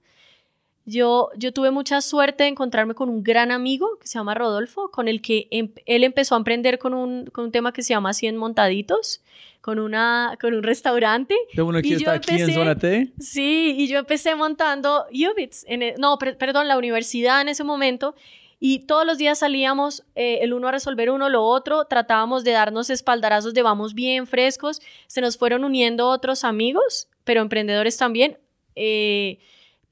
yo, 0.87 1.31
yo 1.37 1.53
tuve 1.53 1.71
mucha 1.71 2.01
suerte 2.01 2.45
de 2.45 2.51
encontrarme 2.51 2.95
con 2.95 3.09
un 3.09 3.23
gran 3.23 3.51
amigo 3.51 3.99
que 4.01 4.07
se 4.07 4.19
llama 4.19 4.35
Rodolfo, 4.35 4.91
con 4.91 5.09
el 5.09 5.23
que 5.23 5.49
em, 5.51 5.71
él 5.87 6.05
empezó 6.05 6.35
a 6.35 6.39
emprender 6.39 6.79
con 6.79 6.93
un, 6.93 7.27
con 7.27 7.47
un 7.47 7.53
tema 7.53 7.73
que 7.73 7.83
se 7.83 7.95
llama 7.95 8.13
100 8.13 8.37
montaditos, 8.37 9.23
con, 9.61 9.79
una, 9.79 10.37
con 10.41 10.53
un 10.53 10.63
restaurante. 10.63 11.35
¿De 11.55 11.63
uno 11.63 11.81
que 11.81 11.95
está 11.95 12.13
aquí 12.13 12.41
en 12.41 12.53
Zona 12.53 12.77
T? 12.77 13.13
Sí, 13.19 13.75
y 13.79 13.89
yo 13.89 13.99
empecé 13.99 14.35
montando 14.35 15.07
UBITS, 15.11 15.65
en 15.69 15.83
e, 15.83 15.95
no, 15.99 16.19
perdón, 16.19 16.69
la 16.69 16.77
universidad 16.77 17.41
en 17.41 17.49
ese 17.49 17.65
momento, 17.65 18.15
y 18.61 18.81
todos 18.81 19.07
los 19.07 19.19
días 19.19 19.39
salíamos 19.39 20.05
eh, 20.15 20.41
el 20.43 20.53
uno 20.53 20.69
a 20.69 20.73
resolver 20.73 21.11
uno, 21.11 21.31
lo 21.31 21.45
otro, 21.45 21.87
tratábamos 21.87 22.45
de 22.45 22.53
darnos 22.53 22.91
espaldarazos 22.91 23.55
de 23.55 23.63
vamos 23.63 23.95
bien 23.95 24.27
frescos, 24.27 24.83
se 25.07 25.23
nos 25.23 25.39
fueron 25.39 25.65
uniendo 25.65 26.09
otros 26.09 26.45
amigos, 26.45 27.09
pero 27.25 27.41
emprendedores 27.41 27.97
también. 27.97 28.39
Eh, 28.77 29.39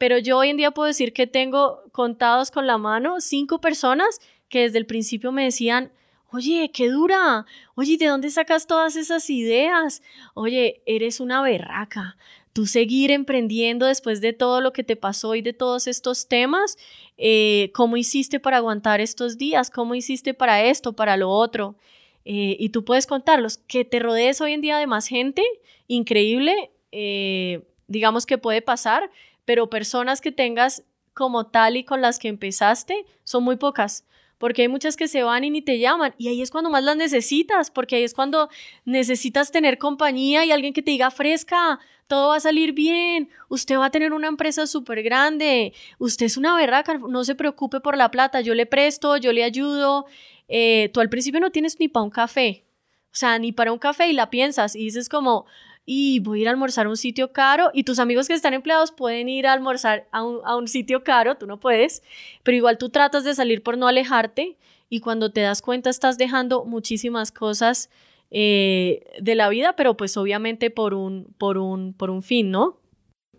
pero 0.03 0.19
yo 0.19 0.39
hoy 0.39 0.49
en 0.49 0.57
día 0.57 0.73
puedo 0.73 0.89
decir 0.89 1.13
que 1.13 1.29
tengo 1.29 1.85
contados 1.93 2.51
con 2.51 2.67
la 2.67 2.77
mano 2.77 3.21
cinco 3.21 3.61
personas 3.61 4.21
que 4.49 4.63
desde 4.63 4.79
el 4.79 4.85
principio 4.85 5.31
me 5.31 5.45
decían, 5.45 5.93
oye, 6.33 6.73
qué 6.75 6.89
dura, 6.89 7.47
oye, 7.77 7.97
¿de 7.99 8.07
dónde 8.07 8.29
sacas 8.31 8.67
todas 8.67 8.97
esas 8.97 9.31
ideas? 9.31 10.03
Oye, 10.35 10.83
eres 10.87 11.21
una 11.21 11.41
berraca. 11.41 12.17
Tú 12.53 12.67
seguir 12.67 13.13
emprendiendo 13.13 13.87
después 13.87 14.21
de 14.21 14.33
todo 14.33 14.61
lo 14.61 14.73
que 14.73 14.83
te 14.83 14.97
pasó 14.97 15.37
y 15.37 15.41
de 15.41 15.53
todos 15.53 15.87
estos 15.87 16.27
temas, 16.27 16.79
eh, 17.17 17.71
¿cómo 17.73 17.97
hiciste 17.97 18.41
para 18.41 18.57
aguantar 18.57 19.01
estos 19.01 19.39
días? 19.39 19.71
¿Cómo 19.71 19.95
hiciste 19.95 20.35
para 20.35 20.65
esto, 20.65 20.95
para 20.95 21.17
lo 21.17 21.31
otro? 21.31 21.77
Eh, 22.25 22.57
y 22.59 22.71
tú 22.71 22.85
puedes 22.85 23.07
contarlos. 23.07 23.59
Que 23.69 23.85
te 23.85 24.01
rodees 24.01 24.41
hoy 24.41 24.53
en 24.55 24.63
día 24.63 24.79
de 24.79 24.89
más 24.89 25.07
gente, 25.07 25.45
increíble, 25.87 26.73
eh, 26.91 27.63
digamos 27.87 28.27
que 28.27 28.37
puede 28.39 28.63
pasar, 28.63 29.13
pero 29.45 29.71
personas 29.71 30.21
que 30.21 30.33
tengas 30.33 30.85
como 31.15 31.47
tal 31.47 31.77
y 31.77 31.85
con 31.85 32.01
las 32.01 32.19
que 32.19 32.29
empezaste 32.29 33.05
son 33.25 33.45
muy 33.45 33.57
pocas, 33.57 34.07
porque 34.39 34.63
hay 34.63 34.69
muchas 34.69 34.97
que 34.97 35.09
se 35.09 35.23
van 35.23 35.45
y 35.45 35.51
ni 35.51 35.63
te 35.63 35.79
llaman, 35.79 36.15
y 36.19 36.29
ahí 36.29 36.43
es 36.43 36.51
cuando 36.51 36.71
más 36.71 36.83
las 36.83 36.97
necesitas, 36.97 37.71
porque 37.71 37.97
ahí 37.97 38.03
es 38.03 38.15
cuando 38.15 38.49
necesitas 38.85 39.53
tener 39.53 39.79
compañía 39.79 40.45
y 40.45 40.53
alguien 40.53 40.73
que 40.73 40.83
te 40.83 40.91
diga 40.91 41.11
fresca, 41.11 41.79
todo 42.07 42.29
va 42.29 42.37
a 42.37 42.41
salir 42.41 42.73
bien, 42.73 43.31
usted 43.49 43.79
va 43.79 43.87
a 43.87 43.91
tener 43.91 44.13
una 44.13 44.29
empresa 44.29 44.67
súper 44.67 45.03
grande, 45.03 45.73
usted 45.99 46.27
es 46.27 46.37
una 46.37 46.57
berraca, 46.57 46.99
no 46.99 47.25
se 47.25 47.35
preocupe 47.35 47.81
por 47.81 47.97
la 47.97 48.11
plata, 48.11 48.41
yo 48.41 48.55
le 48.55 48.67
presto, 48.67 49.17
yo 49.17 49.33
le 49.33 49.45
ayudo, 49.45 50.07
eh, 50.49 50.91
tú 50.93 51.01
al 51.01 51.09
principio 51.09 51.41
no 51.41 51.51
tienes 51.51 51.79
ni 51.81 51.89
para 51.89 52.05
un 52.05 52.11
café, 52.11 52.65
o 53.13 53.15
sea, 53.15 53.39
ni 53.39 53.53
para 53.53 53.73
un 53.73 53.79
café 53.79 54.09
y 54.09 54.13
la 54.13 54.29
piensas 54.29 54.75
y 54.75 54.85
dices 54.85 55.09
como, 55.09 55.47
y 55.85 56.21
voy 56.21 56.41
a 56.41 56.43
ir 56.43 56.49
a 56.49 56.51
almorzar 56.53 56.87
a 56.87 56.89
un 56.89 56.97
sitio 56.97 57.33
caro 57.33 57.71
y 57.75 57.85
tus 57.85 57.99
amigos 57.99 58.29
que 58.29 58.35
están 58.35 58.55
empleados 58.55 58.93
pueden 58.93 59.29
ir 59.29 59.47
a 59.47 59.53
almorzar 59.53 60.07
a 60.13 60.23
un, 60.23 60.69
sitio 60.69 61.03
caro, 61.03 61.37
tú 61.37 61.47
no 61.47 61.59
puedes, 61.59 62.03
pero 62.43 62.57
igual 62.57 62.79
tú 62.79 62.91
tratas 62.91 63.25
de 63.25 63.35
salir 63.35 63.63
por 63.63 63.77
no 63.77 63.89
alejarte 63.89 64.57
y 64.89 65.01
cuando 65.01 65.33
te 65.33 65.41
das 65.41 65.63
cuenta 65.63 65.91
estás 65.91 66.19
dejando 66.19 66.65
muchísimas 66.65 67.33
cosas 67.33 67.91
eh, 68.31 69.05
de 69.21 69.35
la 69.35 69.49
vida, 69.49 69.75
pero 69.75 69.97
pues 69.97 70.17
obviamente 70.17 70.71
por 70.71 70.95
un, 70.95 71.35
por 71.39 71.59
un, 71.59 71.95
por 71.95 72.11
un 72.11 72.23
fin, 72.23 72.51
¿no? 72.51 72.79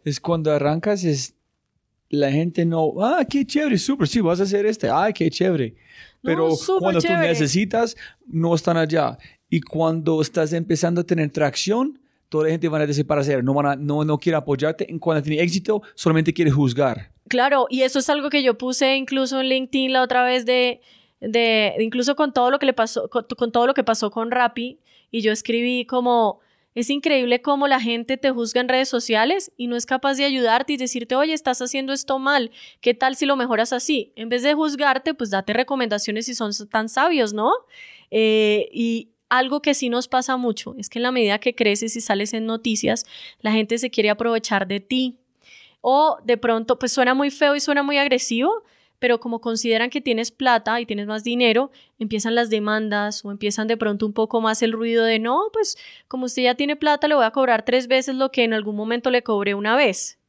Es 0.03 0.19
cuando 0.19 0.51
arrancas, 0.51 1.05
es 1.05 1.35
la 2.09 2.31
gente 2.31 2.65
no, 2.65 2.93
ah, 3.01 3.25
qué 3.27 3.45
chévere, 3.45 3.77
súper, 3.77 4.07
sí, 4.07 4.19
vas 4.19 4.39
a 4.39 4.43
hacer 4.43 4.65
este, 4.65 4.89
ah, 4.89 5.11
qué 5.13 5.31
chévere. 5.31 5.75
Pero 6.21 6.49
cuando 6.79 7.01
tú 7.01 7.11
necesitas, 7.11 7.97
no 8.27 8.55
están 8.55 8.77
allá. 8.77 9.17
Y 9.49 9.61
cuando 9.61 10.21
estás 10.21 10.53
empezando 10.53 11.01
a 11.01 11.03
tener 11.03 11.31
tracción, 11.31 11.99
toda 12.33 12.45
la 12.45 12.49
gente 12.49 12.67
va 12.67 12.79
a 12.79 13.19
hacer, 13.19 13.43
no, 13.43 13.53
van 13.53 13.65
a, 13.67 13.75
no, 13.75 14.03
no 14.03 14.17
quiere 14.17 14.35
apoyarte, 14.35 14.89
en 14.89 14.97
cuando 14.97 15.21
tiene 15.21 15.39
éxito, 15.39 15.83
solamente 15.93 16.33
quiere 16.33 16.49
juzgar. 16.49 17.11
Claro, 17.27 17.67
y 17.69 17.83
eso 17.83 17.99
es 17.99 18.09
algo 18.09 18.31
que 18.31 18.41
yo 18.41 18.57
puse 18.57 18.95
incluso 18.95 19.39
en 19.39 19.49
LinkedIn 19.49 19.93
la 19.93 20.01
otra 20.01 20.23
vez 20.23 20.43
de, 20.43 20.81
de 21.21 21.75
incluso 21.77 22.15
con 22.15 22.33
todo 22.33 22.49
lo 22.49 22.57
que 22.57 22.65
le 22.65 22.73
pasó, 22.73 23.07
con, 23.07 23.51
todo 23.51 23.67
lo 23.67 23.75
que 23.75 23.83
pasó 23.83 24.09
con 24.09 24.31
Rappi, 24.31 24.79
y 25.11 25.21
yo 25.21 25.31
escribí 25.31 25.85
como, 25.85 26.39
es 26.73 26.89
increíble 26.89 27.43
cómo 27.43 27.67
la 27.67 27.79
gente 27.79 28.17
te 28.17 28.31
juzga 28.31 28.61
en 28.61 28.67
redes 28.67 28.89
sociales 28.89 29.51
y 29.55 29.67
no 29.67 29.75
es 29.75 29.85
capaz 29.85 30.15
de 30.15 30.25
ayudarte 30.25 30.73
y 30.73 30.77
decirte, 30.77 31.13
oye, 31.13 31.33
estás 31.33 31.61
haciendo 31.61 31.93
esto 31.93 32.17
mal, 32.17 32.49
¿qué 32.81 32.95
tal 32.95 33.15
si 33.15 33.27
lo 33.27 33.35
mejoras 33.35 33.73
así? 33.73 34.11
En 34.15 34.29
vez 34.29 34.41
de 34.41 34.55
juzgarte, 34.55 35.13
pues 35.13 35.29
date 35.29 35.53
recomendaciones 35.53 36.25
si 36.25 36.33
son 36.33 36.49
tan 36.71 36.89
sabios, 36.89 37.31
¿no? 37.31 37.51
Eh, 38.09 38.69
y, 38.73 39.12
algo 39.37 39.63
que 39.63 39.73
sí 39.73 39.89
nos 39.89 40.07
pasa 40.07 40.37
mucho 40.37 40.75
es 40.77 40.89
que 40.89 40.99
en 40.99 41.03
la 41.03 41.11
medida 41.11 41.39
que 41.39 41.55
creces 41.55 41.95
y 41.95 42.01
sales 42.01 42.33
en 42.33 42.45
noticias, 42.45 43.05
la 43.41 43.51
gente 43.51 43.79
se 43.79 43.89
quiere 43.89 44.11
aprovechar 44.11 44.67
de 44.67 44.79
ti. 44.79 45.17
O 45.81 46.19
de 46.23 46.37
pronto, 46.37 46.77
pues 46.77 46.91
suena 46.91 47.15
muy 47.15 47.31
feo 47.31 47.55
y 47.55 47.59
suena 47.59 47.81
muy 47.81 47.97
agresivo, 47.97 48.63
pero 48.99 49.19
como 49.19 49.41
consideran 49.41 49.89
que 49.89 50.01
tienes 50.01 50.29
plata 50.29 50.79
y 50.79 50.85
tienes 50.85 51.07
más 51.07 51.23
dinero, 51.23 51.71
empiezan 51.97 52.35
las 52.35 52.51
demandas 52.51 53.25
o 53.25 53.31
empiezan 53.31 53.67
de 53.67 53.75
pronto 53.75 54.05
un 54.05 54.13
poco 54.13 54.39
más 54.39 54.61
el 54.61 54.71
ruido 54.71 55.03
de 55.03 55.17
no, 55.17 55.49
pues 55.51 55.77
como 56.07 56.25
usted 56.25 56.43
ya 56.43 56.55
tiene 56.55 56.75
plata, 56.75 57.07
le 57.07 57.15
voy 57.15 57.25
a 57.25 57.31
cobrar 57.31 57.65
tres 57.65 57.87
veces 57.87 58.15
lo 58.15 58.31
que 58.31 58.43
en 58.43 58.53
algún 58.53 58.75
momento 58.75 59.09
le 59.09 59.23
cobré 59.23 59.55
una 59.55 59.75
vez. 59.75 60.19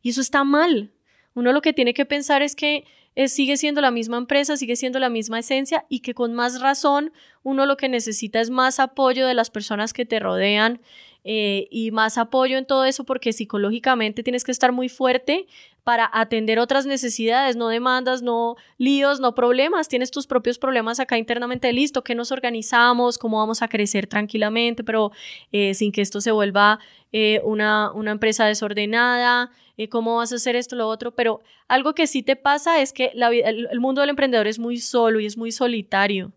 Y 0.00 0.08
eso 0.10 0.22
está 0.22 0.42
mal. 0.42 0.90
Uno 1.34 1.52
lo 1.52 1.60
que 1.60 1.74
tiene 1.74 1.92
que 1.92 2.06
pensar 2.06 2.40
es 2.40 2.56
que 2.56 2.84
sigue 3.26 3.56
siendo 3.56 3.80
la 3.80 3.90
misma 3.90 4.16
empresa, 4.16 4.56
sigue 4.56 4.76
siendo 4.76 4.98
la 4.98 5.08
misma 5.08 5.38
esencia 5.38 5.84
y 5.88 6.00
que 6.00 6.14
con 6.14 6.34
más 6.34 6.60
razón 6.60 7.12
uno 7.42 7.66
lo 7.66 7.76
que 7.76 7.88
necesita 7.88 8.40
es 8.40 8.50
más 8.50 8.80
apoyo 8.80 9.26
de 9.26 9.34
las 9.34 9.50
personas 9.50 9.92
que 9.92 10.04
te 10.04 10.18
rodean 10.18 10.80
eh, 11.24 11.68
y 11.70 11.90
más 11.90 12.18
apoyo 12.18 12.58
en 12.58 12.66
todo 12.66 12.84
eso 12.84 13.04
porque 13.04 13.32
psicológicamente 13.32 14.22
tienes 14.22 14.44
que 14.44 14.52
estar 14.52 14.72
muy 14.72 14.88
fuerte 14.88 15.46
para 15.84 16.10
atender 16.12 16.58
otras 16.58 16.86
necesidades, 16.86 17.56
no 17.56 17.68
demandas, 17.68 18.22
no 18.22 18.56
líos, 18.78 19.20
no 19.20 19.34
problemas. 19.34 19.88
Tienes 19.88 20.10
tus 20.10 20.26
propios 20.26 20.58
problemas 20.58 20.98
acá 20.98 21.18
internamente, 21.18 21.70
listo, 21.74 22.02
que 22.02 22.14
nos 22.14 22.32
organizamos, 22.32 23.18
cómo 23.18 23.38
vamos 23.38 23.60
a 23.60 23.68
crecer 23.68 24.06
tranquilamente, 24.06 24.82
pero 24.82 25.12
eh, 25.52 25.74
sin 25.74 25.92
que 25.92 26.00
esto 26.00 26.22
se 26.22 26.32
vuelva 26.32 26.78
eh, 27.12 27.42
una, 27.44 27.92
una, 27.92 28.12
empresa 28.12 28.46
desordenada, 28.46 29.50
eh, 29.76 29.88
cómo 29.88 30.16
vas 30.16 30.32
a 30.32 30.36
hacer 30.36 30.56
esto, 30.56 30.74
lo 30.74 30.88
otro. 30.88 31.14
Pero 31.14 31.42
algo 31.68 31.94
que 31.94 32.06
sí 32.06 32.22
te 32.22 32.34
pasa 32.34 32.80
es 32.80 32.94
que 32.94 33.12
el 33.14 33.78
mundo 33.78 34.00
del 34.00 34.10
emprendedor 34.10 34.46
es 34.46 34.58
muy 34.58 34.78
solo 34.78 35.20
y 35.20 35.26
es 35.26 35.36
muy 35.36 35.52
solitario. 35.52 36.32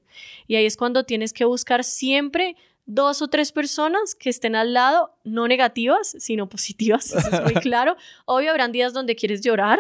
Y 0.46 0.56
ahí 0.56 0.66
es 0.66 0.76
cuando 0.76 1.06
tienes 1.06 1.32
que 1.32 1.46
buscar 1.46 1.86
siempre 1.86 2.58
dos 2.88 3.22
o 3.22 3.28
tres 3.28 3.52
personas 3.52 4.16
que 4.16 4.30
estén 4.30 4.56
al 4.56 4.74
lado, 4.74 5.12
no 5.24 5.48
negativas, 5.48 6.16
sino 6.20 6.50
positivas, 6.50 7.14
eso 7.14 7.30
es 7.32 7.44
muy 7.44 7.54
claro. 7.62 7.98
Obvio, 8.26 8.50
habrán 8.50 8.72
días 8.72 8.94
donde 8.94 9.16
quieres 9.16 9.42
llorar. 9.42 9.80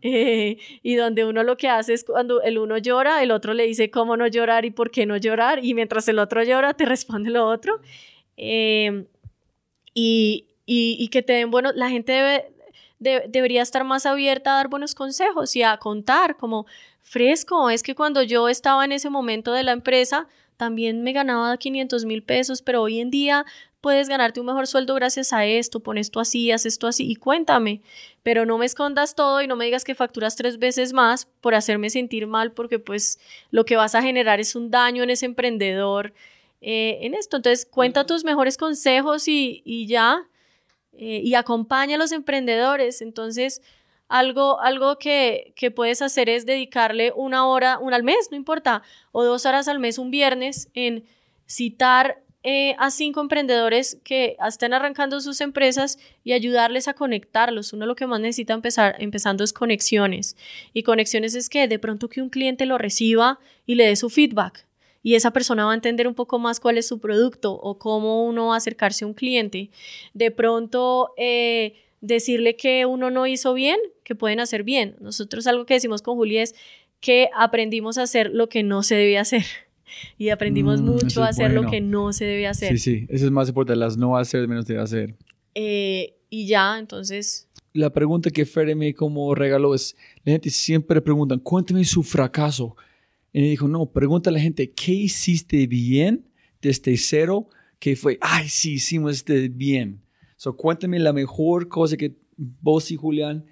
Eh, 0.00 0.58
y 0.84 0.94
donde 0.94 1.24
uno 1.24 1.42
lo 1.42 1.56
que 1.56 1.68
hace 1.68 1.92
es 1.92 2.04
cuando 2.04 2.40
el 2.40 2.56
uno 2.56 2.78
llora, 2.78 3.20
el 3.24 3.32
otro 3.32 3.52
le 3.52 3.66
dice 3.66 3.90
cómo 3.90 4.16
no 4.16 4.28
llorar 4.28 4.64
y 4.64 4.70
por 4.70 4.92
qué 4.92 5.06
no 5.06 5.16
llorar, 5.16 5.58
y 5.64 5.74
mientras 5.74 6.06
el 6.06 6.20
otro 6.20 6.44
llora, 6.44 6.72
te 6.74 6.84
responde 6.86 7.30
lo 7.30 7.48
otro. 7.48 7.80
Eh, 8.36 9.06
y, 9.92 10.46
y, 10.66 10.96
y, 11.00 11.08
que 11.08 11.22
te 11.22 11.32
den 11.32 11.50
bueno, 11.50 11.72
la 11.74 11.88
gente 11.88 12.12
debe, 12.12 12.52
de, 13.00 13.24
debería 13.28 13.62
estar 13.62 13.82
más 13.82 14.06
abierta 14.06 14.52
a 14.52 14.56
dar 14.56 14.68
buenos 14.68 14.94
consejos 14.94 15.56
y 15.56 15.64
a 15.64 15.76
contar 15.78 16.36
como 16.36 16.66
fresco. 17.02 17.68
Es 17.70 17.82
que 17.82 17.96
cuando 17.96 18.22
yo 18.22 18.48
estaba 18.48 18.84
en 18.84 18.92
ese 18.92 19.10
momento 19.10 19.52
de 19.52 19.64
la 19.64 19.72
empresa, 19.72 20.28
también 20.56 21.02
me 21.02 21.12
ganaba 21.12 21.56
500 21.56 22.04
mil 22.04 22.22
pesos, 22.22 22.62
pero 22.62 22.82
hoy 22.82 23.00
en 23.00 23.10
día 23.10 23.44
puedes 23.80 24.08
ganarte 24.08 24.40
un 24.40 24.46
mejor 24.46 24.66
sueldo 24.66 24.94
gracias 24.94 25.32
a 25.32 25.46
esto, 25.46 25.80
pones 25.80 26.08
esto 26.08 26.18
así, 26.18 26.50
haces 26.50 26.74
esto 26.74 26.86
así 26.86 27.08
y 27.08 27.16
cuéntame, 27.16 27.82
pero 28.22 28.44
no 28.44 28.58
me 28.58 28.66
escondas 28.66 29.14
todo 29.14 29.42
y 29.42 29.46
no 29.46 29.54
me 29.54 29.64
digas 29.64 29.84
que 29.84 29.94
facturas 29.94 30.34
tres 30.34 30.58
veces 30.58 30.92
más 30.92 31.26
por 31.40 31.54
hacerme 31.54 31.90
sentir 31.90 32.26
mal 32.26 32.52
porque 32.52 32.78
pues 32.78 33.20
lo 33.50 33.64
que 33.64 33.76
vas 33.76 33.94
a 33.94 34.02
generar 34.02 34.40
es 34.40 34.56
un 34.56 34.70
daño 34.70 35.02
en 35.02 35.10
ese 35.10 35.26
emprendedor 35.26 36.14
eh, 36.60 36.98
en 37.02 37.14
esto. 37.14 37.36
Entonces 37.36 37.64
cuenta 37.64 38.06
tus 38.06 38.24
mejores 38.24 38.56
consejos 38.56 39.28
y, 39.28 39.62
y 39.64 39.86
ya 39.86 40.26
eh, 40.98 41.20
y 41.22 41.34
acompaña 41.34 41.96
a 41.96 41.98
los 41.98 42.12
emprendedores. 42.12 43.02
Entonces 43.02 43.62
algo, 44.08 44.60
algo 44.60 44.98
que, 44.98 45.52
que, 45.56 45.70
puedes 45.70 46.02
hacer 46.02 46.28
es 46.28 46.46
dedicarle 46.46 47.12
una 47.14 47.46
hora, 47.46 47.78
una 47.78 47.96
al 47.96 48.02
mes, 48.02 48.28
no 48.30 48.36
importa, 48.36 48.82
o 49.12 49.24
dos 49.24 49.46
horas 49.46 49.68
al 49.68 49.78
mes 49.78 49.98
un 49.98 50.10
viernes 50.10 50.68
en 50.74 51.04
citar 51.46 52.22
eh, 52.48 52.76
a 52.78 52.92
cinco 52.92 53.20
emprendedores 53.20 53.98
que 54.04 54.36
están 54.46 54.72
arrancando 54.72 55.20
sus 55.20 55.40
empresas 55.40 55.98
y 56.22 56.32
ayudarles 56.32 56.86
a 56.86 56.94
conectarlos. 56.94 57.72
Uno 57.72 57.86
lo 57.86 57.96
que 57.96 58.06
más 58.06 58.20
necesita 58.20 58.54
empezar, 58.54 58.94
empezando 59.00 59.42
es 59.42 59.52
conexiones. 59.52 60.36
Y 60.72 60.84
conexiones 60.84 61.34
es 61.34 61.48
que 61.48 61.66
de 61.66 61.80
pronto 61.80 62.08
que 62.08 62.22
un 62.22 62.28
cliente 62.28 62.64
lo 62.64 62.78
reciba 62.78 63.40
y 63.66 63.74
le 63.74 63.86
dé 63.86 63.96
su 63.96 64.10
feedback. 64.10 64.64
Y 65.02 65.16
esa 65.16 65.32
persona 65.32 65.64
va 65.64 65.72
a 65.72 65.74
entender 65.74 66.06
un 66.06 66.14
poco 66.14 66.38
más 66.38 66.60
cuál 66.60 66.78
es 66.78 66.86
su 66.86 67.00
producto 67.00 67.52
o 67.52 67.80
cómo 67.80 68.24
uno 68.24 68.46
va 68.46 68.54
a 68.54 68.58
acercarse 68.58 69.04
a 69.04 69.08
un 69.08 69.14
cliente. 69.14 69.70
De 70.14 70.30
pronto, 70.30 71.14
eh, 71.16 71.74
decirle 72.06 72.56
que 72.56 72.86
uno 72.86 73.10
no 73.10 73.26
hizo 73.26 73.54
bien, 73.54 73.78
que 74.04 74.14
pueden 74.14 74.40
hacer 74.40 74.62
bien. 74.62 74.96
Nosotros 75.00 75.46
algo 75.46 75.66
que 75.66 75.74
decimos 75.74 76.02
con 76.02 76.16
Juli 76.16 76.38
es 76.38 76.54
que 77.00 77.28
aprendimos 77.36 77.98
a 77.98 78.02
hacer 78.02 78.30
lo 78.32 78.48
que 78.48 78.62
no 78.62 78.82
se 78.82 78.94
debía 78.94 79.20
hacer. 79.20 79.44
Y 80.18 80.30
aprendimos 80.30 80.82
mm, 80.82 80.84
mucho 80.84 81.22
a 81.22 81.28
hacer 81.28 81.52
lo 81.52 81.70
que 81.70 81.80
no 81.80 82.12
se 82.12 82.24
debe 82.24 82.48
hacer. 82.48 82.76
Sí, 82.76 82.78
sí, 82.78 83.06
eso 83.08 83.24
es 83.24 83.30
más 83.30 83.48
importante, 83.48 83.78
las 83.78 83.96
no 83.96 84.16
hacer 84.16 84.46
menos 84.48 84.66
de 84.66 84.78
hacer. 84.78 85.14
Eh, 85.54 86.16
y 86.28 86.46
ya, 86.48 86.78
entonces... 86.78 87.48
La 87.72 87.90
pregunta 87.90 88.30
que 88.30 88.44
Fede 88.44 88.74
me 88.74 88.92
como 88.94 89.32
regaló 89.34 89.74
es, 89.74 89.96
la 90.24 90.32
gente 90.32 90.50
siempre 90.50 91.00
pregunta, 91.00 91.38
cuéntame 91.38 91.84
su 91.84 92.02
fracaso. 92.02 92.76
Y 93.32 93.40
me 93.40 93.48
dijo, 93.50 93.68
no, 93.68 93.86
pregunta 93.86 94.28
a 94.28 94.32
la 94.32 94.40
gente, 94.40 94.70
¿qué 94.72 94.92
hiciste 94.92 95.66
bien 95.66 96.26
desde 96.60 96.96
cero? 96.96 97.48
Que 97.78 97.94
fue, 97.94 98.18
ay, 98.20 98.48
sí, 98.48 98.74
hicimos 98.74 99.12
este 99.16 99.48
bien. 99.48 100.00
So, 100.36 100.56
cuéntame 100.56 100.98
la 100.98 101.12
mejor 101.12 101.68
cosa 101.68 101.96
que 101.96 102.14
vos 102.36 102.90
y 102.90 102.96
Julián 102.96 103.44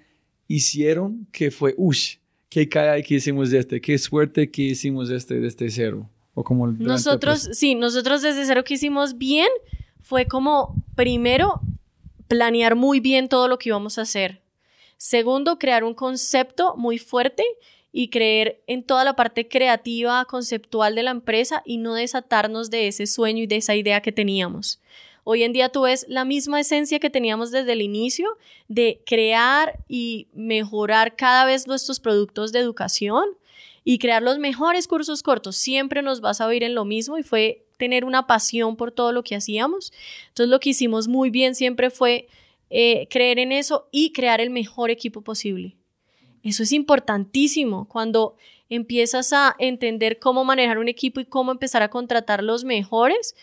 hicieron 0.47 1.27
que 1.31 1.51
fue, 1.51 1.73
ush, 1.77 2.17
qué 2.49 2.69
cae 2.69 3.03
que 3.03 3.15
hicimos 3.15 3.51
este, 3.51 3.81
qué 3.81 3.97
suerte 3.97 4.49
que 4.49 4.61
hicimos 4.61 5.09
este 5.09 5.39
desde 5.39 5.69
cero. 5.69 6.09
O 6.33 6.43
como 6.43 6.67
nosotros, 6.67 7.49
sí, 7.53 7.75
nosotros 7.75 8.21
desde 8.21 8.45
cero 8.45 8.63
que 8.63 8.75
hicimos 8.75 9.17
bien 9.17 9.47
fue 10.01 10.25
como, 10.25 10.75
primero, 10.95 11.61
planear 12.27 12.75
muy 12.75 12.99
bien 12.99 13.29
todo 13.29 13.47
lo 13.47 13.57
que 13.57 13.69
íbamos 13.69 13.97
a 13.97 14.03
hacer. 14.03 14.41
Segundo, 14.97 15.57
crear 15.57 15.83
un 15.83 15.93
concepto 15.93 16.75
muy 16.77 16.97
fuerte 16.97 17.43
y 17.91 18.09
creer 18.09 18.61
en 18.67 18.83
toda 18.83 19.03
la 19.03 19.15
parte 19.15 19.47
creativa, 19.47 20.25
conceptual 20.25 20.95
de 20.95 21.03
la 21.03 21.11
empresa 21.11 21.63
y 21.65 21.77
no 21.77 21.93
desatarnos 21.93 22.69
de 22.69 22.87
ese 22.87 23.07
sueño 23.07 23.43
y 23.43 23.47
de 23.47 23.55
esa 23.55 23.75
idea 23.75 24.01
que 24.01 24.11
teníamos. 24.11 24.81
Hoy 25.27 25.41
en 25.41 25.53
día 25.53 25.69
tú 25.69 25.81
ves 25.81 26.05
la 26.07 26.23
misma 26.23 26.59
esencia 26.59 26.99
que 26.99 27.09
teníamos 27.09 27.49
desde 27.49 27.71
el 27.71 27.81
inicio 27.81 28.37
de 28.67 29.01
crear 29.07 29.79
y 29.89 30.27
mejorar 30.33 31.15
cada 31.15 31.45
vez 31.45 31.65
nuestros 31.65 31.99
productos 31.99 32.51
de 32.51 32.59
educación 32.59 33.25
y 33.83 33.97
crear 33.97 34.21
los 34.21 34.37
mejores 34.37 34.87
cursos 34.87 35.23
cortos. 35.23 35.55
Siempre 35.55 36.03
nos 36.03 36.21
vas 36.21 36.41
a 36.41 36.45
oír 36.45 36.63
en 36.63 36.75
lo 36.75 36.85
mismo 36.85 37.17
y 37.17 37.23
fue 37.23 37.65
tener 37.77 38.05
una 38.05 38.27
pasión 38.27 38.75
por 38.75 38.91
todo 38.91 39.11
lo 39.13 39.23
que 39.23 39.35
hacíamos. 39.35 39.91
Entonces 40.27 40.51
lo 40.51 40.59
que 40.59 40.69
hicimos 40.69 41.07
muy 41.07 41.31
bien 41.31 41.55
siempre 41.55 41.89
fue 41.89 42.27
eh, 42.69 43.07
creer 43.09 43.39
en 43.39 43.51
eso 43.51 43.89
y 43.91 44.13
crear 44.13 44.41
el 44.41 44.51
mejor 44.51 44.91
equipo 44.91 45.21
posible. 45.21 45.75
Eso 46.43 46.61
es 46.61 46.71
importantísimo 46.71 47.87
cuando 47.87 48.35
empiezas 48.69 49.33
a 49.33 49.55
entender 49.57 50.19
cómo 50.19 50.43
manejar 50.43 50.77
un 50.77 50.87
equipo 50.87 51.19
y 51.19 51.25
cómo 51.25 51.51
empezar 51.51 51.81
a 51.81 51.89
contratar 51.89 52.43
los 52.43 52.63
mejores 52.63 53.35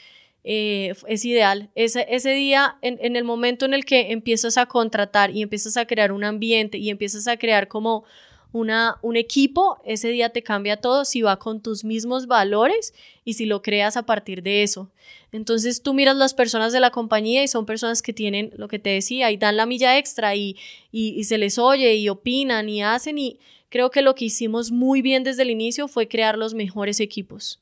eh, 0.45 0.95
es 1.07 1.25
ideal. 1.25 1.71
Ese, 1.75 2.31
día, 2.35 2.77
en, 2.83 2.99
en, 3.01 3.17
el 3.17 3.25
momento 3.25 3.65
en 3.65 3.75
el 3.75 3.85
que 3.85 4.13
empiezas 4.13 4.59
a 4.59 4.67
contratar 4.67 5.31
y 5.31 5.43
empiezas 5.43 5.77
a 5.77 5.87
crear 5.87 6.13
un 6.13 6.25
ambiente 6.25 6.79
y 6.79 6.91
empiezas 6.91 7.29
a 7.29 7.37
crear 7.37 7.69
como 7.69 8.05
una, 8.53 8.99
un 9.03 9.17
equipo, 9.17 9.79
ese 9.85 10.09
día 10.09 10.29
te 10.29 10.43
cambia 10.43 10.77
todo 10.77 11.05
si 11.05 11.23
va 11.23 11.39
con 11.39 11.63
tus 11.63 11.85
mismos 11.85 12.27
valores 12.27 12.93
y 13.25 13.35
si 13.35 13.47
lo 13.47 13.63
creas 13.63 13.97
a 13.97 14.05
partir 14.05 14.43
de 14.43 14.63
eso. 14.63 14.91
Entonces 15.33 15.83
tú 15.83 15.95
miras 15.95 16.17
las 16.17 16.35
personas 16.35 16.73
de 16.73 16.81
la 16.81 16.91
compañía 16.91 17.43
y 17.43 17.49
son 17.49 17.65
personas 17.65 18.03
que 18.03 18.13
tienen 18.13 18.53
lo 18.57 18.69
que 18.69 18.79
te 18.79 18.91
decía 18.91 19.31
y 19.31 19.39
dan 19.39 19.57
la 19.57 19.65
milla 19.65 19.97
extra 19.97 20.35
y, 20.35 20.57
y, 20.91 21.11
y 21.19 21.25
se 21.25 21.39
les 21.39 21.59
oye 21.59 21.95
y 21.95 22.09
opinan 22.09 22.69
y 22.69 22.83
hacen 22.83 23.17
y 23.17 23.39
creo 23.71 23.91
que 23.91 24.03
lo 24.03 24.15
que 24.15 24.27
hicimos 24.27 24.71
muy 24.71 25.01
bien 25.01 25.25
desde 25.25 25.43
el 25.43 25.51
inicio 25.51 25.89
fue 25.89 26.09
crear 26.09 26.37
los 26.37 26.53
mejores 26.53 27.01
equipos. 27.01 27.59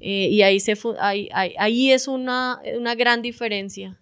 Eh, 0.00 0.28
y 0.30 0.42
ahí, 0.42 0.60
se 0.60 0.76
ahí, 0.98 1.28
ahí, 1.32 1.90
es 1.90 2.08
una, 2.08 2.60
una, 2.76 2.94
gran 2.94 3.22
diferencia. 3.22 3.98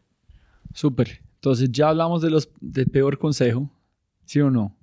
Súper. 0.75 1.21
Entonces 1.35 1.71
ya 1.71 1.91
hablamos 1.91 2.23
de 2.23 2.31
los 2.31 2.49
del 2.61 2.87
peor 2.87 3.19
consejo, 3.19 3.71
¿sí 4.25 4.41
o 4.41 4.51
no? 4.51 4.77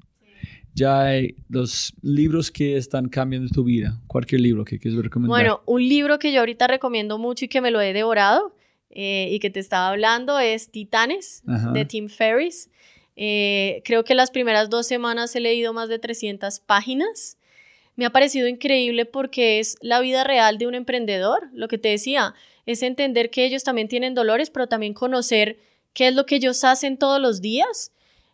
Ya 0.76 1.02
hay 1.02 1.36
los 1.50 1.94
libros 2.02 2.52
que 2.52 2.78
están 2.78 3.10
cambiando 3.10 3.50
tu 3.50 3.64
vida. 3.64 4.00
Cualquier 4.08 4.42
libro 4.42 4.64
que 4.64 4.80
quieres 4.80 5.02
recomendar. 5.02 5.30
Bueno, 5.30 5.62
un 5.66 5.88
libro 5.88 6.20
que 6.20 6.32
yo 6.32 6.40
ahorita 6.40 6.68
recomiendo 6.68 7.18
mucho 7.18 7.46
y 7.46 7.48
que 7.48 7.60
me 7.60 7.72
lo 7.72 7.82
he 7.82 7.92
devorado 7.92 8.56
eh, 8.90 9.30
y 9.32 9.40
que 9.40 9.50
te 9.50 9.60
estaba 9.60 9.90
hablando 9.90 10.40
es 10.40 10.72
Titanes 10.72 11.44
de 11.74 11.86
Tim 11.86 12.08
Ferriss. 12.08 12.70
Eh, 13.16 13.82
creo 13.84 14.06
que 14.06 14.16
las 14.16 14.32
primeras 14.32 14.70
dos 14.70 14.88
semanas 14.88 15.36
he 15.36 15.42
leído 15.42 15.74
más 15.74 15.90
de 15.90 16.00
300 16.00 16.62
páginas 16.62 17.39
me 18.00 18.06
ha 18.06 18.12
parecido 18.12 18.48
increíble 18.48 19.04
porque 19.04 19.60
es 19.60 19.76
la 19.82 20.00
vida 20.00 20.24
real 20.24 20.58
de 20.58 20.68
un 20.68 20.74
emprendedor. 20.74 21.50
Lo 21.52 21.68
que 21.68 21.78
te 21.78 21.90
decía, 21.90 22.34
es 22.66 22.82
entender 22.82 23.30
que 23.30 23.44
ellos 23.44 23.66
también 23.66 23.90
tienen 23.90 24.16
dolores, 24.16 24.50
pero 24.50 24.68
también 24.68 24.94
conocer 24.94 25.60
qué 25.94 26.08
es 26.08 26.16
lo 26.16 26.26
que 26.26 26.36
ellos 26.36 26.64
hacen 26.64 26.98
todos 26.98 27.20
los 27.20 27.42
días, 27.42 27.92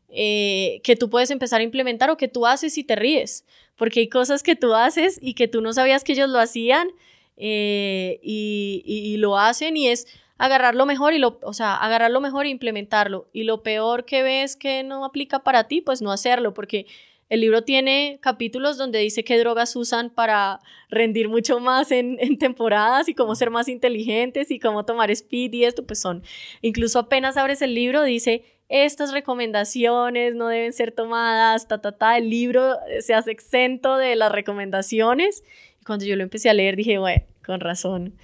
eh, 0.10 0.82
que 0.84 0.96
tú 0.96 1.10
puedes 1.10 1.32
empezar 1.32 1.62
a 1.62 1.64
implementar 1.64 2.12
o 2.12 2.18
que 2.18 2.28
tú 2.28 2.46
haces 2.46 2.78
y 2.78 2.84
te 2.84 2.96
ríes, 2.96 3.44
porque 3.76 4.02
hay 4.02 4.08
cosas 4.08 4.44
que 4.44 4.56
tú 4.56 4.76
haces 4.76 5.18
y 5.20 5.34
que 5.34 5.48
tú 5.48 5.62
no 5.62 5.74
sabías 5.74 6.04
que 6.04 6.14
ellos 6.14 6.30
lo 6.30 6.38
hacían 6.40 6.90
eh, 7.38 8.20
y, 8.22 9.16
lo 9.18 9.40
hacen 9.40 9.78
y 9.78 9.88
es 9.88 10.06
agarrar 10.38 10.76
lo 10.76 10.86
mejor 10.86 11.16
y 11.16 11.18
lo, 11.18 11.40
o 11.42 11.54
sea, 11.54 11.76
agarrar 11.76 12.12
mejor 12.22 12.46
e 12.46 12.50
implementarlo. 12.50 13.28
Y 13.34 13.46
lo 13.46 13.64
peor 13.64 14.06
que 14.06 14.22
ves 14.22 14.56
que 14.56 14.84
no 14.84 15.06
aplica 15.06 15.40
para 15.40 15.68
ti, 15.68 15.82
pues 15.82 16.04
no 16.04 16.12
hacerlo, 16.12 16.54
porque 16.54 16.86
el 17.30 17.42
libro 17.42 17.64
tiene 17.64 18.20
capítulos 18.22 18.78
donde 18.78 19.00
dice 19.00 19.24
qué 19.24 19.38
drogas 19.40 19.76
usan 19.76 20.10
para 20.10 20.60
rendir 20.90 21.28
mucho 21.30 21.60
más 21.60 21.92
en, 21.92 22.18
en, 22.20 22.38
temporadas 22.38 23.10
y 23.10 23.14
cómo 23.14 23.36
ser 23.36 23.50
más 23.50 23.68
inteligentes 23.68 24.52
y 24.52 24.60
cómo 24.60 24.86
tomar 24.86 25.10
speed 25.12 25.54
y 25.54 25.64
esto, 25.64 25.86
pues 25.86 26.00
son, 26.00 26.24
incluso 26.62 27.00
apenas 27.00 27.38
abres 27.38 27.62
el 27.62 27.74
libro, 27.74 28.04
dice 28.04 28.44
estas 28.70 29.12
recomendaciones 29.12 30.36
no 30.36 30.48
deben 30.48 30.74
ser 30.74 30.92
tomadas, 30.92 31.68
ta, 31.68 31.80
ta, 31.82 31.92
ta, 31.92 32.18
el 32.18 32.30
libro 32.30 32.74
se 33.00 33.14
hace 33.14 33.32
exento 33.32 33.98
de 33.98 34.16
las 34.16 34.32
recomendaciones. 34.32 35.44
Y 35.82 35.86
cuando 35.86 36.06
yo 36.06 36.16
lo 36.16 36.24
empecé 36.24 36.50
a 36.50 36.54
leer 36.54 36.76
dije, 36.76 36.98
bueno, 36.98 37.24
con 37.46 37.60
razón. 37.60 38.16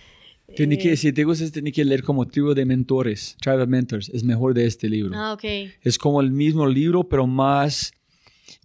Tiene 0.56 0.78
que, 0.78 0.94
eh, 0.94 0.98
si 0.98 1.14
te 1.14 1.24
gusta, 1.24 1.50
tiene 1.50 1.72
que 1.72 1.86
leer 1.86 2.04
como 2.04 2.28
Tribu 2.28 2.54
de 2.54 2.66
Mentores, 2.66 3.38
Tribe 3.40 3.62
of 3.62 3.70
Mentors, 3.70 4.10
es 4.10 4.24
mejor 4.24 4.54
de 4.54 4.66
este 4.66 4.90
libro. 4.90 5.12
Ah, 5.16 5.34
ok. 5.34 5.44
Es 5.82 5.98
como 5.98 6.20
el 6.22 6.32
mismo 6.32 6.68
libro, 6.68 7.08
pero 7.08 7.28
más... 7.28 7.94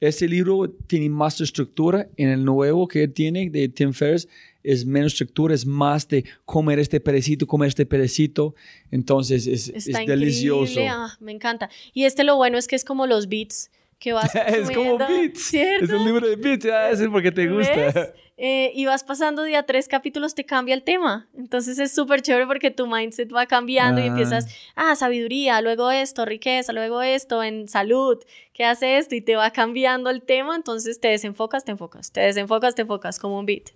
Este 0.00 0.28
libro 0.28 0.68
tiene 0.86 1.08
más 1.08 1.40
estructura. 1.40 2.08
En 2.16 2.28
el 2.28 2.44
nuevo 2.44 2.86
que 2.86 3.08
tiene 3.08 3.48
de 3.48 3.68
Tim 3.68 3.92
Ferriss 3.92 4.28
es 4.62 4.84
menos 4.84 5.12
estructura, 5.12 5.54
es 5.54 5.64
más 5.64 6.06
de 6.08 6.24
comer 6.44 6.78
este 6.78 7.00
pedacito, 7.00 7.46
comer 7.46 7.68
este 7.68 7.86
pedacito. 7.86 8.54
Entonces 8.90 9.46
es, 9.46 9.68
es 9.68 9.86
delicioso. 10.06 10.80
Ah, 10.88 11.16
me 11.20 11.32
encanta. 11.32 11.70
Y 11.94 12.04
este 12.04 12.24
lo 12.24 12.36
bueno 12.36 12.58
es 12.58 12.66
que 12.66 12.76
es 12.76 12.84
como 12.84 13.06
los 13.06 13.28
beats 13.28 13.70
que 13.98 14.12
vas 14.12 14.34
Es 14.46 14.70
como 14.70 14.98
beats. 14.98 15.42
¿cierto? 15.42 15.84
Es 15.84 15.90
un 15.90 16.04
libro 16.04 16.26
de 16.26 16.36
beats, 16.36 16.64
ya, 16.64 16.90
es 16.90 17.00
porque 17.08 17.32
te 17.32 17.48
gusta. 17.48 18.12
Eh, 18.38 18.70
y 18.74 18.84
vas 18.84 19.02
pasando 19.02 19.44
día 19.44 19.62
tres 19.62 19.88
capítulos, 19.88 20.34
te 20.34 20.44
cambia 20.44 20.74
el 20.74 20.82
tema. 20.82 21.26
Entonces 21.34 21.78
es 21.78 21.94
súper 21.94 22.20
chévere 22.20 22.46
porque 22.46 22.70
tu 22.70 22.86
mindset 22.86 23.32
va 23.34 23.46
cambiando 23.46 24.00
y 24.00 24.04
ah. 24.04 24.06
empiezas, 24.08 24.46
ah, 24.74 24.94
sabiduría, 24.94 25.62
luego 25.62 25.90
esto, 25.90 26.26
riqueza, 26.26 26.74
luego 26.74 27.00
esto, 27.00 27.42
en 27.42 27.66
salud, 27.66 28.18
¿qué 28.52 28.64
hace 28.64 28.98
esto? 28.98 29.14
Y 29.14 29.22
te 29.22 29.36
va 29.36 29.50
cambiando 29.52 30.10
el 30.10 30.20
tema, 30.20 30.54
entonces 30.54 31.00
te 31.00 31.08
desenfocas, 31.08 31.64
te 31.64 31.72
enfocas, 31.72 32.12
te 32.12 32.20
desenfocas, 32.20 32.74
te 32.74 32.82
enfocas, 32.82 33.18
como 33.18 33.38
un 33.38 33.46
beat. 33.46 33.70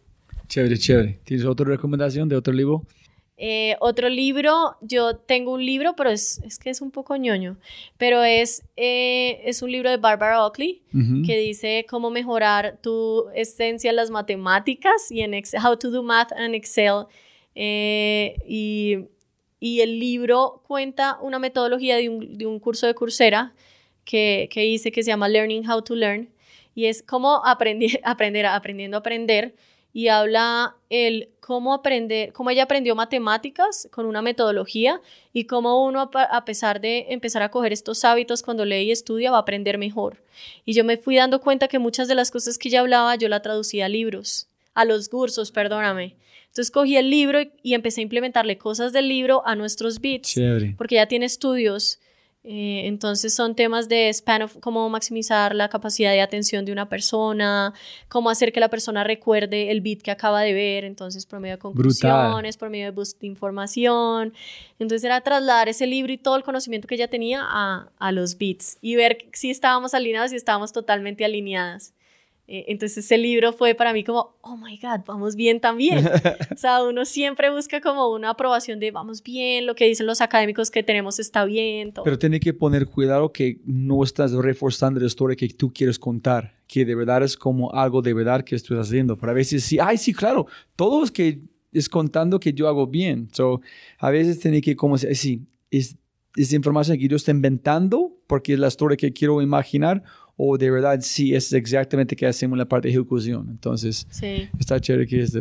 Chévere, 0.48 0.76
chévere. 0.76 1.20
¿Tienes 1.24 1.46
otra 1.46 1.64
recomendación 1.64 2.28
de 2.28 2.36
otro 2.36 2.52
libro? 2.52 2.84
Eh, 3.42 3.74
otro 3.80 4.10
libro, 4.10 4.76
yo 4.82 5.16
tengo 5.16 5.54
un 5.54 5.64
libro, 5.64 5.96
pero 5.96 6.10
es, 6.10 6.42
es 6.44 6.58
que 6.58 6.68
es 6.68 6.82
un 6.82 6.90
poco 6.90 7.16
ñoño, 7.16 7.56
pero 7.96 8.22
es, 8.22 8.62
eh, 8.76 9.40
es 9.46 9.62
un 9.62 9.72
libro 9.72 9.88
de 9.88 9.96
Barbara 9.96 10.44
Oakley 10.44 10.82
que 11.24 11.38
dice 11.38 11.86
cómo 11.88 12.10
mejorar 12.10 12.78
tu 12.82 13.30
esencia 13.34 13.88
en 13.88 13.96
las 13.96 14.10
matemáticas 14.10 15.10
y 15.10 15.22
en 15.22 15.32
Excel, 15.32 15.64
How 15.64 15.78
to 15.78 15.90
do 15.90 16.02
Math 16.02 16.32
and 16.32 16.54
Excel. 16.54 17.06
Eh, 17.54 18.36
y, 18.46 19.06
y, 19.58 19.80
el 19.80 19.98
libro 19.98 20.62
cuenta 20.66 21.18
una 21.22 21.38
metodología 21.38 21.96
de 21.96 22.10
un, 22.10 22.36
de 22.36 22.44
un 22.44 22.60
curso 22.60 22.86
de 22.86 22.94
Coursera 22.94 23.54
que, 24.04 24.50
que, 24.52 24.66
hice 24.66 24.92
que 24.92 25.02
se 25.02 25.08
llama 25.08 25.30
Learning 25.30 25.66
How 25.66 25.80
to 25.80 25.94
Learn 25.94 26.28
y 26.74 26.86
es 26.86 27.02
cómo 27.02 27.42
aprender, 27.46 28.00
aprender 28.04 28.44
aprendiendo 28.44 28.98
a 28.98 29.00
aprender 29.00 29.54
y 29.92 30.08
habla 30.08 30.76
el 30.88 31.28
cómo 31.40 31.74
aprender, 31.74 32.32
cómo 32.32 32.50
ella 32.50 32.64
aprendió 32.64 32.94
matemáticas 32.94 33.88
con 33.90 34.06
una 34.06 34.22
metodología 34.22 35.00
y 35.32 35.44
cómo 35.44 35.84
uno 35.84 36.10
a 36.14 36.44
pesar 36.44 36.80
de 36.80 37.06
empezar 37.10 37.42
a 37.42 37.50
coger 37.50 37.72
estos 37.72 38.04
hábitos 38.04 38.42
cuando 38.42 38.64
lee 38.64 38.82
y 38.82 38.90
estudia 38.92 39.30
va 39.30 39.38
a 39.38 39.40
aprender 39.40 39.78
mejor. 39.78 40.22
Y 40.64 40.74
yo 40.74 40.84
me 40.84 40.96
fui 40.96 41.16
dando 41.16 41.40
cuenta 41.40 41.68
que 41.68 41.78
muchas 41.78 42.06
de 42.06 42.14
las 42.14 42.30
cosas 42.30 42.56
que 42.56 42.68
ella 42.68 42.80
hablaba 42.80 43.16
yo 43.16 43.28
la 43.28 43.42
traducía 43.42 43.86
a 43.86 43.88
libros, 43.88 44.46
a 44.74 44.84
los 44.84 45.08
cursos, 45.08 45.50
perdóname. 45.50 46.14
Entonces 46.46 46.70
cogí 46.70 46.96
el 46.96 47.10
libro 47.10 47.40
y, 47.62 47.74
empecé 47.74 48.00
a 48.00 48.02
implementarle 48.02 48.58
cosas 48.58 48.92
del 48.92 49.08
libro 49.08 49.42
a 49.46 49.54
nuestros 49.54 50.00
bits, 50.00 50.34
porque 50.76 50.96
ya 50.96 51.06
tiene 51.06 51.26
estudios 51.26 52.00
eh, 52.42 52.86
entonces 52.86 53.34
son 53.34 53.54
temas 53.54 53.88
de 53.88 54.08
span 54.08 54.40
of 54.40 54.56
cómo 54.60 54.88
maximizar 54.88 55.54
la 55.54 55.68
capacidad 55.68 56.10
de 56.10 56.22
atención 56.22 56.64
de 56.64 56.72
una 56.72 56.88
persona, 56.88 57.74
cómo 58.08 58.30
hacer 58.30 58.50
que 58.50 58.60
la 58.60 58.70
persona 58.70 59.04
recuerde 59.04 59.70
el 59.70 59.82
beat 59.82 60.00
que 60.00 60.10
acaba 60.10 60.40
de 60.40 60.54
ver, 60.54 60.84
entonces 60.84 61.26
por 61.26 61.38
medio 61.40 61.56
de 61.56 61.58
conclusiones, 61.58 62.56
por 62.56 62.70
medio 62.70 62.86
de 62.86 62.90
boost 62.92 63.20
de 63.20 63.26
información. 63.26 64.32
Entonces 64.78 65.04
era 65.04 65.20
trasladar 65.20 65.68
ese 65.68 65.86
libro 65.86 66.12
y 66.12 66.16
todo 66.16 66.36
el 66.36 66.42
conocimiento 66.42 66.88
que 66.88 66.94
ella 66.94 67.08
tenía 67.08 67.42
a, 67.42 67.90
a 67.98 68.12
los 68.12 68.38
beats 68.38 68.78
y 68.80 68.96
ver 68.96 69.26
si 69.34 69.50
estábamos 69.50 69.92
alineados 69.92 70.32
y 70.32 70.36
estábamos 70.36 70.72
totalmente 70.72 71.26
alineadas. 71.26 71.92
Eh, 72.52 72.64
entonces 72.66 73.04
ese 73.04 73.16
libro 73.16 73.52
fue 73.52 73.76
para 73.76 73.92
mí 73.92 74.02
como, 74.02 74.34
oh 74.40 74.56
my 74.56 74.76
God, 74.76 75.04
vamos 75.06 75.36
bien 75.36 75.60
también. 75.60 76.04
o 76.52 76.56
sea, 76.56 76.82
uno 76.82 77.04
siempre 77.04 77.48
busca 77.48 77.80
como 77.80 78.12
una 78.12 78.30
aprobación 78.30 78.80
de 78.80 78.90
vamos 78.90 79.22
bien, 79.22 79.66
lo 79.66 79.76
que 79.76 79.86
dicen 79.86 80.04
los 80.04 80.20
académicos 80.20 80.68
que 80.72 80.82
tenemos 80.82 81.20
está 81.20 81.44
bien. 81.44 81.92
Pero 82.02 82.18
tiene 82.18 82.40
que 82.40 82.52
poner 82.52 82.86
cuidado 82.86 83.32
que 83.32 83.60
no 83.64 84.02
estás 84.02 84.32
reforzando 84.32 84.98
la 84.98 85.06
historia 85.06 85.36
que 85.36 85.48
tú 85.50 85.72
quieres 85.72 85.96
contar, 85.96 86.56
que 86.66 86.84
de 86.84 86.96
verdad 86.96 87.22
es 87.22 87.36
como 87.36 87.72
algo 87.72 88.02
de 88.02 88.14
verdad 88.14 88.42
que 88.42 88.56
estás 88.56 88.78
haciendo. 88.78 89.16
Pero 89.16 89.30
a 89.30 89.34
veces 89.36 89.62
sí, 89.62 89.78
ay, 89.80 89.96
sí, 89.96 90.12
claro, 90.12 90.48
todos 90.74 91.12
que 91.12 91.38
es 91.72 91.88
contando 91.88 92.40
que 92.40 92.52
yo 92.52 92.66
hago 92.66 92.88
bien. 92.88 93.28
So, 93.32 93.60
a 93.96 94.10
veces 94.10 94.40
tiene 94.40 94.60
que 94.60 94.74
como 94.74 94.98
sí, 94.98 95.46
es, 95.70 95.96
es 96.34 96.52
información 96.52 96.98
que 96.98 97.06
yo 97.06 97.16
estoy 97.16 97.34
inventando 97.34 98.12
porque 98.26 98.54
es 98.54 98.58
la 98.58 98.68
historia 98.68 98.96
que 98.96 99.12
quiero 99.12 99.40
imaginar 99.40 100.02
o 100.36 100.56
de 100.56 100.70
verdad 100.70 100.98
sí 101.02 101.34
es 101.34 101.52
exactamente 101.52 102.16
que 102.16 102.26
hacemos 102.26 102.58
la 102.58 102.66
parte 102.66 102.88
de 102.88 102.94
ejecución. 102.94 103.48
Entonces, 103.50 104.06
está 104.58 104.80
chévere 104.80 105.06
que 105.06 105.22
es. 105.22 105.38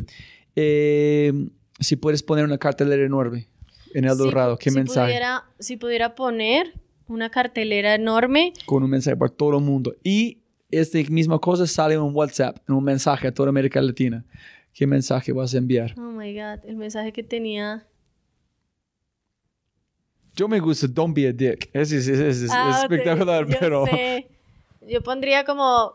Eh, 0.55 1.31
si 1.79 1.95
puedes 1.95 2.23
poner 2.23 2.45
una 2.45 2.57
cartelera 2.57 3.03
enorme 3.03 3.47
en 3.93 4.05
El 4.05 4.17
Dorado, 4.17 4.57
¿qué 4.57 4.71
mensaje? 4.71 5.11
Pudiera, 5.11 5.45
si 5.59 5.77
pudiera 5.77 6.15
poner 6.15 6.73
una 7.07 7.29
cartelera 7.29 7.95
enorme. 7.95 8.53
Con 8.65 8.83
un 8.83 8.89
mensaje 8.89 9.17
para 9.17 9.31
todo 9.31 9.57
el 9.57 9.63
mundo. 9.63 9.95
Y 10.03 10.39
esta 10.71 10.99
misma 11.09 11.39
cosa 11.39 11.65
sale 11.65 11.95
en 11.95 12.01
un 12.01 12.15
WhatsApp, 12.15 12.57
en 12.67 12.75
un 12.75 12.83
mensaje 12.83 13.27
a 13.27 13.33
toda 13.33 13.49
América 13.49 13.81
Latina. 13.81 14.25
¿Qué 14.73 14.85
mensaje 14.85 15.31
vas 15.31 15.53
a 15.53 15.57
enviar? 15.57 15.95
Oh 15.97 16.11
my 16.11 16.33
God, 16.33 16.65
el 16.65 16.75
mensaje 16.75 17.11
que 17.11 17.23
tenía. 17.23 17.85
Yo 20.35 20.47
me 20.47 20.59
gusta 20.59 20.87
Don't 20.87 21.15
Be 21.15 21.27
a 21.27 21.33
Dick. 21.33 21.69
Ese 21.73 21.97
es, 21.97 22.49
ah, 22.51 22.81
espectacular, 22.83 23.45
pero. 23.59 23.85
Yo 24.89 25.01
pondría 25.01 25.43
como 25.45 25.93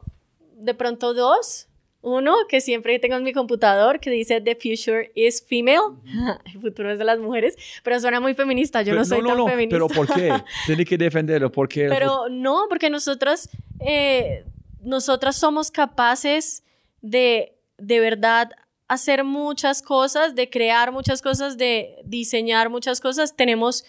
de 0.57 0.75
pronto 0.75 1.15
dos. 1.15 1.69
Uno 2.01 2.35
que 2.51 2.61
siempre 2.61 2.99
tengo 2.99 3.17
en 3.17 3.23
mi 3.23 3.33
computador 3.33 3.99
que 3.99 4.11
dice 4.11 4.41
The 4.41 4.57
future 4.57 5.11
is 5.15 5.43
female. 5.43 5.97
El 6.55 6.61
futuro 6.61 6.93
es 6.93 6.99
de 6.99 7.05
las 7.05 7.19
mujeres. 7.19 7.57
Pero 7.83 7.99
suena 7.99 8.21
muy 8.21 8.35
feminista. 8.35 8.83
Yo 8.83 8.95
no 8.95 9.05
soy 9.05 9.23
no, 9.23 9.29
tan 9.29 9.39
no, 9.39 9.49
feminista. 9.49 9.77
Pero 9.77 9.89
¿por 9.89 10.07
qué? 10.15 10.31
Tiene 10.67 10.85
que 10.85 10.99
defenderlo. 10.99 11.51
¿Por 11.51 11.67
qué? 11.67 11.89
Pero 11.89 12.29
no, 12.29 12.67
porque 12.69 12.91
nosotros, 12.91 13.49
eh, 13.81 14.45
nosotras 14.83 15.37
somos 15.37 15.71
capaces 15.71 16.63
de 17.01 17.55
de 17.79 18.01
verdad 18.01 18.51
hacer 18.89 19.25
muchas 19.25 19.83
cosas, 19.83 20.35
de 20.35 20.51
crear 20.51 20.93
muchas 20.93 21.23
cosas, 21.23 21.57
de 21.57 21.97
diseñar 22.05 22.71
muchas 22.71 23.01
cosas. 23.01 23.35
Tenemos, 23.35 23.85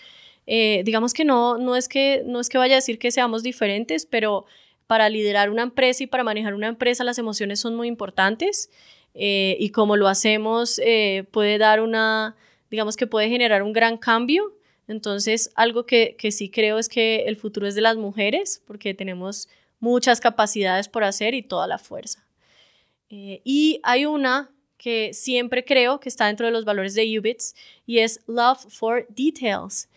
eh, 0.47 0.81
digamos 0.85 1.13
que 1.13 1.25
no, 1.25 1.57
no 1.57 1.75
es 1.75 1.89
que 1.89 2.23
no 2.25 2.39
es 2.39 2.49
que 2.49 2.57
vaya 2.57 2.75
a 2.75 2.77
decir 2.77 2.97
que 2.97 3.11
seamos 3.11 3.43
diferentes, 3.43 4.05
pero 4.05 4.45
para 4.87 5.09
liderar 5.09 5.49
una 5.49 5.63
empresa 5.63 6.03
y 6.03 6.07
para 6.07 6.23
manejar 6.23 6.53
una 6.53 6.67
empresa 6.67 7.03
las 7.03 7.17
emociones 7.17 7.59
son 7.59 7.75
muy 7.75 7.87
importantes 7.87 8.69
eh, 9.13 9.55
y 9.59 9.69
como 9.69 9.95
lo 9.95 10.07
hacemos 10.07 10.79
eh, 10.83 11.25
puede 11.31 11.57
dar 11.57 11.81
una, 11.81 12.35
digamos 12.69 12.97
que 12.97 13.07
puede 13.07 13.29
generar 13.29 13.63
un 13.63 13.73
gran 13.73 13.97
cambio. 13.97 14.53
Entonces, 14.87 15.49
algo 15.55 15.85
que, 15.85 16.15
que 16.19 16.31
sí 16.31 16.49
creo 16.49 16.77
es 16.77 16.89
que 16.89 17.23
el 17.25 17.37
futuro 17.37 17.65
es 17.65 17.73
de 17.73 17.81
las 17.81 17.97
mujeres 17.97 18.61
porque 18.67 18.93
tenemos 18.93 19.47
muchas 19.79 20.19
capacidades 20.19 20.87
por 20.87 21.03
hacer 21.03 21.33
y 21.33 21.41
toda 21.41 21.65
la 21.65 21.77
fuerza. 21.77 22.25
Eh, 23.09 23.41
y 23.43 23.79
hay 23.83 24.05
una 24.05 24.51
que 24.77 25.13
siempre 25.13 25.63
creo 25.63 25.99
que 25.99 26.09
está 26.09 26.27
dentro 26.27 26.45
de 26.45 26.51
los 26.51 26.65
valores 26.65 26.93
de 26.93 27.19
Ubits 27.19 27.55
y 27.85 27.99
es 27.99 28.19
Love 28.27 28.67
for 28.69 29.07
Details. 29.09 29.89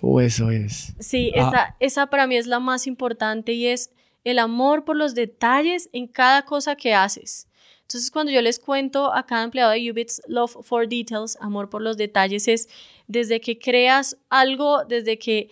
Oh, 0.00 0.20
eso 0.20 0.50
es. 0.50 0.94
Sí, 0.98 1.32
ah. 1.36 1.48
esa, 1.48 1.76
esa 1.78 2.06
para 2.06 2.26
mí 2.26 2.36
es 2.36 2.46
la 2.46 2.58
más 2.58 2.86
importante 2.86 3.52
y 3.52 3.66
es 3.66 3.90
el 4.24 4.38
amor 4.38 4.84
por 4.84 4.96
los 4.96 5.14
detalles 5.14 5.88
en 5.92 6.06
cada 6.06 6.44
cosa 6.44 6.76
que 6.76 6.94
haces. 6.94 7.46
Entonces, 7.82 8.10
cuando 8.10 8.32
yo 8.32 8.40
les 8.40 8.58
cuento 8.58 9.12
a 9.14 9.26
cada 9.26 9.44
empleado 9.44 9.72
de 9.72 9.90
Ubits 9.90 10.22
Love 10.26 10.56
for 10.62 10.88
Details, 10.88 11.36
amor 11.40 11.68
por 11.68 11.82
los 11.82 11.96
detalles, 11.96 12.48
es 12.48 12.68
desde 13.06 13.40
que 13.40 13.58
creas 13.58 14.16
algo, 14.30 14.84
desde 14.84 15.18
que 15.18 15.50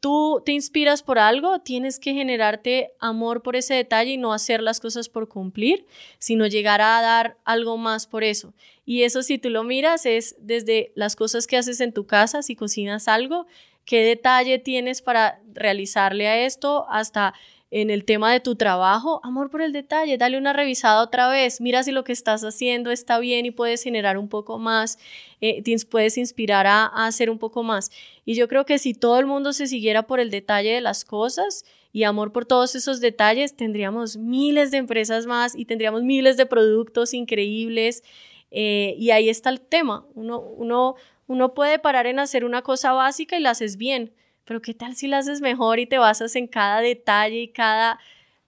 tú 0.00 0.42
te 0.44 0.52
inspiras 0.52 1.02
por 1.02 1.18
algo, 1.18 1.60
tienes 1.60 1.98
que 1.98 2.14
generarte 2.14 2.92
amor 2.98 3.42
por 3.42 3.56
ese 3.56 3.74
detalle 3.74 4.12
y 4.12 4.16
no 4.16 4.32
hacer 4.32 4.62
las 4.62 4.80
cosas 4.80 5.08
por 5.08 5.28
cumplir, 5.28 5.86
sino 6.18 6.46
llegar 6.46 6.80
a 6.80 7.00
dar 7.00 7.38
algo 7.44 7.76
más 7.76 8.06
por 8.06 8.24
eso. 8.24 8.52
Y 8.84 9.04
eso 9.04 9.22
si 9.22 9.38
tú 9.38 9.50
lo 9.50 9.64
miras 9.64 10.04
es 10.04 10.36
desde 10.40 10.92
las 10.94 11.16
cosas 11.16 11.46
que 11.46 11.56
haces 11.56 11.80
en 11.80 11.92
tu 11.92 12.06
casa, 12.06 12.42
si 12.42 12.56
cocinas 12.56 13.08
algo, 13.08 13.46
qué 13.84 14.02
detalle 14.02 14.58
tienes 14.58 15.00
para 15.00 15.40
realizarle 15.54 16.28
a 16.28 16.44
esto, 16.44 16.86
hasta 16.90 17.34
en 17.70 17.90
el 17.90 18.04
tema 18.04 18.32
de 18.32 18.40
tu 18.40 18.56
trabajo, 18.56 19.20
amor 19.22 19.50
por 19.50 19.60
el 19.60 19.72
detalle, 19.72 20.16
dale 20.16 20.38
una 20.38 20.54
revisada 20.54 21.02
otra 21.02 21.28
vez, 21.28 21.60
mira 21.60 21.82
si 21.82 21.92
lo 21.92 22.02
que 22.02 22.12
estás 22.12 22.42
haciendo 22.42 22.90
está 22.90 23.18
bien 23.18 23.44
y 23.44 23.50
puedes 23.50 23.82
generar 23.82 24.16
un 24.16 24.28
poco 24.28 24.58
más, 24.58 24.98
eh, 25.42 25.62
te 25.62 25.76
puedes 25.86 26.16
inspirar 26.16 26.66
a, 26.66 26.86
hacer 26.86 27.28
un 27.28 27.38
poco 27.38 27.62
más. 27.62 27.90
Y 28.24 28.34
yo 28.34 28.48
creo 28.48 28.64
que 28.64 28.78
si 28.78 28.94
todo 28.94 29.18
el 29.18 29.26
mundo 29.26 29.52
se 29.52 29.66
siguiera 29.66 30.06
por 30.06 30.18
el 30.18 30.30
detalle 30.30 30.72
de 30.72 30.80
las 30.80 31.04
cosas 31.04 31.64
y 31.92 32.04
amor 32.04 32.32
por 32.32 32.46
todos 32.46 32.74
esos 32.74 33.00
detalles, 33.00 33.54
tendríamos 33.54 34.16
miles 34.16 34.70
de 34.70 34.78
empresas 34.78 35.26
más 35.26 35.54
y 35.54 35.66
tendríamos 35.66 36.02
miles 36.02 36.36
de 36.36 36.46
productos 36.46 37.12
increíbles. 37.12 38.02
Eh, 38.50 38.94
y 38.98 39.10
ahí 39.10 39.28
está 39.28 39.50
el 39.50 39.60
tema. 39.60 40.06
Uno, 40.14 40.40
uno, 40.40 40.94
uno 41.26 41.52
puede 41.52 41.78
parar 41.78 42.06
en 42.06 42.18
hacer 42.18 42.44
una 42.44 42.62
cosa 42.62 42.92
básica 42.92 43.36
y 43.36 43.42
la 43.42 43.50
haces 43.50 43.76
bien, 43.76 44.12
pero 44.48 44.62
¿qué 44.62 44.72
tal 44.72 44.96
si 44.96 45.08
la 45.08 45.18
haces 45.18 45.42
mejor 45.42 45.78
y 45.78 45.84
te 45.84 45.98
basas 45.98 46.34
en 46.34 46.46
cada 46.46 46.80
detalle 46.80 47.42
y 47.42 47.48
cada, 47.48 47.98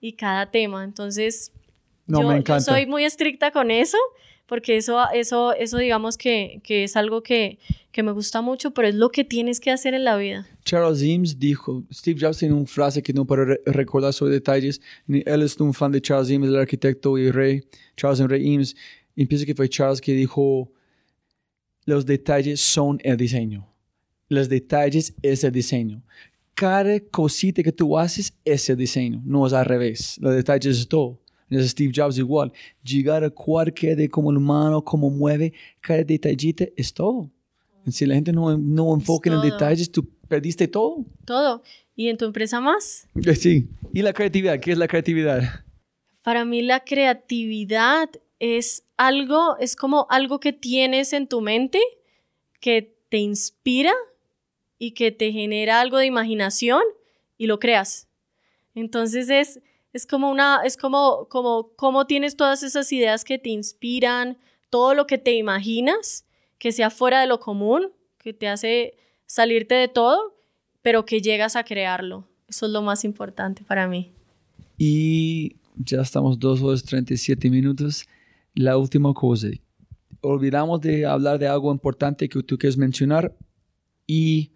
y 0.01 0.13
cada 0.13 0.49
tema? 0.49 0.83
Entonces, 0.83 1.51
no, 2.07 2.23
yo, 2.23 2.27
me 2.27 2.43
yo 2.43 2.59
soy 2.59 2.87
muy 2.87 3.05
estricta 3.05 3.51
con 3.51 3.69
eso, 3.69 3.99
porque 4.47 4.77
eso, 4.77 4.99
eso, 5.13 5.53
eso 5.53 5.77
digamos 5.77 6.17
que, 6.17 6.59
que 6.63 6.85
es 6.85 6.97
algo 6.97 7.21
que, 7.21 7.59
que, 7.91 8.01
me 8.01 8.13
gusta 8.13 8.41
mucho, 8.41 8.71
pero 8.71 8.87
es 8.87 8.95
lo 8.95 9.11
que 9.11 9.23
tienes 9.23 9.59
que 9.59 9.69
hacer 9.69 9.93
en 9.93 10.03
la 10.03 10.17
vida. 10.17 10.47
Charles 10.65 11.03
Eames 11.03 11.37
dijo, 11.37 11.83
Steve 11.93 12.19
Jobs 12.19 12.39
tiene 12.39 12.55
una 12.55 12.65
frase 12.65 13.03
que 13.03 13.13
no 13.13 13.23
puedo 13.25 13.45
re 13.45 13.61
recordar 13.67 14.11
sobre 14.11 14.33
detalles, 14.33 14.81
él 15.07 15.43
es 15.43 15.55
un 15.59 15.71
fan 15.71 15.91
de 15.91 16.01
Charles 16.01 16.31
Eames, 16.31 16.49
el 16.49 16.55
arquitecto 16.55 17.15
y 17.19 17.29
rey, 17.29 17.63
Charles 17.95 18.19
Henry 18.19 18.51
Eames, 18.51 18.75
y 19.15 19.27
pienso 19.27 19.45
que 19.45 19.53
fue 19.53 19.69
Charles 19.69 20.01
que 20.01 20.13
dijo, 20.13 20.71
los 21.85 22.07
detalles 22.07 22.59
son 22.59 22.99
el 23.03 23.17
diseño 23.17 23.70
los 24.31 24.47
detalles 24.47 25.13
es 25.21 25.43
el 25.43 25.51
diseño. 25.51 26.01
Cada 26.53 26.99
cosita 27.01 27.61
que 27.61 27.71
tú 27.73 27.97
haces 27.97 28.33
es 28.45 28.69
el 28.69 28.77
diseño, 28.77 29.21
no 29.25 29.45
es 29.45 29.51
al 29.51 29.65
revés. 29.65 30.17
Los 30.21 30.33
detalles 30.33 30.79
es 30.79 30.87
todo. 30.87 31.19
Es 31.49 31.69
Steve 31.71 31.91
Jobs 31.93 32.17
igual. 32.17 32.53
Llegar 32.81 33.25
a 33.25 33.29
cualquier 33.29 33.97
de 33.97 34.09
como 34.09 34.29
humano, 34.29 34.81
cómo 34.81 35.09
mueve, 35.09 35.51
cada 35.81 36.01
detallito 36.03 36.63
es 36.77 36.93
todo. 36.93 37.29
Si 37.87 38.05
la 38.05 38.15
gente 38.15 38.31
no, 38.31 38.57
no 38.57 38.93
enfoca 38.93 39.29
en 39.29 39.41
detalles, 39.41 39.91
tú 39.91 40.07
perdiste 40.29 40.65
todo. 40.67 41.03
Todo. 41.25 41.61
¿Y 41.93 42.07
en 42.07 42.15
tu 42.15 42.23
empresa 42.23 42.61
más? 42.61 43.07
Sí. 43.37 43.67
¿Y 43.93 44.01
la 44.01 44.13
creatividad? 44.13 44.61
¿Qué 44.61 44.71
es 44.71 44.77
la 44.77 44.87
creatividad? 44.87 45.65
Para 46.23 46.45
mí 46.45 46.61
la 46.61 46.85
creatividad 46.85 48.09
es 48.39 48.85
algo, 48.95 49.57
es 49.57 49.75
como 49.75 50.07
algo 50.09 50.39
que 50.39 50.53
tienes 50.53 51.11
en 51.11 51.27
tu 51.27 51.41
mente 51.41 51.81
que 52.61 52.95
te 53.09 53.17
inspira 53.17 53.91
y 54.83 54.93
que 54.93 55.11
te 55.11 55.31
genera 55.31 55.79
algo 55.79 55.99
de 55.99 56.07
imaginación 56.07 56.81
y 57.37 57.45
lo 57.45 57.59
creas. 57.59 58.07
Entonces 58.73 59.29
es, 59.29 59.61
es 59.93 60.07
como 60.07 60.31
una, 60.31 60.61
es 60.65 60.75
como, 60.75 61.27
como, 61.29 61.73
como 61.75 62.07
tienes 62.07 62.35
todas 62.35 62.63
esas 62.63 62.91
ideas 62.91 63.23
que 63.23 63.37
te 63.37 63.51
inspiran, 63.51 64.39
todo 64.71 64.95
lo 64.95 65.05
que 65.05 65.19
te 65.19 65.35
imaginas, 65.35 66.25
que 66.57 66.71
sea 66.71 66.89
fuera 66.89 67.21
de 67.21 67.27
lo 67.27 67.39
común, 67.39 67.91
que 68.17 68.33
te 68.33 68.47
hace 68.47 68.95
salirte 69.27 69.75
de 69.75 69.87
todo, 69.87 70.35
pero 70.81 71.05
que 71.05 71.21
llegas 71.21 71.55
a 71.55 71.63
crearlo. 71.63 72.27
Eso 72.47 72.65
es 72.65 72.71
lo 72.71 72.81
más 72.81 73.03
importante 73.03 73.63
para 73.63 73.87
mí. 73.87 74.11
Y 74.79 75.57
ya 75.75 76.01
estamos 76.01 76.39
dos 76.39 76.59
horas 76.63 76.83
37 76.83 77.51
minutos. 77.51 78.07
La 78.55 78.79
última 78.79 79.13
cosa. 79.13 79.49
Olvidamos 80.21 80.81
de 80.81 81.05
hablar 81.05 81.37
de 81.37 81.47
algo 81.47 81.71
importante 81.71 82.27
que 82.27 82.41
tú 82.41 82.57
quieres 82.57 82.79
mencionar 82.79 83.37
y 84.07 84.53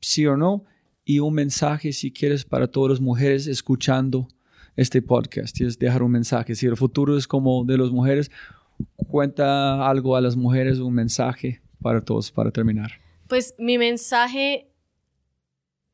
sí 0.00 0.26
o 0.26 0.36
no, 0.36 0.64
y 1.04 1.20
un 1.20 1.34
mensaje 1.34 1.92
si 1.92 2.12
quieres 2.12 2.44
para 2.44 2.66
todas 2.66 2.90
las 2.90 3.00
mujeres 3.00 3.46
escuchando 3.46 4.28
este 4.76 5.02
podcast. 5.02 5.56
Quieres 5.56 5.78
dejar 5.78 6.02
un 6.02 6.12
mensaje. 6.12 6.54
Si 6.54 6.66
el 6.66 6.76
futuro 6.76 7.16
es 7.16 7.26
como 7.26 7.64
de 7.64 7.78
las 7.78 7.90
mujeres, 7.90 8.30
cuenta 9.08 9.88
algo 9.88 10.16
a 10.16 10.20
las 10.20 10.36
mujeres, 10.36 10.78
un 10.78 10.94
mensaje 10.94 11.60
para 11.82 12.04
todos, 12.04 12.30
para 12.30 12.50
terminar. 12.50 12.92
Pues 13.26 13.54
mi 13.58 13.76
mensaje, 13.76 14.68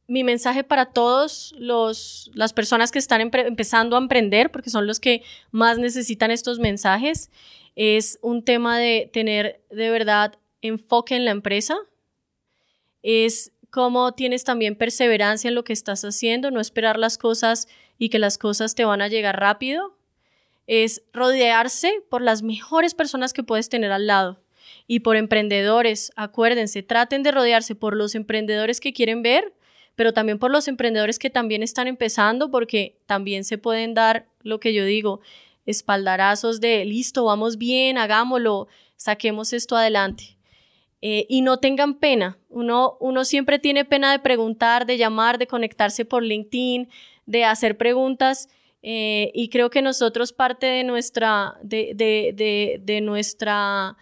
mi 0.07 0.23
mensaje 0.23 0.65
para 0.65 0.86
todos 0.86 1.55
los, 1.58 2.31
las 2.34 2.52
personas 2.52 2.91
que 2.91 2.99
están 2.99 3.20
empezando 3.20 3.97
a 3.97 4.00
emprender, 4.00 4.50
porque 4.50 4.70
son 4.70 4.86
los 4.86 5.00
que 5.00 5.23
más 5.50 5.78
necesitan 5.78 6.31
estos 6.31 6.58
mensajes, 6.58 7.31
es 7.76 8.18
un 8.20 8.44
tema 8.44 8.78
de 8.78 9.10
tener 9.12 9.65
de 9.70 9.91
verdad 9.91 10.39
enfoque 10.60 11.16
en 11.16 11.24
la 11.24 11.31
empresa, 11.31 11.76
es 13.02 13.52
cómo 13.75 14.12
tienes 14.12 14.44
también 14.44 14.77
perseverancia 14.77 15.49
en 15.49 15.57
lo 15.57 15.65
que 15.65 15.73
estás 15.73 16.05
haciendo, 16.05 16.53
no 16.53 16.61
esperar 16.61 16.97
las 16.97 17.19
cosas 17.19 17.67
y 17.99 18.09
que 18.09 18.20
las 18.20 18.39
cosas 18.39 18.77
te 18.77 18.85
van 18.85 19.03
a 19.03 19.09
llegar 19.09 19.41
rápido. 19.41 19.97
Es 20.69 21.03
rodearse 21.12 21.93
por 22.09 22.23
las 22.23 22.44
mejores 22.44 22.94
personas 22.94 23.33
que 23.33 23.43
puedes 23.43 23.69
tener 23.69 23.91
al 23.91 24.07
lado. 24.07 24.41
Y 24.86 25.01
por 25.01 25.17
emprendedores, 25.17 26.12
acuérdense, 26.15 26.85
traten 26.85 27.25
de 27.25 27.33
rodearse 27.33 27.75
por 27.75 27.97
los 27.97 28.15
emprendedores 28.15 28.78
que 28.78 28.93
quieren 28.93 29.23
ver, 29.23 29.53
pero 29.97 30.12
también 30.12 30.39
por 30.39 30.53
los 30.53 30.69
emprendedores 30.69 31.19
que 31.19 31.28
también 31.28 31.65
están 31.65 31.89
empezando, 31.89 32.53
porque 32.53 32.97
también 33.07 33.43
se 33.43 33.59
pueden 33.59 33.93
dar 33.93 34.28
lo 34.43 34.61
que 34.61 34.73
yo 34.73 34.85
digo, 34.85 35.20
espaldarazos 35.67 36.61
de 36.61 36.85
listo, 36.85 37.25
vamos 37.25 37.59
bien, 37.59 37.99
hagámoslo, 37.99 38.69
saquemos 38.94 39.53
esto 39.53 39.77
adelante. 39.77 40.33
Eh, 41.07 41.26
y 41.28 41.42
no 41.42 41.58
tengan 41.58 41.99
pena. 41.99 42.39
Uno, 42.49 42.97
uno 42.99 43.26
siempre 43.26 43.58
tiene 43.58 43.84
pena 43.84 44.10
de 44.10 44.20
preguntar, 44.20 44.86
de 44.86 44.97
llamar, 44.97 45.36
de 45.36 45.47
conectarse 45.47 46.07
por 46.07 46.23
LinkedIn, 46.23 46.89
de 47.26 47.44
hacer 47.44 47.76
preguntas. 47.76 48.49
Eh, 48.81 49.31
y 49.34 49.50
creo 49.50 49.68
que 49.68 49.83
nosotros 49.83 50.33
parte 50.33 50.65
de 50.65 50.83
nuestra, 50.83 51.58
de, 51.62 51.92
de, 51.94 52.81
de, 52.83 53.00
nuestra, 53.02 53.99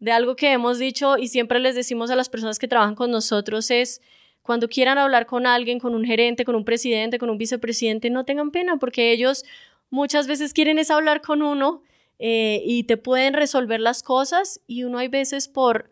de 0.00 0.10
algo 0.10 0.34
que 0.34 0.50
hemos 0.50 0.80
dicho 0.80 1.18
y 1.18 1.28
siempre 1.28 1.60
les 1.60 1.76
decimos 1.76 2.10
a 2.10 2.16
las 2.16 2.28
personas 2.28 2.58
que 2.58 2.66
trabajan 2.66 2.96
con 2.96 3.12
nosotros 3.12 3.70
es, 3.70 4.02
cuando 4.42 4.68
quieran 4.68 4.98
hablar 4.98 5.26
con 5.26 5.46
alguien, 5.46 5.78
con 5.78 5.94
un 5.94 6.04
gerente, 6.04 6.44
con 6.44 6.56
un 6.56 6.64
presidente, 6.64 7.20
con 7.20 7.30
un 7.30 7.38
vicepresidente, 7.38 8.10
no 8.10 8.24
tengan 8.24 8.50
pena 8.50 8.76
porque 8.76 9.12
ellos 9.12 9.44
muchas 9.88 10.26
veces 10.26 10.52
quieren 10.52 10.80
es 10.80 10.90
hablar 10.90 11.20
con 11.20 11.42
uno 11.42 11.84
eh, 12.18 12.60
y 12.64 12.82
te 12.82 12.96
pueden 12.96 13.34
resolver 13.34 13.78
las 13.78 14.02
cosas 14.02 14.60
y 14.66 14.82
uno 14.82 14.98
hay 14.98 15.06
veces 15.06 15.46
por 15.46 15.90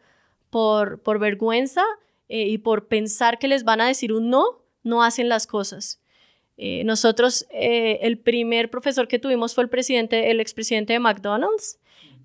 por, 0.51 1.19
vergüenza 1.19 1.85
eh, 2.29 2.47
y 2.49 2.59
por 2.59 2.89
pensar 2.89 3.39
que 3.39 3.49
les 3.49 3.65
van 3.65 3.81
a 3.81 3.87
decir 3.87 4.13
un 4.13 4.31
no, 4.31 4.63
no 4.83 5.03
hacen 5.03 5.29
las 5.29 5.47
cosas. 5.47 6.01
Eh, 6.57 6.83
nosotros, 6.85 7.47
eh, 7.51 8.01
el 8.03 8.19
primer 8.19 8.71
profesor 8.71 9.07
que 9.09 9.19
tuvimos 9.19 9.55
fue 9.55 9.65
el 9.65 9.71
presidente, 9.71 10.31
el 10.31 10.41
expresidente 10.41 10.93
de 10.93 10.99
McDonald's, 10.99 11.79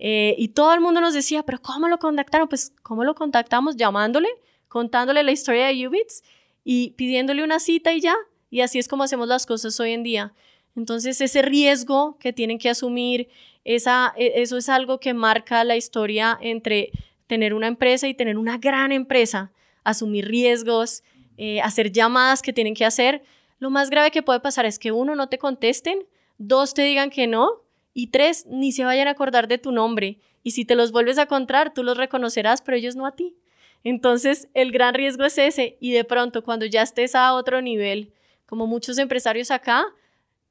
y 0.06 0.50
todo 0.50 0.74
el 0.74 0.82
mundo 0.82 1.00
nos 1.00 1.14
decía, 1.14 1.43
pero 1.43 1.61
¿cómo 1.61 1.88
lo 1.88 1.98
contactaron? 1.98 2.50
Pues, 2.50 2.74
¿cómo 2.82 3.06
lo 3.06 3.16
contactamos? 3.16 3.77
Llamándole, 3.77 4.27
contándole 4.68 5.24
la 5.24 5.32
historia 5.32 5.68
de 5.68 5.88
Ubits 5.88 6.24
y 6.66 6.90
pidiéndole 6.98 7.42
una 7.42 7.60
cita 7.60 7.93
y 7.93 8.02
ya. 8.02 8.16
Y 8.50 8.61
así 8.61 8.80
es 8.80 8.90
como 8.90 9.03
hacemos 9.03 9.30
las 9.30 9.45
cosas 9.45 9.80
hoy 9.80 9.92
en 9.92 10.03
día. 10.03 10.34
Entonces, 10.76 11.22
ese 11.22 11.42
riesgo 11.42 12.18
que 12.19 12.34
tienen 12.34 12.58
que 12.58 12.69
asumir, 12.69 13.30
esa, 13.64 14.14
e, 14.18 14.42
eso 14.42 14.58
es 14.58 14.69
algo 14.69 15.00
que 15.00 15.14
marca 15.14 15.64
la 15.64 15.76
historia 15.76 16.38
entre 16.42 16.92
tener 17.34 17.56
una 17.56 17.66
empresa 17.66 18.08
y 18.08 18.14
tener 18.14 18.38
una 18.38 18.60
gran 18.60 18.92
empresa, 18.92 19.52
asumir 19.84 20.28
riesgos, 20.28 21.02
eh, 21.36 21.62
hacer 21.62 21.92
llamadas 21.92 22.44
que 22.44 22.53
tienen 22.53 22.76
que 22.76 22.86
hacer, 22.86 23.24
lo 23.58 23.72
más 23.72 23.90
grave 23.90 24.12
que 24.12 24.22
puede 24.22 24.40
pasar 24.40 24.68
es 24.68 24.78
que 24.78 24.92
uno 24.92 25.16
no 25.16 25.30
te 25.30 25.40
contesten, 25.40 26.06
dos 26.38 26.76
te 26.76 26.84
digan 26.84 27.10
que 27.10 27.26
no 27.26 27.64
y 27.95 28.12
tres 28.12 28.45
ni 28.45 28.72
se 28.72 28.84
vayan 28.84 29.08
a 29.08 29.12
acordar 29.12 29.48
de 29.48 29.58
tu 29.58 29.72
nombre. 29.72 30.20
Y 30.44 30.52
si 30.52 30.64
te 30.64 30.76
los 30.76 30.92
vuelves 30.92 31.18
a 31.18 31.24
encontrar, 31.24 31.74
tú 31.74 31.82
los 31.82 31.98
reconocerás, 31.98 32.62
pero 32.62 32.78
ellos 32.78 32.95
no 32.95 33.08
a 33.08 33.16
ti. 33.16 33.36
Entonces, 33.84 34.48
el 34.53 34.72
gran 34.72 34.94
riesgo 34.94 35.26
es 35.26 35.40
ese. 35.40 35.78
Y 35.80 35.92
de 35.92 36.03
pronto, 36.03 36.44
cuando 36.44 36.68
ya 36.68 36.84
estés 36.84 37.16
a 37.16 37.34
otro 37.34 37.64
nivel, 37.64 38.14
como 38.45 38.68
muchos 38.68 39.00
empresarios 39.00 39.50
acá, 39.50 39.86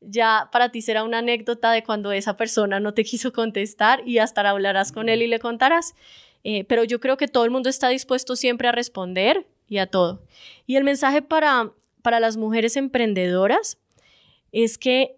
ya 0.00 0.48
para 0.50 0.70
ti 0.70 0.82
será 0.82 1.04
una 1.04 1.18
anécdota 1.18 1.70
de 1.70 1.84
cuando 1.84 2.10
esa 2.10 2.36
persona 2.36 2.80
no 2.80 2.92
te 2.92 3.04
quiso 3.04 3.32
contestar 3.32 4.02
y 4.04 4.18
hasta 4.18 4.48
hablarás 4.50 4.90
con 4.90 5.08
él 5.08 5.22
y 5.22 5.28
le 5.28 5.38
contarás. 5.38 5.94
Eh, 6.44 6.64
pero 6.64 6.84
yo 6.84 7.00
creo 7.00 7.16
que 7.16 7.28
todo 7.28 7.44
el 7.44 7.50
mundo 7.50 7.68
está 7.68 7.88
dispuesto 7.88 8.36
siempre 8.36 8.68
a 8.68 8.72
responder 8.72 9.46
y 9.68 9.78
a 9.78 9.86
todo. 9.86 10.22
Y 10.66 10.76
el 10.76 10.84
mensaje 10.84 11.22
para, 11.22 11.72
para 12.02 12.20
las 12.20 12.36
mujeres 12.36 12.76
emprendedoras 12.76 13.78
es 14.50 14.76
que 14.76 15.16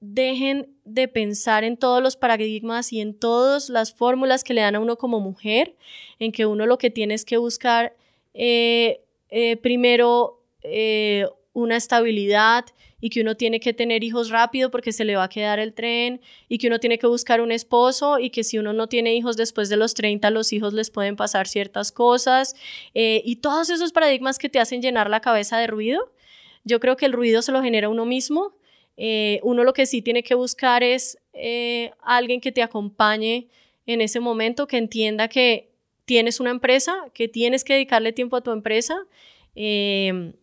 dejen 0.00 0.74
de 0.84 1.06
pensar 1.06 1.62
en 1.62 1.76
todos 1.76 2.02
los 2.02 2.16
paradigmas 2.16 2.92
y 2.92 3.00
en 3.00 3.14
todas 3.14 3.68
las 3.68 3.94
fórmulas 3.94 4.42
que 4.42 4.52
le 4.52 4.60
dan 4.60 4.74
a 4.74 4.80
uno 4.80 4.98
como 4.98 5.20
mujer, 5.20 5.76
en 6.18 6.32
que 6.32 6.44
uno 6.44 6.66
lo 6.66 6.76
que 6.76 6.90
tiene 6.90 7.14
es 7.14 7.24
que 7.24 7.36
buscar 7.36 7.94
eh, 8.34 9.00
eh, 9.28 9.56
primero 9.58 10.40
una 11.52 11.76
estabilidad 11.76 12.66
y 13.00 13.10
que 13.10 13.20
uno 13.20 13.36
tiene 13.36 13.58
que 13.58 13.72
tener 13.72 14.04
hijos 14.04 14.30
rápido 14.30 14.70
porque 14.70 14.92
se 14.92 15.04
le 15.04 15.16
va 15.16 15.24
a 15.24 15.28
quedar 15.28 15.58
el 15.58 15.74
tren 15.74 16.20
y 16.48 16.58
que 16.58 16.68
uno 16.68 16.78
tiene 16.78 16.98
que 16.98 17.06
buscar 17.06 17.40
un 17.40 17.50
esposo 17.50 18.18
y 18.18 18.30
que 18.30 18.44
si 18.44 18.58
uno 18.58 18.72
no 18.72 18.88
tiene 18.88 19.14
hijos 19.14 19.36
después 19.36 19.68
de 19.68 19.76
los 19.76 19.94
30, 19.94 20.30
los 20.30 20.52
hijos 20.52 20.72
les 20.72 20.90
pueden 20.90 21.16
pasar 21.16 21.48
ciertas 21.48 21.90
cosas 21.90 22.54
eh, 22.94 23.22
y 23.24 23.36
todos 23.36 23.70
esos 23.70 23.92
paradigmas 23.92 24.38
que 24.38 24.48
te 24.48 24.60
hacen 24.60 24.82
llenar 24.82 25.10
la 25.10 25.20
cabeza 25.20 25.58
de 25.58 25.66
ruido. 25.66 26.12
Yo 26.64 26.78
creo 26.78 26.96
que 26.96 27.06
el 27.06 27.12
ruido 27.12 27.42
se 27.42 27.50
lo 27.50 27.60
genera 27.60 27.88
uno 27.88 28.06
mismo 28.06 28.54
eh, 28.96 29.40
uno 29.42 29.64
lo 29.64 29.72
que 29.72 29.86
sí 29.86 30.02
tiene 30.02 30.22
que 30.22 30.34
buscar 30.34 30.82
es 30.82 31.18
eh, 31.32 31.92
alguien 32.02 32.40
que 32.40 32.52
te 32.52 32.62
acompañe 32.62 33.48
en 33.86 34.00
ese 34.00 34.20
momento, 34.20 34.66
que 34.66 34.76
entienda 34.76 35.28
que 35.28 35.70
tienes 36.04 36.40
una 36.40 36.50
empresa, 36.50 36.94
que 37.14 37.28
tienes 37.28 37.64
que 37.64 37.74
dedicarle 37.74 38.12
tiempo 38.12 38.36
a 38.36 38.42
tu 38.42 38.50
empresa. 38.52 39.06
Em, 39.54 40.34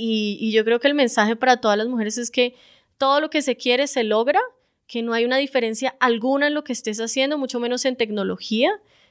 y, 0.00 0.52
yo 0.52 0.64
creo 0.64 0.78
que 0.78 0.86
el 0.86 0.94
mensaje 0.94 1.34
para 1.34 1.58
todas 1.58 1.76
las 1.76 1.88
mujeres 1.88 2.16
es 2.18 2.30
que 2.30 2.54
todo 2.96 3.20
lo 3.20 3.30
que 3.30 3.42
se 3.42 3.56
quiere 3.56 3.88
se 3.88 4.04
logra, 4.04 4.40
que 4.86 5.02
no 5.02 5.12
hay 5.12 5.24
una 5.24 5.36
diferencia 5.36 5.96
alguna 5.98 6.46
en 6.46 6.54
lo 6.54 6.62
que 6.62 6.72
estés 6.72 7.00
haciendo, 7.00 7.36
mucho 7.36 7.58
menos 7.58 7.84
en 7.84 7.96
tecnología, 7.96 8.70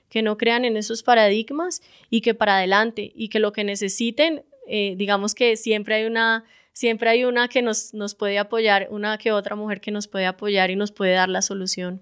que 0.10 0.22
no 0.22 0.38
crean 0.38 0.64
en 0.64 0.78
esos 0.78 1.04
paradigmas 1.04 1.82
y 2.10 2.22
que 2.22 2.34
para 2.34 2.58
adelante 2.58 3.12
y 3.14 3.28
que 3.28 3.40
lo 3.40 3.52
que 3.52 3.66
necesiten, 3.66 4.46
eh, 4.66 4.96
digamos 4.98 5.36
que 5.36 5.58
siempre 5.58 5.96
hay 5.96 6.06
una 6.06 6.46
siempre 6.72 7.10
hay 7.10 7.26
una 7.26 7.48
que 7.48 7.62
nos, 7.62 7.94
nos 7.94 8.16
puede 8.16 8.40
apoyar, 8.40 8.88
una 8.92 9.18
que 9.18 9.32
otra 9.32 9.56
mujer 9.56 9.82
que 9.82 9.92
nos 9.92 10.08
puede 10.08 10.26
apoyar 10.26 10.72
y 10.72 10.76
nos 10.76 10.92
puede 10.92 11.14
dar 11.14 11.28
la 11.28 11.42
solución. 11.42 12.02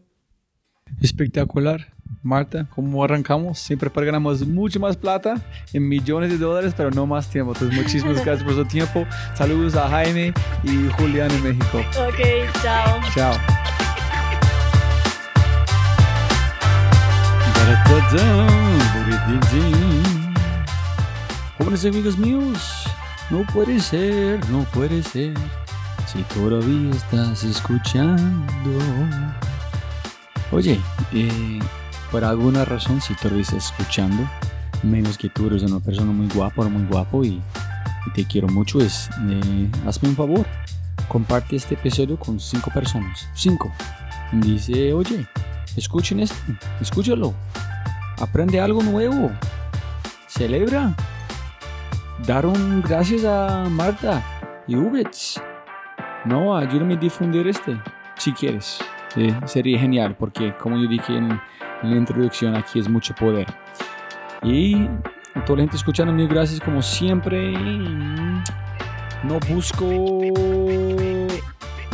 Espectacular. 1.02 1.95
Marta, 2.26 2.66
¿cómo 2.74 3.04
arrancamos? 3.04 3.60
Siempre 3.60 3.88
ganamos 3.94 4.42
mucho 4.48 4.80
más 4.80 4.98
plata 4.98 5.40
en 5.72 5.88
millones 5.88 6.32
de 6.32 6.40
dólares, 6.40 6.74
pero 6.76 6.90
no 6.90 7.06
más 7.06 7.30
tiempo. 7.30 7.54
Entonces, 7.54 7.78
muchísimas 7.80 8.16
gracias 8.26 8.44
por 8.44 8.56
su 8.56 8.66
tiempo. 8.66 9.06
Saludos 9.36 9.76
a 9.76 9.88
Jaime 9.90 10.34
y 10.64 10.90
Julián 10.98 11.30
en 11.30 11.44
México. 11.44 11.78
Ok, 11.78 12.20
chao. 12.64 13.00
Chao. 13.14 13.36
Jóvenes 21.60 21.86
amigos 21.86 22.18
míos, 22.18 22.86
no 23.30 23.44
puede 23.54 23.80
ser, 23.80 24.40
no 24.50 24.64
puede 24.74 25.04
ser, 25.04 25.36
si 26.08 26.24
todavía 26.34 26.90
estás 26.90 27.44
escuchando. 27.44 28.80
Oye, 30.52 30.80
eh, 31.14 31.60
por 32.12 32.24
alguna 32.24 32.66
razón, 32.66 33.02
si 33.02 33.14
todavía 33.16 33.42
estás 33.42 33.66
escuchando, 33.66 34.28
menos 34.84 35.18
que 35.18 35.30
tú 35.30 35.48
eres 35.48 35.64
una 35.64 35.80
persona 35.80 36.12
muy 36.12 36.28
guapa 36.28 36.62
o 36.62 36.70
muy 36.70 36.86
guapo 36.86 37.24
y, 37.24 37.42
te 38.14 38.24
quiero 38.24 38.48
mucho, 38.48 38.80
es 38.80 39.10
eh, 39.28 39.70
hazme 39.88 40.10
un 40.10 40.16
favor, 40.16 40.46
comparte 41.08 41.56
este 41.56 41.74
episodio 41.74 42.18
con 42.18 42.40
cinco 42.40 42.70
personas. 42.72 43.28
Cinco. 43.34 43.72
Dice, 44.32 44.94
oye, 44.94 45.28
escuchen 45.76 46.20
esto, 46.20 46.36
escúchalo, 46.80 47.34
aprende 48.20 48.60
algo 48.60 48.84
nuevo, 48.84 49.32
celebra. 50.28 50.96
Dar 52.26 52.46
un 52.46 52.82
gracias 52.82 53.26
a 53.26 53.68
Marta 53.70 54.24
y 54.68 54.76
Ubets. 54.76 55.42
No, 56.24 56.56
ayúdame 56.56 56.96
a 56.96 56.98
difundir 56.98 57.48
este, 57.48 57.78
si 58.18 58.32
quieres. 58.32 58.80
Eh, 59.16 59.38
sería 59.46 59.80
genial, 59.80 60.16
porque 60.18 60.56
como 60.58 60.78
yo 60.78 60.88
dije 60.88 61.16
en, 61.16 61.40
la 61.84 61.96
introducción, 61.96 62.56
aquí 62.56 62.80
es 62.80 62.90
mucho 62.90 63.14
poder. 63.16 63.48
Y 64.44 64.88
a 65.34 65.44
toda 65.46 65.58
la 65.58 65.64
gente 65.64 65.78
escuchando, 65.78 66.14
mil 66.14 66.28
gracias 66.28 66.60
como 66.60 66.82
siempre. 66.82 67.52
No 69.24 69.40
busco 69.50 70.22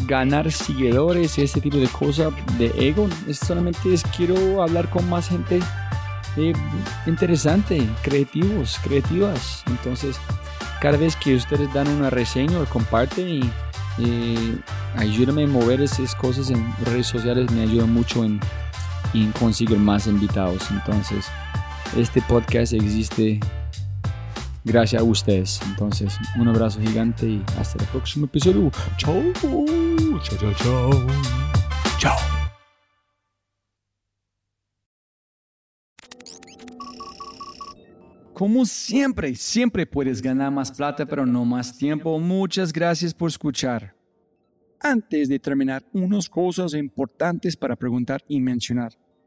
ganar 0.05 0.51
seguidores 0.51 1.37
y 1.37 1.43
ese 1.43 1.61
tipo 1.61 1.77
de 1.77 1.87
cosas 1.87 2.33
de 2.57 2.71
ego. 2.77 3.07
Es 3.27 3.39
solamente 3.39 3.95
quiero 4.15 4.61
hablar 4.61 4.89
con 4.89 5.09
más 5.09 5.29
gente 5.29 5.59
eh, 6.37 6.53
interesante, 7.05 7.87
creativos, 8.01 8.79
creativas. 8.83 9.63
Entonces, 9.67 10.17
cada 10.79 10.97
vez 10.97 11.15
que 11.15 11.35
ustedes 11.35 11.71
dan 11.73 11.87
una 11.87 12.09
reseña 12.09 12.59
o 12.59 12.65
comparten 12.65 13.27
y 13.27 13.51
eh, 13.99 14.57
ayúdame 14.95 15.43
a 15.43 15.47
mover 15.47 15.81
esas 15.81 16.15
cosas 16.15 16.49
en 16.49 16.73
redes 16.85 17.07
sociales, 17.07 17.51
me 17.51 17.61
ayuda 17.61 17.85
mucho 17.85 18.23
en, 18.23 18.39
en 19.14 19.31
conseguir 19.33 19.77
más 19.77 20.07
invitados. 20.07 20.69
Entonces, 20.72 21.25
este 21.98 22.22
podcast 22.22 22.73
existe 22.73 23.40
gracias 24.64 25.01
a 25.01 25.06
ustedes. 25.06 25.59
Entonces, 25.67 26.17
un 26.40 26.48
abrazo 26.48 26.80
gigante 26.80 27.27
y 27.27 27.43
hasta 27.57 27.83
el 27.83 27.90
próximo 27.90 28.25
episodio. 28.25 28.72
Chao, 28.98 29.22
chao, 30.23 30.38
chao, 30.38 30.53
chao. 30.53 31.07
Chao. 31.99 32.17
Como 38.33 38.65
siempre, 38.65 39.35
siempre 39.35 39.85
puedes 39.85 40.19
ganar 40.19 40.51
más 40.51 40.72
plata, 40.72 41.06
pero 41.06 41.27
no 41.27 41.45
más 41.45 41.77
tiempo. 41.77 42.17
Muchas 42.17 42.73
gracias 42.73 43.14
por 43.14 43.30
escuchar. 43.30 43.93
Antes 44.80 45.30
de 45.30 45.38
terminar, 45.38 45.83
unas 45.93 46.27
cosas 46.27 46.73
importantes 46.73 47.56
para 47.56 47.75
preguntar 47.75 48.23
y 48.27 48.41
mencionar. 48.41 48.93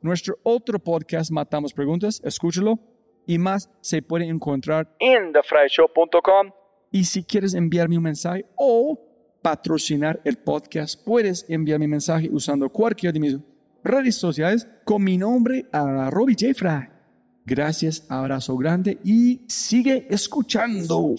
Nuestro 0.00 0.38
otro 0.42 0.78
podcast, 0.78 1.30
Matamos 1.30 1.72
Preguntas, 1.72 2.20
escúchalo. 2.24 2.78
Y 3.26 3.38
más 3.38 3.70
se 3.82 4.00
puede 4.00 4.26
encontrar 4.26 4.94
en 5.00 5.32
thefryshow.com. 5.32 6.50
Y 6.90 7.04
si 7.04 7.24
quieres 7.24 7.52
enviarme 7.52 7.98
un 7.98 8.04
mensaje 8.04 8.46
o 8.56 8.98
patrocinar 9.42 10.20
el 10.24 10.38
podcast, 10.38 11.04
puedes 11.04 11.44
enviar 11.48 11.78
mi 11.78 11.88
mensaje 11.88 12.28
usando 12.32 12.70
cualquiera 12.70 13.12
de 13.12 13.20
mis 13.20 13.36
redes 13.84 14.16
sociales 14.16 14.66
con 14.84 15.04
mi 15.04 15.18
nombre 15.18 15.66
a 15.72 16.08
Robbie 16.10 16.36
J. 16.38 16.54
Fry. 16.54 16.88
Gracias, 17.44 18.06
abrazo 18.10 18.56
grande 18.56 18.98
y 19.04 19.42
sigue 19.48 20.06
escuchando. 20.10 21.14